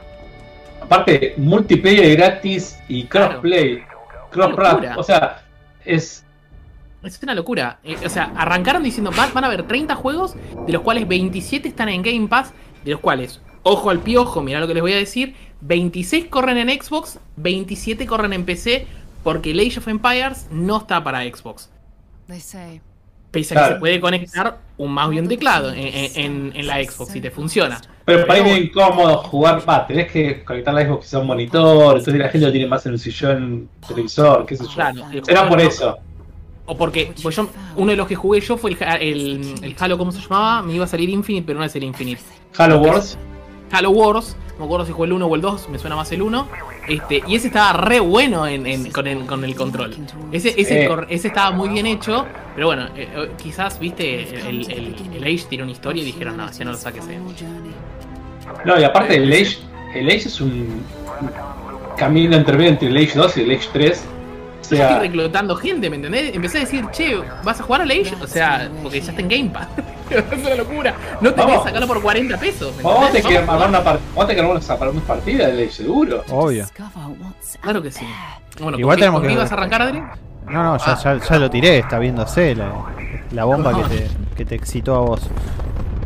Aparte, 0.81 1.33
multiplayer 1.37 2.15
gratis 2.15 2.79
y 2.87 3.05
crossplay. 3.05 3.83
Cross 4.29 4.49
Locura. 4.51 4.95
O 4.97 5.03
sea, 5.03 5.43
es. 5.87 6.23
Es 7.03 7.19
una 7.23 7.35
locura. 7.35 7.79
Eh, 7.83 7.95
o 8.05 8.09
sea, 8.09 8.33
arrancaron 8.35 8.83
diciendo, 8.83 9.11
van, 9.15 9.33
van 9.33 9.43
a 9.43 9.47
haber 9.47 9.63
30 9.67 9.95
juegos, 9.95 10.35
de 10.65 10.73
los 10.73 10.81
cuales 10.81 11.07
27 11.07 11.67
están 11.69 11.89
en 11.89 12.01
Game 12.01 12.27
Pass, 12.27 12.51
de 12.83 12.91
los 12.91 12.99
cuales, 12.99 13.39
ojo 13.63 13.89
al 13.89 13.99
piojo, 13.99 14.41
mirá 14.41 14.59
lo 14.59 14.67
que 14.67 14.73
les 14.73 14.81
voy 14.81 14.93
a 14.93 14.97
decir, 14.97 15.35
26 15.61 16.25
corren 16.25 16.57
en 16.57 16.69
Xbox, 16.81 17.19
27 17.37 18.05
corren 18.07 18.33
en 18.33 18.45
PC, 18.45 18.87
porque 19.23 19.51
el 19.51 19.59
Age 19.59 19.79
of 19.79 19.87
Empires 19.87 20.47
no 20.51 20.77
está 20.77 21.03
para 21.03 21.21
Xbox. 21.23 21.69
Pese 23.31 23.53
a 23.53 23.55
que 23.55 23.59
Claro. 23.59 23.75
se 23.75 23.79
puede 23.79 23.99
conectar 23.99 24.57
un 24.77 24.93
mouse 24.93 25.15
y 25.15 25.19
un 25.19 25.27
teclado 25.27 25.71
en, 25.71 25.79
en- 25.79 26.11
en- 26.15 26.51
en 26.55 26.67
la 26.67 26.83
Xbox 26.83 27.15
y 27.15 27.21
te 27.21 27.29
funciona. 27.31 27.79
Pero 28.07 28.25
para 28.25 28.41
mí 28.41 28.51
es 28.51 28.57
incómodo 28.59 29.17
jugar. 29.17 29.61
Va, 29.67 29.85
tenés 29.85 30.09
que 30.09 30.41
conectar 30.45 30.73
la 30.73 30.85
Xbox 30.85 31.13
a 31.13 31.19
un 31.19 31.27
monitor. 31.27 31.97
Entonces 31.97 32.15
la 32.15 32.29
gente 32.29 32.47
lo 32.47 32.53
tiene 32.53 32.65
más 32.65 32.85
en 32.85 32.93
un 32.93 32.99
sillón, 32.99 33.69
televisor, 33.85 34.45
qué 34.45 34.55
sé 34.55 34.63
yo. 34.63 34.69
Claro, 34.75 35.01
el 35.11 35.23
Era 35.27 35.49
por 35.49 35.59
eso. 35.59 35.97
O 36.67 36.77
porque 36.77 37.11
pues 37.21 37.35
yo, 37.35 37.49
uno 37.75 37.91
de 37.91 37.97
los 37.97 38.07
que 38.07 38.15
jugué 38.15 38.39
yo 38.39 38.55
fue 38.55 38.71
el, 38.71 38.77
el, 39.01 39.55
el 39.61 39.75
Halo, 39.77 39.97
¿cómo 39.97 40.13
se 40.13 40.21
llamaba? 40.21 40.61
Me 40.61 40.75
iba 40.75 40.85
a 40.85 40.87
salir 40.87 41.09
Infinite, 41.09 41.45
pero 41.45 41.59
no 41.59 41.65
es 41.65 41.75
el 41.75 41.83
Infinite. 41.83 42.21
Halo 42.57 42.79
Wars. 42.79 43.17
Halo 43.71 43.89
Wars, 43.91 44.35
no 44.53 44.59
me 44.59 44.65
acuerdo 44.65 44.85
si 44.85 44.93
fue 44.93 45.07
el 45.07 45.13
1 45.13 45.25
o 45.25 45.35
el 45.35 45.41
2, 45.41 45.69
me 45.69 45.77
suena 45.79 45.95
más 45.95 46.11
el 46.11 46.21
1. 46.21 46.47
Este, 46.87 47.21
y 47.27 47.35
ese 47.35 47.47
estaba 47.47 47.73
re 47.73 47.99
bueno 47.99 48.47
en, 48.47 48.65
en- 48.65 48.91
con, 48.91 49.07
el, 49.07 49.25
con 49.25 49.43
el 49.43 49.55
control. 49.55 49.93
Ese, 50.31 50.53
ese, 50.59 50.85
Eh. 50.85 50.89
ese 51.09 51.27
estaba 51.27 51.51
muy 51.51 51.67
bien 51.69 51.85
hecho, 51.85 52.25
pero 52.55 52.67
bueno, 52.67 52.85
eh, 52.95 53.09
eh, 53.13 53.31
quizás, 53.41 53.77
viste, 53.77 54.23
el, 54.49 54.71
el, 54.71 54.95
el 55.15 55.23
Age 55.23 55.45
tiene 55.49 55.63
una 55.65 55.73
historia 55.73 56.01
y 56.01 56.05
dijeron, 56.05 56.37
no, 56.37 56.49
ya 56.49 56.63
no 56.65 56.71
lo 56.71 56.77
saques 56.77 57.05
ahí. 57.07 57.17
No, 58.65 58.79
y 58.79 58.83
aparte 58.85 59.17
el 59.17 59.31
Age, 59.31 59.57
el 59.95 60.07
Age 60.07 60.15
es 60.27 60.39
un 60.41 60.81
camino 61.97 62.37
intermedio 62.37 62.69
entre 62.71 62.87
el 62.87 62.95
Age 62.97 63.11
2 63.15 63.37
y 63.37 63.41
el 63.41 63.51
Age 63.51 63.67
3. 63.73 64.05
Yo 64.69 64.83
estoy 64.83 64.99
reclutando 64.99 65.55
gente, 65.55 65.89
¿me 65.89 65.95
entendés? 65.95 66.35
Empecé 66.35 66.57
a 66.57 66.61
decir, 66.61 66.85
che, 66.91 67.15
¿vas 67.43 67.59
a 67.59 67.63
jugar 67.63 67.81
al 67.81 67.91
Age? 67.91 68.13
O 68.21 68.27
sea, 68.27 68.69
porque 68.83 68.99
ya 69.01 69.09
está 69.11 69.21
en 69.21 69.29
Game 69.29 69.49
Pass. 69.49 69.67
es 70.09 70.45
una 70.45 70.55
locura. 70.55 70.93
No 71.21 71.33
te 71.33 71.41
Vamos. 71.41 71.59
que 71.59 71.63
sacarlo 71.69 71.87
por 71.87 72.01
40 72.01 72.37
pesos. 72.37 72.75
¿me 72.77 72.83
vamos 72.83 73.03
a 73.09 73.11
tener 73.11 73.23
que 73.27 73.33
Vamos. 73.39 73.49
armar 73.53 73.69
una, 73.69 73.83
par- 73.83 73.99
vamos 74.09 74.23
a 74.23 74.27
tener 74.27 74.35
que 74.35 74.41
armar 74.47 74.63
una- 74.63 74.77
para 74.77 74.91
unas 74.91 75.03
partidas 75.03 75.47
del 75.51 75.59
Age, 75.67 75.71
seguro. 75.71 76.23
Obvio. 76.29 76.65
Claro 77.61 77.81
que 77.81 77.91
sí. 77.91 78.05
Bueno, 78.59 78.77
Igual 78.79 78.95
¿con 78.95 78.97
qué- 78.97 79.01
tenemos 79.01 79.21
que- 79.21 79.33
ibas 79.33 79.51
a 79.51 79.53
arrancar, 79.55 79.81
Adri? 79.83 79.99
No, 80.47 80.63
no, 80.63 80.77
ya, 80.77 80.95
ya, 80.95 81.19
ya 81.19 81.39
lo 81.39 81.49
tiré, 81.49 81.79
está 81.79 81.99
viéndose 81.99 82.55
la, 82.55 82.71
la 83.31 83.43
bomba 83.43 83.73
que 83.83 83.95
te, 83.95 84.07
que 84.37 84.45
te 84.45 84.55
excitó 84.55 84.95
a 84.95 84.99
vos. 84.99 85.21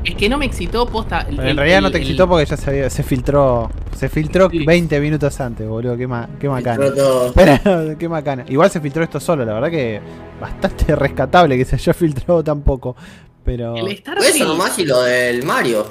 Es 0.04 0.16
que 0.16 0.28
no 0.30 0.38
me 0.38 0.45
excitó 0.45 0.86
posta. 0.88 1.20
el- 1.22 1.36
Pero 1.36 1.41
en 1.43 1.47
el- 1.49 1.58
realidad 1.58 1.82
no 1.82 1.91
te 1.91 1.97
el- 1.97 2.04
excitó 2.04 2.28
porque 2.28 2.45
ya 2.45 2.58
se, 2.58 2.70
había- 2.70 2.89
se 2.89 3.04
filtró. 3.04 3.70
Se 3.95 4.10
filtró 4.10 4.49
Sí. 4.49 4.66
20 4.66 4.99
minutos 4.99 5.39
antes, 5.39 5.68
boludo. 5.68 5.95
Qué, 5.95 6.08
ma, 6.08 6.28
qué 6.39 6.49
macana. 6.49 6.88
Pero 7.36 7.97
qué 7.99 8.10
macana. 8.10 8.45
Igual 8.47 8.72
se 8.72 8.80
filtró 8.82 9.04
esto 9.04 9.20
solo, 9.20 9.45
la 9.45 9.54
verdad 9.54 9.70
que 9.70 10.02
bastante 10.39 10.95
rescatable 10.95 11.58
que 11.58 11.66
se 11.66 11.76
haya 11.76 11.93
filtrado 11.93 12.43
tan 12.43 12.62
poco. 12.62 12.95
Pero. 13.45 13.76
Eso 13.78 14.45
nomás 14.45 14.78
y 14.80 14.86
lo 14.86 15.02
del 15.04 15.43
Mario. 15.43 15.86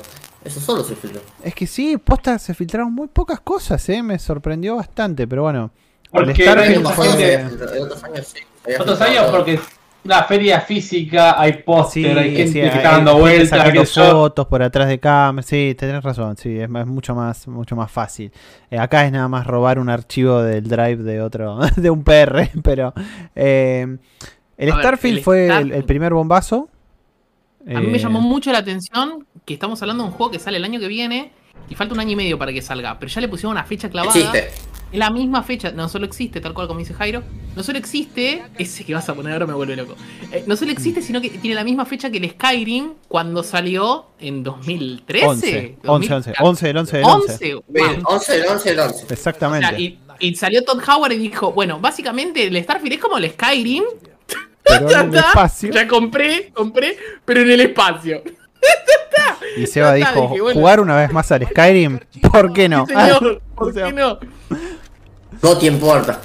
Eso 0.45 0.59
solo 0.59 0.83
se 0.83 0.97
filtró. 0.97 1.21
es 1.45 1.55
que 1.55 1.67
sí, 1.67 1.97
posta 1.99 2.39
se 2.39 2.55
filtraron 2.55 2.93
muy 2.93 3.09
pocas 3.09 3.41
cosas, 3.41 3.87
eh. 3.91 4.03
Me 4.03 4.19
sorprendió 4.19 4.77
bastante, 4.77 5.29
pero 5.29 5.43
bueno. 5.43 5.71
Porque 6.11 6.31
el 6.45 6.49
Starfield 6.51 6.89
fue- 6.89 7.81
otros 7.83 8.03
años 8.05 8.27
sí. 8.35 8.41
Otros 8.81 9.01
años 9.01 9.25
porque 9.31 9.61
una 10.05 10.25
feria 10.25 10.61
física, 10.61 11.41
hay 11.41 11.63
póster, 11.63 12.19
hay 12.19 12.35
gente 12.35 12.53
sí, 12.53 12.61
que 12.61 12.67
está 12.67 12.93
dando 12.93 13.19
vueltas, 13.19 13.73
yo. 13.75 13.85
fotos 13.85 14.47
por 14.47 14.63
atrás 14.63 14.89
de 14.89 14.99
cámara. 14.99 15.47
Sí, 15.47 15.75
tenés 15.79 16.03
razón, 16.03 16.37
sí, 16.37 16.59
es, 16.59 16.69
más- 16.69 16.87
mucho 16.87 17.15
más 17.15 17.47
mucho 17.49 17.77
más 17.77 17.91
fácil. 17.93 18.33
Eh, 18.71 18.79
acá 18.79 19.05
es 19.05 19.13
nada 19.13 19.29
más 19.29 19.47
robar 19.47 19.79
un 19.79 19.91
archivo 19.91 20.41
del 20.43 20.65
drive 20.65 20.97
de 20.97 21.21
otro 21.21 21.59
de 21.77 21.91
un 21.91 22.03
PR, 22.05 22.51
pero 22.63 22.95
eh, 23.35 23.99
el 24.57 24.71
A 24.73 24.77
ver, 24.77 24.85
Starfield 24.85 25.19
el 25.19 25.25
fue 25.25 25.47
el, 25.49 25.85
primer 25.85 26.13
bombazo. 26.15 26.69
A 27.67 27.79
mí 27.81 27.87
me 27.89 27.99
Eh, 27.99 28.01
llamó 28.01 28.21
mucho 28.21 28.51
la 28.53 28.59
atención 28.59 29.27
que 29.45 29.53
estamos 29.55 29.81
hablando 29.83 30.05
de 30.05 30.11
un 30.11 30.15
juego 30.17 30.33
que 30.33 30.39
sale 30.39 30.57
el 30.57 30.65
año 30.65 30.81
que 30.81 30.89
viene 30.89 31.31
y 31.69 31.75
falta 31.75 31.93
un 31.95 32.01
año 32.01 32.13
y 32.13 32.17
medio 32.17 32.39
para 32.39 32.53
que 32.53 32.63
salga, 32.63 32.99
pero 32.99 33.11
ya 33.13 33.21
le 33.21 33.29
pusieron 33.29 33.53
una 33.53 33.65
fecha 33.65 33.91
clavada. 33.91 34.19
Existe. 34.19 34.51
Es 34.93 34.99
la 34.99 35.11
misma 35.11 35.43
fecha, 35.43 35.71
no 35.71 35.89
solo 35.89 36.05
existe, 36.05 36.41
tal 36.41 36.53
cual 36.53 36.67
como 36.67 36.81
dice 36.81 36.95
Jairo, 36.95 37.23
no 37.55 37.63
solo 37.63 37.79
existe, 37.79 38.43
ese 38.59 38.85
que 38.85 38.93
vas 38.93 39.09
a 39.09 39.15
poner 39.15 39.33
ahora 39.35 39.47
me 39.47 39.55
vuelve 39.55 39.77
loco. 39.77 39.95
Eh, 40.33 40.43
no 40.47 40.57
solo 40.57 40.73
existe, 40.73 41.01
sino 41.01 41.21
que 41.21 41.31
tiene 41.31 41.55
la 41.55 41.63
misma 41.63 41.85
fecha 41.85 42.11
que 42.11 42.19
el 42.19 42.31
Skyrim 42.31 42.95
cuando 43.07 43.43
salió 43.45 44.07
en 44.19 44.43
2013. 44.43 45.77
11, 45.85 46.13
11, 46.13 46.15
11, 46.15 46.35
11 46.41 46.67
del 46.67 46.77
11 46.77 46.97
del 46.97 47.05
11. 47.07 47.33
11. 47.33 47.65
Bien, 47.69 48.03
wow. 48.03 48.15
11 48.15 48.33
del 48.33 48.47
11 48.49 48.71
del 48.71 48.79
11. 48.81 49.05
O 49.09 49.13
Exactamente. 49.13 49.69
sea, 49.69 49.79
y, 49.79 49.99
y 50.19 50.35
salió 50.35 50.65
Todd 50.65 50.83
Howard 50.89 51.13
y 51.13 51.19
dijo, 51.19 51.53
bueno, 51.53 51.79
básicamente 51.79 52.45
el 52.47 52.61
Starfield 52.63 52.95
es 52.95 53.01
como 53.01 53.19
el 53.19 53.31
Skyrim, 53.31 53.85
pero 54.65 54.91
en 54.91 55.09
el 55.15 55.15
espacio. 55.19 55.71
Ya 55.73 55.87
compré, 55.87 56.51
compré, 56.53 56.97
pero 57.25 57.43
en 57.43 57.51
el 57.51 57.61
espacio. 57.61 58.23
Y 59.57 59.67
Seba 59.67 59.95
dijo, 59.95 60.29
dije, 60.29 60.41
bueno. 60.41 60.61
jugar 60.61 60.81
una 60.81 60.97
vez 60.97 61.13
más 61.13 61.31
al 61.33 61.45
Skyrim, 61.47 61.99
¿por 62.31 62.53
qué 62.53 62.69
no? 62.69 62.87
Sí, 62.87 62.95
señor, 62.95 63.43
O 63.55 63.65
¿Por 63.65 63.75
sea, 63.75 63.87
qué 63.87 63.93
no? 63.93 64.19
No 65.43 65.57
te 65.57 65.67
importa. 65.67 66.21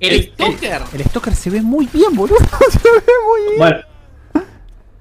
El 0.00 0.22
Stalker. 0.24 0.82
El 0.92 1.04
Stalker 1.04 1.34
se 1.34 1.50
ve 1.50 1.62
muy 1.62 1.86
bien, 1.92 2.14
boludo. 2.14 2.38
Se 2.70 2.78
ve 2.90 3.12
muy 3.28 3.40
bien. 3.50 3.58
Bueno, 3.58 3.76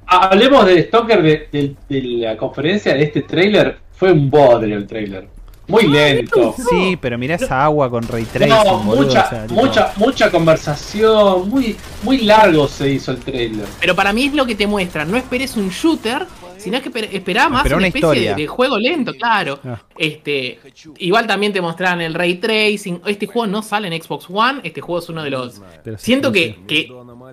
hablemos 0.06 0.66
de 0.66 0.84
Stalker 0.84 1.22
de, 1.22 1.48
de- 1.52 1.76
de 1.90 2.02
la 2.26 2.38
conferencia 2.38 2.94
de 2.94 3.04
este 3.04 3.22
trailer. 3.24 3.80
Fue 3.96 4.12
un 4.12 4.30
bodrio 4.30 4.78
el 4.78 4.88
trailer. 4.88 5.28
Muy 5.68 5.88
lento. 5.88 6.54
Sí, 6.70 6.98
pero 7.00 7.18
mirá 7.18 7.36
esa 7.36 7.64
agua 7.64 7.90
con 7.90 8.04
ray 8.08 8.26
tracing, 8.26 8.50
No, 8.50 8.80
boludo. 8.80 9.04
mucha, 9.06 9.26
o 9.26 9.30
sea, 9.30 9.48
tipo- 9.48 9.62
mucha, 9.62 9.94
mucha 9.96 10.32
conversación. 10.32 11.50
Muy, 11.50 11.78
muy 12.04 12.18
largo 12.20 12.68
se 12.68 12.90
hizo 12.90 13.12
el 13.12 13.20
trailer. 13.20 13.66
Pero 13.80 13.96
para 13.96 14.12
mí 14.12 14.26
es 14.26 14.34
lo 14.34 14.46
que 14.46 14.56
te 14.56 14.68
muestra. 14.68 15.06
No 15.06 15.18
esperes 15.18 15.56
un 15.56 15.70
shooter, 15.70 16.26
sino 16.62 16.82
que 16.82 16.92
esper- 16.92 17.10
esperá 17.12 17.50
más 17.50 17.66
una, 17.66 17.78
una 17.78 17.88
especie 17.88 18.08
de, 18.30 18.36
de 18.36 18.48
juego 18.48 18.78
lento, 18.78 19.14
claro. 19.14 19.60
Ah. 19.64 19.82
Este, 19.98 20.60
igual 21.00 21.28
también 21.28 21.52
te 21.54 21.62
mostraron 21.62 22.02
el 22.02 22.14
ray 22.14 22.36
tracing. 22.36 23.02
Este 23.06 23.26
juego 23.28 23.48
no 23.48 23.62
sale 23.62 23.88
en 23.94 24.02
Xbox 24.02 24.28
One. 24.30 24.62
Este 24.64 24.82
juego 24.82 25.00
es 25.00 25.10
uno 25.10 25.24
de 25.24 25.30
los. 25.32 25.62
Siento 25.98 26.32
que, 26.32 26.60
que 26.68 26.88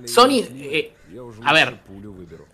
Sony. 0.06 0.42
eh, 0.54 0.92
a 1.42 1.52
ver, 1.54 1.78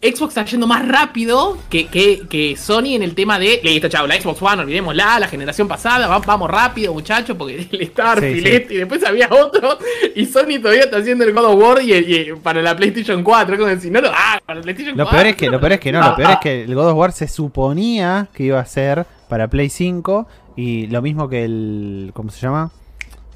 Xbox 0.05 0.37
está 0.37 0.45
yendo 0.45 0.67
más 0.67 0.87
rápido 0.87 1.57
que, 1.71 1.87
que, 1.87 2.23
que 2.29 2.57
Sony 2.57 2.95
en 2.95 3.03
el 3.03 3.15
tema 3.15 3.39
de. 3.39 3.61
Listo, 3.63 3.89
chao, 3.89 4.07
la 4.07 4.21
Xbox 4.21 4.43
One, 4.43 4.63
olvidémosla, 4.63 5.19
la 5.21 5.29
generación 5.29 5.67
pasada, 5.67 6.07
va- 6.07 6.19
vamos 6.19 6.51
rápido, 6.51 6.93
muchachos, 6.93 7.37
porque 7.37 7.67
Sí, 7.71 8.41
sí. 8.41 8.49
este, 8.49 8.75
y 8.75 8.77
después 8.79 9.05
había 9.05 9.29
otro, 9.31 9.79
y 10.15 10.27
Sony 10.27 10.61
todavía 10.61 10.85
está 10.85 10.99
haciendo 10.99 11.25
el 11.25 11.33
God 11.33 11.45
of 11.45 11.63
War 11.63 11.83
y, 11.83 11.93
y 11.95 12.33
para 12.43 12.61
la 12.63 12.77
PlayStation 12.77 13.23
4. 13.23 13.57
Como 13.57 13.69
decir, 13.69 13.91
no 13.91 14.01
lo 14.01 14.09
hagas 14.09 14.41
para 14.45 14.59
la 14.59 14.63
PlayStation 14.63 14.97
Lo 14.97 15.05
4. 15.05 15.17
peor 15.19 15.27
es 15.31 15.37
que, 15.37 15.49
lo 15.51 15.61
peor 15.61 15.73
es 15.73 15.81
que 15.81 15.93
no, 15.93 16.01
lo 16.01 16.17
peor 16.17 16.31
es 16.33 16.39
que 16.39 16.63
el 16.65 16.75
God 16.75 16.89
of 16.91 16.97
War 16.97 17.13
se 17.13 17.27
suponía 17.29 18.29
que 18.35 18.45
iba 18.45 18.61
a 18.61 18.67
ser 18.67 19.07
para 19.29 19.49
Play 19.49 19.71
5 19.71 20.27
y 20.57 20.87
lo 20.89 21.01
mismo 21.03 21.29
que 21.29 21.45
el 21.45 22.11
¿cómo 22.15 22.31
se 22.31 22.41
llama? 22.41 22.71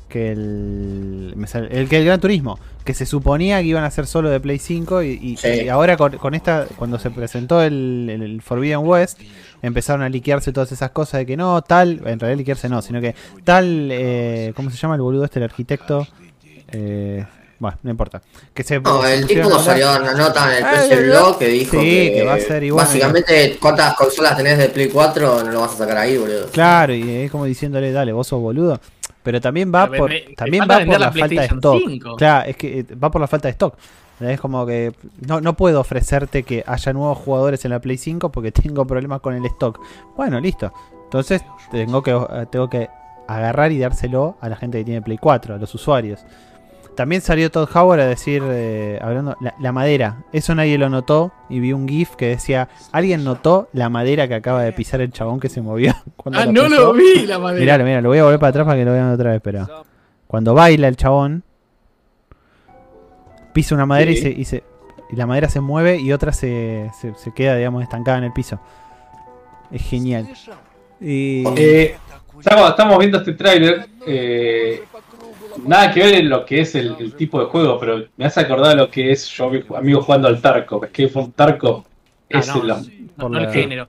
Que 0.08 0.32
el 0.32 1.34
me 1.36 1.46
sale- 1.46 1.68
el 1.70 1.88
que 1.88 1.98
el 1.98 2.04
Gran 2.06 2.18
Turismo, 2.20 2.58
que 2.84 2.94
se 2.94 3.04
suponía 3.04 3.58
que 3.60 3.66
iban 3.66 3.84
a 3.84 3.90
ser 3.90 4.06
solo 4.06 4.30
de 4.30 4.40
Play 4.40 4.58
5 4.58 5.02
y, 5.02 5.10
y- 5.22 5.36
Sí. 5.36 5.48
y 5.64 5.68
ahora 5.68 5.96
con, 5.98 6.16
con 6.16 6.34
esta 6.34 6.66
cuando 6.76 6.98
se 6.98 7.10
presentó 7.10 7.60
el, 7.62 8.08
el- 8.10 8.22
el 8.22 8.40
Forbidden 8.42 8.78
West 8.80 9.20
empezaron 9.60 10.00
a 10.02 10.08
liquearse 10.08 10.50
todas 10.52 10.72
esas 10.72 10.90
cosas 10.92 11.18
de 11.18 11.26
que 11.26 11.36
no, 11.36 11.60
tal, 11.60 12.00
en 12.06 12.18
realidad 12.18 12.38
liquearse 12.38 12.68
no, 12.70 12.80
sino 12.80 13.00
que 13.02 13.14
tal 13.44 13.88
eh, 13.92 14.52
¿cómo 14.56 14.70
se 14.70 14.76
llama 14.78 14.94
el 14.94 15.02
boludo 15.02 15.24
este 15.26 15.40
el 15.40 15.44
arquitecto? 15.44 16.06
Eh, 16.72 17.24
bueno, 17.58 17.76
no 17.82 17.90
importa. 17.90 18.22
Que 18.54 18.62
se 18.62 18.78
No, 18.80 19.04
el 19.04 19.26
tipo 19.26 19.40
a 19.42 19.44
hablar- 19.46 19.60
salió 19.64 19.90
una 20.00 20.14
nota 20.14 20.50
en 20.52 20.58
el 20.58 20.64
Ah, 20.64 20.82
PC. 20.88 21.02
Blog 21.08 21.38
que 21.38 21.48
dijo 21.48 21.72
Sí, 21.72 21.86
que, 21.86 22.12
que 22.14 22.24
va 22.24 22.34
a 22.34 22.38
ser 22.40 22.62
igual. 22.62 22.86
Básicamente, 22.86 23.58
¿cuántas 23.60 23.94
consolas 23.94 24.36
tenés 24.36 24.58
de 24.58 24.68
Play 24.68 24.88
4? 24.88 25.42
No 25.44 25.50
lo 25.50 25.60
vas 25.60 25.72
a 25.74 25.76
sacar 25.78 25.98
ahí, 25.98 26.16
boludo. 26.16 26.46
Claro, 26.52 26.94
y 26.94 27.10
es 27.10 27.30
como 27.32 27.44
diciéndole, 27.46 27.90
dale, 27.90 28.12
vos 28.12 28.26
sos 28.28 28.40
boludo. 28.40 28.80
Pero 29.22 29.40
también 29.40 29.72
va 29.74 29.86
por, 29.98 30.10
me- 30.10 30.20
también 30.36 30.62
va 30.64 30.78
por 30.86 31.00
la 31.00 31.06
la 31.06 31.12
falta 31.12 31.40
de 31.40 31.46
stock. 31.56 31.82
5. 31.86 32.16
Claro, 32.16 32.48
es 32.48 32.56
que 32.56 32.78
eh, 32.80 32.86
va 32.94 33.10
por 33.10 33.20
la 33.20 33.26
falta 33.26 33.48
de 33.48 33.52
stock. 33.52 33.74
Es 34.20 34.40
como 34.40 34.66
que 34.66 34.92
no, 35.26 35.40
no 35.40 35.54
puedo 35.56 35.80
ofrecerte 35.80 36.42
que 36.42 36.64
haya 36.66 36.92
nuevos 36.92 37.18
jugadores 37.18 37.64
en 37.64 37.70
la 37.70 37.80
Play 37.80 37.96
5 37.98 38.30
porque 38.32 38.50
tengo 38.52 38.84
problemas 38.86 39.20
con 39.20 39.34
el 39.34 39.44
stock. 39.46 39.80
Bueno, 40.16 40.40
listo. 40.40 40.72
Entonces 41.04 41.44
tengo 41.70 42.02
que, 42.02 42.10
eh, 42.12 42.46
tengo 42.50 42.68
que 42.68 42.88
agarrar 43.28 43.70
y 43.72 43.78
dárselo 43.78 44.36
a 44.40 44.48
la 44.48 44.56
gente 44.56 44.78
que 44.78 44.84
tiene 44.84 45.02
Play 45.02 45.18
4, 45.18 45.54
a 45.54 45.58
los 45.58 45.72
usuarios. 45.74 46.24
También 46.98 47.22
salió 47.22 47.48
Todd 47.50 47.68
Howard 47.74 48.00
a 48.00 48.06
decir, 48.06 48.42
eh, 48.44 48.98
hablando, 49.00 49.36
la, 49.40 49.54
la 49.60 49.70
madera. 49.72 50.24
Eso 50.32 50.52
nadie 50.54 50.76
lo 50.78 50.90
notó. 50.90 51.32
Y 51.48 51.60
vi 51.60 51.72
un 51.72 51.86
GIF 51.88 52.16
que 52.16 52.26
decía, 52.26 52.68
¿alguien 52.90 53.22
notó 53.22 53.68
la 53.72 53.88
madera 53.88 54.26
que 54.26 54.34
acaba 54.34 54.62
de 54.64 54.72
pisar 54.72 55.00
el 55.00 55.12
chabón 55.12 55.38
que 55.38 55.48
se 55.48 55.62
movió? 55.62 55.94
cuando 56.16 56.40
Ah, 56.40 56.46
no 56.46 56.64
pisó? 56.64 56.68
lo 56.68 56.92
vi 56.94 57.24
la 57.24 57.38
madera. 57.38 57.60
Miralo, 57.60 57.84
miralo, 57.84 58.02
lo 58.02 58.08
voy 58.08 58.18
a 58.18 58.24
volver 58.24 58.40
para 58.40 58.50
atrás 58.50 58.66
para 58.66 58.76
que 58.78 58.84
lo 58.84 58.92
vean 58.92 59.12
otra 59.12 59.30
vez, 59.30 59.40
pero. 59.42 59.84
Cuando 60.26 60.54
baila 60.54 60.88
el 60.88 60.96
chabón, 60.96 61.44
pisa 63.52 63.74
una 63.74 63.86
madera 63.86 64.10
y, 64.10 64.16
se, 64.16 64.30
y, 64.30 64.44
se- 64.44 64.64
y 65.10 65.16
la 65.16 65.26
madera 65.26 65.48
se 65.48 65.60
mueve 65.60 65.98
y 65.98 66.12
otra 66.12 66.32
se, 66.32 66.90
se, 67.00 67.14
se 67.14 67.32
queda, 67.32 67.56
digamos, 67.56 67.82
estancada 67.82 68.18
en 68.18 68.24
el 68.24 68.32
piso. 68.32 68.60
Es 69.70 69.82
genial. 69.82 70.28
Y. 71.00 71.44
Eh, 71.56 71.96
estamos, 72.38 72.70
estamos 72.70 72.98
viendo 72.98 73.18
este 73.18 73.32
tráiler. 73.34 73.86
eh, 74.06 74.82
nada 75.64 75.92
que 75.92 76.00
ver 76.02 76.14
en 76.16 76.28
lo 76.28 76.44
que 76.44 76.60
es 76.60 76.74
el, 76.74 76.94
el 76.98 77.14
tipo 77.14 77.40
de 77.40 77.46
juego, 77.46 77.78
pero 77.78 78.04
me 78.16 78.24
hace 78.26 78.40
acordar 78.40 78.76
lo 78.76 78.90
que 78.90 79.10
es 79.12 79.28
yo, 79.28 79.50
mi 79.50 79.62
amigo, 79.76 80.02
jugando 80.02 80.28
al 80.28 80.40
Tarkov. 80.40 80.84
Es 80.84 80.90
que 80.90 81.10
un 81.14 81.32
Tarkov 81.32 81.84
Ah, 82.30 82.40
es 82.40 82.48
no, 82.48 82.62
el- 82.62 82.68
no, 83.16 83.38
el 83.38 83.50
género. 83.50 83.88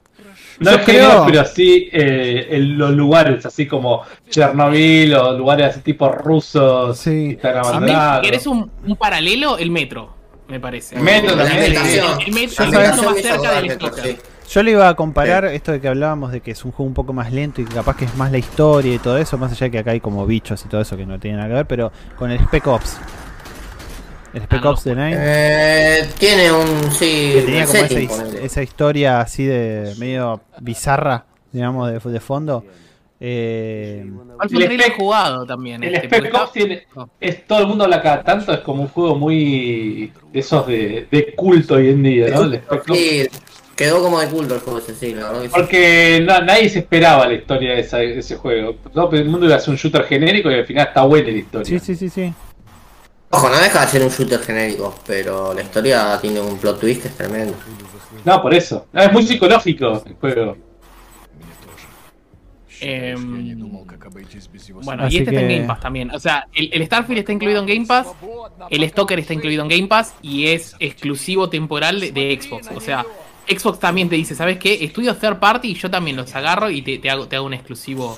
No 0.60 0.72
es 0.72 0.86
género, 0.86 1.08
creo- 1.10 1.26
pero 1.26 1.46
sí 1.46 1.90
eh, 1.92 2.48
en 2.52 2.78
los 2.78 2.92
lugares, 2.92 3.46
así 3.46 3.68
como 3.68 4.04
Chernobyl 4.30 5.14
o 5.16 5.38
lugares 5.38 5.68
así 5.68 5.82
tipo 5.82 6.10
rusos 6.10 6.98
Sí. 6.98 7.10
que 7.30 7.32
están 7.34 7.58
A 7.58 7.62
mí, 7.62 7.68
abandonados. 7.68 8.26
¿Querés 8.26 8.48
un, 8.48 8.72
un 8.86 8.96
paralelo? 8.96 9.58
El 9.58 9.72
metro, 9.72 10.14
me 10.48 10.60
parece. 10.60 10.96
El 10.96 11.02
metro 11.02 11.36
La 11.36 11.44
también. 11.46 11.64
El, 11.66 11.78
el 11.78 12.34
metro, 12.34 12.66
el 12.66 12.72
más 12.72 13.22
cerca 13.22 13.62
del. 13.62 13.78
Yo 14.50 14.64
le 14.64 14.72
iba 14.72 14.90
a 14.90 14.96
comparar 14.96 15.46
esto 15.46 15.72
de 15.72 15.80
que 15.80 15.88
hablábamos 15.88 16.32
de 16.32 16.42
que 16.42 16.52
es 16.52 16.66
un 16.66 16.72
juego 16.72 16.88
un 16.88 16.94
poco 16.96 17.14
más 17.14 17.32
lento 17.32 17.62
y 17.62 17.66
que 17.66 17.74
capaz 17.76 17.96
que 17.96 18.06
es 18.06 18.16
más 18.16 18.32
la 18.32 18.40
historia 18.40 18.96
y 18.96 18.98
todo 18.98 19.18
eso, 19.18 19.38
más 19.38 19.52
allá 19.52 19.66
de 19.68 19.72
que 19.72 19.80
acá 19.80 19.92
hay 19.92 20.00
como 20.00 20.26
bichos 20.26 20.66
y 20.66 20.68
todo 20.70 20.82
eso 20.82 20.98
que 20.98 21.06
no 21.06 21.20
tiene 21.20 21.38
nada 21.38 21.50
que 21.50 21.54
ver, 21.56 21.66
pero 21.68 21.92
con 22.18 22.32
el 22.32 22.40
Spec 22.40 22.66
Ops. 22.66 22.98
El 24.34 24.42
Spec 24.44 24.60
Ah, 24.60 24.64
no. 24.64 24.70
Ops 24.72 24.84
de 24.86 24.96
Nine. 24.96 25.16
Eh, 25.20 26.10
tiene 26.18 26.52
un. 26.52 26.92
Sí, 26.92 27.32
que 27.36 27.42
tenía 27.46 27.66
como 27.66 27.78
esa, 27.78 27.88
setting, 27.88 28.64
historia 28.64 29.22
así 29.22 29.46
de 29.46 29.94
medio 30.00 30.42
bizarra, 30.62 31.26
digamos, 31.52 31.92
de, 31.92 32.12
de 32.12 32.20
fondo. 32.20 32.64
Eh, 33.22 34.10
¿Cuál 34.38 34.50
fue 34.50 34.64
El 34.66 34.72
Spec- 34.72 34.96
jugado 34.98 35.46
también? 35.46 35.84
El 35.84 35.94
este? 35.96 36.08
Spec 36.08 36.34
Ops 36.34 36.52
tiene, 36.54 36.88
es 37.20 37.46
todo 37.46 37.60
el 37.60 37.68
mundo 37.68 37.84
habla 37.84 38.02
cada 38.02 38.24
tanto, 38.24 38.54
es 38.54 38.60
como 38.62 38.84
un 38.84 38.88
juego 38.88 39.16
muy 39.16 40.12
de 40.32 40.40
esos 40.40 40.66
de, 40.66 41.08
de 41.12 41.36
culto 41.36 41.76
hoy 41.76 41.90
en 41.90 42.02
día, 42.04 42.30
¿no? 42.30 42.44
El 42.44 42.56
Spec 42.56 42.82
Ops. 42.90 43.30
Quedó 43.80 44.02
como 44.04 44.20
de 44.20 44.28
culto 44.28 44.56
el 44.56 44.60
juego 44.60 44.80
ese, 44.80 44.94
sí, 44.94 45.14
la 45.16 45.28
verdad 45.28 45.42
que 45.44 45.48
sí. 45.48 45.54
Porque 45.56 46.22
no- 46.28 46.42
nadie 46.42 46.68
se 46.68 46.80
esperaba 46.80 47.26
la 47.26 47.34
historia 47.36 47.76
de, 47.76 47.80
esa- 47.80 48.00
de 48.00 48.20
ese 48.20 48.36
juego. 48.36 48.76
Todo 48.94 49.10
el 49.16 49.24
mundo 49.30 49.46
iba 49.46 49.56
a 49.56 49.60
ser 49.62 49.70
un 49.70 49.78
shooter 49.78 50.04
genérico 50.04 50.52
y 50.52 50.56
al 50.56 50.66
final 50.66 50.88
está 50.88 51.04
buena 51.04 51.30
la 51.30 51.38
historia. 51.38 51.66
sí, 51.66 51.80
sí, 51.80 51.96
sí, 51.96 52.10
sí. 52.10 52.34
Ojo, 53.30 53.48
no 53.48 53.58
deja 53.58 53.80
de 53.80 53.88
ser 53.88 54.04
un 54.04 54.10
shooter 54.10 54.40
genérico, 54.42 54.94
pero 55.08 55.54
la 55.54 55.62
historia 55.62 56.18
tiene 56.20 56.42
un 56.42 56.58
plot 56.58 56.78
twist 56.82 57.04
que 57.04 57.08
es 57.08 57.16
tremendo. 57.16 57.54
No, 58.26 58.42
por 58.42 58.54
eso. 58.54 58.86
No, 58.92 59.02
es 59.02 59.14
muy 59.14 59.24
psicológico 59.26 60.04
el 60.06 60.14
juego. 60.16 60.58
Em, 62.82 63.58
bueno, 64.84 65.04
Así 65.04 65.16
y 65.16 65.20
este 65.20 65.32
está 65.32 65.42
en 65.42 65.50
Game 65.50 65.68
Pass 65.68 65.80
también. 65.80 66.12
O 66.12 66.20
sea, 66.20 66.48
el, 66.54 66.70
el 66.74 66.86
Starfield 66.86 67.20
está 67.20 67.32
incluido 67.34 67.60
en 67.62 67.66
Game 67.66 67.86
Pass, 67.86 68.08
el 68.70 68.90
Stalker 68.90 69.20
está 69.20 69.34
incluido 69.34 69.64
en 69.64 69.70
Game 69.70 69.88
Pass 69.88 70.16
y 70.22 70.48
es 70.48 70.76
exclusivo 70.80 71.50
temporal 71.50 72.00
de, 72.00 72.12
de 72.12 72.40
Xbox. 72.42 72.70
O 72.76 72.80
sea, 72.80 73.06
Xbox 73.50 73.80
también 73.80 74.10
te 74.10 74.16
dice, 74.16 74.36
¿sabes 74.36 74.58
qué? 74.60 74.84
Estudio 74.84 75.16
third 75.16 75.40
party 75.40 75.70
y 75.72 75.74
yo 75.74 75.90
también 75.90 76.16
los 76.18 76.34
agarro 76.36 76.70
y 76.70 76.82
te, 76.82 76.98
te 77.00 77.10
hago, 77.10 77.28
te 77.28 77.36
hago 77.36 77.46
un 77.46 77.54
exclusivo 77.54 78.18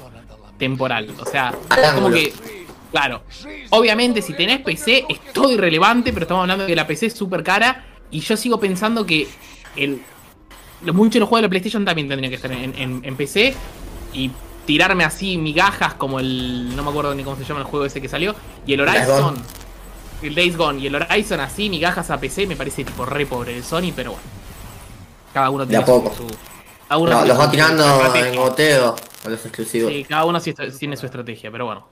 temporal. 0.58 1.10
O 1.20 1.26
sea, 1.26 1.54
como 1.96 2.10
que, 2.12 2.34
claro, 2.92 3.24
obviamente 3.72 4.22
si 4.22 4.34
tenés 4.34 4.60
PC 4.62 5.06
es 5.10 5.20
todo 5.34 5.52
irrelevante, 5.52 6.12
pero 6.14 6.26
estamos 6.26 6.42
hablando 6.44 6.64
de 6.66 6.70
que 6.70 6.76
la 6.76 6.86
PC 6.88 7.08
es 7.08 7.14
súper 7.14 7.44
cara 7.44 7.86
y 8.12 8.20
yo 8.20 8.36
sigo 8.38 8.60
pensando 8.60 9.06
que 9.06 9.28
el, 9.76 10.02
muchos 10.94 11.14
de 11.14 11.20
los 11.22 11.30
juegos 11.30 11.42
de 11.44 11.48
la 11.48 11.50
PlayStation 11.50 11.86
también 11.86 12.08
tendrían 12.10 12.30
que 12.30 12.36
estar 12.36 12.52
en, 12.52 12.76
en- 12.78 13.02
en 13.04 13.16
PC 13.16 13.54
y 14.14 14.30
tirarme 14.66 15.04
así 15.04 15.38
migajas 15.38 15.94
como 15.96 16.20
el. 16.20 16.76
No 16.76 16.84
me 16.84 16.90
acuerdo 16.90 17.16
ni 17.16 17.24
cómo 17.24 17.36
se 17.38 17.44
llama 17.46 17.62
el 17.62 17.66
juego 17.66 17.86
ese 17.86 18.02
que 18.02 18.10
salió. 18.10 18.36
Y 18.68 18.74
el 18.74 18.82
Horizon. 18.82 19.36
El 20.22 20.36
Days 20.36 20.56
Gone. 20.56 20.80
Y 20.80 20.88
el 20.88 20.96
Horizon 20.96 21.40
así, 21.40 21.70
migajas 21.70 22.12
a 22.12 22.20
PC, 22.20 22.46
me 22.46 22.56
parece 22.56 22.84
tipo 22.84 23.06
re 23.06 23.26
pobre 23.26 23.56
de 23.56 23.64
Sony, 23.64 23.92
pero 23.96 24.12
bueno. 24.12 24.24
Cada 25.34 25.50
uno 25.50 25.66
De 25.66 25.78
a 25.78 25.84
tiene 25.84 25.86
su- 25.86 26.04
poco. 26.04 26.16
su. 26.16 26.28
cada 26.88 26.98
uno 27.00 27.10
No, 27.12 27.18
tiene 27.18 27.28
los 27.30 27.40
va 27.40 27.52
tirando 27.52 28.16
en 28.16 28.36
goteo 28.36 28.96
a 29.26 29.30
los 29.30 29.46
exclusivos. 29.46 29.92
Sí, 29.92 30.04
cada 30.08 30.26
uno 30.26 30.40
tiene 30.42 30.98
su 30.98 31.06
estrategia, 31.06 31.52
pero 31.52 31.66
bueno. 31.66 31.88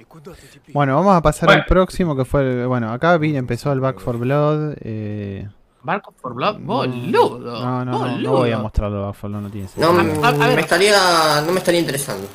Bueno, 0.73 0.95
vamos 0.95 1.15
a 1.15 1.21
pasar 1.21 1.47
Bueno. 1.47 1.61
al 1.61 1.65
próximo 1.67 2.15
que 2.15 2.25
fue. 2.25 2.41
el- 2.61 2.67
bueno, 2.67 2.91
acá 2.91 3.17
vi, 3.17 3.35
empezó 3.37 3.71
el 3.71 3.79
Back 3.79 3.99
for 3.99 4.17
Blood. 4.17 4.73
Eh, 4.81 5.47
Barco 5.81 6.13
for 6.21 6.33
Blood, 6.33 6.57
boludo. 6.59 7.39
no, 7.39 7.85
no, 7.85 7.85
no, 7.85 8.17
no 8.17 8.31
voy 8.31 8.51
a 8.51 8.57
mostrarlo. 8.57 9.05
Back 9.05 9.15
for 9.15 9.29
Blood 9.29 9.41
no 9.43 9.49
tiene 9.49 9.67
No, 9.77 9.95
sentido. 9.95 10.25
A- 10.25 10.27
a 10.29 10.31
ver. 10.47 10.55
me 10.55 10.61
estaría, 10.61 11.41
no 11.45 11.51
me 11.53 11.59
estaría 11.59 11.79
interesando. 11.79 12.27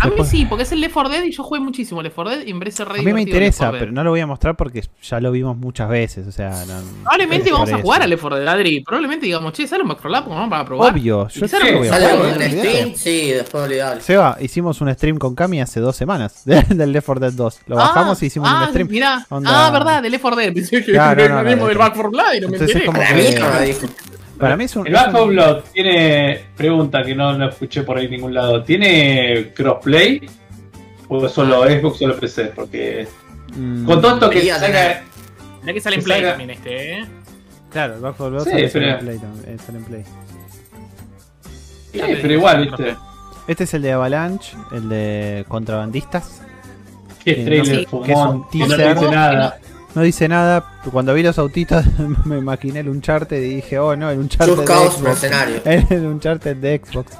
A 0.00 0.06
mí 0.08 0.24
sí, 0.24 0.46
porque 0.46 0.62
es 0.64 0.72
el 0.72 0.80
Left 0.80 0.94
4 0.94 1.10
Dead 1.12 1.22
y 1.24 1.30
yo 1.32 1.42
jugué 1.42 1.60
muchísimo 1.60 2.02
Left 2.02 2.14
4 2.14 2.36
Dead 2.36 2.46
y 2.46 2.52
me 2.54 2.60
parece 2.60 2.84
re 2.84 3.00
A 3.00 3.02
mí 3.02 3.12
me 3.12 3.22
interesa, 3.22 3.64
4 3.66 3.72
Dead. 3.72 3.80
pero 3.80 3.92
no 3.92 4.02
lo 4.04 4.10
voy 4.10 4.20
a 4.20 4.26
mostrar 4.26 4.56
porque 4.56 4.82
ya 5.02 5.20
lo 5.20 5.30
vimos 5.32 5.56
muchas 5.56 5.88
veces. 5.88 6.26
O 6.26 6.32
sea, 6.32 6.50
no- 6.66 6.80
Probablemente 7.02 7.48
es 7.48 7.52
vamos 7.52 7.72
a 7.72 7.78
jugar 7.78 8.02
al 8.02 8.10
Left 8.10 8.22
4 8.22 8.38
Dead, 8.38 8.48
Adri. 8.48 8.80
Probablemente 8.80 9.26
digamos, 9.26 9.52
che, 9.52 9.66
sale 9.66 9.82
un 9.82 9.88
Back 9.90 9.98
4 9.98 10.10
Lab, 10.10 10.28
vamos 10.28 10.48
para 10.50 10.64
probar. 10.64 10.92
Obvio, 10.94 11.28
yo 11.28 11.48
sé 11.48 11.58
lo 11.58 11.64
que 11.66 11.74
voy 11.74 11.88
a 11.88 11.90
Sale 11.90 12.14
un 12.14 12.34
stream, 12.42 12.94
sí, 12.94 13.30
después 13.30 13.64
olvidable. 13.64 14.00
Seba, 14.00 14.36
hicimos 14.40 14.80
un 14.80 14.92
stream 14.94 15.18
con 15.18 15.34
Cami 15.34 15.60
hace 15.60 15.80
dos 15.80 15.96
semanas 15.96 16.42
del 16.44 16.92
Left 16.92 17.06
4 17.06 17.20
Dead 17.20 17.32
2. 17.32 17.60
Lo 17.66 17.78
Ah, 17.78 17.82
bajamos 17.88 18.22
y 18.22 18.26
hicimos 18.26 18.48
ah, 18.50 18.62
un 18.64 18.68
stream. 18.70 18.88
Mirá. 18.88 19.26
Onda- 19.28 19.66
Ah, 19.66 19.70
verdad, 19.70 20.02
del 20.02 20.12
Left 20.12 20.22
4 20.22 20.40
Dead. 20.40 20.52
Pensé 20.54 20.84
que 20.84 20.92
Claro, 20.92 21.16
no, 21.28 21.38
el 21.40 21.44
no, 21.44 21.50
mismo 21.50 21.62
no, 21.62 21.68
del 21.68 21.76
no. 21.78 21.84
Back 21.84 21.94
4 21.94 22.10
Blood 22.10 22.32
y 22.36 22.40
no 22.40 22.48
me 22.48 22.56
enteré. 22.56 22.78
es 22.78 22.84
como 22.86 23.00
que- 23.00 24.19
mí 24.40 24.48
no 24.48 24.56
lo 24.56 24.56
dijo. 24.56 24.56
Para 24.56 24.56
mí 24.56 24.64
es 24.64 24.76
un. 24.76 24.86
El 24.86 24.92
4 24.92 25.24
un- 25.24 25.30
Blood 25.30 25.60
tiene. 25.72 26.40
Pregunta 26.56 27.02
que 27.02 27.14
no 27.14 27.32
lo 27.32 27.48
escuché 27.48 27.82
por 27.82 27.98
ahí 27.98 28.06
en 28.06 28.10
ningún 28.12 28.34
lado. 28.34 28.62
¿Tiene 28.62 29.52
crossplay? 29.54 30.28
¿O 31.08 31.28
solo 31.28 31.62
Xbox 31.64 31.96
o 31.96 31.98
solo 31.98 32.16
PC? 32.18 32.44
Porque. 32.54 33.06
mm, 33.56 33.84
Con 33.84 34.00
todo 34.00 34.14
esto 34.14 34.30
que 34.30 34.42
salga. 34.52 35.02
Mirá 35.62 35.72
que 35.74 35.80
sale 35.80 35.96
en 35.96 36.02
Play 36.04 36.20
salga- 36.22 36.30
también 36.30 36.50
este, 36.50 36.92
eh. 37.00 37.04
Claro, 37.70 37.94
el 37.94 38.00
Back 38.00 38.14
4 38.16 38.30
Blood 38.30 38.44
Sí, 38.44 38.50
sale 38.50 38.68
pero- 38.72 38.86
en 38.92 38.98
Play. 39.00 39.18
también, 39.18 39.44
eh, 39.54 39.58
sale 39.64 39.78
en 39.78 39.84
Play. 39.84 40.04
Sí, 41.92 42.00
pero 42.22 42.32
igual, 42.34 42.66
¿viste? 42.66 42.96
Este 43.48 43.64
es 43.64 43.74
el 43.74 43.82
de 43.82 43.92
Avalanche, 43.92 44.56
el 44.72 44.88
de 44.88 45.44
Contrabandistas. 45.48 46.40
Qué 47.24 47.34
Sí, 47.34 47.44
trailer 47.44 47.58
no 47.58 47.80
sé, 47.80 47.86
fumón. 47.86 48.06
que 48.06 48.12
es 48.12 48.18
un 48.18 48.38
no 48.38 48.48
teaser. 48.76 48.94
dice 48.94 49.10
nada. 49.10 49.58
No 49.94 50.02
dice 50.02 50.28
nada. 50.28 50.64
Cuando 50.92 51.12
vi 51.14 51.22
los 51.22 51.38
autitos 51.38 51.84
me 52.24 52.38
imaginé 52.38 52.80
el 52.80 52.88
Uncharted 52.88 53.42
y 53.42 53.56
dije, 53.56 53.78
oh 53.78 53.96
no, 53.96 54.10
el 54.10 54.18
Uncharted 54.18 54.54
Just 54.56 54.60
de 54.60 54.66
Cause 54.66 54.90
Xbox. 54.90 55.02
Mercenario. 55.02 55.62
El 55.64 56.06
Uncharted 56.06 56.56
de 56.56 56.80
Xbox. 56.84 57.12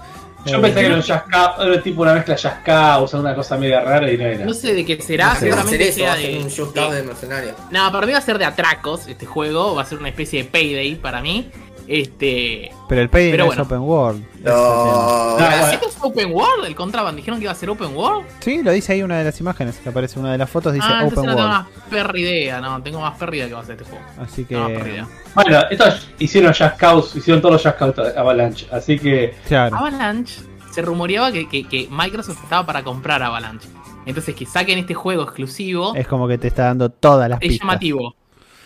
Yo 0.46 0.56
Eh, 0.56 0.60
pensé 0.62 0.80
que 0.80 0.86
era 0.86 0.94
un 0.96 1.02
Cause, 1.02 1.62
era 1.68 1.82
tipo 1.82 2.00
una 2.02 2.14
mezcla 2.14 2.34
Just 2.34 2.62
Cause, 2.64 3.16
una 3.16 3.34
cosa 3.34 3.58
media 3.58 3.80
rara 3.82 4.10
y 4.10 4.16
no 4.16 4.24
era. 4.24 4.44
No 4.46 4.54
sé 4.54 4.72
de 4.74 4.86
qué 4.86 5.00
será, 5.02 5.28
No 5.28 5.34
sé. 5.34 5.40
Seguramente 5.40 5.88
eso, 5.88 5.98
sea 5.98 6.14
de. 6.16 6.38
un 6.38 6.44
Just 6.44 6.74
de- 6.74 6.94
de 6.96 7.02
mercenario. 7.02 7.50
No, 7.70 7.92
para 7.92 8.06
mí 8.06 8.12
va 8.12 8.18
a 8.18 8.22
ser 8.22 8.38
de 8.38 8.44
atracos 8.46 9.06
este 9.06 9.26
juego, 9.26 9.74
va 9.74 9.82
a 9.82 9.84
ser 9.84 9.98
una 9.98 10.08
especie 10.08 10.42
de 10.44 10.48
payday 10.48 10.94
para 10.94 11.20
mí. 11.20 11.50
Este. 11.92 12.70
Pero 12.88 13.00
el 13.02 13.08
Payday 13.10 13.30
Pero 13.32 13.42
no 13.44 13.46
bueno. 13.48 13.62
es 13.62 13.66
Open 13.66 13.80
World. 13.80 14.24
Es. 14.36 14.44
No, 14.44 14.52
Ah, 14.54 15.36
bueno. 15.38 15.66
¿Esto 15.72 15.88
es 15.88 15.96
Open 16.00 16.32
World? 16.32 16.64
¿El 16.66 16.74
Contraband? 16.76 17.16
¿Dijeron 17.16 17.40
que 17.40 17.44
iba 17.44 17.52
a 17.52 17.56
ser 17.56 17.68
Open 17.68 17.96
World? 17.96 18.26
Sí, 18.38 18.62
lo 18.62 18.70
dice 18.70 18.92
ahí 18.92 19.02
una 19.02 19.18
de 19.18 19.24
las 19.24 19.40
imágenes 19.40 19.76
que 19.78 19.88
aparece 19.88 20.20
una 20.20 20.30
de 20.30 20.38
las 20.38 20.48
fotos, 20.48 20.72
dice 20.72 20.86
ah, 20.88 21.02
Open 21.04 21.14
no 21.16 21.22
tengo 21.22 21.34
World. 21.36 21.48
más 21.50 21.66
perra 21.90 22.18
idea, 22.18 22.60
no, 22.60 22.80
tengo 22.82 23.00
más 23.00 23.18
perra 23.18 23.34
idea 23.36 23.48
que 23.48 23.54
va 23.54 23.60
a 23.60 23.64
ser 23.64 23.76
este 23.80 23.90
juego. 23.90 24.04
Así 24.20 24.44
que. 24.44 24.54
No, 24.54 24.60
más 24.62 24.70
perra 24.72 24.88
idea. 24.88 25.08
Bueno, 25.34 25.58
estos 25.70 26.08
hicieron 26.20 26.52
Just 26.54 26.76
Cause, 26.76 27.18
hicieron 27.18 27.42
todos 27.42 27.54
los 27.54 27.62
Just 27.62 27.76
Cause 27.96 28.18
Avalanche, 28.18 28.66
así 28.70 28.96
que 28.98 29.34
Claro. 29.48 29.76
Avalanche, 29.76 30.40
se 30.70 30.82
rumoreaba 30.82 31.32
que, 31.32 31.48
que- 31.48 31.66
que 31.66 31.88
Microsoft 31.90 32.42
estaba 32.44 32.64
para 32.64 32.84
comprar 32.84 33.20
Avalanche. 33.22 33.68
Entonces 34.06 34.34
que 34.36 34.46
saquen 34.46 34.78
este 34.78 34.94
juego 34.94 35.24
exclusivo 35.24 35.94
Es 35.96 36.06
como 36.06 36.26
que 36.28 36.38
te 36.38 36.46
está 36.48 36.64
dando 36.66 36.88
todas 36.90 37.28
las 37.28 37.42
es 37.42 37.48
pistas. 37.48 37.66
llamativo. 37.66 38.14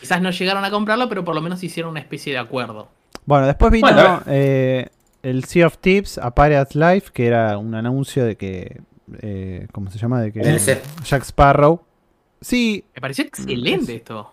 Quizás 0.00 0.20
no 0.20 0.30
llegaron 0.30 0.62
a 0.64 0.70
comprarlo, 0.70 1.08
pero 1.08 1.24
por 1.24 1.34
lo 1.34 1.40
menos 1.40 1.62
hicieron 1.64 1.90
una 1.92 2.00
especie 2.00 2.32
de 2.34 2.38
acuerdo. 2.38 2.88
Bueno, 3.26 3.46
después 3.46 3.72
vino 3.72 3.86
Bueno, 3.92 4.22
eh, 4.26 4.88
el 5.22 5.44
Sea 5.44 5.66
of 5.68 5.78
Tips 5.78 6.18
a 6.18 6.34
Pirates 6.34 6.74
Life, 6.74 7.10
que 7.12 7.26
era 7.26 7.56
un 7.58 7.74
anuncio 7.74 8.24
de 8.24 8.36
que. 8.36 8.80
eh, 9.20 9.66
¿Cómo 9.72 9.90
se 9.90 9.98
llama? 9.98 10.20
De 10.20 10.32
que 10.32 10.40
DLC. 10.40 10.82
Jack 11.04 11.22
Sparrow. 11.24 11.82
Sí, 12.40 12.84
Me 12.94 13.00
pareció 13.00 13.24
excelente 13.24 13.94
esto. 13.96 14.32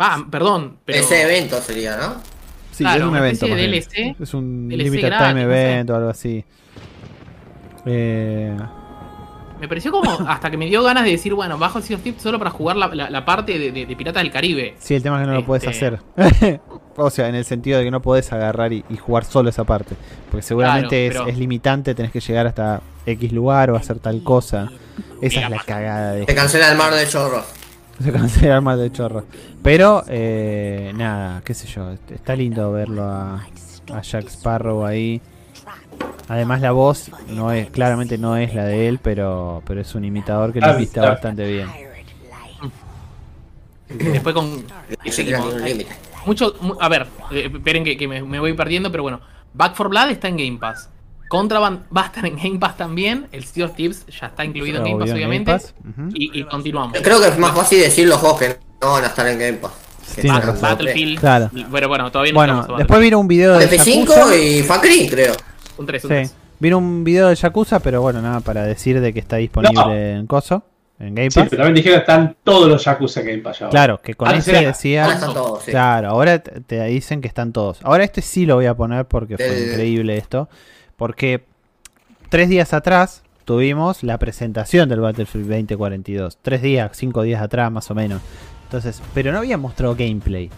Va, 0.00 0.26
perdón, 0.30 0.78
pero. 0.84 0.98
Ese 0.98 1.22
evento 1.22 1.60
sería, 1.60 1.96
¿no? 1.96 2.14
sí, 2.72 2.82
Claro, 2.82 3.04
es 3.04 3.10
un 3.10 3.16
evento. 3.16 3.46
de. 3.46 3.54
DLC. 3.54 4.16
Es 4.20 4.34
un 4.34 4.68
DLC 4.68 4.82
Limited 4.84 5.06
gratis, 5.06 5.28
Time. 5.28 5.42
Event 5.42 5.90
o 5.90 5.94
algo 5.96 6.08
así. 6.08 6.44
Eh, 7.86 8.56
Me 9.60 9.68
pareció 9.68 9.92
como 9.92 10.10
hasta 10.28 10.50
que 10.50 10.56
me 10.56 10.66
dio 10.66 10.82
ganas 10.82 11.04
de 11.04 11.10
decir, 11.12 11.34
bueno, 11.34 11.58
bajo 11.58 11.78
el 11.78 11.84
Sea 11.84 11.96
of 11.96 12.02
Thieves 12.02 12.22
solo 12.22 12.38
para 12.38 12.50
jugar 12.50 12.76
la, 12.76 12.88
la- 12.88 13.10
la 13.10 13.24
parte 13.24 13.58
de, 13.58 13.70
de- 13.72 13.86
de 13.86 13.96
Piratas 13.96 14.22
del 14.22 14.32
Caribe. 14.32 14.74
sí, 14.78 14.94
el 14.94 15.02
tema 15.02 15.16
es 15.20 15.22
que 15.26 15.32
no 15.32 15.34
lo 15.38 15.44
puedes 15.46 15.64
Este- 15.64 15.86
hacer. 15.86 16.60
o 16.96 17.10
sea, 17.10 17.28
en 17.28 17.34
el 17.34 17.44
sentido 17.44 17.78
de 17.78 17.84
que 17.84 17.90
no 17.90 18.00
podés 18.02 18.32
agarrar 18.32 18.72
y, 18.72 18.84
y 18.90 18.96
jugar 18.96 19.24
solo 19.24 19.48
esa 19.50 19.64
parte. 19.64 19.94
Porque 20.30 20.42
seguramente 20.42 21.08
Claro, 21.10 21.20
es, 21.20 21.22
pero- 21.24 21.28
es 21.32 21.38
limitante, 21.38 21.94
tenés 21.94 22.12
que 22.12 22.20
llegar 22.20 22.46
hasta 22.46 22.80
X 23.06 23.32
lugar 23.32 23.70
o 23.70 23.76
hacer 23.76 23.98
tal 23.98 24.22
cosa. 24.22 24.70
Esa 25.20 25.40
es 25.40 25.50
la 25.50 25.58
cagada 25.64 26.12
de 26.12 26.26
Se 26.26 26.34
cancela 26.34 26.70
el 26.70 26.78
mar 26.78 26.94
de 26.94 27.06
chorros. 27.08 27.44
Se 28.02 28.10
cancela 28.12 28.60
más 28.60 28.78
de 28.78 28.90
chorro. 28.90 29.24
Pero, 29.62 30.02
eh, 30.08 30.92
nada, 30.94 31.40
qué 31.44 31.54
sé 31.54 31.66
yo. 31.68 31.92
Está 32.10 32.34
lindo 32.34 32.72
verlo 32.72 33.04
a, 33.04 33.46
a 33.92 34.02
Jack 34.02 34.26
Sparrow 34.28 34.84
ahí. 34.84 35.20
Además 36.28 36.60
la 36.62 36.72
voz 36.72 37.10
no 37.28 37.52
es, 37.52 37.70
claramente 37.70 38.18
no 38.18 38.36
es 38.36 38.54
la 38.54 38.64
de 38.64 38.88
él, 38.88 38.98
pero, 39.02 39.62
pero 39.66 39.80
es 39.80 39.94
un 39.94 40.04
imitador 40.04 40.52
que 40.52 40.60
lo 40.60 40.66
Ah, 40.66 40.78
ah. 40.96 41.00
bastante 41.00 41.46
bien. 41.46 41.68
Después 43.88 44.34
con. 44.34 44.64
Mucho, 46.26 46.54
mu- 46.60 46.76
a 46.80 46.88
ver, 46.88 47.06
eh, 47.30 47.50
esperen 47.52 47.84
que, 47.84 47.96
que 47.96 48.06
me, 48.08 48.22
me 48.22 48.38
voy 48.40 48.52
perdiendo, 48.54 48.90
pero 48.90 49.02
bueno. 49.02 49.20
Back 49.54 49.74
4 49.76 49.90
Blood 49.90 50.10
está 50.10 50.28
en 50.28 50.36
Game 50.38 50.58
Pass. 50.58 50.88
Contraband 51.28 51.84
va 51.96 52.02
a 52.02 52.06
estar 52.06 52.24
en 52.26 52.36
Game 52.36 52.58
Pass 52.58 52.76
también. 52.76 53.26
El 53.32 53.44
Sea 53.44 53.66
of 53.66 53.74
Thieves 53.74 54.04
ya 54.06 54.26
está 54.28 54.44
incluido 54.44 54.78
en 54.78 54.84
Game 54.84 54.98
Pass, 54.98 55.12
obviamente. 55.12 55.50
Game 55.50 55.62
Pass. 55.62 55.74
Ujú. 55.80 56.08
Y, 56.14 56.40
y 56.40 56.44
continuamos. 56.44 56.98
Creo 57.02 57.20
que 57.20 57.28
es 57.28 57.38
más 57.38 57.54
fácil 57.54 57.80
decir 57.80 58.06
los 58.08 58.18
juegos 58.18 58.38
que 58.38 58.58
no 58.80 58.92
van 58.92 59.04
a 59.04 59.06
estar 59.08 59.26
en 59.26 59.38
Game 59.38 59.54
Pass. 59.58 59.72
Battlefield. 60.60 61.18
Claro. 61.20 61.50
Pero 61.72 61.88
bueno, 61.88 62.10
todavía 62.10 62.32
no 62.32 62.38
Bueno, 62.38 62.60
estamos 62.60 62.78
después 62.78 63.00
vino 63.00 63.18
un 63.18 63.28
video 63.28 63.58
de 63.58 63.66
F5 63.70 64.00
Yakuza. 64.08 64.36
y 64.36 64.62
Facri, 64.62 65.08
creo. 65.08 65.32
Un 65.78 65.86
3, 65.86 66.04
un 66.04 66.08
Sí, 66.08 66.14
3. 66.14 66.34
vino 66.60 66.78
un 66.78 67.04
video 67.04 67.28
de 67.28 67.34
Yakuza, 67.34 67.80
pero 67.80 68.02
bueno, 68.02 68.20
nada, 68.20 68.40
para 68.40 68.64
decir 68.64 69.00
de 69.00 69.12
que 69.12 69.20
está 69.20 69.36
disponible 69.36 69.74
No. 69.84 69.92
en 69.94 70.26
Coso, 70.26 70.64
en 71.02 71.14
Game 71.14 71.30
sí, 71.30 71.38
Pass. 71.40 71.48
pero 71.50 71.62
también 71.64 71.74
dijeron 71.74 71.98
que 71.98 72.00
están 72.00 72.36
todos 72.44 72.68
los 72.68 72.84
Yakuza 72.84 73.20
en 73.20 73.26
Game 73.26 73.38
Pass 73.42 73.58
ya. 73.58 73.68
Claro, 73.68 74.00
que 74.00 74.14
con 74.14 74.28
Ah, 74.28 74.36
ese 74.36 74.52
será. 74.52 74.68
decía... 74.68 75.04
Ahora 75.04 75.14
están 75.16 75.34
todos, 75.34 75.62
sí. 75.64 75.70
Claro, 75.70 76.08
ahora 76.08 76.38
te 76.42 76.84
dicen 76.84 77.20
que 77.20 77.28
están 77.28 77.52
todos. 77.52 77.80
Ahora 77.82 78.04
este 78.04 78.22
sí 78.22 78.46
lo 78.46 78.54
voy 78.54 78.66
a 78.66 78.74
poner 78.74 79.04
porque 79.06 79.36
fue 79.36 79.46
Eh. 79.46 79.68
increíble 79.72 80.16
esto. 80.16 80.48
Porque 80.96 81.44
tres 82.28 82.48
días 82.48 82.72
atrás 82.72 83.22
tuvimos 83.44 84.02
la 84.04 84.18
presentación 84.18 84.88
del 84.88 85.00
Battlefield 85.00 85.46
2042. 85.48 86.38
Tres 86.40 86.62
días, 86.62 86.90
cinco 86.94 87.22
días 87.22 87.42
atrás 87.42 87.70
más 87.72 87.90
o 87.90 87.94
menos. 87.94 88.22
Entonces, 88.64 89.02
pero 89.12 89.32
no 89.32 89.38
habían 89.38 89.60
mostrado 89.60 89.94
gameplay. 89.96 90.48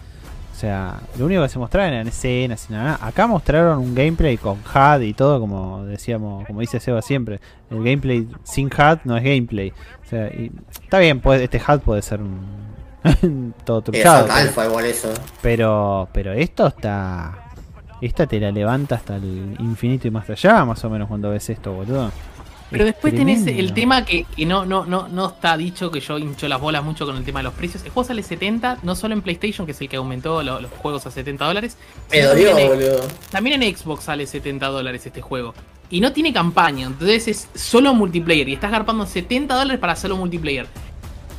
O 0.55 0.57
sea, 0.57 1.01
lo 1.19 1.25
único 1.25 1.41
que 1.41 1.49
se 1.49 1.59
mostraban 1.59 1.93
eran 1.93 2.07
escenas 2.07 2.67
y 2.69 2.73
nada. 2.73 2.97
Acá 3.01 3.27
mostraron 3.27 3.77
un 3.79 3.93
gameplay 3.93 4.37
con 4.37 4.57
HUD 4.59 5.01
y 5.01 5.13
todo, 5.13 5.41
como 5.41 5.83
decíamos, 5.83 6.45
como 6.47 6.61
dice 6.61 6.79
Seba 6.79 7.01
siempre. 7.01 7.41
El 7.69 7.79
gameplay 7.79 8.25
sin 8.43 8.67
HUD 8.67 8.99
no 9.03 9.17
es 9.17 9.23
gameplay. 9.23 9.71
O 10.05 10.09
sea, 10.09 10.27
y 10.27 10.51
está 10.81 10.99
bien, 10.99 11.19
puede, 11.19 11.43
este 11.43 11.57
HUD 11.59 11.79
puede 11.81 12.01
ser 12.01 12.21
un 12.21 12.73
todo 13.65 13.79
Eh, 13.79 13.81
truchado. 13.83 14.27
falta 14.27 14.51
pero- 14.55 14.69
igual 14.69 14.85
eso. 14.85 15.09
pero, 15.41 16.07
pero 16.13 16.31
esto 16.31 16.67
está. 16.67 17.37
Esta 18.01 18.25
te 18.25 18.39
la 18.39 18.51
levanta 18.51 18.95
hasta 18.95 19.17
el 19.17 19.55
infinito 19.59 20.07
y 20.07 20.11
más 20.11 20.29
allá, 20.29 20.63
más 20.63 20.83
o 20.85 20.89
menos, 20.89 21.07
cuando 21.09 21.31
ves 21.31 21.49
esto, 21.49 21.73
boludo. 21.73 22.11
Pero 22.71 22.83
Es 22.83 22.93
después 22.93 23.13
tenés 23.15 23.45
el 23.45 23.73
tema 23.73 24.03
que, 24.05 24.25
que 24.35 24.45
no, 24.45 24.65
no, 24.65 24.85
no, 24.85 25.07
no 25.07 25.27
está 25.27 25.55
dicho, 25.55 25.91
que 25.91 25.99
yo 25.99 26.17
hincho 26.17 26.47
las 26.47 26.59
bolas 26.59 26.83
mucho 26.83 27.05
con 27.05 27.15
el 27.15 27.23
tema 27.23 27.39
de 27.39 27.43
los 27.43 27.53
precios. 27.53 27.83
El 27.85 27.91
juego 27.91 28.07
sale 28.07 28.23
70, 28.23 28.79
no 28.83 28.95
solo 28.95 29.13
en 29.13 29.21
PlayStation, 29.21 29.65
que 29.65 29.71
es 29.73 29.81
el 29.81 29.87
que 29.87 29.97
aumentó 29.97 30.41
lo- 30.41 30.59
los 30.59 30.71
juegos 30.71 31.05
a 31.05 31.11
70 31.11 31.45
dólares. 31.45 31.77
Me 32.11 32.21
dolió, 32.23 32.47
también 32.49 32.71
en- 32.71 32.77
boludo. 32.77 33.07
También 33.31 33.61
en 33.63 33.77
Xbox 33.77 34.03
sale 34.05 34.25
70 34.25 34.67
dólares 34.67 35.05
este 35.05 35.21
juego. 35.21 35.53
Y 35.91 36.01
no 36.01 36.11
tiene 36.11 36.33
campaña, 36.33 36.87
entonces 36.87 37.27
es 37.27 37.47
solo 37.53 37.93
multiplayer. 37.93 38.49
Y 38.49 38.53
estás 38.53 38.71
garpando 38.71 39.05
70 39.05 39.53
dólares 39.55 39.79
para 39.79 39.95
solo 39.95 40.17
multiplayer. 40.17 40.65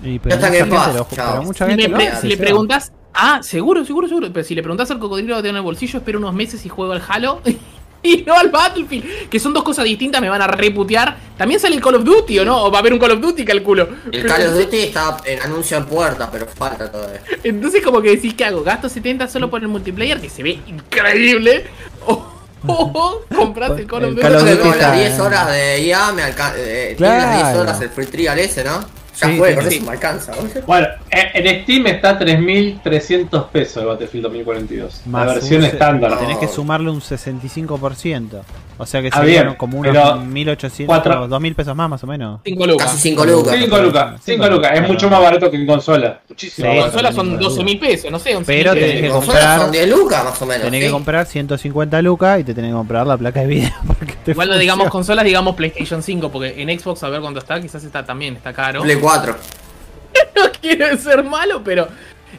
Y, 0.04 0.18
pero, 0.20 0.36
mucha 0.36 0.50
gente 0.52 0.70
lo, 0.94 1.04
pero 1.08 1.42
mucha 1.42 1.64
Si, 1.66 1.70
gente 1.72 1.88
pre- 1.88 2.08
hace, 2.08 2.20
si 2.20 2.28
le 2.28 2.36
preguntas, 2.36 2.92
ah, 3.14 3.40
seguro, 3.42 3.84
seguro, 3.84 4.06
seguro. 4.06 4.28
Pero 4.32 4.46
si 4.46 4.54
le 4.54 4.62
preguntas 4.62 4.90
al 4.92 5.00
cocodrilo 5.00 5.34
que 5.36 5.42
tiene 5.42 5.50
en 5.50 5.56
el 5.56 5.62
bolsillo, 5.62 5.98
espero 5.98 6.18
unos 6.18 6.34
meses 6.34 6.64
y 6.64 6.68
juego 6.68 6.92
al 6.92 7.02
Halo. 7.08 7.40
Y 8.16 8.22
no 8.26 8.34
al 8.38 8.50
Battlefield, 8.50 9.28
que 9.28 9.40
son 9.40 9.52
dos 9.52 9.62
cosas 9.64 9.84
distintas, 9.84 10.20
me 10.20 10.28
van 10.28 10.40
a 10.42 10.46
reputear. 10.46 11.16
También 11.36 11.58
sale 11.60 11.74
el 11.76 11.82
Call 11.82 11.96
of 11.96 12.04
Duty, 12.04 12.38
¿o 12.38 12.44
no? 12.44 12.62
O 12.64 12.70
va 12.70 12.78
a 12.78 12.80
haber 12.80 12.92
un 12.92 12.98
Call 12.98 13.10
of 13.12 13.20
Duty, 13.20 13.44
calculo. 13.44 13.88
El 14.12 14.24
Call 14.26 14.46
of 14.46 14.54
Duty 14.54 14.78
está 14.78 15.16
en 15.24 15.40
anuncio 15.42 15.76
en 15.76 15.84
puerta, 15.86 16.30
pero 16.30 16.46
falta 16.46 16.90
todavía. 16.90 17.20
Entonces 17.44 17.82
como 17.82 18.00
que 18.00 18.10
decís, 18.10 18.34
¿qué 18.34 18.44
hago? 18.44 18.62
¿Gasto 18.62 18.88
70 18.88 19.28
solo 19.28 19.50
por 19.50 19.60
el 19.60 19.68
multiplayer? 19.68 20.20
Que 20.20 20.30
se 20.30 20.42
ve 20.42 20.58
increíble. 20.66 21.66
O, 22.06 22.32
o 22.68 23.22
compras 23.34 23.72
el 23.78 23.86
Call 23.86 24.04
of 24.04 24.10
Duty. 24.10 24.22
Call 24.22 24.34
of 24.36 24.42
Duty 24.42 24.56
las 24.68 24.74
está- 24.76 24.92
10 24.92 25.20
horas 25.20 25.52
de 25.52 25.80
IA 25.82 26.12
me 26.12 26.22
alcanza. 26.22 26.54
Eh, 26.58 26.94
Tiene 26.96 27.16
las 27.16 27.30
10 27.30 27.42
Claro. 27.42 27.60
horas 27.60 27.80
el 27.80 27.90
free 27.90 28.06
trial 28.06 28.38
ese, 28.38 28.64
¿no? 28.64 28.84
Ya 29.20 29.28
Sí, 29.28 29.36
fue, 29.38 29.54
con 29.54 29.70
sí. 29.70 29.76
eso 29.76 29.86
me 29.86 29.92
alcanza. 29.92 30.32
boludo. 30.34 30.62
Bueno, 30.66 30.86
en 31.10 31.46
en 31.46 31.62
Steam 31.62 31.86
está 31.86 32.18
3.300 32.18 33.48
pesos 33.48 33.78
el 33.78 33.86
Battlefield 33.88 34.24
2042. 34.24 35.02
Más 35.06 35.26
la 35.26 35.32
versión 35.34 35.60
un 35.60 35.66
estándar. 35.66 36.18
Tenés 36.18 36.38
que 36.38 36.46
No. 36.46 36.52
sumarle 36.52 36.90
un 36.90 37.00
65%. 37.00 38.42
O 38.78 38.84
sea 38.84 39.00
que 39.00 39.08
Ah, 39.10 39.20
serían 39.20 39.44
bien, 39.46 39.56
como 39.56 39.78
unos 39.78 39.90
pero 39.90 40.16
1800, 40.16 40.86
cuatro- 40.86 41.28
2000 41.28 41.54
pesos 41.54 41.74
más, 41.74 41.88
más 41.88 42.04
o 42.04 42.06
menos. 42.06 42.40
5 42.44 42.66
lucas. 42.66 42.88
Casi 42.88 42.98
5 43.08 43.24
lucas. 43.24 43.54
5 43.58 43.78
lucas, 43.78 44.20
5 44.22 44.48
lucas. 44.48 44.72
Es 44.74 44.86
mucho 44.86 45.08
más 45.08 45.20
barato 45.22 45.50
que 45.50 45.56
en 45.56 45.66
consola. 45.66 46.20
Muchísimo 46.28 46.70
Sí, 46.70 46.76
En 46.76 46.82
consola 46.82 47.10
son 47.12 47.38
12 47.38 47.64
mil 47.64 47.78
pesos, 47.78 48.10
no 48.10 48.18
sé. 48.18 48.36
11 48.36 48.52
Pero 48.52 48.74
tenés 48.74 49.00
que 49.00 49.08
comprar- 49.08 49.60
son 49.60 49.72
10 49.72 49.88
lucas 49.88 50.24
más 50.24 50.42
o 50.42 50.46
menos. 50.46 50.64
Tenés 50.64 50.80
¿sí? 50.80 50.86
que 50.86 50.92
comprar 50.92 51.24
150 51.26 52.02
lucas 52.02 52.40
y 52.40 52.44
te 52.44 52.52
tenés 52.52 52.70
que 52.72 52.76
comprar 52.76 53.06
la 53.06 53.16
placa 53.16 53.40
de 53.40 53.46
video. 53.46 53.70
Igual 54.26 54.48
no 54.48 54.58
digamos 54.58 54.90
consolas, 54.90 55.24
digamos 55.24 55.54
PlayStation 55.54 56.02
5, 56.02 56.30
porque 56.30 56.60
en 56.60 56.78
Xbox 56.78 57.02
a 57.02 57.08
ver 57.08 57.20
cuánto 57.20 57.38
está, 57.40 57.60
quizás 57.60 57.82
está 57.84 58.04
también, 58.04 58.36
está 58.36 58.52
caro. 58.52 58.82
Play 58.82 58.96
4. 58.96 59.36
no 60.36 60.42
quiero 60.60 60.96
ser 60.96 61.24
malo, 61.24 61.62
pero. 61.64 61.88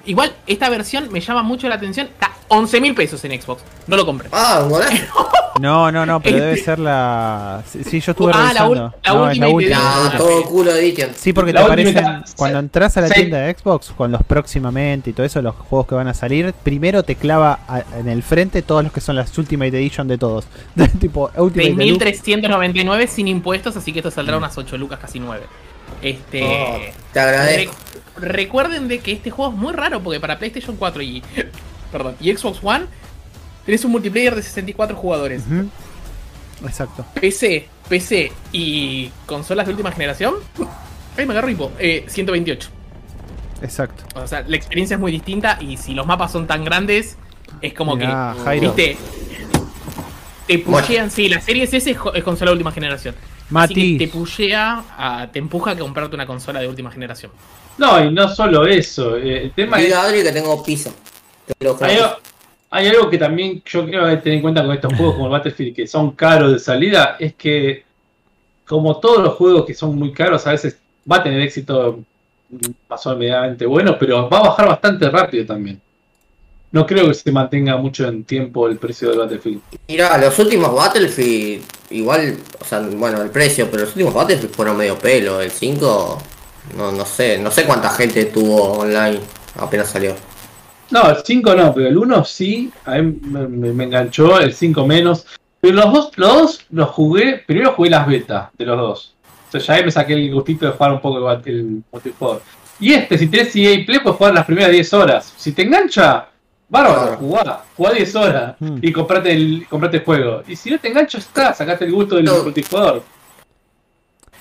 Igual, 0.07 0.33
esta 0.47 0.69
versión 0.69 1.09
me 1.11 1.19
llama 1.21 1.43
mucho 1.43 1.67
la 1.69 1.75
atención. 1.75 2.07
Está 2.07 2.31
11 2.47 2.81
mil 2.81 2.95
pesos 2.95 3.23
en 3.25 3.39
Xbox. 3.39 3.61
No 3.87 3.95
lo 3.97 4.05
compré. 4.05 4.29
Ah. 4.31 4.67
No, 5.59 5.91
no, 5.91 6.05
no, 6.05 6.19
pero 6.21 6.37
Este- 6.37 6.45
debe 6.49 6.57
ser 6.61 6.77
la. 6.77 7.63
Sí, 7.67 7.83
sí, 7.83 7.99
yo 7.99 8.11
estuve 8.11 8.31
Ah, 8.31 8.53
la 8.53 8.61
revisando. 8.67 8.93
la 9.03 9.11
no, 9.11 9.31
es 9.31 9.37
la 9.39 9.47
última. 9.47 9.75
Edition. 9.75 9.81
Ah, 9.83 9.95
la 9.95 10.03
última. 10.03 10.17
todo 10.19 10.43
culo 10.43 10.71
de 10.71 10.79
Edition. 10.81 11.09
Sí, 11.15 11.33
porque 11.33 11.51
La 11.51 11.61
te 11.61 11.65
aparecen. 11.65 12.05
Cuando 12.35 12.59
entras 12.59 12.95
a 12.95 13.01
la 13.01 13.07
Sí. 13.07 13.13
tienda 13.15 13.39
de 13.39 13.55
Xbox, 13.55 13.89
con 13.97 14.11
los 14.11 14.21
próximamente 14.23 15.09
y 15.09 15.13
todo 15.13 15.25
eso, 15.25 15.41
los 15.41 15.55
juegos 15.55 15.87
que 15.87 15.95
van 15.95 16.07
a 16.09 16.13
salir, 16.13 16.53
primero 16.61 17.01
te 17.01 17.15
clava 17.15 17.61
a- 17.67 17.81
en 17.97 18.07
el 18.07 18.21
frente 18.21 18.61
todos 18.61 18.83
los 18.83 18.93
que 18.93 19.01
son 19.01 19.15
las 19.15 19.35
Ultimate 19.35 19.69
Edition 19.75 20.07
de 20.07 20.19
todos. 20.19 20.45
tipo, 21.01 21.31
Ultimate 21.35 21.73
Deluxe. 21.73 22.21
6.399 22.23 23.07
sin 23.07 23.27
impuestos, 23.27 23.75
así 23.75 23.91
que 23.91 23.99
esto 23.99 24.11
saldrá 24.11 24.37
unas 24.37 24.55
8 24.59 24.77
lucas, 24.77 24.99
casi 24.99 25.19
9. 25.19 25.43
Este. 26.01 26.43
Oh, 26.43 26.79
te 27.13 27.19
agradezco. 27.19 27.73
Re- 28.17 28.27
recuerden 28.29 28.87
de 28.87 28.99
que 28.99 29.11
este 29.13 29.31
juego 29.31 29.51
es 29.51 29.57
muy 29.57 29.73
raro 29.73 30.01
porque 30.01 30.19
para 30.19 30.37
PlayStation 30.37 30.75
4 30.75 31.01
y. 31.01 31.23
Perdón, 31.91 32.15
y 32.19 32.35
Xbox 32.35 32.59
One 32.61 32.85
tenés 33.65 33.83
un 33.85 33.91
multiplayer 33.91 34.35
de 34.35 34.41
64 34.43 34.95
jugadores. 34.95 35.43
Exacto. 36.65 37.05
PC, 37.19 37.67
PC 37.87 38.31
y 38.51 39.11
consolas 39.25 39.65
de 39.67 39.71
última 39.73 39.91
generación. 39.91 40.35
Ay, 41.17 41.25
me 41.25 41.33
agarro 41.33 41.49
hipo. 41.49 41.71
Eh, 41.79 42.05
128. 42.07 42.69
Exacto. 43.61 44.03
O 44.19 44.27
sea, 44.27 44.43
la 44.47 44.55
experiencia 44.55 44.95
es 44.95 44.99
muy 44.99 45.11
distinta 45.11 45.57
y 45.61 45.77
si 45.77 45.93
los 45.93 46.05
mapas 46.05 46.31
son 46.31 46.45
tan 46.47 46.63
grandes, 46.63 47.17
es 47.61 47.73
como 47.73 47.95
Mirá, 47.95 48.33
que. 48.37 48.43
Jairo. 48.43 48.73
¿Viste? 48.73 48.97
Te 50.47 50.59
pushean, 50.59 51.11
sí, 51.11 51.27
la 51.27 51.41
serie 51.41 51.63
S 51.63 51.77
es 51.77 52.23
consola 52.23 52.51
de 52.51 52.53
última 52.53 52.71
generación. 52.71 53.15
Mati. 53.49 53.97
te 53.97 54.07
pushea, 54.07 54.83
a- 54.97 55.27
te 55.31 55.39
empuja 55.39 55.71
a 55.71 55.77
comprarte 55.77 56.15
una 56.15 56.25
consola 56.25 56.59
de 56.59 56.67
última 56.67 56.91
generación. 56.91 57.31
No, 57.77 58.03
y 58.03 58.11
no 58.11 58.27
solo 58.33 58.65
eso. 58.65 59.17
eh, 59.17 59.43
el 59.43 59.51
tema 59.51 59.77
es. 59.79 59.85
Diga 59.85 60.01
Adri 60.03 60.23
que 60.23 60.31
tengo 60.31 60.63
piso. 60.63 60.93
Te 61.45 61.63
lo 61.65 61.73
juro. 61.75 61.85
Hay, 61.89 61.97
hay 62.69 62.87
algo 62.87 63.09
que 63.09 63.17
también 63.17 63.61
yo 63.65 63.85
quiero 63.85 64.05
tener 64.19 64.35
en 64.37 64.41
cuenta 64.41 64.63
con 64.63 64.73
estos 64.73 64.93
juegos 64.95 65.13
como 65.15 65.25
el 65.27 65.31
Battlefield 65.31 65.75
que 65.75 65.87
son 65.87 66.11
caros 66.11 66.51
de 66.51 66.59
salida, 66.59 67.15
es 67.19 67.33
que 67.35 67.83
como 68.65 68.99
todos 68.99 69.23
los 69.23 69.35
juegos 69.35 69.65
que 69.65 69.73
son 69.73 69.95
muy 69.97 70.11
caros, 70.11 70.45
a 70.45 70.51
veces 70.51 70.77
va 71.09 71.17
a 71.17 71.23
tener 71.23 71.39
éxito 71.41 71.99
menos 72.49 73.17
medianamente 73.17 73.65
bueno, 73.65 73.97
pero 73.99 74.29
va 74.29 74.39
a 74.39 74.49
bajar 74.49 74.67
bastante 74.67 75.09
rápido 75.09 75.45
también. 75.45 75.79
No 76.71 76.85
creo 76.85 77.07
que 77.07 77.13
se 77.13 77.31
mantenga 77.31 77.77
mucho 77.77 78.05
en 78.07 78.25
tiempo 78.25 78.67
el 78.67 78.77
precio 78.77 79.09
del 79.09 79.19
Battlefield. 79.19 79.61
Mira, 79.87 80.17
los 80.17 80.37
últimos 80.37 80.75
Battlefield, 80.75 81.63
igual, 81.89 82.37
o 82.59 82.65
sea, 82.65 82.79
bueno, 82.79 83.21
el 83.21 83.29
precio, 83.29 83.69
pero 83.69 83.83
los 83.83 83.91
últimos 83.91 84.13
Battlefield 84.13 84.53
fueron 84.53 84.77
medio 84.77 84.97
pelo. 84.97 85.41
El 85.41 85.51
5, 85.51 86.17
no, 86.77 86.91
no 86.91 87.05
sé, 87.05 87.37
no 87.37 87.51
sé 87.51 87.65
cuánta 87.65 87.89
gente 87.89 88.25
tuvo 88.25 88.79
online 88.79 89.19
apenas 89.59 89.89
salió. 89.89 90.15
No, 90.89 91.09
el 91.09 91.17
5 91.23 91.55
no, 91.55 91.73
pero 91.73 91.87
el 91.87 91.97
1 91.97 92.25
sí, 92.25 92.71
a 92.85 92.95
mí 92.95 93.19
me, 93.21 93.83
enganchó, 93.83 94.39
el 94.39 94.53
5 94.53 94.87
menos. 94.87 95.25
Pero 95.59 95.75
los 95.75 95.93
dos, 95.93 96.11
los 96.15 96.33
dos 96.33 96.65
los 96.69 96.89
jugué, 96.89 97.43
primero 97.45 97.73
jugué 97.73 97.89
las 97.89 98.07
betas 98.07 98.49
de 98.57 98.65
los 98.65 98.77
dos. 98.77 99.13
O 99.47 99.51
sea, 99.51 99.61
ya 99.61 99.73
ahí 99.73 99.85
me 99.85 99.91
saqué 99.91 100.13
el 100.13 100.33
gustito 100.33 100.65
de 100.65 100.71
jugar 100.71 100.91
un 100.93 101.01
poco 101.01 101.31
el, 101.45 101.83
multijugador. 101.91 102.41
Y 102.79 102.93
este, 102.93 103.17
si 103.17 103.27
tenés 103.27 103.55
EA 103.55 103.85
Play, 103.85 103.99
puedes 103.99 104.17
jugar 104.17 104.33
las 104.33 104.45
primeras 104.45 104.71
10 104.71 104.93
horas. 104.93 105.33
Si 105.35 105.51
te 105.51 105.63
engancha, 105.63 106.29
bárbaro, 106.69 107.17
jugá, 107.17 107.63
jugá 107.75 107.91
10 107.93 108.15
horas 108.15 108.55
Hmm. 108.59 108.77
y 108.81 108.91
comprate 108.91 109.31
el, 109.31 109.65
comprate 109.69 109.97
el 109.97 110.03
juego. 110.03 110.43
Y 110.47 110.55
si 110.55 110.69
no 110.69 110.79
te 110.79 110.89
engancha, 110.89 111.17
está, 111.17 111.53
sacaste 111.53 111.85
el 111.85 111.91
gusto 111.91 112.15
del 112.15 112.25
No. 112.25 112.43
multijugador. 112.43 113.03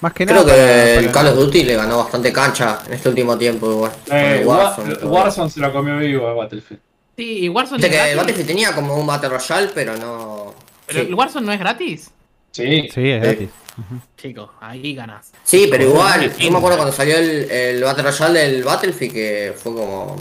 Más 0.01 0.13
que 0.13 0.27
Creo 0.27 0.43
nada. 0.45 0.53
que 0.55 0.61
para- 0.61 0.95
el 0.95 1.11
Call 1.13 1.27
of 1.29 1.35
Duty 1.37 1.65
le 1.65 1.77
ganó 1.77 1.99
bastante 1.99 2.33
cancha 2.33 2.81
en 2.87 2.93
este 2.95 3.09
último 3.09 3.39
tiempo 3.39 3.71
igual. 3.71 3.93
Eh, 4.11 4.43
Wa- 4.45 4.77
Warzone 5.05 5.51
se 5.51 5.61
lo 5.61 5.73
comió 5.73 5.97
vivo 5.99 6.29
a 6.29 6.35
Battlefield. 6.35 6.81
Sí, 7.17 7.45
y 7.45 7.49
Warzone 7.49 7.81
que 7.81 7.87
el 7.87 7.93
gratis. 7.95 8.17
Battlefield 8.17 8.47
tenía 8.47 8.75
como 8.75 8.95
un 8.95 9.07
Battle 9.07 9.31
Royale, 9.31 9.71
pero 9.75 9.97
no... 9.97 10.55
Pero 10.87 11.01
Sí. 11.01 11.07
el 11.07 11.15
Warzone 11.15 11.47
no 11.47 11.53
es 11.53 11.59
gratis. 11.59 12.11
Sí. 12.53 12.89
Sí, 12.93 13.09
es 13.11 13.23
gratis. 13.23 13.49
Chicos, 14.19 14.51
ahí 14.61 14.95
ganas. 14.95 15.33
Sí, 15.45 15.67
pero 15.71 15.85
igual, 15.85 16.35
yo 16.37 16.51
me 16.51 16.59
acuerdo 16.59 16.77
cuando 16.79 16.95
salió 16.95 17.17
el, 17.17 17.51
el 17.51 17.83
Battle 17.83 18.03
Royale 18.05 18.39
del 18.41 18.65
Battlefield 18.65 19.13
que 19.15 19.55
fue 19.57 19.73
como... 19.73 20.17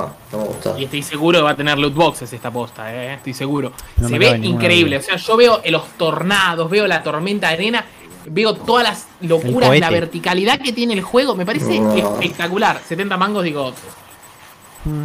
No, 0.00 0.14
no 0.30 0.38
me 0.38 0.44
gustó. 0.44 0.78
Y 0.78 0.84
estoy 0.84 1.02
seguro 1.02 1.38
que 1.40 1.42
va 1.42 1.50
a 1.50 1.56
tener 1.56 1.76
loot 1.76 1.92
boxes 1.92 2.32
esta 2.32 2.52
posta, 2.52 2.94
eh. 2.94 3.14
Estoy 3.14 3.34
seguro. 3.34 3.72
No 3.96 4.08
Se 4.08 4.16
ve 4.16 4.28
increíble. 4.44 4.96
O 4.98 5.02
sea, 5.02 5.16
yo 5.16 5.36
veo 5.36 5.60
los 5.66 5.88
tornados, 5.98 6.70
veo 6.70 6.86
la 6.86 7.02
tormenta 7.02 7.48
de 7.48 7.54
arena, 7.54 7.84
veo 8.26 8.54
todas 8.54 8.84
las 8.84 9.06
locuras, 9.22 9.76
la 9.80 9.90
verticalidad 9.90 10.60
que 10.60 10.72
tiene 10.72 10.94
el 10.94 11.02
juego. 11.02 11.34
Me 11.34 11.44
parece 11.44 11.80
No. 11.80 11.94
espectacular. 11.96 12.80
70 12.86 13.16
mangos, 13.16 13.42
digo. 13.42 13.72
Mm. 14.84 15.02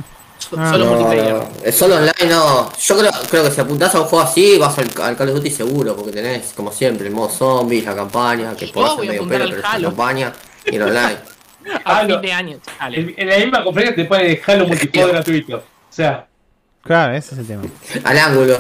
Ah, 0.57 0.71
solo 0.71 0.85
No, 0.85 0.91
multiplayer. 0.91 1.73
solo 1.73 1.95
online 1.95 2.13
no. 2.29 2.71
Yo 2.79 2.97
creo, 2.99 3.11
creo 3.31 3.43
que 3.45 3.49
si 3.51 3.61
apuntás 3.61 3.95
a 3.95 4.01
un 4.01 4.05
juego 4.05 4.23
así, 4.23 4.59
vas 4.59 4.77
al, 4.77 4.91
al 5.01 5.17
Call 5.17 5.29
of 5.29 5.35
Duty 5.37 5.49
seguro, 5.49 5.95
porque 5.95 6.11
tenés, 6.11 6.53
como 6.53 6.71
siempre, 6.71 7.07
el 7.07 7.13
modo 7.15 7.29
zombies, 7.29 7.83
la 7.85 7.95
campaña, 7.95 8.55
que 8.55 8.67
Yo 8.67 8.73
puede 8.73 8.87
ser 8.89 8.97
voy 8.97 9.07
a 9.07 9.09
medio 9.09 9.27
pelo, 9.27 9.45
pero 9.45 9.57
es 9.57 9.63
la 9.81 9.87
campaña 9.89 10.33
y 10.65 10.75
el 10.75 10.81
online. 10.83 11.17
A 11.85 11.99
Ah, 11.99 12.03
no. 12.03 12.15
fin 12.15 12.21
de 12.21 12.33
año, 12.33 12.57
chale. 12.79 12.99
En, 12.99 13.13
en 13.17 13.27
la 13.29 13.37
misma 13.37 13.63
conferencia 13.63 13.95
te 13.95 14.05
pone 14.05 14.39
Halo 14.45 14.67
multijugador 14.67 15.11
gratuito. 15.13 15.57
O 15.57 15.63
sea, 15.89 16.27
Claro, 16.83 17.13
ese 17.15 17.33
es 17.35 17.39
el 17.39 17.47
tema. 17.47 17.63
Al 18.03 18.17
ángulo. 18.19 18.57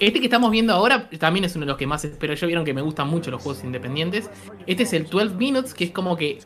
Este 0.00 0.20
que 0.20 0.26
estamos 0.26 0.50
viendo 0.50 0.72
ahora 0.72 1.08
también 1.18 1.44
es 1.44 1.54
uno 1.56 1.64
de 1.66 1.70
los 1.70 1.78
que 1.78 1.86
más 1.86 2.04
espero. 2.04 2.34
Yo 2.34 2.46
vieron 2.46 2.64
que 2.64 2.72
me 2.74 2.82
gustan 2.82 3.08
mucho 3.08 3.30
los 3.30 3.42
juegos 3.42 3.62
independientes. 3.64 4.30
Este 4.66 4.84
es 4.84 4.92
el 4.92 5.06
12 5.08 5.34
Minutes, 5.36 5.74
que 5.74 5.84
es 5.84 5.90
como 5.90 6.16
que. 6.16 6.38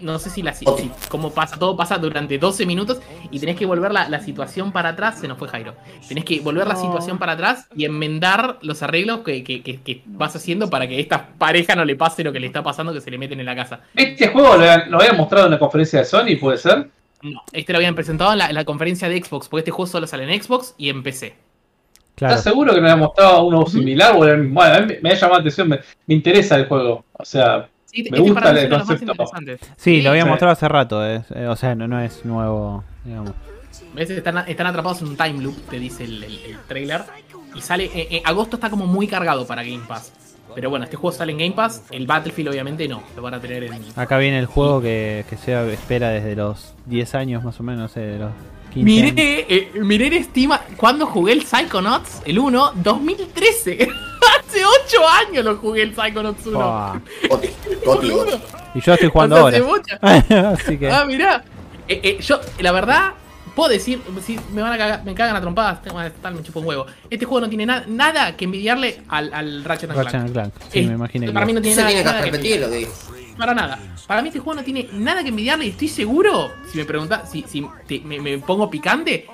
No 0.00 0.18
sé 0.18 0.30
si 0.30 0.42
la 0.42 0.52
si, 0.54 0.64
si- 0.78 0.90
cómo 1.08 1.30
pasa, 1.32 1.58
todo 1.58 1.76
pasa 1.76 1.98
durante 1.98 2.38
12 2.38 2.66
minutos 2.66 3.00
y 3.30 3.38
tenés 3.40 3.56
que 3.56 3.66
volver 3.66 3.92
la, 3.92 4.08
la 4.08 4.20
situación 4.20 4.72
para 4.72 4.90
atrás. 4.90 5.18
Se 5.20 5.28
nos 5.28 5.38
fue 5.38 5.48
Jairo. 5.48 5.74
Tenés 6.08 6.24
que 6.24 6.40
volver 6.40 6.66
la 6.66 6.76
situación 6.76 7.18
para 7.18 7.32
atrás 7.32 7.66
y 7.76 7.84
enmendar 7.84 8.58
los 8.62 8.82
arreglos 8.82 9.20
que, 9.20 9.42
que- 9.44 9.62
que- 9.62 9.80
que 9.80 10.02
vas 10.06 10.34
haciendo 10.36 10.70
para 10.70 10.86
que 10.86 10.96
a 10.96 11.00
esta 11.00 11.28
pareja 11.38 11.74
no 11.74 11.84
le 11.84 11.96
pase 11.96 12.24
lo 12.24 12.32
que 12.32 12.40
le 12.40 12.46
está 12.46 12.62
pasando, 12.62 12.92
que 12.92 13.00
se 13.00 13.10
le 13.10 13.18
meten 13.18 13.40
en 13.40 13.46
la 13.46 13.54
casa. 13.56 13.80
este 13.94 14.28
juego 14.28 14.48
lo, 14.56 14.62
habían- 14.62 14.90
lo 14.90 14.98
habían 15.00 15.16
mostrado 15.16 15.46
en 15.46 15.52
la 15.52 15.58
conferencia 15.58 15.98
de 16.00 16.04
Sony, 16.04 16.36
¿puede 16.40 16.58
ser? 16.58 16.88
No, 17.22 17.42
este 17.52 17.72
lo 17.72 17.78
habían 17.78 17.94
presentado 17.94 18.32
en 18.32 18.38
la, 18.38 18.48
en 18.48 18.54
la 18.54 18.64
conferencia 18.66 19.08
de 19.08 19.22
Xbox, 19.22 19.48
porque 19.48 19.60
este 19.60 19.70
juego 19.70 19.86
solo 19.90 20.06
sale 20.06 20.30
en 20.30 20.42
Xbox 20.42 20.74
y 20.76 20.90
en 20.90 21.02
PC. 21.02 21.34
Claro. 22.16 22.34
¿Estás 22.34 22.44
seguro 22.52 22.72
que 22.74 22.80
no 22.80 22.86
habían 22.86 23.00
mostrado 23.00 23.44
uno 23.44 23.66
similar? 23.66 24.14
o 24.16 24.24
era 24.24 24.34
el 24.34 24.42
mismo? 24.42 24.54
Bueno, 24.60 24.74
a 24.74 24.80
mí 24.80 24.86
me, 24.86 25.00
me 25.00 25.10
ha 25.10 25.14
llamado 25.14 25.34
la 25.34 25.40
atención, 25.40 25.68
me, 25.68 25.80
me 26.06 26.14
interesa 26.14 26.56
el 26.56 26.66
juego. 26.66 27.04
O 27.14 27.24
sea, 27.24 27.68
Sí, 27.94 28.02
Me 28.10 28.18
este 28.18 28.20
gusta 28.30 28.50
el 28.50 28.56
es 28.58 28.64
uno 28.64 28.64
de 28.64 28.68
los 28.68 28.78
más 28.78 28.86
concepto. 28.88 29.12
interesantes. 29.12 29.60
Sí, 29.76 30.02
lo 30.02 30.10
había 30.10 30.22
Sí. 30.24 30.28
mostrado 30.28 30.52
hace 30.52 30.68
rato. 30.68 31.06
eh, 31.06 31.22
o 31.48 31.56
sea, 31.56 31.74
no, 31.74 31.86
no 31.86 32.00
es 32.00 32.24
nuevo, 32.24 32.82
digamos. 33.04 33.32
¿Ves? 33.94 34.10
Están, 34.10 34.38
están 34.48 34.66
atrapados 34.66 35.00
en 35.02 35.08
un 35.08 35.16
time 35.16 35.40
loop, 35.42 35.56
te 35.70 35.78
dice 35.78 36.04
el, 36.04 36.24
el- 36.24 36.38
el 36.44 36.58
trailer. 36.66 37.02
Y 37.54 37.60
sale. 37.60 37.84
eh, 37.84 38.08
eh, 38.10 38.22
agosto 38.24 38.56
está 38.56 38.68
como 38.70 38.86
muy 38.86 39.06
cargado 39.06 39.46
para 39.46 39.62
Game 39.62 39.82
Pass. 39.86 40.12
Pero 40.56 40.70
bueno, 40.70 40.84
este 40.84 40.96
juego 40.96 41.16
sale 41.16 41.32
en 41.32 41.38
Game 41.38 41.52
Pass. 41.52 41.82
El 41.90 42.06
Battlefield, 42.06 42.48
obviamente, 42.50 42.86
no. 42.88 43.02
Lo 43.16 43.22
van 43.22 43.34
a 43.34 43.40
tener 43.40 43.62
en. 43.64 43.80
Acá 43.96 44.18
viene 44.18 44.38
el 44.40 44.46
juego 44.46 44.80
que, 44.82 45.24
que 45.30 45.36
se 45.36 45.72
espera 45.72 46.08
desde 46.10 46.34
los 46.36 46.74
10 46.86 47.14
años 47.14 47.44
más 47.44 47.58
o 47.60 47.62
menos, 47.62 47.80
no 47.82 47.88
sé, 47.88 48.00
de 48.00 48.18
los 48.18 48.30
15 48.72 48.78
años. 49.02 49.14
Miré, 49.14 49.46
eh, 49.48 49.70
miré 49.82 50.16
en 50.16 50.24
Steam 50.24 50.50
cuando 50.76 51.06
jugué 51.06 51.32
el 51.32 51.44
Psychonauts, 51.44 52.22
el 52.24 52.38
1, 52.40 52.72
2013. 52.76 53.88
Hace 54.40 54.64
8 54.64 54.98
años 55.28 55.44
lo 55.44 55.56
jugué 55.56 55.82
el 55.82 55.94
Psychonauts 55.94 56.46
1. 56.46 56.58
Buah. 56.58 56.98
Goti, 57.28 57.48
Goti, 57.84 58.10
Boludo. 58.10 58.24
Goti. 58.24 58.42
Y 58.74 58.80
yo 58.80 58.94
estoy 58.94 59.08
jugando 59.08 59.44
O 59.44 59.50
sea, 59.50 59.60
ahora. 59.60 59.78
hace 59.98 60.30
mucho. 60.32 60.48
Así 60.62 60.78
que. 60.78 60.90
Ah, 60.90 61.04
mirá. 61.04 61.44
Eh, 61.88 62.00
eh, 62.02 62.18
yo, 62.20 62.40
la 62.60 62.72
verdad, 62.72 63.12
puedo 63.54 63.68
decir, 63.70 64.00
si 64.24 64.38
me 64.52 64.62
van 64.62 64.72
a 64.72 64.78
cagar, 64.78 65.04
me 65.04 65.14
cagan 65.14 65.36
a 65.36 65.40
trompadas, 65.40 65.82
tengo 65.82 65.98
que 66.00 66.06
estar, 66.06 66.32
me 66.32 66.42
chupo 66.42 66.60
un 66.60 66.66
huevo. 66.66 66.86
Este 67.10 67.24
juego 67.26 67.40
no 67.42 67.48
tiene 67.48 67.66
na- 67.66 67.84
nada 67.86 68.36
que 68.36 68.46
envidiarle 68.46 69.02
al, 69.08 69.32
al 69.34 69.64
Ratchet 69.64 69.90
and 69.90 69.98
Ratchet 70.02 70.32
Clank. 70.32 70.54
Sí, 70.70 70.78
Eh, 70.80 70.86
me 70.86 70.94
imaginé. 70.94 71.30
Para 71.32 71.46
mí 71.46 71.52
no 71.52 71.60
tiene 71.60 71.76
nada, 71.76 71.88
tiene 71.88 72.02
que 72.02 72.06
nada 72.10 72.18
que 72.24 72.30
repetir 72.30 72.60
lo 72.60 72.70
que 72.70 72.76
dijo. 72.76 72.92
Para 73.38 73.54
nada. 73.54 73.78
Para 74.06 74.22
mí 74.22 74.28
este 74.28 74.40
juego 74.40 74.58
no 74.60 74.64
tiene 74.64 74.88
nada 74.92 75.22
que 75.22 75.28
envidiarle 75.30 75.66
y 75.66 75.70
estoy 75.70 75.88
seguro, 75.88 76.52
si 76.70 76.78
me 76.78 76.84
preguntas, 76.84 77.30
si, 77.30 77.44
si 77.48 77.66
te- 77.86 78.00
me, 78.00 78.20
me 78.20 78.38
pongo 78.38 78.70
picante, 78.70 79.26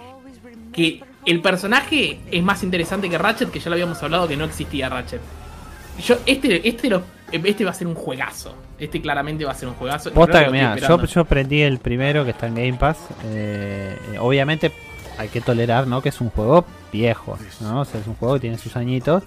que 0.73 1.01
el 1.31 1.41
personaje 1.41 2.19
es 2.31 2.43
más 2.43 2.63
interesante 2.63 3.09
que 3.09 3.19
Ratchet, 3.19 3.51
que 3.51 3.61
ya 3.61 3.71
lo 3.71 3.75
habíamos 3.75 4.03
hablado 4.03 4.27
que 4.29 4.37
no 4.37 4.45
existía 4.45 4.89
Ratchet. 4.89 5.21
Yo, 6.05 6.17
este, 6.27 6.67
este, 6.69 6.89
lo- 6.91 7.03
este 7.31 7.65
va 7.65 7.71
a 7.71 7.75
ser 7.75 7.87
un 7.87 7.95
juegazo. 7.95 8.55
Este 8.79 9.01
claramente 9.01 9.45
va 9.45 9.53
a 9.53 9.55
ser 9.55 9.69
un 9.69 9.75
juegazo. 9.75 10.11
Posta 10.13 10.51
que, 10.51 10.61
estoy 10.63 10.81
yo, 10.89 11.05
yo 11.05 11.25
prendí 11.25 11.61
el 11.63 11.79
primero 11.79 12.25
que 12.25 12.31
está 12.31 12.47
en 12.47 12.55
Game 12.55 12.75
Pass. 12.75 12.99
eh, 13.27 13.97
eh, 14.15 14.19
obviamente 14.19 14.73
hay 15.19 15.29
que 15.29 15.41
tolerar, 15.43 15.87
¿no? 15.87 16.01
Que 16.01 16.09
es 16.09 16.21
un 16.21 16.31
juego 16.31 16.65
viejo, 16.93 17.39
¿no? 17.61 17.81
O 17.83 17.85
sea, 17.85 18.01
es 18.01 18.07
un 18.07 18.15
juego 18.15 18.35
que 18.35 18.41
tiene 18.41 18.57
sus 18.59 18.75
añitos. 18.77 19.23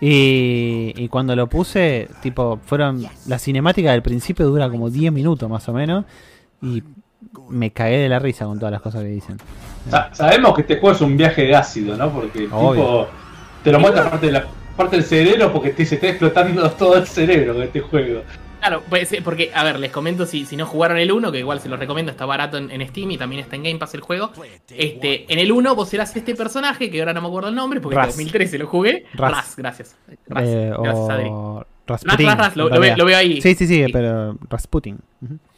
Y, 0.00 0.92
y 0.96 1.08
cuando 1.08 1.34
lo 1.34 1.46
puse, 1.48 2.08
tipo, 2.22 2.60
fueron. 2.64 3.04
La 3.26 3.38
cinemática 3.38 3.92
del 3.92 4.02
principio 4.02 4.46
dura 4.46 4.68
como 4.70 4.90
10 4.90 5.10
minutos 5.12 5.48
más 5.48 5.68
o 5.68 5.72
menos. 5.72 6.04
Y 6.62 6.82
me 7.48 7.70
cagué 7.72 7.98
de 7.98 8.08
la 8.08 8.18
risa 8.18 8.44
con 8.46 8.58
todas 8.58 8.72
las 8.72 8.80
cosas 8.82 9.02
que 9.02 9.08
dicen. 9.08 9.36
sa- 9.90 10.12
sabemos 10.14 10.54
que 10.54 10.62
este 10.62 10.78
juego 10.78 10.94
es 10.96 11.00
un 11.02 11.16
viaje 11.16 11.42
de 11.42 11.54
ácido, 11.56 11.96
¿no? 11.96 12.10
Porque 12.10 12.48
Obvio. 12.50 12.72
tipo, 12.72 13.06
te 13.64 13.72
lo 13.72 13.80
muestra 13.80 14.06
aparte 14.06 14.26
de 14.26 14.32
la, 14.32 14.46
parte 14.76 14.96
del 14.96 15.04
cerebro 15.04 15.52
porque 15.52 15.70
te, 15.70 15.84
se 15.84 15.96
está 15.96 16.08
explotando 16.08 16.70
todo 16.78 16.96
el 16.96 17.06
cerebro 17.06 17.54
con 17.54 17.62
este 17.62 17.80
juego. 17.80 18.22
Claro, 18.60 18.82
pues, 18.88 19.16
porque, 19.22 19.52
a 19.54 19.62
ver, 19.62 19.78
les 19.78 19.92
comento 19.92 20.26
si, 20.26 20.44
si 20.44 20.56
no 20.56 20.66
jugaron 20.66 20.98
el 20.98 21.12
1, 21.12 21.30
que 21.30 21.38
igual 21.38 21.60
se 21.60 21.68
lo 21.68 21.76
recomiendo, 21.76 22.10
está 22.10 22.26
barato 22.26 22.56
en, 22.56 22.72
en 22.72 22.86
Steam 22.88 23.12
y 23.12 23.16
también 23.16 23.40
está 23.40 23.54
en 23.54 23.62
Game 23.62 23.78
Pass 23.78 23.94
el 23.94 24.00
juego. 24.00 24.32
Este, 24.68 25.32
en 25.32 25.38
el 25.38 25.52
1 25.52 25.74
vos 25.76 25.94
eras 25.94 26.14
este 26.16 26.34
personaje, 26.34 26.90
que 26.90 26.98
ahora 26.98 27.12
no 27.12 27.20
me 27.22 27.28
acuerdo 27.28 27.50
el 27.50 27.54
nombre, 27.54 27.80
porque 27.80 27.94
en 27.94 27.98
Raz. 28.02 28.08
2013 28.16 28.58
lo 28.58 28.66
jugué. 28.66 29.04
Raz. 29.14 29.54
Gracias. 29.56 29.96
Raz, 30.26 30.44
Eh, 30.44 30.72
gracias, 30.76 31.08
Adri. 31.08 31.28
o 31.30 31.64
Rasputin. 31.88 32.26
Lo, 32.26 32.32
en 32.32 32.54
lo 32.56 32.64
ve- 32.68 32.70
realidad. 32.78 32.96
lo 32.98 33.04
veo 33.04 33.16
ahí. 33.18 33.40
Sí, 33.42 33.54
sí, 33.54 33.66
sí, 33.66 33.84
Sí. 33.84 33.92
pero 33.92 34.38
Rasputin. 34.48 34.98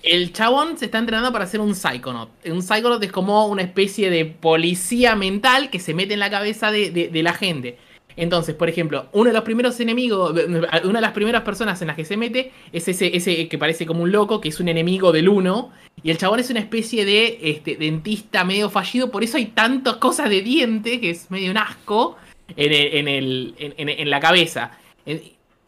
El 0.02 0.32
chabón 0.32 0.78
se 0.78 0.86
está 0.86 0.98
entrenando 0.98 1.30
para 1.32 1.46
ser 1.46 1.60
un 1.60 1.74
Psychonaut. 1.74 2.30
Un 2.46 2.62
Psychonaut 2.62 3.02
es 3.02 3.12
como 3.12 3.46
una 3.48 3.62
especie 3.62 4.08
de 4.10 4.24
policía 4.24 5.14
mental 5.16 5.68
que 5.70 5.78
se 5.78 5.92
mete 5.92 6.14
en 6.14 6.20
la 6.20 6.30
cabeza 6.30 6.70
de, 6.70 6.90
de- 6.90 7.08
de 7.08 7.22
la 7.22 7.34
gente. 7.34 7.76
Entonces, 8.16 8.54
por 8.54 8.68
ejemplo, 8.68 9.06
uno 9.12 9.28
de 9.28 9.32
los 9.34 9.44
primeros 9.44 9.78
enemigos, 9.80 10.32
una 10.84 10.98
de 10.98 11.00
las 11.00 11.12
primeras 11.12 11.42
personas 11.42 11.80
en 11.80 11.86
las 11.88 11.96
que 11.96 12.04
se 12.04 12.16
mete 12.16 12.50
es 12.72 12.88
ese, 12.88 13.14
ese 13.16 13.48
que 13.48 13.56
parece 13.58 13.86
como 13.86 14.02
un 14.02 14.10
loco, 14.12 14.40
que 14.40 14.48
es 14.48 14.58
un 14.60 14.68
enemigo 14.68 15.12
del 15.12 15.28
uno. 15.28 15.70
Y 16.02 16.10
el 16.10 16.18
chabón 16.18 16.40
es 16.40 16.50
una 16.50 16.60
especie 16.60 17.04
de 17.04 17.38
este, 17.42 17.76
dentista 17.76 18.42
medio 18.44 18.68
fallido, 18.70 19.10
por 19.10 19.22
eso 19.22 19.36
hay 19.36 19.46
tantas 19.46 19.96
cosas 19.96 20.28
de 20.30 20.40
diente, 20.40 21.00
que 21.00 21.10
es 21.10 21.30
medio 21.30 21.50
un 21.50 21.58
asco, 21.58 22.16
en, 22.56 22.72
el- 22.72 22.94
en, 22.96 23.08
el- 23.08 23.54
en- 23.58 23.74
en- 23.76 23.88
en 24.00 24.10
la 24.10 24.18
cabeza. 24.18 24.72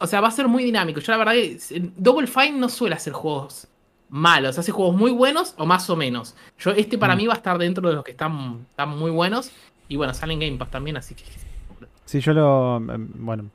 O 0.03 0.07
sea, 0.07 0.19
va 0.19 0.27
a 0.27 0.31
ser 0.31 0.47
muy 0.49 0.63
dinámico. 0.65 0.99
Yo 0.99 1.11
la 1.13 1.17
verdad 1.17 1.31
que 1.33 1.57
Double 1.97 2.27
Fine 2.27 2.57
no 2.59 2.67
suele 2.67 2.95
hacer 2.95 3.13
juegos 3.13 3.67
malos, 4.09 4.59
hace 4.59 4.71
juegos 4.71 4.95
muy 4.95 5.11
buenos 5.11 5.55
o 5.57 5.65
más 5.65 5.89
o 5.89 5.95
menos. 5.95 6.35
Yo, 6.59 6.71
este 6.71 6.97
para 6.97 7.15
Mm. 7.15 7.17
mí 7.17 7.27
va 7.27 7.33
a 7.33 7.37
estar 7.37 7.57
dentro 7.57 7.87
de 7.87 7.95
los 7.95 8.03
que 8.03 8.11
están, 8.11 8.65
están 8.69 8.89
muy 8.97 9.09
buenos. 9.11 9.49
Y 9.87 9.95
bueno, 9.95 10.13
sale 10.13 10.33
en 10.33 10.39
Game 10.39 10.57
Pass 10.57 10.71
también, 10.71 10.97
así 10.97 11.15
que. 11.15 11.23
Sí, 12.05 12.19
yo 12.19 12.33
lo. 12.33 12.77
em, 12.77 13.09
Bueno, 13.15 13.49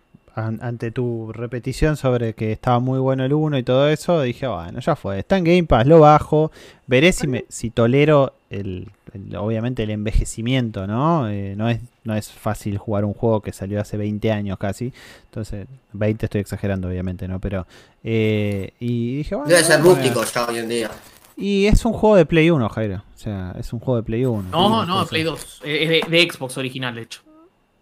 ante 0.46 0.90
tu 0.90 1.32
repetición 1.32 1.96
sobre 1.96 2.34
que 2.34 2.52
estaba 2.52 2.78
muy 2.78 2.98
bueno 2.98 3.24
el 3.24 3.32
1 3.32 3.58
y 3.58 3.62
todo 3.62 3.88
eso, 3.88 4.22
dije, 4.22 4.46
bueno, 4.46 4.80
ya 4.80 4.94
fue. 4.96 5.18
Está 5.18 5.36
en 5.38 5.44
Game 5.44 5.64
Pass, 5.64 5.86
lo 5.86 6.00
bajo. 6.00 6.50
Veré 6.86 7.12
si, 7.12 7.26
me, 7.26 7.44
si 7.48 7.70
tolero 7.70 8.34
el, 8.50 8.88
el- 9.12 9.36
obviamente 9.36 9.82
el 9.82 9.90
envejecimiento, 9.90 10.86
¿no? 10.86 11.28
Eh, 11.28 11.54
no, 11.56 11.68
es, 11.68 11.80
no 12.04 12.14
es 12.14 12.30
fácil 12.30 12.78
jugar 12.78 13.04
un 13.04 13.14
juego 13.14 13.40
que 13.40 13.52
salió 13.52 13.80
hace 13.80 13.96
20 13.96 14.30
años 14.32 14.58
casi. 14.58 14.92
Entonces, 15.26 15.66
20 15.92 16.26
estoy 16.26 16.40
exagerando, 16.40 16.88
obviamente, 16.88 17.26
¿no? 17.28 17.40
Pero. 17.40 17.66
eh, 18.04 18.72
y 18.80 19.16
dije, 19.18 19.34
bueno. 19.34 19.48
Debe 19.50 19.62
ser 19.64 19.80
rústico 19.80 20.24
ya 20.24 20.46
hoy 20.46 20.58
en 20.58 20.68
día. 20.68 20.90
Y 21.36 21.66
es 21.66 21.84
un 21.84 21.92
juego 21.92 22.16
de 22.16 22.26
Play 22.26 22.50
1, 22.50 22.68
Jairo. 22.68 22.96
O 23.14 23.18
sea, 23.18 23.54
es 23.58 23.72
un 23.72 23.78
juego 23.80 23.96
de 23.98 24.02
Play 24.02 24.24
1. 24.24 24.48
No, 24.50 24.68
no, 24.70 24.82
Entonces- 24.82 25.08
Play 25.10 25.22
2. 25.22 25.60
eh, 25.64 25.82
Es 26.02 26.10
de, 26.10 26.16
de 26.18 26.30
Xbox 26.30 26.58
original, 26.58 26.94
de 26.96 27.02
hecho. 27.02 27.20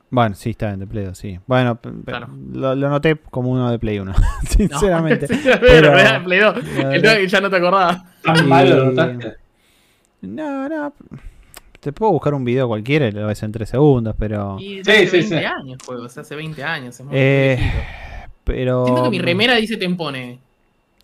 Bueno, 0.09 0.35
sí, 0.37 0.51
está 0.51 0.71
en 0.71 0.81
de 0.81 0.87
Play 0.87 1.05
2, 1.05 1.19
sí. 1.19 1.39
Bueno, 1.47 1.79
Claro. 2.05 2.29
lo, 2.53 2.75
lo 2.77 2.89
noté 2.89 3.17
como 3.17 3.51
uno 3.51 3.71
de 3.71 3.79
Play 3.79 3.99
1, 3.99 4.13
No, 4.13 4.17
sinceramente. 4.49 5.27
pero, 5.45 5.59
pero- 5.61 5.99
era 5.99 6.23
Play 6.23 6.39
2. 6.41 6.57
La 6.79 6.95
El 6.95 7.29
ya 7.29 7.41
no 7.41 7.51
te 7.51 7.57
acordabas. 7.57 8.03
Tan 8.23 8.45
Y- 8.45 8.49
malo 8.49 8.77
lo 8.77 8.85
notaste. 8.93 9.35
No, 10.23 10.69
no. 10.69 10.93
Te 11.81 11.93
puedo 11.93 12.13
buscar 12.13 12.35
un 12.35 12.45
video 12.45 12.67
cualquiera 12.69 13.07
y 13.09 13.13
lo 13.13 13.27
ves 13.27 13.43
en 13.43 13.53
3 13.53 13.69
segundos, 13.69 14.15
pero. 14.19 14.57
Y 14.61 14.83
Sí, 14.85 14.91
hace 14.91 15.07
sí, 15.07 15.17
20 15.19 15.39
sí. 15.39 15.45
años, 15.45 15.79
juego. 15.85 16.05
O 16.05 16.09
sea, 16.09 16.23
hace 16.23 16.35
20 16.35 16.65
años. 16.65 16.99
Es 16.99 17.05
muy 17.07 17.15
Eh, 17.17 17.59
pero 18.45 18.85
Siento 18.87 19.05
que 19.05 19.11
mi 19.11 19.19
remera 19.19 19.55
dice 19.57 19.77
Tempone. 19.77 20.39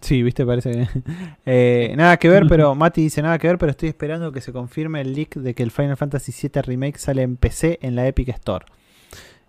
Sí, 0.00 0.22
viste, 0.22 0.44
parece 0.46 0.72
que. 0.72 0.88
Eh, 1.46 1.94
nada 1.96 2.16
que 2.16 2.28
ver, 2.28 2.46
pero 2.48 2.74
Mati 2.74 3.02
dice 3.02 3.20
nada 3.22 3.38
que 3.38 3.46
ver, 3.48 3.58
pero 3.58 3.70
estoy 3.70 3.88
esperando 3.90 4.32
que 4.32 4.40
se 4.40 4.52
confirme 4.52 5.00
el 5.00 5.12
leak 5.14 5.34
de 5.36 5.54
que 5.54 5.62
el 5.62 5.70
Final 5.70 5.96
Fantasy 5.96 6.32
VII 6.32 6.62
Remake 6.62 6.98
sale 6.98 7.22
en 7.22 7.36
PC 7.36 7.78
en 7.82 7.94
la 7.94 8.06
Epic 8.08 8.28
Store. 8.30 8.64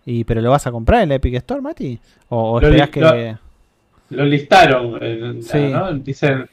Y, 0.06 0.24
¿Pero 0.24 0.40
lo 0.42 0.50
vas 0.50 0.66
a 0.66 0.72
comprar 0.72 1.02
en 1.02 1.08
la 1.10 1.14
Epic 1.16 1.34
Store, 1.34 1.60
Mati? 1.60 1.98
¿O, 2.28 2.52
o 2.52 2.60
Lo 2.60 2.66
esperás 2.68 2.90
que.? 2.90 3.36
Lo 4.10 4.24
listaron. 4.24 4.98
eh, 5.00 5.38
Sí. 5.42 5.58
¿no? 5.58 5.92
Dicen. 5.94 6.48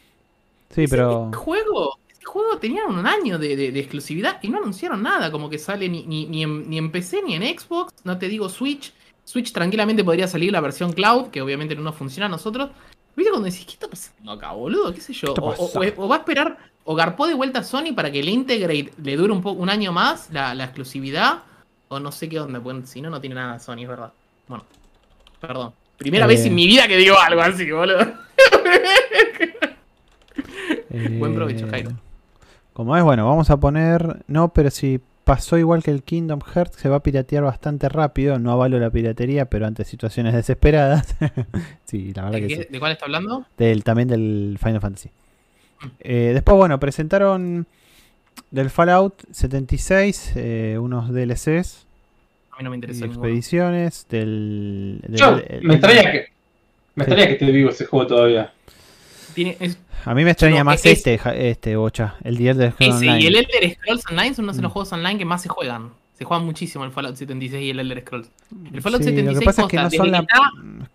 Sí, 0.69 0.85
pero. 0.87 1.27
Ese 1.31 1.37
juego, 1.37 1.99
ese 2.09 2.23
juego 2.25 2.57
tenía 2.57 2.85
un 2.85 3.05
año 3.05 3.37
de, 3.37 3.55
de- 3.57 3.71
de 3.71 3.79
exclusividad 3.79 4.39
y 4.41 4.47
no 4.47 4.59
anunciaron 4.59 5.03
nada, 5.03 5.31
como 5.31 5.49
que 5.49 5.57
sale 5.59 5.89
ni, 5.89 6.03
ni, 6.05 6.25
ni 6.27 6.43
en, 6.43 6.69
ni 6.69 6.77
en 6.77 6.91
PC 6.91 7.21
ni 7.25 7.35
en 7.35 7.43
Xbox, 7.59 7.93
no 8.05 8.17
te 8.17 8.27
digo 8.29 8.47
Switch. 8.47 8.93
Switch 9.25 9.51
tranquilamente 9.51 10.03
podría 10.03 10.27
salir 10.27 10.51
la 10.51 10.61
versión 10.61 10.93
cloud, 10.93 11.27
que 11.27 11.41
obviamente 11.41 11.75
no 11.75 11.81
nos 11.81 11.95
funciona 11.95 12.25
a 12.27 12.29
nosotros. 12.29 12.69
¿Viste 13.15 13.29
cuando 13.31 13.45
decís, 13.49 13.65
¿qué 13.65 13.73
está 13.73 13.87
pasando 13.89 14.31
acá, 14.31 14.51
boludo? 14.53 14.93
¿Qué 14.93 15.01
sé 15.01 15.11
yo? 15.13 15.33
¿Qué 15.33 15.41
O, 15.41 16.07
va 16.07 16.15
a 16.15 16.19
esperar, 16.19 16.57
o 16.85 16.95
garpó 16.95 17.27
de 17.27 17.33
vuelta 17.33 17.59
a 17.59 17.63
Sony 17.63 17.93
para 17.93 18.09
que 18.11 18.21
el 18.21 18.29
Integrate 18.29 18.93
le 19.03 19.15
dure 19.17 19.33
un, 19.33 19.41
po- 19.41 19.51
un 19.51 19.69
año 19.69 19.91
más 19.91 20.29
la, 20.31 20.55
la 20.55 20.63
exclusividad, 20.63 21.43
o 21.91 21.99
no 21.99 22.11
sé 22.11 22.29
qué 22.29 22.39
onda, 22.39 22.59
pues, 22.61 22.89
si 22.89 23.01
no, 23.01 23.09
no 23.09 23.19
tiene 23.19 23.35
nada 23.35 23.59
Sony, 23.59 23.79
es 23.81 23.87
verdad. 23.89 24.13
Bueno, 24.47 24.63
perdón. 25.41 25.73
Primera 25.97 26.23
Eh. 26.25 26.29
vez 26.29 26.45
en 26.45 26.55
mi 26.55 26.65
vida 26.65 26.87
que 26.87 26.95
digo 26.97 27.17
algo 27.19 27.41
así, 27.41 27.69
boludo. 27.69 27.99
Buen 31.19 31.35
provecho, 31.35 31.65
Eh, 31.67 31.69
Jairo. 31.69 31.91
Como 32.73 32.95
es, 32.97 33.03
bueno, 33.03 33.25
vamos 33.27 33.49
a 33.49 33.57
poner. 33.57 34.23
No, 34.27 34.53
pero 34.53 34.69
si 34.71 34.99
pasó 35.23 35.57
igual 35.57 35.83
que 35.83 35.91
el 35.91 36.03
Kingdom 36.03 36.39
Hearts, 36.41 36.77
se 36.77 36.89
va 36.89 36.97
a 36.97 37.03
piratear 37.03 37.43
bastante 37.43 37.89
rápido. 37.89 38.39
No 38.39 38.51
avalo 38.51 38.79
la 38.79 38.89
piratería, 38.89 39.45
pero 39.45 39.67
ante 39.67 39.83
situaciones 39.85 40.33
desesperadas. 40.33 41.15
sí, 41.85 42.13
la 42.13 42.23
verdad 42.23 42.39
¿De, 42.39 42.41
que 42.41 42.55
qué- 42.55 42.63
sí. 42.63 42.67
¿De 42.69 42.79
cuál 42.79 42.93
está 42.93 43.05
hablando? 43.05 43.45
Del, 43.57 43.83
también 43.83 44.07
del 44.07 44.57
Final 44.61 44.81
Fantasy. 44.81 45.09
Mm. 45.09 45.87
Eh, 45.99 46.31
después, 46.33 46.57
bueno, 46.57 46.79
presentaron 46.79 47.67
del 48.51 48.69
Fallout 48.69 49.15
76 49.31 50.33
eh, 50.35 50.77
unos 50.79 51.09
DLCs 51.13 51.85
A 52.51 52.57
mí 52.57 52.63
no 52.63 52.69
me 52.71 52.75
interesa 52.77 53.05
ninguno. 53.05 53.23
expediciones. 53.25 54.05
Del, 54.09 54.99
del- 55.07 55.15
Yo, 55.19 55.37
el- 55.47 55.63
me 55.63 55.75
extraña 55.75 56.11
que. 56.11 56.25
Me 56.95 57.05
Sí. 57.05 57.11
extraña 57.11 57.27
que 57.27 57.33
esté 57.33 57.51
vivo 57.51 57.69
ese 57.69 57.85
juego 57.85 58.07
todavía. 58.07 58.53
Tiene, 59.33 59.55
es, 59.59 59.77
A 60.03 60.13
mí 60.13 60.23
me 60.25 60.31
extraña 60.31 60.59
No, 60.59 60.65
más 60.65 60.85
es- 60.85 60.97
este, 61.05 61.19
este 61.49 61.75
Bocha, 61.77 62.15
el 62.23 62.37
The 62.37 62.49
Elder 62.49 62.71
Scrolls 62.73 62.95
ese, 62.95 63.05
y 63.05 63.09
Online. 63.09 63.27
el 63.27 63.35
Elder 63.35 63.75
Scrolls 63.75 64.03
Online 64.09 64.33
son 64.35 64.45
uno 64.45 64.53
de 64.53 64.61
los 64.61 64.69
Mm. 64.69 64.73
juegos 64.73 64.93
online 64.93 65.17
que 65.19 65.25
más 65.25 65.41
se 65.41 65.49
juegan. 65.49 65.89
Se 66.17 66.25
juegan 66.25 66.45
muchísimo 66.45 66.83
el 66.85 66.91
Fallout 66.91 67.15
76 67.15 67.63
y 67.63 67.69
el 67.71 67.79
Elder 67.79 68.01
Scrolls. 68.01 68.29
El 68.73 68.81
Fallout 68.81 69.01
Sí, 69.03 69.09
76 69.09 69.33
lo 69.35 69.39
que 69.39 69.45
pasa 69.45 69.61
es 69.63 69.67
que 69.69 69.77
no 69.77 69.89
son 69.89 70.05
que 70.05 70.11
la, 70.11 70.19
está- 70.19 70.51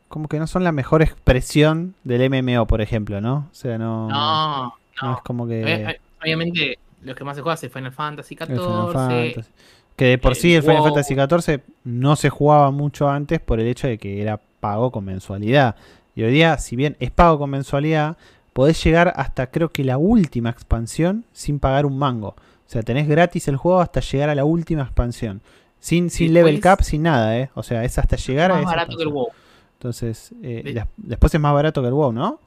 como 0.08 0.28
que 0.28 0.38
no 0.38 0.46
son 0.46 0.62
la 0.64 0.72
mejor 0.72 1.02
expresión 1.02 1.94
del 2.04 2.22
MMO, 2.30 2.66
por 2.66 2.80
ejemplo, 2.80 3.20
¿no? 3.20 3.48
O 3.50 3.54
sea, 3.54 3.78
no, 3.78 4.08
No, 4.08 4.64
no 5.02 5.08
no. 5.08 5.16
es 5.16 5.22
como 5.22 5.46
que 5.48 5.64
Obvi- 5.64 5.96
Obviamente, 6.22 6.78
los 7.06 7.16
que 7.16 7.24
más 7.24 7.36
se 7.36 7.42
juegan 7.42 7.58
es 7.62 7.72
Final 7.72 7.92
Fantasy 7.92 8.36
el 8.40 8.46
Final 8.46 8.86
XIV. 8.88 8.92
Fantasy. 8.92 9.50
Que 9.96 10.04
de 10.06 10.18
por 10.18 10.34
sí 10.34 10.54
el 10.54 10.62
Final 10.62 10.78
WoW. 10.82 10.94
Fantasy 10.94 11.14
XIV 11.14 11.60
no 11.84 12.16
se 12.16 12.28
jugaba 12.28 12.70
mucho 12.70 13.08
antes 13.08 13.40
por 13.40 13.60
el 13.60 13.66
hecho 13.66 13.86
de 13.88 13.96
que 13.98 14.20
era 14.20 14.40
pago 14.60 14.90
con 14.92 15.04
mensualidad. 15.04 15.76
Y 16.14 16.22
hoy 16.22 16.32
día, 16.32 16.58
si 16.58 16.76
bien 16.76 16.96
es 17.00 17.10
pago 17.10 17.38
con 17.38 17.50
mensualidad, 17.50 18.16
podés 18.52 18.82
llegar 18.84 19.12
hasta 19.16 19.46
creo 19.50 19.70
que 19.70 19.84
la 19.84 19.96
última 19.98 20.50
expansión 20.50 21.24
sin 21.32 21.58
pagar 21.58 21.86
un 21.86 21.98
mango. 21.98 22.28
O 22.28 22.68
sea, 22.68 22.82
tenés 22.82 23.06
gratis 23.08 23.48
el 23.48 23.56
juego 23.56 23.80
hasta 23.80 24.00
llegar 24.00 24.28
a 24.28 24.34
la 24.34 24.44
última 24.44 24.82
expansión. 24.82 25.40
Sin, 25.78 26.10
sin 26.10 26.34
level 26.34 26.58
cap, 26.60 26.80
sin 26.82 27.02
nada, 27.02 27.38
¿eh? 27.38 27.50
O 27.54 27.62
sea, 27.62 27.84
es 27.84 27.96
hasta 27.98 28.16
llegar 28.16 28.50
a 28.50 28.54
más 28.54 28.62
esa 28.64 28.70
barato 28.70 28.96
que 28.96 29.02
el. 29.02 29.08
WoW. 29.10 29.28
Entonces, 29.74 30.32
eh, 30.42 30.62
De- 30.64 30.72
des- 30.72 30.84
después 30.96 31.32
es 31.34 31.40
más 31.40 31.52
barato 31.54 31.80
que 31.82 31.88
el 31.88 31.94
WoW, 31.94 32.12
¿no? 32.12 32.40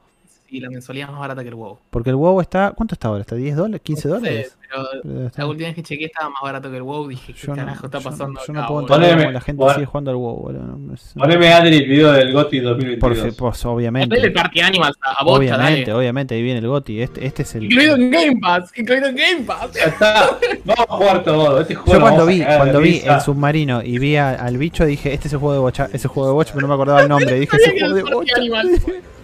Sí, 0.50 0.58
la 0.58 0.68
mensualidad 0.68 1.06
es 1.08 1.12
más 1.12 1.20
barata 1.20 1.42
que 1.42 1.48
el 1.48 1.54
WoW. 1.54 1.78
Porque 1.90 2.10
el 2.10 2.16
WoW 2.16 2.40
está. 2.40 2.72
¿Cuánto 2.72 2.96
está 2.96 3.06
ahora? 3.06 3.20
¿Está 3.20 3.36
10 3.36 3.54
dólares? 3.54 3.80
¿15 3.84 3.94
No 3.94 4.00
sé, 4.00 4.08
dólares? 4.08 4.56
pero 4.68 4.82
Pero 5.04 5.26
está- 5.26 5.42
la 5.42 5.48
última 5.48 5.66
vez 5.68 5.74
que 5.76 5.82
chequeé 5.84 6.06
estaba 6.06 6.28
más 6.28 6.42
barato 6.42 6.70
que 6.72 6.76
el 6.76 6.82
WoW. 6.82 7.06
Dije, 7.06 7.32
¿qué 7.32 7.40
Yo 7.46 7.48
no, 7.52 7.54
carajo 7.56 7.86
está 7.86 7.98
yo- 7.98 8.04
pasando 8.10 8.40
yo 8.44 8.52
no 8.52 8.58
acá, 8.58 8.66
puedo 8.68 8.80
boludo? 8.82 8.94
entender 8.96 9.14
Poneme- 9.16 9.22
cómo 9.26 9.32
la 9.32 9.40
gente 9.40 9.58
pon- 9.64 9.74
sigue 9.74 9.86
jugando 9.86 10.10
al 10.10 10.16
WoW, 10.16 10.36
boludo. 10.36 10.62
No, 10.76 10.94
es- 10.94 11.12
Poneme 11.16 11.52
Adri 11.52 11.76
el 11.76 11.88
video 11.88 12.12
del 12.12 12.32
por, 12.32 12.50
2022. 12.62 13.34
pues, 13.36 13.64
obviamente. 13.64 14.16
El 14.18 14.32
Party 14.32 14.60
Animals 14.60 14.96
a, 15.02 15.20
a 15.20 15.24
bocha, 15.24 15.38
obviamente, 15.38 15.80
dale. 15.82 15.92
obviamente, 15.94 16.34
ahí 16.34 16.42
viene 16.42 16.58
el 16.58 16.66
GOTI. 16.66 17.02
Este, 17.02 17.26
este 17.26 17.42
es 17.42 17.54
el. 17.54 17.64
Incluido 17.64 17.94
en 17.94 18.10
Game 18.10 18.36
Pass, 18.40 18.72
incluido 18.76 19.06
en 19.06 19.14
Game 19.16 19.42
Pass. 19.46 19.70
Ya 19.72 19.84
está. 19.84 20.30
Vamos 20.64 20.86
a 20.88 20.96
jugar 20.96 21.22
todo. 21.22 21.60
Este 21.60 21.76
juego 21.76 21.92
Yo 21.92 22.00
cuando 22.00 22.26
vi, 22.26 22.42
cuando 22.42 22.80
vi 22.80 23.02
el 23.04 23.20
submarino 23.20 23.82
y 23.84 23.98
vi 24.00 24.16
a- 24.16 24.30
al 24.34 24.58
bicho 24.58 24.84
dije, 24.84 25.12
este 25.14 25.28
es 25.28 25.34
el 25.34 25.38
juego 25.38 25.54
de 25.54 25.60
bocha, 25.60 25.88
ese 25.92 26.08
juego 26.08 26.28
de 26.28 26.34
bocha, 26.34 26.52
pero 26.54 26.62
no 26.62 26.68
me 26.68 26.74
acordaba 26.74 27.02
el 27.02 27.08
nombre. 27.08 27.20
Dije, 27.40 27.56
ese 27.56 27.78
juego 27.78 27.94
de 27.94 28.02
bocha. 28.02 28.34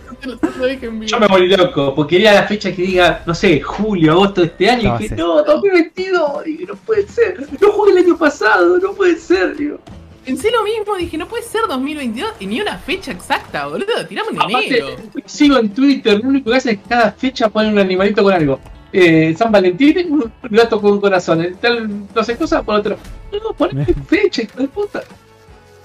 Yo 1.07 1.21
me 1.21 1.29
morí 1.29 1.49
loco, 1.57 1.95
porque 1.95 2.17
quería 2.17 2.35
la 2.35 2.43
fecha 2.45 2.75
que 2.75 2.83
diga, 2.83 3.23
no 3.27 3.35
sé, 3.35 3.61
julio, 3.61 4.13
agosto 4.13 4.41
de 4.43 4.47
este 4.49 4.71
año, 4.71 4.91
No, 4.91 4.97
y 4.99 5.03
dije, 5.03 5.15
sí. 5.15 5.21
no, 5.21 5.43
2022, 5.43 6.45
dije, 6.45 6.67
no 6.67 6.75
puede 6.77 7.07
ser, 7.09 7.47
no 7.61 7.69
jugué 7.73 7.93
el 7.93 7.99
año 7.99 8.17
pasado, 8.19 8.79
no 8.79 8.93
puede 8.93 9.17
ser, 9.17 9.57
digo. 9.57 9.79
Pensé 10.25 10.51
lo 10.51 10.65
mismo, 10.65 10.97
dije, 10.97 11.17
no 11.17 11.29
puede 11.29 11.45
ser 11.45 11.63
2022 11.69 12.31
y 12.41 12.47
ni 12.49 12.61
una 12.61 12.77
fecha 12.79 13.13
exacta, 13.13 13.67
boludo. 13.69 14.05
Tiramos 14.09 14.33
en 14.33 14.43
Aparte, 14.43 14.79
enero. 14.79 14.97
sigo 15.25 15.57
en 15.59 15.69
Twitter, 15.73 16.19
lo 16.21 16.29
único 16.29 16.51
que 16.51 16.57
hace 16.57 16.71
es 16.73 16.79
que 16.79 16.89
cada 16.89 17.13
fecha 17.13 17.49
ponen 17.49 17.73
un 17.75 17.79
animalito 17.79 18.25
con 18.25 18.33
algo. 18.35 18.59
Eh, 18.93 19.35
San 19.39 19.53
Valentín, 19.53 20.11
un 20.11 20.33
gato 20.51 20.81
con 20.81 20.93
un 20.93 21.01
corazón, 21.01 21.43
el 21.43 21.57
tal, 21.59 21.89
no 22.13 22.25
sé 22.25 22.37
cosa, 22.37 22.63
por 22.65 22.77
otro. 22.77 22.97
No, 23.33 23.53
poneme 23.53 23.85
fecha, 24.09 24.43
hijo 24.43 24.59
de 24.63 24.69
puta. 24.69 25.03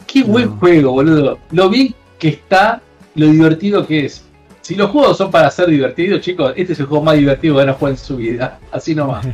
Qué 0.08 0.24
buen 0.24 0.46
No. 0.46 0.58
juego, 0.58 0.92
boludo. 0.94 1.38
Lo 1.52 1.70
bien 1.70 1.94
que 2.18 2.30
está, 2.30 2.82
lo 3.16 3.28
divertido 3.28 3.86
que 3.86 4.06
es. 4.06 4.26
Si 4.62 4.76
los 4.76 4.90
juegos 4.92 5.18
son 5.18 5.32
para 5.32 5.50
ser 5.50 5.68
divertidos, 5.70 6.22
chicos, 6.22 6.54
este 6.56 6.74
es 6.74 6.80
el 6.80 6.86
juego 6.86 7.04
más 7.04 7.16
divertido 7.18 7.56
que 7.56 7.62
van 7.62 7.70
a 7.70 7.74
jugar 7.74 7.92
en 7.94 7.98
su 7.98 8.16
vida. 8.18 8.60
Así 8.72 8.94
nomás. 8.96 9.26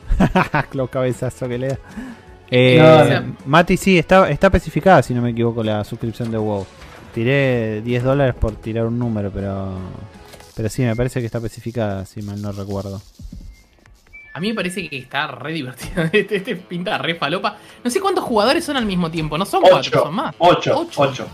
Lo 0.72 0.88
cabezazo 0.88 1.48
que 1.48 1.58
le 1.58 1.68
da. 1.68 1.78
Eh, 2.50 2.78
No, 2.80 3.04
no. 3.20 3.36
Mati, 3.46 3.76
sí, 3.76 3.96
está, 3.98 4.28
está 4.28 4.48
especificada, 4.48 5.02
si 5.02 5.14
no 5.14 5.22
me 5.22 5.30
equivoco, 5.30 5.62
la 5.62 5.84
suscripción 5.84 6.30
de 6.30 6.38
WoW. 6.38 6.66
Tiré 7.14 7.80
10 7.82 8.02
dólares 8.04 8.34
por 8.34 8.54
tirar 8.56 8.86
un 8.86 8.98
número, 8.98 9.30
pero. 9.30 9.72
Pero 10.56 10.68
sí, 10.68 10.82
me 10.82 10.94
parece 10.96 11.20
que 11.20 11.26
está 11.26 11.38
especificada, 11.38 12.04
si 12.04 12.20
mal 12.22 12.40
no 12.42 12.52
recuerdo. 12.52 13.00
A 14.34 14.40
mí 14.40 14.48
me 14.48 14.54
parece 14.54 14.88
que 14.88 14.98
está 14.98 15.26
re 15.28 15.52
divertido. 15.52 16.02
Este, 16.12 16.36
este 16.36 16.56
pinta 16.56 16.98
re 16.98 17.14
falopa. 17.14 17.56
No 17.82 17.90
sé 17.90 18.00
cuántos 18.00 18.24
jugadores 18.24 18.64
son 18.64 18.76
al 18.76 18.84
mismo 18.86 19.10
tiempo. 19.10 19.38
No 19.38 19.44
son 19.46 19.60
cuatro, 19.62 19.78
Ocho. 19.78 20.02
son 20.04 20.14
más. 20.14 20.34
8, 20.38 20.72
Ocho. 20.76 21.00
8. 21.00 21.26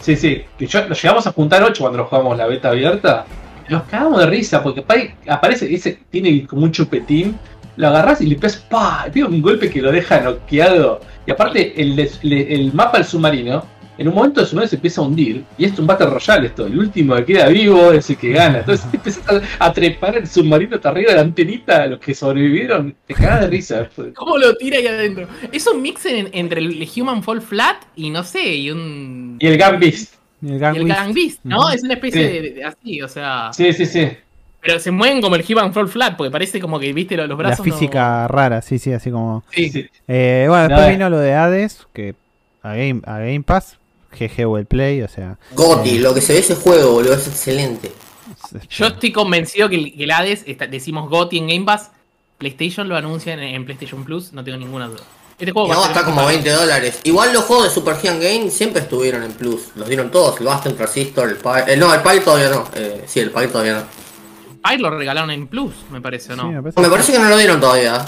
Sí, 0.00 0.16
sí. 0.16 0.42
Que 0.58 0.66
yo, 0.66 0.86
nos 0.88 1.00
llegamos 1.02 1.26
a 1.26 1.32
juntar 1.32 1.62
8 1.62 1.80
cuando 1.82 1.98
nos 1.98 2.08
jugamos 2.08 2.36
la 2.36 2.46
beta 2.46 2.68
abierta. 2.70 3.26
Nos 3.68 3.82
cagamos 3.84 4.20
de 4.20 4.26
risa 4.26 4.62
porque 4.62 4.82
pa- 4.82 4.94
aparece, 5.28 5.72
ese 5.74 5.98
tiene 6.10 6.46
como 6.46 6.62
un 6.64 6.72
chupetín. 6.72 7.36
Lo 7.76 7.88
agarras 7.88 8.20
y 8.20 8.26
le 8.26 8.36
pegas 8.36 8.56
¡pa! 8.56 9.06
Pega 9.12 9.26
un 9.26 9.42
golpe 9.42 9.68
que 9.68 9.82
lo 9.82 9.90
deja 9.92 10.20
noqueado. 10.20 11.00
Y 11.26 11.30
aparte, 11.32 11.80
el, 11.80 11.96
le- 11.96 12.54
el 12.54 12.72
mapa 12.72 12.98
del 12.98 13.06
submarino, 13.06 13.64
en 13.98 14.08
un 14.08 14.14
momento 14.14 14.40
el 14.40 14.46
submarino 14.46 14.68
se 14.68 14.76
empieza 14.76 15.00
a 15.00 15.04
hundir. 15.04 15.44
Y 15.58 15.64
es 15.64 15.78
un 15.78 15.86
Battle 15.86 16.06
Royale 16.10 16.46
esto. 16.48 16.66
El 16.66 16.78
último 16.78 17.14
que 17.16 17.24
queda 17.24 17.48
vivo 17.48 17.92
es 17.92 18.08
el 18.10 18.16
que 18.16 18.30
gana. 18.32 18.58
Entonces 18.58 18.86
empiezas 18.92 19.22
a, 19.58 19.66
a 19.66 19.72
trepar 19.72 20.16
el 20.18 20.26
submarino 20.26 20.76
hasta 20.76 20.88
arriba 20.90 21.10
de 21.10 21.16
la 21.16 21.22
antenita. 21.22 21.86
Los 21.86 22.00
que 22.00 22.14
sobrevivieron, 22.14 22.94
te 23.06 23.14
cagas 23.14 23.40
de 23.42 23.46
risa. 23.48 23.88
¿Cómo 24.14 24.36
lo 24.38 24.54
tira 24.56 24.78
ahí 24.78 24.86
adentro? 24.86 25.26
Es 25.52 25.66
un 25.66 25.80
mix 25.82 26.04
en- 26.06 26.28
entre 26.32 26.60
el 26.60 26.88
Human 26.96 27.22
Fall 27.22 27.40
Flat 27.42 27.76
y 27.96 28.10
no 28.10 28.22
sé, 28.24 28.54
y 28.54 28.70
un. 28.70 29.36
Y 29.40 29.46
el 29.46 29.58
Gun 29.58 29.80
Beast. 29.80 30.14
Y 30.42 30.48
el 30.48 30.54
y 30.56 30.58
Gang 30.58 30.76
el 30.76 30.84
Beast. 30.84 31.00
Gang 31.00 31.14
Beast, 31.14 31.38
¿no? 31.44 31.70
Es 31.70 31.82
una 31.82 31.94
especie 31.94 32.26
Sí. 32.28 32.32
de, 32.40 32.50
de- 32.50 32.64
así, 32.64 33.02
o 33.02 33.08
sea. 33.08 33.50
Sí, 33.52 33.72
sí, 33.72 33.86
sí. 33.86 34.08
Pero 34.60 34.80
se 34.80 34.90
mueven 34.90 35.20
como 35.20 35.36
el 35.36 35.44
Human 35.48 35.72
Fall 35.72 35.88
Flat, 35.88 36.16
porque 36.16 36.30
parece 36.30 36.60
como 36.60 36.80
que, 36.80 36.92
viste, 36.92 37.16
los, 37.16 37.28
los 37.28 37.38
La 37.38 37.48
brazos. 37.48 37.64
no- 37.66 37.72
física 37.72 38.26
rara, 38.28 38.60
sí, 38.62 38.78
sí, 38.78 38.92
así 38.92 39.10
como. 39.10 39.44
Sí. 39.52 39.70
sí. 39.70 39.86
Eh, 40.08 40.46
bueno, 40.48 40.64
después 40.64 40.80
Nada. 40.80 40.90
vino 40.90 41.08
lo 41.10 41.18
de 41.18 41.32
Hades, 41.34 41.86
que 41.92 42.14
a 42.62 42.70
Game, 42.74 43.00
a 43.06 43.18
Game 43.18 43.42
Pass, 43.42 43.78
GG 44.18 44.46
o 44.46 44.58
el 44.58 44.66
Play, 44.66 45.02
o 45.02 45.08
sea. 45.08 45.38
Goti, 45.52 45.98
lo 45.98 46.14
que 46.14 46.20
se 46.20 46.32
ve 46.34 46.38
ese 46.40 46.54
juego, 46.56 46.92
boludo, 46.92 47.14
es 47.14 47.26
excelente. 47.26 47.92
Yo 48.70 48.86
estoy 48.86 49.12
convencido 49.12 49.68
que 49.68 49.76
el, 49.76 49.96
que 49.96 50.04
el 50.04 50.10
Hades, 50.10 50.42
está- 50.46 50.66
decimos 50.66 51.08
GOTY 51.08 51.38
en 51.38 51.46
Game 51.48 51.64
Pass, 51.64 51.90
PlayStation 52.38 52.88
lo 52.88 52.96
anuncia 52.96 53.32
en, 53.34 53.40
en 53.40 53.64
PlayStation 53.64 54.04
Plus, 54.04 54.32
no 54.32 54.42
tengo 54.44 54.58
ninguna 54.58 54.88
duda. 54.88 55.02
Este 55.38 55.50
Y 55.50 55.52
juego 55.52 55.68
va 55.68 55.74
no, 55.74 55.84
está 55.86 56.04
como 56.04 56.24
20 56.24 56.48
dólares. 56.50 57.00
Igual 57.04 57.32
los 57.32 57.44
juegos 57.44 57.64
de 57.68 57.70
Super 57.74 57.96
Giant 57.98 58.22
Game 58.22 58.50
siempre 58.50 58.80
estuvieron 58.82 59.22
en 59.22 59.32
Plus. 59.32 59.68
Los 59.74 59.86
dieron 59.88 60.10
todos, 60.10 60.38
el 60.40 60.46
Bastion, 60.46 60.74
Transistor, 60.76 61.28
el 61.28 61.36
Pi. 61.36 61.48
eh, 61.72 61.76
no, 61.76 61.92
el 61.92 62.00
Pi 62.00 62.20
todavía 62.24 62.48
no. 62.48 62.64
Eh, 62.74 63.04
sí, 63.06 63.20
el 63.20 63.30
Pi 63.30 63.46
todavía 63.48 63.74
no. 63.74 63.82
Pi 64.68 64.78
lo 64.78 64.90
regalaron 64.90 65.30
en 65.30 65.46
Plus, 65.46 65.74
me 65.92 66.00
parece, 66.00 66.32
¿o 66.32 66.36
sí, 66.36 66.42
no? 66.42 66.50
me 66.52 66.62
parece 66.62 66.80
Me 66.80 66.88
parece 66.88 67.12
que 67.12 67.18
no 67.18 67.28
lo 67.28 67.36
dieron 67.36 67.60
todavía. 67.60 68.04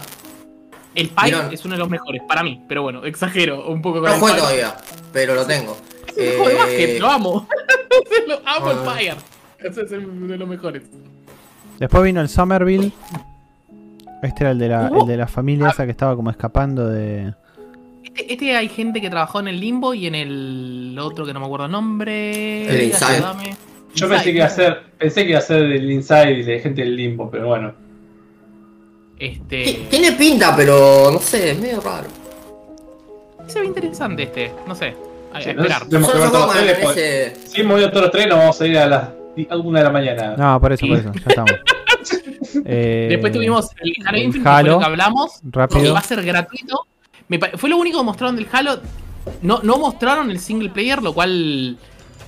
El 0.94 1.09
Pi 1.09 1.15
Vieron. 1.24 1.52
es 1.52 1.65
uno 1.65 1.74
de 1.74 1.78
los 1.78 1.89
mejores, 1.90 2.23
para 2.27 2.43
mí, 2.43 2.62
pero 2.69 2.82
bueno, 2.82 3.05
exagero 3.05 3.69
un 3.69 3.81
poco 3.82 4.01
con 4.01 4.10
No 4.10 4.27
el 4.28 4.32
Pi. 4.35 4.39
todavía, 4.40 4.74
pero 5.12 5.35
lo 5.35 5.47
tengo. 5.47 5.77
Es 6.16 6.36
un 6.36 6.43
juego 6.43 6.48
de 6.48 6.55
Eh, 6.55 6.56
básquet, 6.59 7.01
lo 7.01 7.09
amo. 7.09 7.48
lo 8.28 8.35
amo 8.44 8.66
Ah. 8.66 8.73
el 8.73 8.78
Fire. 8.98 9.16
Ese 9.60 9.82
es 9.82 9.93
uno 9.93 10.27
de 10.27 10.36
los 10.39 10.48
mejores. 10.48 10.82
Después 11.78 12.02
vino 12.02 12.20
el 12.20 12.28
Somerville. 12.28 12.90
Este 14.23 14.43
era 14.44 14.51
el 14.51 14.59
de 14.59 14.69
la, 14.69 14.90
Hubo- 14.90 15.02
el 15.02 15.06
de 15.09 15.16
la 15.16 15.28
familia 15.28 15.69
esa 15.69 15.85
que 15.85 15.93
estaba 15.93 16.16
como 16.16 16.31
escapando 16.31 16.89
de. 16.89 17.35
Este, 18.02 18.32
este 18.32 18.56
hay 18.56 18.69
gente 18.69 19.01
que 19.01 19.10
trabajó 19.10 19.39
en 19.39 19.47
el 19.48 19.60
Limbo 19.60 19.94
y 19.94 20.06
en 20.09 20.15
el 20.16 20.98
otro 21.01 21.24
que 21.24 21.32
no 21.32 21.39
me 21.40 21.47
acuerdo 21.47 21.66
el 21.66 21.73
nombre. 21.73 22.66
El 22.69 22.82
Inside. 22.89 23.15
Ayúdame. 23.16 23.56
Yo 23.94 24.09
pensé 24.09 24.24
que 24.24 24.36
iba 24.36 24.47
a 24.47 24.51
ser, 24.51 24.82
pensé 24.98 25.23
que 25.24 25.31
iba 25.31 25.39
a 25.39 25.43
ser 25.43 25.69
del 25.69 25.90
Inside 25.90 26.32
y 26.32 26.43
de 26.43 26.59
gente 26.60 26.81
del 26.82 26.97
Limbo, 26.97 27.31
pero 27.31 27.47
bueno. 27.47 27.73
Este. 29.19 29.86
Tiene 29.90 30.12
pinta, 30.12 30.55
pero 30.57 31.11
no 31.12 31.19
sé, 31.19 31.51
es 31.53 31.59
medio 31.59 31.81
raro. 31.81 32.07
Se 33.47 33.61
ve 33.61 33.66
interesante 33.66 34.24
este, 34.24 34.53
no 34.66 34.74
sé. 34.74 34.95
A, 35.32 35.39
a 35.39 35.43
Sí, 35.43 35.51
esperar. 35.51 35.82
no- 35.82 35.89
Tenemos 35.89 36.11
que 36.12 36.19
Son 36.19 36.20
ver 36.20 36.28
esos 36.28 36.32
todos 36.32 36.53
juegos 36.53 36.66
los 36.66 36.77
que 36.77 36.82
trailers, 36.82 37.36
ese- 37.43 37.51
Si 37.51 37.61
hemos 37.61 37.81
todos 37.90 38.03
los 38.03 38.11
tres, 38.11 38.27
nos 38.28 38.39
vamos 38.39 38.61
a 38.61 38.66
ir 38.66 38.78
a 38.78 38.86
las 38.86 39.09
di- 39.36 39.49
a 39.51 39.57
una 39.57 39.78
de 39.81 39.85
la 39.85 39.90
mañana. 39.90 40.36
No, 40.36 40.61
por 40.61 40.73
eso, 40.73 40.86
por 40.86 40.97
eso, 40.99 41.12
ya 41.12 41.23
estamos. 41.28 41.51
Eh, 42.65 43.09
Después 43.11 43.32
tuvimos 43.32 43.69
el 43.81 43.93
Halo 44.07 44.19
Infinite, 44.19 44.49
Halo, 44.49 44.70
lo 44.73 44.78
que 44.78 44.85
hablamos. 44.85 45.40
rápido. 45.51 45.82
Que 45.82 45.90
va 45.90 45.99
a 45.99 46.03
ser 46.03 46.23
gratuito. 46.24 46.86
Me 47.28 47.39
fue 47.39 47.69
lo 47.69 47.77
único 47.77 47.99
que 47.99 48.05
mostraron 48.05 48.36
del 48.36 48.47
Halo. 48.51 48.81
No, 49.43 49.61
no 49.62 49.78
mostraron 49.78 50.31
el 50.31 50.39
single 50.40 50.70
player, 50.70 51.03
lo 51.03 51.12
cual 51.12 51.77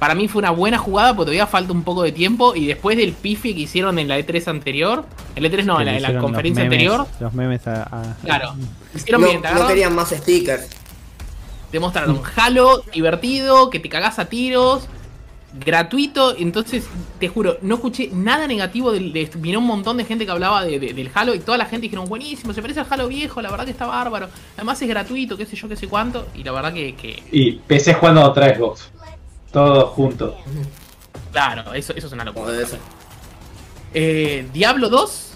para 0.01 0.17
mí 0.17 0.27
fue 0.27 0.41
una 0.41 0.51
buena 0.51 0.79
jugada, 0.79 1.15
porque 1.15 1.27
todavía 1.27 1.47
falta 1.47 1.73
un 1.73 1.85
poco 1.85 2.03
de 2.03 2.11
tiempo. 2.11 2.57
Y 2.57 2.67
después 2.67 2.97
del 2.97 3.13
pifi 3.13 3.55
que 3.55 3.61
hicieron 3.61 3.99
en 4.01 4.09
la 4.09 4.19
E3 4.19 4.49
anterior, 4.49 5.05
en 5.37 5.43
la 5.45 5.49
E3 5.49 5.65
no, 5.65 5.79
en 5.79 5.87
la, 5.87 5.97
en 5.97 6.15
los 6.15 6.23
conferencia 6.23 6.65
memes- 6.65 6.73
anterior, 6.73 7.07
Los 7.21 7.35
memes 7.35 7.67
a. 7.69 7.83
a- 7.83 8.17
claro, 8.25 8.55
hicieron 8.95 9.21
No, 9.21 9.29
bien, 9.29 9.43
te 9.43 9.53
no 9.55 9.67
querían 9.69 9.95
más 9.95 10.09
stickers. 10.11 10.69
te 11.71 11.79
mostraron 11.79 12.21
Halo 12.35 12.83
divertido, 12.93 13.71
que 13.71 13.79
te 13.79 13.89
cagás 13.89 14.19
a 14.19 14.25
tiros, 14.25 14.89
gratuito. 15.65 16.37
Entonces, 16.37 16.85
te 17.19 17.29
juro, 17.29 17.59
no 17.63 17.75
escuché 17.77 18.09
nada 18.13 18.47
negativo. 18.47 18.93
Del, 18.93 19.13
de, 19.13 19.31
vino 19.37 19.59
un 19.59 19.67
montón 19.67 19.97
de 19.97 20.05
gente 20.05 20.25
que 20.25 20.33
hablaba 20.33 20.65
de- 20.65 20.79
de- 20.79 20.95
del 20.95 21.11
Halo 21.15 21.35
y 21.35 21.41
toda 21.41 21.59
la 21.59 21.67
gente 21.67 21.83
dijeron, 21.83 22.07
buenísimo, 22.09 22.53
se 22.53 22.63
parece 22.63 22.81
al 22.81 22.87
Halo 22.89 23.09
viejo, 23.09 23.43
la 23.43 23.51
verdad 23.51 23.65
que 23.65 23.71
está 23.73 23.87
bárbaro. 23.87 24.29
Además 24.57 24.81
es 24.83 24.89
gratuito, 24.89 25.37
qué 25.37 25.47
sé 25.47 25.57
yo, 25.57 25.69
qué 25.69 25.77
sé 25.77 25.89
cuánto. 25.89 26.27
Y 26.35 26.43
la 26.45 26.53
verdad 26.53 26.73
que, 26.73 26.95
que 26.95 27.23
Y 27.33 27.53
PC 27.53 27.95
jugando 27.95 28.23
otra 28.23 28.55
Xbox. 28.55 28.91
Todos 29.53 29.91
juntos. 29.91 30.35
claro, 31.33 31.73
eso, 31.75 31.93
eso 31.97 32.07
es 32.07 32.13
una 32.13 32.25
Como 32.25 32.39
locura. 32.41 32.53
debe 32.53 32.67
ser. 32.67 32.79
Eh, 33.95 34.49
Diablo 34.53 34.89
2, 34.89 35.31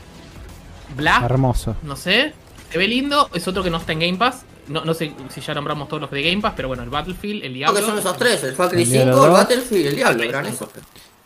Black, 0.96 1.22
Hermoso. 1.24 1.76
no 1.82 1.96
sé, 1.96 2.32
se 2.70 2.78
ve 2.78 2.86
lindo. 2.88 3.28
Es 3.34 3.46
otro 3.48 3.62
que 3.62 3.70
no 3.70 3.78
está 3.78 3.92
en 3.92 4.00
Game 4.00 4.16
Pass. 4.16 4.44
No, 4.68 4.84
no 4.84 4.94
sé 4.94 5.12
si 5.28 5.40
ya 5.40 5.52
nombramos 5.54 5.88
todos 5.88 6.00
los 6.00 6.10
de 6.10 6.22
Game 6.22 6.40
Pass, 6.40 6.54
pero 6.56 6.68
bueno, 6.68 6.82
el 6.82 6.90
Battlefield, 6.90 7.42
el 7.44 7.52
Creo 7.52 7.54
Diablo. 7.54 7.80
que 7.80 7.86
son 7.86 7.98
esos 7.98 8.16
tres, 8.16 8.42
el 8.44 8.54
Far 8.54 8.70
Cry 8.70 8.82
El 8.82 8.88
Diablo 8.90 9.12
5, 9.14 9.24
el 9.26 9.30
2. 9.30 9.38
Battlefield 9.40 9.84
y 9.84 9.88
el 9.88 9.96
Diablo, 9.96 10.22
eran 10.22 10.46
esos. 10.46 10.68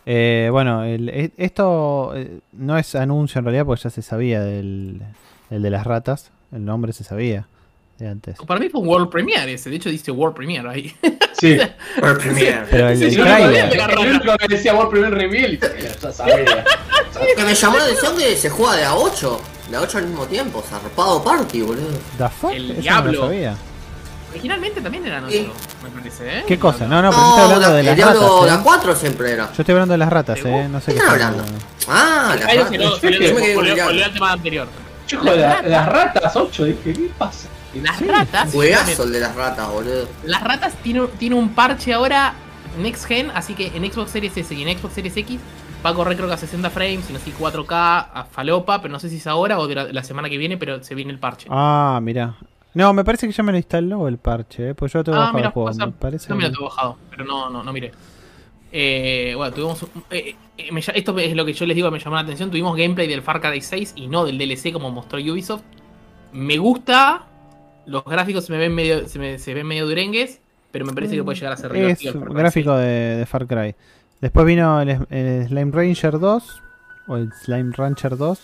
Eh, 0.06 0.48
bueno, 0.50 0.84
el- 0.84 1.08
e- 1.10 1.32
esto 1.36 2.12
eh, 2.16 2.40
no 2.52 2.78
es 2.78 2.94
anuncio 2.94 3.38
en 3.38 3.44
realidad 3.44 3.66
porque 3.66 3.82
ya 3.84 3.90
se 3.90 4.02
sabía 4.02 4.40
del 4.40 5.02
el 5.50 5.62
de 5.62 5.70
las 5.70 5.86
ratas. 5.86 6.30
El 6.50 6.64
nombre 6.64 6.92
se 6.94 7.04
sabía 7.04 7.46
de 7.98 8.08
antes. 8.08 8.36
Para 8.46 8.60
mí 8.60 8.68
fue 8.68 8.80
un 8.80 8.88
World 8.88 9.10
Premiere 9.10 9.52
ese, 9.52 9.70
de 9.70 9.76
hecho 9.76 9.90
dice 9.90 10.10
World 10.10 10.34
Premiere 10.36 10.68
ahí. 10.68 10.94
Sí. 11.38 11.58
World 12.02 12.18
Premiere. 12.20 12.64
Pero 12.70 12.88
el, 12.90 12.98
Sí, 12.98 13.04
el 13.04 13.18
no, 13.18 13.24
trailer- 13.24 13.94
no, 13.94 14.24
no, 14.32 14.38
que 14.38 14.48
decía 14.48 14.74
World 14.74 14.90
Premier 14.90 15.12
Reveal 15.14 15.52
y 15.54 15.58
ya 16.02 16.12
sabía. 16.12 16.64
Que 17.36 17.44
me 17.44 17.54
llamó 17.54 17.76
la 17.78 17.84
atención 17.84 18.16
que 18.16 18.36
se 18.36 18.50
juega 18.50 18.76
de 18.76 18.84
a 18.84 18.94
8. 18.94 19.40
De 19.70 19.76
a 19.76 19.80
8 19.80 19.98
al 19.98 20.06
mismo 20.06 20.24
tiempo, 20.26 20.62
zarpado 20.68 21.22
party, 21.22 21.60
boludo. 21.62 21.98
¿The 22.16 22.28
fuck? 22.28 22.52
El 22.52 22.64
Eso 22.70 22.74
no 22.76 22.80
Diablo. 22.80 23.12
lo 23.12 23.20
sabía. 23.22 23.54
Originalmente 24.30 24.80
también 24.80 25.06
eran 25.06 25.28
Sí. 25.30 25.38
otro, 25.50 25.52
me 25.82 25.88
parece, 25.90 26.38
¿eh? 26.38 26.44
¿Qué 26.46 26.58
cosa? 26.58 26.86
No, 26.86 27.00
no, 27.02 27.10
pero 27.10 27.22
yo 27.22 27.28
estoy 27.28 27.38
No, 27.38 27.44
hablando 27.54 27.68
la- 27.68 27.74
de 27.74 27.80
el 27.80 27.86
las 27.86 27.96
Diablo 27.96 28.20
de 28.20 28.26
ratas. 28.42 28.50
a 28.50 28.60
¿eh? 28.60 28.64
4 28.64 28.96
siempre 28.96 29.32
era. 29.32 29.46
Yo 29.46 29.62
estoy 29.62 29.72
hablando 29.72 29.92
de 29.92 29.98
las 29.98 30.10
ratas, 30.10 30.38
eh. 30.44 30.68
No 30.70 30.80
sé 30.80 30.86
¿Qué 30.92 30.92
qué 30.92 30.98
están 30.98 31.14
hablando? 31.14 31.42
hablando. 31.44 31.64
Ah, 31.88 32.36
la 32.38 32.46
Ahí 32.46 32.58
rata. 32.58 32.70
se 32.70 32.78
lo- 32.78 32.96
se 32.96 33.10
lo- 33.10 33.18
Yo 33.20 33.34
me 33.34 33.40
quedé 33.42 33.54
con 33.54 33.66
el 33.66 34.12
tema 34.12 34.32
anterior. 34.32 34.68
La- 35.22 35.62
las 35.62 35.86
ratas 35.88 36.36
8, 36.36 36.64
dije, 36.66 36.92
¿qué 36.92 37.10
pasa? 37.16 37.48
Las 37.74 38.06
ratas. 38.06 38.52
Juegazo 38.52 39.04
el 39.04 39.12
de 39.12 39.20
las 39.20 39.34
ratas, 39.34 39.70
boludo. 39.70 40.08
Las 40.24 40.42
ratas 40.42 40.74
tiene, 40.82 41.06
tiene 41.18 41.34
un 41.36 41.50
parche 41.50 41.92
ahora 41.92 42.32
Next 42.80 43.04
Gen, 43.06 43.30
así 43.34 43.54
que 43.54 43.66
en 43.74 43.90
Xbox 43.90 44.10
Series 44.10 44.36
S 44.36 44.54
y 44.54 44.62
en 44.62 44.78
Xbox 44.78 44.94
Series 44.94 45.16
X 45.16 45.38
va 45.84 45.90
a 45.90 45.94
correr 45.94 46.16
creo 46.16 46.28
que 46.28 46.34
a 46.34 46.38
60 46.38 46.70
frames, 46.70 47.08
y 47.08 47.12
no 47.12 47.18
sé 47.18 47.26
si 47.26 47.32
4K, 47.32 47.66
a 48.12 48.26
falopa, 48.30 48.80
pero 48.82 48.90
no 48.92 48.98
sé 48.98 49.08
si 49.10 49.16
es 49.16 49.26
ahora 49.26 49.58
o 49.58 49.66
de 49.68 49.74
la, 49.74 49.84
la 49.92 50.02
semana 50.02 50.28
que 50.28 50.38
viene, 50.38 50.56
pero 50.56 50.82
se 50.82 50.94
viene 50.94 51.12
el 51.12 51.18
parche. 51.18 51.46
Ah, 51.50 52.00
mira. 52.02 52.36
No, 52.74 52.92
me 52.92 53.04
parece 53.04 53.26
que 53.26 53.32
ya 53.32 53.42
me 53.42 53.52
lo 53.52 53.58
instaló 53.58 54.08
el 54.08 54.18
parche, 54.18 54.70
eh, 54.70 54.74
pues 54.74 54.92
yo 54.92 55.02
tengo 55.04 55.18
Ah, 55.18 55.32
bajado 55.32 55.38
el 55.44 55.50
juego. 55.50 55.72
Me 55.86 55.92
parece 55.92 56.28
No 56.30 56.36
me 56.36 56.44
lo 56.44 56.52
tengo 56.52 56.64
bajado, 56.68 56.96
pero 57.10 57.24
no, 57.24 57.48
no, 57.50 57.62
no 57.62 57.72
miré. 57.72 57.92
Eh, 58.70 59.32
bueno, 59.36 59.52
tuvimos. 59.54 59.82
eh, 60.10 60.36
eh, 60.58 60.72
me 60.72 60.80
esto 60.80 61.18
es 61.18 61.34
lo 61.34 61.44
que 61.44 61.52
yo 61.54 61.64
les 61.66 61.74
digo, 61.74 61.90
me 61.90 61.98
llamó 61.98 62.16
la 62.16 62.22
atención. 62.22 62.50
Tuvimos 62.50 62.76
gameplay 62.76 63.08
del 63.08 63.22
Far 63.22 63.40
Cry 63.40 63.60
6 63.60 63.94
y 63.96 64.06
no 64.08 64.24
del 64.24 64.36
DLC 64.38 64.72
como 64.72 64.90
mostró 64.90 65.18
Ubisoft. 65.18 65.62
Me 66.32 66.58
gusta. 66.58 67.24
Los 67.88 68.04
gráficos 68.04 68.44
se 68.44 68.52
me 68.52 68.58
ven 68.58 68.74
medio, 68.74 69.08
se 69.08 69.18
me, 69.18 69.38
se 69.38 69.54
ven 69.54 69.66
medio 69.66 69.86
durengues, 69.86 70.40
pero 70.70 70.84
me 70.84 70.92
parece 70.92 71.16
que 71.16 71.24
puede 71.24 71.36
llegar 71.38 71.54
a 71.54 71.56
ser 71.56 71.74
Es 71.74 72.04
el 72.04 72.12
Cry 72.12 72.34
gráfico 72.34 72.76
de, 72.76 73.16
de 73.16 73.26
Far 73.26 73.46
Cry. 73.46 73.74
Después 74.20 74.46
vino 74.46 74.80
el, 74.80 75.06
el 75.10 75.46
Slime 75.48 75.72
Ranger 75.72 76.18
2 76.18 76.62
o 77.08 77.16
el 77.16 77.32
Slime 77.32 77.72
Rancher 77.74 78.16
2. 78.16 78.38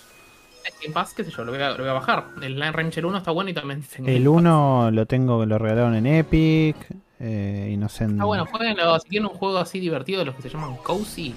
6. 0.62 0.74
Game 0.82 0.94
Pass, 0.94 1.12
qué 1.14 1.24
sé 1.24 1.30
yo, 1.30 1.44
lo 1.44 1.52
voy, 1.52 1.60
a, 1.60 1.70
lo 1.70 1.78
voy 1.78 1.88
a 1.88 1.92
bajar. 1.92 2.24
El 2.40 2.54
Line 2.54 2.72
Ranger 2.72 3.04
1 3.04 3.18
está 3.18 3.30
bueno 3.32 3.50
y 3.50 3.54
también 3.54 3.84
en 3.98 4.08
El 4.08 4.22
Game 4.24 4.34
Pass. 4.36 4.40
1 4.40 4.90
lo 4.92 5.06
tengo 5.06 5.44
lo 5.44 5.58
regalaron 5.58 5.94
en 5.94 6.06
Epic. 6.06 6.76
Eh, 7.20 7.68
en- 7.72 8.20
Ah, 8.20 8.24
bueno, 8.24 8.46
jueguenlo. 8.46 8.98
Si 9.00 9.08
tienen 9.08 9.30
un 9.30 9.36
juego 9.36 9.58
así 9.58 9.78
divertido 9.78 10.20
de 10.20 10.24
los 10.26 10.34
que 10.36 10.42
se 10.42 10.48
llaman 10.48 10.76
Cozy, 10.76 11.34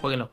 jueguenlo. 0.00 0.30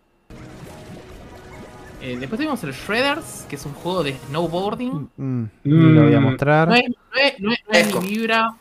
Eh, 2.07 2.17
después 2.19 2.37
tuvimos 2.37 2.63
el 2.63 2.71
Shredders, 2.71 3.45
que 3.49 3.55
es 3.55 3.65
un 3.65 3.73
juego 3.73 4.03
de 4.03 4.15
snowboarding. 4.27 5.09
Mm, 5.17 5.43
ni 5.63 5.93
lo 5.93 6.03
voy 6.03 6.13
a 6.13 6.19
Mm. 6.19 6.23
mostrar. 6.23 6.67
No 6.67 6.75
es, 6.75 6.83
no 6.87 7.19
es, 7.19 7.39
no 7.39 7.51
es, 7.51 7.59
no 7.67 7.73
es 7.73 7.87
Esco. 7.87 8.01
mi 8.01 8.09
vibra. 8.09 8.55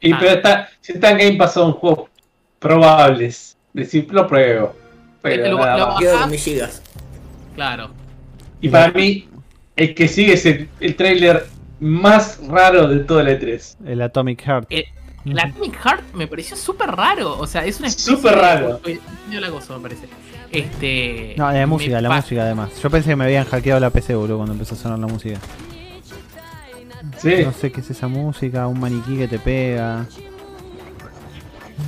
Y 0.00 0.12
Ah. 0.12 0.16
pero 0.20 0.32
está, 0.32 0.68
si 0.80 0.92
está 0.92 1.10
en 1.10 1.18
Game 1.18 1.32
Pass 1.36 1.54
son 1.54 1.72
juegos 1.72 2.08
probables. 2.60 3.56
Decir, 3.72 4.06
lo 4.12 4.26
pruebo. 4.28 4.74
Pero 5.22 5.34
Este 5.42 5.48
lo- 5.50 5.58
nada 5.58 5.76
lo- 5.78 5.86
más. 5.88 5.98
Quedo 5.98 6.20
con 6.20 6.30
mis 6.30 6.44
gigas. 6.44 6.82
Claro. 7.56 7.90
Y 8.60 8.68
para 8.68 8.92
mí, 8.92 9.28
el 9.76 9.94
que 9.94 10.06
sigue 10.06 10.34
es 10.34 10.46
el, 10.46 10.68
el 10.78 10.94
trailer 10.94 11.46
más 11.80 12.40
raro 12.46 12.86
de 12.86 13.00
todo 13.00 13.20
el 13.20 13.28
E3. 13.28 13.76
El 13.86 14.02
Atomic 14.02 14.40
Heart. 14.44 14.66
Eh, 14.70 14.84
El 15.24 15.38
Atomic 15.38 15.74
Heart 15.84 16.14
me 16.14 16.26
pareció 16.28 16.56
súper 16.56 16.90
raro. 16.90 17.36
O 17.38 17.46
sea, 17.48 17.64
es 17.64 17.78
una 17.80 17.88
especie 17.88 18.14
Súper 18.16 18.36
raro. 18.36 18.78
de- 18.84 19.00
Yo 19.30 19.40
la 19.40 19.48
gozo, 19.48 19.74
me 19.76 19.82
parece. 19.82 20.06
Este. 20.50 21.34
No, 21.36 21.50
la 21.52 21.66
música, 21.66 22.00
la 22.00 22.10
música 22.10 22.42
además. 22.42 22.70
Yo 22.82 22.90
pensé 22.90 23.10
que 23.10 23.16
me 23.16 23.24
habían 23.24 23.44
hackeado 23.44 23.80
la 23.80 23.90
PC, 23.90 24.14
boludo, 24.14 24.36
cuando 24.38 24.54
empezó 24.54 24.74
a 24.74 24.78
sonar 24.78 24.98
la 24.98 25.06
música. 25.06 25.38
Sí. 27.18 27.34
No 27.44 27.52
sé 27.52 27.70
qué 27.72 27.80
es 27.80 27.90
esa 27.90 28.08
música, 28.08 28.66
un 28.66 28.80
maniquí 28.80 29.16
que 29.16 29.28
te 29.28 29.38
pega. 29.38 30.06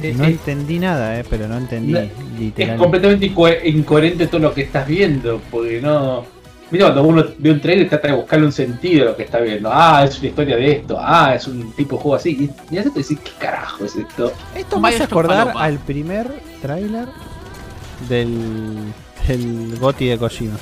Eh, 0.02 0.14
No 0.16 0.24
eh, 0.24 0.28
entendí 0.30 0.78
nada, 0.78 1.18
eh, 1.18 1.24
pero 1.28 1.48
no 1.48 1.56
entendí 1.56 1.92
No, 1.92 1.98
es 1.98 2.78
completamente 2.78 3.30
inco- 3.30 3.58
incoherente 3.64 4.26
todo 4.28 4.40
lo 4.40 4.54
que 4.54 4.62
estás 4.62 4.86
viendo, 4.86 5.40
porque 5.50 5.80
no... 5.80 6.24
Mira, 6.70 6.84
cuando 6.86 7.02
uno 7.02 7.24
ve 7.38 7.50
un 7.50 7.60
trailer 7.60 7.88
trata 7.88 8.08
de 8.08 8.14
buscarle 8.14 8.46
un 8.46 8.52
sentido 8.52 9.02
a 9.02 9.10
lo 9.10 9.16
que 9.16 9.24
está 9.24 9.40
viendo. 9.40 9.68
Ah, 9.72 10.04
es 10.04 10.16
una 10.20 10.28
historia 10.28 10.54
de 10.56 10.70
esto. 10.70 10.96
Ah, 11.00 11.34
es 11.34 11.48
un 11.48 11.72
tipo 11.72 11.96
de 11.96 12.02
juego 12.02 12.14
así. 12.14 12.48
Y, 12.70 12.74
y 12.74 12.78
hace 12.78 12.90
decir, 12.90 13.18
¿qué 13.18 13.30
carajo 13.40 13.84
es 13.84 13.96
esto? 13.96 14.32
Esto 14.54 14.78
me 14.80 14.90
hace 14.90 15.02
acordar 15.02 15.52
al 15.56 15.78
primer 15.80 16.28
tráiler 16.62 17.08
del, 18.08 18.92
del 19.26 19.78
Goti 19.78 20.06
de 20.06 20.18
Kojima. 20.18 20.56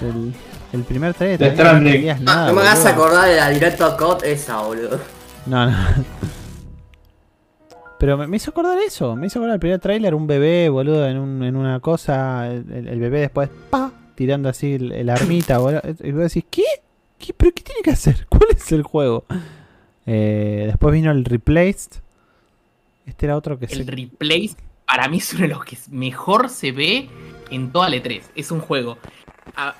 El, 0.00 0.34
el 0.72 0.84
primer 0.84 1.14
trailer. 1.14 1.56
No 1.56 1.62
Ah, 1.62 2.18
nada, 2.20 2.48
no 2.48 2.54
me 2.54 2.60
hagas 2.62 2.84
acordar 2.86 3.28
de 3.28 3.36
la 3.36 3.50
directo 3.50 3.96
COD 3.96 4.24
esa, 4.24 4.60
boludo. 4.62 5.00
No, 5.46 5.70
no. 5.70 5.76
Pero 7.98 8.18
me, 8.18 8.26
me 8.26 8.36
hizo 8.36 8.50
acordar 8.50 8.78
eso, 8.78 9.16
me 9.16 9.26
hizo 9.26 9.38
acordar 9.38 9.54
el 9.54 9.60
primer 9.60 9.78
tráiler, 9.80 10.14
un 10.14 10.26
bebé, 10.26 10.68
boludo, 10.68 11.06
en, 11.08 11.16
un, 11.16 11.42
en 11.42 11.56
una 11.56 11.80
cosa, 11.80 12.46
el, 12.48 13.00
bebé 13.00 13.20
después, 13.20 13.48
pa, 13.70 13.90
tirando 14.14 14.48
así 14.50 14.74
el, 14.74 14.92
el 14.92 15.08
armita, 15.08 15.58
boludo. 15.58 15.80
Y 16.02 16.12
vos 16.12 16.22
decís, 16.24 16.44
¿qué? 16.50 16.64
¿Qué? 17.18 17.32
¿Pero 17.32 17.52
qué 17.54 17.62
tiene 17.62 17.80
que 17.82 17.90
hacer? 17.92 18.26
¿Cuál 18.28 18.50
es 18.54 18.70
el 18.72 18.82
juego? 18.82 19.24
Eh, 20.04 20.64
después 20.66 20.92
vino 20.92 21.10
el 21.10 21.24
Replaced. 21.24 22.02
Este 23.06 23.26
era 23.26 23.36
otro 23.36 23.58
que 23.58 23.66
El 23.66 23.84
se... 23.84 23.90
replay 23.90 24.50
para 24.86 25.08
mí 25.08 25.18
es 25.18 25.32
uno 25.32 25.42
de 25.42 25.48
los 25.48 25.64
que 25.64 25.76
mejor 25.90 26.48
se 26.48 26.72
ve 26.72 27.08
en 27.50 27.72
toda 27.72 27.88
la 27.88 27.96
E3. 27.96 28.22
Es 28.34 28.50
un 28.50 28.60
juego. 28.60 28.98
ah, 29.56 29.74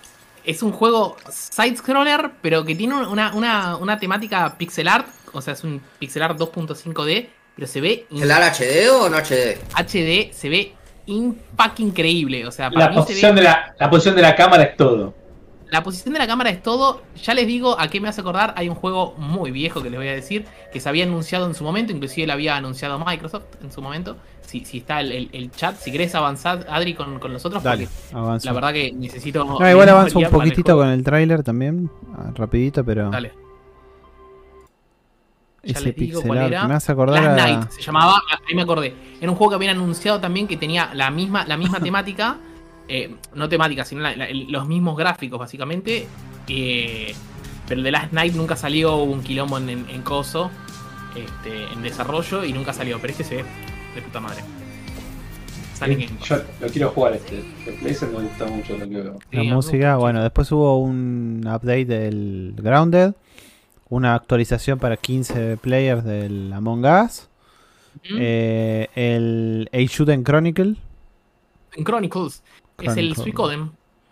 es 0.44 0.62
un 0.62 0.70
juego 0.70 1.16
side-scroller, 1.28 2.30
pero 2.40 2.64
que 2.64 2.74
tiene 2.76 2.94
una, 2.94 3.34
una, 3.34 3.76
una 3.76 3.98
temática 3.98 4.56
pixel 4.56 4.86
art. 4.88 5.08
O 5.32 5.40
sea, 5.42 5.54
es 5.54 5.64
un 5.64 5.80
pixel 5.98 6.22
art 6.22 6.38
2.5D, 6.38 7.28
pero 7.56 7.66
se 7.66 7.80
ve 7.80 8.06
¿El 8.12 8.30
HD 8.30 8.88
o 8.92 9.08
no 9.08 9.16
HD? 9.16 9.58
HD, 9.74 10.32
se 10.32 10.48
ve 10.48 10.72
impact 11.06 11.80
increíble. 11.80 12.46
O 12.46 12.52
sea, 12.52 12.70
para 12.70 12.86
La 12.86 12.90
mí 12.90 12.96
se 12.96 13.02
posición, 13.02 13.34
ve. 13.34 13.40
de 13.40 13.44
la, 13.48 13.74
la 13.78 13.90
posición 13.90 14.14
de 14.14 14.22
la 14.22 14.36
cámara 14.36 14.62
es 14.62 14.76
todo. 14.76 15.14
La 15.70 15.82
posición 15.82 16.12
de 16.14 16.20
la 16.20 16.26
cámara 16.28 16.50
es 16.50 16.62
todo. 16.62 17.02
Ya 17.22 17.34
les 17.34 17.46
digo 17.46 17.78
a 17.78 17.88
qué 17.88 18.00
me 18.00 18.08
hace 18.08 18.20
acordar. 18.20 18.54
Hay 18.56 18.68
un 18.68 18.76
juego 18.76 19.14
muy 19.18 19.50
viejo 19.50 19.82
que 19.82 19.90
les 19.90 19.98
voy 19.98 20.08
a 20.08 20.12
decir. 20.12 20.46
Que 20.72 20.78
se 20.80 20.88
había 20.88 21.04
anunciado 21.04 21.46
en 21.46 21.54
su 21.54 21.64
momento. 21.64 21.92
Inclusive 21.92 22.26
lo 22.26 22.34
había 22.34 22.56
anunciado 22.56 22.98
Microsoft 23.04 23.46
en 23.62 23.72
su 23.72 23.82
momento. 23.82 24.16
Si, 24.42 24.64
si 24.64 24.78
está 24.78 25.00
el, 25.00 25.10
el- 25.10 25.28
el 25.32 25.50
chat. 25.50 25.76
Si 25.76 25.90
querés 25.90 26.14
avanzar, 26.14 26.64
Adri, 26.70 26.94
con, 26.94 27.18
con 27.18 27.32
nosotros. 27.32 27.62
Dale, 27.64 27.88
Porque 27.88 28.16
avanza. 28.16 28.46
la 28.48 28.52
verdad 28.52 28.72
que 28.72 28.92
necesito. 28.92 29.44
No, 29.44 29.68
igual 29.70 29.88
avanza 29.88 30.16
un 30.18 30.24
el 30.24 30.30
poquitito 30.30 30.76
con 30.76 30.88
el 30.88 31.02
tráiler 31.02 31.42
también, 31.42 31.90
ah, 32.16 32.30
rapidito, 32.34 32.84
pero 32.84 33.10
Dale. 33.10 33.32
Ya 35.64 35.72
ese 35.72 35.84
les 35.86 35.96
digo 35.96 36.20
pixel 36.20 36.28
cuál 36.28 36.38
art 36.38 36.48
era. 36.52 36.68
me 36.68 36.74
hace 36.74 36.92
acordar 36.92 37.22
Last 37.24 37.40
a... 37.40 37.44
Night 37.56 37.70
se 37.70 37.82
llamaba, 37.82 38.22
ahí 38.48 38.54
me 38.54 38.62
acordé. 38.62 38.94
Era 39.20 39.30
un 39.32 39.36
juego 39.36 39.50
que 39.50 39.56
habían 39.56 39.76
anunciado 39.76 40.20
también 40.20 40.46
que 40.46 40.56
tenía 40.56 40.90
la 40.94 41.10
misma, 41.10 41.44
la 41.44 41.56
misma 41.56 41.80
temática. 41.82 42.36
Eh, 42.88 43.14
no 43.34 43.48
temática, 43.48 43.84
sino 43.84 44.00
la- 44.02 44.14
la- 44.16 44.26
el- 44.28 44.50
los 44.50 44.66
mismos 44.66 44.96
gráficos, 44.96 45.38
básicamente. 45.38 46.06
eh, 46.48 47.14
pero 47.68 47.78
el 47.80 47.84
de 47.84 47.90
Last 47.90 48.12
Night 48.12 48.34
nunca 48.34 48.54
salió, 48.54 48.96
un 48.98 49.22
quilombo 49.22 49.58
en, 49.58 49.68
en, 49.68 49.90
en 49.90 50.02
Coso, 50.02 50.50
este, 51.16 51.64
en 51.72 51.82
desarrollo, 51.82 52.44
y 52.44 52.52
nunca 52.52 52.72
salió. 52.72 53.00
Pero 53.00 53.10
este 53.10 53.24
se 53.24 53.36
ve 53.38 53.44
de 53.96 54.02
puta 54.02 54.20
madre. 54.20 54.42
Yo 56.24 56.36
lo 56.60 56.68
quiero 56.68 56.90
jugar 56.90 57.14
este. 57.14 57.38
El 57.66 57.74
PlayStation 57.80 58.12
me 58.22 58.28
gusta 58.28 58.46
mucho 58.46 58.72
lo 58.78 58.88
que 58.88 58.94
veo. 58.94 59.18
Sí, 59.30 59.36
La 59.36 59.40
a 59.42 59.54
música, 59.54 59.96
bueno, 59.96 60.22
después 60.22 60.50
hubo 60.52 60.78
un 60.78 61.40
update 61.46 61.84
del 61.84 62.54
Grounded, 62.56 63.12
una 63.88 64.14
actualización 64.14 64.78
para 64.78 64.96
15 64.96 65.56
players 65.58 66.04
del 66.04 66.52
Among 66.52 66.84
Us, 66.86 67.28
eh, 68.04 68.88
el 68.94 69.68
Eishuden 69.72 70.24
Chronicle, 70.24 70.76
En 71.74 71.84
Chronicles. 71.84 72.42
Es 72.80 72.96
el. 72.96 73.14
Suicoden. 73.16 73.70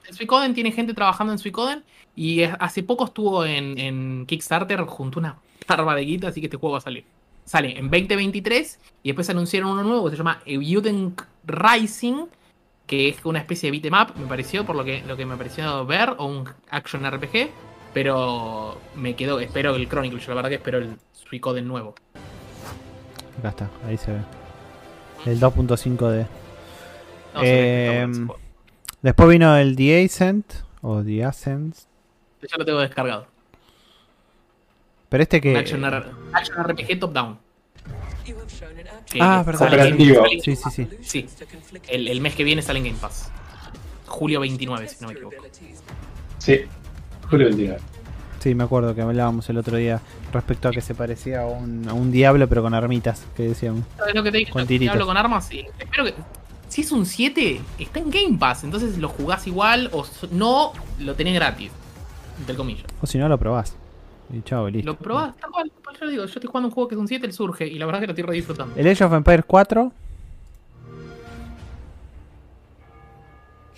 El 0.08 0.14
Suicoden 0.14 0.54
tiene 0.54 0.72
gente 0.72 0.94
trabajando 0.94 1.32
en 1.32 1.38
Suicoden. 1.38 1.82
Y 2.16 2.42
hace 2.42 2.82
poco 2.82 3.06
estuvo 3.06 3.44
en, 3.44 3.78
en 3.78 4.24
Kickstarter 4.26 4.80
junto 4.82 5.18
a 5.18 5.20
una 5.20 5.36
parva 5.66 5.94
de 5.96 6.04
guita, 6.04 6.28
así 6.28 6.40
que 6.40 6.46
este 6.46 6.56
juego 6.56 6.72
va 6.74 6.78
a 6.78 6.82
salir. 6.82 7.04
Sale 7.44 7.76
en 7.78 7.90
2023 7.90 8.78
y 9.02 9.08
después 9.08 9.28
anunciaron 9.30 9.70
uno 9.72 9.82
nuevo 9.82 10.04
que 10.04 10.10
se 10.12 10.16
llama 10.16 10.40
Euden 10.46 11.14
Rising, 11.44 12.26
que 12.86 13.08
es 13.08 13.16
una 13.24 13.40
especie 13.40 13.70
de 13.70 13.78
beat'em 13.78 14.00
up, 14.00 14.16
me 14.18 14.26
pareció, 14.26 14.64
por 14.64 14.76
lo 14.76 14.84
que, 14.84 15.02
lo 15.06 15.16
que 15.16 15.26
me 15.26 15.36
pareció 15.36 15.84
ver, 15.84 16.14
o 16.18 16.26
un 16.26 16.48
action 16.70 17.04
RPG. 17.04 17.50
Pero 17.92 18.78
me 18.94 19.14
quedo, 19.16 19.40
espero 19.40 19.74
el 19.74 19.88
Chronicle, 19.88 20.20
yo 20.20 20.28
la 20.30 20.34
verdad 20.36 20.48
que 20.50 20.56
espero 20.56 20.78
el 20.78 20.96
Suicoden 21.12 21.66
nuevo. 21.66 21.94
acá 23.38 23.48
está, 23.50 23.70
ahí 23.86 23.96
se 23.96 24.12
ve, 24.12 24.20
el 25.26 25.40
2.5D. 25.40 26.26
No, 27.34 27.40
Eh. 27.42 28.06
Después 29.04 29.28
vino 29.28 29.54
el 29.58 29.76
The 29.76 30.02
Ascent, 30.06 30.50
o 30.80 31.02
The 31.02 31.24
Ascent, 31.26 31.76
Ya 32.40 32.56
lo 32.56 32.64
tengo 32.64 32.80
descargado. 32.80 33.26
pero 35.10 35.22
este 35.22 35.42
que... 35.42 35.58
action, 35.58 35.84
R- 35.84 36.06
action 36.32 36.56
RPG 36.64 36.98
top 36.98 37.12
down. 37.12 37.38
Que 38.24 39.18
Ah, 39.20 39.42
verdad. 39.46 39.68
Cooperativo. 39.68 40.24
Sí, 40.42 40.56
sí, 40.56 40.70
sí. 40.70 40.88
Sí. 41.02 41.26
El, 41.88 42.08
el 42.08 42.20
mes 42.22 42.34
que 42.34 42.44
viene 42.44 42.62
sale 42.62 42.78
en 42.78 42.86
Game 42.86 42.98
Pass. 42.98 43.30
Julio 44.06 44.40
29, 44.40 44.88
si 44.88 44.96
no 45.02 45.08
me 45.08 45.12
equivoco. 45.12 45.36
Sí. 46.38 46.60
Julio 47.28 47.46
29. 47.48 47.78
Sí, 48.40 48.54
me 48.54 48.64
acuerdo 48.64 48.94
que 48.94 49.02
hablábamos 49.02 49.46
el 49.50 49.58
otro 49.58 49.76
día 49.76 50.00
respecto 50.32 50.68
a 50.68 50.70
que 50.70 50.80
se 50.80 50.94
parecía 50.94 51.42
a 51.42 51.46
un, 51.46 51.86
a 51.88 51.92
un 51.92 52.10
diablo 52.10 52.48
pero 52.48 52.62
con 52.62 52.72
armitas, 52.72 53.26
que 53.36 53.42
decíamos. 53.44 53.84
¿Sabes 53.98 54.14
lo 54.14 54.22
que 54.22 54.32
te 54.32 54.38
digo? 54.38 54.50
Con 54.52 54.66
tiritos. 54.66 54.94
hablo 54.94 55.06
con 55.06 55.16
armas 55.18 55.52
y 55.52 55.66
espero 55.78 56.04
que. 56.06 56.14
Si 56.74 56.80
es 56.80 56.90
un 56.90 57.06
7, 57.06 57.60
está 57.78 58.00
en 58.00 58.10
Game 58.10 58.36
Pass. 58.36 58.64
Entonces 58.64 58.98
lo 58.98 59.08
jugás 59.08 59.46
igual 59.46 59.90
o 59.92 60.04
no, 60.32 60.72
lo 60.98 61.14
tenés 61.14 61.34
gratis. 61.34 61.70
Entre 62.40 62.56
comillas. 62.56 62.86
O 63.00 63.06
si 63.06 63.16
no, 63.16 63.28
lo 63.28 63.38
probás. 63.38 63.76
Y 64.32 64.42
chao, 64.42 64.68
listo. 64.68 64.90
Lo 64.90 64.98
probás, 64.98 65.36
tal 65.36 65.52
cual. 65.52 65.70
Yo 66.00 66.08
digo, 66.08 66.24
yo 66.24 66.34
estoy 66.34 66.48
jugando 66.48 66.70
un 66.70 66.74
juego 66.74 66.88
que 66.88 66.96
es 66.96 67.00
un 67.00 67.06
7, 67.06 67.26
el 67.26 67.32
surge. 67.32 67.64
Y 67.68 67.78
la 67.78 67.86
verdad 67.86 68.00
que 68.00 68.06
lo 68.08 68.10
estoy 68.10 68.24
re 68.24 68.34
disfrutando. 68.34 68.74
El 68.74 68.88
Age 68.88 69.04
of 69.04 69.12
Empires 69.12 69.44
4, 69.46 69.92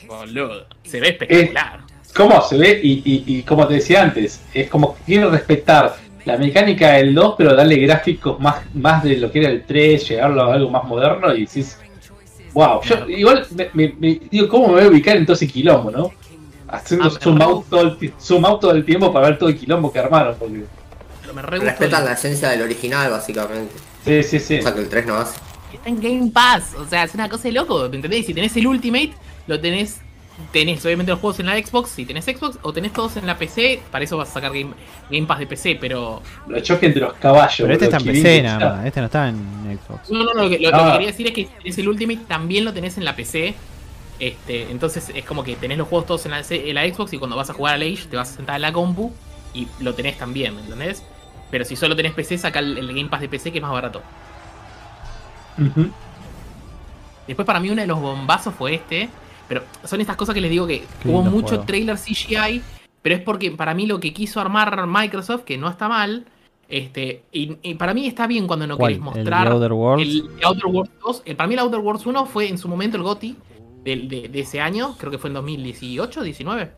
Boludo. 0.09 0.67
Se 0.85 0.99
ve 0.99 1.11
espectacular. 1.11 1.81
¿Cómo 2.17 2.41
se 2.41 2.57
ve? 2.57 2.81
Y, 2.83 3.03
y, 3.05 3.25
y 3.27 3.43
como 3.43 3.69
te 3.69 3.75
decía 3.75 4.05
antes, 4.05 4.41
es 4.55 4.71
como 4.71 4.97
que 4.97 5.03
quiero 5.03 5.31
respetar 5.31 5.97
la 6.25 6.39
mecánica 6.39 6.93
del 6.93 7.15
2, 7.15 7.35
pero 7.37 7.55
darle 7.55 7.77
gráficos 7.77 8.41
más, 8.41 8.63
más 8.75 9.05
de 9.05 9.19
lo 9.19 9.31
que 9.31 9.41
era 9.41 9.51
el 9.51 9.67
3, 9.67 10.09
llevarlo 10.09 10.45
a 10.45 10.55
algo 10.55 10.71
más 10.71 10.85
moderno 10.85 11.35
y 11.35 11.41
decís, 11.41 11.79
wow, 12.57 12.81
yo 12.83 13.07
igual 13.09 13.47
me, 13.55 13.69
me- 13.75 13.95
me- 14.01 14.21
digo, 14.31 14.49
¿cómo 14.49 14.69
me 14.69 14.73
voy 14.75 14.83
a 14.85 14.89
ubicar 14.89 15.15
en 15.17 15.27
todo 15.27 15.35
ese 15.35 15.47
quilombo, 15.47 15.91
no? 15.91 16.11
Haciendo 16.69 17.07
Ah, 17.07 17.19
zoom 17.23 17.41
out, 17.43 17.67
todo 17.69 17.83
el, 17.83 18.13
zoom 18.19 18.45
out 18.47 18.61
todo 18.63 18.71
el 18.73 18.85
tiempo 18.85 19.13
para 19.13 19.29
ver 19.29 19.39
todo 19.39 19.51
el 19.51 19.57
quilombo 19.59 19.93
que 19.93 19.99
armaron. 19.99 20.35
Porque... 20.39 20.65
Pero 21.21 21.35
me 21.35 21.43
re 21.43 21.59
gustó 21.59 21.71
Respetan 21.71 22.01
el- 22.01 22.07
la 22.07 22.13
esencia 22.15 22.49
del 22.49 22.63
original, 22.63 23.11
básicamente. 23.11 23.75
Sí, 24.05 24.23
sí, 24.23 24.39
sí. 24.41 24.59
O 24.59 24.63
sea 24.63 24.73
que 24.75 24.81
el 24.81 24.89
3 24.89 25.07
no 25.07 25.17
hace. 25.17 25.39
Está 25.73 25.89
en 25.91 26.01
Game 26.01 26.31
Pass, 26.33 26.75
o 26.79 26.87
sea, 26.89 27.05
es 27.05 27.15
una 27.15 27.29
cosa 27.29 27.45
de 27.45 27.53
loco, 27.53 27.89
¿me 27.91 27.97
entendés? 27.97 28.25
Si 28.27 28.33
tenés 28.33 28.57
el 28.57 28.67
Ultimate, 28.67 29.13
lo 29.47 29.61
tenés, 29.61 29.99
tenés 30.53 30.85
obviamente 30.87 31.11
los 31.13 31.21
juegos 31.21 31.39
en 31.41 31.47
la 31.47 31.57
Xbox, 31.59 31.91
si 31.91 32.07
tenés 32.07 32.25
Xbox, 32.25 32.59
o 32.63 32.73
tenés 32.73 32.93
todos 32.93 33.17
en 33.17 33.27
la 33.27 33.37
PC, 33.37 33.81
para 33.91 34.05
eso 34.05 34.17
vas 34.17 34.31
a 34.31 34.33
sacar 34.33 34.53
Game, 34.53 34.71
Game 35.11 35.27
Pass 35.27 35.41
de 35.41 35.47
PC, 35.47 35.77
pero... 35.81 36.23
Los 36.49 36.63
choques 36.63 36.85
entre 36.89 37.03
los 37.03 37.13
caballos. 37.15 37.57
pero 37.59 37.73
este 37.75 37.85
está 37.87 37.99
en 37.99 38.05
PC 38.05 38.43
nada 38.43 38.77
más, 38.77 38.87
este 38.87 39.01
no 39.01 39.07
está 39.07 39.29
en 39.29 39.66
Xbox. 39.79 40.11
No, 40.11 40.25
no, 40.25 40.35
no, 40.35 40.43
lo 40.45 40.51
que, 40.51 40.59
lo- 40.59 40.71
lo 40.71 40.77
Ah. 40.77 40.85
que 40.87 40.93
quería 40.93 41.07
decir 41.09 41.27
es 41.27 41.33
que 41.33 41.45
si 41.45 41.51
tenés 41.59 41.79
el 41.79 41.89
Ultimate, 41.89 42.21
también 42.29 42.65
lo 42.65 42.73
tenés 42.73 42.97
en 42.99 43.05
la 43.05 43.15
PC, 43.17 43.55
este, 44.19 44.71
entonces 44.71 45.11
es 45.15 45.25
como 45.25 45.45
que 45.45 45.57
tenés 45.57 45.77
los 45.79 45.89
juegos 45.89 46.07
todos 46.07 46.25
en 46.27 46.33
la, 46.33 46.43
en 46.49 46.75
la 46.75 46.85
Xbox 46.89 47.13
y 47.13 47.19
cuando 47.19 47.37
vas 47.37 47.51
a 47.51 47.53
jugar 47.55 47.75
al 47.75 47.83
Age 47.83 48.07
te 48.11 48.17
vas 48.17 48.31
a 48.33 48.37
sentar 48.37 48.57
en 48.57 48.63
la 48.63 48.73
compu 48.73 49.13
y 49.55 49.69
lo 49.81 49.95
tenés 49.95 50.17
también, 50.19 50.55
¿me 50.55 50.63
entendés? 50.63 51.03
Pero 51.51 51.65
si 51.65 51.77
solo 51.77 51.95
tenés 51.97 52.13
PC, 52.13 52.39
saca 52.39 52.59
el, 52.59 52.77
el 52.79 52.89
Game 52.89 53.09
Pass 53.09 53.21
de 53.21 53.29
PC 53.29 53.53
que 53.53 53.59
es 53.59 53.63
más 53.63 53.73
barato. 53.73 54.03
Después 57.27 57.47
para 57.47 57.61
mí 57.61 57.71
uno 57.71 57.81
de 57.81 57.87
los 57.87 58.01
bombazos 58.01 58.55
fue 58.55 58.75
este. 58.75 59.09
Pero 59.49 59.63
son 59.85 60.01
estas 60.01 60.17
cosas 60.17 60.35
que 60.35 60.41
les 60.41 60.51
digo 60.51 60.67
que 60.67 60.85
Qué 61.03 61.09
hubo 61.09 61.23
mucho 61.23 61.49
juego. 61.49 61.65
trailer 61.65 61.97
CGI. 61.97 62.63
Pero 63.03 63.15
es 63.15 63.23
porque 63.23 63.51
para 63.53 63.75
mí 63.75 63.87
lo 63.87 64.01
que 64.01 64.13
quiso 64.13 64.41
armar 64.41 64.87
Microsoft, 64.87 65.45
que 65.45 65.57
no 65.57 65.69
está 65.69 65.89
mal. 65.89 66.27
Este, 66.69 67.23
y, 67.33 67.57
y 67.63 67.75
para 67.75 67.95
mí 67.95 68.07
está 68.07 68.27
bien 68.27 68.47
cuando 68.47 68.67
no 68.67 68.77
¿Cuál? 68.77 68.95
querés 68.95 68.99
¿El 68.99 69.05
mostrar 69.05 69.47
The 69.49 69.53
Outer 69.55 69.73
Worlds? 69.73 70.03
el 70.09 70.23
The 70.41 70.47
Outer 70.47 70.67
Worlds 70.67 70.93
2. 71.05 71.23
Eh, 71.27 71.35
para 71.35 71.47
mí 71.47 71.55
el 71.55 71.61
Outer 71.61 71.81
Worlds 71.81 72.07
1 72.07 72.27
fue 72.27 72.49
en 72.49 72.59
su 72.59 72.69
momento 72.69 72.97
el 72.97 73.03
GOTI 73.05 73.37
de, 73.85 73.97
de- 73.97 74.29
de 74.29 74.41
ese 74.41 74.61
año. 74.61 74.97
Creo 74.99 75.11
que 75.13 75.19
fue 75.19 75.29
en 75.29 75.35
2018, 75.35 76.23
19. 76.23 76.71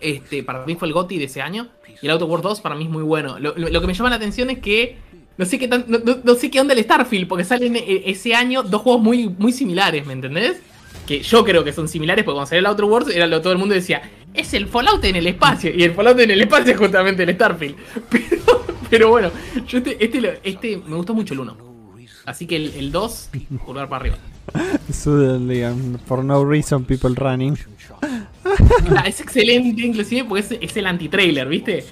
Este, 0.00 0.42
para 0.42 0.64
mí 0.66 0.74
fue 0.76 0.88
el 0.88 0.94
GOTY 0.94 1.18
de 1.18 1.24
ese 1.24 1.40
año. 1.40 1.68
Y 2.02 2.06
el 2.06 2.12
Outer 2.12 2.28
Worlds 2.28 2.42
2 2.44 2.60
para 2.60 2.74
mí 2.74 2.84
es 2.84 2.90
muy 2.90 3.02
bueno. 3.02 3.38
Lo, 3.38 3.54
lo- 3.56 3.68
lo 3.70 3.80
que 3.80 3.86
me 3.86 3.94
llama 3.94 4.10
la 4.10 4.16
atención 4.16 4.50
es 4.50 4.58
que 4.58 4.96
no 5.38 5.44
sé 5.44 5.58
qué 5.58 5.68
tan, 5.68 5.84
no, 5.88 6.34
sé 6.34 6.50
qué 6.50 6.60
onda 6.60 6.74
el 6.74 6.82
Starfield, 6.82 7.28
porque 7.28 7.44
salen 7.44 7.76
eh, 7.76 8.02
ese 8.06 8.34
año 8.34 8.62
dos 8.64 8.82
juegos 8.82 9.00
muy, 9.02 9.28
muy 9.28 9.52
similares, 9.52 10.04
¿me 10.04 10.12
entendés? 10.12 10.60
Que 11.06 11.20
yo 11.22 11.44
creo 11.44 11.62
que 11.64 11.72
son 11.72 11.86
similares, 11.88 12.24
porque 12.24 12.34
cuando 12.34 12.48
salió 12.48 12.58
el 12.60 12.66
Outer 12.66 12.84
Worlds 12.84 13.14
era 13.14 13.26
lo 13.28 13.40
todo 13.40 13.52
el 13.52 13.58
mundo 13.58 13.72
decía, 13.74 14.02
es 14.34 14.52
el 14.52 14.66
Fallout 14.66 15.02
en 15.04 15.14
el 15.16 15.26
espacio. 15.28 15.72
Y 15.74 15.84
el 15.84 15.92
Fallout 15.94 16.18
en 16.20 16.32
el 16.32 16.42
espacio 16.42 16.72
es 16.72 16.78
justamente 16.78 17.22
el 17.22 17.34
Starfield. 17.34 17.76
Pero, 18.10 18.66
pero 18.90 19.10
bueno, 19.10 19.30
yo 19.66 19.78
este, 19.78 20.02
este, 20.04 20.40
este 20.42 20.76
me 20.86 20.96
gustó 20.96 21.14
mucho 21.14 21.34
el 21.34 21.40
1. 21.40 21.56
Así 22.26 22.46
que 22.46 22.56
el, 22.56 22.74
el 22.74 22.92
2, 22.92 23.30
pulgar 23.64 23.88
para 23.88 24.02
arriba. 24.02 24.18
Suddenly, 24.92 25.62
for 26.06 26.24
no 26.24 26.44
reason, 26.44 26.84
people 26.84 27.14
running. 27.14 27.56
Ah, 28.96 29.04
es 29.06 29.20
excelente, 29.20 29.82
inclusive, 29.82 30.24
porque 30.24 30.40
es, 30.40 30.58
es 30.60 30.76
el 30.76 30.86
anti-trailer, 30.86 31.48
¿viste? 31.48 31.84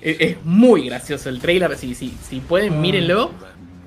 Es, 0.00 0.16
es 0.20 0.44
muy 0.44 0.86
gracioso 0.86 1.28
el 1.28 1.40
trailer. 1.40 1.76
Si, 1.76 1.94
si, 1.94 2.14
si 2.28 2.40
pueden, 2.40 2.80
mírenlo. 2.80 3.32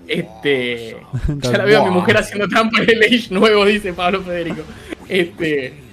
Este. 0.08 0.98
Ya 1.40 1.52
la 1.58 1.66
veo 1.66 1.82
a 1.84 1.86
mi 1.86 1.92
mujer 1.92 2.18
haciendo 2.18 2.48
trampa 2.48 2.82
en 2.82 2.90
el 2.90 3.04
Age 3.04 3.28
nuevo, 3.32 3.66
dice 3.66 3.94
Pablo 3.94 4.22
Federico. 4.22 4.62
Este. 5.08 5.85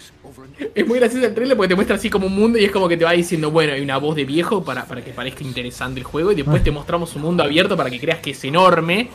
Es 0.75 0.87
muy 0.87 0.99
gracioso 0.99 1.27
el 1.27 1.35
trailer 1.35 1.57
porque 1.57 1.69
te 1.69 1.75
muestra 1.75 1.97
así 1.97 2.11
como 2.11 2.27
un 2.27 2.35
mundo 2.35 2.59
y 2.59 2.65
es 2.65 2.71
como 2.71 2.89
que 2.89 2.97
te 2.97 3.05
va 3.05 3.13
diciendo, 3.13 3.51
bueno, 3.51 3.73
hay 3.73 3.81
una 3.81 3.99
voz 3.99 4.17
de 4.17 4.25
viejo 4.25 4.65
para, 4.65 4.85
para 4.85 5.03
que 5.03 5.11
parezca 5.13 5.45
interesante 5.45 6.01
el 6.01 6.05
juego 6.05 6.33
y 6.33 6.35
después 6.35 6.63
te 6.63 6.71
mostramos 6.71 7.15
un 7.17 7.23
mundo 7.23 7.43
abierto 7.43 7.77
para 7.77 7.91
que 7.91 8.01
creas 8.01 8.21
que 8.21 8.31
es 8.31 8.45
enorme. 8.45 9.09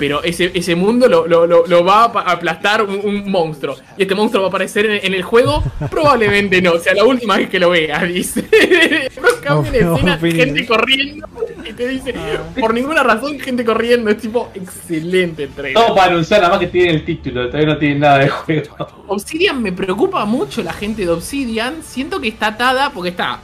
Pero 0.00 0.22
ese, 0.24 0.50
ese 0.54 0.74
mundo 0.74 1.06
lo, 1.08 1.28
lo- 1.28 1.46
lo- 1.46 1.66
lo 1.66 1.84
va 1.84 2.04
a 2.04 2.32
aplastar 2.32 2.82
un, 2.82 3.00
un 3.04 3.30
monstruo. 3.30 3.76
Y 3.98 4.02
este 4.02 4.14
monstruo 4.16 4.42
va 4.42 4.48
a 4.48 4.50
aparecer 4.50 4.86
en, 4.86 5.04
en 5.06 5.14
el 5.14 5.22
juego. 5.22 5.62
Probablemente 5.90 6.60
no, 6.62 6.72
o 6.72 6.78
sea 6.80 6.94
la 6.94 7.04
última 7.04 7.36
vez 7.36 7.48
que 7.50 7.60
lo 7.60 7.70
vea, 7.70 8.02
dice. 8.04 8.40
Después 8.50 9.34
cambia 9.34 9.70
la 9.72 9.80
No, 9.86 9.94
escena, 9.96 10.16
no, 10.16 10.20
gente 10.32 10.66
corriendo. 10.66 11.28
Y 11.68 11.72
te 11.74 11.86
dice, 11.86 12.14
por 12.58 12.72
ninguna 12.74 13.02
razón, 13.02 13.38
gente 13.38 13.64
corriendo. 13.64 14.10
Es 14.10 14.16
tipo, 14.18 14.50
excelente 14.54 15.44
el 15.44 15.50
trailer. 15.50 15.74
Todo 15.84 15.94
para 15.94 16.12
anunciar 16.12 16.40
nada 16.40 16.52
más 16.54 16.60
que 16.60 16.68
tiene 16.68 16.90
el 16.92 17.04
título, 17.04 17.46
todavía 17.48 17.74
no 17.74 17.78
tiene 17.78 18.00
nada 18.00 18.18
de 18.20 18.28
juego. 18.30 18.76
Obsidian 19.06 19.62
me 19.62 19.72
preocupa 19.72 20.24
mucho 20.24 20.62
la 20.62 20.72
gente 20.72 21.02
de 21.04 21.10
Obsidian. 21.10 21.82
Siento 21.82 22.20
que 22.20 22.28
está 22.28 22.46
atada 22.48 22.90
porque 22.90 23.10
está 23.10 23.40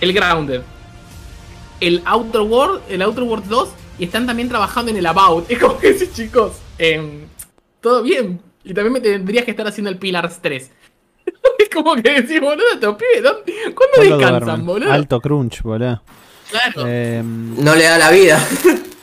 el 0.00 0.12
Grounded, 0.12 0.60
el 1.80 2.00
Outer 2.04 2.40
World, 2.42 2.80
el 2.88 3.02
Outer 3.02 3.24
World 3.24 3.46
2 3.48 3.68
y 3.98 4.04
están 4.04 4.26
también 4.26 4.48
trabajando 4.48 4.90
en 4.90 4.96
el 4.96 5.06
About. 5.06 5.50
Es 5.50 5.58
como 5.58 5.78
que 5.78 5.94
sí, 5.94 6.08
chicos, 6.12 6.58
em, 6.78 7.26
todo 7.80 8.02
bien. 8.02 8.40
Y 8.64 8.72
también 8.74 8.92
me 8.92 9.00
tendrías 9.00 9.44
que 9.44 9.50
estar 9.50 9.66
haciendo 9.66 9.90
el 9.90 9.98
Pillars 9.98 10.38
3. 10.42 10.70
es 11.58 11.68
como 11.72 11.94
que 11.96 12.20
decís, 12.22 12.40
boludo, 12.40 12.64
estos 12.74 12.96
pibes, 12.96 13.22
¿dónde- 13.22 13.52
¿cuándo 13.74 13.74
¿Cuándo 13.96 14.16
descansan, 14.18 14.40
duermen? 14.46 14.66
boludo? 14.66 14.92
Alto 14.92 15.20
crunch, 15.20 15.62
boludo. 15.62 16.02
Claro. 16.50 16.86
Em, 16.86 17.62
No 17.62 17.74
le 17.74 17.84
da 17.84 17.98
la 17.98 18.10
vida. 18.10 18.36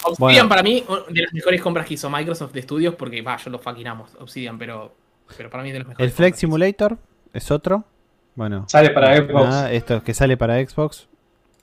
Obsidian 0.01 0.17
bueno. 0.47 0.49
para 0.49 0.63
mí, 0.63 0.83
de 1.09 1.21
las 1.23 1.33
mejores 1.33 1.61
compras 1.61 1.85
que 1.85 1.95
hizo 1.95 2.09
Microsoft 2.09 2.53
de 2.53 2.61
estudios, 2.61 2.95
porque 2.95 3.21
va, 3.21 3.37
yo 3.37 3.49
lo 3.49 3.59
faquinamos, 3.59 4.09
Obsidian, 4.19 4.57
pero, 4.57 4.95
pero 5.35 5.49
para 5.49 5.61
mí 5.61 5.69
es 5.69 5.73
de 5.73 5.79
los 5.79 5.87
mejores. 5.89 6.09
el 6.09 6.15
Flex. 6.15 6.39
Simulator 6.39 6.97
es 7.33 7.51
otro. 7.51 7.83
Bueno, 8.35 8.65
Sale 8.69 8.91
para 8.91 9.17
Xbox. 9.17 9.49
nada, 9.49 9.71
esto 9.73 10.01
que 10.03 10.13
sale 10.13 10.37
para 10.37 10.55
Xbox. 10.65 11.07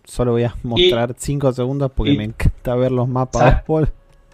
Solo 0.06 0.32
voy 0.32 0.44
a 0.44 0.54
mostrar 0.62 1.14
5 1.16 1.52
segundos 1.52 1.90
porque 1.94 2.12
y- 2.12 2.16
me 2.16 2.24
encanta 2.24 2.74
ver 2.76 2.92
los 2.92 3.08
mapas. 3.08 3.62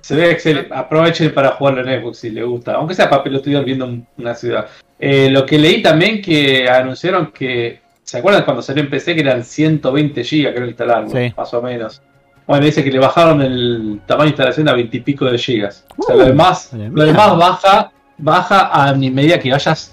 Se 0.02 0.14
ve 0.16 0.30
excelente. 0.32 0.68
Aprovechen 0.74 1.32
para 1.32 1.52
jugarlo 1.52 1.80
en 1.88 2.00
Xbox 2.02 2.18
si 2.18 2.30
les 2.30 2.44
gusta. 2.44 2.74
Aunque 2.74 2.94
sea 2.94 3.08
papel 3.08 3.36
estudiar 3.36 3.64
viendo 3.64 3.86
un- 3.86 4.06
una 4.18 4.34
ciudad. 4.34 4.66
Eh, 4.98 5.30
lo 5.30 5.46
que 5.46 5.58
leí 5.58 5.82
también 5.82 6.20
que 6.20 6.68
anunciaron 6.68 7.32
que. 7.32 7.80
¿Se 8.02 8.18
acuerdan 8.18 8.44
cuando 8.44 8.62
salió 8.62 8.82
en 8.82 8.90
PC 8.90 9.14
que 9.14 9.20
eran 9.20 9.44
120 9.44 10.22
GB 10.22 10.52
creo 10.54 10.66
instalarlo? 10.66 11.08
Sí. 11.08 11.32
Más 11.36 11.54
o 11.54 11.62
menos. 11.62 12.02
Bueno, 12.46 12.64
dice 12.66 12.82
que 12.82 12.90
le 12.90 12.98
bajaron 12.98 13.40
el 13.40 14.00
tamaño 14.04 14.24
de 14.24 14.30
instalación 14.30 14.68
a 14.68 14.74
20 14.74 14.96
y 14.96 15.00
pico 15.00 15.24
de 15.24 15.38
gigas. 15.38 15.86
O 15.96 16.02
sea, 16.02 16.16
lo 16.16 16.24
demás, 16.24 16.70
la 16.72 16.88
lo 16.88 17.04
demás 17.04 17.36
baja, 17.38 17.92
baja 18.18 18.68
a 18.88 18.94
medida 18.94 19.38
que 19.38 19.50
vayas. 19.52 19.91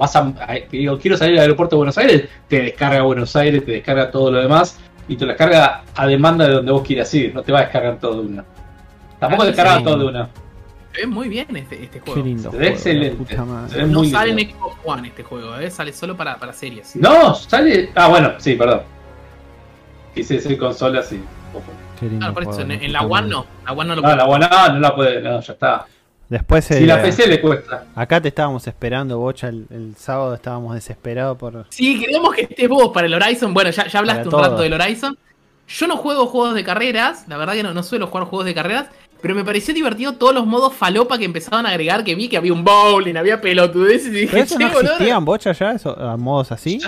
Vas 0.00 0.16
a, 0.16 0.32
digo, 0.72 0.98
quiero 0.98 1.18
salir 1.18 1.34
al 1.36 1.42
aeropuerto 1.42 1.76
de 1.76 1.78
Buenos 1.80 1.98
Aires, 1.98 2.26
te 2.48 2.62
descarga 2.62 3.02
Buenos 3.02 3.36
Aires, 3.36 3.62
te 3.66 3.72
descarga 3.72 4.10
todo 4.10 4.30
lo 4.32 4.40
demás 4.40 4.80
y 5.06 5.14
te 5.14 5.26
lo 5.26 5.28
descarga 5.32 5.82
a 5.94 6.06
demanda 6.06 6.48
de 6.48 6.54
donde 6.54 6.72
vos 6.72 6.82
quieras 6.82 7.12
ir, 7.12 7.34
no 7.34 7.42
te 7.42 7.52
va 7.52 7.58
a 7.58 7.62
descargar 7.64 7.98
todo 8.00 8.22
de 8.22 8.28
una. 8.28 8.44
Tampoco 9.18 9.42
Ah, 9.42 9.44
te 9.44 9.50
descarga 9.52 9.76
sí. 9.76 9.84
todo 9.84 9.98
de 9.98 10.04
una. 10.06 10.28
Se 10.94 11.00
ve 11.02 11.06
muy 11.06 11.28
bien 11.28 11.54
este, 11.54 11.84
este 11.84 12.00
Qué 12.00 12.10
juego. 12.12 12.26
lindo. 12.26 12.50
Se 12.50 12.56
ve 12.56 12.64
juego, 12.64 12.74
excelente. 12.76 13.36
Se 13.68 13.76
ve 13.76 13.86
No 13.88 13.98
muy 13.98 14.10
sale 14.10 14.30
en. 14.42 14.50
Xbox 14.50 14.76
One 14.84 15.08
este 15.08 15.22
juego, 15.22 15.56
¿eh? 15.58 15.70
sale 15.70 15.92
solo 15.92 16.16
para, 16.16 16.36
para 16.38 16.54
series. 16.54 16.96
No, 16.96 17.34
sale. 17.34 17.90
Ah, 17.94 18.08
bueno, 18.08 18.32
sí, 18.38 18.54
perdón. 18.54 18.80
Quise 20.14 20.34
decir 20.34 20.56
consola, 20.58 21.02
sí. 21.02 21.20
Qué 21.98 22.06
lindo 22.06 22.20
Claro, 22.20 22.32
por 22.34 22.42
eso, 22.44 22.52
juego, 22.52 22.70
en, 22.72 22.78
la 22.78 22.84
en 22.86 22.92
la 22.94 23.00
puta 23.02 23.18
One 23.20 23.28
no. 23.28 23.46
La 23.66 23.72
One 23.72 23.84
no 23.88 23.94
lo 23.96 23.96
No, 23.96 24.02
puede. 24.02 24.16
la 24.16 24.24
buena 24.24 24.48
no, 24.48 24.72
no 24.74 24.80
la 24.80 24.94
puede, 24.96 25.20
no, 25.20 25.40
ya 25.42 25.52
está. 25.52 25.86
Después 26.30 26.64
Si 26.64 26.74
eh, 26.74 26.86
la 26.86 27.02
PC 27.02 27.26
le 27.26 27.40
cuesta. 27.40 27.84
acá 27.94 28.20
te 28.20 28.28
estábamos 28.28 28.66
esperando, 28.66 29.18
Bocha, 29.18 29.48
el, 29.48 29.66
el 29.68 29.94
sábado 29.96 30.32
estábamos 30.34 30.74
desesperados 30.74 31.36
por... 31.36 31.66
Sí, 31.70 32.00
queremos 32.00 32.32
que 32.34 32.42
estés 32.42 32.68
vos 32.68 32.90
para 32.94 33.06
el 33.08 33.14
Horizon. 33.14 33.52
Bueno, 33.52 33.70
ya, 33.70 33.86
ya 33.88 33.98
hablaste 33.98 34.28
un 34.28 34.40
rato 34.40 34.62
del 34.62 34.72
Horizon. 34.72 35.18
Yo 35.68 35.86
no 35.88 35.96
juego 35.96 36.26
juegos 36.26 36.54
de 36.54 36.64
carreras, 36.64 37.26
la 37.28 37.36
verdad 37.36 37.54
que 37.54 37.62
no, 37.64 37.74
no 37.74 37.82
suelo 37.82 38.06
jugar 38.06 38.24
juegos 38.28 38.46
de 38.46 38.54
carreras, 38.54 38.86
pero 39.20 39.34
me 39.34 39.44
pareció 39.44 39.74
divertido 39.74 40.14
todos 40.14 40.32
los 40.34 40.46
modos 40.46 40.72
falopa 40.72 41.18
que 41.18 41.24
empezaban 41.24 41.66
a 41.66 41.70
agregar, 41.70 42.02
que 42.04 42.14
vi 42.14 42.28
que 42.28 42.36
había 42.36 42.52
un 42.52 42.64
bowling, 42.64 43.16
había 43.16 43.40
pelotudeces 43.40 44.08
y 44.08 44.10
dije, 44.10 44.28
¿Pero 44.30 44.44
eso 44.44 44.58
no 44.58 44.66
existían, 44.68 45.24
Bocha, 45.24 45.52
ya? 45.52 45.72
Eso, 45.72 45.98
¿A 46.00 46.16
modos 46.16 46.50
así? 46.52 46.80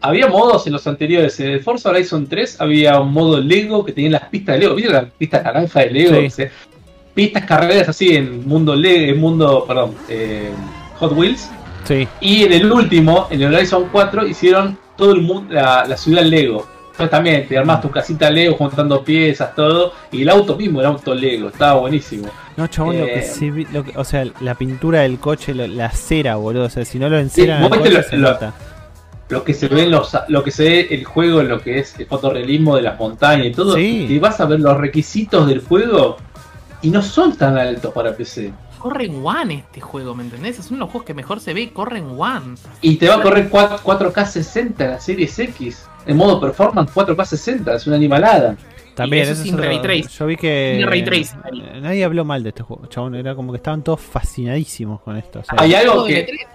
Había 0.00 0.28
modos 0.28 0.66
en 0.66 0.72
los 0.74 0.86
anteriores. 0.86 1.38
En 1.40 1.50
el 1.50 1.60
Forza 1.60 1.90
Horizon 1.90 2.26
3 2.28 2.60
había 2.60 3.00
un 3.00 3.12
modo 3.12 3.40
Lego 3.40 3.84
que 3.84 3.92
tenía 3.92 4.10
las 4.10 4.28
pistas 4.28 4.54
de 4.54 4.60
Lego. 4.60 4.74
¿Viste 4.76 4.92
las 4.92 5.04
pistas 5.10 5.42
naranja 5.44 5.80
de 5.80 5.90
Lego? 5.90 6.14
Sí. 6.14 6.20
Que 6.22 6.30
se- 6.30 6.50
Pistas 7.18 7.44
carreras 7.46 7.88
así 7.88 8.14
en 8.14 8.46
mundo 8.46 8.76
Lego, 8.76 9.12
en 9.12 9.20
mundo, 9.20 9.64
perdón, 9.66 9.92
eh, 10.08 10.50
Hot 11.00 11.12
Wheels. 11.16 11.50
Sí. 11.82 12.06
Y 12.20 12.44
en 12.44 12.52
el 12.52 12.70
último, 12.70 13.26
en 13.28 13.42
el 13.42 13.52
Horizon 13.52 13.88
4, 13.90 14.24
hicieron 14.28 14.78
todo 14.96 15.10
el 15.14 15.22
mundo, 15.22 15.52
la, 15.52 15.84
la 15.84 15.96
ciudad 15.96 16.22
Lego. 16.22 16.64
Entonces 16.92 17.10
también 17.10 17.48
te 17.48 17.58
armás 17.58 17.80
tu 17.80 17.90
casita 17.90 18.30
Lego 18.30 18.54
juntando 18.56 19.02
piezas, 19.02 19.52
todo. 19.56 19.94
Y 20.12 20.22
el 20.22 20.28
auto 20.28 20.54
mismo 20.54 20.78
era 20.78 20.90
auto 20.90 21.12
Lego, 21.12 21.48
estaba 21.48 21.80
buenísimo. 21.80 22.28
No, 22.56 22.68
chabón, 22.68 23.00
lo 23.00 23.06
que 23.06 23.18
Eh, 23.18 23.22
se 23.22 23.50
vi- 23.50 23.66
lo 23.72 23.82
que- 23.82 23.98
o 23.98 24.04
sea, 24.04 24.24
la 24.40 24.54
pintura 24.54 25.00
del 25.00 25.18
coche, 25.18 25.54
lo- 25.54 25.66
la 25.66 25.90
cera, 25.90 26.36
boludo. 26.36 26.66
O 26.66 26.70
sea, 26.70 26.84
si 26.84 27.00
no 27.00 27.08
lo 27.08 27.18
enceran 27.18 27.64
Sí, 27.64 27.68
coche, 27.78 27.90
lo- 27.90 28.02
se 28.04 28.16
lo- 28.16 28.30
nota. 28.30 28.54
Lo 29.30 29.42
que 29.44 29.52
se 29.54 29.66
ve 29.68 29.82
en 29.82 29.90
los, 29.90 30.16
lo 30.28 30.42
que 30.44 30.50
se 30.50 30.62
ve 30.62 30.86
el 30.90 31.04
juego, 31.04 31.42
lo 31.42 31.60
que 31.60 31.80
es 31.80 31.98
el 31.98 32.06
fotorrealismo 32.06 32.76
de 32.76 32.82
las 32.82 32.98
montañas 32.98 33.46
y 33.48 33.50
todo, 33.50 33.74
Sí. 33.74 34.06
y 34.08 34.18
vas 34.20 34.40
a 34.40 34.46
ver 34.46 34.60
los 34.60 34.76
requisitos 34.78 35.46
del 35.48 35.60
juego 35.60 36.16
y 36.82 36.90
no 36.90 37.02
son 37.02 37.36
tan 37.36 37.56
altos 37.58 37.92
para 37.92 38.14
PC. 38.16 38.52
Corre 38.78 39.06
en 39.06 39.24
One 39.26 39.54
este 39.54 39.80
juego, 39.80 40.14
¿me 40.14 40.22
entendés? 40.22 40.58
Es 40.58 40.68
uno 40.70 40.76
de 40.76 40.80
los 40.80 40.90
juegos 40.90 41.06
que 41.06 41.14
mejor 41.14 41.40
se 41.40 41.52
ve 41.52 41.62
y 41.62 41.66
corre 41.68 41.98
en 41.98 42.10
One. 42.18 42.54
Y 42.80 42.96
te 42.96 43.08
va 43.08 43.16
a 43.16 43.22
correr 43.22 43.48
4, 43.48 43.78
4K 43.82 44.26
60 44.26 44.86
la 44.86 45.00
Series 45.00 45.36
X. 45.38 45.86
En 46.06 46.16
modo 46.16 46.40
performance 46.40 46.92
4K 46.94 47.24
60, 47.24 47.74
es 47.74 47.86
una 47.86 47.96
animalada. 47.96 48.56
También, 48.94 49.24
eso 49.24 49.32
eso 49.32 49.42
sin 49.44 49.54
es 49.54 49.60
ray 49.60 49.80
trace. 49.82 50.08
Yo 50.08 50.26
vi 50.26 50.36
que. 50.36 50.84
Ray 50.86 51.04
trace. 51.04 51.36
Nadie 51.80 52.04
habló 52.04 52.24
mal 52.24 52.42
de 52.42 52.48
este 52.50 52.62
juego, 52.62 52.86
chabón. 52.86 53.14
Era 53.14 53.34
como 53.34 53.52
que 53.52 53.56
estaban 53.58 53.82
todos 53.82 54.00
fascinadísimos 54.00 55.00
con 55.02 55.16
esto. 55.16 55.40
o 55.40 55.44
sea, 55.44 55.54
Hay 55.58 55.74
algo 55.74 56.04
que- 56.04 56.26
E3, 56.26 56.46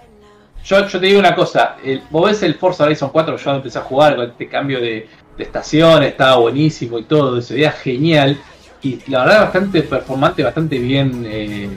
Yo, 0.64 0.86
yo 0.88 1.00
te 1.00 1.06
digo 1.06 1.18
una 1.18 1.34
cosa, 1.34 1.76
el, 1.84 2.02
vos 2.10 2.30
ves 2.30 2.42
el 2.42 2.54
Forza 2.54 2.84
Horizon 2.84 3.10
4, 3.10 3.36
yo 3.36 3.50
empecé 3.54 3.78
a 3.78 3.82
jugar 3.82 4.16
con 4.16 4.30
este 4.30 4.48
cambio 4.48 4.80
de, 4.80 5.06
de 5.36 5.42
estación, 5.44 6.02
estaba 6.02 6.36
buenísimo 6.36 6.98
y 6.98 7.04
todo, 7.04 7.40
se 7.42 7.54
veía 7.54 7.70
genial. 7.70 8.38
Y 8.84 9.00
la 9.10 9.24
verdad 9.24 9.40
bastante 9.42 9.82
performante, 9.82 10.42
bastante 10.44 10.78
bien... 10.78 11.24
Eh, 11.26 11.70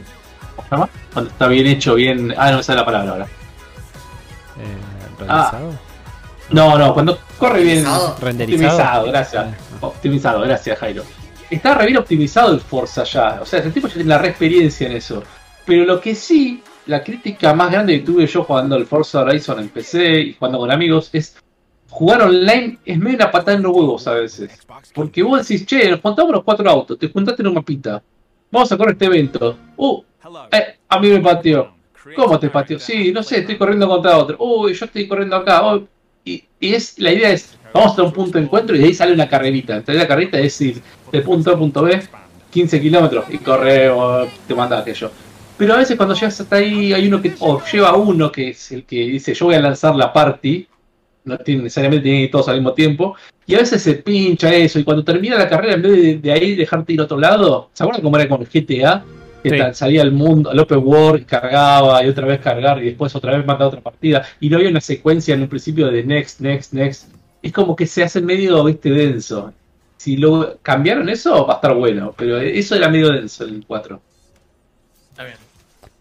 ¿Cómo 0.56 0.68
se 0.68 0.76
llama? 0.76 0.90
Cuando 1.14 1.32
está 1.32 1.48
bien 1.48 1.66
hecho, 1.68 1.96
bien... 1.96 2.34
Ah, 2.38 2.52
no 2.52 2.58
me 2.58 2.64
sale 2.64 2.80
la 2.80 2.86
palabra 2.86 3.12
ahora. 3.12 3.26
eh, 3.26 5.18
realizado. 5.20 5.74
No, 6.50 6.78
no, 6.78 6.94
cuando 6.94 7.18
corre 7.38 7.64
bien... 7.64 7.86
¿Renderizado? 8.20 8.76
Optimizado, 8.76 9.06
gracias. 9.08 9.46
Ah, 9.46 9.86
Optimizado, 9.86 10.42
gracias 10.42 10.78
Jairo. 10.80 11.04
Está 11.50 11.74
re 11.76 11.86
bien 11.86 11.98
optimizado 11.98 12.54
el 12.54 12.60
Forza 12.60 13.04
ya. 13.06 13.40
O 13.42 13.46
sea, 13.46 13.60
el 13.60 13.72
tipo 13.72 13.88
ya 13.88 13.94
tiene 13.96 14.10
la 14.10 14.18
re 14.18 14.28
experiencia 14.30 14.88
en 14.88 14.98
eso. 14.98 15.24
Pero 15.66 15.86
lo 15.86 16.02
que 16.02 16.14
sí, 16.14 16.62
la 16.88 17.04
crítica 17.04 17.54
más 17.54 17.72
grande 17.72 18.00
que 18.00 18.06
tuve 18.06 18.28
yo 18.28 18.44
jugando 18.44 18.76
al 18.76 18.86
Forza 18.86 19.22
Horizon 19.22 19.60
en 19.60 19.70
PC 19.70 20.20
y 20.22 20.34
jugando 20.34 20.60
con 20.60 20.72
amigos 20.72 21.10
es 21.14 21.38
jugar 21.98 22.22
online 22.22 22.78
es 22.86 23.00
medio 23.00 23.16
una 23.16 23.32
patada 23.32 23.58
en 23.58 23.64
los 23.64 23.76
huevos 23.76 24.08
a 24.08 24.14
veces. 24.14 24.52
Porque 24.94 25.24
vos 25.24 25.48
decís, 25.48 25.66
che, 25.66 25.90
nos 25.90 26.00
juntamos 26.00 26.32
los 26.32 26.44
cuatro 26.44 26.70
autos, 26.70 27.00
te 27.00 27.10
juntaste 27.10 27.42
en 27.42 27.48
un 27.48 27.56
mapita. 27.56 28.04
Vamos 28.52 28.72
a 28.72 28.78
correr 28.78 28.94
este 28.94 29.06
evento. 29.06 29.58
Uh, 29.76 30.04
eh, 30.52 30.78
a 30.88 31.00
mí 31.00 31.10
me 31.10 31.20
pateó. 31.22 31.74
¿Cómo 32.16 32.40
te 32.40 32.50
pateó? 32.52 32.78
Sí, 32.78 33.12
no 33.12 33.24
sé, 33.24 33.40
estoy 33.40 33.58
corriendo 33.58 33.88
contra 33.88 34.16
otro. 34.16 34.38
Uy, 34.40 34.76
yo 34.76 34.86
estoy 34.86 35.08
corriendo 35.08 35.38
acá. 35.38 35.64
Y, 36.24 36.44
y 36.60 36.74
es 36.76 37.00
la 37.00 37.12
idea 37.12 37.32
es, 37.32 37.58
vamos 37.74 37.98
a 37.98 38.04
un 38.04 38.14
punto 38.14 38.38
de 38.38 38.44
encuentro 38.44 38.76
y 38.76 38.80
de 38.80 38.86
ahí 38.86 38.94
sale 38.94 39.14
una 39.14 39.28
carrerita. 39.28 39.78
Entonces 39.78 40.00
la 40.00 40.08
carrerita 40.08 40.38
es 40.38 40.62
ir 40.62 40.80
de 41.12 41.22
punto 41.22 41.50
A 41.50 41.56
a 41.56 41.58
punto 41.58 41.82
B, 41.82 42.00
15 42.52 42.80
kilómetros, 42.80 43.26
y 43.32 43.40
corre 43.40 43.90
o 43.90 44.28
te 44.48 44.54
manda 44.54 44.78
aquello. 44.78 45.10
Pero 45.58 45.74
a 45.74 45.78
veces 45.78 45.98
cuando 45.98 46.14
llegas 46.14 46.40
hasta 46.40 46.58
ahí 46.58 46.94
hay 46.94 47.08
uno 47.08 47.20
que, 47.24 47.34
o 47.40 47.60
lleva 47.72 47.96
uno 47.96 48.32
que 48.32 48.50
es 48.50 48.72
el 48.72 48.84
que 48.84 48.98
dice 48.98 49.34
yo 49.34 49.46
voy 49.46 49.56
a 49.56 49.62
lanzar 49.62 49.96
la 49.96 50.14
party, 50.14 50.68
no 51.28 51.38
tiene, 51.38 51.64
necesariamente 51.64 52.04
tienen 52.04 52.20
que 52.22 52.26
ir 52.26 52.32
todos 52.32 52.48
al 52.50 52.56
mismo 52.56 52.74
tiempo. 52.74 53.16
Y 53.46 53.56
a 53.56 53.60
veces 53.60 53.82
se 53.82 53.94
pincha 53.96 54.54
eso, 54.54 54.80
y 54.80 54.84
cuando 54.84 55.04
termina 55.04 55.38
la 55.38 55.48
carrera, 55.48 55.76
en 55.76 55.82
vez 55.82 55.92
de, 55.92 56.18
de 56.18 56.32
ahí 56.32 56.56
dejarte 56.56 56.94
ir 56.94 57.02
a 57.02 57.04
otro 57.04 57.18
lado, 57.20 57.70
¿se 57.74 57.84
acuerdan 57.84 58.02
cómo 58.04 58.18
era 58.18 58.28
con 58.28 58.42
el 58.42 58.48
GTA? 58.48 59.04
Que 59.44 59.50
Sí. 59.52 59.58
tal- 59.58 59.76
salía 59.76 60.02
al 60.02 60.12
mundo, 60.12 60.50
al 60.50 60.60
open 60.60 60.80
world, 60.84 61.26
cargaba 61.26 62.04
y 62.04 62.10
otra 62.10 62.26
vez 62.26 62.40
cargar 62.40 62.82
y 62.82 62.86
después 62.88 63.16
otra 63.16 63.38
vez 63.38 63.46
mandaba 63.46 63.68
otra 63.70 63.82
partida. 63.82 64.24
Y 64.40 64.50
no 64.50 64.58
había 64.58 64.70
una 64.70 64.82
secuencia 64.82 65.36
en 65.36 65.44
un 65.44 65.48
principio 65.48 65.88
de 65.92 66.04
next, 66.04 66.42
next, 66.42 66.74
next. 66.74 67.14
Es 67.42 67.54
como 67.54 67.76
que 67.76 67.86
se 67.86 68.04
hace 68.04 68.20
medio, 68.20 68.64
viste, 68.64 68.90
denso. 68.90 69.54
Si 69.96 70.18
lo 70.18 70.58
cambiaron 70.62 71.08
eso, 71.08 71.46
va 71.46 71.54
a 71.54 71.56
estar 71.58 71.74
bueno. 71.76 72.14
Pero 72.18 72.38
eso 72.40 72.76
era 72.76 72.90
medio 72.90 73.10
denso 73.12 73.46
el 73.46 73.64
4. 73.66 74.02
Está 75.12 75.24
bien. 75.24 75.38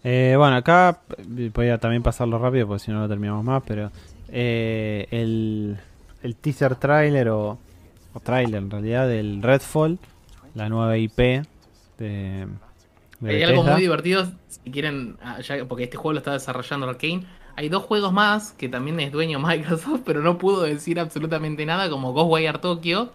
Eh, 0.02 0.34
bueno, 0.36 0.56
acá 0.56 1.00
eh, 1.36 1.50
voy 1.54 1.68
a 1.68 1.78
también 1.78 2.02
pasarlo 2.02 2.38
rápido 2.38 2.66
porque 2.68 2.84
si 2.84 2.90
no 2.90 3.00
lo 3.00 3.08
terminamos 3.08 3.44
más, 3.44 3.62
pero 3.66 3.90
eh, 4.28 5.06
el, 5.10 5.76
el 6.22 6.36
teaser 6.36 6.76
trailer 6.76 7.28
o, 7.30 7.58
o 8.14 8.20
trailer 8.20 8.62
en 8.62 8.70
realidad 8.70 9.08
del 9.08 9.42
Redfall, 9.42 9.98
la 10.54 10.68
nueva 10.68 10.96
IP 10.98 11.16
de, 11.18 11.44
de 11.98 12.46
Hay 13.30 13.42
algo 13.42 13.62
muy 13.62 13.80
divertido, 13.82 14.26
si 14.48 14.70
quieren, 14.70 15.16
ah, 15.22 15.40
ya- 15.40 15.64
porque 15.66 15.84
este 15.84 15.96
juego 15.96 16.14
lo 16.14 16.18
está 16.18 16.32
desarrollando 16.32 16.88
Arkane. 16.88 17.24
Hay 17.56 17.68
dos 17.70 17.84
juegos 17.84 18.12
más 18.12 18.52
que 18.52 18.68
también 18.68 19.00
es 19.00 19.12
dueño 19.12 19.38
Microsoft, 19.46 20.00
pero 20.04 20.20
no 20.22 20.38
pudo 20.38 20.62
decir 20.62 21.00
absolutamente 21.00 21.64
nada, 21.66 21.88
como 21.88 22.12
Ghostwire 22.12 22.58
Tokyo 22.58 23.12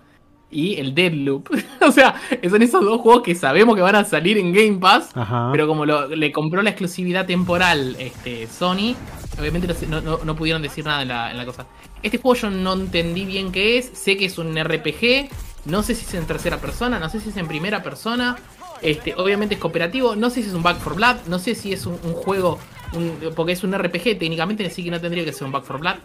y 0.51 0.75
el 0.75 0.93
Deadloop. 0.93 1.49
o 1.81 1.91
sea, 1.91 2.15
son 2.49 2.61
esos 2.61 2.83
dos 2.83 3.01
juegos 3.01 3.23
que 3.23 3.35
sabemos 3.35 3.75
que 3.75 3.81
van 3.81 3.95
a 3.95 4.03
salir 4.03 4.37
en 4.37 4.51
Game 4.53 4.77
Pass, 4.79 5.09
Ajá. 5.15 5.49
pero 5.51 5.67
como 5.67 5.85
lo- 5.85 6.07
le 6.07 6.31
compró 6.31 6.61
la 6.61 6.69
exclusividad 6.71 7.25
temporal 7.25 7.95
este, 7.99 8.47
Sony, 8.47 8.95
obviamente 9.39 9.67
no, 9.87 10.01
no- 10.01 10.35
pudieron 10.35 10.61
decir 10.61 10.85
nada 10.85 11.01
en 11.03 11.07
la, 11.07 11.31
en 11.31 11.37
la 11.37 11.45
cosa. 11.45 11.65
Este 12.03 12.17
juego 12.17 12.35
yo 12.41 12.49
no 12.49 12.73
entendí 12.73 13.25
bien 13.25 13.51
qué 13.51 13.77
es, 13.77 13.91
sé 13.93 14.17
que 14.17 14.25
es 14.25 14.37
un 14.37 14.55
RPG, 14.61 15.29
no 15.65 15.83
sé 15.83 15.95
si 15.95 16.05
es 16.05 16.13
en 16.15 16.25
tercera 16.25 16.57
persona, 16.57 16.99
no 16.99 17.09
sé 17.09 17.19
si 17.19 17.29
es 17.29 17.37
en 17.37 17.47
primera 17.47 17.81
persona. 17.83 18.37
Este, 18.81 19.13
obviamente 19.15 19.53
es 19.55 19.61
cooperativo, 19.61 20.15
no 20.15 20.31
sé 20.31 20.41
si 20.41 20.49
es 20.49 20.55
un 20.55 20.63
Back 20.63 20.79
for 20.79 20.95
Blood, 20.95 21.17
no 21.27 21.37
sé 21.37 21.53
si 21.53 21.71
es 21.71 21.85
un, 21.85 21.99
un 22.03 22.13
juego, 22.13 22.57
un- 22.93 23.15
porque 23.35 23.51
es 23.53 23.63
un 23.63 23.71
RPG, 23.77 24.17
técnicamente 24.17 24.67
sí 24.71 24.83
que 24.83 24.89
no 24.89 24.99
tendría 24.99 25.23
que 25.23 25.31
ser 25.31 25.45
un 25.45 25.51
Back 25.51 25.63
for 25.65 25.79
Blood. 25.79 25.95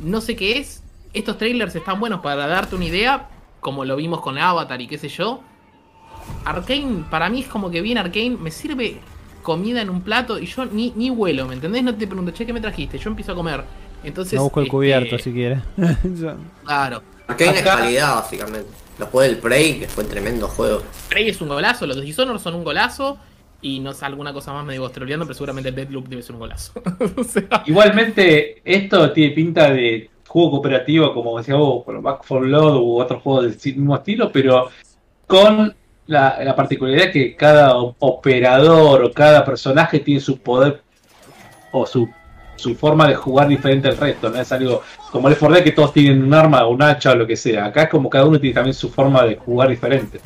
No 0.00 0.20
sé 0.20 0.36
qué 0.36 0.58
es. 0.58 0.82
Estos 1.14 1.38
trailers 1.38 1.74
están 1.74 1.98
buenos 2.00 2.20
para 2.20 2.46
darte 2.46 2.74
una 2.76 2.84
idea, 2.86 3.28
como 3.62 3.84
lo 3.84 3.96
vimos 3.96 4.20
con 4.20 4.36
Avatar 4.36 4.82
y 4.82 4.88
qué 4.88 4.98
sé 4.98 5.08
yo. 5.08 5.40
Arkane, 6.44 7.04
para 7.08 7.30
mí 7.30 7.40
es 7.40 7.46
como 7.46 7.70
que 7.70 7.80
viene 7.80 8.00
Arkane, 8.00 8.36
me 8.36 8.50
sirve 8.50 8.98
comida 9.42 9.80
en 9.80 9.88
un 9.88 10.02
plato 10.02 10.38
y 10.38 10.46
yo 10.46 10.66
ni, 10.66 10.92
ni 10.96 11.10
huelo, 11.10 11.46
¿me 11.46 11.54
entendés? 11.54 11.82
No 11.82 11.94
te 11.94 12.06
pregunto, 12.06 12.32
che, 12.32 12.44
¿qué 12.44 12.52
me 12.52 12.60
trajiste? 12.60 12.98
Yo 12.98 13.08
empiezo 13.08 13.32
a 13.32 13.34
comer. 13.36 13.64
Entonces. 14.04 14.34
no 14.34 14.42
busco 14.42 14.60
el 14.60 14.66
este, 14.66 14.70
cubierto 14.70 15.18
si 15.18 15.32
quieres. 15.32 15.60
Claro. 16.64 17.02
Arkane 17.28 17.58
es 17.58 17.62
calidad, 17.62 18.16
básicamente. 18.16 18.68
Después 18.98 19.30
del 19.30 19.38
Prey, 19.38 19.78
que 19.78 19.86
fue 19.86 20.04
tremendo 20.04 20.48
juego. 20.48 20.82
Prey 21.08 21.28
es 21.28 21.40
un 21.40 21.48
golazo, 21.48 21.86
los 21.86 22.00
Dishonored 22.00 22.40
son 22.40 22.56
un 22.56 22.64
golazo. 22.64 23.16
Y 23.64 23.78
no 23.78 23.92
sé, 23.92 24.04
alguna 24.04 24.32
cosa 24.32 24.52
más 24.52 24.64
me 24.64 24.72
digo 24.72 24.90
pero 24.92 25.34
seguramente 25.34 25.68
el 25.68 25.76
Deadloop 25.76 26.08
debe 26.08 26.22
ser 26.22 26.34
un 26.34 26.40
golazo. 26.40 26.72
o 27.16 27.22
sea, 27.22 27.62
Igualmente, 27.64 28.60
esto 28.64 29.12
tiene 29.12 29.32
pinta 29.34 29.70
de 29.70 30.10
juego 30.32 30.50
cooperativo, 30.52 31.12
como 31.12 31.36
decía 31.36 31.56
vos, 31.56 31.84
por 31.84 32.00
Back 32.00 32.24
for 32.24 32.40
Blood 32.40 32.76
u 32.76 32.98
otro 32.98 33.20
juego 33.20 33.42
del 33.42 33.54
mismo 33.76 33.96
estilo, 33.96 34.32
pero 34.32 34.70
con 35.26 35.74
la, 36.06 36.38
la 36.42 36.56
particularidad 36.56 37.12
que 37.12 37.36
cada 37.36 37.76
operador 37.76 39.04
o 39.04 39.12
cada 39.12 39.44
personaje 39.44 40.00
tiene 40.00 40.20
su 40.20 40.38
poder 40.38 40.80
o 41.70 41.84
su, 41.84 42.08
su 42.56 42.74
forma 42.74 43.08
de 43.08 43.14
jugar 43.14 43.48
diferente 43.48 43.88
al 43.88 43.98
resto, 43.98 44.30
no 44.30 44.40
es 44.40 44.50
algo 44.52 44.82
como 45.10 45.28
el 45.28 45.36
4 45.36 45.56
Dead 45.56 45.64
que 45.64 45.72
todos 45.72 45.92
tienen 45.92 46.22
un 46.22 46.32
arma 46.32 46.64
o 46.64 46.70
un 46.70 46.82
hacha 46.82 47.10
o 47.12 47.14
lo 47.14 47.26
que 47.26 47.36
sea. 47.36 47.66
Acá 47.66 47.82
es 47.82 47.88
como 47.90 48.08
cada 48.08 48.24
uno 48.24 48.40
tiene 48.40 48.54
también 48.54 48.74
su 48.74 48.90
forma 48.90 49.24
de 49.24 49.36
jugar 49.36 49.68
diferente. 49.68 50.18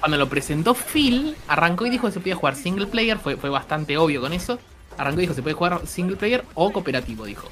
cuando 0.00 0.18
lo 0.18 0.28
presentó 0.28 0.74
Phil, 0.74 1.36
arrancó 1.46 1.86
y 1.86 1.90
dijo 1.90 2.08
que 2.08 2.14
se 2.14 2.18
podía 2.18 2.34
jugar 2.34 2.56
single 2.56 2.86
player, 2.86 3.18
fue, 3.18 3.36
fue 3.36 3.50
bastante 3.50 3.96
obvio 3.96 4.20
con 4.20 4.32
eso. 4.32 4.58
Arrancó 4.98 5.20
y 5.20 5.22
dijo 5.22 5.34
se 5.34 5.42
puede 5.42 5.54
jugar 5.54 5.86
single 5.86 6.16
player 6.16 6.44
o 6.54 6.72
cooperativo, 6.72 7.24
dijo. 7.24 7.48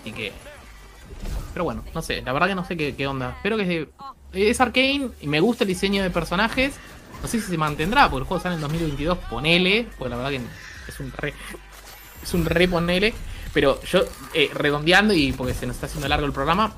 Así 0.00 0.10
que. 0.10 0.32
Pero 1.52 1.64
bueno, 1.64 1.84
no 1.94 2.02
sé, 2.02 2.22
la 2.22 2.32
verdad 2.32 2.48
que 2.48 2.54
no 2.54 2.64
sé 2.64 2.76
qué, 2.76 3.06
onda. 3.06 3.34
Espero 3.36 3.56
que 3.56 3.88
es 4.32 4.60
Arkane 4.60 5.10
y 5.20 5.26
me 5.26 5.40
gusta 5.40 5.64
el 5.64 5.68
diseño 5.68 6.02
de 6.02 6.10
personajes. 6.10 6.74
No 7.20 7.28
sé 7.28 7.40
si 7.40 7.46
se 7.46 7.58
mantendrá, 7.58 8.08
porque 8.10 8.22
el 8.22 8.28
juego 8.28 8.42
sale 8.42 8.56
en 8.56 8.62
2022, 8.62 9.18
ponele, 9.30 9.86
porque 9.98 10.10
la 10.10 10.16
verdad 10.16 10.30
que 10.30 10.40
es 10.88 11.00
un 11.00 11.12
re. 11.12 11.34
Es 12.22 12.34
un 12.34 12.44
re 12.44 12.68
ponele. 12.68 13.14
Pero 13.52 13.80
yo, 13.82 14.04
eh, 14.32 14.50
redondeando 14.54 15.12
y 15.12 15.32
porque 15.32 15.52
se 15.52 15.66
nos 15.66 15.76
está 15.76 15.86
haciendo 15.86 16.08
largo 16.08 16.26
el 16.26 16.32
programa, 16.32 16.72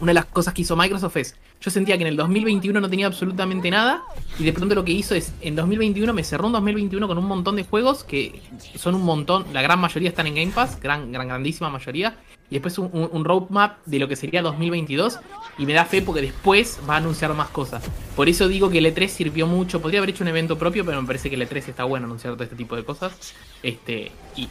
una 0.00 0.10
de 0.10 0.14
las 0.14 0.26
cosas 0.26 0.52
que 0.54 0.62
hizo 0.62 0.76
Microsoft 0.76 1.16
es, 1.16 1.36
yo 1.60 1.70
sentía 1.70 1.96
que 1.96 2.02
en 2.02 2.08
el 2.08 2.16
2021 2.16 2.80
no 2.80 2.90
tenía 2.90 3.06
absolutamente 3.06 3.70
nada 3.70 4.04
y 4.38 4.44
de 4.44 4.52
pronto 4.52 4.74
lo 4.74 4.84
que 4.84 4.92
hizo 4.92 5.14
es, 5.14 5.32
en 5.40 5.56
2021 5.56 6.12
me 6.12 6.22
cerró 6.22 6.46
un 6.46 6.52
2021 6.52 7.08
con 7.08 7.18
un 7.18 7.26
montón 7.26 7.56
de 7.56 7.64
juegos 7.64 8.04
que 8.04 8.40
son 8.76 8.94
un 8.94 9.02
montón, 9.02 9.46
la 9.52 9.62
gran 9.62 9.78
mayoría 9.78 10.08
están 10.08 10.26
en 10.26 10.34
Game 10.34 10.52
Pass, 10.52 10.78
gran, 10.80 11.12
gran 11.12 11.28
grandísima 11.28 11.70
mayoría, 11.70 12.16
y 12.48 12.54
después 12.54 12.78
un, 12.78 13.24
roadmap 13.24 13.84
de 13.86 13.98
lo 13.98 14.06
que 14.06 14.14
sería 14.14 14.40
2022 14.42 15.18
y 15.58 15.66
me 15.66 15.72
da 15.72 15.84
fe 15.84 16.02
porque 16.02 16.20
después 16.20 16.78
va 16.88 16.94
a 16.94 16.96
anunciar 16.98 17.34
más 17.34 17.48
cosas. 17.48 17.82
Por 18.14 18.28
eso 18.28 18.46
digo 18.46 18.70
que 18.70 18.78
el 18.78 18.86
E3 18.86 19.08
sirvió 19.08 19.46
mucho, 19.46 19.80
podría 19.82 19.98
haber 19.98 20.10
hecho 20.10 20.22
un 20.22 20.28
evento 20.28 20.56
propio, 20.56 20.84
pero 20.84 21.00
me 21.00 21.06
parece 21.06 21.28
que 21.28 21.34
el 21.34 21.42
E3 21.42 21.68
está 21.68 21.84
bueno 21.84 22.06
anunciar 22.06 22.34
todo 22.34 22.44
este 22.44 22.54
tipo 22.54 22.76
de 22.76 22.84
cosas. 22.84 23.34
Este, 23.62 24.12
y, 24.36 24.48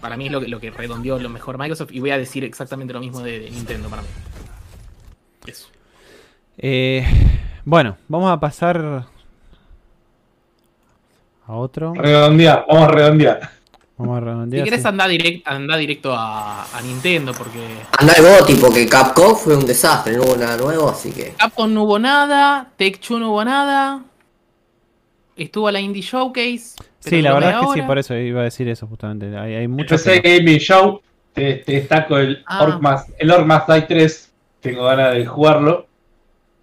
para 0.00 0.16
mí 0.16 0.26
es 0.26 0.32
lo 0.32 0.40
que, 0.40 0.48
lo 0.48 0.60
que 0.60 0.70
redondeó 0.70 1.18
lo 1.18 1.28
mejor 1.28 1.58
Microsoft 1.58 1.92
y 1.92 2.00
voy 2.00 2.10
a 2.10 2.18
decir 2.18 2.42
exactamente 2.42 2.92
lo 2.92 3.00
mismo 3.00 3.20
de 3.20 3.50
Nintendo 3.50 3.88
para 3.88 4.02
mí. 4.02 4.08
Eso. 5.46 5.68
Eh, 6.58 7.04
bueno, 7.64 7.96
vamos 8.08 8.30
a 8.30 8.40
pasar 8.40 9.06
a 11.46 11.52
otro. 11.54 11.94
Redondear, 11.94 12.64
vamos 12.68 12.88
a 12.88 12.88
redondear. 12.92 13.50
Vamos 13.98 14.22
a 14.22 14.44
Si 14.54 14.62
querés 14.62 14.82
sí. 14.82 14.88
andar 14.88 15.08
direct, 15.08 15.48
andá 15.48 15.76
directo 15.78 16.14
a, 16.14 16.64
a 16.64 16.82
Nintendo 16.82 17.32
porque 17.32 17.60
Anda 17.98 18.12
el 18.12 18.24
Goti, 18.24 18.54
porque 18.56 18.86
Capcom 18.86 19.34
fue 19.34 19.56
un 19.56 19.64
desastre, 19.64 20.16
no 20.18 20.24
hubo 20.24 20.36
nada 20.36 20.58
nuevo, 20.58 20.90
así 20.90 21.12
que. 21.12 21.30
Capcom 21.38 21.72
no 21.72 21.84
hubo 21.84 21.98
nada, 21.98 22.68
Tech 22.76 23.00
no 23.10 23.30
hubo 23.30 23.42
nada, 23.42 24.04
estuvo 25.34 25.70
la 25.70 25.80
Indie 25.80 26.02
Showcase. 26.02 26.74
Sí, 27.00 27.22
la 27.22 27.32
verdad 27.32 27.60
es 27.62 27.68
que 27.68 27.80
sí, 27.80 27.82
por 27.86 27.98
eso 27.98 28.14
iba 28.14 28.42
a 28.42 28.44
decir 28.44 28.68
eso 28.68 28.86
justamente. 28.86 29.34
Hay, 29.36 29.54
hay 29.54 29.68
mucho. 29.68 29.94
Empecé 29.94 30.20
que 30.20 30.38
Gaming 30.38 30.58
Show, 30.58 31.00
te, 31.32 31.54
te 31.54 31.72
destaco 31.72 32.18
el 32.18 32.42
Ah. 32.46 32.64
Orcmas, 32.64 33.06
el 33.18 33.30
Orcmas 33.30 33.66
Die 33.66 33.82
3, 33.82 34.32
tengo 34.70 34.84
ganas 34.84 35.14
de 35.14 35.26
jugarlo. 35.26 35.86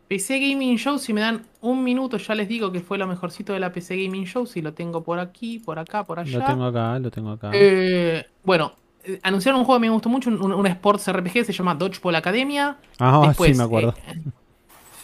PC 0.08 0.40
Gaming 0.40 0.78
Show, 0.78 1.00
si 1.00 1.12
me 1.14 1.22
dan 1.22 1.44
un 1.62 1.84
minuto 1.84 2.18
ya 2.18 2.36
les 2.36 2.48
digo 2.48 2.72
que 2.72 2.82
fue 2.82 2.98
lo 2.98 3.08
mejorcito 3.08 3.54
de 3.54 3.60
la 3.60 3.72
PC 3.72 3.96
Gaming 4.04 4.26
Show, 4.26 4.46
si 4.46 4.62
lo 4.62 4.74
tengo 4.74 5.04
por 5.04 5.20
aquí, 5.20 5.60
por 5.60 5.80
acá, 5.80 6.04
por 6.04 6.20
allá. 6.20 6.40
Lo 6.40 6.46
tengo 6.46 6.66
acá, 6.66 7.00
lo 7.00 7.10
tengo 7.10 7.32
acá. 7.32 7.50
Eh, 7.54 8.24
bueno, 8.44 8.74
eh, 9.06 9.20
anunciaron 9.24 9.60
un 9.60 9.66
juego 9.66 9.80
que 9.80 9.88
me 9.88 9.94
gustó 9.94 10.10
mucho, 10.10 10.30
un, 10.30 10.54
un 10.54 10.68
Sports 10.68 11.12
RPG, 11.12 11.46
se 11.46 11.54
llama 11.54 11.74
Dodgeball 11.74 12.16
Academia. 12.16 12.78
Ah, 13.00 13.24
Después, 13.28 13.52
sí, 13.54 13.58
me 13.58 13.64
acuerdo. 13.64 13.96
eh, 14.08 14.22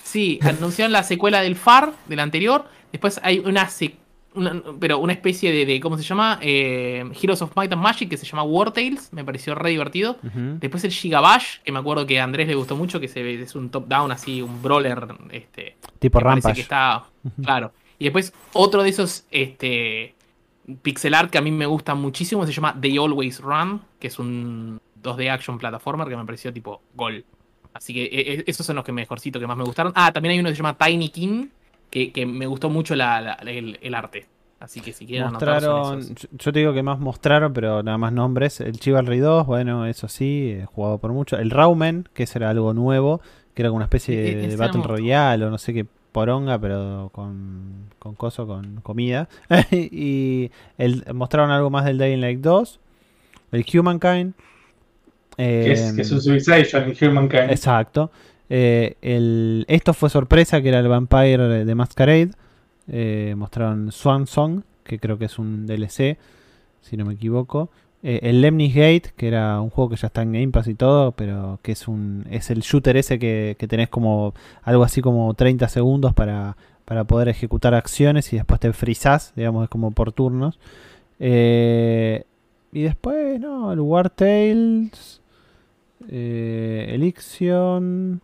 sí, 0.03 0.39
anunciaron 0.43 0.91
la 0.91 1.03
secuela 1.03 1.41
del 1.41 1.55
FAR, 1.55 1.93
del 2.07 2.19
anterior. 2.19 2.65
Después 2.91 3.19
hay 3.23 3.39
una, 3.39 3.65
sec- 3.67 3.95
una- 4.35 4.61
pero 4.79 4.99
una 4.99 5.13
especie 5.13 5.51
de, 5.51 5.65
de- 5.65 5.79
¿cómo 5.79 5.97
se 5.97 6.03
llama? 6.03 6.39
Eh, 6.41 7.03
Heroes 7.21 7.41
of 7.41 7.55
Might 7.55 7.71
and 7.73 7.81
Magic 7.81 8.09
que 8.09 8.17
se 8.17 8.25
llama 8.25 8.43
War 8.43 8.71
Tales. 8.71 9.11
Me 9.13 9.23
pareció 9.23 9.55
re 9.55 9.71
divertido. 9.71 10.17
Después 10.21 10.83
el 10.83 10.91
Gigabash, 10.91 11.59
que 11.63 11.71
me 11.71 11.79
acuerdo 11.79 12.05
que 12.05 12.19
a 12.19 12.23
Andrés 12.23 12.47
le 12.47 12.55
gustó 12.55 12.75
mucho, 12.75 12.99
que 12.99 13.07
se 13.07 13.23
ve- 13.23 13.41
es 13.41 13.55
un 13.55 13.69
top-down 13.69 14.11
así, 14.11 14.41
un 14.41 14.61
brawler. 14.61 15.07
Este, 15.31 15.75
Tipo 15.99 16.19
Rampage. 16.19 16.55
que 16.55 16.61
está. 16.61 17.05
Claro. 17.43 17.71
Y 17.97 18.05
después 18.05 18.33
otro 18.53 18.81
de 18.83 18.89
esos 18.89 19.25
este, 19.31 20.15
pixel 20.81 21.13
art 21.13 21.29
que 21.31 21.37
a 21.37 21.41
mí 21.41 21.51
me 21.51 21.65
gusta 21.65 21.95
muchísimo 21.95 22.45
se 22.45 22.51
llama 22.53 22.75
They 22.79 22.97
Always 22.97 23.39
Run, 23.41 23.81
que 23.99 24.07
es 24.07 24.19
un 24.19 24.79
2D 25.01 25.29
action 25.31 25.57
platformer 25.57 26.07
que 26.07 26.15
me 26.15 26.25
pareció 26.25 26.53
tipo 26.53 26.81
gol. 26.95 27.25
Así 27.73 27.93
que 27.93 28.03
e- 28.05 28.33
e- 28.35 28.43
esos 28.47 28.65
son 28.65 28.75
los 28.77 28.85
que 28.85 28.91
mejorcito 28.91 29.39
que 29.39 29.47
más 29.47 29.57
me 29.57 29.63
gustaron. 29.63 29.91
Ah, 29.95 30.11
también 30.11 30.33
hay 30.33 30.39
uno 30.39 30.49
que 30.49 30.55
se 30.55 30.61
llama 30.61 30.77
Tiny 30.77 31.09
King, 31.09 31.47
que, 31.89 32.11
que 32.11 32.25
me 32.25 32.45
gustó 32.47 32.69
mucho 32.69 32.95
la- 32.95 33.21
la- 33.21 33.33
el, 33.51 33.79
el 33.81 33.95
arte. 33.95 34.27
Así 34.59 34.81
que 34.81 34.91
si 34.91 35.05
quieren 35.05 35.29
Mostraron, 35.31 35.99
esos. 35.99 36.27
yo, 36.31 36.51
te 36.51 36.59
digo 36.59 36.73
que 36.73 36.83
más 36.83 36.99
mostraron, 36.99 37.53
pero 37.53 37.81
nada 37.81 37.97
más 37.97 38.11
nombres. 38.11 38.59
El 38.59 38.77
Chivalry 38.77 39.19
2, 39.19 39.45
bueno, 39.47 39.85
eso 39.85 40.09
sí, 40.09 40.57
he 40.61 40.65
jugado 40.65 40.97
por 40.97 41.13
mucho. 41.13 41.37
El 41.37 41.49
Raumen, 41.49 42.09
que 42.13 42.23
ese 42.23 42.39
era 42.39 42.49
algo 42.49 42.73
nuevo, 42.73 43.21
que 43.53 43.61
era 43.61 43.69
como 43.69 43.77
una 43.77 43.85
especie 43.85 44.15
E- 44.21 44.43
e- 44.43 44.47
de, 44.49 44.55
Battle 44.57 44.81
Royale 44.83 45.45
o 45.45 45.49
no 45.49 45.57
sé 45.57 45.73
qué 45.73 45.85
poronga, 46.11 46.59
pero 46.59 47.09
con, 47.13 47.85
con 47.99 48.15
coso, 48.15 48.45
con 48.47 48.81
comida. 48.81 49.29
y 49.71 50.51
el, 50.77 51.05
mostraron 51.13 51.51
algo 51.51 51.69
más 51.69 51.85
del 51.85 51.97
Dying 51.97 52.19
Light 52.19 52.39
2. 52.41 52.79
El 53.53 53.65
Humankind. 53.73 54.33
Que 55.37 55.71
es, 55.71 55.91
eh, 55.91 55.93
que 55.95 56.01
es 56.01 56.11
un 56.11 56.19
Civilization 56.21 56.83
en 56.99 57.09
Humankind. 57.09 57.49
Exacto. 57.51 58.11
Eh, 58.49 59.65
esto 59.67 59.93
fue 59.93 60.09
sorpresa, 60.09 60.61
que 60.61 60.69
era 60.69 60.79
el 60.79 60.87
Vampire 60.87 61.47
de, 61.47 61.65
de 61.65 61.75
Masquerade. 61.75 62.31
Eh, 62.91 63.35
mostraron 63.37 63.91
Swan 63.91 64.25
Song, 64.27 64.63
que 64.83 64.99
creo 64.99 65.19
que 65.19 65.25
es 65.25 65.37
un 65.37 65.67
DLC, 65.67 66.17
si 66.81 66.97
no 66.97 67.05
me 67.05 67.13
equivoco. 67.13 67.69
Eh, 68.01 68.21
el 68.23 68.41
Lemnis 68.41 68.73
Gate, 68.73 69.13
que 69.15 69.27
era 69.27 69.61
un 69.61 69.69
juego 69.69 69.91
que 69.91 69.97
ya 69.97 70.07
está 70.07 70.23
en 70.23 70.33
Game 70.33 70.49
Pass 70.49 70.67
y 70.67 70.75
todo, 70.75 71.11
pero 71.11 71.59
que 71.61 71.73
es 71.73 71.87
un 71.87 72.25
es 72.31 72.49
el 72.49 72.61
shooter 72.61 72.97
ese 72.97 73.19
que, 73.19 73.55
tenés 73.69 73.89
como 73.89 74.33
algo 74.63 74.83
así 74.83 75.01
como 75.01 75.33
30 75.33 75.67
segundos 75.67 76.13
para, 76.13 76.57
para 76.85 77.03
poder 77.03 77.27
ejecutar 77.27 77.75
acciones 77.75 78.31
y 78.33 78.37
después 78.37 78.59
te 78.59 78.73
frizás, 78.73 79.33
digamos, 79.35 79.63
es 79.65 79.69
como 79.69 79.91
por 79.91 80.11
turnos. 80.13 80.59
Y 82.71 82.83
después, 82.83 83.39
no, 83.39 83.73
el 83.73 83.79
War 83.79 84.09
Tales, 84.09 85.21
Elixion. 86.07 88.21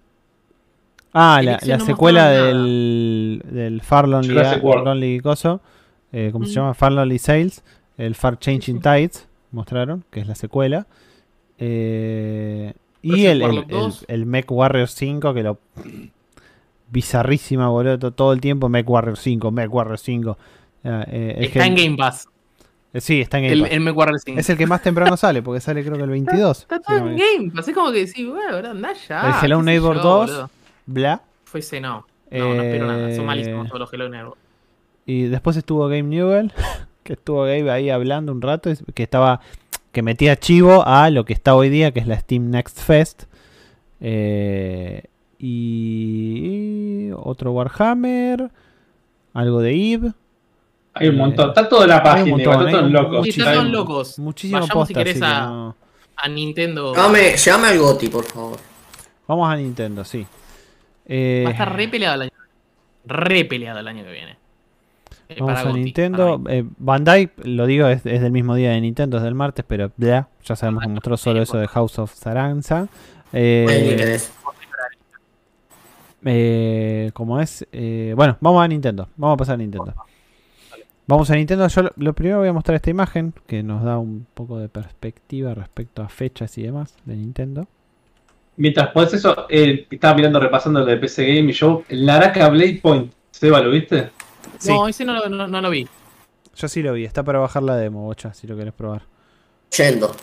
Ah, 1.18 1.42
la, 1.42 1.58
la 1.64 1.78
no 1.78 1.86
secuela 1.86 2.30
del, 2.30 3.42
del 3.50 3.82
Far 3.82 4.08
Lonely. 4.08 4.34
Lonely 4.62 5.20
Coso, 5.22 5.62
eh, 6.12 6.30
¿cómo 6.34 6.46
se 6.46 6.52
Mm. 6.52 6.56
llama? 6.56 6.74
Far 6.74 6.92
Lonely 6.92 7.18
Sales, 7.20 7.64
el 7.98 8.16
Far 8.16 8.38
Changing. 8.38 8.82
Tides, 8.82 9.28
mostraron, 9.52 10.04
que 10.12 10.20
es 10.20 10.28
la 10.28 10.36
secuela. 10.36 10.88
Eh, 11.58 12.74
y 13.02 13.26
el, 13.28 13.42
el, 13.44 13.58
el, 13.60 13.68
2. 13.68 14.06
el 14.10 14.26
Mech 14.26 14.52
Warrior 14.52 14.88
5, 14.90 15.34
que 15.34 15.44
lo. 15.44 15.58
Bizarrísima, 16.92 17.70
boludo. 17.70 17.98
to- 17.98 18.12
Todo 18.12 18.34
el 18.34 18.42
tiempo 18.42 18.70
Mech 18.70 18.88
Warrior 18.90 19.18
5, 19.18 19.52
Mech 19.52 19.74
Warrior 19.74 19.98
5. 20.00 20.38
Ah, 20.84 21.06
eh, 21.08 21.36
es 21.40 21.48
Está 21.48 21.60
que- 21.62 21.66
en 21.66 21.76
Game 21.76 21.98
Pass. 21.98 22.28
eh, 22.94 23.02
Sí, 23.02 23.22
está 23.22 23.38
en 23.40 23.44
Game 23.46 23.54
El, 23.56 23.62
Pass. 23.64 23.72
el 23.72 23.80
MechWarrior 23.82 24.20
5. 24.20 24.40
Es 24.40 24.50
el 24.50 24.58
que 24.58 24.68
más 24.68 24.82
temprano 24.82 25.18
sale, 25.18 25.42
porque 25.42 25.60
sale 25.62 25.84
creo 25.84 25.98
que 25.98 26.04
el 26.04 26.10
22. 26.10 26.60
Está 26.62 26.78
si 26.78 26.84
todo 26.84 26.98
en 26.98 27.06
me- 27.06 27.12
Game 27.16 27.52
Pass. 27.56 27.68
Es 27.68 27.74
como 27.76 27.92
que 27.92 28.06
decís, 28.06 28.28
bueno, 28.28 28.70
andá 28.70 28.90
ya. 29.08 29.30
El 29.40 29.46
Hello 29.46 29.62
Neighbor 29.64 29.96
yo, 29.98 30.02
2. 30.04 30.30
boludo. 30.32 30.50
Bla. 30.86 31.22
Fuese 31.46 31.80
no. 31.82 32.06
No, 32.32 32.54
no 32.54 32.62
espero 32.62 32.88
nada. 32.88 33.16
Son 33.16 33.26
malísimos 33.26 33.66
Eh, 33.66 33.70
todos 33.70 33.80
los 33.82 33.94
Hello 33.94 34.10
Neighbor. 34.10 34.38
Y 35.06 35.24
después 35.24 35.56
estuvo 35.58 35.88
Game 35.88 36.04
Newell, 36.04 36.52
que 37.04 37.14
estuvo 37.14 37.42
Gabe 37.42 37.70
ahí 37.72 37.90
hablando 37.90 38.32
un 38.32 38.42
rato, 38.42 38.72
que 38.94 39.04
estaba 39.04 39.40
que 39.92 40.02
metía 40.02 40.36
chivo 40.38 40.84
a 40.86 41.10
lo 41.10 41.24
que 41.24 41.32
está 41.34 41.56
hoy 41.56 41.70
día, 41.70 41.92
que 41.92 42.00
es 42.02 42.08
la 42.08 42.20
Steam 42.20 42.50
Next 42.50 42.82
Fest. 42.82 43.24
Eh, 44.02 45.04
y, 45.40 47.08
y 47.08 47.12
otro 47.16 47.52
Warhammer, 47.54 48.50
algo 49.34 49.62
de 49.62 49.94
Eve. 49.94 50.12
Hay 50.94 51.08
un 51.10 51.16
Eh, 51.16 51.18
montón. 51.18 51.50
Está 51.50 51.68
toda 51.70 51.88
la 51.88 52.02
página, 52.04 52.32
montón, 52.32 52.54
igual, 52.54 52.68
están 52.68 52.92
todos 52.92 53.04
locos. 53.04 53.24
Sí, 53.26 53.30
están 53.32 53.48
Hay- 53.48 53.56
todos 53.56 53.70
locos. 53.72 54.20
Muchísimo 54.20 54.60
Vayamos 54.62 54.88
si 54.88 54.94
querés 54.94 55.20
no- 55.20 55.76
a 56.18 56.28
Nintendo. 56.30 56.94
Llame, 56.96 57.36
llame 57.38 57.68
al 57.68 57.80
Goti, 57.80 58.08
por 58.10 58.24
favor. 58.26 58.58
Vamos 59.28 59.50
a 59.50 59.56
Nintendo, 59.58 60.04
sí. 60.06 60.26
Eh, 61.08 61.44
Va 61.46 61.50
a 61.50 61.54
estar 61.54 61.76
re 61.76 61.88
peleado 61.88 62.16
el 62.16 62.22
año. 62.24 62.32
Re 63.06 63.46
peleado 63.46 63.80
el 63.80 63.88
año 63.88 64.04
que 64.04 64.12
viene. 64.12 64.38
Eh, 65.30 65.36
Vamos 65.40 65.54
para 65.54 65.60
a 65.60 65.64
Gotti, 65.72 65.84
Nintendo. 65.84 66.42
para. 66.44 66.56
Eh, 66.56 66.66
Bandai, 66.78 67.32
lo 67.44 67.66
digo, 67.66 67.88
es, 67.88 68.06
es 68.06 68.22
del 68.22 68.32
mismo 68.32 68.56
día 68.56 68.72
de 68.72 68.82
Nintendo, 68.82 69.18
es 69.18 69.24
del 69.24 69.36
martes, 69.36 69.66
pero 69.68 69.92
bla, 69.98 70.28
ya 70.44 70.56
sabemos 70.56 70.84
que 70.84 70.90
mostró 70.90 71.18
solo 71.18 71.42
eso 71.42 71.58
de 71.58 71.68
House 71.68 72.00
of. 72.00 72.14
Eh, 73.34 74.18
eh, 76.26 77.12
como 77.14 77.40
es. 77.40 77.66
eh, 77.72 78.14
bueno, 78.16 78.38
vamos 78.40 78.64
a 78.64 78.68
Nintendo. 78.68 79.10
Vamos 79.16 79.36
a 79.36 79.38
pasar 79.38 79.56
a 79.56 79.58
Nintendo. 79.58 79.94
Vamos 81.08 81.30
a 81.30 81.36
Nintendo. 81.36 81.68
Yo 81.68 81.84
lo, 81.84 81.92
lo 81.98 82.14
primero 82.14 82.40
voy 82.40 82.48
a 82.48 82.54
mostrar 82.54 82.76
esta 82.76 82.90
imagen 82.90 83.34
que 83.46 83.62
nos 83.62 83.84
da 83.84 84.00
un 84.00 84.26
poco 84.34 84.58
de 84.58 84.70
perspectiva 84.70 85.54
respecto 85.54 86.02
a 86.02 86.10
fechas 86.10 86.58
y 86.58 86.64
demás 86.64 86.96
de 87.06 87.16
Nintendo. 87.16 87.68
Mientras 88.58 88.90
podés 88.90 89.14
eso, 89.14 89.48
eh, 89.50 89.86
estaba 89.90 90.16
mirando, 90.16 90.40
repasando 90.40 90.80
lo 90.80 90.86
de 90.86 90.98
PC 90.98 91.26
Game 91.26 91.50
y 91.52 91.54
yo, 91.54 91.84
Naraka 91.90 92.48
Blade 92.50 92.80
Point. 92.82 93.12
Seba, 93.32 93.60
¿lo 93.60 93.72
viste? 93.72 94.12
Sí. 94.60 94.72
No, 94.72 94.88
ese 94.88 95.04
no, 95.04 95.14
lo- 95.14 95.28
no- 95.30 95.48
no 95.48 95.60
lo 95.62 95.70
vi. 95.70 95.88
Yo 96.56 96.68
sí 96.70 96.82
lo 96.82 96.94
vi, 96.94 97.04
está 97.04 97.22
para 97.24 97.40
bajar 97.40 97.64
la 97.64 97.76
demo, 97.76 98.04
bocha, 98.06 98.34
si 98.34 98.48
lo 98.48 98.56
querés 98.56 98.74
probar. 98.74 99.02
Yendo. 99.78 100.16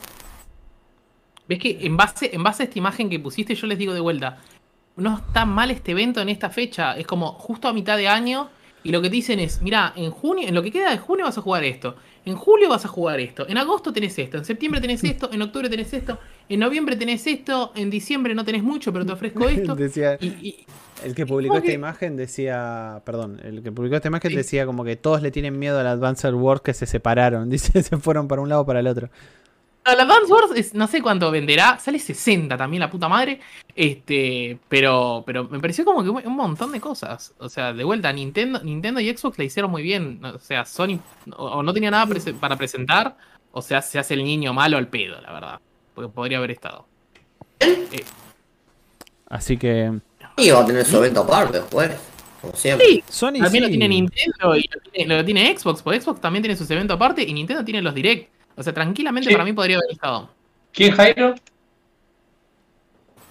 ¿Ves 1.49 1.59
que 1.59 1.79
en 1.83 1.97
base, 1.97 2.31
en 2.35 2.43
base 2.43 2.63
a 2.63 2.67
esta 2.67 2.79
imagen 2.79 3.11
que 3.11 3.19
pusiste, 3.21 3.55
yo 3.55 3.67
les 3.67 3.77
digo 3.79 3.93
de 3.93 4.01
vuelta, 4.01 4.39
no 4.97 5.19
está 5.19 5.45
mal 5.45 5.71
este 5.71 5.93
evento 5.93 6.21
en 6.21 6.29
esta 6.31 6.49
fecha, 6.49 6.97
es 6.97 7.07
como 7.07 7.33
justo 7.33 7.69
a 7.69 7.73
mitad 7.75 7.97
de 7.99 8.09
año, 8.09 8.49
y 8.85 8.93
lo 8.93 9.03
que 9.03 9.11
te 9.11 9.17
dicen 9.17 9.41
es, 9.41 9.61
mira, 9.61 9.93
en 9.97 10.11
junio, 10.11 10.49
en 10.49 10.55
lo 10.55 10.63
que 10.63 10.71
queda 10.73 10.91
de 10.91 10.99
junio 10.99 11.25
vas 11.27 11.37
a 11.37 11.43
jugar 11.43 11.65
esto, 11.65 11.97
en 12.25 12.37
julio 12.37 12.69
vas 12.69 12.85
a 12.85 12.89
jugar 12.89 13.19
esto, 13.21 13.49
en 13.49 13.59
agosto 13.59 13.93
tenés 13.93 14.19
esto, 14.19 14.39
en 14.39 14.45
septiembre 14.45 14.81
tenés 14.81 15.03
esto, 15.05 15.31
en 15.33 15.43
octubre 15.43 15.69
tenés 15.69 15.93
esto, 15.93 16.19
en 16.49 16.61
noviembre 16.61 16.97
tenés 16.97 17.27
esto, 17.27 17.73
en 17.75 17.91
diciembre 17.91 18.35
no 18.35 18.45
tenés 18.45 18.63
mucho, 18.63 18.93
pero 18.93 19.05
te 19.07 19.13
ofrezco 19.13 19.49
esto. 19.49 19.75
Decía, 19.75 20.17
Y, 20.21 20.27
y- 20.27 20.67
El 21.05 21.15
que 21.17 21.27
publicó 21.27 21.57
esta 21.57 21.67
que- 21.69 21.73
imagen 21.73 22.17
decía, 22.17 23.03
perdón, 23.05 23.41
el 23.43 23.63
que 23.63 23.73
publicó 23.73 23.97
esta 23.97 24.09
imagen 24.09 24.31
Sí. 24.31 24.37
decía 24.37 24.67
como 24.67 24.85
que 24.85 24.95
todos 24.97 25.21
le 25.23 25.31
tienen 25.33 25.59
miedo 25.59 25.79
al 25.81 25.87
Advanced 25.87 26.33
Wars 26.35 26.61
que 26.61 26.75
se 26.75 26.87
separaron, 26.87 27.49
dice, 27.51 27.83
se 27.83 27.97
fueron 27.97 28.29
para 28.29 28.41
un 28.43 28.49
lado 28.49 28.63
o 28.63 28.67
para 28.67 28.81
el 28.81 28.87
otro. 28.87 29.09
La 29.85 29.93
Advance 30.05 30.33
Wars 30.33 30.51
es- 30.55 30.75
no 30.75 30.87
sé 30.87 31.03
cuánto 31.03 31.31
venderá, 31.31 31.79
sale 31.79 31.99
60 31.99 32.57
también 32.57 32.81
la 32.81 32.91
puta 32.91 33.09
madre. 33.09 33.41
Este, 33.75 34.59
pero 34.69 35.25
pero 35.27 35.45
me 35.49 35.59
pareció 35.59 35.85
como 35.85 36.03
que 36.05 36.11
un 36.11 36.25
un 36.27 36.37
montón 36.37 36.71
de 36.73 36.81
cosas. 36.81 37.35
O 37.39 37.49
sea, 37.49 37.73
de 37.73 37.83
vuelta, 37.83 38.13
Nintendo, 38.13 38.61
Nintendo 38.63 39.01
y 39.01 39.17
Xbox 39.17 39.39
la 39.39 39.45
hicieron 39.45 39.71
muy 39.71 39.83
bien. 39.83 40.25
O 40.25 40.39
sea, 40.39 40.65
Sony 40.65 41.01
o, 41.37 41.47
o 41.47 41.63
no 41.63 41.73
tenía 41.73 41.91
nada 41.91 42.07
prese- 42.07 42.33
para 42.35 42.57
presentar, 42.57 43.17
o 43.51 43.61
sea, 43.61 43.83
se 43.83 43.99
hace 43.99 44.15
el 44.15 44.23
niño 44.25 44.53
malo 44.55 44.79
al 44.79 44.87
pedo, 44.89 45.21
la 45.21 45.33
verdad. 45.33 45.61
Porque 45.95 46.13
podría 46.13 46.39
haber 46.39 46.53
estado. 46.53 46.87
Así 49.29 49.57
que 49.57 49.93
Y 50.37 50.51
va 50.51 50.61
a 50.61 50.67
tener 50.67 50.85
su 50.85 50.97
evento 50.99 51.21
aparte 51.23 51.59
después. 51.61 51.91
Como 52.41 52.55
siempre. 52.57 52.87
Sí, 52.87 53.05
Sony 53.09 53.35
también 53.41 53.65
lo 53.65 53.69
tiene 53.71 53.89
Nintendo 53.89 54.57
y 54.57 54.69
lo 54.73 54.81
tiene, 54.91 55.17
lo 55.17 55.25
tiene 55.25 55.57
Xbox, 55.57 55.81
porque 55.83 56.01
Xbox 56.01 56.21
también 56.21 56.43
tiene 56.43 56.57
sus 56.57 56.69
eventos 56.71 56.95
aparte 56.97 57.23
y 57.23 57.33
Nintendo 57.33 57.65
tiene 57.65 57.81
los 57.83 57.95
Direct. 57.95 58.31
O 58.57 58.63
sea, 58.63 58.73
tranquilamente 58.73 59.29
Sí. 59.31 59.35
para 59.35 59.45
mí 59.45 59.53
podría 59.53 59.77
haber 59.77 59.91
estado. 59.93 60.29
¿Quién, 60.73 60.95
Jairo? 60.95 61.35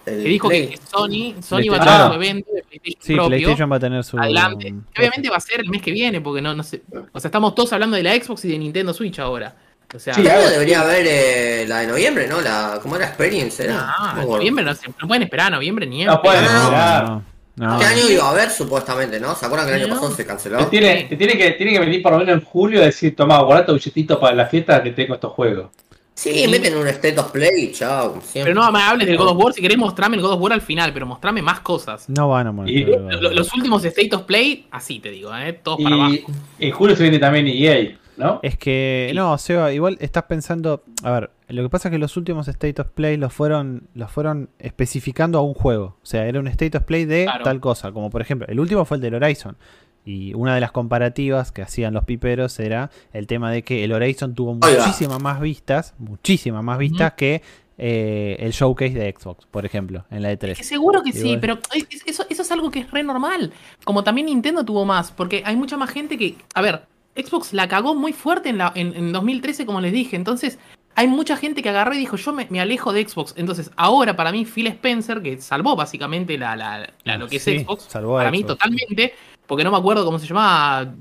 Que 0.05 0.11
dijo 0.15 0.47
Play. 0.47 0.69
que 0.69 0.77
Sony, 0.77 1.41
Sony 1.43 1.69
va 1.69 1.77
a 1.77 1.79
tener 1.79 1.89
Ah. 1.89 2.07
su 2.09 2.13
evento 2.15 2.49
de 2.51 2.63
PlayStation 2.63 3.01
Sí, 3.01 3.13
propio. 3.13 3.27
PlayStation 3.29 3.71
va 3.71 3.75
a 3.75 3.79
tener 3.79 4.03
su 4.03 4.17
adelante. 4.17 4.73
Obviamente 4.97 5.29
va 5.29 5.37
a 5.37 5.39
ser 5.39 5.59
el 5.59 5.69
mes 5.69 5.81
que 5.81 5.91
viene, 5.91 6.21
porque 6.21 6.41
no, 6.41 6.55
no 6.55 6.63
sé. 6.63 6.81
O 7.13 7.19
sea, 7.19 7.29
estamos 7.29 7.53
todos 7.53 7.71
hablando 7.73 7.95
de 7.97 8.03
la 8.03 8.15
Xbox 8.15 8.45
y 8.45 8.49
de 8.49 8.57
Nintendo 8.57 8.93
Switch 8.95 9.19
ahora. 9.19 9.55
O 9.93 9.99
sea, 9.99 10.13
Sí, 10.15 10.21
ahora- 10.27 10.49
debería 10.49 10.81
haber 10.81 11.05
eh, 11.07 11.65
la 11.67 11.79
de 11.79 11.87
noviembre, 11.87 12.27
¿no? 12.27 12.41
La, 12.41 12.79
¿Cómo 12.81 12.95
era? 12.95 13.07
Experience, 13.07 13.63
¿era? 13.63 13.73
no, 13.75 13.81
No 13.81 14.09
acuerdo. 14.21 14.37
noviembre 14.37 14.65
no, 14.65 14.73
se, 14.73 14.87
no 14.87 15.07
pueden 15.07 15.23
esperar 15.23 15.47
a 15.47 15.49
noviembre 15.51 15.85
ni 15.85 16.03
No 16.05 16.19
pueden. 16.21 16.45
No, 16.45 16.49
esperar. 16.63 17.09
no, 17.09 17.23
no. 17.67 17.73
Este 17.81 17.85
año 17.85 18.09
iba 18.09 18.23
a 18.25 18.31
haber 18.31 18.49
supuestamente, 18.49 19.19
¿no? 19.19 19.35
¿Se 19.35 19.45
acuerdan 19.45 19.67
que 19.69 19.75
el 19.75 19.81
año 19.81 19.87
No. 19.89 19.95
pasado 19.95 20.11
se 20.15 20.23
Te 20.23 20.27
canceló? 20.27 20.67
tiene, 20.67 21.05
te 21.09 21.15
tiene, 21.15 21.37
que, 21.37 21.51
tiene 21.51 21.71
que 21.73 21.79
venir 21.79 22.01
por 22.01 22.11
lo 22.13 22.19
menos 22.19 22.35
en 22.35 22.41
julio 22.45 22.81
y 22.81 22.85
decir, 22.85 23.15
toma, 23.15 23.41
guarda 23.43 23.65
tu 23.67 23.73
billetito 23.73 24.19
para 24.19 24.35
la 24.35 24.45
fiesta 24.47 24.81
que 24.83 24.91
tengo 24.91 25.13
estos 25.13 25.31
juegos. 25.33 25.67
Sí, 26.13 26.45
meten 26.49 26.75
un 26.75 26.87
State 26.87 27.17
of 27.19 27.31
Play, 27.31 27.71
chao, 27.71 28.19
siempre. 28.21 28.53
Pero 28.53 28.61
no 28.63 28.71
me 28.71 28.79
hables 28.81 29.07
del 29.07 29.17
God 29.17 29.29
of 29.29 29.37
War. 29.43 29.53
Si 29.53 29.61
querés 29.61 29.77
mostrarme 29.77 30.17
el 30.17 30.21
God 30.21 30.33
of 30.33 30.41
War 30.41 30.53
al 30.53 30.61
final, 30.61 30.91
pero 30.93 31.05
mostrame 31.05 31.41
más 31.41 31.61
cosas. 31.61 32.07
No 32.09 32.29
van 32.29 32.47
a 32.47 32.51
mostrar. 32.51 32.89
Lo- 33.21 33.31
Los 33.31 33.51
últimos 33.55 33.83
State 33.85 34.13
of 34.15 34.23
Play, 34.23 34.67
así 34.71 34.99
te 34.99 35.09
digo, 35.09 35.35
¿eh? 35.35 35.53
Todos 35.53 35.79
para 35.81 35.95
abajo. 35.95 36.13
Y 36.59 36.65
en 36.67 36.71
julio 36.73 36.95
se 36.95 37.03
viene 37.03 37.17
también 37.17 37.47
EA, 37.47 37.97
¿no? 38.21 38.39
Es 38.43 38.57
que, 38.57 39.11
no, 39.15 39.37
Seba, 39.37 39.71
igual 39.73 39.97
estás 39.99 40.23
pensando, 40.23 40.83
a 41.03 41.11
ver, 41.11 41.31
lo 41.49 41.63
que 41.63 41.69
pasa 41.69 41.89
es 41.89 41.91
que 41.91 41.97
los 41.99 42.15
últimos 42.17 42.47
State 42.47 42.81
of 42.81 42.89
Play 42.89 43.17
los 43.17 43.33
fueron, 43.33 43.87
los 43.93 44.09
fueron 44.11 44.49
especificando 44.59 45.37
a 45.37 45.41
un 45.41 45.53
juego. 45.53 45.97
O 46.01 46.05
sea, 46.05 46.25
era 46.25 46.39
un 46.39 46.47
State 46.47 46.77
of 46.77 46.83
Play 46.83 47.05
de 47.05 47.25
Claro. 47.25 47.43
tal 47.43 47.59
cosa, 47.59 47.91
como 47.91 48.09
por 48.09 48.21
ejemplo, 48.21 48.47
el 48.49 48.59
último 48.59 48.85
fue 48.85 48.97
el 48.97 49.01
del 49.01 49.15
Horizon. 49.15 49.57
Y 50.03 50.33
una 50.33 50.55
de 50.55 50.61
las 50.61 50.71
comparativas 50.71 51.51
que 51.51 51.61
hacían 51.61 51.93
los 51.93 52.05
piperos 52.05 52.59
era 52.59 52.89
el 53.13 53.27
tema 53.27 53.51
de 53.51 53.61
que 53.63 53.83
el 53.83 53.91
Horizon 53.93 54.33
tuvo 54.33 54.57
va. 54.57 54.67
muchísimas 54.67 55.21
más 55.21 55.39
vistas, 55.39 55.93
muchísimas 55.99 56.63
más 56.63 56.79
vistas 56.79 57.13
que 57.13 57.43
eh, 57.83 58.35
el 58.39 58.51
showcase 58.51 58.93
de 58.93 59.13
Xbox, 59.17 59.45
por 59.47 59.65
ejemplo, 59.65 60.05
en 60.11 60.21
la 60.21 60.31
E 60.31 60.37
Que 60.37 60.53
E3. 60.53 60.61
seguro 60.63 61.01
que 61.03 61.11
sí, 61.13 61.37
pero 61.41 61.57
es- 61.73 61.87
eso, 62.05 62.25
eso 62.29 62.41
es 62.43 62.51
algo 62.51 62.69
que 62.69 62.79
es 62.79 62.91
re 62.91 63.01
normal. 63.03 63.51
Como 63.83 64.03
también 64.03 64.27
Nintendo 64.27 64.63
tuvo 64.63 64.85
más, 64.85 65.11
porque 65.11 65.41
hay 65.45 65.55
mucha 65.55 65.77
más 65.77 65.89
gente 65.89 66.17
que. 66.17 66.35
A 66.53 66.61
ver, 66.61 66.81
Xbox 67.15 67.53
la 67.53 67.67
cagó 67.67 67.95
muy 67.95 68.13
fuerte 68.13 68.49
en, 68.49 68.57
la, 68.57 68.71
en, 68.75 68.95
en 68.95 69.11
2013, 69.11 69.65
como 69.65 69.81
les 69.81 69.91
dije. 69.93 70.15
Entonces, 70.15 70.57
hay 70.95 71.07
mucha 71.07 71.35
gente 71.37 71.61
que 71.61 71.69
agarró 71.69 71.93
y 71.93 71.97
dijo: 71.97 72.15
Yo 72.17 72.33
me, 72.33 72.47
me 72.49 72.59
alejo 72.61 72.93
de 72.93 73.07
Xbox. 73.07 73.33
Entonces, 73.37 73.71
ahora 73.75 74.15
para 74.15 74.31
mí, 74.31 74.45
Phil 74.45 74.67
Spencer, 74.67 75.21
que 75.21 75.39
salvó 75.41 75.75
básicamente 75.75 76.37
la, 76.37 76.55
la- 76.55 76.89
la- 77.03 77.17
lo 77.17 77.27
que 77.27 77.37
es 77.37 77.43
Xbox, 77.65 77.83
salvó 77.89 78.15
para 78.17 78.31
mí 78.31 78.37
totalmente, 78.47 79.13
porque 79.47 79.63
no 79.63 79.71
me 79.71 79.77
acuerdo 79.77 80.05
cómo 80.05 80.19
se 80.19 80.27
llamaba. 80.27 80.93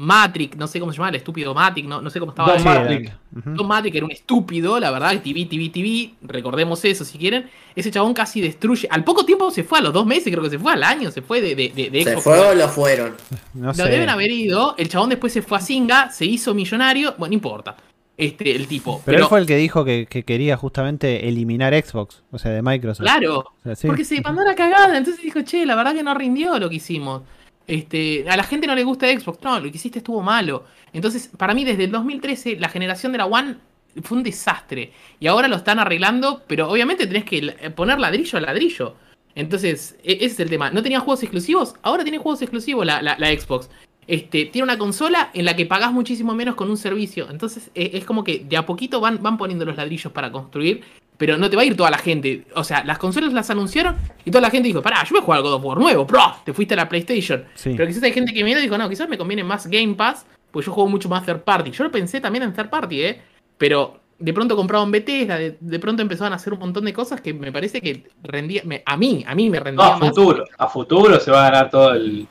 Matrix, 0.00 0.56
no 0.56 0.68
sé 0.68 0.78
cómo 0.78 0.92
se 0.92 0.98
llama, 0.98 1.08
el 1.08 1.16
estúpido 1.16 1.52
Matrix, 1.54 1.88
no, 1.88 2.00
no 2.00 2.08
sé 2.08 2.20
cómo 2.20 2.30
estaba. 2.30 2.54
Don 2.54 2.62
Matrix. 2.64 3.10
Tom 3.56 3.66
Matrix 3.66 3.96
era 3.96 4.06
un 4.06 4.12
estúpido, 4.12 4.78
la 4.78 4.92
verdad, 4.92 5.10
TV, 5.22 5.44
TV, 5.46 5.68
TV, 5.70 6.14
recordemos 6.22 6.84
eso 6.84 7.04
si 7.04 7.18
quieren. 7.18 7.50
Ese 7.74 7.90
chabón 7.90 8.14
casi 8.14 8.40
destruye. 8.40 8.86
Al 8.90 9.02
poco 9.02 9.24
tiempo 9.24 9.50
se 9.50 9.64
fue, 9.64 9.80
a 9.80 9.82
los 9.82 9.92
dos 9.92 10.06
meses, 10.06 10.24
creo 10.32 10.42
que 10.42 10.50
se 10.50 10.58
fue 10.58 10.72
al 10.72 10.82
año, 10.84 11.10
se 11.10 11.20
fue 11.20 11.40
de, 11.40 11.54
de, 11.56 11.68
de, 11.74 11.90
de 11.90 12.04
¿Se 12.04 12.10
Xbox. 12.12 12.24
fue 12.24 12.38
o 12.38 12.54
lo 12.54 12.68
fueron? 12.68 13.14
No 13.54 13.66
Lo 13.68 13.74
sé. 13.74 13.88
deben 13.88 14.08
haber 14.08 14.30
ido. 14.30 14.76
El 14.78 14.88
chabón 14.88 15.08
después 15.08 15.32
se 15.32 15.42
fue 15.42 15.58
a 15.58 15.60
Singa, 15.60 16.10
se 16.10 16.24
hizo 16.26 16.54
millonario. 16.54 17.14
Bueno, 17.18 17.30
no 17.30 17.34
importa. 17.34 17.76
Este, 18.16 18.54
el 18.54 18.66
tipo. 18.68 19.02
Pero, 19.04 19.18
él 19.18 19.24
fue 19.26 19.38
el 19.40 19.46
que 19.46 19.56
dijo 19.56 19.84
que, 19.84 20.06
que 20.08 20.24
quería 20.24 20.56
justamente 20.56 21.28
eliminar 21.28 21.72
Xbox, 21.74 22.22
o 22.30 22.38
sea, 22.38 22.50
de 22.52 22.62
Microsoft. 22.62 23.02
Claro, 23.04 23.38
O 23.40 23.52
sea, 23.62 23.74
sí. 23.76 23.86
porque 23.86 24.04
se 24.04 24.20
mandó 24.20 24.42
la 24.44 24.54
cagada. 24.54 24.96
Entonces 24.96 25.22
dijo, 25.22 25.40
che, 25.42 25.64
la 25.66 25.74
verdad 25.76 25.94
que 25.94 26.02
no 26.02 26.14
rindió 26.14 26.58
lo 26.58 26.68
que 26.68 26.76
hicimos. 26.76 27.22
Este, 27.68 28.24
a 28.28 28.36
la 28.36 28.42
gente 28.42 28.66
no 28.66 28.74
le 28.74 28.82
gusta 28.82 29.06
Xbox. 29.06 29.40
No, 29.42 29.60
lo 29.60 29.70
que 29.70 29.76
hiciste 29.76 29.98
estuvo 29.98 30.20
malo. 30.22 30.64
Entonces, 30.92 31.30
para 31.36 31.54
mí, 31.54 31.64
desde 31.64 31.84
el 31.84 31.92
2013, 31.92 32.56
la 32.58 32.68
generación 32.68 33.12
de 33.12 33.18
la 33.18 33.26
One 33.26 33.56
fue 34.02 34.16
un 34.18 34.24
desastre. 34.24 34.92
Y 35.20 35.26
ahora 35.28 35.46
lo 35.48 35.56
están 35.56 35.78
arreglando, 35.78 36.42
pero 36.48 36.68
obviamente 36.70 37.06
tenés 37.06 37.24
que 37.24 37.38
l- 37.38 37.52
poner 37.76 38.00
ladrillo 38.00 38.38
a 38.38 38.40
ladrillo. 38.40 38.96
Entonces, 39.34 39.96
e- 40.02 40.14
ese 40.14 40.24
es 40.26 40.40
el 40.40 40.50
tema. 40.50 40.70
No 40.70 40.82
tenía 40.82 41.00
juegos 41.00 41.22
exclusivos, 41.22 41.74
ahora 41.82 42.02
tiene 42.02 42.18
juegos 42.18 42.40
exclusivos 42.42 42.84
la, 42.86 43.02
la- 43.02 43.16
la 43.18 43.28
Xbox. 43.38 43.68
Este, 44.06 44.46
tiene 44.46 44.64
una 44.64 44.78
consola 44.78 45.30
en 45.34 45.44
la 45.44 45.54
que 45.54 45.66
pagás 45.66 45.92
muchísimo 45.92 46.34
menos 46.34 46.54
con 46.54 46.70
un 46.70 46.78
servicio. 46.78 47.28
Entonces, 47.30 47.70
e- 47.74 47.90
es 47.92 48.04
como 48.06 48.24
que 48.24 48.46
de 48.48 48.56
a 48.56 48.64
poquito 48.64 49.00
van, 49.00 49.22
van 49.22 49.36
poniendo 49.36 49.66
los 49.66 49.76
ladrillos 49.76 50.10
para 50.12 50.32
construir. 50.32 50.82
Pero 51.18 51.36
no 51.36 51.50
te 51.50 51.56
va 51.56 51.62
a 51.62 51.64
ir 51.64 51.76
toda 51.76 51.90
la 51.90 51.98
gente. 51.98 52.44
O 52.54 52.62
sea, 52.64 52.84
las 52.84 52.96
consolas 52.98 53.32
las 53.32 53.50
anunciaron 53.50 53.96
y 54.24 54.30
toda 54.30 54.40
la 54.40 54.50
gente 54.50 54.68
dijo, 54.68 54.80
pará, 54.80 55.02
yo 55.02 55.10
voy 55.10 55.18
a 55.18 55.22
jugar 55.24 55.36
al 55.38 55.42
God 55.42 55.54
of 55.54 55.64
War 55.64 55.78
nuevo, 55.78 56.04
bro. 56.06 56.22
Te 56.44 56.52
fuiste 56.54 56.74
a 56.74 56.76
la 56.76 56.88
PlayStation. 56.88 57.44
Sí. 57.54 57.74
Pero 57.76 57.88
quizás 57.88 58.04
hay 58.04 58.12
gente 58.12 58.32
que 58.32 58.44
viene 58.44 58.60
y 58.60 58.62
dijo, 58.62 58.78
no, 58.78 58.88
quizás 58.88 59.08
me 59.08 59.18
conviene 59.18 59.42
más 59.42 59.66
Game 59.66 59.94
Pass, 59.94 60.24
pues 60.52 60.64
yo 60.64 60.72
juego 60.72 60.88
mucho 60.88 61.08
más 61.08 61.26
third 61.26 61.40
party. 61.40 61.72
Yo 61.72 61.82
lo 61.84 61.90
pensé 61.90 62.20
también 62.20 62.44
en 62.44 62.52
third 62.52 62.70
party, 62.70 63.02
¿eh? 63.02 63.20
Pero 63.58 63.98
de 64.20 64.32
pronto 64.32 64.54
compraban 64.54 64.90
Bethesda, 64.92 65.36
de, 65.38 65.56
de 65.60 65.78
pronto 65.80 66.02
empezaban 66.02 66.32
a 66.32 66.36
hacer 66.36 66.52
un 66.52 66.60
montón 66.60 66.84
de 66.84 66.92
cosas 66.92 67.20
que 67.20 67.34
me 67.34 67.50
parece 67.52 67.80
que 67.80 68.04
rendía, 68.22 68.62
me- 68.64 68.82
a 68.86 68.96
mí, 68.96 69.24
a 69.26 69.34
mí 69.34 69.50
me 69.50 69.58
No, 69.58 69.64
rendía 69.64 69.86
a 69.94 69.98
más. 69.98 70.08
futuro. 70.10 70.44
A 70.56 70.68
futuro 70.68 71.18
se 71.20 71.30
va 71.32 71.46
a 71.46 71.50
ganar 71.50 71.70
todo 71.70 71.94
el. 71.94 72.26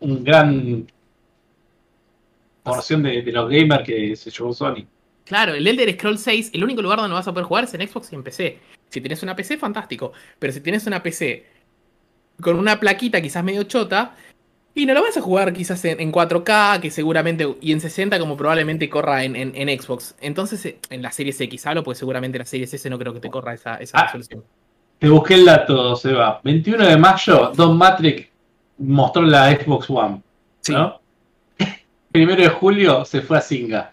Un 0.00 0.22
gran. 0.24 0.86
porción 2.62 3.02
de, 3.02 3.22
de 3.22 3.32
los 3.32 3.50
gamers 3.50 3.84
que 3.84 4.14
se 4.16 4.30
llevó 4.30 4.52
Sony. 4.52 4.84
Claro, 5.30 5.54
el 5.54 5.64
Elder 5.64 5.92
Scrolls 5.92 6.22
6, 6.22 6.50
el 6.54 6.64
único 6.64 6.82
lugar 6.82 6.98
donde 6.98 7.14
vas 7.14 7.28
a 7.28 7.32
poder 7.32 7.46
jugar 7.46 7.62
es 7.62 7.72
en 7.74 7.86
Xbox 7.86 8.10
y 8.12 8.16
en 8.16 8.24
PC. 8.24 8.58
Si 8.88 9.00
tienes 9.00 9.22
una 9.22 9.36
PC, 9.36 9.58
fantástico. 9.58 10.12
Pero 10.40 10.52
si 10.52 10.60
tienes 10.60 10.84
una 10.88 11.00
PC 11.04 11.46
con 12.42 12.56
una 12.58 12.80
plaquita 12.80 13.22
quizás 13.22 13.44
medio 13.44 13.62
chota, 13.62 14.16
y 14.74 14.86
no 14.86 14.94
lo 14.94 15.02
vas 15.02 15.16
a 15.16 15.20
jugar 15.20 15.52
quizás 15.52 15.84
en, 15.84 16.00
en 16.00 16.10
4K, 16.10 16.80
que 16.80 16.90
seguramente, 16.90 17.46
y 17.60 17.70
en 17.70 17.80
60 17.80 18.18
como 18.18 18.36
probablemente 18.36 18.90
corra 18.90 19.22
en, 19.22 19.36
en- 19.36 19.52
en 19.54 19.80
Xbox. 19.80 20.16
Entonces, 20.20 20.66
eh, 20.66 20.78
en 20.90 21.00
la 21.00 21.12
Series 21.12 21.40
X 21.40 21.64
hablo, 21.66 21.84
pues 21.84 21.98
seguramente 21.98 22.36
la 22.36 22.44
Series 22.44 22.74
S 22.74 22.90
no 22.90 22.98
creo 22.98 23.14
que 23.14 23.20
te 23.20 23.30
corra 23.30 23.54
esa, 23.54 23.76
esa 23.76 23.98
Ah. 23.98 24.06
resolución. 24.06 24.42
Te 24.98 25.08
busqué 25.08 25.34
el 25.34 25.44
dato, 25.44 25.94
Seba. 25.94 26.40
21 26.42 26.86
de 26.88 26.96
mayo, 26.96 27.52
Don 27.54 27.78
Matrix 27.78 28.26
mostró 28.78 29.22
la 29.22 29.50
Xbox 29.54 29.88
One. 29.90 30.22
Sí. 30.60 30.72
¿no? 30.72 31.00
Primero 32.10 32.42
de 32.42 32.48
julio 32.48 33.04
se 33.04 33.20
fue 33.22 33.38
a 33.38 33.40
Singa. 33.40 33.92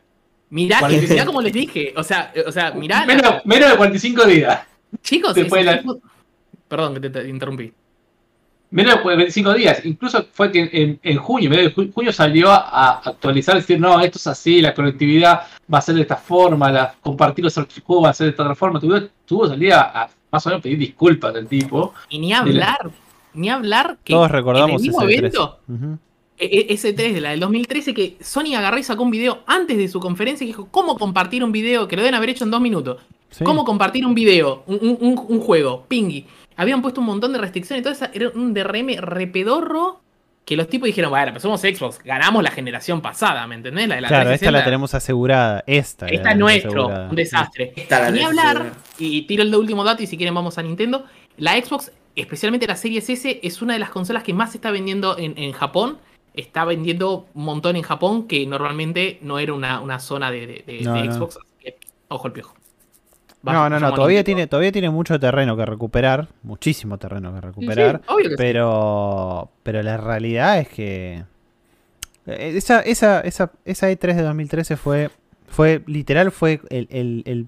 Mirá, 0.49 0.87
que, 0.87 1.01
mirá 1.01 1.25
como 1.25 1.41
les 1.41 1.53
dije. 1.53 1.93
O 1.95 2.03
sea, 2.03 2.31
eh, 2.33 2.43
o 2.45 2.51
sea 2.51 2.71
mirá. 2.71 3.05
Menos, 3.05 3.23
la... 3.23 3.41
menos 3.43 3.69
de 3.71 3.77
45 3.77 4.25
días. 4.25 4.59
Chicos, 5.01 5.35
Después 5.35 5.65
la... 5.65 5.81
perdón 6.67 7.01
que 7.01 7.09
te, 7.09 7.27
interrumpí. 7.27 7.73
Menos 8.69 9.03
de 9.03 9.15
25 9.15 9.53
días. 9.53 9.85
Incluso 9.85 10.25
fue 10.31 10.51
que 10.51 10.69
en, 10.71 10.99
en 11.01 11.17
junio, 11.17 11.49
medio 11.49 11.69
de 11.69 11.91
junio 11.91 12.11
salió 12.11 12.51
a, 12.51 12.99
actualizar, 12.99 13.55
decir, 13.55 13.79
no, 13.79 13.99
esto 14.01 14.17
es 14.17 14.27
así, 14.27 14.61
la 14.61 14.73
conectividad 14.73 15.43
va 15.73 15.77
a 15.77 15.81
ser 15.81 15.95
de 15.95 16.01
esta 16.01 16.17
forma, 16.17 16.69
la, 16.69 16.93
compartir 17.01 17.45
los 17.45 17.57
archivos 17.57 18.03
va 18.03 18.09
a 18.09 18.13
ser 18.13 18.25
de 18.25 18.31
esta 18.31 18.43
otra 18.43 18.55
forma. 18.55 18.79
Tuvo, 18.79 18.99
tuvo 19.25 19.47
salida 19.47 19.91
a 19.93 20.09
más 20.31 20.45
o 20.45 20.49
menos 20.49 20.61
pedir 20.61 20.77
disculpas 20.77 21.33
del 21.33 21.47
tipo. 21.47 21.93
Y 22.09 22.19
ni 22.19 22.33
hablar, 22.33 22.89
ni 23.33 23.49
hablar 23.49 23.97
que 24.03 24.13
Todos 24.13 24.31
recordamos 24.31 24.69
en 24.69 24.75
el 24.75 24.81
mismo 24.81 25.01
evento. 25.03 25.59
E, 26.39 26.67
e, 26.69 26.75
S3 26.75 27.13
de 27.13 27.21
la 27.21 27.31
del 27.31 27.39
2013 27.39 27.93
que 27.95 28.17
Sony 28.21 28.55
agarró 28.55 28.77
y 28.77 28.83
sacó 28.83 29.03
un 29.03 29.09
video 29.09 29.43
antes 29.47 29.77
de 29.77 29.87
su 29.87 29.99
conferencia 29.99 30.45
y 30.45 30.47
dijo, 30.47 30.67
¿cómo 30.69 30.97
compartir 30.97 31.43
un 31.43 31.51
video? 31.51 31.87
Que 31.87 31.95
lo 31.95 32.03
deben 32.03 32.13
haber 32.13 32.29
hecho 32.29 32.43
en 32.43 32.51
dos 32.51 32.61
minutos. 32.61 33.01
¿Cómo 33.43 33.65
compartir 33.65 34.05
un 34.05 34.15
video? 34.15 34.63
Un, 34.67 34.97
un, 35.01 35.25
un, 35.27 35.39
juego, 35.41 35.85
Pingy. 35.87 36.25
Habían 36.55 36.81
puesto 36.81 37.01
un 37.01 37.07
montón 37.07 37.33
de 37.33 37.39
restricciones, 37.39 37.85
entonces 37.85 38.09
era 38.13 38.29
un 38.29 38.53
DRM 38.53 38.97
repedorro 38.99 40.01
que 40.45 40.55
los 40.55 40.69
tipos 40.69 40.87
dijeron, 40.87 41.09
bueno, 41.09 41.27
pero 41.27 41.41
somos 41.41 41.59
Xbox, 41.59 41.99
ganamos 42.05 42.41
la 42.41 42.51
generación 42.51 43.01
pasada, 43.01 43.45
¿me 43.47 43.55
entendés? 43.55 43.89
La 43.89 43.99
la 43.99 44.07
claro, 44.07 44.31
esta 44.31 44.49
la 44.49 44.63
tenemos 44.63 44.93
asegurada, 44.93 45.63
esta. 45.67 46.07
Esta 46.07 46.31
es 46.31 46.37
nuestro, 46.37 46.87
un 46.87 47.15
desastre. 47.15 47.73
Ni 48.13 48.23
hablar, 48.23 48.71
y 48.97 49.23
tiro 49.23 49.43
el 49.43 49.53
último 49.53 49.83
dato 49.83 50.03
y 50.03 50.07
si 50.07 50.15
quieren 50.15 50.33
vamos 50.33 50.57
a 50.57 50.63
Nintendo, 50.63 51.03
la 51.35 51.61
Xbox, 51.61 51.91
especialmente 52.15 52.65
la 52.65 52.77
Series 52.77 53.09
S, 53.09 53.39
es 53.43 53.61
una 53.61 53.73
de 53.73 53.79
las 53.79 53.89
consolas 53.89 54.23
que 54.23 54.33
más 54.33 54.51
se 54.51 54.59
está 54.59 54.71
vendiendo 54.71 55.17
en, 55.17 55.37
en 55.37 55.51
Japón 55.51 55.97
Está 56.37 56.63
vendiendo 56.63 57.25
un 57.33 57.43
montón 57.43 57.75
en 57.75 57.81
Japón, 57.81 58.27
que 58.27 58.45
normalmente 58.45 59.19
no 59.21 59.39
era 59.39 59.53
una, 59.53 59.81
una 59.81 59.99
zona 59.99 60.31
de, 60.31 60.47
de- 60.47 60.63
de- 60.65 60.81
No, 60.83 60.93
de 60.93 61.03
no. 61.07 61.13
Xbox. 61.13 61.37
Así 61.37 61.47
que, 61.59 61.77
ojo 62.07 62.27
el 62.27 62.33
piojo. 62.33 62.53
No, 63.43 63.69
no, 63.69 63.79
no, 63.79 63.93
todavía 63.93 64.23
tiene, 64.23 64.47
todavía 64.47 64.71
tiene 64.71 64.89
mucho 64.89 65.19
terreno 65.19 65.55
que 65.55 65.65
recuperar, 65.65 66.27
muchísimo 66.43 66.97
terreno 66.97 67.33
que 67.33 67.39
recuperar, 67.41 67.97
Sí, 67.97 68.01
sí, 68.07 68.13
obvio 68.13 68.23
que 68.25 68.29
sí. 68.31 68.35
pero, 68.37 69.49
pero 69.63 69.83
la 69.83 69.95
realidad 69.97 70.59
es 70.59 70.67
que 70.67 71.23
eh, 72.25 72.53
esa, 72.57 72.81
esa, 72.81 73.21
esa, 73.21 73.51
esa 73.63 73.89
E3 73.89 74.15
de 74.15 74.21
2013 74.23 74.75
fue, 74.75 75.09
fue 75.47 75.81
literal, 75.87 76.31
fue 76.31 76.59
el, 76.69 76.87
el- 76.91 77.23
el, 77.25 77.47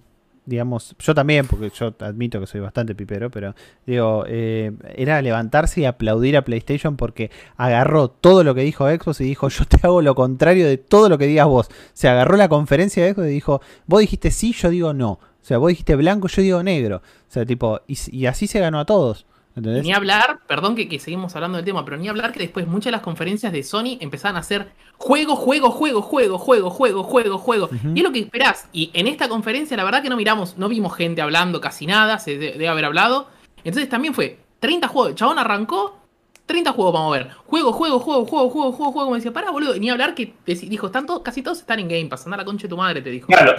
digamos, 0.50 0.96
yo 1.00 1.14
también, 1.14 1.46
porque 1.48 1.72
yo 1.74 1.94
admito 2.00 2.40
que 2.40 2.48
soy 2.48 2.60
bastante 2.60 2.96
pipero, 2.96 3.30
pero 3.30 3.56
digo, 3.86 4.26
eh, 4.28 4.72
era 4.96 5.22
levantarse 5.22 5.82
y 5.82 5.86
aplaudir 5.86 6.36
a 6.36 6.44
PlayStation 6.44 6.98
porque 6.98 7.30
agarró 7.56 8.10
todo 8.10 8.44
lo 8.44 8.56
que 8.56 8.62
dijo 8.62 8.90
Xbox 8.90 9.22
y 9.22 9.26
dijo, 9.26 9.48
yo 9.50 9.66
te 9.66 9.78
hago 9.84 10.02
lo 10.02 10.16
contrario 10.16 10.68
de 10.68 10.78
todo 10.78 11.08
lo 11.08 11.18
que 11.18 11.28
digas 11.28 11.48
vos. 11.48 11.70
Se 11.94 12.10
agarró 12.10 12.36
la 12.36 12.50
conferencia 12.50 13.04
de 13.06 13.14
Xbox 13.14 13.28
y 13.28 13.32
dijo, 13.32 13.62
vos 13.86 14.02
dijiste 14.02 14.32
sí, 14.32 14.54
yo 14.54 14.70
digo 14.70 14.94
no. 14.94 15.12
O 15.12 15.46
sea, 15.50 15.58
vos 15.58 15.70
dijiste 15.70 15.96
blanco, 15.96 16.28
yo 16.28 16.42
digo 16.42 16.64
negro. 16.64 16.98
O 16.98 17.32
sea, 17.32 17.46
tipo, 17.46 17.82
y, 17.88 17.98
y 18.12 18.26
así 18.26 18.48
se 18.48 18.60
ganó 18.60 18.80
a 18.80 18.86
todos. 18.86 19.26
¿Entendés? 19.56 19.84
Ni 19.84 19.94
hablar, 19.94 20.40
perdón 20.48 20.76
que, 20.76 20.88
que 20.88 21.00
seguimos 21.00 21.36
hablando 21.36 21.58
del 21.58 21.66
tema, 21.66 21.84
pero 21.84 21.98
ni 21.98 22.08
hablar 22.08 22.32
que 22.32 22.40
después 22.40 22.66
muchas 22.68 22.86
de 22.86 22.92
las 22.92 23.02
conferencias 23.02 23.52
de 23.52 23.64
Sony 23.64 23.98
empezaban 24.00 24.36
a 24.38 24.40
hacer 24.40 24.68
juego, 24.98 25.36
juego, 25.36 25.72
juego, 25.72 26.02
juego, 26.02 26.38
juego, 26.40 26.70
juego, 26.70 27.04
juego, 27.04 27.38
juego. 27.38 27.70
Y 27.96 28.00
es 28.00 28.04
lo 28.04 28.12
que 28.12 28.20
esperás. 28.20 28.68
Y 28.72 28.92
en 28.94 29.08
esta 29.08 29.28
conferencia, 29.28 29.76
la 29.76 29.84
verdad 29.84 30.02
que 30.02 30.10
no 30.10 30.16
miramos, 30.18 30.58
no 30.58 30.70
vimos 30.70 30.96
gente 30.96 31.22
hablando 31.22 31.60
casi 31.60 31.86
nada, 31.88 32.20
se 32.20 32.38
de- 32.38 32.52
debe 32.54 32.68
haber 32.70 32.86
hablado. 32.86 33.28
Entonces 33.64 33.90
también 33.90 34.14
fue 34.14 34.40
30 34.60 34.88
juegos. 34.88 35.10
El 35.10 35.16
chabón 35.16 35.40
arrancó, 35.40 35.98
30 36.46 36.72
juegos 36.72 36.94
vamos 36.94 37.14
a 37.16 37.18
ver. 37.20 37.30
Juego, 37.46 37.74
juego, 37.74 38.00
juego, 38.00 38.26
juego, 38.26 38.50
juego, 38.50 38.72
juego, 38.72 38.92
juego. 38.94 39.10
Me 39.12 39.18
decía, 39.18 39.34
para 39.34 39.52
boludo. 39.52 39.76
Y 39.76 39.80
ni 39.82 39.90
hablar 39.90 40.16
que 40.16 40.34
dijo, 40.46 40.86
están 40.88 41.06
todos, 41.06 41.22
casi 41.22 41.42
todos 41.42 41.60
están 41.60 41.80
en 41.80 41.88
Game 41.90 42.06
Pass. 42.06 42.26
Anda 42.26 42.36
a 42.36 42.38
la 42.40 42.46
concha 42.46 42.64
de 42.64 42.70
tu 42.70 42.78
madre, 42.78 43.02
te 43.02 43.10
dijo. 43.10 43.28
Claro, 43.28 43.56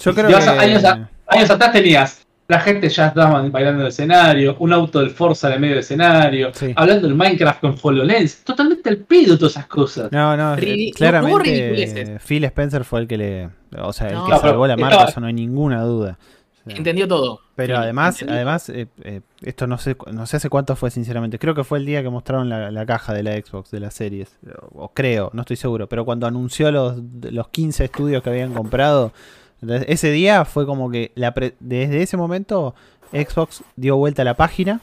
Yo 0.00 0.14
creo 0.14 0.28
que... 0.28 0.34
años, 0.34 0.84
a- 0.84 1.08
años 1.28 1.50
atrás 1.50 1.72
tenías. 1.72 2.23
La 2.46 2.60
gente 2.60 2.88
ya 2.90 3.06
estaba 3.06 3.40
bailando 3.48 3.80
en 3.80 3.86
el 3.86 3.88
escenario, 3.88 4.56
un 4.58 4.72
auto 4.72 5.00
del 5.00 5.10
Forza 5.10 5.48
en 5.48 5.54
el 5.54 5.60
medio 5.60 5.74
del 5.76 5.80
escenario, 5.80 6.50
Sí. 6.52 6.72
hablando 6.76 7.06
del 7.08 7.16
Minecraft 7.16 7.60
con 7.60 7.74
HoloLens. 7.82 8.44
Totalmente 8.44 8.90
al 8.90 8.98
pedo 8.98 9.38
todas 9.38 9.52
esas 9.52 9.66
cosas. 9.66 10.12
No, 10.12 10.36
no, 10.36 10.54
Ridi- 10.56 10.90
eh, 10.90 10.92
claramente 10.94 11.38
ridiculeces. 11.42 12.22
Phil 12.22 12.44
Spencer 12.44 12.84
fue 12.84 13.00
el 13.00 13.08
que 13.08 13.16
le... 13.16 13.48
O 13.78 13.92
sea, 13.94 14.08
el 14.08 14.14
No, 14.14 14.26
que 14.26 14.36
salvó 14.38 14.66
la 14.66 14.76
marca, 14.76 14.94
estaba- 14.96 15.10
eso 15.10 15.20
no 15.20 15.26
hay 15.26 15.32
ninguna 15.32 15.82
duda. 15.84 16.18
O 16.66 16.68
sea, 16.70 16.76
Entendió 16.78 17.08
todo. 17.08 17.40
Pero 17.56 17.76
Sí, 17.76 17.82
además, 17.82 18.14
entendió. 18.20 18.36
además 18.36 18.68
eh, 18.68 18.88
eh, 19.04 19.20
esto 19.42 19.66
no 19.66 19.78
sé, 19.78 19.96
no 20.12 20.26
sé 20.26 20.36
hace 20.36 20.48
cuánto 20.50 20.76
fue 20.76 20.90
sinceramente. 20.90 21.38
Creo 21.38 21.54
que 21.54 21.64
fue 21.64 21.78
el 21.78 21.86
día 21.86 22.02
que 22.02 22.08
mostraron 22.10 22.48
la, 22.50 22.70
la 22.70 22.84
caja 22.86 23.12
de 23.14 23.22
la 23.22 23.32
Xbox, 23.36 23.70
de 23.70 23.80
las 23.80 23.94
series. 23.94 24.38
O 24.74 24.90
creo, 24.92 25.30
no 25.34 25.42
estoy 25.42 25.56
seguro. 25.56 25.88
Pero 25.88 26.04
cuando 26.04 26.26
anunció 26.26 26.70
los, 26.70 26.96
los 27.22 27.48
15 27.48 27.84
estudios 27.84 28.22
que 28.22 28.30
habían 28.30 28.52
comprado, 28.54 29.12
entonces, 29.64 29.86
ese 29.90 30.10
día 30.10 30.44
fue 30.44 30.66
como 30.66 30.90
que 30.90 31.12
la 31.14 31.34
pre- 31.34 31.54
desde 31.60 32.02
ese 32.02 32.16
momento 32.16 32.74
Xbox 33.12 33.62
dio 33.76 33.96
vuelta 33.96 34.22
a 34.22 34.24
la 34.24 34.34
página 34.34 34.80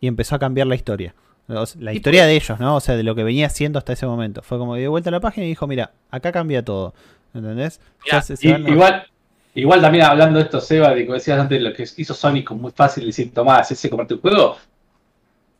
y 0.00 0.06
empezó 0.06 0.34
a 0.34 0.38
cambiar 0.38 0.66
la 0.66 0.74
historia. 0.74 1.14
O 1.48 1.64
sea, 1.66 1.80
la 1.80 1.92
historia 1.94 2.26
de 2.26 2.36
ellos, 2.36 2.60
¿no? 2.60 2.76
O 2.76 2.80
sea, 2.80 2.96
de 2.96 3.02
lo 3.02 3.14
que 3.14 3.24
venía 3.24 3.46
haciendo 3.46 3.78
hasta 3.78 3.94
ese 3.94 4.06
momento. 4.06 4.42
Fue 4.42 4.58
como 4.58 4.74
que 4.74 4.80
dio 4.80 4.90
vuelta 4.90 5.08
a 5.08 5.12
la 5.12 5.20
página 5.20 5.46
y 5.46 5.48
dijo, 5.48 5.66
mira, 5.66 5.92
acá 6.10 6.30
cambia 6.30 6.62
todo. 6.64 6.92
¿Entendés? 7.34 7.80
Mirá, 8.04 8.16
Ya 8.18 8.22
se- 8.22 8.36
se 8.36 8.48
Y- 8.48 8.52
van 8.52 8.66
a- 8.66 8.70
igual, 8.70 9.06
igual 9.54 9.80
también 9.80 10.04
hablando 10.04 10.38
de 10.38 10.44
esto, 10.44 10.60
Seba, 10.60 10.94
de 10.94 11.06
que 11.06 11.12
decías 11.12 11.38
antes, 11.40 11.60
lo 11.62 11.72
que 11.72 11.84
hizo 11.96 12.12
Sony 12.14 12.44
como 12.44 12.60
muy 12.62 12.72
fácil 12.72 13.06
decir, 13.06 13.32
Tomás, 13.32 13.70
ese 13.70 13.88
comparte 13.88 14.14
un 14.14 14.20
juego. 14.20 14.56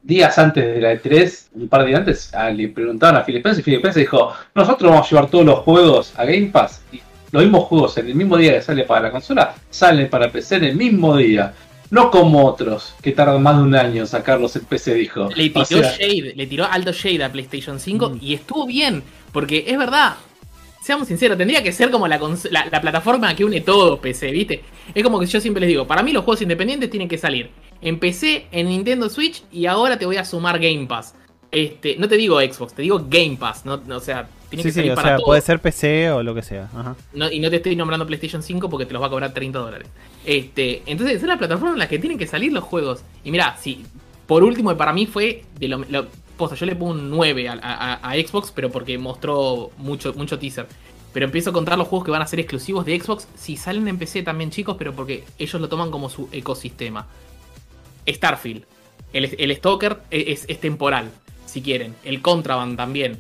Días 0.03 0.39
antes 0.39 0.65
de 0.65 0.81
la 0.81 0.93
E3, 0.93 1.49
un 1.55 1.69
par 1.69 1.81
de 1.83 1.89
días 1.89 1.99
antes, 2.01 2.35
ah, 2.35 2.51
le 2.51 2.69
preguntaron 2.69 3.21
a 3.21 3.25
Phil 3.25 3.37
Spencer 3.39 3.61
y 3.61 3.65
Phil 3.65 3.75
Spencer 3.77 4.01
dijo, 4.01 4.33
nosotros 4.55 4.91
vamos 4.91 5.07
a 5.07 5.11
llevar 5.11 5.29
todos 5.31 5.45
los 5.45 5.59
juegos 5.61 6.13
a 6.17 6.25
Game 6.25 6.47
Pass 6.47 6.83
y 6.93 7.01
los 7.31 7.43
mismos 7.43 7.65
juegos 7.65 7.97
en 7.99 8.07
el 8.09 8.15
mismo 8.15 8.37
día 8.37 8.53
que 8.55 8.63
sale 8.63 8.85
para 8.85 9.03
la 9.03 9.11
consola, 9.11 9.55
salen 9.71 10.09
para 10.09 10.31
PC 10.31 10.57
en 10.57 10.65
el 10.65 10.77
mismo 10.77 11.17
día. 11.17 11.55
No 11.91 12.11
como 12.11 12.45
otros, 12.47 12.95
que 13.03 13.13
tardan 13.13 13.43
más 13.43 13.57
de 13.57 13.63
un 13.63 13.75
año 13.75 14.03
en 14.03 14.07
sacarlos 14.07 14.55
en 14.57 14.65
PC, 14.67 14.95
dijo. 14.95 15.29
Le 15.35 15.49
tiró 15.49 15.63
O 15.63 15.65
sea, 15.65 15.97
shade, 15.97 16.35
le 16.37 16.47
tiró 16.47 16.67
alto 16.67 16.93
shade 16.93 17.25
a 17.25 17.33
PlayStation 17.33 17.81
5 17.81 18.11
Mm. 18.11 18.19
y 18.21 18.35
estuvo 18.35 18.67
bien, 18.67 19.03
porque 19.33 19.65
es 19.67 19.79
verdad. 19.79 20.17
Seamos 20.83 21.09
sinceros, 21.09 21.37
tendría 21.37 21.63
que 21.63 21.73
ser 21.73 21.91
como 21.91 22.07
la, 22.07 22.19
la, 22.51 22.67
la 22.71 22.81
plataforma 22.81 23.35
que 23.35 23.45
une 23.45 23.61
todo 23.63 24.01
PC, 24.01 24.31
¿viste? 24.31 24.63
Es 24.95 25.03
como 25.03 25.19
que 25.19 25.27
yo 25.27 25.41
siempre 25.41 25.61
les 25.61 25.69
digo, 25.69 25.87
para 25.87 26.03
mí 26.03 26.13
los 26.13 26.25
juegos 26.25 26.41
independientes 26.43 26.89
tienen 26.91 27.09
que 27.09 27.19
salir 27.19 27.51
en 27.83 27.99
PC, 27.99 28.47
en 28.53 28.69
Nintendo 28.69 29.09
Switch 29.11 29.43
y 29.53 29.67
ahora 29.67 29.99
te 29.99 30.07
voy 30.07 30.17
a 30.17 30.25
sumar 30.25 30.59
Game 30.59 30.87
Pass. 30.87 31.15
Este, 31.51 31.97
no 31.99 32.07
te 32.09 32.17
digo 32.17 32.39
Xbox, 32.41 32.75
te 32.75 32.83
digo 32.83 33.05
Game 33.09 33.37
Pass, 33.39 33.65
no, 33.65 33.81
o 33.91 34.01
sea, 34.01 34.29
tiene 34.51 34.63
Sí, 34.63 34.69
que 34.69 34.73
sí, 34.73 34.77
salir 34.81 34.93
o 34.93 34.95
para 34.95 35.09
sea, 35.09 35.17
todo. 35.17 35.27
puede 35.27 35.41
ser 35.41 35.61
PC 35.61 36.11
o 36.13 36.23
lo 36.23 36.35
que 36.35 36.43
sea. 36.43 36.69
Ajá. 36.75 36.97
No- 37.13 37.31
y 37.31 37.39
no 37.41 37.51
te 37.51 37.57
estoy 37.57 37.77
nombrando 37.77 38.07
PlayStation 38.07 38.43
5 38.43 38.69
porque 38.71 38.87
te 38.87 38.93
los 38.93 39.03
va 39.03 39.07
a 39.07 39.11
cobrar 39.11 39.33
30 39.35 39.59
dólares. 39.59 39.89
Este, 40.25 40.83
entonces, 40.87 41.17
esa 41.17 41.27
es 41.27 41.29
la 41.29 41.39
plataforma 41.39 41.73
en 41.75 41.79
la 41.79 41.89
que 41.89 41.99
tienen 41.99 42.19
que 42.19 42.27
salir 42.27 42.53
los 42.53 42.65
juegos. 42.65 43.03
Y 43.25 43.31
mira, 43.31 43.57
si 43.61 43.85
por 44.27 44.43
último, 44.45 44.77
para 44.77 44.93
mí 44.93 45.07
fue 45.07 45.45
de 45.59 45.69
lo, 45.69 45.79
lo- 45.89 46.07
posta, 46.37 46.55
yo 46.57 46.67
le 46.67 46.77
pongo 46.77 46.93
un 46.93 47.11
9 47.11 47.49
a, 47.49 47.55
a- 47.63 48.11
a 48.11 48.15
Xbox, 48.15 48.53
pero 48.55 48.71
porque 48.71 48.97
mostró 48.99 49.71
mucho, 49.79 50.13
mucho 50.15 50.39
teaser. 50.39 50.67
Pero 51.13 51.25
empiezo 51.27 51.51
a 51.51 51.53
contar 51.53 51.77
los 51.79 51.89
juegos 51.89 52.05
que 52.05 52.11
van 52.13 52.23
a 52.23 52.27
ser 52.27 52.39
exclusivos 52.39 52.85
de 52.85 53.01
Xbox. 53.01 53.27
Si 53.35 53.57
salen 53.57 53.89
en 53.89 53.99
PC 53.99 54.23
también, 54.23 54.51
chicos, 54.51 54.77
pero 54.79 54.93
porque 54.95 55.25
ellos 55.39 55.61
lo 55.61 55.69
toman 55.69 55.91
como 55.91 56.09
su 56.11 56.29
ecosistema. 56.33 57.07
Starfield. 58.07 58.65
El, 59.13 59.35
el 59.39 59.57
Stalker 59.57 59.99
es, 60.11 60.45
es 60.49 60.61
temporal, 60.61 61.11
si 61.47 61.63
quieren. 61.63 61.95
El 62.05 62.21
Contraband 62.23 62.77
también. 62.77 63.19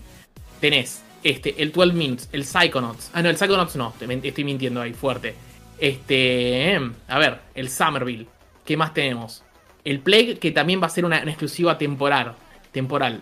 Tenés 0.60 1.02
este, 1.28 1.62
el 1.62 1.72
12 1.72 1.92
Minutes, 1.92 2.28
el 2.32 2.44
Psychonauts. 2.44 3.10
Ah, 3.12 3.20
no, 3.20 3.28
el 3.28 3.36
Psychonauts 3.36 3.76
no, 3.76 3.92
estoy 4.22 4.44
mintiendo 4.44 4.80
ahí, 4.80 4.94
fuerte. 4.94 5.34
Este, 5.78 6.72
em, 6.72 6.94
a 7.06 7.18
ver, 7.18 7.40
el 7.54 7.68
Somerville. 7.68 8.26
¿Qué 8.64 8.78
más 8.78 8.94
tenemos? 8.94 9.44
El 9.84 10.00
Plague, 10.00 10.38
que 10.38 10.52
también 10.52 10.80
va 10.82 10.86
a 10.86 10.90
ser 10.90 11.04
una, 11.04 11.18
exclusiva 11.18 11.76
temporal. 11.76 12.34
Temporal. 12.72 13.20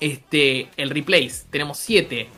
Este, 0.00 0.68
el 0.76 0.90
Replace, 0.90 1.46
tenemos 1.50 1.78
7. 1.78 2.28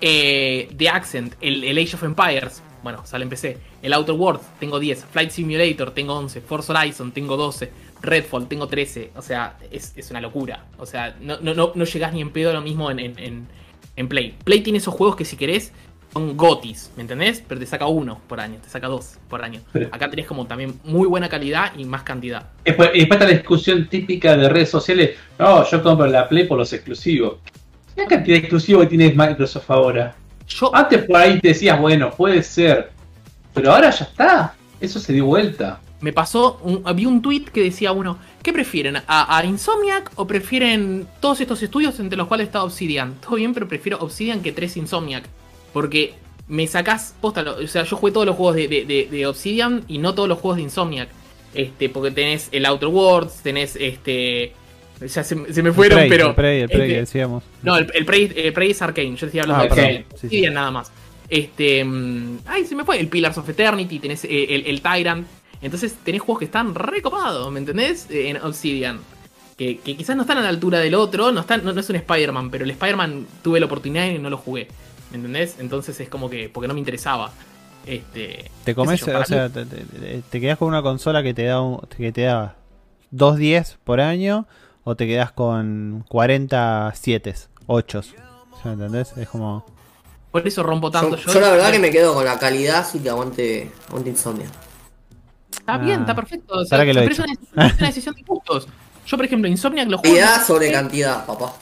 Eh, 0.00 0.68
The 0.76 0.88
Accent, 0.88 1.34
el, 1.40 1.62
el 1.62 1.78
Age 1.78 1.94
of 1.94 2.02
Empires, 2.02 2.62
bueno, 2.82 3.06
sale 3.06 3.22
en 3.22 3.30
PC. 3.30 3.58
El 3.82 3.92
Outer 3.92 4.16
Worlds, 4.16 4.44
tengo 4.58 4.80
10. 4.80 5.04
Flight 5.12 5.30
Simulator, 5.30 5.92
tengo 5.92 6.14
11. 6.14 6.40
Forza 6.40 6.72
Horizon, 6.72 7.12
tengo 7.12 7.36
12. 7.36 7.70
Redfall, 8.02 8.48
tengo 8.48 8.66
13. 8.66 9.12
O 9.14 9.22
sea, 9.22 9.58
es, 9.70 9.92
es 9.96 10.10
una 10.10 10.20
locura. 10.20 10.64
O 10.76 10.86
sea, 10.86 11.16
no, 11.20 11.38
no, 11.40 11.54
no, 11.54 11.72
no 11.74 11.84
llegás 11.84 12.12
ni 12.12 12.20
en 12.20 12.30
pedo 12.30 12.50
a 12.50 12.54
lo 12.54 12.62
mismo 12.62 12.90
en- 12.90 13.46
en 13.98 14.08
Play. 14.08 14.34
Play 14.44 14.60
tiene 14.60 14.78
esos 14.78 14.94
juegos 14.94 15.16
que 15.16 15.24
si 15.24 15.36
querés 15.36 15.72
son 16.12 16.36
gotis, 16.36 16.90
¿me 16.96 17.02
entendés? 17.02 17.42
Pero 17.46 17.60
te 17.60 17.66
saca 17.66 17.86
uno 17.86 18.20
por 18.28 18.40
año, 18.40 18.58
te 18.62 18.68
saca 18.70 18.86
dos 18.88 19.18
por 19.28 19.42
año. 19.44 19.60
Pero- 19.72 19.88
Acá 19.92 20.08
tenés 20.08 20.26
como 20.26 20.46
también 20.46 20.80
muy 20.84 21.06
buena 21.06 21.28
calidad 21.28 21.72
y 21.76 21.84
más 21.84 22.02
cantidad. 22.02 22.46
Después, 22.64 22.90
y 22.94 23.00
después 23.00 23.20
está 23.20 23.30
la 23.30 23.36
discusión 23.38 23.88
típica 23.88 24.36
de 24.36 24.48
redes 24.48 24.70
sociales. 24.70 25.16
No, 25.38 25.68
yo 25.68 25.82
compro 25.82 26.06
la 26.06 26.28
Play 26.28 26.46
por 26.46 26.56
los 26.58 26.72
exclusivos. 26.72 27.36
¿Qué 27.94 28.06
cantidad 28.06 28.36
de 28.36 28.40
exclusivos 28.40 28.84
que 28.84 28.96
tiene 28.96 29.12
Microsoft 29.14 29.70
ahora? 29.70 30.14
Yo, 30.46 30.74
Antes 30.74 31.04
por 31.04 31.16
ahí 31.16 31.40
te 31.40 31.48
decías, 31.48 31.78
bueno, 31.78 32.10
puede 32.10 32.42
ser. 32.42 32.90
Pero 33.52 33.72
ahora 33.72 33.90
ya 33.90 34.04
está. 34.04 34.54
Eso 34.80 34.98
se 35.00 35.12
dio 35.12 35.26
vuelta. 35.26 35.80
Me 36.00 36.12
pasó, 36.12 36.60
un, 36.62 36.82
había 36.84 37.08
un 37.08 37.20
tweet 37.22 37.46
que 37.52 37.62
decía 37.62 37.92
uno, 37.92 38.18
¿qué 38.42 38.52
prefieren? 38.52 38.96
¿A, 39.06 39.36
a 39.38 39.44
Insomniac 39.44 40.10
o 40.16 40.26
prefieren 40.26 41.06
todos 41.20 41.40
estos 41.40 41.62
estudios 41.62 41.98
entre 42.00 42.16
los 42.16 42.28
cuales 42.28 42.46
está 42.46 42.62
Obsidian? 42.62 43.14
Todo 43.20 43.36
bien, 43.36 43.52
pero 43.54 43.66
prefiero 43.68 43.98
Obsidian 44.00 44.40
que 44.42 44.52
tres 44.52 44.76
Insomniac. 44.76 45.24
Porque 45.72 46.14
me 46.46 46.66
sacás, 46.66 47.14
posta, 47.20 47.42
o 47.42 47.66
sea, 47.66 47.82
yo 47.84 47.96
jugué 47.96 48.12
todos 48.12 48.26
los 48.26 48.36
juegos 48.36 48.56
de, 48.56 48.68
de- 48.68 48.84
de- 48.84 49.08
de 49.10 49.26
Obsidian 49.26 49.84
y 49.88 49.98
no 49.98 50.14
todos 50.14 50.28
los 50.28 50.38
juegos 50.38 50.56
de 50.56 50.62
Insomniac. 50.62 51.08
Este, 51.54 51.88
porque 51.88 52.10
tenés 52.10 52.48
el 52.52 52.64
Outer 52.66 52.88
Worlds, 52.88 53.42
tenés 53.42 53.74
este... 53.76 54.52
Ya 55.00 55.22
se, 55.22 55.52
se 55.52 55.62
me 55.62 55.72
fueron, 55.72 56.00
el 56.00 56.08
Prey, 56.08 56.10
pero... 56.18 56.28
el 56.30 56.34
Prey, 56.34 56.60
el 56.62 56.68
Prey 56.68 56.82
este, 56.90 57.00
decíamos. 57.00 57.44
no, 57.62 57.76
el, 57.76 57.88
el 57.94 58.04
Prey, 58.04 58.32
el 58.34 58.52
Prey 58.52 58.70
es 58.72 58.82
Arcane. 58.82 59.14
Yo 59.14 59.26
decía 59.26 59.42
hablando 59.42 59.64
Ah, 59.70 59.76
de. 59.76 60.04
Obsidian, 60.12 60.16
Sí, 60.16 60.28
sí. 60.28 60.50
Nada 60.50 60.70
más. 60.72 60.90
Este. 61.28 61.84
mm, 61.84 62.38
ay, 62.46 62.64
se 62.64 62.74
me 62.74 62.84
fue. 62.84 62.98
El 62.98 63.06
Pillars 63.06 63.38
of 63.38 63.48
Eternity, 63.48 64.00
tenés 64.00 64.24
eh, 64.24 64.46
el, 64.50 64.66
el 64.66 64.80
Tyrant. 64.82 65.24
Entonces 65.62 65.94
tenés 66.04 66.20
juegos 66.20 66.38
que 66.40 66.44
están 66.44 66.74
recopados, 66.74 67.50
¿me 67.52 67.58
entendés? 67.58 68.06
Eh, 68.10 68.28
En 68.30 68.36
Obsidian. 68.42 69.00
Que, 69.56 69.78
que 69.78 69.96
quizás 69.96 70.14
no 70.14 70.22
están 70.22 70.38
a 70.38 70.42
la 70.42 70.50
altura 70.50 70.78
del 70.78 70.94
otro. 70.94 71.32
No, 71.32 71.40
están, 71.40 71.64
no, 71.64 71.72
no 71.72 71.80
es 71.80 71.90
un 71.90 71.96
Spider-Man, 71.96 72.48
pero 72.50 72.64
el 72.64 72.70
Spider-Man 72.70 73.26
tuve 73.42 73.58
la 73.58 73.66
oportunidad 73.66 74.06
y 74.06 74.18
no 74.20 74.30
lo 74.30 74.36
jugué. 74.36 74.68
¿Me 75.10 75.16
entendés? 75.16 75.56
Entonces 75.58 75.98
es 75.98 76.08
como 76.08 76.30
que. 76.30 76.48
Porque 76.48 76.68
no 76.68 76.74
me 76.74 76.80
interesaba. 76.80 77.32
Este. 77.84 78.50
Te 78.64 78.74
comes, 78.74 79.00
yo, 79.00 79.18
o 79.18 79.24
sea, 79.24 79.48
te, 79.48 79.64
te- 79.66 80.22
te 80.30 80.40
quedas 80.40 80.58
con 80.58 80.68
una 80.68 80.80
consola 80.82 81.22
que 81.24 81.34
te 81.34 81.44
da 81.44 81.60
un- 81.60 81.80
que 81.96 82.12
te 82.12 82.22
da 82.22 82.54
2.10 83.12 83.78
por 83.82 84.00
año 84.00 84.46
o 84.84 84.94
te 84.94 85.06
quedas 85.08 85.32
con 85.32 86.04
40 86.08 86.92
7, 86.94 87.34
8. 87.66 88.02
¿Me 88.64 88.72
entendés? 88.74 89.16
Es 89.16 89.28
como 89.28 89.64
Por 90.30 90.46
eso 90.46 90.62
rompo 90.62 90.90
tanto. 90.90 91.16
Yo, 91.16 91.32
yo 91.32 91.40
la 91.40 91.50
verdad 91.50 91.72
que 91.72 91.78
me 91.80 91.90
quedo 91.90 92.14
con 92.14 92.24
la 92.24 92.38
calidad, 92.38 92.80
así 92.80 92.98
que 93.00 93.08
aguante, 93.10 93.72
aguante 93.88 94.10
Insomnia. 94.10 94.46
Está 95.52 95.78
bien, 95.78 95.98
Ah. 95.98 96.02
está 96.02 96.14
perfecto. 96.14 96.54
O 96.54 96.64
sea, 96.64 96.78
Para 96.78 96.84
que 96.86 96.94
lo 96.94 97.00
pero 97.00 97.10
he 97.10 97.12
es 97.14 97.18
una, 97.18 97.66
es 97.66 97.74
una 97.78 97.86
decisión 97.86 98.14
de 98.14 98.22
gustos. 98.22 98.68
Yo, 99.06 99.16
por 99.16 99.24
ejemplo, 99.26 99.48
Insomniac 99.48 99.88
lo 99.88 99.98
juego. 99.98 100.14
Calidad 100.16 100.44
sobre 100.46 100.70
cantidad, 100.72 101.24
papá. 101.26 101.52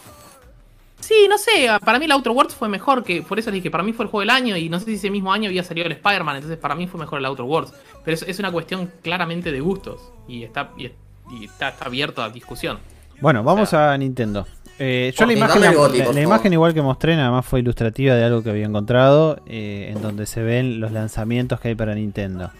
Sí, 1.00 1.26
no 1.28 1.38
sé, 1.38 1.68
para 1.84 1.98
mí 2.00 2.06
el 2.06 2.12
Outer 2.12 2.32
Worlds 2.32 2.54
fue 2.54 2.68
mejor 2.68 3.04
que, 3.04 3.22
por 3.22 3.38
eso 3.38 3.50
dije, 3.52 3.70
para 3.70 3.84
mí 3.84 3.92
fue 3.92 4.06
el 4.06 4.10
juego 4.10 4.20
del 4.22 4.30
año 4.30 4.56
y 4.56 4.68
no 4.68 4.80
sé 4.80 4.86
si 4.86 4.94
ese 4.94 5.10
mismo 5.10 5.32
año 5.32 5.48
había 5.48 5.62
salido 5.62 5.86
el 5.86 5.92
Spider-Man, 5.92 6.36
entonces 6.36 6.58
para 6.58 6.74
mí 6.74 6.88
fue 6.88 6.98
mejor 6.98 7.20
el 7.20 7.26
Outer 7.26 7.44
Worlds. 7.44 7.72
Pero 8.04 8.14
es, 8.14 8.22
es 8.22 8.38
una 8.40 8.50
cuestión 8.50 8.90
claramente 9.02 9.52
de 9.52 9.60
gustos 9.60 10.00
y 10.26 10.42
está, 10.42 10.70
y, 10.76 10.86
y 11.30 11.44
está, 11.44 11.68
está 11.68 11.84
abierto 11.84 12.22
a 12.22 12.30
discusión. 12.30 12.78
Bueno, 13.20 13.44
vamos 13.44 13.64
O 13.68 13.70
sea- 13.70 13.92
a 13.92 13.98
Nintendo. 13.98 14.46
Eh, 14.78 15.14
yo 15.16 15.24
la 15.26 15.32
imagen, 15.32 15.62
la, 15.62 15.72
goti, 15.72 15.98
la- 15.98 16.12
la 16.12 16.20
imagen 16.20 16.52
igual 16.52 16.74
que 16.74 16.82
mostré 16.82 17.14
nada 17.16 17.30
más 17.30 17.46
fue 17.46 17.60
ilustrativa 17.60 18.14
de 18.14 18.24
algo 18.24 18.42
que 18.42 18.50
había 18.50 18.66
encontrado, 18.66 19.40
eh, 19.46 19.92
en 19.94 20.02
donde 20.02 20.26
se 20.26 20.42
ven 20.42 20.80
los 20.80 20.90
lanzamientos 20.92 21.60
que 21.60 21.68
hay 21.68 21.74
para 21.74 21.94
Nintendo. 21.94 22.50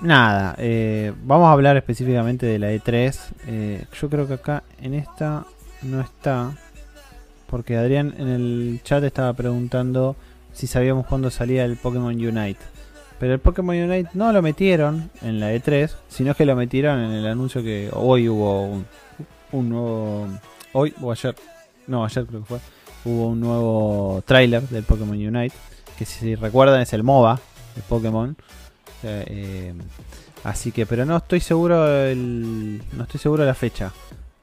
Nada, 0.00 0.54
eh, 0.58 1.12
vamos 1.24 1.48
a 1.48 1.52
hablar 1.52 1.76
específicamente 1.76 2.44
de 2.44 2.58
la 2.58 2.72
E3. 2.72 3.18
Eh, 3.46 3.84
yo 3.98 4.10
creo 4.10 4.28
que 4.28 4.34
acá 4.34 4.62
en 4.80 4.92
esta 4.92 5.46
no 5.82 6.00
está, 6.00 6.52
porque 7.46 7.76
Adrián 7.76 8.14
en 8.18 8.28
el 8.28 8.80
chat 8.84 9.02
estaba 9.04 9.32
preguntando 9.32 10.16
si 10.52 10.66
sabíamos 10.66 11.06
cuándo 11.06 11.30
salía 11.30 11.64
el 11.64 11.76
Pokémon 11.76 12.14
Unite. 12.14 12.60
Pero 13.18 13.32
el 13.32 13.40
Pokémon 13.40 13.74
Unite 13.74 14.10
no 14.12 14.32
lo 14.32 14.42
metieron 14.42 15.10
en 15.22 15.40
la 15.40 15.54
E3, 15.54 15.90
sino 16.08 16.34
que 16.34 16.44
lo 16.44 16.54
metieron 16.56 17.00
en 17.00 17.12
el 17.12 17.26
anuncio 17.26 17.62
que 17.62 17.88
hoy 17.92 18.28
hubo 18.28 18.82
un, 19.52 19.68
nuevo 19.70 20.28
hoy 20.72 20.92
o 21.00 21.10
ayer, 21.10 21.34
no, 21.86 22.04
ayer 22.04 22.26
creo 22.26 22.40
que 22.40 22.46
fue, 22.46 22.58
hubo 23.06 23.28
un 23.28 23.40
nuevo 23.40 24.22
tráiler 24.26 24.62
del 24.68 24.84
Pokémon 24.84 25.16
Unite, 25.16 25.56
que 25.98 26.04
si 26.04 26.34
recuerdan 26.34 26.82
es 26.82 26.92
el 26.92 27.02
MOBA 27.02 27.40
de 27.74 27.82
Pokémon. 27.82 28.36
Sea, 29.02 29.22
eh, 29.26 29.74
así 30.44 30.72
que, 30.72 30.86
pero 30.86 31.04
no 31.04 31.16
estoy 31.18 31.40
seguro 31.40 31.86
el, 31.86 32.80
no 32.92 33.02
estoy 33.04 33.20
seguro 33.20 33.42
de 33.42 33.48
la 33.48 33.54
fecha. 33.54 33.92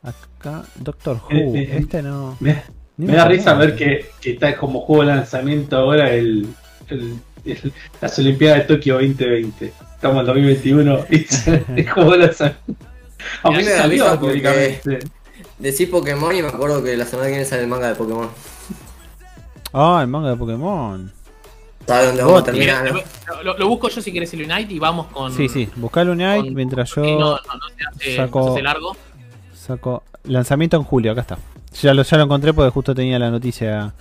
Acá, 0.03 0.63
Doctor 0.75 1.17
Who, 1.29 1.31
Eh, 1.55 1.61
eh, 1.63 1.77
este 1.79 2.01
no. 2.01 2.37
Me, 2.39 2.61
da 2.97 3.25
risa 3.27 3.53
ver 3.55 3.75
que, 3.75 4.05
que 4.21 4.31
está 4.33 4.55
como 4.57 4.81
juego 4.81 5.03
de 5.03 5.15
lanzamiento 5.15 5.77
ahora 5.77 6.11
el, 6.13 6.47
el- 6.89 7.15
el- 7.45 7.73
las 8.01 8.19
Olimpiadas 8.19 8.59
de 8.67 8.75
Tokio 8.75 8.95
2020. 8.95 9.73
Estamos 9.95 10.19
en 10.21 10.25
2021 10.27 10.99
y 11.09 11.15
es 11.23 11.47
el 11.47 11.89
juego 11.89 12.11
de 12.11 12.17
lanzamiento. 12.19 12.85
Aunque 13.43 13.59
A 13.59 13.61
mí 13.61 13.65
me 13.65 13.71
da 13.71 13.77
salió 13.83 14.03
risa 14.03 14.19
porque- 14.19 14.41
teóricamente. 14.41 14.99
Decís 15.59 15.87
Pokémon 15.87 16.35
y 16.35 16.41
me 16.41 16.49
acuerdo 16.49 16.83
que 16.83 16.97
la 16.97 17.05
semana 17.05 17.27
que 17.27 17.33
viene 17.35 17.45
sale 17.45 17.61
el 17.61 17.67
manga 17.69 17.87
de 17.87 17.95
Pokémon. 17.95 18.27
Ah, 19.71 19.99
el 20.01 20.07
manga 20.07 20.29
de 20.31 20.35
Pokémon. 20.35 21.11
¿Sabes 21.87 22.07
dónde 22.07 22.23
vamos 22.23 22.37
a 22.37 22.39
Goti. 22.39 22.51
terminar? 22.51 22.83
Mira, 22.83 23.05
no? 23.27 23.35
lo, 23.35 23.43
lo- 23.43 23.57
lo 23.57 23.67
busco 23.67 23.89
yo 23.89 24.01
si 24.01 24.11
querés 24.13 24.33
el 24.33 24.43
Unite 24.49 24.73
y 24.73 24.79
vamos 24.79 25.07
con. 25.07 25.31
Sí, 25.33 25.49
sí, 25.49 25.69
buscar 25.75 26.07
Unite 26.09 26.37
con- 26.37 26.53
mientras 26.53 26.89
yo 26.95 27.01
no, 27.03 27.19
no, 27.19 27.31
no 27.35 27.39
se 27.77 27.85
hace, 27.89 28.15
saco- 28.15 28.39
no 28.39 28.45
se 28.45 28.51
hace 28.51 28.61
largo. 28.61 28.95
saco 29.53 30.03
lanzamiento 30.23 30.77
en 30.77 30.83
julio, 30.83 31.11
acá 31.11 31.21
está. 31.21 31.37
Ya 31.81 31.93
lo, 31.93 32.03
ya 32.03 32.17
lo 32.17 32.23
encontré 32.23 32.53
porque 32.53 32.69
justo 32.71 32.93
tenía 32.95 33.17
la 33.19 33.29
noticia. 33.31 33.93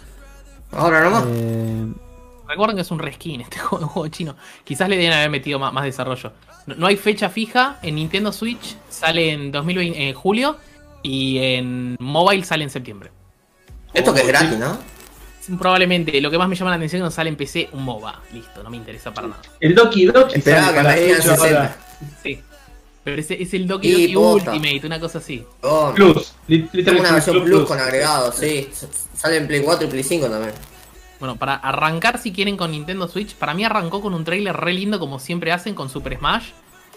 Ahora 0.73 1.03
nomás. 1.03 1.25
Eh, 1.29 1.87
Recuerden 2.49 2.77
que 2.77 2.83
es 2.83 2.91
un 2.91 2.99
reskin 2.99 3.41
este 3.41 3.59
juego, 3.61 4.07
chino. 4.09 4.37
Quizás 4.65 4.89
le 4.89 4.97
deben 4.97 5.13
haber 5.15 5.31
metido 5.31 5.59
más, 5.59 5.73
más 5.73 5.85
desarrollo. 5.85 6.33
No, 6.67 6.75
no 6.77 6.87
hay 6.87 6.97
fecha 6.97 7.29
fija. 7.31 7.79
En 7.83 7.95
Nintendo 7.95 8.31
Switch 8.31 8.77
sale 8.91 9.33
en 9.33 9.51
2020, 9.51 10.09
en 10.09 10.15
julio. 10.15 10.57
Y 11.03 11.39
en 11.39 11.97
mobile 11.99 12.45
sale 12.45 12.63
en 12.65 12.71
septiembre. 12.71 13.11
Esto 13.95 14.13
que 14.15 14.21
es 14.21 14.27
gratis, 14.29 14.59
¿no? 14.59 14.77
Probablemente 15.59 16.21
lo 16.21 16.31
que 16.31 16.39
más 16.39 16.49
me 16.49 16.55
llama 16.55 16.71
la 16.71 16.77
atención 16.77 16.99
es 16.99 17.03
que 17.03 17.05
no 17.05 17.11
sale 17.11 17.31
en 17.31 17.37
PC 17.37 17.69
un 17.73 17.83
MOBA. 17.85 18.21
Listo, 18.33 18.63
no 18.63 18.71
me 18.71 18.77
interesa 18.77 19.13
para 19.13 19.29
nada. 19.29 19.43
El 19.61 19.75
Doki 19.75 20.07
Doki 20.07 20.39
Esperaba 20.39 20.69
que 20.69 20.75
para 20.75 20.95
me 20.95 21.01
digan 21.01 21.23
Switch 21.23 21.37
60. 21.37 21.47
ahora. 21.59 21.77
Sí. 22.23 22.41
Pero 23.05 23.21
ese 23.21 23.43
es 23.43 23.55
el 23.55 23.67
Doki 23.67 23.89
Y 23.89 24.13
Doki 24.13 24.15
posta. 24.15 24.53
Ultimate, 24.53 24.87
una 24.87 25.01
cosa 25.01 25.19
así. 25.19 25.45
Oh, 25.63 25.93
Plus, 25.95 26.33
literalmente 26.47 27.01
una 27.01 27.13
versión 27.13 27.35
Plus, 27.37 27.45
Plus 27.45 27.57
Plus. 27.59 27.69
con 27.69 27.81
agregados, 27.81 28.37
sí. 28.37 28.71
Sale 29.17 29.37
en 29.39 29.47
Play 29.49 29.63
4 29.63 29.87
y 29.87 29.91
Play 29.91 30.03
5 30.05 30.29
también. 30.29 30.55
Bueno, 31.19 31.37
para 31.37 31.55
arrancar 31.55 32.19
si 32.19 32.33
quieren 32.33 32.57
con 32.57 32.71
Nintendo 32.71 33.09
Switch, 33.09 33.35
para 33.35 33.55
mí 33.55 33.65
arrancó 33.65 34.01
con 34.01 34.15
un 34.15 34.25
trailer 34.25 34.57
re 34.57 34.73
lindo 34.73 34.99
como 35.01 35.19
siempre 35.19 35.53
hacen 35.53 35.75
con 35.75 35.89
Super 35.89 36.19
Smash, 36.19 36.51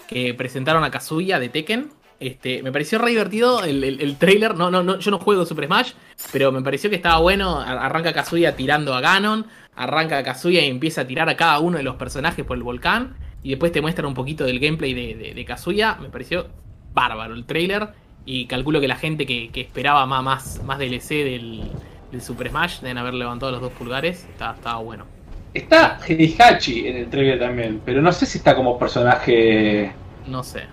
que 0.08 0.34
presentaron 0.36 0.84
a 0.84 0.92
Kazuya 0.92 1.40
de 1.40 1.50
Tekken. 1.50 1.92
Este, 2.20 2.64
me 2.64 2.72
pareció 2.72 2.98
re 2.98 3.10
divertido 3.12 3.64
el, 3.64 3.84
el, 3.84 4.00
el 4.02 4.16
trailer, 4.18 4.56
no, 4.56 4.72
no, 4.72 4.84
no, 4.84 5.00
yo 5.00 5.12
no 5.12 5.20
juego 5.20 5.46
Super 5.46 5.66
Smash, 5.66 5.92
pero 6.32 6.52
me 6.52 6.62
pareció 6.62 6.90
que 6.90 6.96
estaba 6.96 7.20
bueno. 7.20 7.60
Ar- 7.60 7.78
Arranca 7.80 8.14
Kazuya 8.14 8.56
tirando 8.56 8.94
a 8.94 9.02
Ganon, 9.02 9.46
arranca 9.76 10.24
Kazuya 10.24 10.62
y 10.64 10.70
empieza 10.70 11.02
a 11.02 11.08
tirar 11.08 11.28
a 11.30 11.36
cada 11.36 11.60
uno 11.60 11.78
de 11.78 11.84
los 11.84 11.96
personajes 11.96 12.46
por 12.46 12.56
el 12.58 12.64
volcán, 12.64 13.16
y 13.44 13.50
después 13.50 13.72
te 13.72 13.82
muestran 13.82 14.08
un 14.08 14.14
poquito 14.14 14.46
del 14.46 14.60
gameplay 14.60 14.94
de, 14.94 15.16
de, 15.16 15.34
de 15.34 15.46
Kazuya. 15.46 15.96
Me 16.02 16.10
pareció 16.10 16.48
bárbaro 16.94 17.34
el 17.34 17.46
trailer, 17.46 17.90
y 18.26 18.46
calculo 18.48 18.80
que 18.80 18.88
la 18.88 18.96
gente 18.96 19.26
que, 19.26 19.50
que 19.52 19.62
esperaba 19.62 20.06
más, 20.06 20.24
más, 20.24 20.64
más 20.64 20.80
DLC 20.80 21.10
del, 21.10 21.64
del 22.12 22.22
Super 22.22 22.50
Smash 22.50 22.80
deben 22.80 22.98
haber 22.98 23.14
levantado 23.14 23.52
los 23.52 23.62
dos 23.62 23.74
pulgares, 23.74 24.26
Está- 24.32 24.54
estaba 24.56 24.78
bueno. 24.80 25.06
Está 25.54 26.00
Heihachi 26.06 26.88
en 26.88 26.98
el 26.98 27.10
trailer 27.10 27.40
también, 27.40 27.82
pero 27.86 28.02
no 28.02 28.12
sé 28.12 28.26
si 28.26 28.40
está 28.40 28.56
como 28.56 28.78
personaje 28.80 29.92
No 30.28 30.44
sé. 30.44 30.64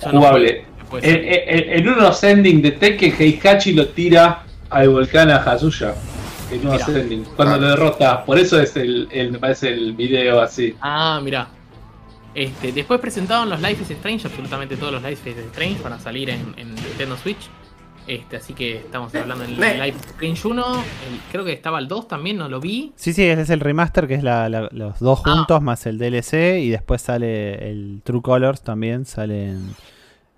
Yo 0.00 0.12
no 0.12 0.20
jugable. 0.20 0.64
Puede 0.92 1.10
En, 1.10 1.58
en- 1.58 1.80
en 1.80 1.88
unos 1.88 2.22
ending 2.22 2.62
de 2.62 2.70
Tekken, 2.72 3.14
Heihachi 3.18 3.72
lo 3.72 3.88
tira 3.88 4.44
al 4.70 4.88
volcán 4.88 5.30
a 5.30 5.36
Hazuya. 5.36 5.94
el 6.52 6.62
nuevo 6.62 6.72
Mira. 6.74 6.84
Ascending, 6.86 7.24
cuando 7.34 7.54
Ah. 7.54 7.58
lo 7.58 7.68
derrota. 7.68 8.24
Por 8.24 8.38
eso 8.38 8.60
es 8.60 8.76
el, 8.76 9.08
el- 9.10 9.32
me 9.32 9.38
parece 9.38 9.68
el 9.72 9.94
video 9.94 10.40
así. 10.40 10.74
Ah, 10.80 11.20
mira. 11.24 11.48
Este, 12.34 12.72
después 12.72 13.00
presentaron 13.00 13.50
los 13.50 13.60
Life 13.60 13.82
is 13.82 13.90
Strange, 13.90 14.26
absolutamente 14.26 14.76
todos 14.76 14.92
los 14.92 15.02
Life 15.02 15.28
is 15.30 15.36
Strange 15.36 15.82
van 15.82 15.94
a 15.94 15.98
salir 15.98 16.30
en, 16.30 16.54
en 16.56 16.74
Nintendo 16.74 17.16
Switch. 17.16 17.48
Este, 18.06 18.36
así 18.36 18.52
que 18.52 18.76
estamos 18.78 19.14
hablando 19.14 19.44
del 19.44 19.54
Life 19.60 19.88
is 19.98 20.06
Strange 20.10 20.48
1. 20.48 20.74
el- 20.74 21.20
creo 21.30 21.44
que 21.44 21.52
estaba 21.52 21.78
el 21.78 21.88
2 21.88 22.08
también, 22.08 22.36
no 22.38 22.48
lo 22.48 22.58
vi. 22.60 22.92
Sí, 22.96 23.12
sí, 23.12 23.22
ese 23.24 23.42
es 23.42 23.50
el 23.50 23.60
remaster, 23.60 24.06
que 24.08 24.14
es 24.14 24.22
la- 24.22 24.48
la- 24.48 24.68
los 24.72 24.98
dos 24.98 25.20
Ah. 25.24 25.30
juntos 25.34 25.62
más 25.62 25.86
el 25.86 25.98
DLC. 25.98 26.58
Y 26.60 26.68
después 26.70 27.00
sale 27.02 27.70
el 27.70 28.00
True 28.04 28.20
Colors 28.22 28.62
también. 28.62 29.04
Sale 29.06 29.50
en. 29.50 29.74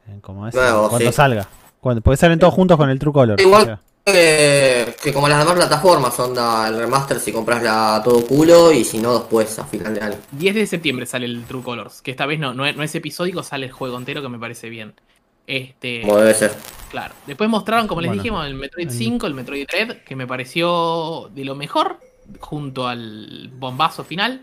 En 0.09 0.21
¿Cómo 0.21 0.47
es? 0.49 0.55
Nuevo, 0.55 0.89
Cuando 0.89 1.11
sí. 1.11 1.17
salga. 1.17 1.47
Cuando, 1.81 2.01
porque 2.03 2.17
salen 2.17 2.39
todos 2.39 2.55
juntos 2.55 2.77
con 2.77 2.89
el 2.91 2.99
True 2.99 3.13
Colors. 3.13 3.43
Igual- 3.43 3.63
o 3.63 3.65
sea. 3.67 3.81
Eh, 4.07 4.95
que 5.03 5.15
como 5.15 5.29
las 5.29 5.39
demás 5.39 5.55
plataformas, 5.55 6.19
onda 6.21 6.69
el 6.69 6.77
remaster 6.77 7.19
si 7.19 7.33
compras 7.33 7.63
la 7.63 8.03
todo 8.05 8.23
culo 8.27 8.71
y 8.71 8.85
si 8.85 8.99
no 8.99 9.15
después 9.19 9.59
a 9.59 9.65
final 9.65 9.95
de 9.95 10.01
año. 10.03 10.17
10 10.33 10.55
de 10.55 10.67
septiembre 10.67 11.07
sale 11.07 11.25
el 11.25 11.43
True 11.45 11.63
Colors, 11.63 12.03
que 12.03 12.11
esta 12.11 12.27
vez 12.27 12.39
no, 12.39 12.53
no 12.53 12.67
es, 12.67 12.77
no 12.77 12.83
es 12.83 12.95
episódico, 12.95 13.43
sale 13.43 13.65
el 13.67 13.73
juego 13.73 13.97
entero 13.97 14.21
que 14.21 14.29
me 14.29 14.39
parece 14.39 14.69
bien. 14.69 14.93
Este, 15.47 16.03
Como 16.03 16.19
debe 16.19 16.35
ser. 16.35 16.55
claro. 16.91 17.15
Después 17.27 17.49
mostraron, 17.49 17.87
como 17.87 18.03
les 18.03 18.11
Bueno. 18.11 18.23
dijimos, 18.23 18.47
el 18.47 18.55
Metroid 18.55 18.89
El- 18.89 18.93
5, 18.95 19.27
el 19.27 19.35
Metroid 19.35 19.67
Dread, 19.69 19.97
que 20.05 20.17
me 20.17 20.27
pareció 20.27 21.31
de 21.35 21.45
lo 21.47 21.55
mejor, 21.55 21.99
junto 22.41 22.87
al 22.89 23.51
bombazo 23.59 24.05
final. 24.05 24.43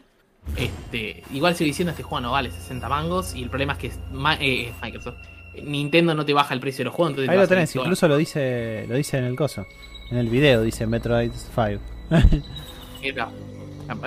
Este, 0.56 1.24
igual 1.32 1.56
sigo 1.56 1.68
diciendo, 1.68 1.92
este 1.92 2.02
juego 2.02 2.22
no 2.22 2.32
vale 2.32 2.50
60 2.50 2.90
mangos, 2.90 3.36
y 3.36 3.44
el 3.44 3.50
problema 3.50 3.74
es 3.74 3.80
que 3.80 3.88
es 3.88 4.00
Ma- 4.12 4.36
eh, 4.42 4.70
es 4.70 4.82
Microsoft. 4.82 5.18
Nintendo 5.64 6.14
no 6.16 6.26
te 6.26 6.34
baja 6.34 6.54
el 6.54 6.60
precio 6.60 6.80
de 6.80 6.86
los 6.86 6.94
juegos, 6.94 7.12
entonces 7.12 7.30
Ahí 7.30 7.38
lo 7.38 7.48
tenés, 7.48 7.76
incluso 7.76 8.08
lo 8.08 8.18
dice, 8.18 8.86
lo 8.88 8.96
dice 8.96 9.18
en 9.18 9.26
el 9.26 9.36
coso. 9.36 9.66
En 10.10 10.18
el 10.18 10.28
video 10.30 10.62
dice 10.62 10.86
Metroid 10.88 11.32
5. 11.56 11.82
Mira. 13.02 13.30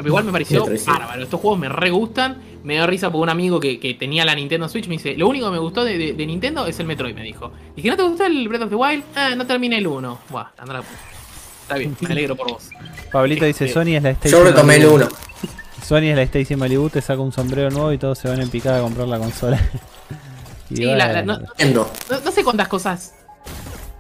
Igual 0.05 0.25
me 0.25 0.33
pareció 0.33 0.65
bárbaro. 0.87 1.23
Estos 1.23 1.41
juegos 1.41 1.59
me 1.59 1.69
re 1.69 1.91
gustan. 1.91 2.39
Me 2.62 2.75
dio 2.75 2.87
risa 2.87 3.11
por 3.12 3.21
un 3.21 3.29
amigo 3.29 3.61
que, 3.61 3.79
que 3.79 3.93
tenía 3.93 4.25
la 4.25 4.35
Nintendo 4.35 4.66
Switch. 4.69 4.87
Me 4.87 4.95
dice: 4.95 5.15
Lo 5.16 5.29
único 5.29 5.47
que 5.47 5.53
me 5.53 5.59
gustó 5.59 5.85
de, 5.85 5.99
de- 5.99 6.12
de 6.15 6.27
Nintendo 6.27 6.66
es 6.66 6.81
el 6.81 6.87
Metroid. 6.87 7.15
Me 7.15 7.23
dijo: 7.23 7.53
Dije: 7.77 7.89
¿No 7.91 7.97
te 7.97 8.03
gustó 8.03 8.25
el 8.25 8.49
Breath 8.49 8.62
of 8.62 8.69
the 8.71 8.77
Wild? 8.77 9.05
Ah, 9.15 9.35
no 9.37 9.47
terminé 9.47 9.77
el 9.77 9.87
1. 9.87 10.19
Buah, 10.31 10.47
anda 10.57 10.73
la 10.75 10.81
puta. 10.81 10.99
Está 11.62 11.77
bien, 11.77 11.95
me 12.01 12.09
alegro 12.09 12.35
por 12.37 12.51
vos. 12.53 12.71
Pablito 13.12 13.45
dice, 13.45 13.66
Este, 13.66 13.75
Sony 13.75 13.97
es 13.97 14.03
la 14.03 14.11
Stacy 14.11 14.31
Yo 14.33 14.43
retomé 14.45 14.77
el 14.77 14.83
Malibu. 14.87 14.97
1. 15.05 15.09
Sony 15.83 15.97
es 16.11 16.16
la 16.16 16.23
Stacy 16.23 16.57
Malibu, 16.57 16.89
te 16.89 17.03
saca 17.03 17.21
un 17.21 17.33
sombrero 17.33 17.71
nuevo 17.71 17.93
y 17.93 17.99
todos 17.99 18.19
se 18.19 18.29
van 18.29 18.41
en 18.41 18.49
picada 18.49 18.79
a 18.79 18.83
comprar 18.83 19.07
la 19.09 19.19
consola. 19.19 19.61
Y 20.75 20.79
Sí, 20.79 20.85
la- 20.85 21.13
la- 21.13 21.23
no- 21.23 21.39
Entiendo. 21.39 21.91
No, 22.11 22.21
no 22.21 22.31
sé 22.31 22.45
cuántas 22.45 22.69
cosas 22.69 23.15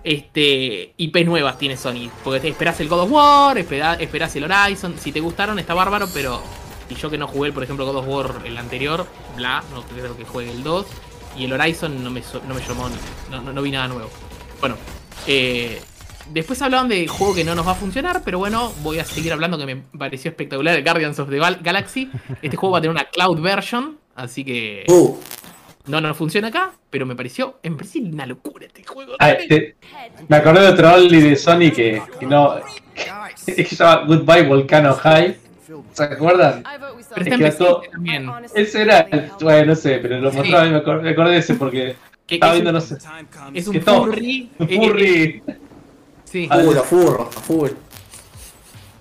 este 0.02 0.92
IP 0.96 1.24
nuevas 1.24 1.58
tiene 1.58 1.76
Sony. 1.76 2.10
Porque 2.22 2.40
te 2.40 2.48
esperás 2.48 2.78
el 2.80 2.88
God 2.88 3.00
of 3.00 3.10
War, 3.10 3.58
esperás 3.58 4.36
el 4.36 4.44
Horizon. 4.44 4.94
Si 4.98 5.12
te 5.12 5.20
gustaron, 5.20 5.58
está 5.58 5.74
bárbaro, 5.74 6.08
pero. 6.12 6.42
Y 6.90 6.94
yo 6.96 7.08
que 7.08 7.16
no 7.16 7.26
jugué, 7.26 7.50
por 7.52 7.62
ejemplo, 7.62 7.86
God 7.86 7.96
of 7.96 8.08
War 8.08 8.42
el 8.44 8.58
anterior, 8.58 9.06
bla, 9.36 9.64
no 9.72 9.82
creo 9.82 10.16
que 10.16 10.24
juegue 10.24 10.50
el 10.50 10.62
2. 10.62 10.86
Y 11.38 11.44
el 11.46 11.52
Horizon 11.54 12.04
no 12.04 12.10
me, 12.10 12.22
no 12.46 12.54
me 12.54 12.60
llamó, 12.60 12.88
no, 13.30 13.40
no- 13.40 13.52
no 13.52 13.62
vi 13.62 13.70
nada 13.70 13.88
nuevo. 13.88 14.10
Bueno, 14.60 14.76
eh, 15.26 15.80
después 16.30 16.60
hablaban 16.60 16.88
de 16.88 17.08
juego 17.08 17.34
que 17.34 17.42
no 17.42 17.54
nos 17.54 17.66
va 17.66 17.72
a 17.72 17.74
funcionar, 17.74 18.20
pero 18.24 18.38
bueno, 18.38 18.72
voy 18.82 18.98
a 18.98 19.04
seguir 19.04 19.32
hablando 19.32 19.56
que 19.56 19.64
me 19.66 19.76
pareció 19.98 20.30
espectacular 20.30 20.76
el 20.76 20.84
Guardians 20.84 21.18
of 21.18 21.30
the 21.30 21.38
Gal- 21.38 21.60
Galaxy. 21.62 22.10
Este 22.42 22.56
juego 22.58 22.72
va 22.74 22.78
a 22.78 22.80
tener 22.82 22.94
una 22.94 23.04
cloud 23.06 23.40
version, 23.40 23.98
así 24.14 24.44
que 24.44 24.84
Uh, 24.88 25.16
no 25.86 26.00
nos 26.00 26.16
funciona 26.16 26.48
acá, 26.48 26.72
pero 26.90 27.04
me 27.06 27.14
pareció, 27.14 27.58
me 27.62 27.72
pareció 27.72 28.02
una 28.02 28.26
locura 28.26 28.66
este 28.66 28.84
juego. 28.84 29.14
Ah, 29.18 29.34
te- 29.48 29.76
me 30.28 30.36
acordé 30.36 30.60
de 30.62 30.68
otro 30.68 30.94
Only 30.94 31.20
de 31.20 31.36
Sony 31.36 31.70
que, 31.74 32.02
que 32.18 32.26
no. 32.26 32.56
que 33.46 33.64
se 33.64 33.76
llama 33.76 34.04
Goodbye 34.06 34.42
Volcano 34.44 34.94
High. 34.94 35.36
¿Se 35.92 36.04
acuerdan? 36.04 36.62
Pero 36.62 36.88
Es 36.98 37.26
está 37.26 37.34
en 37.34 37.80
que 37.80 37.88
también. 37.90 38.30
Ese 38.54 38.82
era. 38.82 39.00
el- 39.10 39.30
Bueno, 39.40 39.66
no 39.66 39.74
sé, 39.74 39.98
pero 39.98 40.18
lo 40.20 40.30
Sí. 40.30 40.36
mostraba 40.38 40.66
y 40.66 40.70
me 40.70 40.76
acordé, 40.76 41.02
me 41.02 41.10
acordé 41.10 41.30
de 41.32 41.38
ese 41.38 41.54
porque 41.54 41.96
Que 42.26 42.34
estaba 42.36 42.52
es, 42.54 42.62
viendo, 42.62 42.70
un, 42.70 42.74
no 42.74 42.80
sé. 42.80 42.96
es 43.54 43.66
un 43.66 43.72
que 43.72 43.80
todo- 43.80 44.04
furry. 44.06 44.50
un 44.58 44.68
eh, 44.70 44.76
Furry. 44.76 45.42
eh, 45.46 45.56
sí. 46.24 46.48
Ah, 46.50 46.58
full, 46.60 46.76
a 46.76 46.82
furro, 46.82 47.22
a 47.28 47.40
full. 47.40 47.70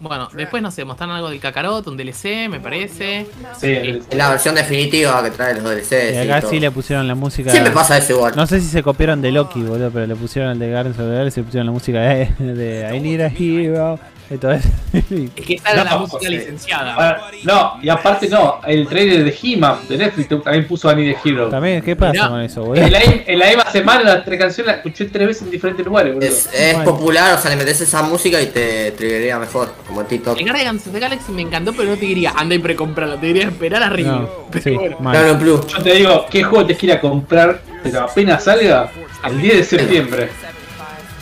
Bueno, 0.03 0.27
después 0.33 0.61
no 0.61 0.69
sé, 0.69 0.83
mostraron 0.83 1.15
algo 1.15 1.29
del 1.29 1.39
Kakarot, 1.39 1.87
un 1.87 1.95
DLC, 1.95 2.49
me 2.49 2.59
parece. 2.59 3.25
Sí, 3.59 3.67
el- 3.67 4.03
Es 4.09 4.17
la 4.17 4.29
versión 4.29 4.53
definitiva 4.53 5.23
que 5.23 5.31
trae 5.31 5.53
los 5.55 5.63
DLCs. 5.63 6.13
Y 6.13 6.17
acá 6.17 6.41
todo. 6.41 6.49
sí 6.51 6.59
le 6.59 6.69
pusieron 6.71 7.07
la 7.07 7.15
música. 7.15 7.49
Siempre 7.51 7.71
pasa 7.71 7.97
eso 7.97 8.13
igual. 8.13 8.33
No 8.35 8.45
sé 8.45 8.59
si 8.59 8.67
se 8.67 8.83
copiaron 8.83 9.21
de 9.21 9.31
Loki, 9.31 9.61
boludo, 9.63 9.89
pero 9.91 10.05
le 10.05 10.15
pusieron 10.15 10.51
el 10.51 10.59
de 10.59 10.69
Guardians 10.69 10.99
of 10.99 11.05
the 11.07 11.13
Galaxy 11.15 11.39
y 11.39 11.43
le 11.43 11.45
pusieron 11.45 11.65
la 11.67 11.71
música 11.71 11.99
de, 12.01 12.25
de 12.39 12.95
I 12.95 12.99
Need 12.99 13.21
a 13.21 13.27
Hero 13.27 13.99
Es 14.93 15.45
que 15.45 15.55
era 15.65 15.83
No, 15.83 15.89
la 15.89 15.97
música 15.97 16.29
licenciada. 16.29 17.21
No, 17.43 17.79
y 17.81 17.89
aparte 17.89 18.27
no, 18.29 18.59
el 18.65 18.87
trailer 18.87 19.23
de 19.23 19.35
He-Man 19.41 19.79
de 19.89 19.97
Netflix 19.97 20.29
también 20.43 20.67
puso 20.67 20.89
Annie 20.89 21.13
the 21.13 21.29
Hero. 21.29 21.49
También, 21.49 21.81
¿qué 21.81 21.95
pasa 21.95 22.29
con 22.29 22.41
eso, 22.41 22.63
boludo? 22.63 22.83
En 22.85 22.91
la, 22.91 22.99
en 23.01 23.39
la 23.39 23.47
misma 23.47 23.71
semana 23.71 24.03
las 24.03 24.25
tres 24.25 24.39
canciones 24.39 24.67
las 24.67 24.77
escuché 24.77 25.05
tres 25.05 25.27
veces 25.27 25.43
en 25.43 25.51
diferentes 25.51 25.85
lugares, 25.85 26.13
boludo. 26.13 26.27
Es, 26.29 26.49
es 26.53 26.75
Bueno. 26.75 26.91
popular, 26.91 27.33
o 27.37 27.41
sea, 27.41 27.49
le 27.51 27.57
metes 27.57 27.81
esa 27.81 28.01
música 28.03 28.41
y 28.41 28.47
te 28.47 28.91
triggería 28.91 29.39
mejor, 29.39 29.73
como 29.87 30.01
en 30.01 30.07
TikTok. 30.07 30.37
El 30.39 30.45
Guardians 30.45 30.87
of 30.87 30.93
the 30.93 30.99
Galaxy 30.99 31.31
me 31.31 31.41
encantó, 31.41 31.73
pero 31.73 31.89
no 31.89 31.95
te 31.97 32.05
diría 32.05 32.33
anda 32.35 32.55
y 32.55 32.59
precomprarlo, 32.59 33.17
te 33.17 33.27
diría 33.27 33.43
esperar 33.45 33.83
a 33.83 33.89
review. 33.89 34.11
No, 34.13 34.29
Pero 34.51 34.63
sí, 34.63 34.71
bueno. 34.71 34.97
Claro, 34.99 35.27
en 35.29 35.39
Plus. 35.39 35.67
Yo 35.67 35.83
te 35.83 35.93
digo, 35.95 36.25
¿qué 36.29 36.43
juego 36.43 36.65
te 36.65 36.75
quiera 36.75 36.99
comprar? 37.01 37.61
Pero 37.83 38.01
apenas 38.01 38.43
salga, 38.43 38.89
el 39.25 39.41
10 39.41 39.57
de 39.57 39.63
septiembre. 39.63 40.29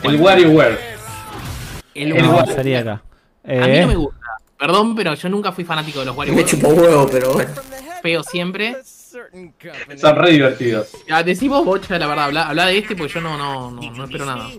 El 0.03 0.15
WarioWare. 0.19 0.91
El 2.01 2.17
el 2.17 2.25
War- 2.25 2.53
sería 2.53 2.79
acá. 2.79 3.01
A 3.43 3.47
mí 3.47 3.53
Eh, 3.53 3.81
no 3.81 3.87
me 3.87 3.95
gusta. 3.95 4.17
Perdón, 4.57 4.95
pero 4.95 5.13
yo 5.15 5.29
nunca 5.29 5.51
fui 5.51 5.63
fanático 5.63 5.99
de 5.99 6.05
los 6.05 6.15
Me 6.15 6.19
Wario 6.19 6.45
chupo 6.45 6.67
huevo, 6.69 7.09
pero 7.11 7.33
bueno. 7.33 7.51
Feo 8.01 8.23
siempre. 8.23 8.75
Son 9.97 10.15
re 10.15 10.31
divertidos. 10.31 10.89
Ya, 11.07 11.23
decimos 11.23 11.65
bocha, 11.65 11.97
la 11.97 12.07
verdad. 12.07 12.25
Habla, 12.25 12.43
habla 12.49 12.67
de 12.67 12.77
este 12.77 12.95
porque 12.95 13.13
yo 13.13 13.21
no, 13.21 13.37
no, 13.37 13.71
no, 13.71 13.81
no 13.91 14.03
espero 14.05 14.25
nada. 14.25 14.49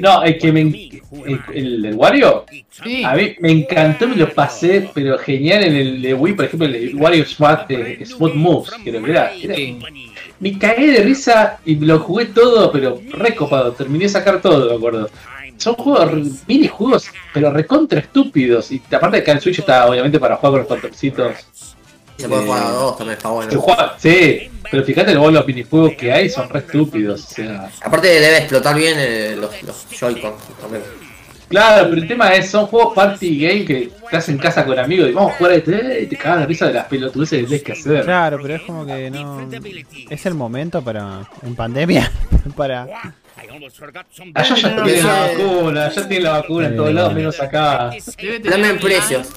No, 0.00 0.22
el 0.24 0.38
que 0.38 0.52
me. 0.52 0.60
El, 0.60 1.40
el, 1.54 1.84
el 1.86 1.94
Wario, 1.94 2.44
Sí. 2.70 3.02
a 3.04 3.14
mí 3.14 3.36
me 3.40 3.52
encantó, 3.52 4.08
me 4.08 4.16
lo 4.16 4.28
pasé, 4.34 4.90
pero 4.92 5.16
genial 5.18 5.64
en 5.64 5.76
el 5.76 6.02
de 6.02 6.14
Wii, 6.14 6.34
por 6.34 6.44
ejemplo, 6.46 6.66
el 6.68 6.94
Wario 6.96 7.24
Smart, 7.24 7.70
eh, 7.70 8.04
Smooth 8.04 8.34
Moves, 8.34 8.70
creo 8.82 9.02
que 9.04 9.10
era. 9.10 9.32
era- 9.34 9.54
sí. 9.54 9.78
Me 10.40 10.58
cagué 10.58 10.88
de 10.92 11.02
risa 11.02 11.58
y 11.64 11.76
lo 11.76 12.00
jugué 12.00 12.26
todo, 12.26 12.70
pero 12.72 13.00
recopado. 13.12 13.72
Terminé 13.72 14.04
de 14.04 14.10
sacar 14.10 14.40
todo, 14.42 14.68
me 14.70 14.76
acuerdo. 14.76 15.08
Son 15.58 15.74
juegos, 15.74 16.10
minijuegos, 16.46 17.10
pero 17.34 17.52
recontra 17.52 18.00
estúpidos. 18.00 18.70
Y 18.72 18.80
aparte 18.92 19.18
de 19.18 19.24
que 19.24 19.30
el 19.32 19.40
Switch 19.40 19.58
está 19.58 19.86
obviamente 19.86 20.18
para 20.18 20.36
jugar 20.36 20.52
con 20.52 20.58
los 20.60 20.68
controlcitos. 20.68 21.32
Se 22.16 22.28
puede 22.28 22.46
jugar 22.46 22.62
a 22.64 22.70
dos, 22.70 22.96
también 22.98 23.16
está 23.16 23.28
Se 23.28 23.34
bueno. 23.34 23.60
juega- 23.60 23.94
sí, 23.98 24.50
pero 24.70 24.82
fíjate 24.84 25.16
vos 25.16 25.32
los 25.32 25.46
minijuegos 25.46 25.92
que 25.96 26.12
hay 26.12 26.28
son 26.28 26.48
re 26.48 26.60
estúpidos. 26.60 27.24
O 27.24 27.34
sea, 27.34 27.70
Aparte 27.84 28.08
debe 28.08 28.38
explotar 28.38 28.74
bien 28.76 28.94
eh, 28.98 29.36
los, 29.38 29.62
los 29.62 29.86
Joy-Con 29.90 30.32
también. 30.60 30.82
claro, 31.48 31.88
pero 31.90 32.02
el 32.02 32.08
tema 32.08 32.34
es, 32.34 32.50
son 32.50 32.66
juegos 32.66 32.92
party 32.94 33.38
game 33.38 33.64
que 33.64 33.90
estás 34.04 34.28
en 34.30 34.38
casa 34.38 34.64
con 34.64 34.76
amigos 34.78 35.08
y 35.10 35.12
vamos 35.12 35.32
a 35.32 35.36
jugar 35.36 35.52
a 35.52 35.56
este 35.56 36.00
y 36.02 36.06
te 36.06 36.16
cagas 36.16 36.40
de 36.40 36.46
risa 36.46 36.66
de 36.66 36.72
las 36.74 36.86
pelotudeces 36.86 37.38
que 37.40 37.44
tenés 37.46 37.62
que 37.62 37.72
hacer. 37.72 38.04
Claro, 38.04 38.38
pero 38.42 38.54
es 38.56 38.62
como 38.62 38.84
que 38.84 39.10
no. 39.10 39.48
Es 40.10 40.26
el 40.26 40.34
momento 40.34 40.82
para. 40.82 41.20
En 41.44 41.54
pandemia. 41.54 42.10
para. 42.56 42.86
Allá 44.34 44.54
ya 44.54 44.82
tienen 44.84 45.06
la 45.06 45.20
vacuna, 45.28 45.90
ya 45.90 46.08
tienen 46.08 46.24
la 46.24 46.32
vacuna 46.32 46.66
en 46.66 46.76
todos 46.76 46.94
lados, 46.94 47.14
menos 47.14 47.40
acá. 47.40 47.90
Dame 48.44 48.68
en 48.68 48.78
precios. 48.78 49.28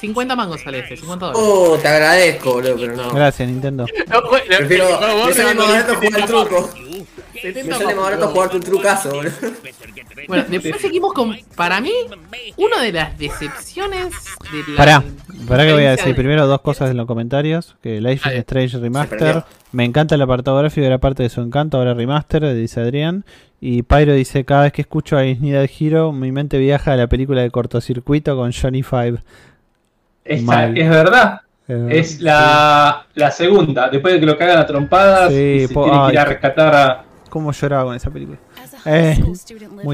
50 0.00 0.36
mangos 0.36 0.60
sale 0.60 0.80
este, 0.80 0.96
50 0.98 1.26
dólares. 1.26 1.48
Oh, 1.48 1.78
te 1.78 1.88
agradezco, 1.88 2.52
boludo, 2.54 2.76
pero 2.76 2.96
no. 2.96 3.10
Gracias, 3.12 3.48
Nintendo. 3.48 3.86
No, 4.08 4.22
bueno, 4.28 4.44
Prefiero. 4.58 5.00
no, 5.00 5.16
vos 5.16 5.28
Me 5.28 5.34
sale 5.34 5.54
más 5.54 5.68
barato 5.68 5.94
jugar 5.94 6.20
el 6.20 6.26
truco. 6.26 6.70
70 7.40 7.64
Me 7.64 7.72
sale 7.72 7.94
más 7.94 8.04
barato 8.04 8.28
jugarte 8.28 8.56
un 8.56 8.62
trucazo, 8.62 9.10
boludo. 9.10 9.32
Bueno, 10.28 10.44
después 10.48 10.80
seguimos 10.80 11.12
con, 11.12 11.36
para 11.56 11.80
mí, 11.80 11.92
una 12.56 12.80
de 12.82 12.92
las 12.92 13.18
decepciones 13.18 14.12
de 14.52 14.72
la... 14.72 14.76
Pará, 14.76 15.02
pará 15.48 15.64
que 15.66 15.72
voy 15.72 15.84
a 15.84 15.90
decir 15.92 16.06
de- 16.08 16.14
primero 16.14 16.46
dos 16.46 16.60
cosas 16.60 16.90
en 16.90 16.96
los 16.96 17.06
comentarios. 17.06 17.76
Que 17.82 18.00
Life 18.00 18.28
is 18.32 18.38
Strange 18.40 18.78
Remaster. 18.78 19.44
Me 19.72 19.84
encanta 19.84 20.14
el 20.14 20.22
apartado 20.22 20.56
gráfico, 20.58 20.86
era 20.86 20.98
parte 20.98 21.22
de 21.24 21.28
su 21.28 21.40
encanto, 21.40 21.78
ahora 21.78 21.94
remaster, 21.94 22.54
dice 22.54 22.80
Adrián. 22.80 23.24
Y 23.60 23.82
Pyro 23.82 24.12
dice, 24.12 24.44
cada 24.44 24.62
vez 24.64 24.72
que 24.72 24.82
escucho 24.82 25.16
a 25.16 25.24
Isnida 25.24 25.64
Hero, 25.64 26.12
mi 26.12 26.30
mente 26.32 26.58
viaja 26.58 26.92
a 26.92 26.96
la 26.96 27.06
película 27.06 27.40
de 27.42 27.50
cortocircuito 27.50 28.36
con 28.36 28.52
Johnny 28.52 28.82
Five. 28.82 29.18
Esta- 30.24 30.68
es 30.68 30.88
verdad, 30.90 31.40
Eh, 31.66 31.86
es 31.92 32.20
la, 32.20 33.06
la 33.14 33.30
segunda, 33.30 33.88
después 33.88 34.12
de 34.14 34.20
que 34.20 34.26
lo 34.26 34.36
cagan 34.36 34.58
a 34.58 34.66
trompadas 34.66 35.30
Sí, 35.32 35.34
y 35.64 35.66
se 35.66 35.74
tiene 35.74 35.90
que 36.08 36.12
ir 36.12 36.18
a 36.18 36.24
rescatar 36.26 36.74
a... 36.74 37.04
¿Cómo 37.30 37.52
lloraba 37.52 37.84
con 37.84 37.94
esa 37.96 38.10
película? 38.10 38.38
Eh, 38.86 39.18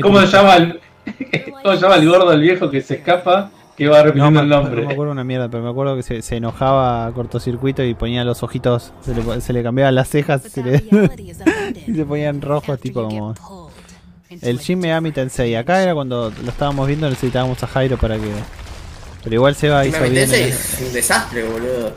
¿Cómo 0.02 0.20
se 0.20 0.26
llama 0.26 0.56
el, 0.56 0.80
¿Cómo 1.62 1.74
se 1.76 1.80
llama 1.82 1.96
el 1.96 2.08
gordo, 2.08 2.32
el 2.32 2.40
viejo 2.40 2.70
que 2.70 2.80
se 2.82 2.94
escapa? 2.96 3.50
Que 3.76 3.88
va 3.88 3.98
No 3.98 4.04
repitiendo 4.04 4.30
me, 4.30 4.40
el 4.40 4.48
no 4.48 4.56
nombre. 4.62 4.86
me 4.86 4.92
acuerdo 4.92 5.12
una 5.12 5.24
mierda, 5.24 5.48
pero 5.48 5.62
me 5.62 5.70
acuerdo 5.70 5.96
que 5.96 6.02
se, 6.02 6.20
se 6.22 6.36
enojaba 6.36 7.06
a 7.06 7.12
cortocircuito 7.12 7.82
y 7.82 7.94
ponía 7.94 8.24
los 8.24 8.42
ojitos, 8.42 8.92
se 9.00 9.14
le, 9.14 9.40
se 9.40 9.52
le 9.54 9.62
cambiaban 9.62 9.94
las 9.94 10.08
cejas 10.08 10.44
y 10.44 10.50
se, 10.50 10.62
le- 10.62 10.84
y 11.86 11.94
se 11.94 12.04
ponían 12.04 12.42
rojos, 12.42 12.78
tipo 12.80 13.02
como... 13.04 13.34
El 14.42 14.58
Shin 14.58 14.78
Megami 14.78 15.10
Tensei. 15.10 15.56
Acá 15.56 15.82
era 15.82 15.92
cuando 15.92 16.30
lo 16.44 16.50
estábamos 16.50 16.86
viendo, 16.86 17.08
necesitábamos 17.08 17.60
a 17.64 17.66
Jairo 17.66 17.96
para 17.98 18.14
que. 18.16 18.30
Pero 19.24 19.34
igual 19.34 19.56
se 19.56 19.68
va 19.68 19.84
hizo 19.84 20.00
bien. 20.04 20.16
es 20.32 20.78
un 20.86 20.92
desastre, 20.92 21.42
boludo. 21.42 21.92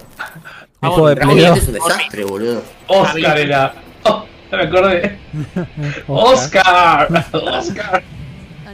Un 0.82 0.90
juego 0.90 1.10
de 1.10 1.15
Play 1.18 1.28
Ball 1.28 1.45
2. 1.49 1.57
es 1.60 1.68
un 1.68 1.74
desastre, 1.76 2.24
boludo. 2.26 2.64
Oscar 2.88 3.38
era. 3.38 3.76
Oh, 4.06 4.26
me 4.58 4.64
acordé. 4.64 5.20
Oscar. 6.08 7.26
Oscar. 7.32 8.04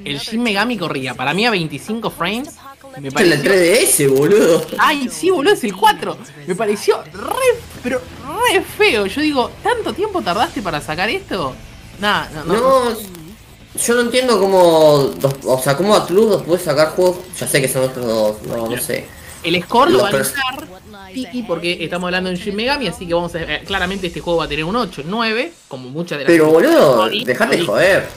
El 0.03 0.17
Shin 0.17 0.41
Megami 0.41 0.77
corría 0.77 1.13
para 1.13 1.33
mí 1.33 1.45
a 1.45 1.51
25 1.51 2.09
frames. 2.09 2.55
Me 2.99 3.09
es 3.09 3.15
el 3.15 3.41
pareció. 3.41 3.51
3DS, 3.51 4.17
boludo. 4.17 4.65
Ay, 4.77 5.09
sí, 5.09 5.29
boludo, 5.29 5.53
es 5.53 5.63
el 5.63 5.75
4. 5.75 6.17
Me 6.47 6.55
pareció 6.55 7.03
re, 7.03 7.59
pero 7.83 8.01
re 8.25 8.61
feo. 8.61 9.05
Yo 9.05 9.21
digo, 9.21 9.51
¿tanto 9.61 9.93
tiempo 9.93 10.21
tardaste 10.21 10.61
para 10.61 10.81
sacar 10.81 11.09
esto? 11.09 11.53
Nah, 11.99 12.25
no, 12.29 12.45
no. 12.45 12.53
No, 12.53 12.97
yo 13.75 13.95
no 13.95 14.01
entiendo 14.01 14.39
cómo, 14.39 15.11
o 15.45 15.61
sea, 15.61 15.77
cómo 15.77 15.95
Atlus 15.95 16.41
puede 16.43 16.63
sacar 16.63 16.89
juegos, 16.89 17.17
ya 17.37 17.47
sé 17.47 17.61
que 17.61 17.67
son 17.67 17.83
otros 17.83 18.05
dos, 18.05 18.41
no, 18.43 18.67
no 18.67 18.77
sé. 18.81 19.05
El 19.43 19.61
score 19.63 19.91
lo 19.91 19.99
Los 19.99 20.03
va 20.03 20.09
a 20.09 20.11
lanzar 20.13 20.67
Tiki 21.13 21.43
porque 21.43 21.83
estamos 21.83 22.07
hablando 22.07 22.29
de 22.29 22.35
Shin 22.35 22.55
Megami, 22.55 22.87
así 22.87 23.05
que 23.07 23.13
vamos 23.13 23.33
a 23.35 23.41
eh, 23.41 23.63
claramente 23.65 24.07
este 24.07 24.19
juego 24.19 24.39
va 24.39 24.45
a 24.45 24.47
tener 24.47 24.65
un 24.65 24.75
8, 24.75 25.03
9, 25.05 25.51
como 25.67 25.89
muchas 25.89 26.17
de 26.19 26.23
las 26.25 26.31
Pero 26.31 26.47
boludo, 26.51 27.09
dejate 27.09 27.53
sorry. 27.55 27.65
joder. 27.65 28.07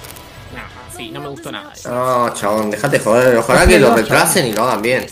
Nah, 0.54 0.96
sí, 0.96 1.10
no 1.10 1.20
me 1.20 1.28
gustó 1.28 1.50
nada. 1.52 1.72
No, 1.84 2.32
chabón, 2.34 2.70
dejate 2.70 2.98
joder. 2.98 3.36
Ojalá 3.36 3.66
que 3.66 3.78
lo 3.78 3.94
retrasen 3.94 4.46
y 4.46 4.52
lo 4.52 4.64
hagan 4.64 4.82
bien. 4.82 5.04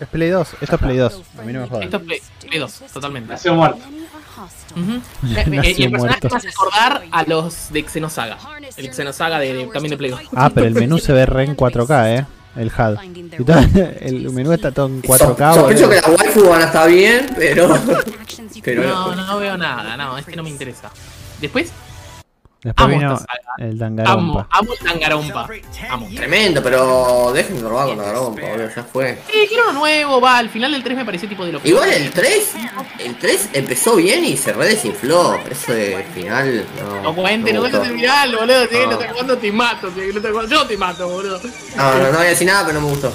Es 0.00 0.08
Play 0.08 0.30
2, 0.30 0.48
esto 0.60 0.74
es 0.76 0.80
Play 0.82 0.96
2. 0.96 1.20
A 1.38 1.42
mí 1.42 1.52
no 1.52 1.60
me 1.60 1.68
jodan. 1.68 1.82
Esto 1.84 1.96
es 1.98 2.02
Play, 2.02 2.20
Play 2.48 2.58
2, 2.60 2.72
totalmente. 2.92 3.32
Nació 3.32 3.54
muerto. 3.54 3.78
Ujú. 4.74 5.00
Eh, 5.36 5.44
Nació 5.46 5.74
y 5.78 5.82
el 5.84 5.90
personaje 5.92 6.18
muerto. 6.20 6.28
me 6.30 6.36
hace 6.36 6.48
acordar 6.48 7.02
a 7.10 7.22
los 7.24 7.72
de 7.72 7.82
Xenosaga. 7.84 8.38
El 8.76 8.92
Xenosaga 8.92 9.38
de, 9.38 9.52
de- 9.54 9.66
también 9.66 9.90
de 9.90 9.96
Play 9.98 10.10
2. 10.10 10.20
Ah, 10.34 10.50
pero 10.52 10.66
el 10.66 10.74
menú 10.74 10.98
se 10.98 11.12
ve 11.12 11.26
re 11.26 11.44
en 11.44 11.56
4K, 11.56 12.18
eh. 12.20 12.26
El 12.56 12.68
HUD. 12.68 12.98
Y 13.38 13.44
todo- 13.44 13.58
el 14.00 14.30
menú 14.30 14.52
está 14.52 14.70
todo 14.72 14.86
en 14.86 15.02
4K. 15.02 15.54
Sospecho 15.54 15.88
que 15.88 15.94
las 15.96 16.08
waifu 16.08 16.48
van 16.48 16.62
a 16.62 16.64
estar 16.66 16.88
bien, 16.90 17.26
pero. 17.36 17.68
pero 18.62 18.82
No, 18.82 19.14
no, 19.14 19.26
no 19.26 19.38
veo 19.38 19.56
nada, 19.56 19.96
no, 19.96 20.18
este 20.18 20.36
no 20.36 20.42
me 20.42 20.50
interesa. 20.50 20.90
Después, 21.40 21.70
Después 22.62 22.86
amo 22.86 22.96
vino 22.98 23.16
saga. 23.16 23.28
el 23.58 23.64
amo, 23.70 23.76
Dangarompa. 23.78 24.46
amo 24.50 24.72
el 24.72 24.86
Dangarompa. 24.86 25.48
Amo. 25.90 26.08
Tremendo, 26.14 26.62
pero 26.62 27.32
dejen 27.34 27.56
de 27.56 27.62
robar 27.68 27.88
con 27.88 27.98
la 27.98 28.04
garompa, 28.04 28.40
boludo, 28.40 28.68
ya 28.74 28.84
fue. 28.84 29.10
Eh, 29.32 29.46
quiero 29.48 29.64
uno 29.64 29.72
nuevo, 29.80 30.20
va, 30.20 30.38
al 30.38 30.48
final 30.48 30.70
del 30.70 30.84
3 30.84 30.96
me 30.98 31.04
pareció 31.04 31.28
tipo 31.28 31.44
de 31.44 31.52
lo. 31.52 31.60
Igual 31.64 31.90
el 31.92 32.10
3, 32.12 32.50
el 33.00 33.16
3 33.18 33.48
empezó 33.54 33.96
bien 33.96 34.24
y 34.24 34.36
se 34.36 34.52
redesinfló. 34.52 35.40
Eso 35.50 35.72
de 35.72 36.04
final, 36.14 36.64
no. 36.80 37.02
No 37.02 37.14
cuente, 37.16 37.52
no 37.52 37.62
gustó. 37.62 37.82
el 37.82 37.92
final, 37.94 38.36
boludo. 38.36 38.66
Si 38.68 38.76
No. 38.76 38.90
no 38.92 38.98
te 38.98 39.08
jugando 39.08 39.38
te 39.38 39.52
mato, 39.52 39.90
si 39.92 40.12
no 40.14 40.20
te 40.20 40.28
jugando 40.30 40.54
yo 40.54 40.66
te 40.66 40.76
mato, 40.76 41.08
boludo. 41.08 41.40
No, 41.76 41.98
no, 41.98 42.04
no 42.12 42.18
voy 42.18 42.26
a 42.26 42.30
decir 42.30 42.46
nada, 42.46 42.64
pero 42.66 42.80
no 42.80 42.86
me 42.86 42.92
gustó. 42.92 43.12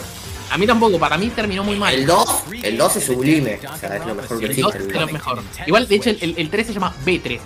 A 0.49 0.57
mí 0.57 0.65
tampoco, 0.67 0.97
para 0.99 1.17
mí 1.17 1.27
terminó 1.29 1.63
muy 1.63 1.75
mal. 1.77 1.93
El 1.93 2.05
2, 2.05 2.43
el 2.63 2.77
2 2.77 2.95
es 2.97 3.05
sublime. 3.05 3.59
O 3.73 3.77
sea, 3.77 3.95
es 3.97 4.05
lo 4.05 4.13
mejor 4.15 4.39
que 4.39 4.45
El 4.45 4.55
2 4.61 4.75
existe. 4.75 4.91
es 4.93 4.93
lo 4.93 5.01
2. 5.01 5.11
mejor. 5.13 5.41
Igual, 5.65 5.87
de 5.87 5.95
hecho, 5.95 6.09
el, 6.09 6.35
el 6.37 6.49
3 6.49 6.67
se 6.67 6.73
llama 6.73 6.93
B3. 7.05 7.39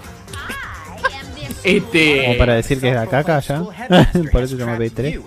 Este. 1.63 2.25
Como 2.25 2.37
para 2.37 2.55
decir 2.55 2.79
que 2.79 2.89
es 2.89 2.95
la 2.95 3.07
caca 3.07 3.39
ya. 3.39 3.63
Por 4.31 4.43
eso 4.43 4.55
se 4.55 4.57
llama 4.57 4.77
B3. 4.77 5.21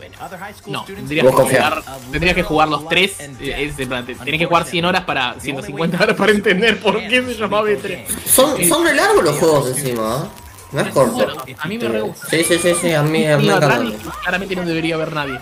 No, 0.67 0.85
tendrías 0.85 1.27
que, 1.27 1.33
jugar, 1.33 1.83
tendrías 2.11 2.35
que 2.35 2.43
jugar 2.43 2.69
los 2.69 2.89
tres. 2.89 3.21
eh, 3.21 3.65
es 3.65 3.77
Tenés 3.77 4.39
que 4.39 4.47
jugar 4.47 4.65
100 4.65 4.85
horas 4.85 5.05
para 5.05 5.39
150 5.39 6.03
horas 6.03 6.17
para 6.17 6.33
entender 6.33 6.81
por 6.81 6.99
qué 6.99 7.23
se 7.23 7.35
llama 7.35 7.63
B3. 7.63 8.07
Son, 8.27 8.65
son 8.65 8.85
re 8.85 8.95
largos 8.95 9.25
los 9.25 9.37
juegos 9.37 9.69
encima, 9.77 10.25
¿eh? 10.25 10.41
No 10.73 10.81
es 10.81 10.89
corto. 10.89 11.13
Bueno, 11.13 11.35
a 11.59 11.69
mí 11.69 11.79
me 11.79 11.89
re 11.89 12.01
gusta. 12.01 12.27
Sí, 12.29 12.43
sí, 12.43 12.59
sí, 12.59 12.75
sí, 12.81 12.93
a 12.93 13.03
mí, 13.03 13.25
a 13.27 13.39
mí 13.39 13.47
me 13.47 13.55
encanta. 13.55 14.11
claramente 14.23 14.57
no 14.57 14.63
debería 14.65 14.97
haber 14.97 15.13
nadie. 15.13 15.39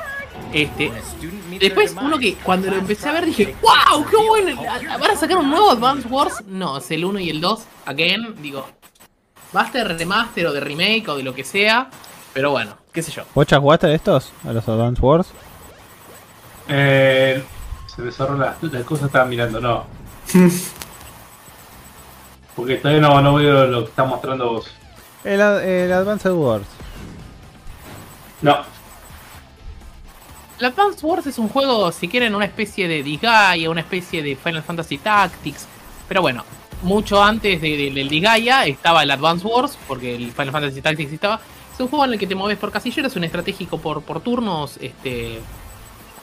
Este, 0.52 0.92
después, 1.58 1.96
uno 1.98 2.18
que 2.18 2.34
cuando 2.34 2.68
lo 2.70 2.76
empecé 2.76 3.08
a 3.08 3.12
ver 3.12 3.24
dije, 3.24 3.54
¡Wow! 3.62 4.04
¡Qué 4.10 4.16
bueno! 4.16 4.62
¿Van 5.00 5.10
a 5.10 5.16
sacar 5.16 5.38
un 5.38 5.48
nuevo 5.50 5.70
Advance 5.70 6.06
Wars? 6.08 6.42
No, 6.46 6.76
es 6.76 6.90
el 6.90 7.06
1 7.06 7.18
y 7.20 7.30
el 7.30 7.40
2. 7.40 7.60
Again, 7.86 8.34
digo, 8.42 8.66
va 9.56 9.62
a 9.62 9.72
ser 9.72 9.88
remaster 9.96 10.46
o 10.46 10.52
de 10.52 10.60
remake 10.60 11.08
o 11.08 11.16
de 11.16 11.22
lo 11.22 11.34
que 11.34 11.44
sea. 11.44 11.88
Pero 12.32 12.50
bueno, 12.50 12.76
qué 12.92 13.02
sé 13.02 13.12
yo. 13.12 13.22
¿Vos 13.34 13.46
ya 13.46 13.58
jugaste 13.60 13.86
de 13.88 13.94
estos? 13.94 14.32
¿A 14.46 14.52
los 14.52 14.66
Advance 14.68 15.00
Wars? 15.02 15.28
Eh, 16.68 17.42
se 17.94 18.02
me 18.02 18.10
cerró 18.12 18.36
la, 18.38 18.56
la 18.60 18.80
cosa, 18.84 19.06
estaba 19.06 19.24
mirando, 19.26 19.60
no. 19.60 19.84
Porque 22.56 22.76
todavía 22.76 23.00
no, 23.00 23.20
no 23.22 23.34
veo 23.34 23.66
lo 23.66 23.84
que 23.84 23.90
está 23.90 24.04
mostrando 24.04 24.50
vos. 24.52 24.70
El, 25.24 25.40
Ad- 25.40 25.64
el 25.64 25.92
Advance 25.92 26.30
Wars. 26.30 26.66
No. 28.42 28.58
El 30.58 30.66
Advance 30.66 31.04
Wars 31.04 31.26
es 31.26 31.38
un 31.38 31.48
juego, 31.48 31.90
si 31.92 32.08
quieren, 32.08 32.34
una 32.34 32.44
especie 32.44 32.86
de 32.88 33.02
Disgaea, 33.02 33.70
una 33.70 33.80
especie 33.80 34.22
de 34.22 34.36
Final 34.36 34.62
Fantasy 34.62 34.98
Tactics. 34.98 35.66
Pero 36.08 36.20
bueno, 36.22 36.44
mucho 36.82 37.22
antes 37.22 37.60
de- 37.60 37.76
de- 37.76 37.90
del 37.90 38.08
Disgaea 38.08 38.66
estaba 38.66 39.02
el 39.02 39.10
Advance 39.10 39.46
Wars, 39.46 39.78
porque 39.86 40.14
el 40.16 40.32
Final 40.32 40.50
Fantasy 40.52 40.80
Tactics 40.82 41.12
estaba. 41.12 41.40
Es 41.72 41.80
un 41.80 41.88
juego 41.88 42.04
en 42.04 42.12
el 42.14 42.18
que 42.18 42.26
te 42.26 42.34
mueves 42.34 42.58
por 42.58 42.70
casilleros, 42.70 43.16
un 43.16 43.24
estratégico 43.24 43.78
por, 43.78 44.02
por 44.02 44.20
turnos, 44.20 44.76
este 44.80 45.38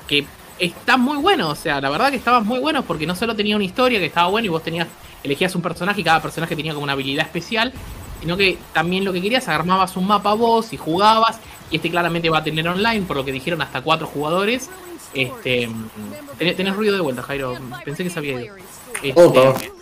que 0.07 0.25
está 0.59 0.97
muy 0.97 1.17
bueno. 1.17 1.49
O 1.49 1.55
sea, 1.55 1.79
la 1.81 1.89
verdad 1.89 2.09
que 2.11 2.17
estaba 2.17 2.39
muy 2.41 2.59
bueno 2.59 2.83
porque 2.83 3.07
no 3.07 3.15
solo 3.15 3.35
tenía 3.35 3.55
una 3.55 3.65
historia 3.65 3.99
que 3.99 4.05
estaba 4.05 4.27
buena 4.29 4.45
y 4.45 4.49
vos 4.49 4.63
tenías, 4.63 4.87
elegías 5.23 5.55
un 5.55 5.61
personaje 5.61 6.01
y 6.01 6.03
cada 6.03 6.21
personaje 6.21 6.55
tenía 6.55 6.73
como 6.73 6.83
una 6.83 6.93
habilidad 6.93 7.25
especial, 7.25 7.73
sino 8.19 8.35
que 8.37 8.57
también 8.73 9.05
lo 9.05 9.13
que 9.13 9.21
querías, 9.21 9.47
armabas 9.47 9.95
un 9.97 10.07
mapa 10.07 10.33
vos 10.33 10.73
y 10.73 10.77
jugabas. 10.77 11.39
Y 11.71 11.75
este 11.77 11.89
claramente 11.89 12.29
va 12.29 12.39
a 12.39 12.43
tener 12.43 12.67
online, 12.67 13.05
por 13.05 13.15
lo 13.15 13.23
que 13.23 13.31
dijeron 13.31 13.61
hasta 13.61 13.81
cuatro 13.81 14.07
jugadores. 14.07 14.69
Este, 15.13 15.69
tenés, 16.37 16.55
tenés 16.55 16.75
ruido 16.75 16.95
de 16.95 17.01
vuelta, 17.01 17.21
Jairo. 17.23 17.55
Pensé 17.85 18.03
que 18.03 18.09
ido. 18.27 18.55
Este. 19.03 19.78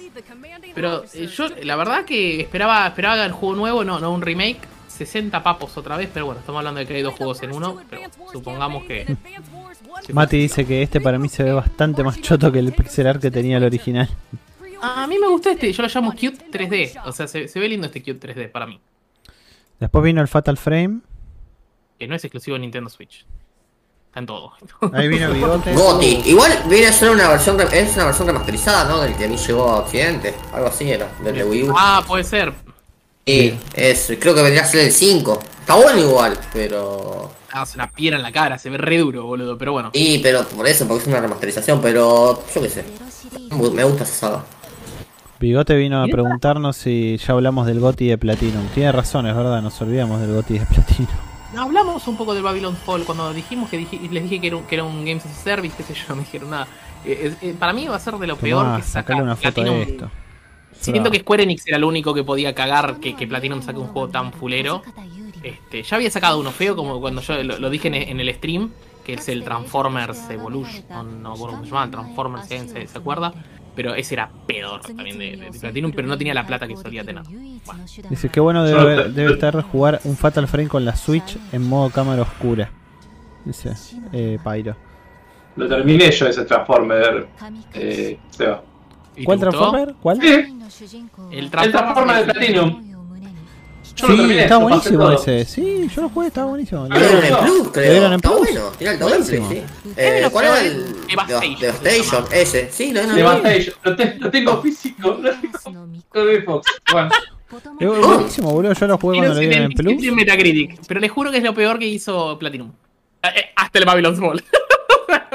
Pero 0.78 1.04
eh, 1.16 1.26
yo, 1.26 1.48
la 1.64 1.76
verdad 1.76 2.06
que 2.06 2.40
esperaba, 2.40 2.86
esperaba 2.86 3.26
el 3.26 3.32
juego 3.32 3.56
nuevo, 3.56 3.84
no, 3.84 4.00
no 4.00 4.14
un 4.14 4.22
remake. 4.22 4.60
60 4.88 5.42
papos 5.42 5.76
otra 5.76 5.98
vez, 5.98 6.08
pero 6.14 6.28
bueno, 6.28 6.40
estamos 6.40 6.60
hablando 6.60 6.80
de 6.80 6.86
que 6.86 6.94
hay 6.94 7.02
dos 7.02 7.16
juegos 7.16 7.42
en 7.42 7.52
uno. 7.52 7.82
Pero 7.90 8.04
supongamos 8.32 8.84
que. 8.84 9.18
Mati 10.14 10.38
dice 10.38 10.68
que 10.68 10.84
este 10.84 11.02
para 11.02 11.18
mí 11.18 11.30
se 11.30 11.42
ve 11.42 11.52
bastante 11.52 12.04
más 12.04 12.22
choto 12.22 12.52
que 12.52 12.60
el 12.60 12.74
pixel 12.74 13.08
art 13.08 13.20
que 13.20 13.32
tenía 13.32 13.58
el 13.58 13.64
original. 13.64 14.08
A 14.80 15.08
mí 15.08 15.18
me 15.18 15.28
gusta 15.28 15.50
este, 15.50 15.74
yo 15.74 15.82
lo 15.82 15.90
llamo 15.90 16.12
Cute 16.12 16.52
3D. 16.52 17.02
O 17.06 17.12
sea, 17.12 17.28
se, 17.28 17.48
se 17.48 17.60
ve 17.60 17.70
lindo 17.70 17.88
este 17.88 18.04
Cute 18.04 18.36
3D 18.36 18.52
para 18.52 18.68
mí. 18.68 18.80
Después 19.80 20.04
vino 20.04 20.22
el 20.22 20.28
Fatal 20.28 20.58
Frame. 20.58 21.00
Que 21.98 22.08
no 22.08 22.14
es 22.14 22.24
exclusivo 22.24 22.54
de 22.54 22.60
Nintendo 22.60 22.92
Switch. 22.92 23.26
En 24.18 24.26
todo. 24.26 24.52
Ahí 24.94 25.08
vino 25.08 25.32
Bigote. 25.32 25.76
Goti. 25.76 26.24
Igual 26.26 26.64
viene 26.68 26.88
a 26.88 26.92
ser 26.92 27.12
una 27.12 27.28
versión, 27.30 27.56
es 27.72 27.96
una 27.96 28.06
versión 28.06 28.28
remasterizada, 28.28 28.90
¿no? 28.90 29.00
Del 29.00 29.16
que 29.16 29.26
a 29.26 29.28
mí 29.28 29.38
llegó 29.38 29.70
a 29.70 29.78
Occidente. 29.78 30.34
Algo 30.52 30.68
así 30.70 30.90
era, 30.90 31.08
del 31.24 31.36
de 31.36 31.44
Wii 31.44 31.64
U. 31.70 31.74
Ah, 31.78 32.04
puede 32.08 32.24
ser. 32.24 32.52
Sí, 33.28 33.56
es, 33.76 34.12
creo 34.20 34.34
que 34.34 34.42
vendría 34.42 34.64
a 34.64 34.66
ser 34.66 34.86
el 34.86 34.92
5. 34.92 35.40
Está 35.60 35.76
bueno 35.76 36.00
igual, 36.00 36.36
pero... 36.52 37.30
Ah, 37.52 37.62
es 37.62 37.76
una 37.76 37.92
piedra 37.92 38.18
en 38.18 38.24
la 38.24 38.32
cara, 38.32 38.58
se 38.58 38.72
ve 38.72 38.80
re 38.80 38.98
duro, 38.98 39.24
boludo. 39.24 39.56
Pero 39.56 39.74
bueno. 39.74 39.92
Sí, 39.94 40.20
pero 40.24 40.44
por 40.48 40.68
eso, 40.68 40.88
porque 40.88 41.04
es 41.04 41.08
una 41.08 41.22
remasterización, 41.22 41.80
pero 41.80 42.44
yo 42.56 42.62
qué 42.62 42.70
sé. 42.70 42.86
Me 43.52 43.84
gusta 43.84 44.04
esa 44.04 44.14
saga. 44.14 44.44
Bigote 45.40 45.76
vino 45.76 46.02
a 46.02 46.08
preguntarnos 46.08 46.76
si 46.76 47.18
ya 47.18 47.34
hablamos 47.34 47.68
del 47.68 47.80
Goti 47.80 48.08
de 48.08 48.18
Platinum. 48.18 48.66
Tiene 48.74 48.92
razón, 48.92 49.28
es 49.28 49.36
verdad, 49.36 49.62
nos 49.62 49.80
olvidamos 49.80 50.20
del 50.22 50.34
Goti 50.34 50.58
de 50.58 50.66
Platinum. 50.66 51.37
No, 51.54 51.62
hablamos 51.64 52.08
un 52.08 52.18
poco 52.18 52.34
del 52.34 52.44
Babylon 52.44 52.76
Fall 52.76 53.04
cuando 53.06 53.34
dijimos 53.34 53.70
que 53.70 53.78
dije- 53.78 54.00
les 54.12 54.24
dije 54.24 54.42
que 54.42 54.48
era, 54.48 54.58
un, 54.58 54.64
que 54.64 54.76
era 54.76 54.84
un 54.84 55.06
Games 55.06 55.26
as 55.26 55.32
a 55.32 55.36
Service, 55.44 55.76
qué 55.78 55.84
sé 55.84 55.94
yo, 55.94 56.04
no 56.10 56.16
me 56.18 56.22
dijeron 56.24 56.50
nada. 56.50 56.68
Eh, 57.06 57.34
eh, 57.42 57.56
para 57.58 57.72
mí 57.74 57.88
va 57.88 57.96
a 57.96 58.00
ser 58.00 58.16
de 58.16 58.28
lo 58.28 58.36
peor 58.38 58.66
que 58.78 58.82
saca 58.84 59.02
sacale 59.02 59.22
una 59.22 59.36
foto 59.36 59.54
Platinum. 59.54 59.76
de 59.78 59.84
esto. 59.84 60.12
Siento 60.80 61.10
que 61.10 61.20
Square 61.20 61.44
Enix 61.44 61.66
era 61.68 61.78
el 61.78 61.84
único 61.84 62.14
que 62.14 62.24
podía 62.24 62.54
cagar 62.54 62.98
que, 63.00 63.16
que 63.16 63.26
Platinum 63.28 63.62
saque 63.64 63.80
un 63.80 63.88
juego 63.88 64.10
tan 64.10 64.32
fulero. 64.32 64.84
Este, 65.42 65.82
ya 65.84 65.96
había 65.96 66.12
sacado 66.12 66.40
uno 66.40 66.52
feo, 66.52 66.76
como 66.76 67.00
cuando 67.00 67.22
yo 67.22 67.42
lo, 67.44 67.58
lo 67.58 67.70
dije 67.70 67.88
en, 67.88 67.96
en 67.96 68.20
el 68.20 68.32
stream, 68.36 68.70
que 69.04 69.14
es 69.14 69.28
el 69.30 69.44
Transformers 69.44 70.30
Evolution, 70.30 70.84
no, 70.90 71.04
no 71.04 71.36
se 71.64 71.66
llama, 71.70 71.90
Transformers. 71.90 72.48
¿se, 72.48 72.88
se 72.88 72.98
acuerda? 72.98 73.34
Pero 73.78 73.94
ese 73.96 74.16
era 74.16 74.30
peor 74.48 74.82
también 74.82 75.18
de, 75.20 75.38
de- 75.38 75.52
de 75.52 75.60
Platinum, 75.60 75.92
pero 75.96 76.08
no 76.08 76.18
tenía 76.18 76.34
la 76.34 76.46
plata 76.46 76.68
que 76.68 76.76
solía 76.76 77.04
tener. 77.06 77.24
Bueno, 77.24 77.84
Dice 78.10 78.28
que 78.30 78.40
bueno 78.40 78.64
debe, 78.66 79.32
estar 79.34 79.62
jugar 79.62 80.02
un 80.04 80.18
Fatal 80.18 80.48
Frame 80.48 80.68
con 80.68 80.84
la 80.84 80.96
Switch 80.96 81.38
en 81.52 81.62
modo 81.70 81.90
cámara 81.92 82.24
oscura. 82.24 82.70
Dice 83.46 83.72
eh, 84.12 84.40
Pyro. 84.44 84.76
Lo 85.56 85.68
terminé 85.70 86.12
yo 86.12 86.28
ese 86.28 86.44
Transformer. 86.46 87.28
Eh, 87.74 88.18
Seba. 88.32 88.64
¿y 89.16 89.20
te 89.20 89.26
¿Cuál? 89.26 89.40
Transformer? 89.40 89.96
¿Cuál? 90.02 90.22
Sí, 90.22 90.28
El 91.32 91.38
el 91.46 91.52
Transformer 91.52 92.26
de 92.26 92.34
Platinum. 92.34 92.97
Yo 93.98 94.08
lo 94.08 94.14
Sí, 94.14 94.20
terminé, 94.20 94.42
está 94.44 94.56
lo 94.56 94.62
buenísimo 94.62 95.12
ese. 95.12 95.46
Sí, 95.46 95.90
yo 95.94 96.02
lo 96.04 96.10
jugué, 96.10 96.28
estaba 96.28 96.48
buenísimo. 96.48 96.88
Lo 96.88 96.98
dieron 97.00 97.24
en 97.26 97.36
Plus, 97.40 97.58
Lo 97.66 97.72
creo. 97.72 97.92
dieron 97.92 98.14
en 98.14 98.16
Está 98.18 98.30
Plus. 98.30 98.40
bueno, 98.42 98.62
tiene 98.78 98.94
el 98.94 99.00
doble, 99.00 99.24
sí. 99.24 99.38
Buenísimo. 99.38 99.68
Eh, 99.98 100.20
lo 100.22 100.32
¿Cuál 100.32 100.46
era 100.46 100.62
el 100.62 100.96
Devastation. 101.08 102.26
Ese, 102.32 102.70
sí, 102.72 102.94
lo 102.94 103.00
dieron. 103.02 103.16
Devastation. 103.16 103.76
Lo, 103.84 103.96
te- 103.96 104.16
lo 104.20 104.32
tengo 104.32 104.62
físico. 104.62 105.18
Lo 105.22 105.32
tengo 105.32 106.26
de 106.28 106.42
Fox. 106.44 106.68
Bueno, 106.92 107.10
Es 107.80 107.88
buenísimo, 108.08 108.52
boludo. 108.52 108.74
Yo 108.74 108.88
lo 108.88 108.98
jugué 108.98 109.18
cuando 109.18 109.34
lo 109.36 109.40
dieron 109.40 109.64
en 109.64 109.72
Plus. 109.72 110.12
Metacritic, 110.14 110.80
pero 110.88 111.00
les 111.00 111.12
juro 111.12 111.32
que 111.32 111.38
es 111.38 111.44
lo 111.44 111.54
peor 111.54 111.80
que 111.80 111.86
hizo 111.88 112.38
Platinum. 112.38 112.72
Eh, 113.24 113.28
eh, 113.36 113.46
Hasta 113.56 113.80
el 113.80 113.86
Babylon's 113.86 114.20
Fall. 114.20 114.44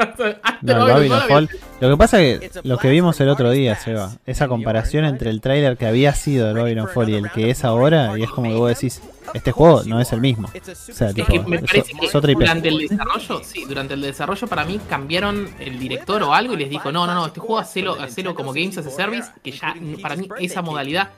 Hasta 0.02 0.62
No, 0.62 0.86
el 0.86 0.92
Babylon 0.92 1.20
Fall. 1.28 1.48
Lo 1.80 1.90
que 1.90 1.96
pasa 1.96 2.20
es 2.20 2.40
que 2.40 2.50
lo 2.62 2.78
que 2.78 2.90
vimos 2.90 3.20
el 3.20 3.28
otro 3.28 3.50
día, 3.50 3.76
Seba, 3.76 4.12
esa 4.26 4.48
comparación 4.48 5.04
entre 5.04 5.30
el 5.30 5.40
tráiler 5.40 5.76
que 5.76 5.86
había 5.86 6.14
sido 6.14 6.50
el 6.50 6.56
Babylon 6.56 6.88
Fall 6.88 7.08
y 7.10 7.14
el 7.14 7.30
que 7.30 7.50
es 7.50 7.64
ahora, 7.64 8.18
y 8.18 8.22
es 8.22 8.30
como 8.30 8.50
que 8.50 8.56
vos 8.56 8.68
decís, 8.68 9.02
este 9.34 9.52
juego 9.52 9.82
no 9.84 10.00
es 10.00 10.12
el 10.12 10.20
mismo. 10.20 10.48
O 10.48 10.74
sea, 10.92 11.12
tipo, 11.12 11.32
que 11.32 11.40
me 11.40 11.56
es, 11.56 11.62
parece 11.62 11.92
que 11.94 12.06
es 12.06 12.14
otra 12.14 12.32
IP. 12.32 12.38
durante 12.38 12.68
el 12.68 12.78
desarrollo, 12.78 13.40
sí, 13.44 13.64
durante 13.66 13.94
el 13.94 14.02
desarrollo 14.02 14.46
para 14.46 14.64
mí 14.64 14.80
cambiaron 14.88 15.48
el 15.58 15.78
director 15.78 16.22
o 16.22 16.34
algo 16.34 16.54
y 16.54 16.58
les 16.58 16.70
dijo, 16.70 16.92
no, 16.92 17.06
no, 17.06 17.14
no, 17.14 17.26
este 17.26 17.40
juego 17.40 17.58
hacelo, 17.58 18.00
hacelo 18.00 18.34
como 18.34 18.52
Games 18.52 18.78
as 18.78 18.86
a 18.86 18.90
Service, 18.90 19.30
que 19.42 19.52
ya 19.52 19.74
para 20.00 20.16
mí 20.16 20.28
esa 20.38 20.62
modalidad, 20.62 21.10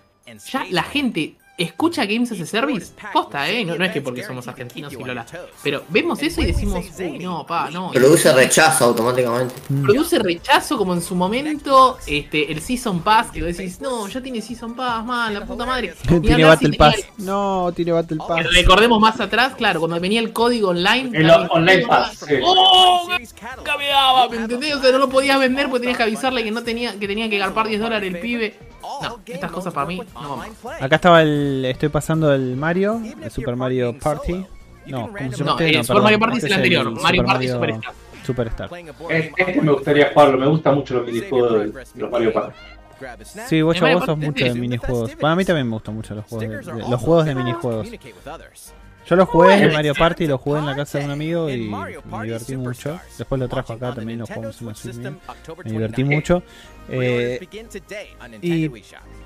ya 0.51 0.65
la 0.70 0.82
gente 0.82 1.35
escucha 1.56 2.05
Games 2.05 2.32
as 2.32 2.40
a 2.40 2.47
Service, 2.47 2.93
posta, 3.12 3.48
eh, 3.48 3.64
no, 3.64 3.76
no 3.76 3.85
es 3.85 3.93
que 3.93 4.01
porque 4.01 4.24
somos 4.24 4.47
argentinos 4.48 4.93
y 4.93 4.97
lola, 4.97 5.24
pero 5.62 5.85
vemos 5.89 6.20
eso 6.22 6.40
y 6.40 6.47
decimos, 6.47 6.85
uy, 6.98 7.18
no, 7.18 7.47
pa, 7.47 7.70
no. 7.70 7.90
Produce 7.93 8.32
rechazo 8.32 8.86
automáticamente. 8.86 9.55
Produce 9.82 10.18
rechazo 10.18 10.76
como 10.76 10.94
en 10.94 11.02
su 11.02 11.14
momento 11.14 11.98
este 12.06 12.51
el 12.51 12.60
Season 12.60 13.01
Pass, 13.02 13.31
que 13.31 13.43
vos 13.43 13.56
decís, 13.56 13.81
no, 13.81 14.09
ya 14.09 14.20
tiene 14.20 14.40
Season 14.43 14.74
Pass, 14.74 15.05
man, 15.05 15.32
la 15.32 15.47
puta 15.47 15.64
madre. 15.64 15.94
Tiene 16.09 16.36
si 16.36 16.43
Battle 16.43 16.72
Pass. 16.76 16.97
No, 17.18 17.72
tiene 17.74 17.93
Battle 17.93 18.18
el- 18.20 18.26
Pass. 18.26 18.52
Recordemos 18.52 19.01
más 19.01 19.20
atrás, 19.20 19.55
claro, 19.55 19.81
cuando 19.81 19.98
venía 20.01 20.20
el 20.20 20.32
código 20.32 20.70
online. 20.70 21.10
El 21.12 21.31
online 21.31 21.86
pass, 21.86 22.24
sí. 22.26 22.35
¡Oh! 22.43 23.09
Cabeaba, 23.62 24.28
¿me 24.28 24.36
entendés? 24.39 24.74
O 24.74 24.81
sea, 24.82 24.90
no 24.93 24.98
lo 24.98 25.09
podías 25.09 25.39
vender 25.39 25.68
porque 25.68 25.81
tenías 25.81 25.97
que 25.97 26.05
avisarle 26.05 26.43
que 26.44 26.51
no 26.51 26.62
tenía, 26.62 26.98
que 26.98 27.06
tenía 27.06 27.28
que 27.28 27.39
garpar 27.39 27.68
10 27.68 27.81
dólares 27.81 28.12
el 28.14 28.20
pibe. 28.20 28.55
No, 29.03 29.19
estas 29.27 29.51
cosas 29.51 29.73
para 29.75 29.87
mí 29.87 30.01
no 30.15 30.37
van. 30.37 30.51
Acá 30.81 30.97
estaba 30.97 31.23
el. 31.23 31.65
Estoy 31.66 31.89
pasando 31.89 32.33
el 32.33 32.57
Mario, 32.57 33.01
el 33.23 33.31
Super 33.31 33.57
Mario 33.57 33.99
Party. 33.99 34.45
No, 34.87 35.11
¿cómo 35.12 35.33
se 35.33 35.39
llama 35.39 35.53
No, 35.53 35.59
el 35.61 35.77
No, 35.79 35.85
Super 35.85 36.03
Mario 36.03 36.19
Party 36.19 36.39
es 36.39 36.45
el 36.45 36.53
anterior, 36.53 36.85
Mario 37.01 37.23
Super 37.23 37.27
Party 37.27 37.49
Mario 37.49 37.81
Superstar. 38.25 38.69
Superstar. 38.69 38.71
Este 39.11 39.61
me 39.62 39.73
gustaría 39.73 40.11
jugarlo, 40.12 40.39
me 40.39 40.47
gustan 40.47 40.75
mucho 40.77 40.95
los 40.95 41.07
minijuegos 41.07 41.53
de 41.53 41.85
los 41.97 42.11
Mario 42.11 42.33
Party. 42.33 42.57
Sí, 43.49 43.61
vos, 43.62 43.81
Mario 43.81 43.97
vos 43.99 44.07
sos 44.07 44.16
mucho 44.19 44.45
de 44.45 44.55
minijuegos. 44.55 45.11
Para 45.16 45.37
mí 45.37 45.45
también 45.45 45.66
me 45.69 45.75
gustan 45.75 45.95
mucho 45.95 46.15
los 46.15 46.25
juegos 46.25 46.49
de, 46.66 46.73
de- 46.73 46.89
los 46.89 47.01
juegos 47.01 47.25
de 47.27 47.35
minijuegos. 47.35 47.89
Yo 49.07 49.16
lo 49.16 49.27
jugué 49.27 49.55
en 49.57 49.62
el 49.65 49.73
Mario 49.75 49.95
Party, 49.95 50.27
lo 50.27 50.39
jugué 50.39 50.61
en 50.61 50.66
la 50.66 50.75
casa 50.75 50.99
de 50.99 51.05
un 51.05 51.11
amigo 51.11 51.51
y 51.51 51.69
me 51.69 52.23
divertí 52.23 52.57
mucho. 52.57 52.99
Después 53.19 53.39
lo 53.39 53.49
trajo 53.49 53.75
acá 53.75 53.95
también, 53.95 54.21
lo 54.21 54.27
jugamos 54.27 54.61
en 54.87 55.03
la. 55.05 55.11
Me 55.65 55.71
divertí 55.71 56.05
mucho. 56.05 56.43
Eh, 56.89 57.39
y 58.43 58.70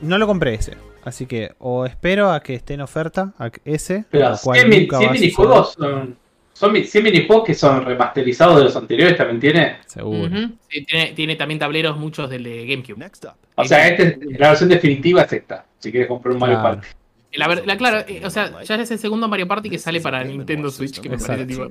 no 0.00 0.18
lo 0.18 0.26
compré 0.26 0.54
ese. 0.54 0.74
Así 1.04 1.26
que 1.26 1.52
o 1.58 1.86
espero 1.86 2.30
a 2.30 2.40
que 2.42 2.54
esté 2.54 2.74
en 2.74 2.82
oferta 2.82 3.32
a 3.38 3.50
que- 3.50 3.60
ese, 3.64 4.04
Pero 4.10 4.30
lo 4.30 4.38
cual 4.38 4.58
100, 4.58 4.68
mi- 4.70 4.80
nunca 4.80 4.98
100 4.98 5.08
va 5.08 5.10
a 5.10 5.14
minijuegos 5.14 5.72
son, 5.72 6.16
son 6.52 6.72
mi- 6.72 6.84
100 6.84 7.04
minijuegos 7.04 7.46
que 7.46 7.54
son 7.54 7.84
remasterizados 7.84 8.58
de 8.58 8.64
los 8.64 8.76
anteriores, 8.76 9.16
también 9.16 9.40
tiene. 9.40 9.76
Seguro. 9.86 10.28
Sí, 10.68 10.84
tiene, 10.84 11.12
tiene 11.12 11.36
también 11.36 11.58
tableros 11.58 11.96
muchos 11.96 12.28
del 12.28 12.44
de 12.44 12.66
GameCube. 12.66 13.10
O 13.54 13.64
sea, 13.64 13.88
este, 13.88 14.18
la 14.38 14.48
versión 14.50 14.68
definitiva 14.68 15.22
es 15.22 15.32
esta. 15.32 15.64
Si 15.78 15.90
quieres 15.90 16.08
comprar 16.08 16.34
un 16.34 16.40
Mario 16.40 16.60
Claro. 16.60 16.76
Party. 16.76 16.88
La, 17.34 17.46
ver- 17.46 17.66
la- 17.66 17.76
claro, 17.76 18.04
eh, 18.08 18.22
o 18.24 18.30
sea, 18.30 18.62
ya 18.62 18.76
es 18.76 18.90
el 18.90 18.98
segundo 18.98 19.28
Mario 19.28 19.46
Party 19.46 19.68
que 19.68 19.78
sale 19.78 20.00
para 20.00 20.24
Nintendo 20.24 20.70
Switch, 20.70 20.98
que 20.98 21.10
me 21.10 21.18
parece 21.18 21.44
tipo, 21.46 21.68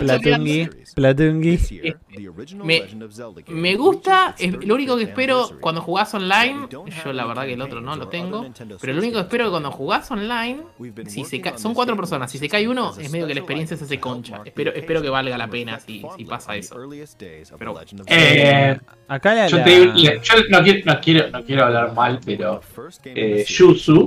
Platungi, 0.00 0.68
Platungi. 0.96 1.60
Me- 2.64 2.82
Me 3.48 3.76
gusta, 3.76 4.34
es- 4.38 4.52
lo 4.64 4.74
único 4.74 4.96
que 4.96 5.04
espero 5.04 5.48
cuando 5.60 5.80
jugás 5.80 6.12
online, 6.14 6.66
yo 7.04 7.12
la 7.12 7.24
verdad 7.24 7.44
que 7.46 7.52
el 7.52 7.62
otro 7.62 7.80
no 7.80 7.94
lo 7.96 8.08
tengo, 8.08 8.46
pero 8.80 8.92
lo 8.94 8.98
único 8.98 9.14
que 9.18 9.20
espero 9.22 9.44
que 9.44 9.50
cuando 9.50 9.70
jugás 9.70 10.10
online, 10.10 10.58
si 11.06 11.24
se 11.24 11.40
son 11.56 11.72
cuatro 11.74 11.96
personas, 11.96 12.30
si 12.32 12.38
se 12.38 12.48
cae 12.48 12.66
uno, 12.68 12.92
es 12.98 13.10
medio 13.12 13.26
que 13.28 13.34
la 13.34 13.40
experiencia 13.40 13.76
se 13.76 13.84
hace 13.84 14.00
concha. 14.00 14.40
Espero, 14.44 14.72
espero 14.74 15.02
que 15.02 15.08
valga 15.08 15.38
la 15.38 15.48
pena 15.48 15.78
si, 15.78 16.02
si 16.16 16.24
pasa 16.24 16.56
eso. 16.56 16.74
Pero- 17.58 17.74
Eh, 18.08 18.76
Acá 19.08 19.34
la, 19.34 19.46
yo, 19.48 19.62
te 19.64 19.80
yo 19.80 19.84
no, 20.50 20.62
quiero, 20.62 20.78
no, 20.84 21.00
quiero, 21.00 21.30
no 21.30 21.44
quiero 21.44 21.64
hablar 21.64 21.94
mal, 21.94 22.20
pero 22.24 22.60
eh, 23.04 23.44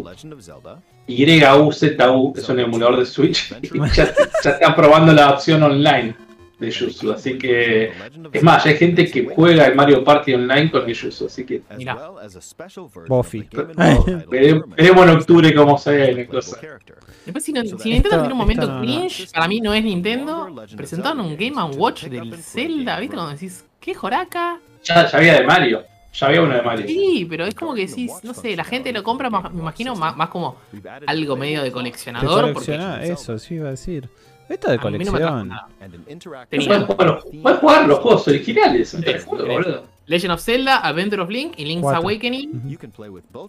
Yuzu, 0.02 0.64
YUZU 1.07 2.34
es 2.36 2.49
un 2.49 2.60
emulador 2.60 2.99
de 2.99 3.06
Switch 3.06 3.53
y 3.61 3.80
ya, 3.94 4.14
ya 4.44 4.49
están 4.52 4.76
probando 4.76 5.14
la 5.14 5.32
opción 5.32 5.61
online 5.64 6.15
de 6.60 6.72
Yuzu. 6.72 7.11
Así 7.11 7.38
que, 7.38 7.91
es 8.32 8.44
más, 8.44 8.64
ya 8.64 8.72
hay 8.72 8.78
gente 8.78 9.06
que 9.10 9.26
juega 9.26 9.65
el 9.68 9.76
Mario 9.76 10.03
Party 10.03 10.34
online 10.34 10.72
con 10.72 10.88
el 10.90 10.95
Yuzu. 10.95 11.26
Así 11.26 11.45
que 11.45 11.61
Mirá. 11.78 12.11
Bofi. 13.07 13.49
veremos, 14.30 15.03
en 15.03 15.10
octubre 15.10 15.53
cómo 15.53 15.78
se 15.78 15.91
ve 15.91 16.14
la 16.14 16.28
cosa. 16.28 16.57
Después, 17.26 17.44
si, 17.44 17.53
no- 17.53 17.64
si 17.64 17.90
Nintendo 17.90 18.20
tiene 18.20 18.34
un 18.34 18.38
momento 18.38 18.80
cringe, 18.80 19.30
para 19.32 19.48
mí 19.48 19.61
no 19.61 19.74
es 19.74 19.84
Nintendo, 19.84 20.53
presentaron 20.76 21.22
un 21.22 21.38
Game 21.38 21.61
Watch 21.76 22.06
del 22.06 22.34
Zelda, 22.36 22.99
¿viste? 22.99 23.15
Cuando 23.15 23.34
decís, 23.34 23.65
¿qué 23.80 23.94
joraca? 23.94 24.60
Ya, 24.84 25.10
ya 25.10 25.18
había 25.18 25.40
de 25.40 25.45
Mario. 25.45 25.84
Ya 26.14 26.27
había 26.27 26.41
uno 26.41 26.53
de 26.56 26.61
Mario. 26.61 26.88
Sí, 26.88 27.26
pero 27.30 27.45
es 27.45 27.56
como 27.56 27.73
que 27.73 27.88
decís, 27.88 28.11
no 28.23 28.34
sé, 28.34 28.56
la 28.56 28.64
gente 28.64 28.91
lo 28.94 29.02
compra, 29.03 29.30
más- 29.30 29.52
me 29.52 29.61
imagino, 29.61 29.95
más, 29.95 30.15
más 30.15 30.30
como 30.30 30.57
algo 31.07 31.35
medio 31.35 31.60
de 31.60 31.65
de 31.65 31.72
coleccionador. 31.72 32.53
coleccionar, 32.53 32.99
porque 32.99 33.11
eso 33.14 33.40
sí 33.40 33.56
iba 33.56 33.68
a 33.68 33.72
decir. 33.72 34.10
Esto 34.49 34.69
de 34.69 34.76
no 34.77 34.81
colección. 34.84 35.52
Puedes 36.49 36.85
jugar, 36.85 37.07
los- 37.07 37.23
puedes 37.41 37.60
jugar 37.60 37.88
los 37.88 37.99
juegos 37.99 38.27
originales. 38.27 39.26
boludo. 39.26 39.85
Legend 40.06 40.34
of 40.34 40.41
Zelda, 40.41 40.77
Adventure 40.80 41.22
of 41.22 41.30
Link 41.30 41.53
y 41.57 41.65
Link's 41.65 41.81
Cuatro. 41.84 42.02
Awakening. 42.02 42.77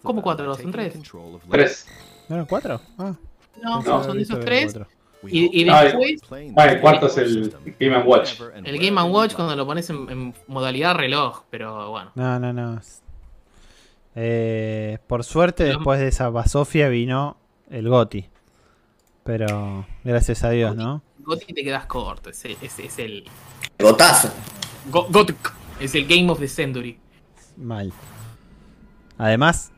¿Cómo 0.02 0.22
cuatro? 0.22 0.54
¿Son 0.54 0.70
tres? 0.70 0.94
Tres. 1.50 1.86
¿No 2.28 2.36
eran 2.36 2.46
cuatro? 2.46 2.80
Ah, 2.96 3.14
No, 3.62 3.82
son 3.82 4.02
haber 4.10 4.22
esos 4.22 4.40
tres. 4.40 4.72
cuatro. 4.72 4.86
Y, 5.32 5.60
y 5.60 5.64
después, 5.64 6.22
el 6.68 6.80
cuarto 6.80 7.06
es 7.06 7.16
el 7.16 7.54
Game 7.78 7.98
Watch. 8.02 8.40
el 8.64 8.78
Game 8.78 9.02
Watch 9.02 9.34
cuando 9.34 9.54
lo 9.56 9.66
pones 9.66 9.88
en, 9.90 10.08
en 10.10 10.34
modalidad 10.46 10.94
reloj, 10.94 11.42
pero 11.50 11.90
bueno. 11.90 12.10
No, 12.14 12.38
no, 12.38 12.52
no. 12.52 12.80
Eh, 14.16 14.98
por 15.06 15.24
suerte, 15.24 15.64
después 15.64 15.98
de 16.00 16.08
esa 16.08 16.28
basofia 16.30 16.88
vino 16.88 17.36
el 17.70 17.88
Goti. 17.88 18.28
Pero 19.24 19.86
gracias 20.04 20.44
a 20.44 20.50
Dios, 20.50 20.76
¿no? 20.76 21.02
Goti 21.18 21.52
te 21.54 21.64
quedas 21.64 21.86
corto, 21.86 22.30
es 22.30 22.44
el, 22.44 22.56
es, 22.60 22.78
es 22.78 22.98
el 22.98 23.24
Gotazo. 23.78 24.30
Go- 24.90 25.08
es 25.80 25.94
el 25.94 26.06
Game 26.06 26.30
of 26.30 26.38
the 26.38 26.48
Century. 26.48 26.98
Mal. 27.56 27.92
Además, 29.18 29.72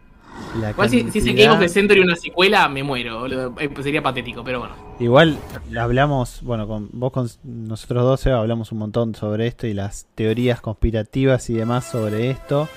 la 0.60 0.70
Igual 0.70 0.88
si, 0.88 0.98
si 0.98 1.04
cantidad- 1.04 1.34
Game 1.36 1.50
of 1.54 1.60
the 1.60 1.68
Century 1.68 2.00
una 2.00 2.16
secuela, 2.16 2.68
me 2.68 2.82
muero, 2.82 3.20
boludo. 3.20 3.54
Eh, 3.58 3.68
pues 3.68 3.84
sería 3.84 4.02
patético, 4.02 4.42
pero 4.44 4.60
bueno. 4.60 4.74
Igual 4.98 5.38
hablamos, 5.78 6.40
bueno, 6.42 6.66
con 6.66 6.88
vos 6.92 7.12
con 7.12 7.28
nosotros 7.44 8.02
dos 8.04 8.26
hablamos 8.26 8.72
un 8.72 8.78
montón 8.78 9.14
sobre 9.14 9.46
esto 9.46 9.66
y 9.66 9.74
las 9.74 10.06
teorías 10.14 10.60
conspirativas 10.60 11.48
y 11.50 11.54
demás 11.54 11.84
sobre 11.84 12.30
esto. 12.30 12.68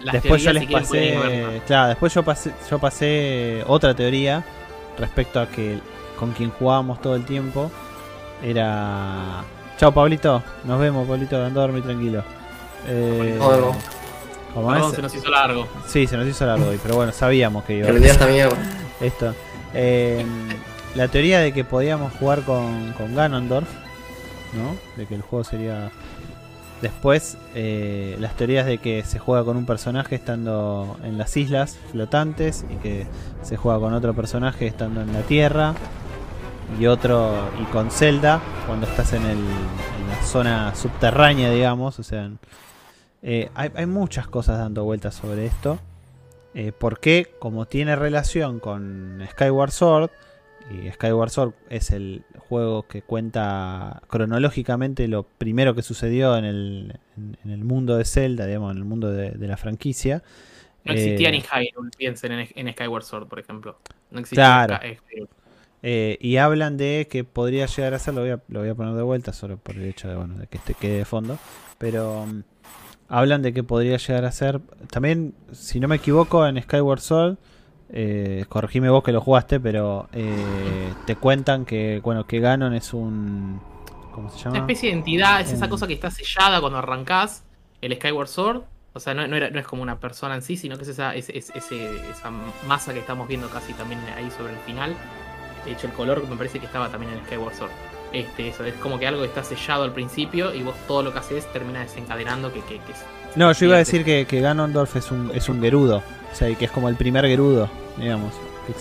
Las 0.00 0.12
después 0.14 0.42
yo 0.42 0.52
les 0.52 0.64
si 0.64 0.72
pasé, 0.72 1.60
claro, 1.66 1.88
después 1.88 2.14
yo 2.14 2.22
pasé, 2.22 2.52
yo 2.70 2.78
pasé 2.78 3.64
otra 3.66 3.94
teoría 3.94 4.44
respecto 4.96 5.40
a 5.40 5.48
que 5.48 5.80
con 6.18 6.30
quien 6.32 6.50
jugábamos 6.50 7.00
todo 7.02 7.16
el 7.16 7.24
tiempo 7.24 7.70
era 8.42 9.42
Chao 9.76 9.92
Pablito, 9.92 10.42
nos 10.64 10.78
vemos 10.80 11.06
Pablito, 11.06 11.36
anda 11.44 11.62
a 11.62 11.66
dormir 11.66 11.82
tranquilo. 11.82 12.22
Eh, 12.86 13.38
¿cómo 14.54 14.68
Perdón, 14.68 14.90
es? 14.90 14.96
se 14.96 15.02
nos 15.02 15.14
hizo 15.14 15.28
largo. 15.30 15.66
Sí, 15.86 16.06
se 16.06 16.16
nos 16.16 16.26
hizo 16.26 16.46
largo 16.46 16.68
hoy, 16.68 16.78
pero 16.82 16.96
bueno, 16.96 17.12
sabíamos 17.12 17.64
que 17.64 17.78
iba 17.78 17.90
mierda. 17.92 18.56
esto. 19.00 19.34
Eh, 19.74 20.24
la 20.94 21.08
teoría 21.08 21.40
de 21.40 21.52
que 21.52 21.64
podíamos 21.64 22.12
jugar 22.14 22.42
con, 22.42 22.92
con 22.96 23.14
Ganondorf, 23.14 23.68
¿no? 24.54 24.76
De 24.96 25.06
que 25.06 25.14
el 25.14 25.22
juego 25.22 25.44
sería. 25.44 25.90
Después, 26.80 27.36
eh, 27.56 28.16
las 28.20 28.34
teorías 28.36 28.64
de 28.64 28.78
que 28.78 29.02
se 29.04 29.18
juega 29.18 29.44
con 29.44 29.56
un 29.56 29.66
personaje 29.66 30.14
estando 30.14 30.96
en 31.02 31.18
las 31.18 31.36
islas 31.36 31.76
flotantes 31.90 32.64
y 32.70 32.76
que 32.76 33.06
se 33.42 33.56
juega 33.56 33.80
con 33.80 33.94
otro 33.94 34.14
personaje 34.14 34.68
estando 34.68 35.00
en 35.00 35.12
la 35.12 35.22
tierra 35.22 35.74
y 36.78 36.86
otro 36.86 37.34
y 37.60 37.64
con 37.72 37.90
Zelda 37.90 38.40
cuando 38.68 38.86
estás 38.86 39.12
en, 39.12 39.24
el, 39.24 39.38
en 39.38 40.08
la 40.08 40.22
zona 40.24 40.72
subterránea, 40.76 41.50
digamos. 41.50 41.98
O 41.98 42.04
sea, 42.04 42.26
en- 42.26 42.38
eh, 43.22 43.50
hay, 43.54 43.70
hay 43.74 43.86
muchas 43.86 44.28
cosas 44.28 44.58
dando 44.58 44.84
vueltas 44.84 45.14
sobre 45.14 45.46
esto. 45.46 45.80
Eh, 46.54 46.72
porque 46.76 47.36
como 47.38 47.66
tiene 47.66 47.94
relación 47.96 48.60
con 48.60 49.22
Skyward 49.32 49.70
Sword, 49.72 50.10
y 50.70 50.90
Skyward 50.90 51.30
Sword 51.30 51.54
es 51.70 51.90
el 51.90 52.24
juego 52.38 52.88
que 52.88 53.02
cuenta 53.02 54.02
cronológicamente 54.08 55.08
lo 55.08 55.24
primero 55.24 55.74
que 55.74 55.82
sucedió 55.82 56.36
en 56.36 56.44
el, 56.44 57.00
en, 57.16 57.38
en 57.44 57.50
el 57.50 57.64
mundo 57.64 57.96
de 57.96 58.04
Zelda, 58.04 58.46
digamos, 58.46 58.72
en 58.72 58.78
el 58.78 58.84
mundo 58.84 59.10
de, 59.12 59.32
de 59.32 59.48
la 59.48 59.56
franquicia. 59.56 60.22
No 60.84 60.92
existía 60.94 61.28
Eh, 61.28 61.32
ni 61.32 61.40
Hyrule, 61.42 61.90
piensen 61.96 62.32
en, 62.32 62.48
en 62.54 62.72
Skyward 62.72 63.04
Sword, 63.04 63.28
por 63.28 63.38
ejemplo. 63.38 63.78
No 64.10 64.20
existía 64.20 64.52
Claro. 64.54 64.78
Hyrule. 64.80 65.28
Eh, 65.82 66.18
y 66.20 66.36
hablan 66.38 66.76
de 66.76 67.06
que 67.10 67.22
podría 67.24 67.66
llegar 67.66 67.94
a 67.94 67.98
ser, 68.00 68.14
lo 68.14 68.22
voy 68.22 68.30
a, 68.30 68.42
lo 68.48 68.60
voy 68.60 68.68
a 68.68 68.74
poner 68.74 68.94
de 68.94 69.02
vuelta 69.02 69.32
solo 69.32 69.58
por 69.58 69.76
el 69.76 69.84
hecho 69.84 70.08
de, 70.08 70.16
bueno, 70.16 70.34
de 70.36 70.48
que 70.48 70.58
este 70.58 70.74
quede 70.74 70.98
de 70.98 71.04
fondo, 71.04 71.38
pero 71.78 72.26
mm, 72.26 72.42
hablan 73.08 73.42
de 73.42 73.52
que 73.52 73.62
podría 73.62 73.96
llegar 73.96 74.24
a 74.24 74.32
ser, 74.32 74.60
también, 74.90 75.34
si 75.52 75.80
no 75.80 75.88
me 75.88 75.96
equivoco, 75.96 76.46
en 76.46 76.60
Skyward 76.62 77.00
Sword 77.00 77.36
eh, 77.90 78.44
corregime 78.48 78.90
vos 78.90 79.02
que 79.02 79.12
lo 79.12 79.20
jugaste, 79.22 79.58
pero 79.60 80.08
eh, 80.12 80.92
te 81.06 81.16
cuentan 81.16 81.64
que, 81.64 82.00
bueno, 82.04 82.26
que 82.26 82.38
Ganon 82.40 82.74
es 82.74 82.92
un... 82.92 83.60
¿Cómo 84.12 84.30
se 84.30 84.38
llama? 84.38 84.50
Una 84.50 84.58
especie 84.60 84.90
de 84.90 84.96
entidad, 84.96 85.40
es 85.40 85.52
esa 85.52 85.68
cosa 85.68 85.86
que 85.86 85.94
está 85.94 86.10
sellada 86.10 86.60
cuando 86.60 86.78
arrancás 86.78 87.44
el 87.80 87.94
Skyward 87.94 88.28
Sword. 88.28 88.62
O 88.94 89.00
sea, 89.00 89.14
no, 89.14 89.26
no 89.28 89.36
era- 89.36 89.48
no 89.50 89.60
es 89.60 89.66
como 89.66 89.80
una 89.82 90.00
persona 90.00 90.34
en 90.34 90.42
sí, 90.42 90.56
sino 90.56 90.76
que 90.76 90.82
es 90.82 90.88
esa, 90.88 91.14
es- 91.14 91.28
es- 91.28 91.50
ese- 91.54 92.10
esa 92.10 92.30
masa 92.66 92.92
que 92.92 92.98
estamos 92.98 93.28
viendo 93.28 93.48
casi 93.48 93.72
también 93.74 94.00
ahí 94.16 94.28
sobre 94.36 94.52
el 94.54 94.58
final. 94.60 94.94
De 95.64 95.72
hecho, 95.72 95.86
el 95.86 95.92
color 95.92 96.26
me 96.28 96.36
parece 96.36 96.58
que 96.58 96.66
estaba 96.66 96.88
también 96.88 97.12
en 97.12 97.18
el 97.20 97.24
Skyward 97.26 97.54
Sword. 97.54 97.70
Este, 98.12 98.48
eso, 98.48 98.64
es 98.64 98.74
como 98.74 98.98
que 98.98 99.06
algo 99.06 99.24
está 99.24 99.44
sellado 99.44 99.82
al 99.84 99.92
principio 99.92 100.54
y 100.54 100.62
vos 100.62 100.74
todo 100.86 101.02
lo 101.02 101.12
que 101.12 101.18
haces 101.18 101.50
termina 101.52 101.80
desencadenando 101.80 102.52
que, 102.52 102.60
que, 102.60 102.76
que 102.76 102.92
No, 103.36 103.52
yo 103.52 103.66
iba 103.66 103.74
a 103.74 103.78
decir 103.78 104.04
que, 104.04 104.26
que 104.26 104.40
Ganondorf 104.40 104.96
es 104.96 105.10
un, 105.10 105.30
es 105.34 105.48
un 105.48 105.60
Gerudo. 105.60 106.02
O 106.32 106.34
sea, 106.34 106.48
y 106.48 106.56
que 106.56 106.66
es 106.66 106.70
como 106.70 106.88
el 106.88 106.96
primer 106.96 107.26
Gerudo, 107.26 107.68
digamos. 107.96 108.34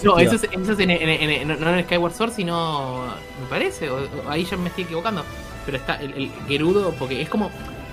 No, 0.04 0.20
eso 0.20 0.36
es, 0.36 0.44
eso 0.44 0.74
es 0.74 0.80
en, 0.80 0.92
en- 0.92 1.10
en- 1.30 1.48
no 1.48 1.74
en 1.78 1.84
Skyward 1.86 2.14
Sword, 2.14 2.32
sino. 2.34 3.06
Me 3.42 3.50
parece, 3.50 3.90
o- 3.90 4.00
o 4.26 4.30
ahí 4.30 4.44
ya 4.44 4.58
me 4.58 4.68
estoy 4.68 4.84
equivocando. 4.84 5.24
Pero 5.66 5.78
está 5.78 5.96
el, 5.96 6.14
el 6.14 6.32
Gerudo, 6.48 6.92
porque 7.00 7.22
es 7.22 7.30
como. 7.30 7.50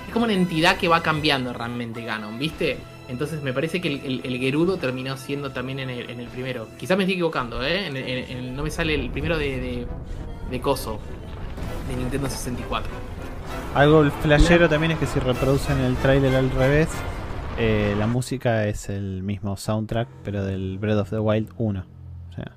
Es 0.07 0.13
como 0.13 0.25
una 0.25 0.35
entidad 0.35 0.77
que 0.77 0.89
va 0.89 1.03
cambiando 1.03 1.53
realmente 1.53 2.05
Ganon, 2.05 2.37
¿viste? 2.39 2.79
Entonces 3.09 3.43
me 3.43 3.53
parece 3.53 3.81
que 3.81 3.89
el, 3.89 4.01
el- 4.05 4.21
el 4.25 4.39
Gerudo 4.39 4.77
terminó 4.77 5.17
siendo 5.17 5.51
también 5.53 5.79
en 5.81 5.91
el, 5.91 6.11
en 6.11 6.19
el 6.21 6.27
primero. 6.27 6.67
Quizás 6.79 6.97
me 6.97 7.05
estoy 7.05 7.15
equivocando, 7.15 7.63
¿eh? 7.65 8.43
No 8.55 8.63
me 8.65 8.71
sale 8.71 8.95
el 8.97 9.11
primero 9.11 9.39
de, 9.39 9.61
de, 9.61 9.87
de 10.51 10.61
Coso, 10.61 10.99
de 11.89 11.97
Nintendo 11.97 12.29
64. 12.29 12.91
Algo 13.75 14.05
flashero 14.23 14.69
también 14.69 14.93
es 14.93 14.99
que 14.99 15.07
si 15.07 15.19
reproducen 15.19 15.79
el 15.81 15.97
tráiler 15.97 16.35
al 16.35 16.51
revés, 16.51 16.89
eh, 17.59 17.95
la 17.99 18.07
música 18.07 18.67
es 18.67 18.89
el 18.89 19.23
mismo 19.23 19.57
soundtrack, 19.57 20.09
pero 20.25 20.45
del 20.45 20.79
Breath 20.79 20.99
of 20.99 21.11
the 21.11 21.19
Wild 21.19 21.51
1. 21.57 21.81
O 21.81 22.35
sea, 22.35 22.53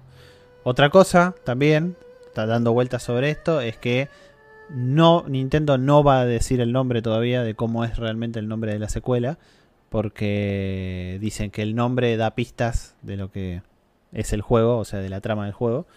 otra 0.64 0.90
cosa 0.90 1.36
también, 1.44 1.96
está 2.28 2.46
dando 2.46 2.74
vueltas 2.74 3.04
sobre 3.04 3.30
esto, 3.30 3.62
es 3.62 3.78
que 3.78 4.10
no 4.70 5.24
Nintendo 5.28 5.78
no 5.78 6.04
va 6.04 6.20
a 6.20 6.26
decir 6.26 6.62
el 6.62 6.72
nombre 6.72 7.02
todavía 7.02 7.42
de 7.44 7.56
cómo 7.56 7.86
es 7.86 7.98
realmente 7.98 8.40
el 8.40 8.48
nombre 8.48 8.74
de 8.74 8.80
la 8.80 8.90
secuela, 8.90 9.38
porque 9.90 11.18
dicen 11.22 11.52
que 11.52 11.62
el 11.62 11.76
nombre 11.76 12.18
da 12.18 12.36
pistas 12.36 12.96
de 13.02 13.18
lo 13.18 13.32
que 13.32 13.62
es 14.12 14.34
el 14.34 14.42
juego, 14.42 14.78
o 14.78 14.86
sea, 14.86 15.00
de 15.00 15.10
la 15.10 15.22
trama 15.22 15.46
del 15.46 15.54
juego. 15.54 15.88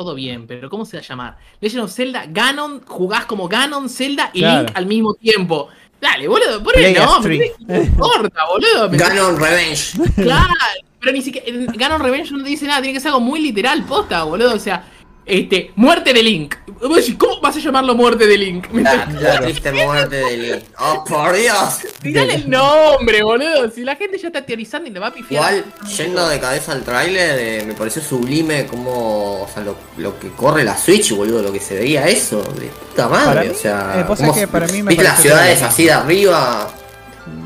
Todo 0.00 0.14
bien, 0.14 0.46
pero 0.46 0.70
¿cómo 0.70 0.86
se 0.86 0.96
va 0.96 1.02
a 1.02 1.06
llamar? 1.06 1.36
Legend 1.60 1.84
of 1.84 1.92
Zelda, 1.92 2.24
Ganon, 2.26 2.80
jugás 2.86 3.26
como 3.26 3.46
Ganon, 3.48 3.90
Zelda 3.90 4.30
y 4.32 4.40
Claro. 4.40 4.62
Link 4.62 4.70
al 4.74 4.86
mismo 4.86 5.12
tiempo. 5.12 5.68
Dale, 6.00 6.26
boludo, 6.26 6.62
por 6.62 6.74
nombre. 6.80 7.20
three. 7.20 7.66
No 7.66 7.82
importa, 7.82 8.46
boludo. 8.46 8.88
Ganon 8.92 9.38
Revenge. 9.38 9.92
Claro, 10.16 10.54
pero 10.98 11.12
ni 11.12 11.20
siquiera. 11.20 11.46
Ganon 11.74 12.00
Revenge 12.00 12.30
no 12.32 12.42
te 12.42 12.48
dice 12.48 12.66
nada, 12.66 12.80
tiene 12.80 12.94
que 12.94 13.00
ser 13.00 13.08
algo 13.08 13.20
muy 13.20 13.40
literal, 13.42 13.84
posta, 13.84 14.22
boludo. 14.24 14.54
O 14.54 14.58
sea, 14.58 14.84
este, 15.26 15.70
muerte 15.76 16.12
de 16.12 16.22
Link. 16.22 16.54
Vos 16.80 16.96
decís, 16.96 17.14
¿Cómo 17.18 17.40
vas 17.40 17.56
a 17.56 17.60
llamarlo 17.60 17.94
muerte 17.94 18.26
de 18.26 18.36
Link? 18.38 18.68
¿Me 18.70 18.82
La, 18.82 19.06
la 19.06 19.40
triste 19.40 19.70
muerte 19.72 20.16
de 20.16 20.36
Link. 20.36 20.64
Oh, 20.78 21.04
por 21.04 21.34
Dios. 21.36 21.78
Tirale 22.02 22.34
el 22.34 22.50
nombre, 22.50 23.22
boludo. 23.22 23.70
Si 23.70 23.82
la 23.84 23.96
gente 23.96 24.18
ya 24.18 24.28
está 24.28 24.44
teorizando 24.44 24.88
y 24.88 24.92
le 24.92 24.98
va 24.98 25.08
a 25.08 25.12
pifiar. 25.12 25.52
Igual, 25.54 25.64
yendo 25.96 26.28
de 26.28 26.40
cabeza 26.40 26.72
al 26.72 26.82
tráiler, 26.82 27.38
eh, 27.38 27.64
me 27.66 27.74
pareció 27.74 28.02
sublime 28.02 28.66
como, 28.66 29.42
o 29.42 29.48
sea, 29.52 29.62
lo, 29.62 29.76
lo 29.98 30.18
que 30.18 30.28
corre 30.30 30.64
la 30.64 30.76
Switch, 30.76 31.12
boludo, 31.14 31.42
lo 31.42 31.52
que 31.52 31.60
se 31.60 31.74
veía 31.76 32.08
eso, 32.08 32.42
de 32.58 32.66
puta 32.66 33.08
madre, 33.08 33.48
mí- 33.48 33.54
o 33.54 33.54
sea, 33.54 33.94
eh, 34.00 34.04
vos 34.08 34.18
cómo 34.18 34.32
sabés 34.32 34.46
que 34.46 34.52
para 34.52 34.66
mí 34.68 34.82
me 34.82 34.88
viste 34.90 35.04
las 35.04 35.20
ciudades 35.20 35.62
así 35.62 35.84
de 35.84 35.92
arriba, 35.92 36.68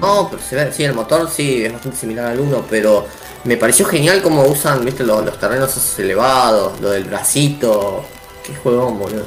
no, 0.00 0.28
pero 0.30 0.42
se 0.42 0.56
ve, 0.56 0.72
sí, 0.72 0.84
el 0.84 0.94
motor 0.94 1.28
sí, 1.30 1.64
es 1.64 1.72
bastante 1.72 1.98
similar 1.98 2.26
al 2.26 2.40
1, 2.40 2.64
pero 2.70 3.06
me 3.44 3.56
pareció 3.56 3.84
genial 3.86 4.22
cómo 4.22 4.42
usan, 4.44 4.84
viste, 4.84 5.04
los, 5.04 5.24
los 5.24 5.38
terrenos 5.38 5.70
esos 5.70 5.98
elevados, 5.98 6.80
lo 6.80 6.90
del 6.90 7.04
bracito, 7.04 8.04
qué 8.44 8.54
juegón, 8.54 8.98
boludo, 8.98 9.24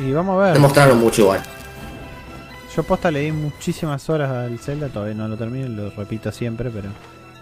Y 0.00 0.12
vamos 0.12 0.40
a 0.40 0.44
ver. 0.46 0.54
demostraron 0.54 0.98
mucho 0.98 1.22
igual. 1.22 1.42
Yo 2.74 2.82
posta 2.82 3.10
le 3.10 3.20
di 3.20 3.32
muchísimas 3.32 4.08
horas 4.08 4.30
al 4.30 4.58
Zelda, 4.58 4.88
todavía 4.88 5.14
no 5.14 5.28
lo 5.28 5.36
termino, 5.36 5.68
lo 5.68 5.90
repito 5.90 6.32
siempre, 6.32 6.70
pero... 6.70 6.88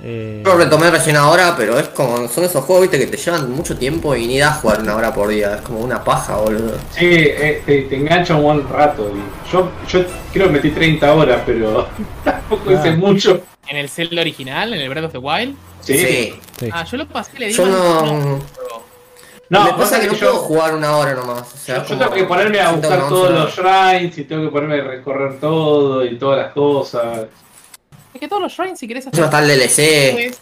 eh, 0.03 0.43
Yo 0.45 0.53
lo 0.53 0.59
retomé 0.59 0.91
recién 0.91 1.17
ahora, 1.17 1.55
pero 1.57 1.79
es 1.79 1.89
como, 1.89 2.29
son 2.29 2.45
esos 2.45 2.65
juegos, 2.65 2.83
viste, 2.83 2.99
que 2.99 3.07
te 3.07 3.17
llevan 3.17 3.51
mucho 3.51 3.77
tiempo 3.77 4.15
y 4.17 4.27
ni 4.27 4.39
das 4.39 4.59
jugar 4.61 4.81
una 4.81 4.97
hora 4.97 5.13
por 5.13 5.29
día, 5.29 5.57
es 5.57 5.61
como 5.63 5.81
una 5.81 6.03
paja, 6.03 6.37
boludo. 6.37 6.73
Sí, 6.91 7.07
eh, 7.11 7.63
te, 7.67 7.83
te 7.83 7.97
engancha 7.97 8.35
un 8.37 8.43
buen 8.43 8.69
rato. 8.69 9.11
y 9.15 9.51
yo, 9.53 9.71
yo 9.89 10.05
creo 10.33 10.47
que 10.47 10.53
metí 10.53 10.71
30 10.71 11.13
horas, 11.13 11.43
pero 11.45 11.87
tampoco 12.25 12.63
Ah. 12.71 12.73
hice 12.75 12.93
mucho. 12.93 13.43
En 13.69 13.77
el 13.77 13.89
Zelda 13.89 14.21
original, 14.23 14.73
en 14.75 14.81
el 14.81 14.89
Breath 14.89 15.05
of 15.05 15.13
the 15.13 15.19
Wild. 15.19 15.55
Sí. 15.81 15.97
sí. 15.99 16.35
sí. 16.59 16.69
Ah, 16.73 16.85
yo 16.85 16.97
lo 16.97 17.07
pasé, 17.07 17.39
le 17.39 17.47
di 17.49 17.53
Yo 17.53 17.67
no. 17.67 18.41
No, 19.49 19.65
me 19.65 19.73
pasa 19.73 19.99
que 20.01 20.07
no 20.07 20.13
yo, 20.13 20.19
puedo 20.21 20.35
jugar 20.43 20.75
una 20.77 20.97
hora 20.97 21.13
nomás. 21.15 21.43
O 21.53 21.57
sea, 21.57 21.79
yo- 21.83 21.89
yo 21.89 21.99
tengo 21.99 22.13
que 22.13 22.23
ponerme 22.25 22.61
a 22.61 22.71
buscar 22.71 22.91
que 22.93 22.97
no 22.99 23.09
todos 23.09 23.31
los 23.33 23.55
shrines 23.57 24.17
y 24.19 24.25
tengo 24.25 24.45
que 24.45 24.49
ponerme 24.51 24.81
a 24.81 24.85
recorrer 24.85 25.41
todo 25.41 26.05
y 26.05 26.17
todas 26.19 26.39
las 26.39 26.53
cosas. 26.53 27.23
Es 28.21 28.27
que 28.27 28.29
todos 28.29 28.43
los 28.43 28.53
shrines, 28.53 28.79
si 28.79 28.87
querés 28.87 29.07
nada. 29.07 29.17
Eso 29.17 29.25
está 29.25 29.39
el 29.43 29.49
DLC. 29.49 30.35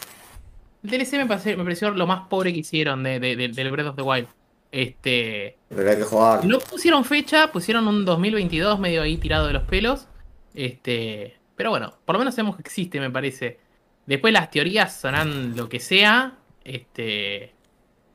El 0.82 0.90
DLC 0.90 1.12
me 1.12 1.26
pareció, 1.26 1.56
me 1.56 1.62
pareció 1.62 1.90
lo 1.92 2.06
más 2.08 2.26
pobre 2.28 2.52
que 2.52 2.58
hicieron 2.58 3.04
de, 3.04 3.20
de- 3.20 3.36
de- 3.36 3.48
del 3.48 3.70
Breath 3.70 3.86
of 3.88 3.96
the 3.96 4.02
Wild. 4.02 4.26
Este. 4.72 5.56
Pero 5.68 5.88
hay 5.90 5.96
que 5.96 6.02
jugar. 6.02 6.44
No 6.44 6.58
pusieron 6.58 7.04
fecha, 7.04 7.52
pusieron 7.52 7.86
un 7.86 8.04
2022 8.04 8.80
medio 8.80 9.02
ahí 9.02 9.16
tirado 9.16 9.46
de 9.46 9.52
los 9.52 9.62
pelos. 9.62 10.06
Este. 10.54 11.36
Pero 11.54 11.70
bueno, 11.70 11.94
por 12.04 12.14
lo 12.16 12.18
menos 12.18 12.34
sabemos 12.34 12.56
que 12.56 12.62
existe, 12.62 12.98
me 13.00 13.10
parece. 13.10 13.60
Después 14.06 14.32
las 14.32 14.50
teorías 14.50 15.00
sonarán 15.00 15.56
lo 15.56 15.68
que 15.68 15.78
sea. 15.80 16.34
Este. 16.64 17.54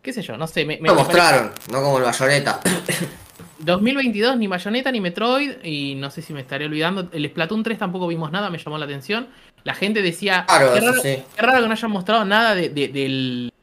¿Qué 0.02 0.11
sé 0.11 0.22
yo? 0.22 0.35
No 0.38 0.45
sé. 0.48 0.65
Me, 0.65 0.77
me- 0.80 0.90
Lo 0.90 0.95
mostraron, 0.95 1.52
no 1.72 1.81
como 1.81 1.99
el 1.99 2.03
bayoneta. 2.03 2.60
parece- 2.60 3.07
2022 3.60 4.38
ni 4.38 4.48
Bayonetta 4.48 4.91
ni 4.91 4.99
Metroid. 4.99 5.64
Y 5.64 5.95
no 5.95 6.11
sé 6.11 6.22
si 6.22 6.34
me 6.34 6.41
estaré 6.41 6.65
olvidando. 6.65 7.10
El 7.14 7.26
Splatoon 7.30 7.63
3 7.63 7.78
tampoco 7.79 8.07
vimos 8.07 8.31
nada, 8.31 8.49
me 8.49 8.57
llamó 8.57 8.78
la 8.78 8.86
atención. 8.86 9.28
La 9.63 9.73
gente 9.73 10.01
decía. 10.01 10.45
Claro, 10.47 10.73
"Qué 10.73 10.79
raro- 10.81 11.01
sí. 11.01 11.23
Qué 11.35 11.41
raro 11.41 11.61
que 11.61 11.67
no 11.67 11.73
hayan 11.73 11.91
mostrado 11.91 12.25
nada 12.25 12.53
de- 12.55 12.69
de- 12.69 12.87
del, 12.89 13.53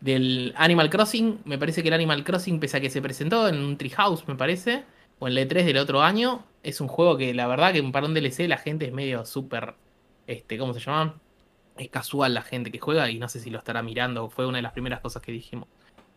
del 0.00 0.52
Animal 0.56 0.90
Crossing. 0.90 1.40
Me 1.44 1.58
parece 1.58 1.82
que 1.82 1.88
el 1.88 1.94
Animal 1.94 2.24
Crossing, 2.24 2.58
pese 2.60 2.76
a 2.76 2.80
que 2.80 2.90
se 2.90 3.00
presentó 3.00 3.48
en 3.48 3.58
un 3.58 3.76
Treehouse, 3.76 4.26
me 4.26 4.34
parece, 4.34 4.82
o 5.18 5.28
en 5.28 5.36
el 5.36 5.48
E3 5.48 5.64
del 5.64 5.78
otro 5.78 6.02
año, 6.02 6.44
es 6.62 6.80
un 6.80 6.88
juego 6.88 7.16
que 7.16 7.32
la 7.34 7.46
verdad 7.46 7.72
que 7.72 7.82
para 7.84 8.06
un 8.06 8.14
DLC 8.14 8.48
la 8.48 8.58
gente 8.58 8.86
es 8.86 8.92
medio 8.92 9.24
súper, 9.24 9.74
este, 10.26 10.58
¿cómo 10.58 10.74
se 10.74 10.80
llama? 10.80 11.14
Es 11.78 11.88
casual 11.88 12.34
la 12.34 12.42
gente 12.42 12.70
que 12.70 12.78
juega 12.78 13.10
y 13.10 13.18
no 13.18 13.28
sé 13.28 13.40
si 13.40 13.50
lo 13.50 13.58
estará 13.58 13.82
mirando. 13.82 14.28
Fue 14.30 14.46
una 14.46 14.58
de 14.58 14.62
las 14.62 14.72
primeras 14.72 15.00
cosas 15.00 15.22
que 15.22 15.32
dijimos. 15.32 15.68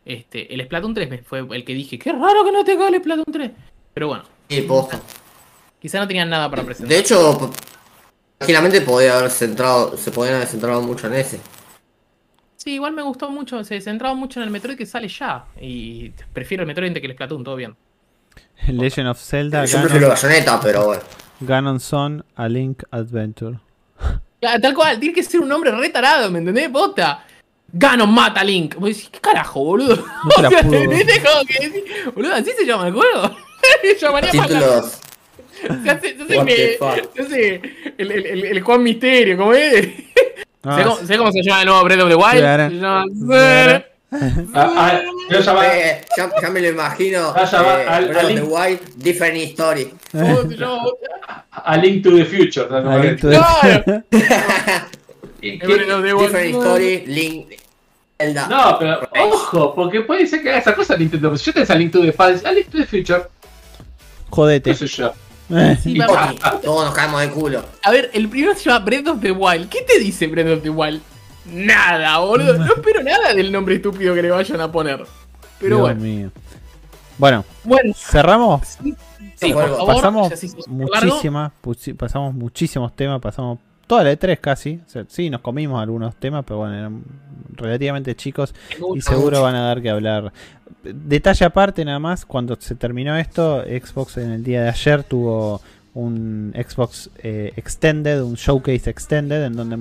Este, 0.06 0.54
el 0.54 0.62
Splatoon 0.64 0.94
3 0.94 1.10
me- 1.10 1.18
fue 1.24 1.40
el 1.52 1.64
que 1.66 1.74
dije, 1.74 1.98
qué 2.00 2.12
raro 2.12 2.44
que 2.46 2.52
no 2.52 2.64
tenga 2.64 2.88
el 2.88 2.96
Splatoon 2.96 3.26
3. 3.32 3.52
Pero 3.94 4.08
bueno, 4.08 4.24
Sí, 4.50 4.62
posta. 4.62 5.00
quizá 5.82 6.00
no 6.00 6.08
tenían 6.08 6.30
nada 6.30 6.50
para 6.50 6.64
presentar. 6.64 6.90
De 6.90 7.00
hecho, 7.00 7.52
tranquilamente 8.38 8.82
podía 8.82 9.18
haber 9.18 9.32
centrado, 9.32 9.98
se 9.98 10.12
podían 10.12 10.36
haber 10.36 10.48
centrado 10.48 10.82
mucho 10.82 11.08
en 11.08 11.14
ese. 11.16 11.40
Sí, 12.56 12.74
igual 12.74 12.94
me 12.94 13.02
gustó 13.02 13.30
mucho, 13.30 13.64
se 13.64 13.80
centraba 13.82 14.14
mucho 14.14 14.40
en 14.40 14.46
el 14.46 14.50
Metroid 14.52 14.78
que 14.78 14.86
sale 14.86 15.08
ya. 15.08 15.46
Y 15.60 16.10
prefiero 16.34 16.64
el 16.64 16.68
Metroid 16.68 16.90
antes 16.90 17.02
que 17.02 17.08
el 17.08 17.14
Splatoon, 17.14 17.44
todo 17.44 17.56
bien. 17.56 17.76
Legend 18.68 19.08
of 19.10 19.22
Zelda, 19.22 19.66
Yo 19.66 19.80
prefiero 19.82 20.08
Ganon, 20.08 20.22
bayoneta, 20.22 20.60
pero 20.60 20.86
bueno. 20.86 21.02
Ganon 21.40 21.80
Son, 21.80 22.26
A 22.36 22.48
Link 22.48 22.84
Adventure. 22.92 23.60
Claro, 24.40 24.62
Tal 24.62 24.74
cual, 24.74 25.00
tiene 25.00 25.14
que 25.16 25.24
ser 25.24 25.42
un 25.42 25.50
nombre 25.50 25.72
retarado, 25.72 26.30
¿me 26.30 26.40
entendés? 26.40 26.72
Bota. 26.72 27.26
Ganon 27.72 28.12
mata 28.14 28.42
a 28.42 28.44
Link. 28.44 28.76
Vos 28.76 28.90
decís, 28.90 29.10
¿qué 29.12 29.20
carajo, 29.20 29.64
boludo? 29.64 29.96
No 29.96 30.30
te 30.36 30.42
la 30.42 30.48
O 30.48 30.52
sea, 30.52 30.64
puedo. 30.64 30.92
¿entendés? 30.92 31.20
Como 31.24 31.46
que 31.46 31.70
decís, 31.70 31.84
boludo, 32.16 32.34
¿así 32.34 32.52
se 32.58 32.66
llama 32.66 32.88
el 32.88 32.94
juego? 32.94 33.36
Llamaría 34.02 34.32
Títulos. 34.32 35.00
Se 35.84 35.90
hace, 35.90 36.16
se 36.18 36.24
hace 36.24 36.44
me- 36.44 36.56
se 37.16 37.22
hace 37.22 37.62
el, 37.98 38.12
el, 38.12 38.26
el, 38.26 38.46
el 38.46 38.62
Juan 38.62 38.84
Misterio, 38.84 39.38
¿cómo 39.38 39.54
es? 39.54 39.88
Ah, 40.64 40.78
¿Sé, 40.78 40.84
cómo, 40.84 40.96
sé 40.98 41.18
cómo 41.18 41.32
se 41.32 41.42
llama 41.44 41.62
el 41.62 41.68
nuevo 41.68 41.84
Breath 41.84 42.02
of 42.02 42.10
the 42.10 42.16
Wild? 42.16 42.40
Claro. 42.40 42.70
Se 42.70 42.76
llama... 42.76 43.06
Claro. 43.28 43.84
Ah, 44.54 44.74
ah, 44.78 45.02
yo 45.30 45.40
llamaba- 45.42 45.68
Eh, 45.78 46.02
ya, 46.16 46.32
ya 46.42 46.50
me 46.50 46.62
lo 46.62 46.68
imagino. 46.70 47.34
Ah, 47.36 47.44
ya 47.50 47.62
va, 47.62 47.82
eh, 47.84 47.86
al- 47.88 48.08
Breath 48.08 48.24
of 48.26 48.34
the 48.36 48.42
Wild, 48.44 48.80
different 48.98 49.38
story. 49.52 49.92
A 51.52 51.78
Link 51.78 52.04
to 52.04 52.16
the 52.16 52.26
Future. 52.26 52.68
¿no? 52.70 52.92
A 52.92 52.98
Link 53.00 53.20
to 53.20 53.30
the- 53.30 53.36
Claro. 53.38 54.04
Different 55.42 56.56
story, 56.56 57.04
Link. 57.08 57.54
Zelda. 58.20 58.48
No, 58.48 58.80
pero 58.80 59.10
ojo, 59.30 59.76
porque 59.76 60.02
puede 60.02 60.26
ser 60.26 60.42
que 60.42 60.50
haga 60.50 60.58
esa 60.60 60.74
cosa 60.76 60.98
Nintendo. 60.98 61.38
Si 61.38 61.52
yo 61.52 61.64
te 61.66 61.72
a 61.72 61.76
Link 61.76 61.92
to 61.92 62.02
the 62.02 62.12
Past, 62.12 62.46
a 62.46 62.52
Link 62.52 62.68
to 62.70 62.78
the 62.80 62.86
Future, 62.86 63.24
Jodete. 64.30 64.72
qué 64.72 64.76
sé 64.76 64.88
yo. 64.88 65.14
Eh, 65.50 65.78
Sí, 65.82 65.98
todos 66.62 66.86
nos 66.86 66.94
caemos 66.94 67.22
de 67.22 67.30
culo. 67.30 67.64
A 67.84 67.92
ver, 67.92 68.10
el 68.14 68.28
primero 68.30 68.54
se 68.56 68.64
llama 68.70 68.84
Breath 68.86 69.08
of 69.08 69.22
the 69.22 69.32
Wild. 69.32 69.70
¿Qué 69.70 69.82
te 69.84 70.00
dice 70.00 70.28
Breath 70.28 70.58
of 70.58 70.64
the 70.64 70.70
Wild? 70.70 71.02
Nada, 71.46 72.18
boludo. 72.20 72.58
No 72.58 72.66
espero 72.76 73.02
nada 73.04 73.34
del 73.34 73.52
nombre 73.52 73.76
estúpido 73.76 74.14
que 74.14 74.22
le 74.22 74.32
vayan 74.32 74.60
a 74.62 74.72
poner. 74.72 75.06
Pero 75.60 75.78
Dios 75.78 75.80
bueno. 75.82 76.02
mío. 76.02 76.32
Bueno, 77.18 77.46
Bueno, 77.64 77.94
cerramos. 77.96 78.62
sí, 79.36 79.54
por 79.54 79.70
favor. 79.70 79.96
Pasamos 79.96 80.32
muchísimas, 80.68 81.52
pasamos 81.98 82.34
muchísimos 82.34 82.96
temas, 82.96 83.20
pasamos 83.22 83.60
toda 83.88 84.04
la 84.04 84.14
E3 84.14 84.40
casi. 84.40 84.82
O 84.86 84.90
sea, 84.90 85.06
sí, 85.08 85.30
nos 85.30 85.42
comimos 85.42 85.82
algunos 85.82 86.16
temas, 86.16 86.44
pero 86.46 86.60
bueno, 86.60 86.76
eran 86.76 87.04
relativamente 87.54 88.16
chicos 88.16 88.54
y 88.96 89.02
seguro 89.02 89.42
van 89.42 89.56
a 89.56 89.62
dar 89.62 89.82
que 89.82 89.90
hablar. 89.90 90.32
Detalle 90.84 91.46
aparte 91.46 91.84
nada 91.84 92.00
más, 92.00 92.26
cuando 92.26 92.56
se 92.60 92.76
terminó 92.76 93.18
esto, 93.18 93.64
Xbox 93.64 94.18
en 94.18 94.32
el 94.32 94.44
día 94.44 94.62
de 94.62 94.70
ayer 94.70 95.04
tuvo 95.04 95.62
un 95.94 96.54
Xbox 96.56 97.10
eh, 97.24 97.54
Extended, 97.56 98.22
un 98.22 98.36
Showcase 98.36 98.90
Extended, 98.90 99.44
en 99.44 99.56
donde 99.56 99.80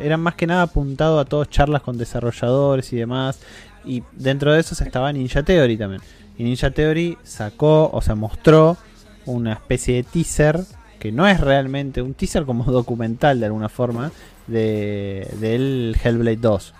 eran 0.00 0.20
más 0.20 0.34
que 0.34 0.46
nada 0.46 0.62
apuntado 0.62 1.20
a 1.20 1.26
todas 1.26 1.50
charlas 1.50 1.82
con 1.82 1.98
desarrolladores 1.98 2.90
y 2.94 2.96
demás. 2.96 3.40
Y 3.84 4.02
dentro 4.12 4.52
de 4.52 4.60
esos 4.60 4.80
estaba 4.80 5.12
Ninja 5.12 5.42
Theory 5.42 5.76
también. 5.76 6.00
Y 6.38 6.44
Ninja 6.44 6.70
Theory 6.70 7.18
sacó, 7.22 7.90
o 7.92 8.00
sea, 8.00 8.14
mostró 8.14 8.78
una 9.26 9.52
especie 9.52 9.96
de 9.96 10.02
teaser, 10.04 10.60
que 10.98 11.12
no 11.12 11.26
es 11.26 11.40
realmente 11.40 12.02
un 12.02 12.14
teaser 12.14 12.44
como 12.44 12.64
documental 12.72 13.40
de 13.40 13.46
alguna 13.46 13.68
forma, 13.68 14.12
de, 14.46 15.28
del 15.40 15.96
Hellblade 16.02 16.36
2 16.36 16.74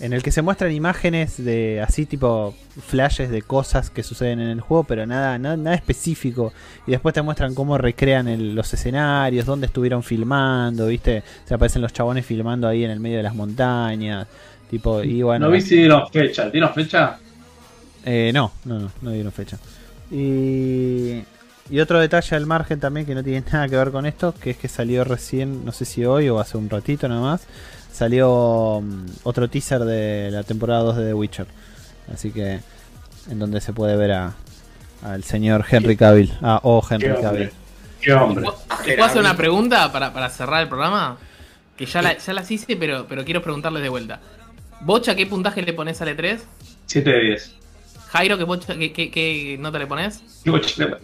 en 0.00 0.12
el 0.12 0.22
que 0.24 0.32
se 0.32 0.42
muestran 0.42 0.72
imágenes 0.72 1.42
de 1.44 1.80
así 1.80 2.06
tipo 2.06 2.56
flashes 2.88 3.30
de 3.30 3.40
cosas 3.42 3.88
que 3.88 4.02
suceden 4.02 4.40
en 4.40 4.48
el 4.48 4.60
juego, 4.60 4.82
pero 4.82 5.06
nada, 5.06 5.38
nada, 5.38 5.56
nada 5.56 5.76
específico. 5.76 6.52
Y 6.88 6.90
después 6.90 7.14
te 7.14 7.22
muestran 7.22 7.54
cómo 7.54 7.78
recrean 7.78 8.26
el- 8.26 8.56
los 8.56 8.74
escenarios, 8.74 9.46
dónde 9.46 9.66
estuvieron 9.66 10.02
filmando, 10.02 10.88
¿viste? 10.88 11.22
Se 11.44 11.54
aparecen 11.54 11.82
los 11.82 11.92
chabones 11.92 12.26
filmando 12.26 12.66
ahí 12.66 12.82
en 12.82 12.90
el 12.90 12.98
medio 12.98 13.18
de 13.18 13.22
las 13.22 13.34
montañas. 13.36 14.26
Tipo, 14.68 15.04
y 15.04 15.22
bueno. 15.22 15.46
no 15.46 15.52
vi 15.52 15.60
si 15.60 15.76
dieron 15.76 16.08
fecha. 16.10 16.50
¿Dieron 16.50 16.74
fecha? 16.74 17.18
Eh, 18.04 18.32
no, 18.34 18.50
no, 18.64 18.80
no, 18.80 18.90
no 19.02 19.10
dieron 19.12 19.30
fecha. 19.30 19.56
Y, 20.10 21.22
y 21.70 21.80
otro 21.80 21.98
detalle 22.00 22.36
al 22.36 22.46
margen 22.46 22.80
también 22.80 23.06
que 23.06 23.14
no 23.14 23.22
tiene 23.22 23.42
nada 23.52 23.68
que 23.68 23.76
ver 23.76 23.90
con 23.90 24.06
esto, 24.06 24.34
que 24.34 24.50
es 24.50 24.56
que 24.56 24.68
salió 24.68 25.04
recién, 25.04 25.64
no 25.64 25.72
sé 25.72 25.84
si 25.84 26.04
hoy 26.04 26.28
o 26.28 26.40
hace 26.40 26.56
un 26.58 26.68
ratito 26.70 27.08
nada 27.08 27.20
más, 27.20 27.42
salió 27.92 28.80
mm, 28.82 29.06
otro 29.24 29.48
teaser 29.48 29.80
de 29.80 30.30
la 30.30 30.42
temporada 30.42 30.82
2 30.82 30.96
de 30.96 31.06
The 31.06 31.14
Witcher. 31.14 31.46
Así 32.12 32.30
que 32.30 32.60
en 33.30 33.38
donde 33.38 33.60
se 33.60 33.72
puede 33.72 33.96
ver 33.96 34.12
a 34.12 34.32
al 35.04 35.24
señor 35.24 35.64
Henry 35.68 35.96
Cavill, 35.96 36.32
ah, 36.42 36.60
o 36.62 36.80
Henry 36.88 37.08
Qué 37.14 37.20
Cavill. 37.20 37.50
Qué 38.00 38.12
hombre. 38.12 38.46
¿Te 38.84 38.92
puedo 38.94 39.04
hacer 39.04 39.20
una 39.20 39.36
pregunta 39.36 39.90
para, 39.90 40.12
para 40.12 40.28
cerrar 40.30 40.62
el 40.62 40.68
programa? 40.68 41.18
Que 41.76 41.86
ya, 41.86 42.02
la- 42.02 42.16
ya 42.18 42.32
las 42.32 42.48
hice, 42.50 42.76
pero, 42.76 43.06
pero 43.08 43.24
quiero 43.24 43.42
preguntarles 43.42 43.82
de 43.82 43.88
vuelta. 43.88 44.20
Bocha, 44.80 45.14
¿qué 45.16 45.26
puntaje 45.26 45.62
le 45.62 45.72
pones 45.72 46.00
al 46.02 46.16
E3? 46.16 46.38
7 46.86 47.10
de 47.10 47.20
10. 47.20 47.54
Jairo, 48.12 48.36
¿qué, 48.38 48.92
qué, 48.92 49.10
qué- 49.10 49.56
nota 49.58 49.78
le 49.78 49.86
pones? 49.86 50.20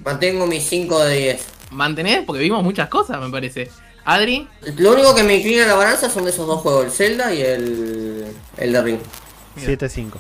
Mantengo 0.05 0.47
mis 0.47 0.63
5 0.65 1.05
de 1.05 1.17
10. 1.19 1.47
¿Mantenés? 1.71 2.25
Porque 2.27 2.43
vimos 2.43 2.63
muchas 2.63 2.89
cosas, 2.89 3.21
me 3.21 3.31
parece. 3.31 3.71
Adri, 4.05 4.47
Lo 4.79 4.93
único 4.93 5.15
que 5.15 5.23
me 5.23 5.37
inclina 5.37 5.67
la 5.67 5.75
balanza 5.75 6.09
son 6.09 6.27
esos 6.29 6.47
dos 6.47 6.61
juegos, 6.63 6.85
el 6.87 6.91
Zelda 6.91 7.35
y 7.35 7.43
el, 7.43 8.25
el 8.57 8.73
de 8.73 8.83
Ring. 8.83 8.99
7-5. 9.59 10.13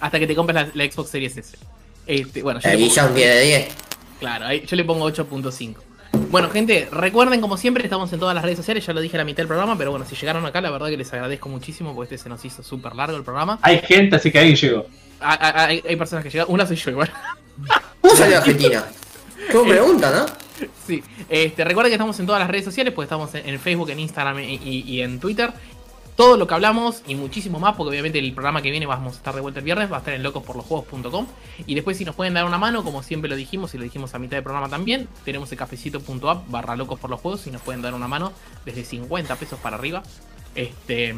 hasta 0.00 0.18
que 0.18 0.26
te 0.26 0.34
compres 0.34 0.54
la, 0.54 0.68
la 0.72 0.90
Xbox 0.90 1.10
Series 1.10 1.36
S. 1.36 1.56
Este, 2.06 2.42
bueno, 2.42 2.60
yo 2.60 2.68
le 2.68 2.74
Ahí 2.74 2.82
pongo- 2.84 2.94
ya 2.94 3.06
un 3.06 3.14
10 3.14 3.34
de 3.34 3.40
10. 3.44 3.68
Claro, 4.20 4.46
ahí 4.46 4.64
yo 4.66 4.76
le 4.76 4.84
pongo 4.84 5.04
8.5. 5.10 5.76
Bueno, 6.30 6.48
gente, 6.50 6.88
recuerden 6.90 7.40
como 7.40 7.56
siempre, 7.58 7.84
estamos 7.84 8.10
en 8.12 8.18
todas 8.20 8.34
las 8.34 8.42
redes 8.44 8.56
sociales, 8.56 8.84
ya 8.86 8.92
lo 8.94 9.00
dije 9.00 9.16
a 9.16 9.18
la 9.18 9.24
mitad 9.24 9.38
del 9.38 9.46
programa, 9.46 9.76
pero 9.76 9.90
bueno, 9.90 10.06
si 10.08 10.14
llegaron 10.16 10.44
acá, 10.46 10.60
la 10.60 10.70
verdad 10.70 10.88
que 10.88 10.96
les 10.96 11.12
agradezco 11.12 11.48
muchísimo 11.48 11.94
porque 11.94 12.14
este 12.14 12.24
se 12.24 12.28
nos 12.30 12.42
hizo 12.44 12.62
súper 12.62 12.94
largo 12.94 13.16
el 13.16 13.24
programa. 13.24 13.58
Hay 13.62 13.80
gente, 13.80 14.16
así 14.16 14.30
que 14.30 14.38
ahí 14.38 14.54
llegó. 14.56 14.86
Ah, 15.20 15.38
ah, 15.40 15.64
Hay, 15.66 15.82
hay 15.88 15.96
personas 15.96 16.24
que 16.24 16.30
llegaron, 16.30 16.52
una 16.54 16.66
soy 16.66 16.76
yo 16.76 16.90
igual. 16.90 17.10
¿Cómo 18.00 18.14
salió 18.14 18.38
Argentina? 18.38 18.84
Qué 19.50 19.56
buena 19.56 19.72
pregunta, 19.74 20.10
¿no? 20.10 20.66
Sí, 20.86 21.02
este, 21.28 21.64
recuerden 21.64 21.90
que 21.90 21.94
estamos 21.94 22.18
en 22.20 22.26
todas 22.26 22.40
las 22.40 22.48
redes 22.50 22.64
sociales, 22.64 22.92
pues 22.94 23.06
estamos 23.06 23.34
en, 23.34 23.48
en 23.48 23.60
Facebook, 23.60 23.90
en 23.90 24.00
Instagram 24.00 24.40
y, 24.40 24.54
y- 24.56 24.84
y 24.86 25.02
en 25.02 25.20
Twitter. 25.20 25.52
Todo 26.16 26.36
lo 26.36 26.48
que 26.48 26.54
hablamos 26.54 27.02
y 27.06 27.14
muchísimo 27.14 27.60
más, 27.60 27.76
porque 27.76 27.90
obviamente 27.90 28.18
el 28.18 28.32
programa 28.32 28.60
que 28.60 28.72
viene 28.72 28.86
vamos 28.86 29.14
a 29.14 29.16
estar 29.18 29.32
de 29.36 29.40
vuelta 29.40 29.60
el 29.60 29.64
viernes, 29.64 29.90
va 29.90 29.96
a 29.96 29.98
estar 30.00 30.14
en 30.14 30.24
locosporlosjuegos.com. 30.24 31.26
Y 31.64 31.76
después 31.76 31.96
si 31.96 32.04
nos 32.04 32.16
pueden 32.16 32.34
dar 32.34 32.44
una 32.44 32.58
mano, 32.58 32.82
como 32.82 33.04
siempre 33.04 33.30
lo 33.30 33.36
dijimos 33.36 33.72
y 33.74 33.78
lo 33.78 33.84
dijimos 33.84 34.14
a 34.14 34.18
mitad 34.18 34.36
del 34.36 34.42
programa 34.42 34.68
también, 34.68 35.06
tenemos 35.24 35.52
el 35.52 35.58
cafecito.app 35.58 36.50
barra 36.50 36.74
locos 36.74 36.98
por 36.98 37.08
los 37.10 37.20
juegos, 37.20 37.42
si 37.42 37.52
nos 37.52 37.62
pueden 37.62 37.82
dar 37.82 37.94
una 37.94 38.08
mano 38.08 38.32
desde 38.64 38.84
50 38.84 39.36
pesos 39.36 39.60
para 39.60 39.76
arriba. 39.76 40.02
Este... 40.56 41.14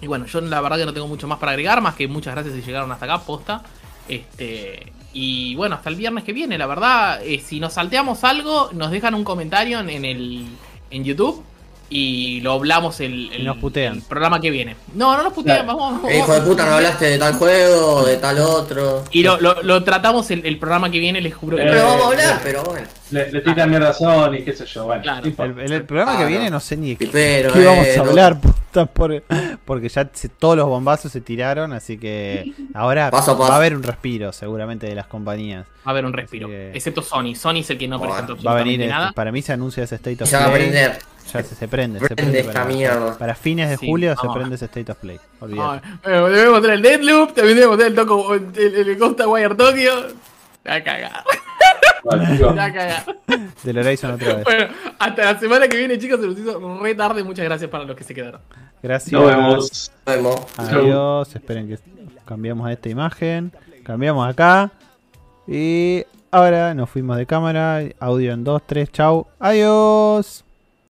Y 0.00 0.06
bueno, 0.06 0.26
yo 0.26 0.40
la 0.40 0.60
verdad 0.60 0.78
que 0.78 0.86
no 0.86 0.94
tengo 0.94 1.08
mucho 1.08 1.28
más 1.28 1.38
para 1.38 1.52
agregar, 1.52 1.80
más 1.80 1.94
que 1.94 2.08
muchas 2.08 2.34
gracias 2.34 2.54
si 2.54 2.62
llegaron 2.62 2.90
hasta 2.92 3.04
acá, 3.04 3.20
posta. 3.20 3.62
Este, 4.08 4.92
y 5.12 5.54
bueno, 5.54 5.76
hasta 5.76 5.90
el 5.90 5.96
viernes 5.96 6.24
que 6.24 6.32
viene, 6.32 6.56
la 6.58 6.66
verdad, 6.66 7.22
eh, 7.22 7.40
si 7.40 7.60
nos 7.60 7.74
salteamos 7.74 8.24
algo, 8.24 8.70
nos 8.72 8.90
dejan 8.90 9.14
un 9.14 9.24
comentario 9.24 9.80
en, 9.80 9.90
en 9.90 10.04
el 10.04 10.46
en 10.90 11.04
YouTube 11.04 11.44
y 11.92 12.40
lo 12.40 12.52
hablamos 12.52 13.00
el, 13.00 13.30
el- 13.32 13.40
Y 13.42 13.44
nos 13.44 13.56
putean. 13.58 13.96
el 13.96 14.02
programa 14.02 14.40
que 14.40 14.50
viene. 14.50 14.76
No, 14.94 15.16
no 15.16 15.24
nos 15.24 15.32
putean, 15.32 15.64
Claro. 15.64 15.78
vamos, 15.78 15.92
vamos, 16.02 16.10
Eh, 16.12 16.18
hijo 16.18 16.32
de 16.32 16.40
puta, 16.42 16.64
no 16.64 16.72
hablaste 16.76 17.04
de 17.06 17.18
tal 17.18 17.34
juego 17.34 18.04
de 18.06 18.16
tal 18.16 18.38
otro. 18.38 19.04
Y 19.10 19.22
lo, 19.24 19.40
lo- 19.40 19.60
lo 19.62 19.82
tratamos 19.84 20.30
el, 20.30 20.46
el 20.46 20.58
programa 20.58 20.90
que 20.90 21.00
viene, 21.00 21.20
les 21.20 21.34
juro 21.34 21.56
que 21.56 21.64
Eh, 21.64 21.66
Pero 21.68 21.84
vamos 21.84 22.00
a 22.00 22.08
eh, 22.08 22.22
hablar, 22.22 22.40
pero 22.44 22.62
bueno. 22.64 22.86
Le, 23.10 23.32
le 23.32 23.40
tiran 23.40 23.68
mierda 23.68 23.90
a 23.90 23.92
Sony, 23.92 24.44
qué 24.44 24.52
sé 24.52 24.64
yo. 24.66 24.84
Bueno, 24.84 25.02
Claro. 25.02 25.26
El, 25.26 25.58
el- 25.60 25.72
el 25.72 25.82
programa 25.84 26.16
que 26.16 26.22
Ah, 26.22 26.26
viene 26.26 26.48
no. 26.48 26.60
sé 26.60 26.76
ni 26.76 26.94
de 26.94 27.08
Pero, 27.08 27.52
qué 27.52 27.64
vamos 27.64 27.86
eh, 27.86 27.94
a 27.98 28.02
no- 28.04 28.10
hablar, 28.10 28.40
puta, 28.40 28.86
por- 28.86 29.24
porque 29.64 29.88
ya 29.88 30.08
se- 30.12 30.28
todos 30.28 30.56
los 30.56 30.66
bombazos 30.68 31.10
se 31.10 31.20
tiraron, 31.20 31.72
así 31.72 31.98
que 31.98 32.52
ahora 32.72 33.10
Paso 33.10 33.32
a 33.32 33.34
paso. 33.36 33.48
va 33.48 33.54
a 33.54 33.58
haber 33.58 33.74
un 33.74 33.82
respiro 33.82 34.32
seguramente 34.32 34.86
de 34.86 34.94
las 34.94 35.08
compañías. 35.08 35.66
va 35.66 35.70
a 35.86 35.90
haber 35.90 36.04
un 36.04 36.12
respiro. 36.12 36.46
Que- 36.46 36.70
Excepto 36.72 37.02
Sony. 37.02 37.34
Sony 37.34 37.56
es 37.58 37.70
el 37.70 37.78
que 37.78 37.88
no 37.88 37.98
Bueno, 37.98 38.14
presentó 38.14 38.40
Va 38.44 38.52
a 38.52 38.54
venir, 38.54 38.80
este- 38.80 38.92
nada. 38.92 39.10
para 39.12 39.32
mí 39.32 39.42
se 39.42 39.52
anuncia 39.54 39.82
ese 39.82 39.96
State 39.96 40.22
of 40.22 40.30
Se 40.30 40.36
va 40.36 40.44
a 40.44 40.52
Play. 40.52 40.68
aprender. 40.68 40.98
Ya 41.32 41.42
se, 41.42 41.54
se 41.54 41.68
prende, 41.68 42.00
se 42.00 42.14
Prende 42.14 42.44
para, 42.44 42.64
mierda. 42.64 43.16
para 43.18 43.34
fines 43.34 43.70
de 43.70 43.76
Sí, 43.76 43.86
julio 43.88 44.10
se 44.12 44.26
vamos. 44.26 44.36
prende 44.36 44.54
ese 44.56 44.64
State 44.66 44.90
of 44.92 44.98
Play. 44.98 45.18
Olvídate. 45.40 45.86
Ay, 45.86 46.12
eh, 46.12 46.16
debemos 46.30 46.52
mostrar 46.52 46.74
el 46.74 46.82
Deadloop, 46.82 47.34
también 47.34 47.56
debemos 47.56 47.76
mostrar 47.76 47.90
el, 47.90 47.94
Toco, 47.96 48.34
el, 48.34 48.52
el, 48.56 48.88
el 48.88 48.98
Costa 48.98 49.28
Wire 49.28 49.54
Tokyo. 49.54 49.92
La 50.64 50.72
va 50.72 50.76
a 50.76 50.82
cagar, 50.84 51.24
Bueno, 52.04 52.30
digo, 52.30 52.46
la 52.50 52.54
va 52.54 52.64
a 52.64 52.72
cagar. 52.72 53.16
Del 53.62 53.78
Horizon 53.78 54.10
otra 54.12 54.34
vez. 54.34 54.44
Bueno, 54.44 54.66
hasta 54.98 55.32
la 55.32 55.38
semana 55.40 55.68
que 55.68 55.76
viene, 55.78 55.98
chicos, 55.98 56.20
se 56.20 56.26
nos 56.26 56.38
hizo 56.38 56.78
re 56.82 56.94
tarde. 56.94 57.22
Muchas 57.24 57.44
gracias 57.46 57.70
para 57.70 57.84
los 57.84 57.96
que 57.96 58.04
se 58.04 58.14
quedaron. 58.14 58.40
Gracias. 58.82 59.12
Nos 59.12 59.26
vemos. 59.26 59.92
Nos 60.06 60.16
vemos. 60.16 60.46
Adiós. 60.58 61.34
Esperen 61.34 61.68
que 61.68 61.78
cambiamos 62.26 62.66
a 62.68 62.72
esta 62.72 62.88
imagen. 62.90 63.52
Cambiamos 63.84 64.28
acá. 64.28 64.70
Y 65.48 66.04
ahora 66.30 66.74
nos 66.74 66.90
fuimos 66.90 67.16
de 67.16 67.24
cámara. 67.26 67.80
Audio 67.98 68.32
en 68.32 68.44
2, 68.44 68.62
3. 68.66 68.92
Chau. 68.92 69.26
Adiós. 69.38 70.44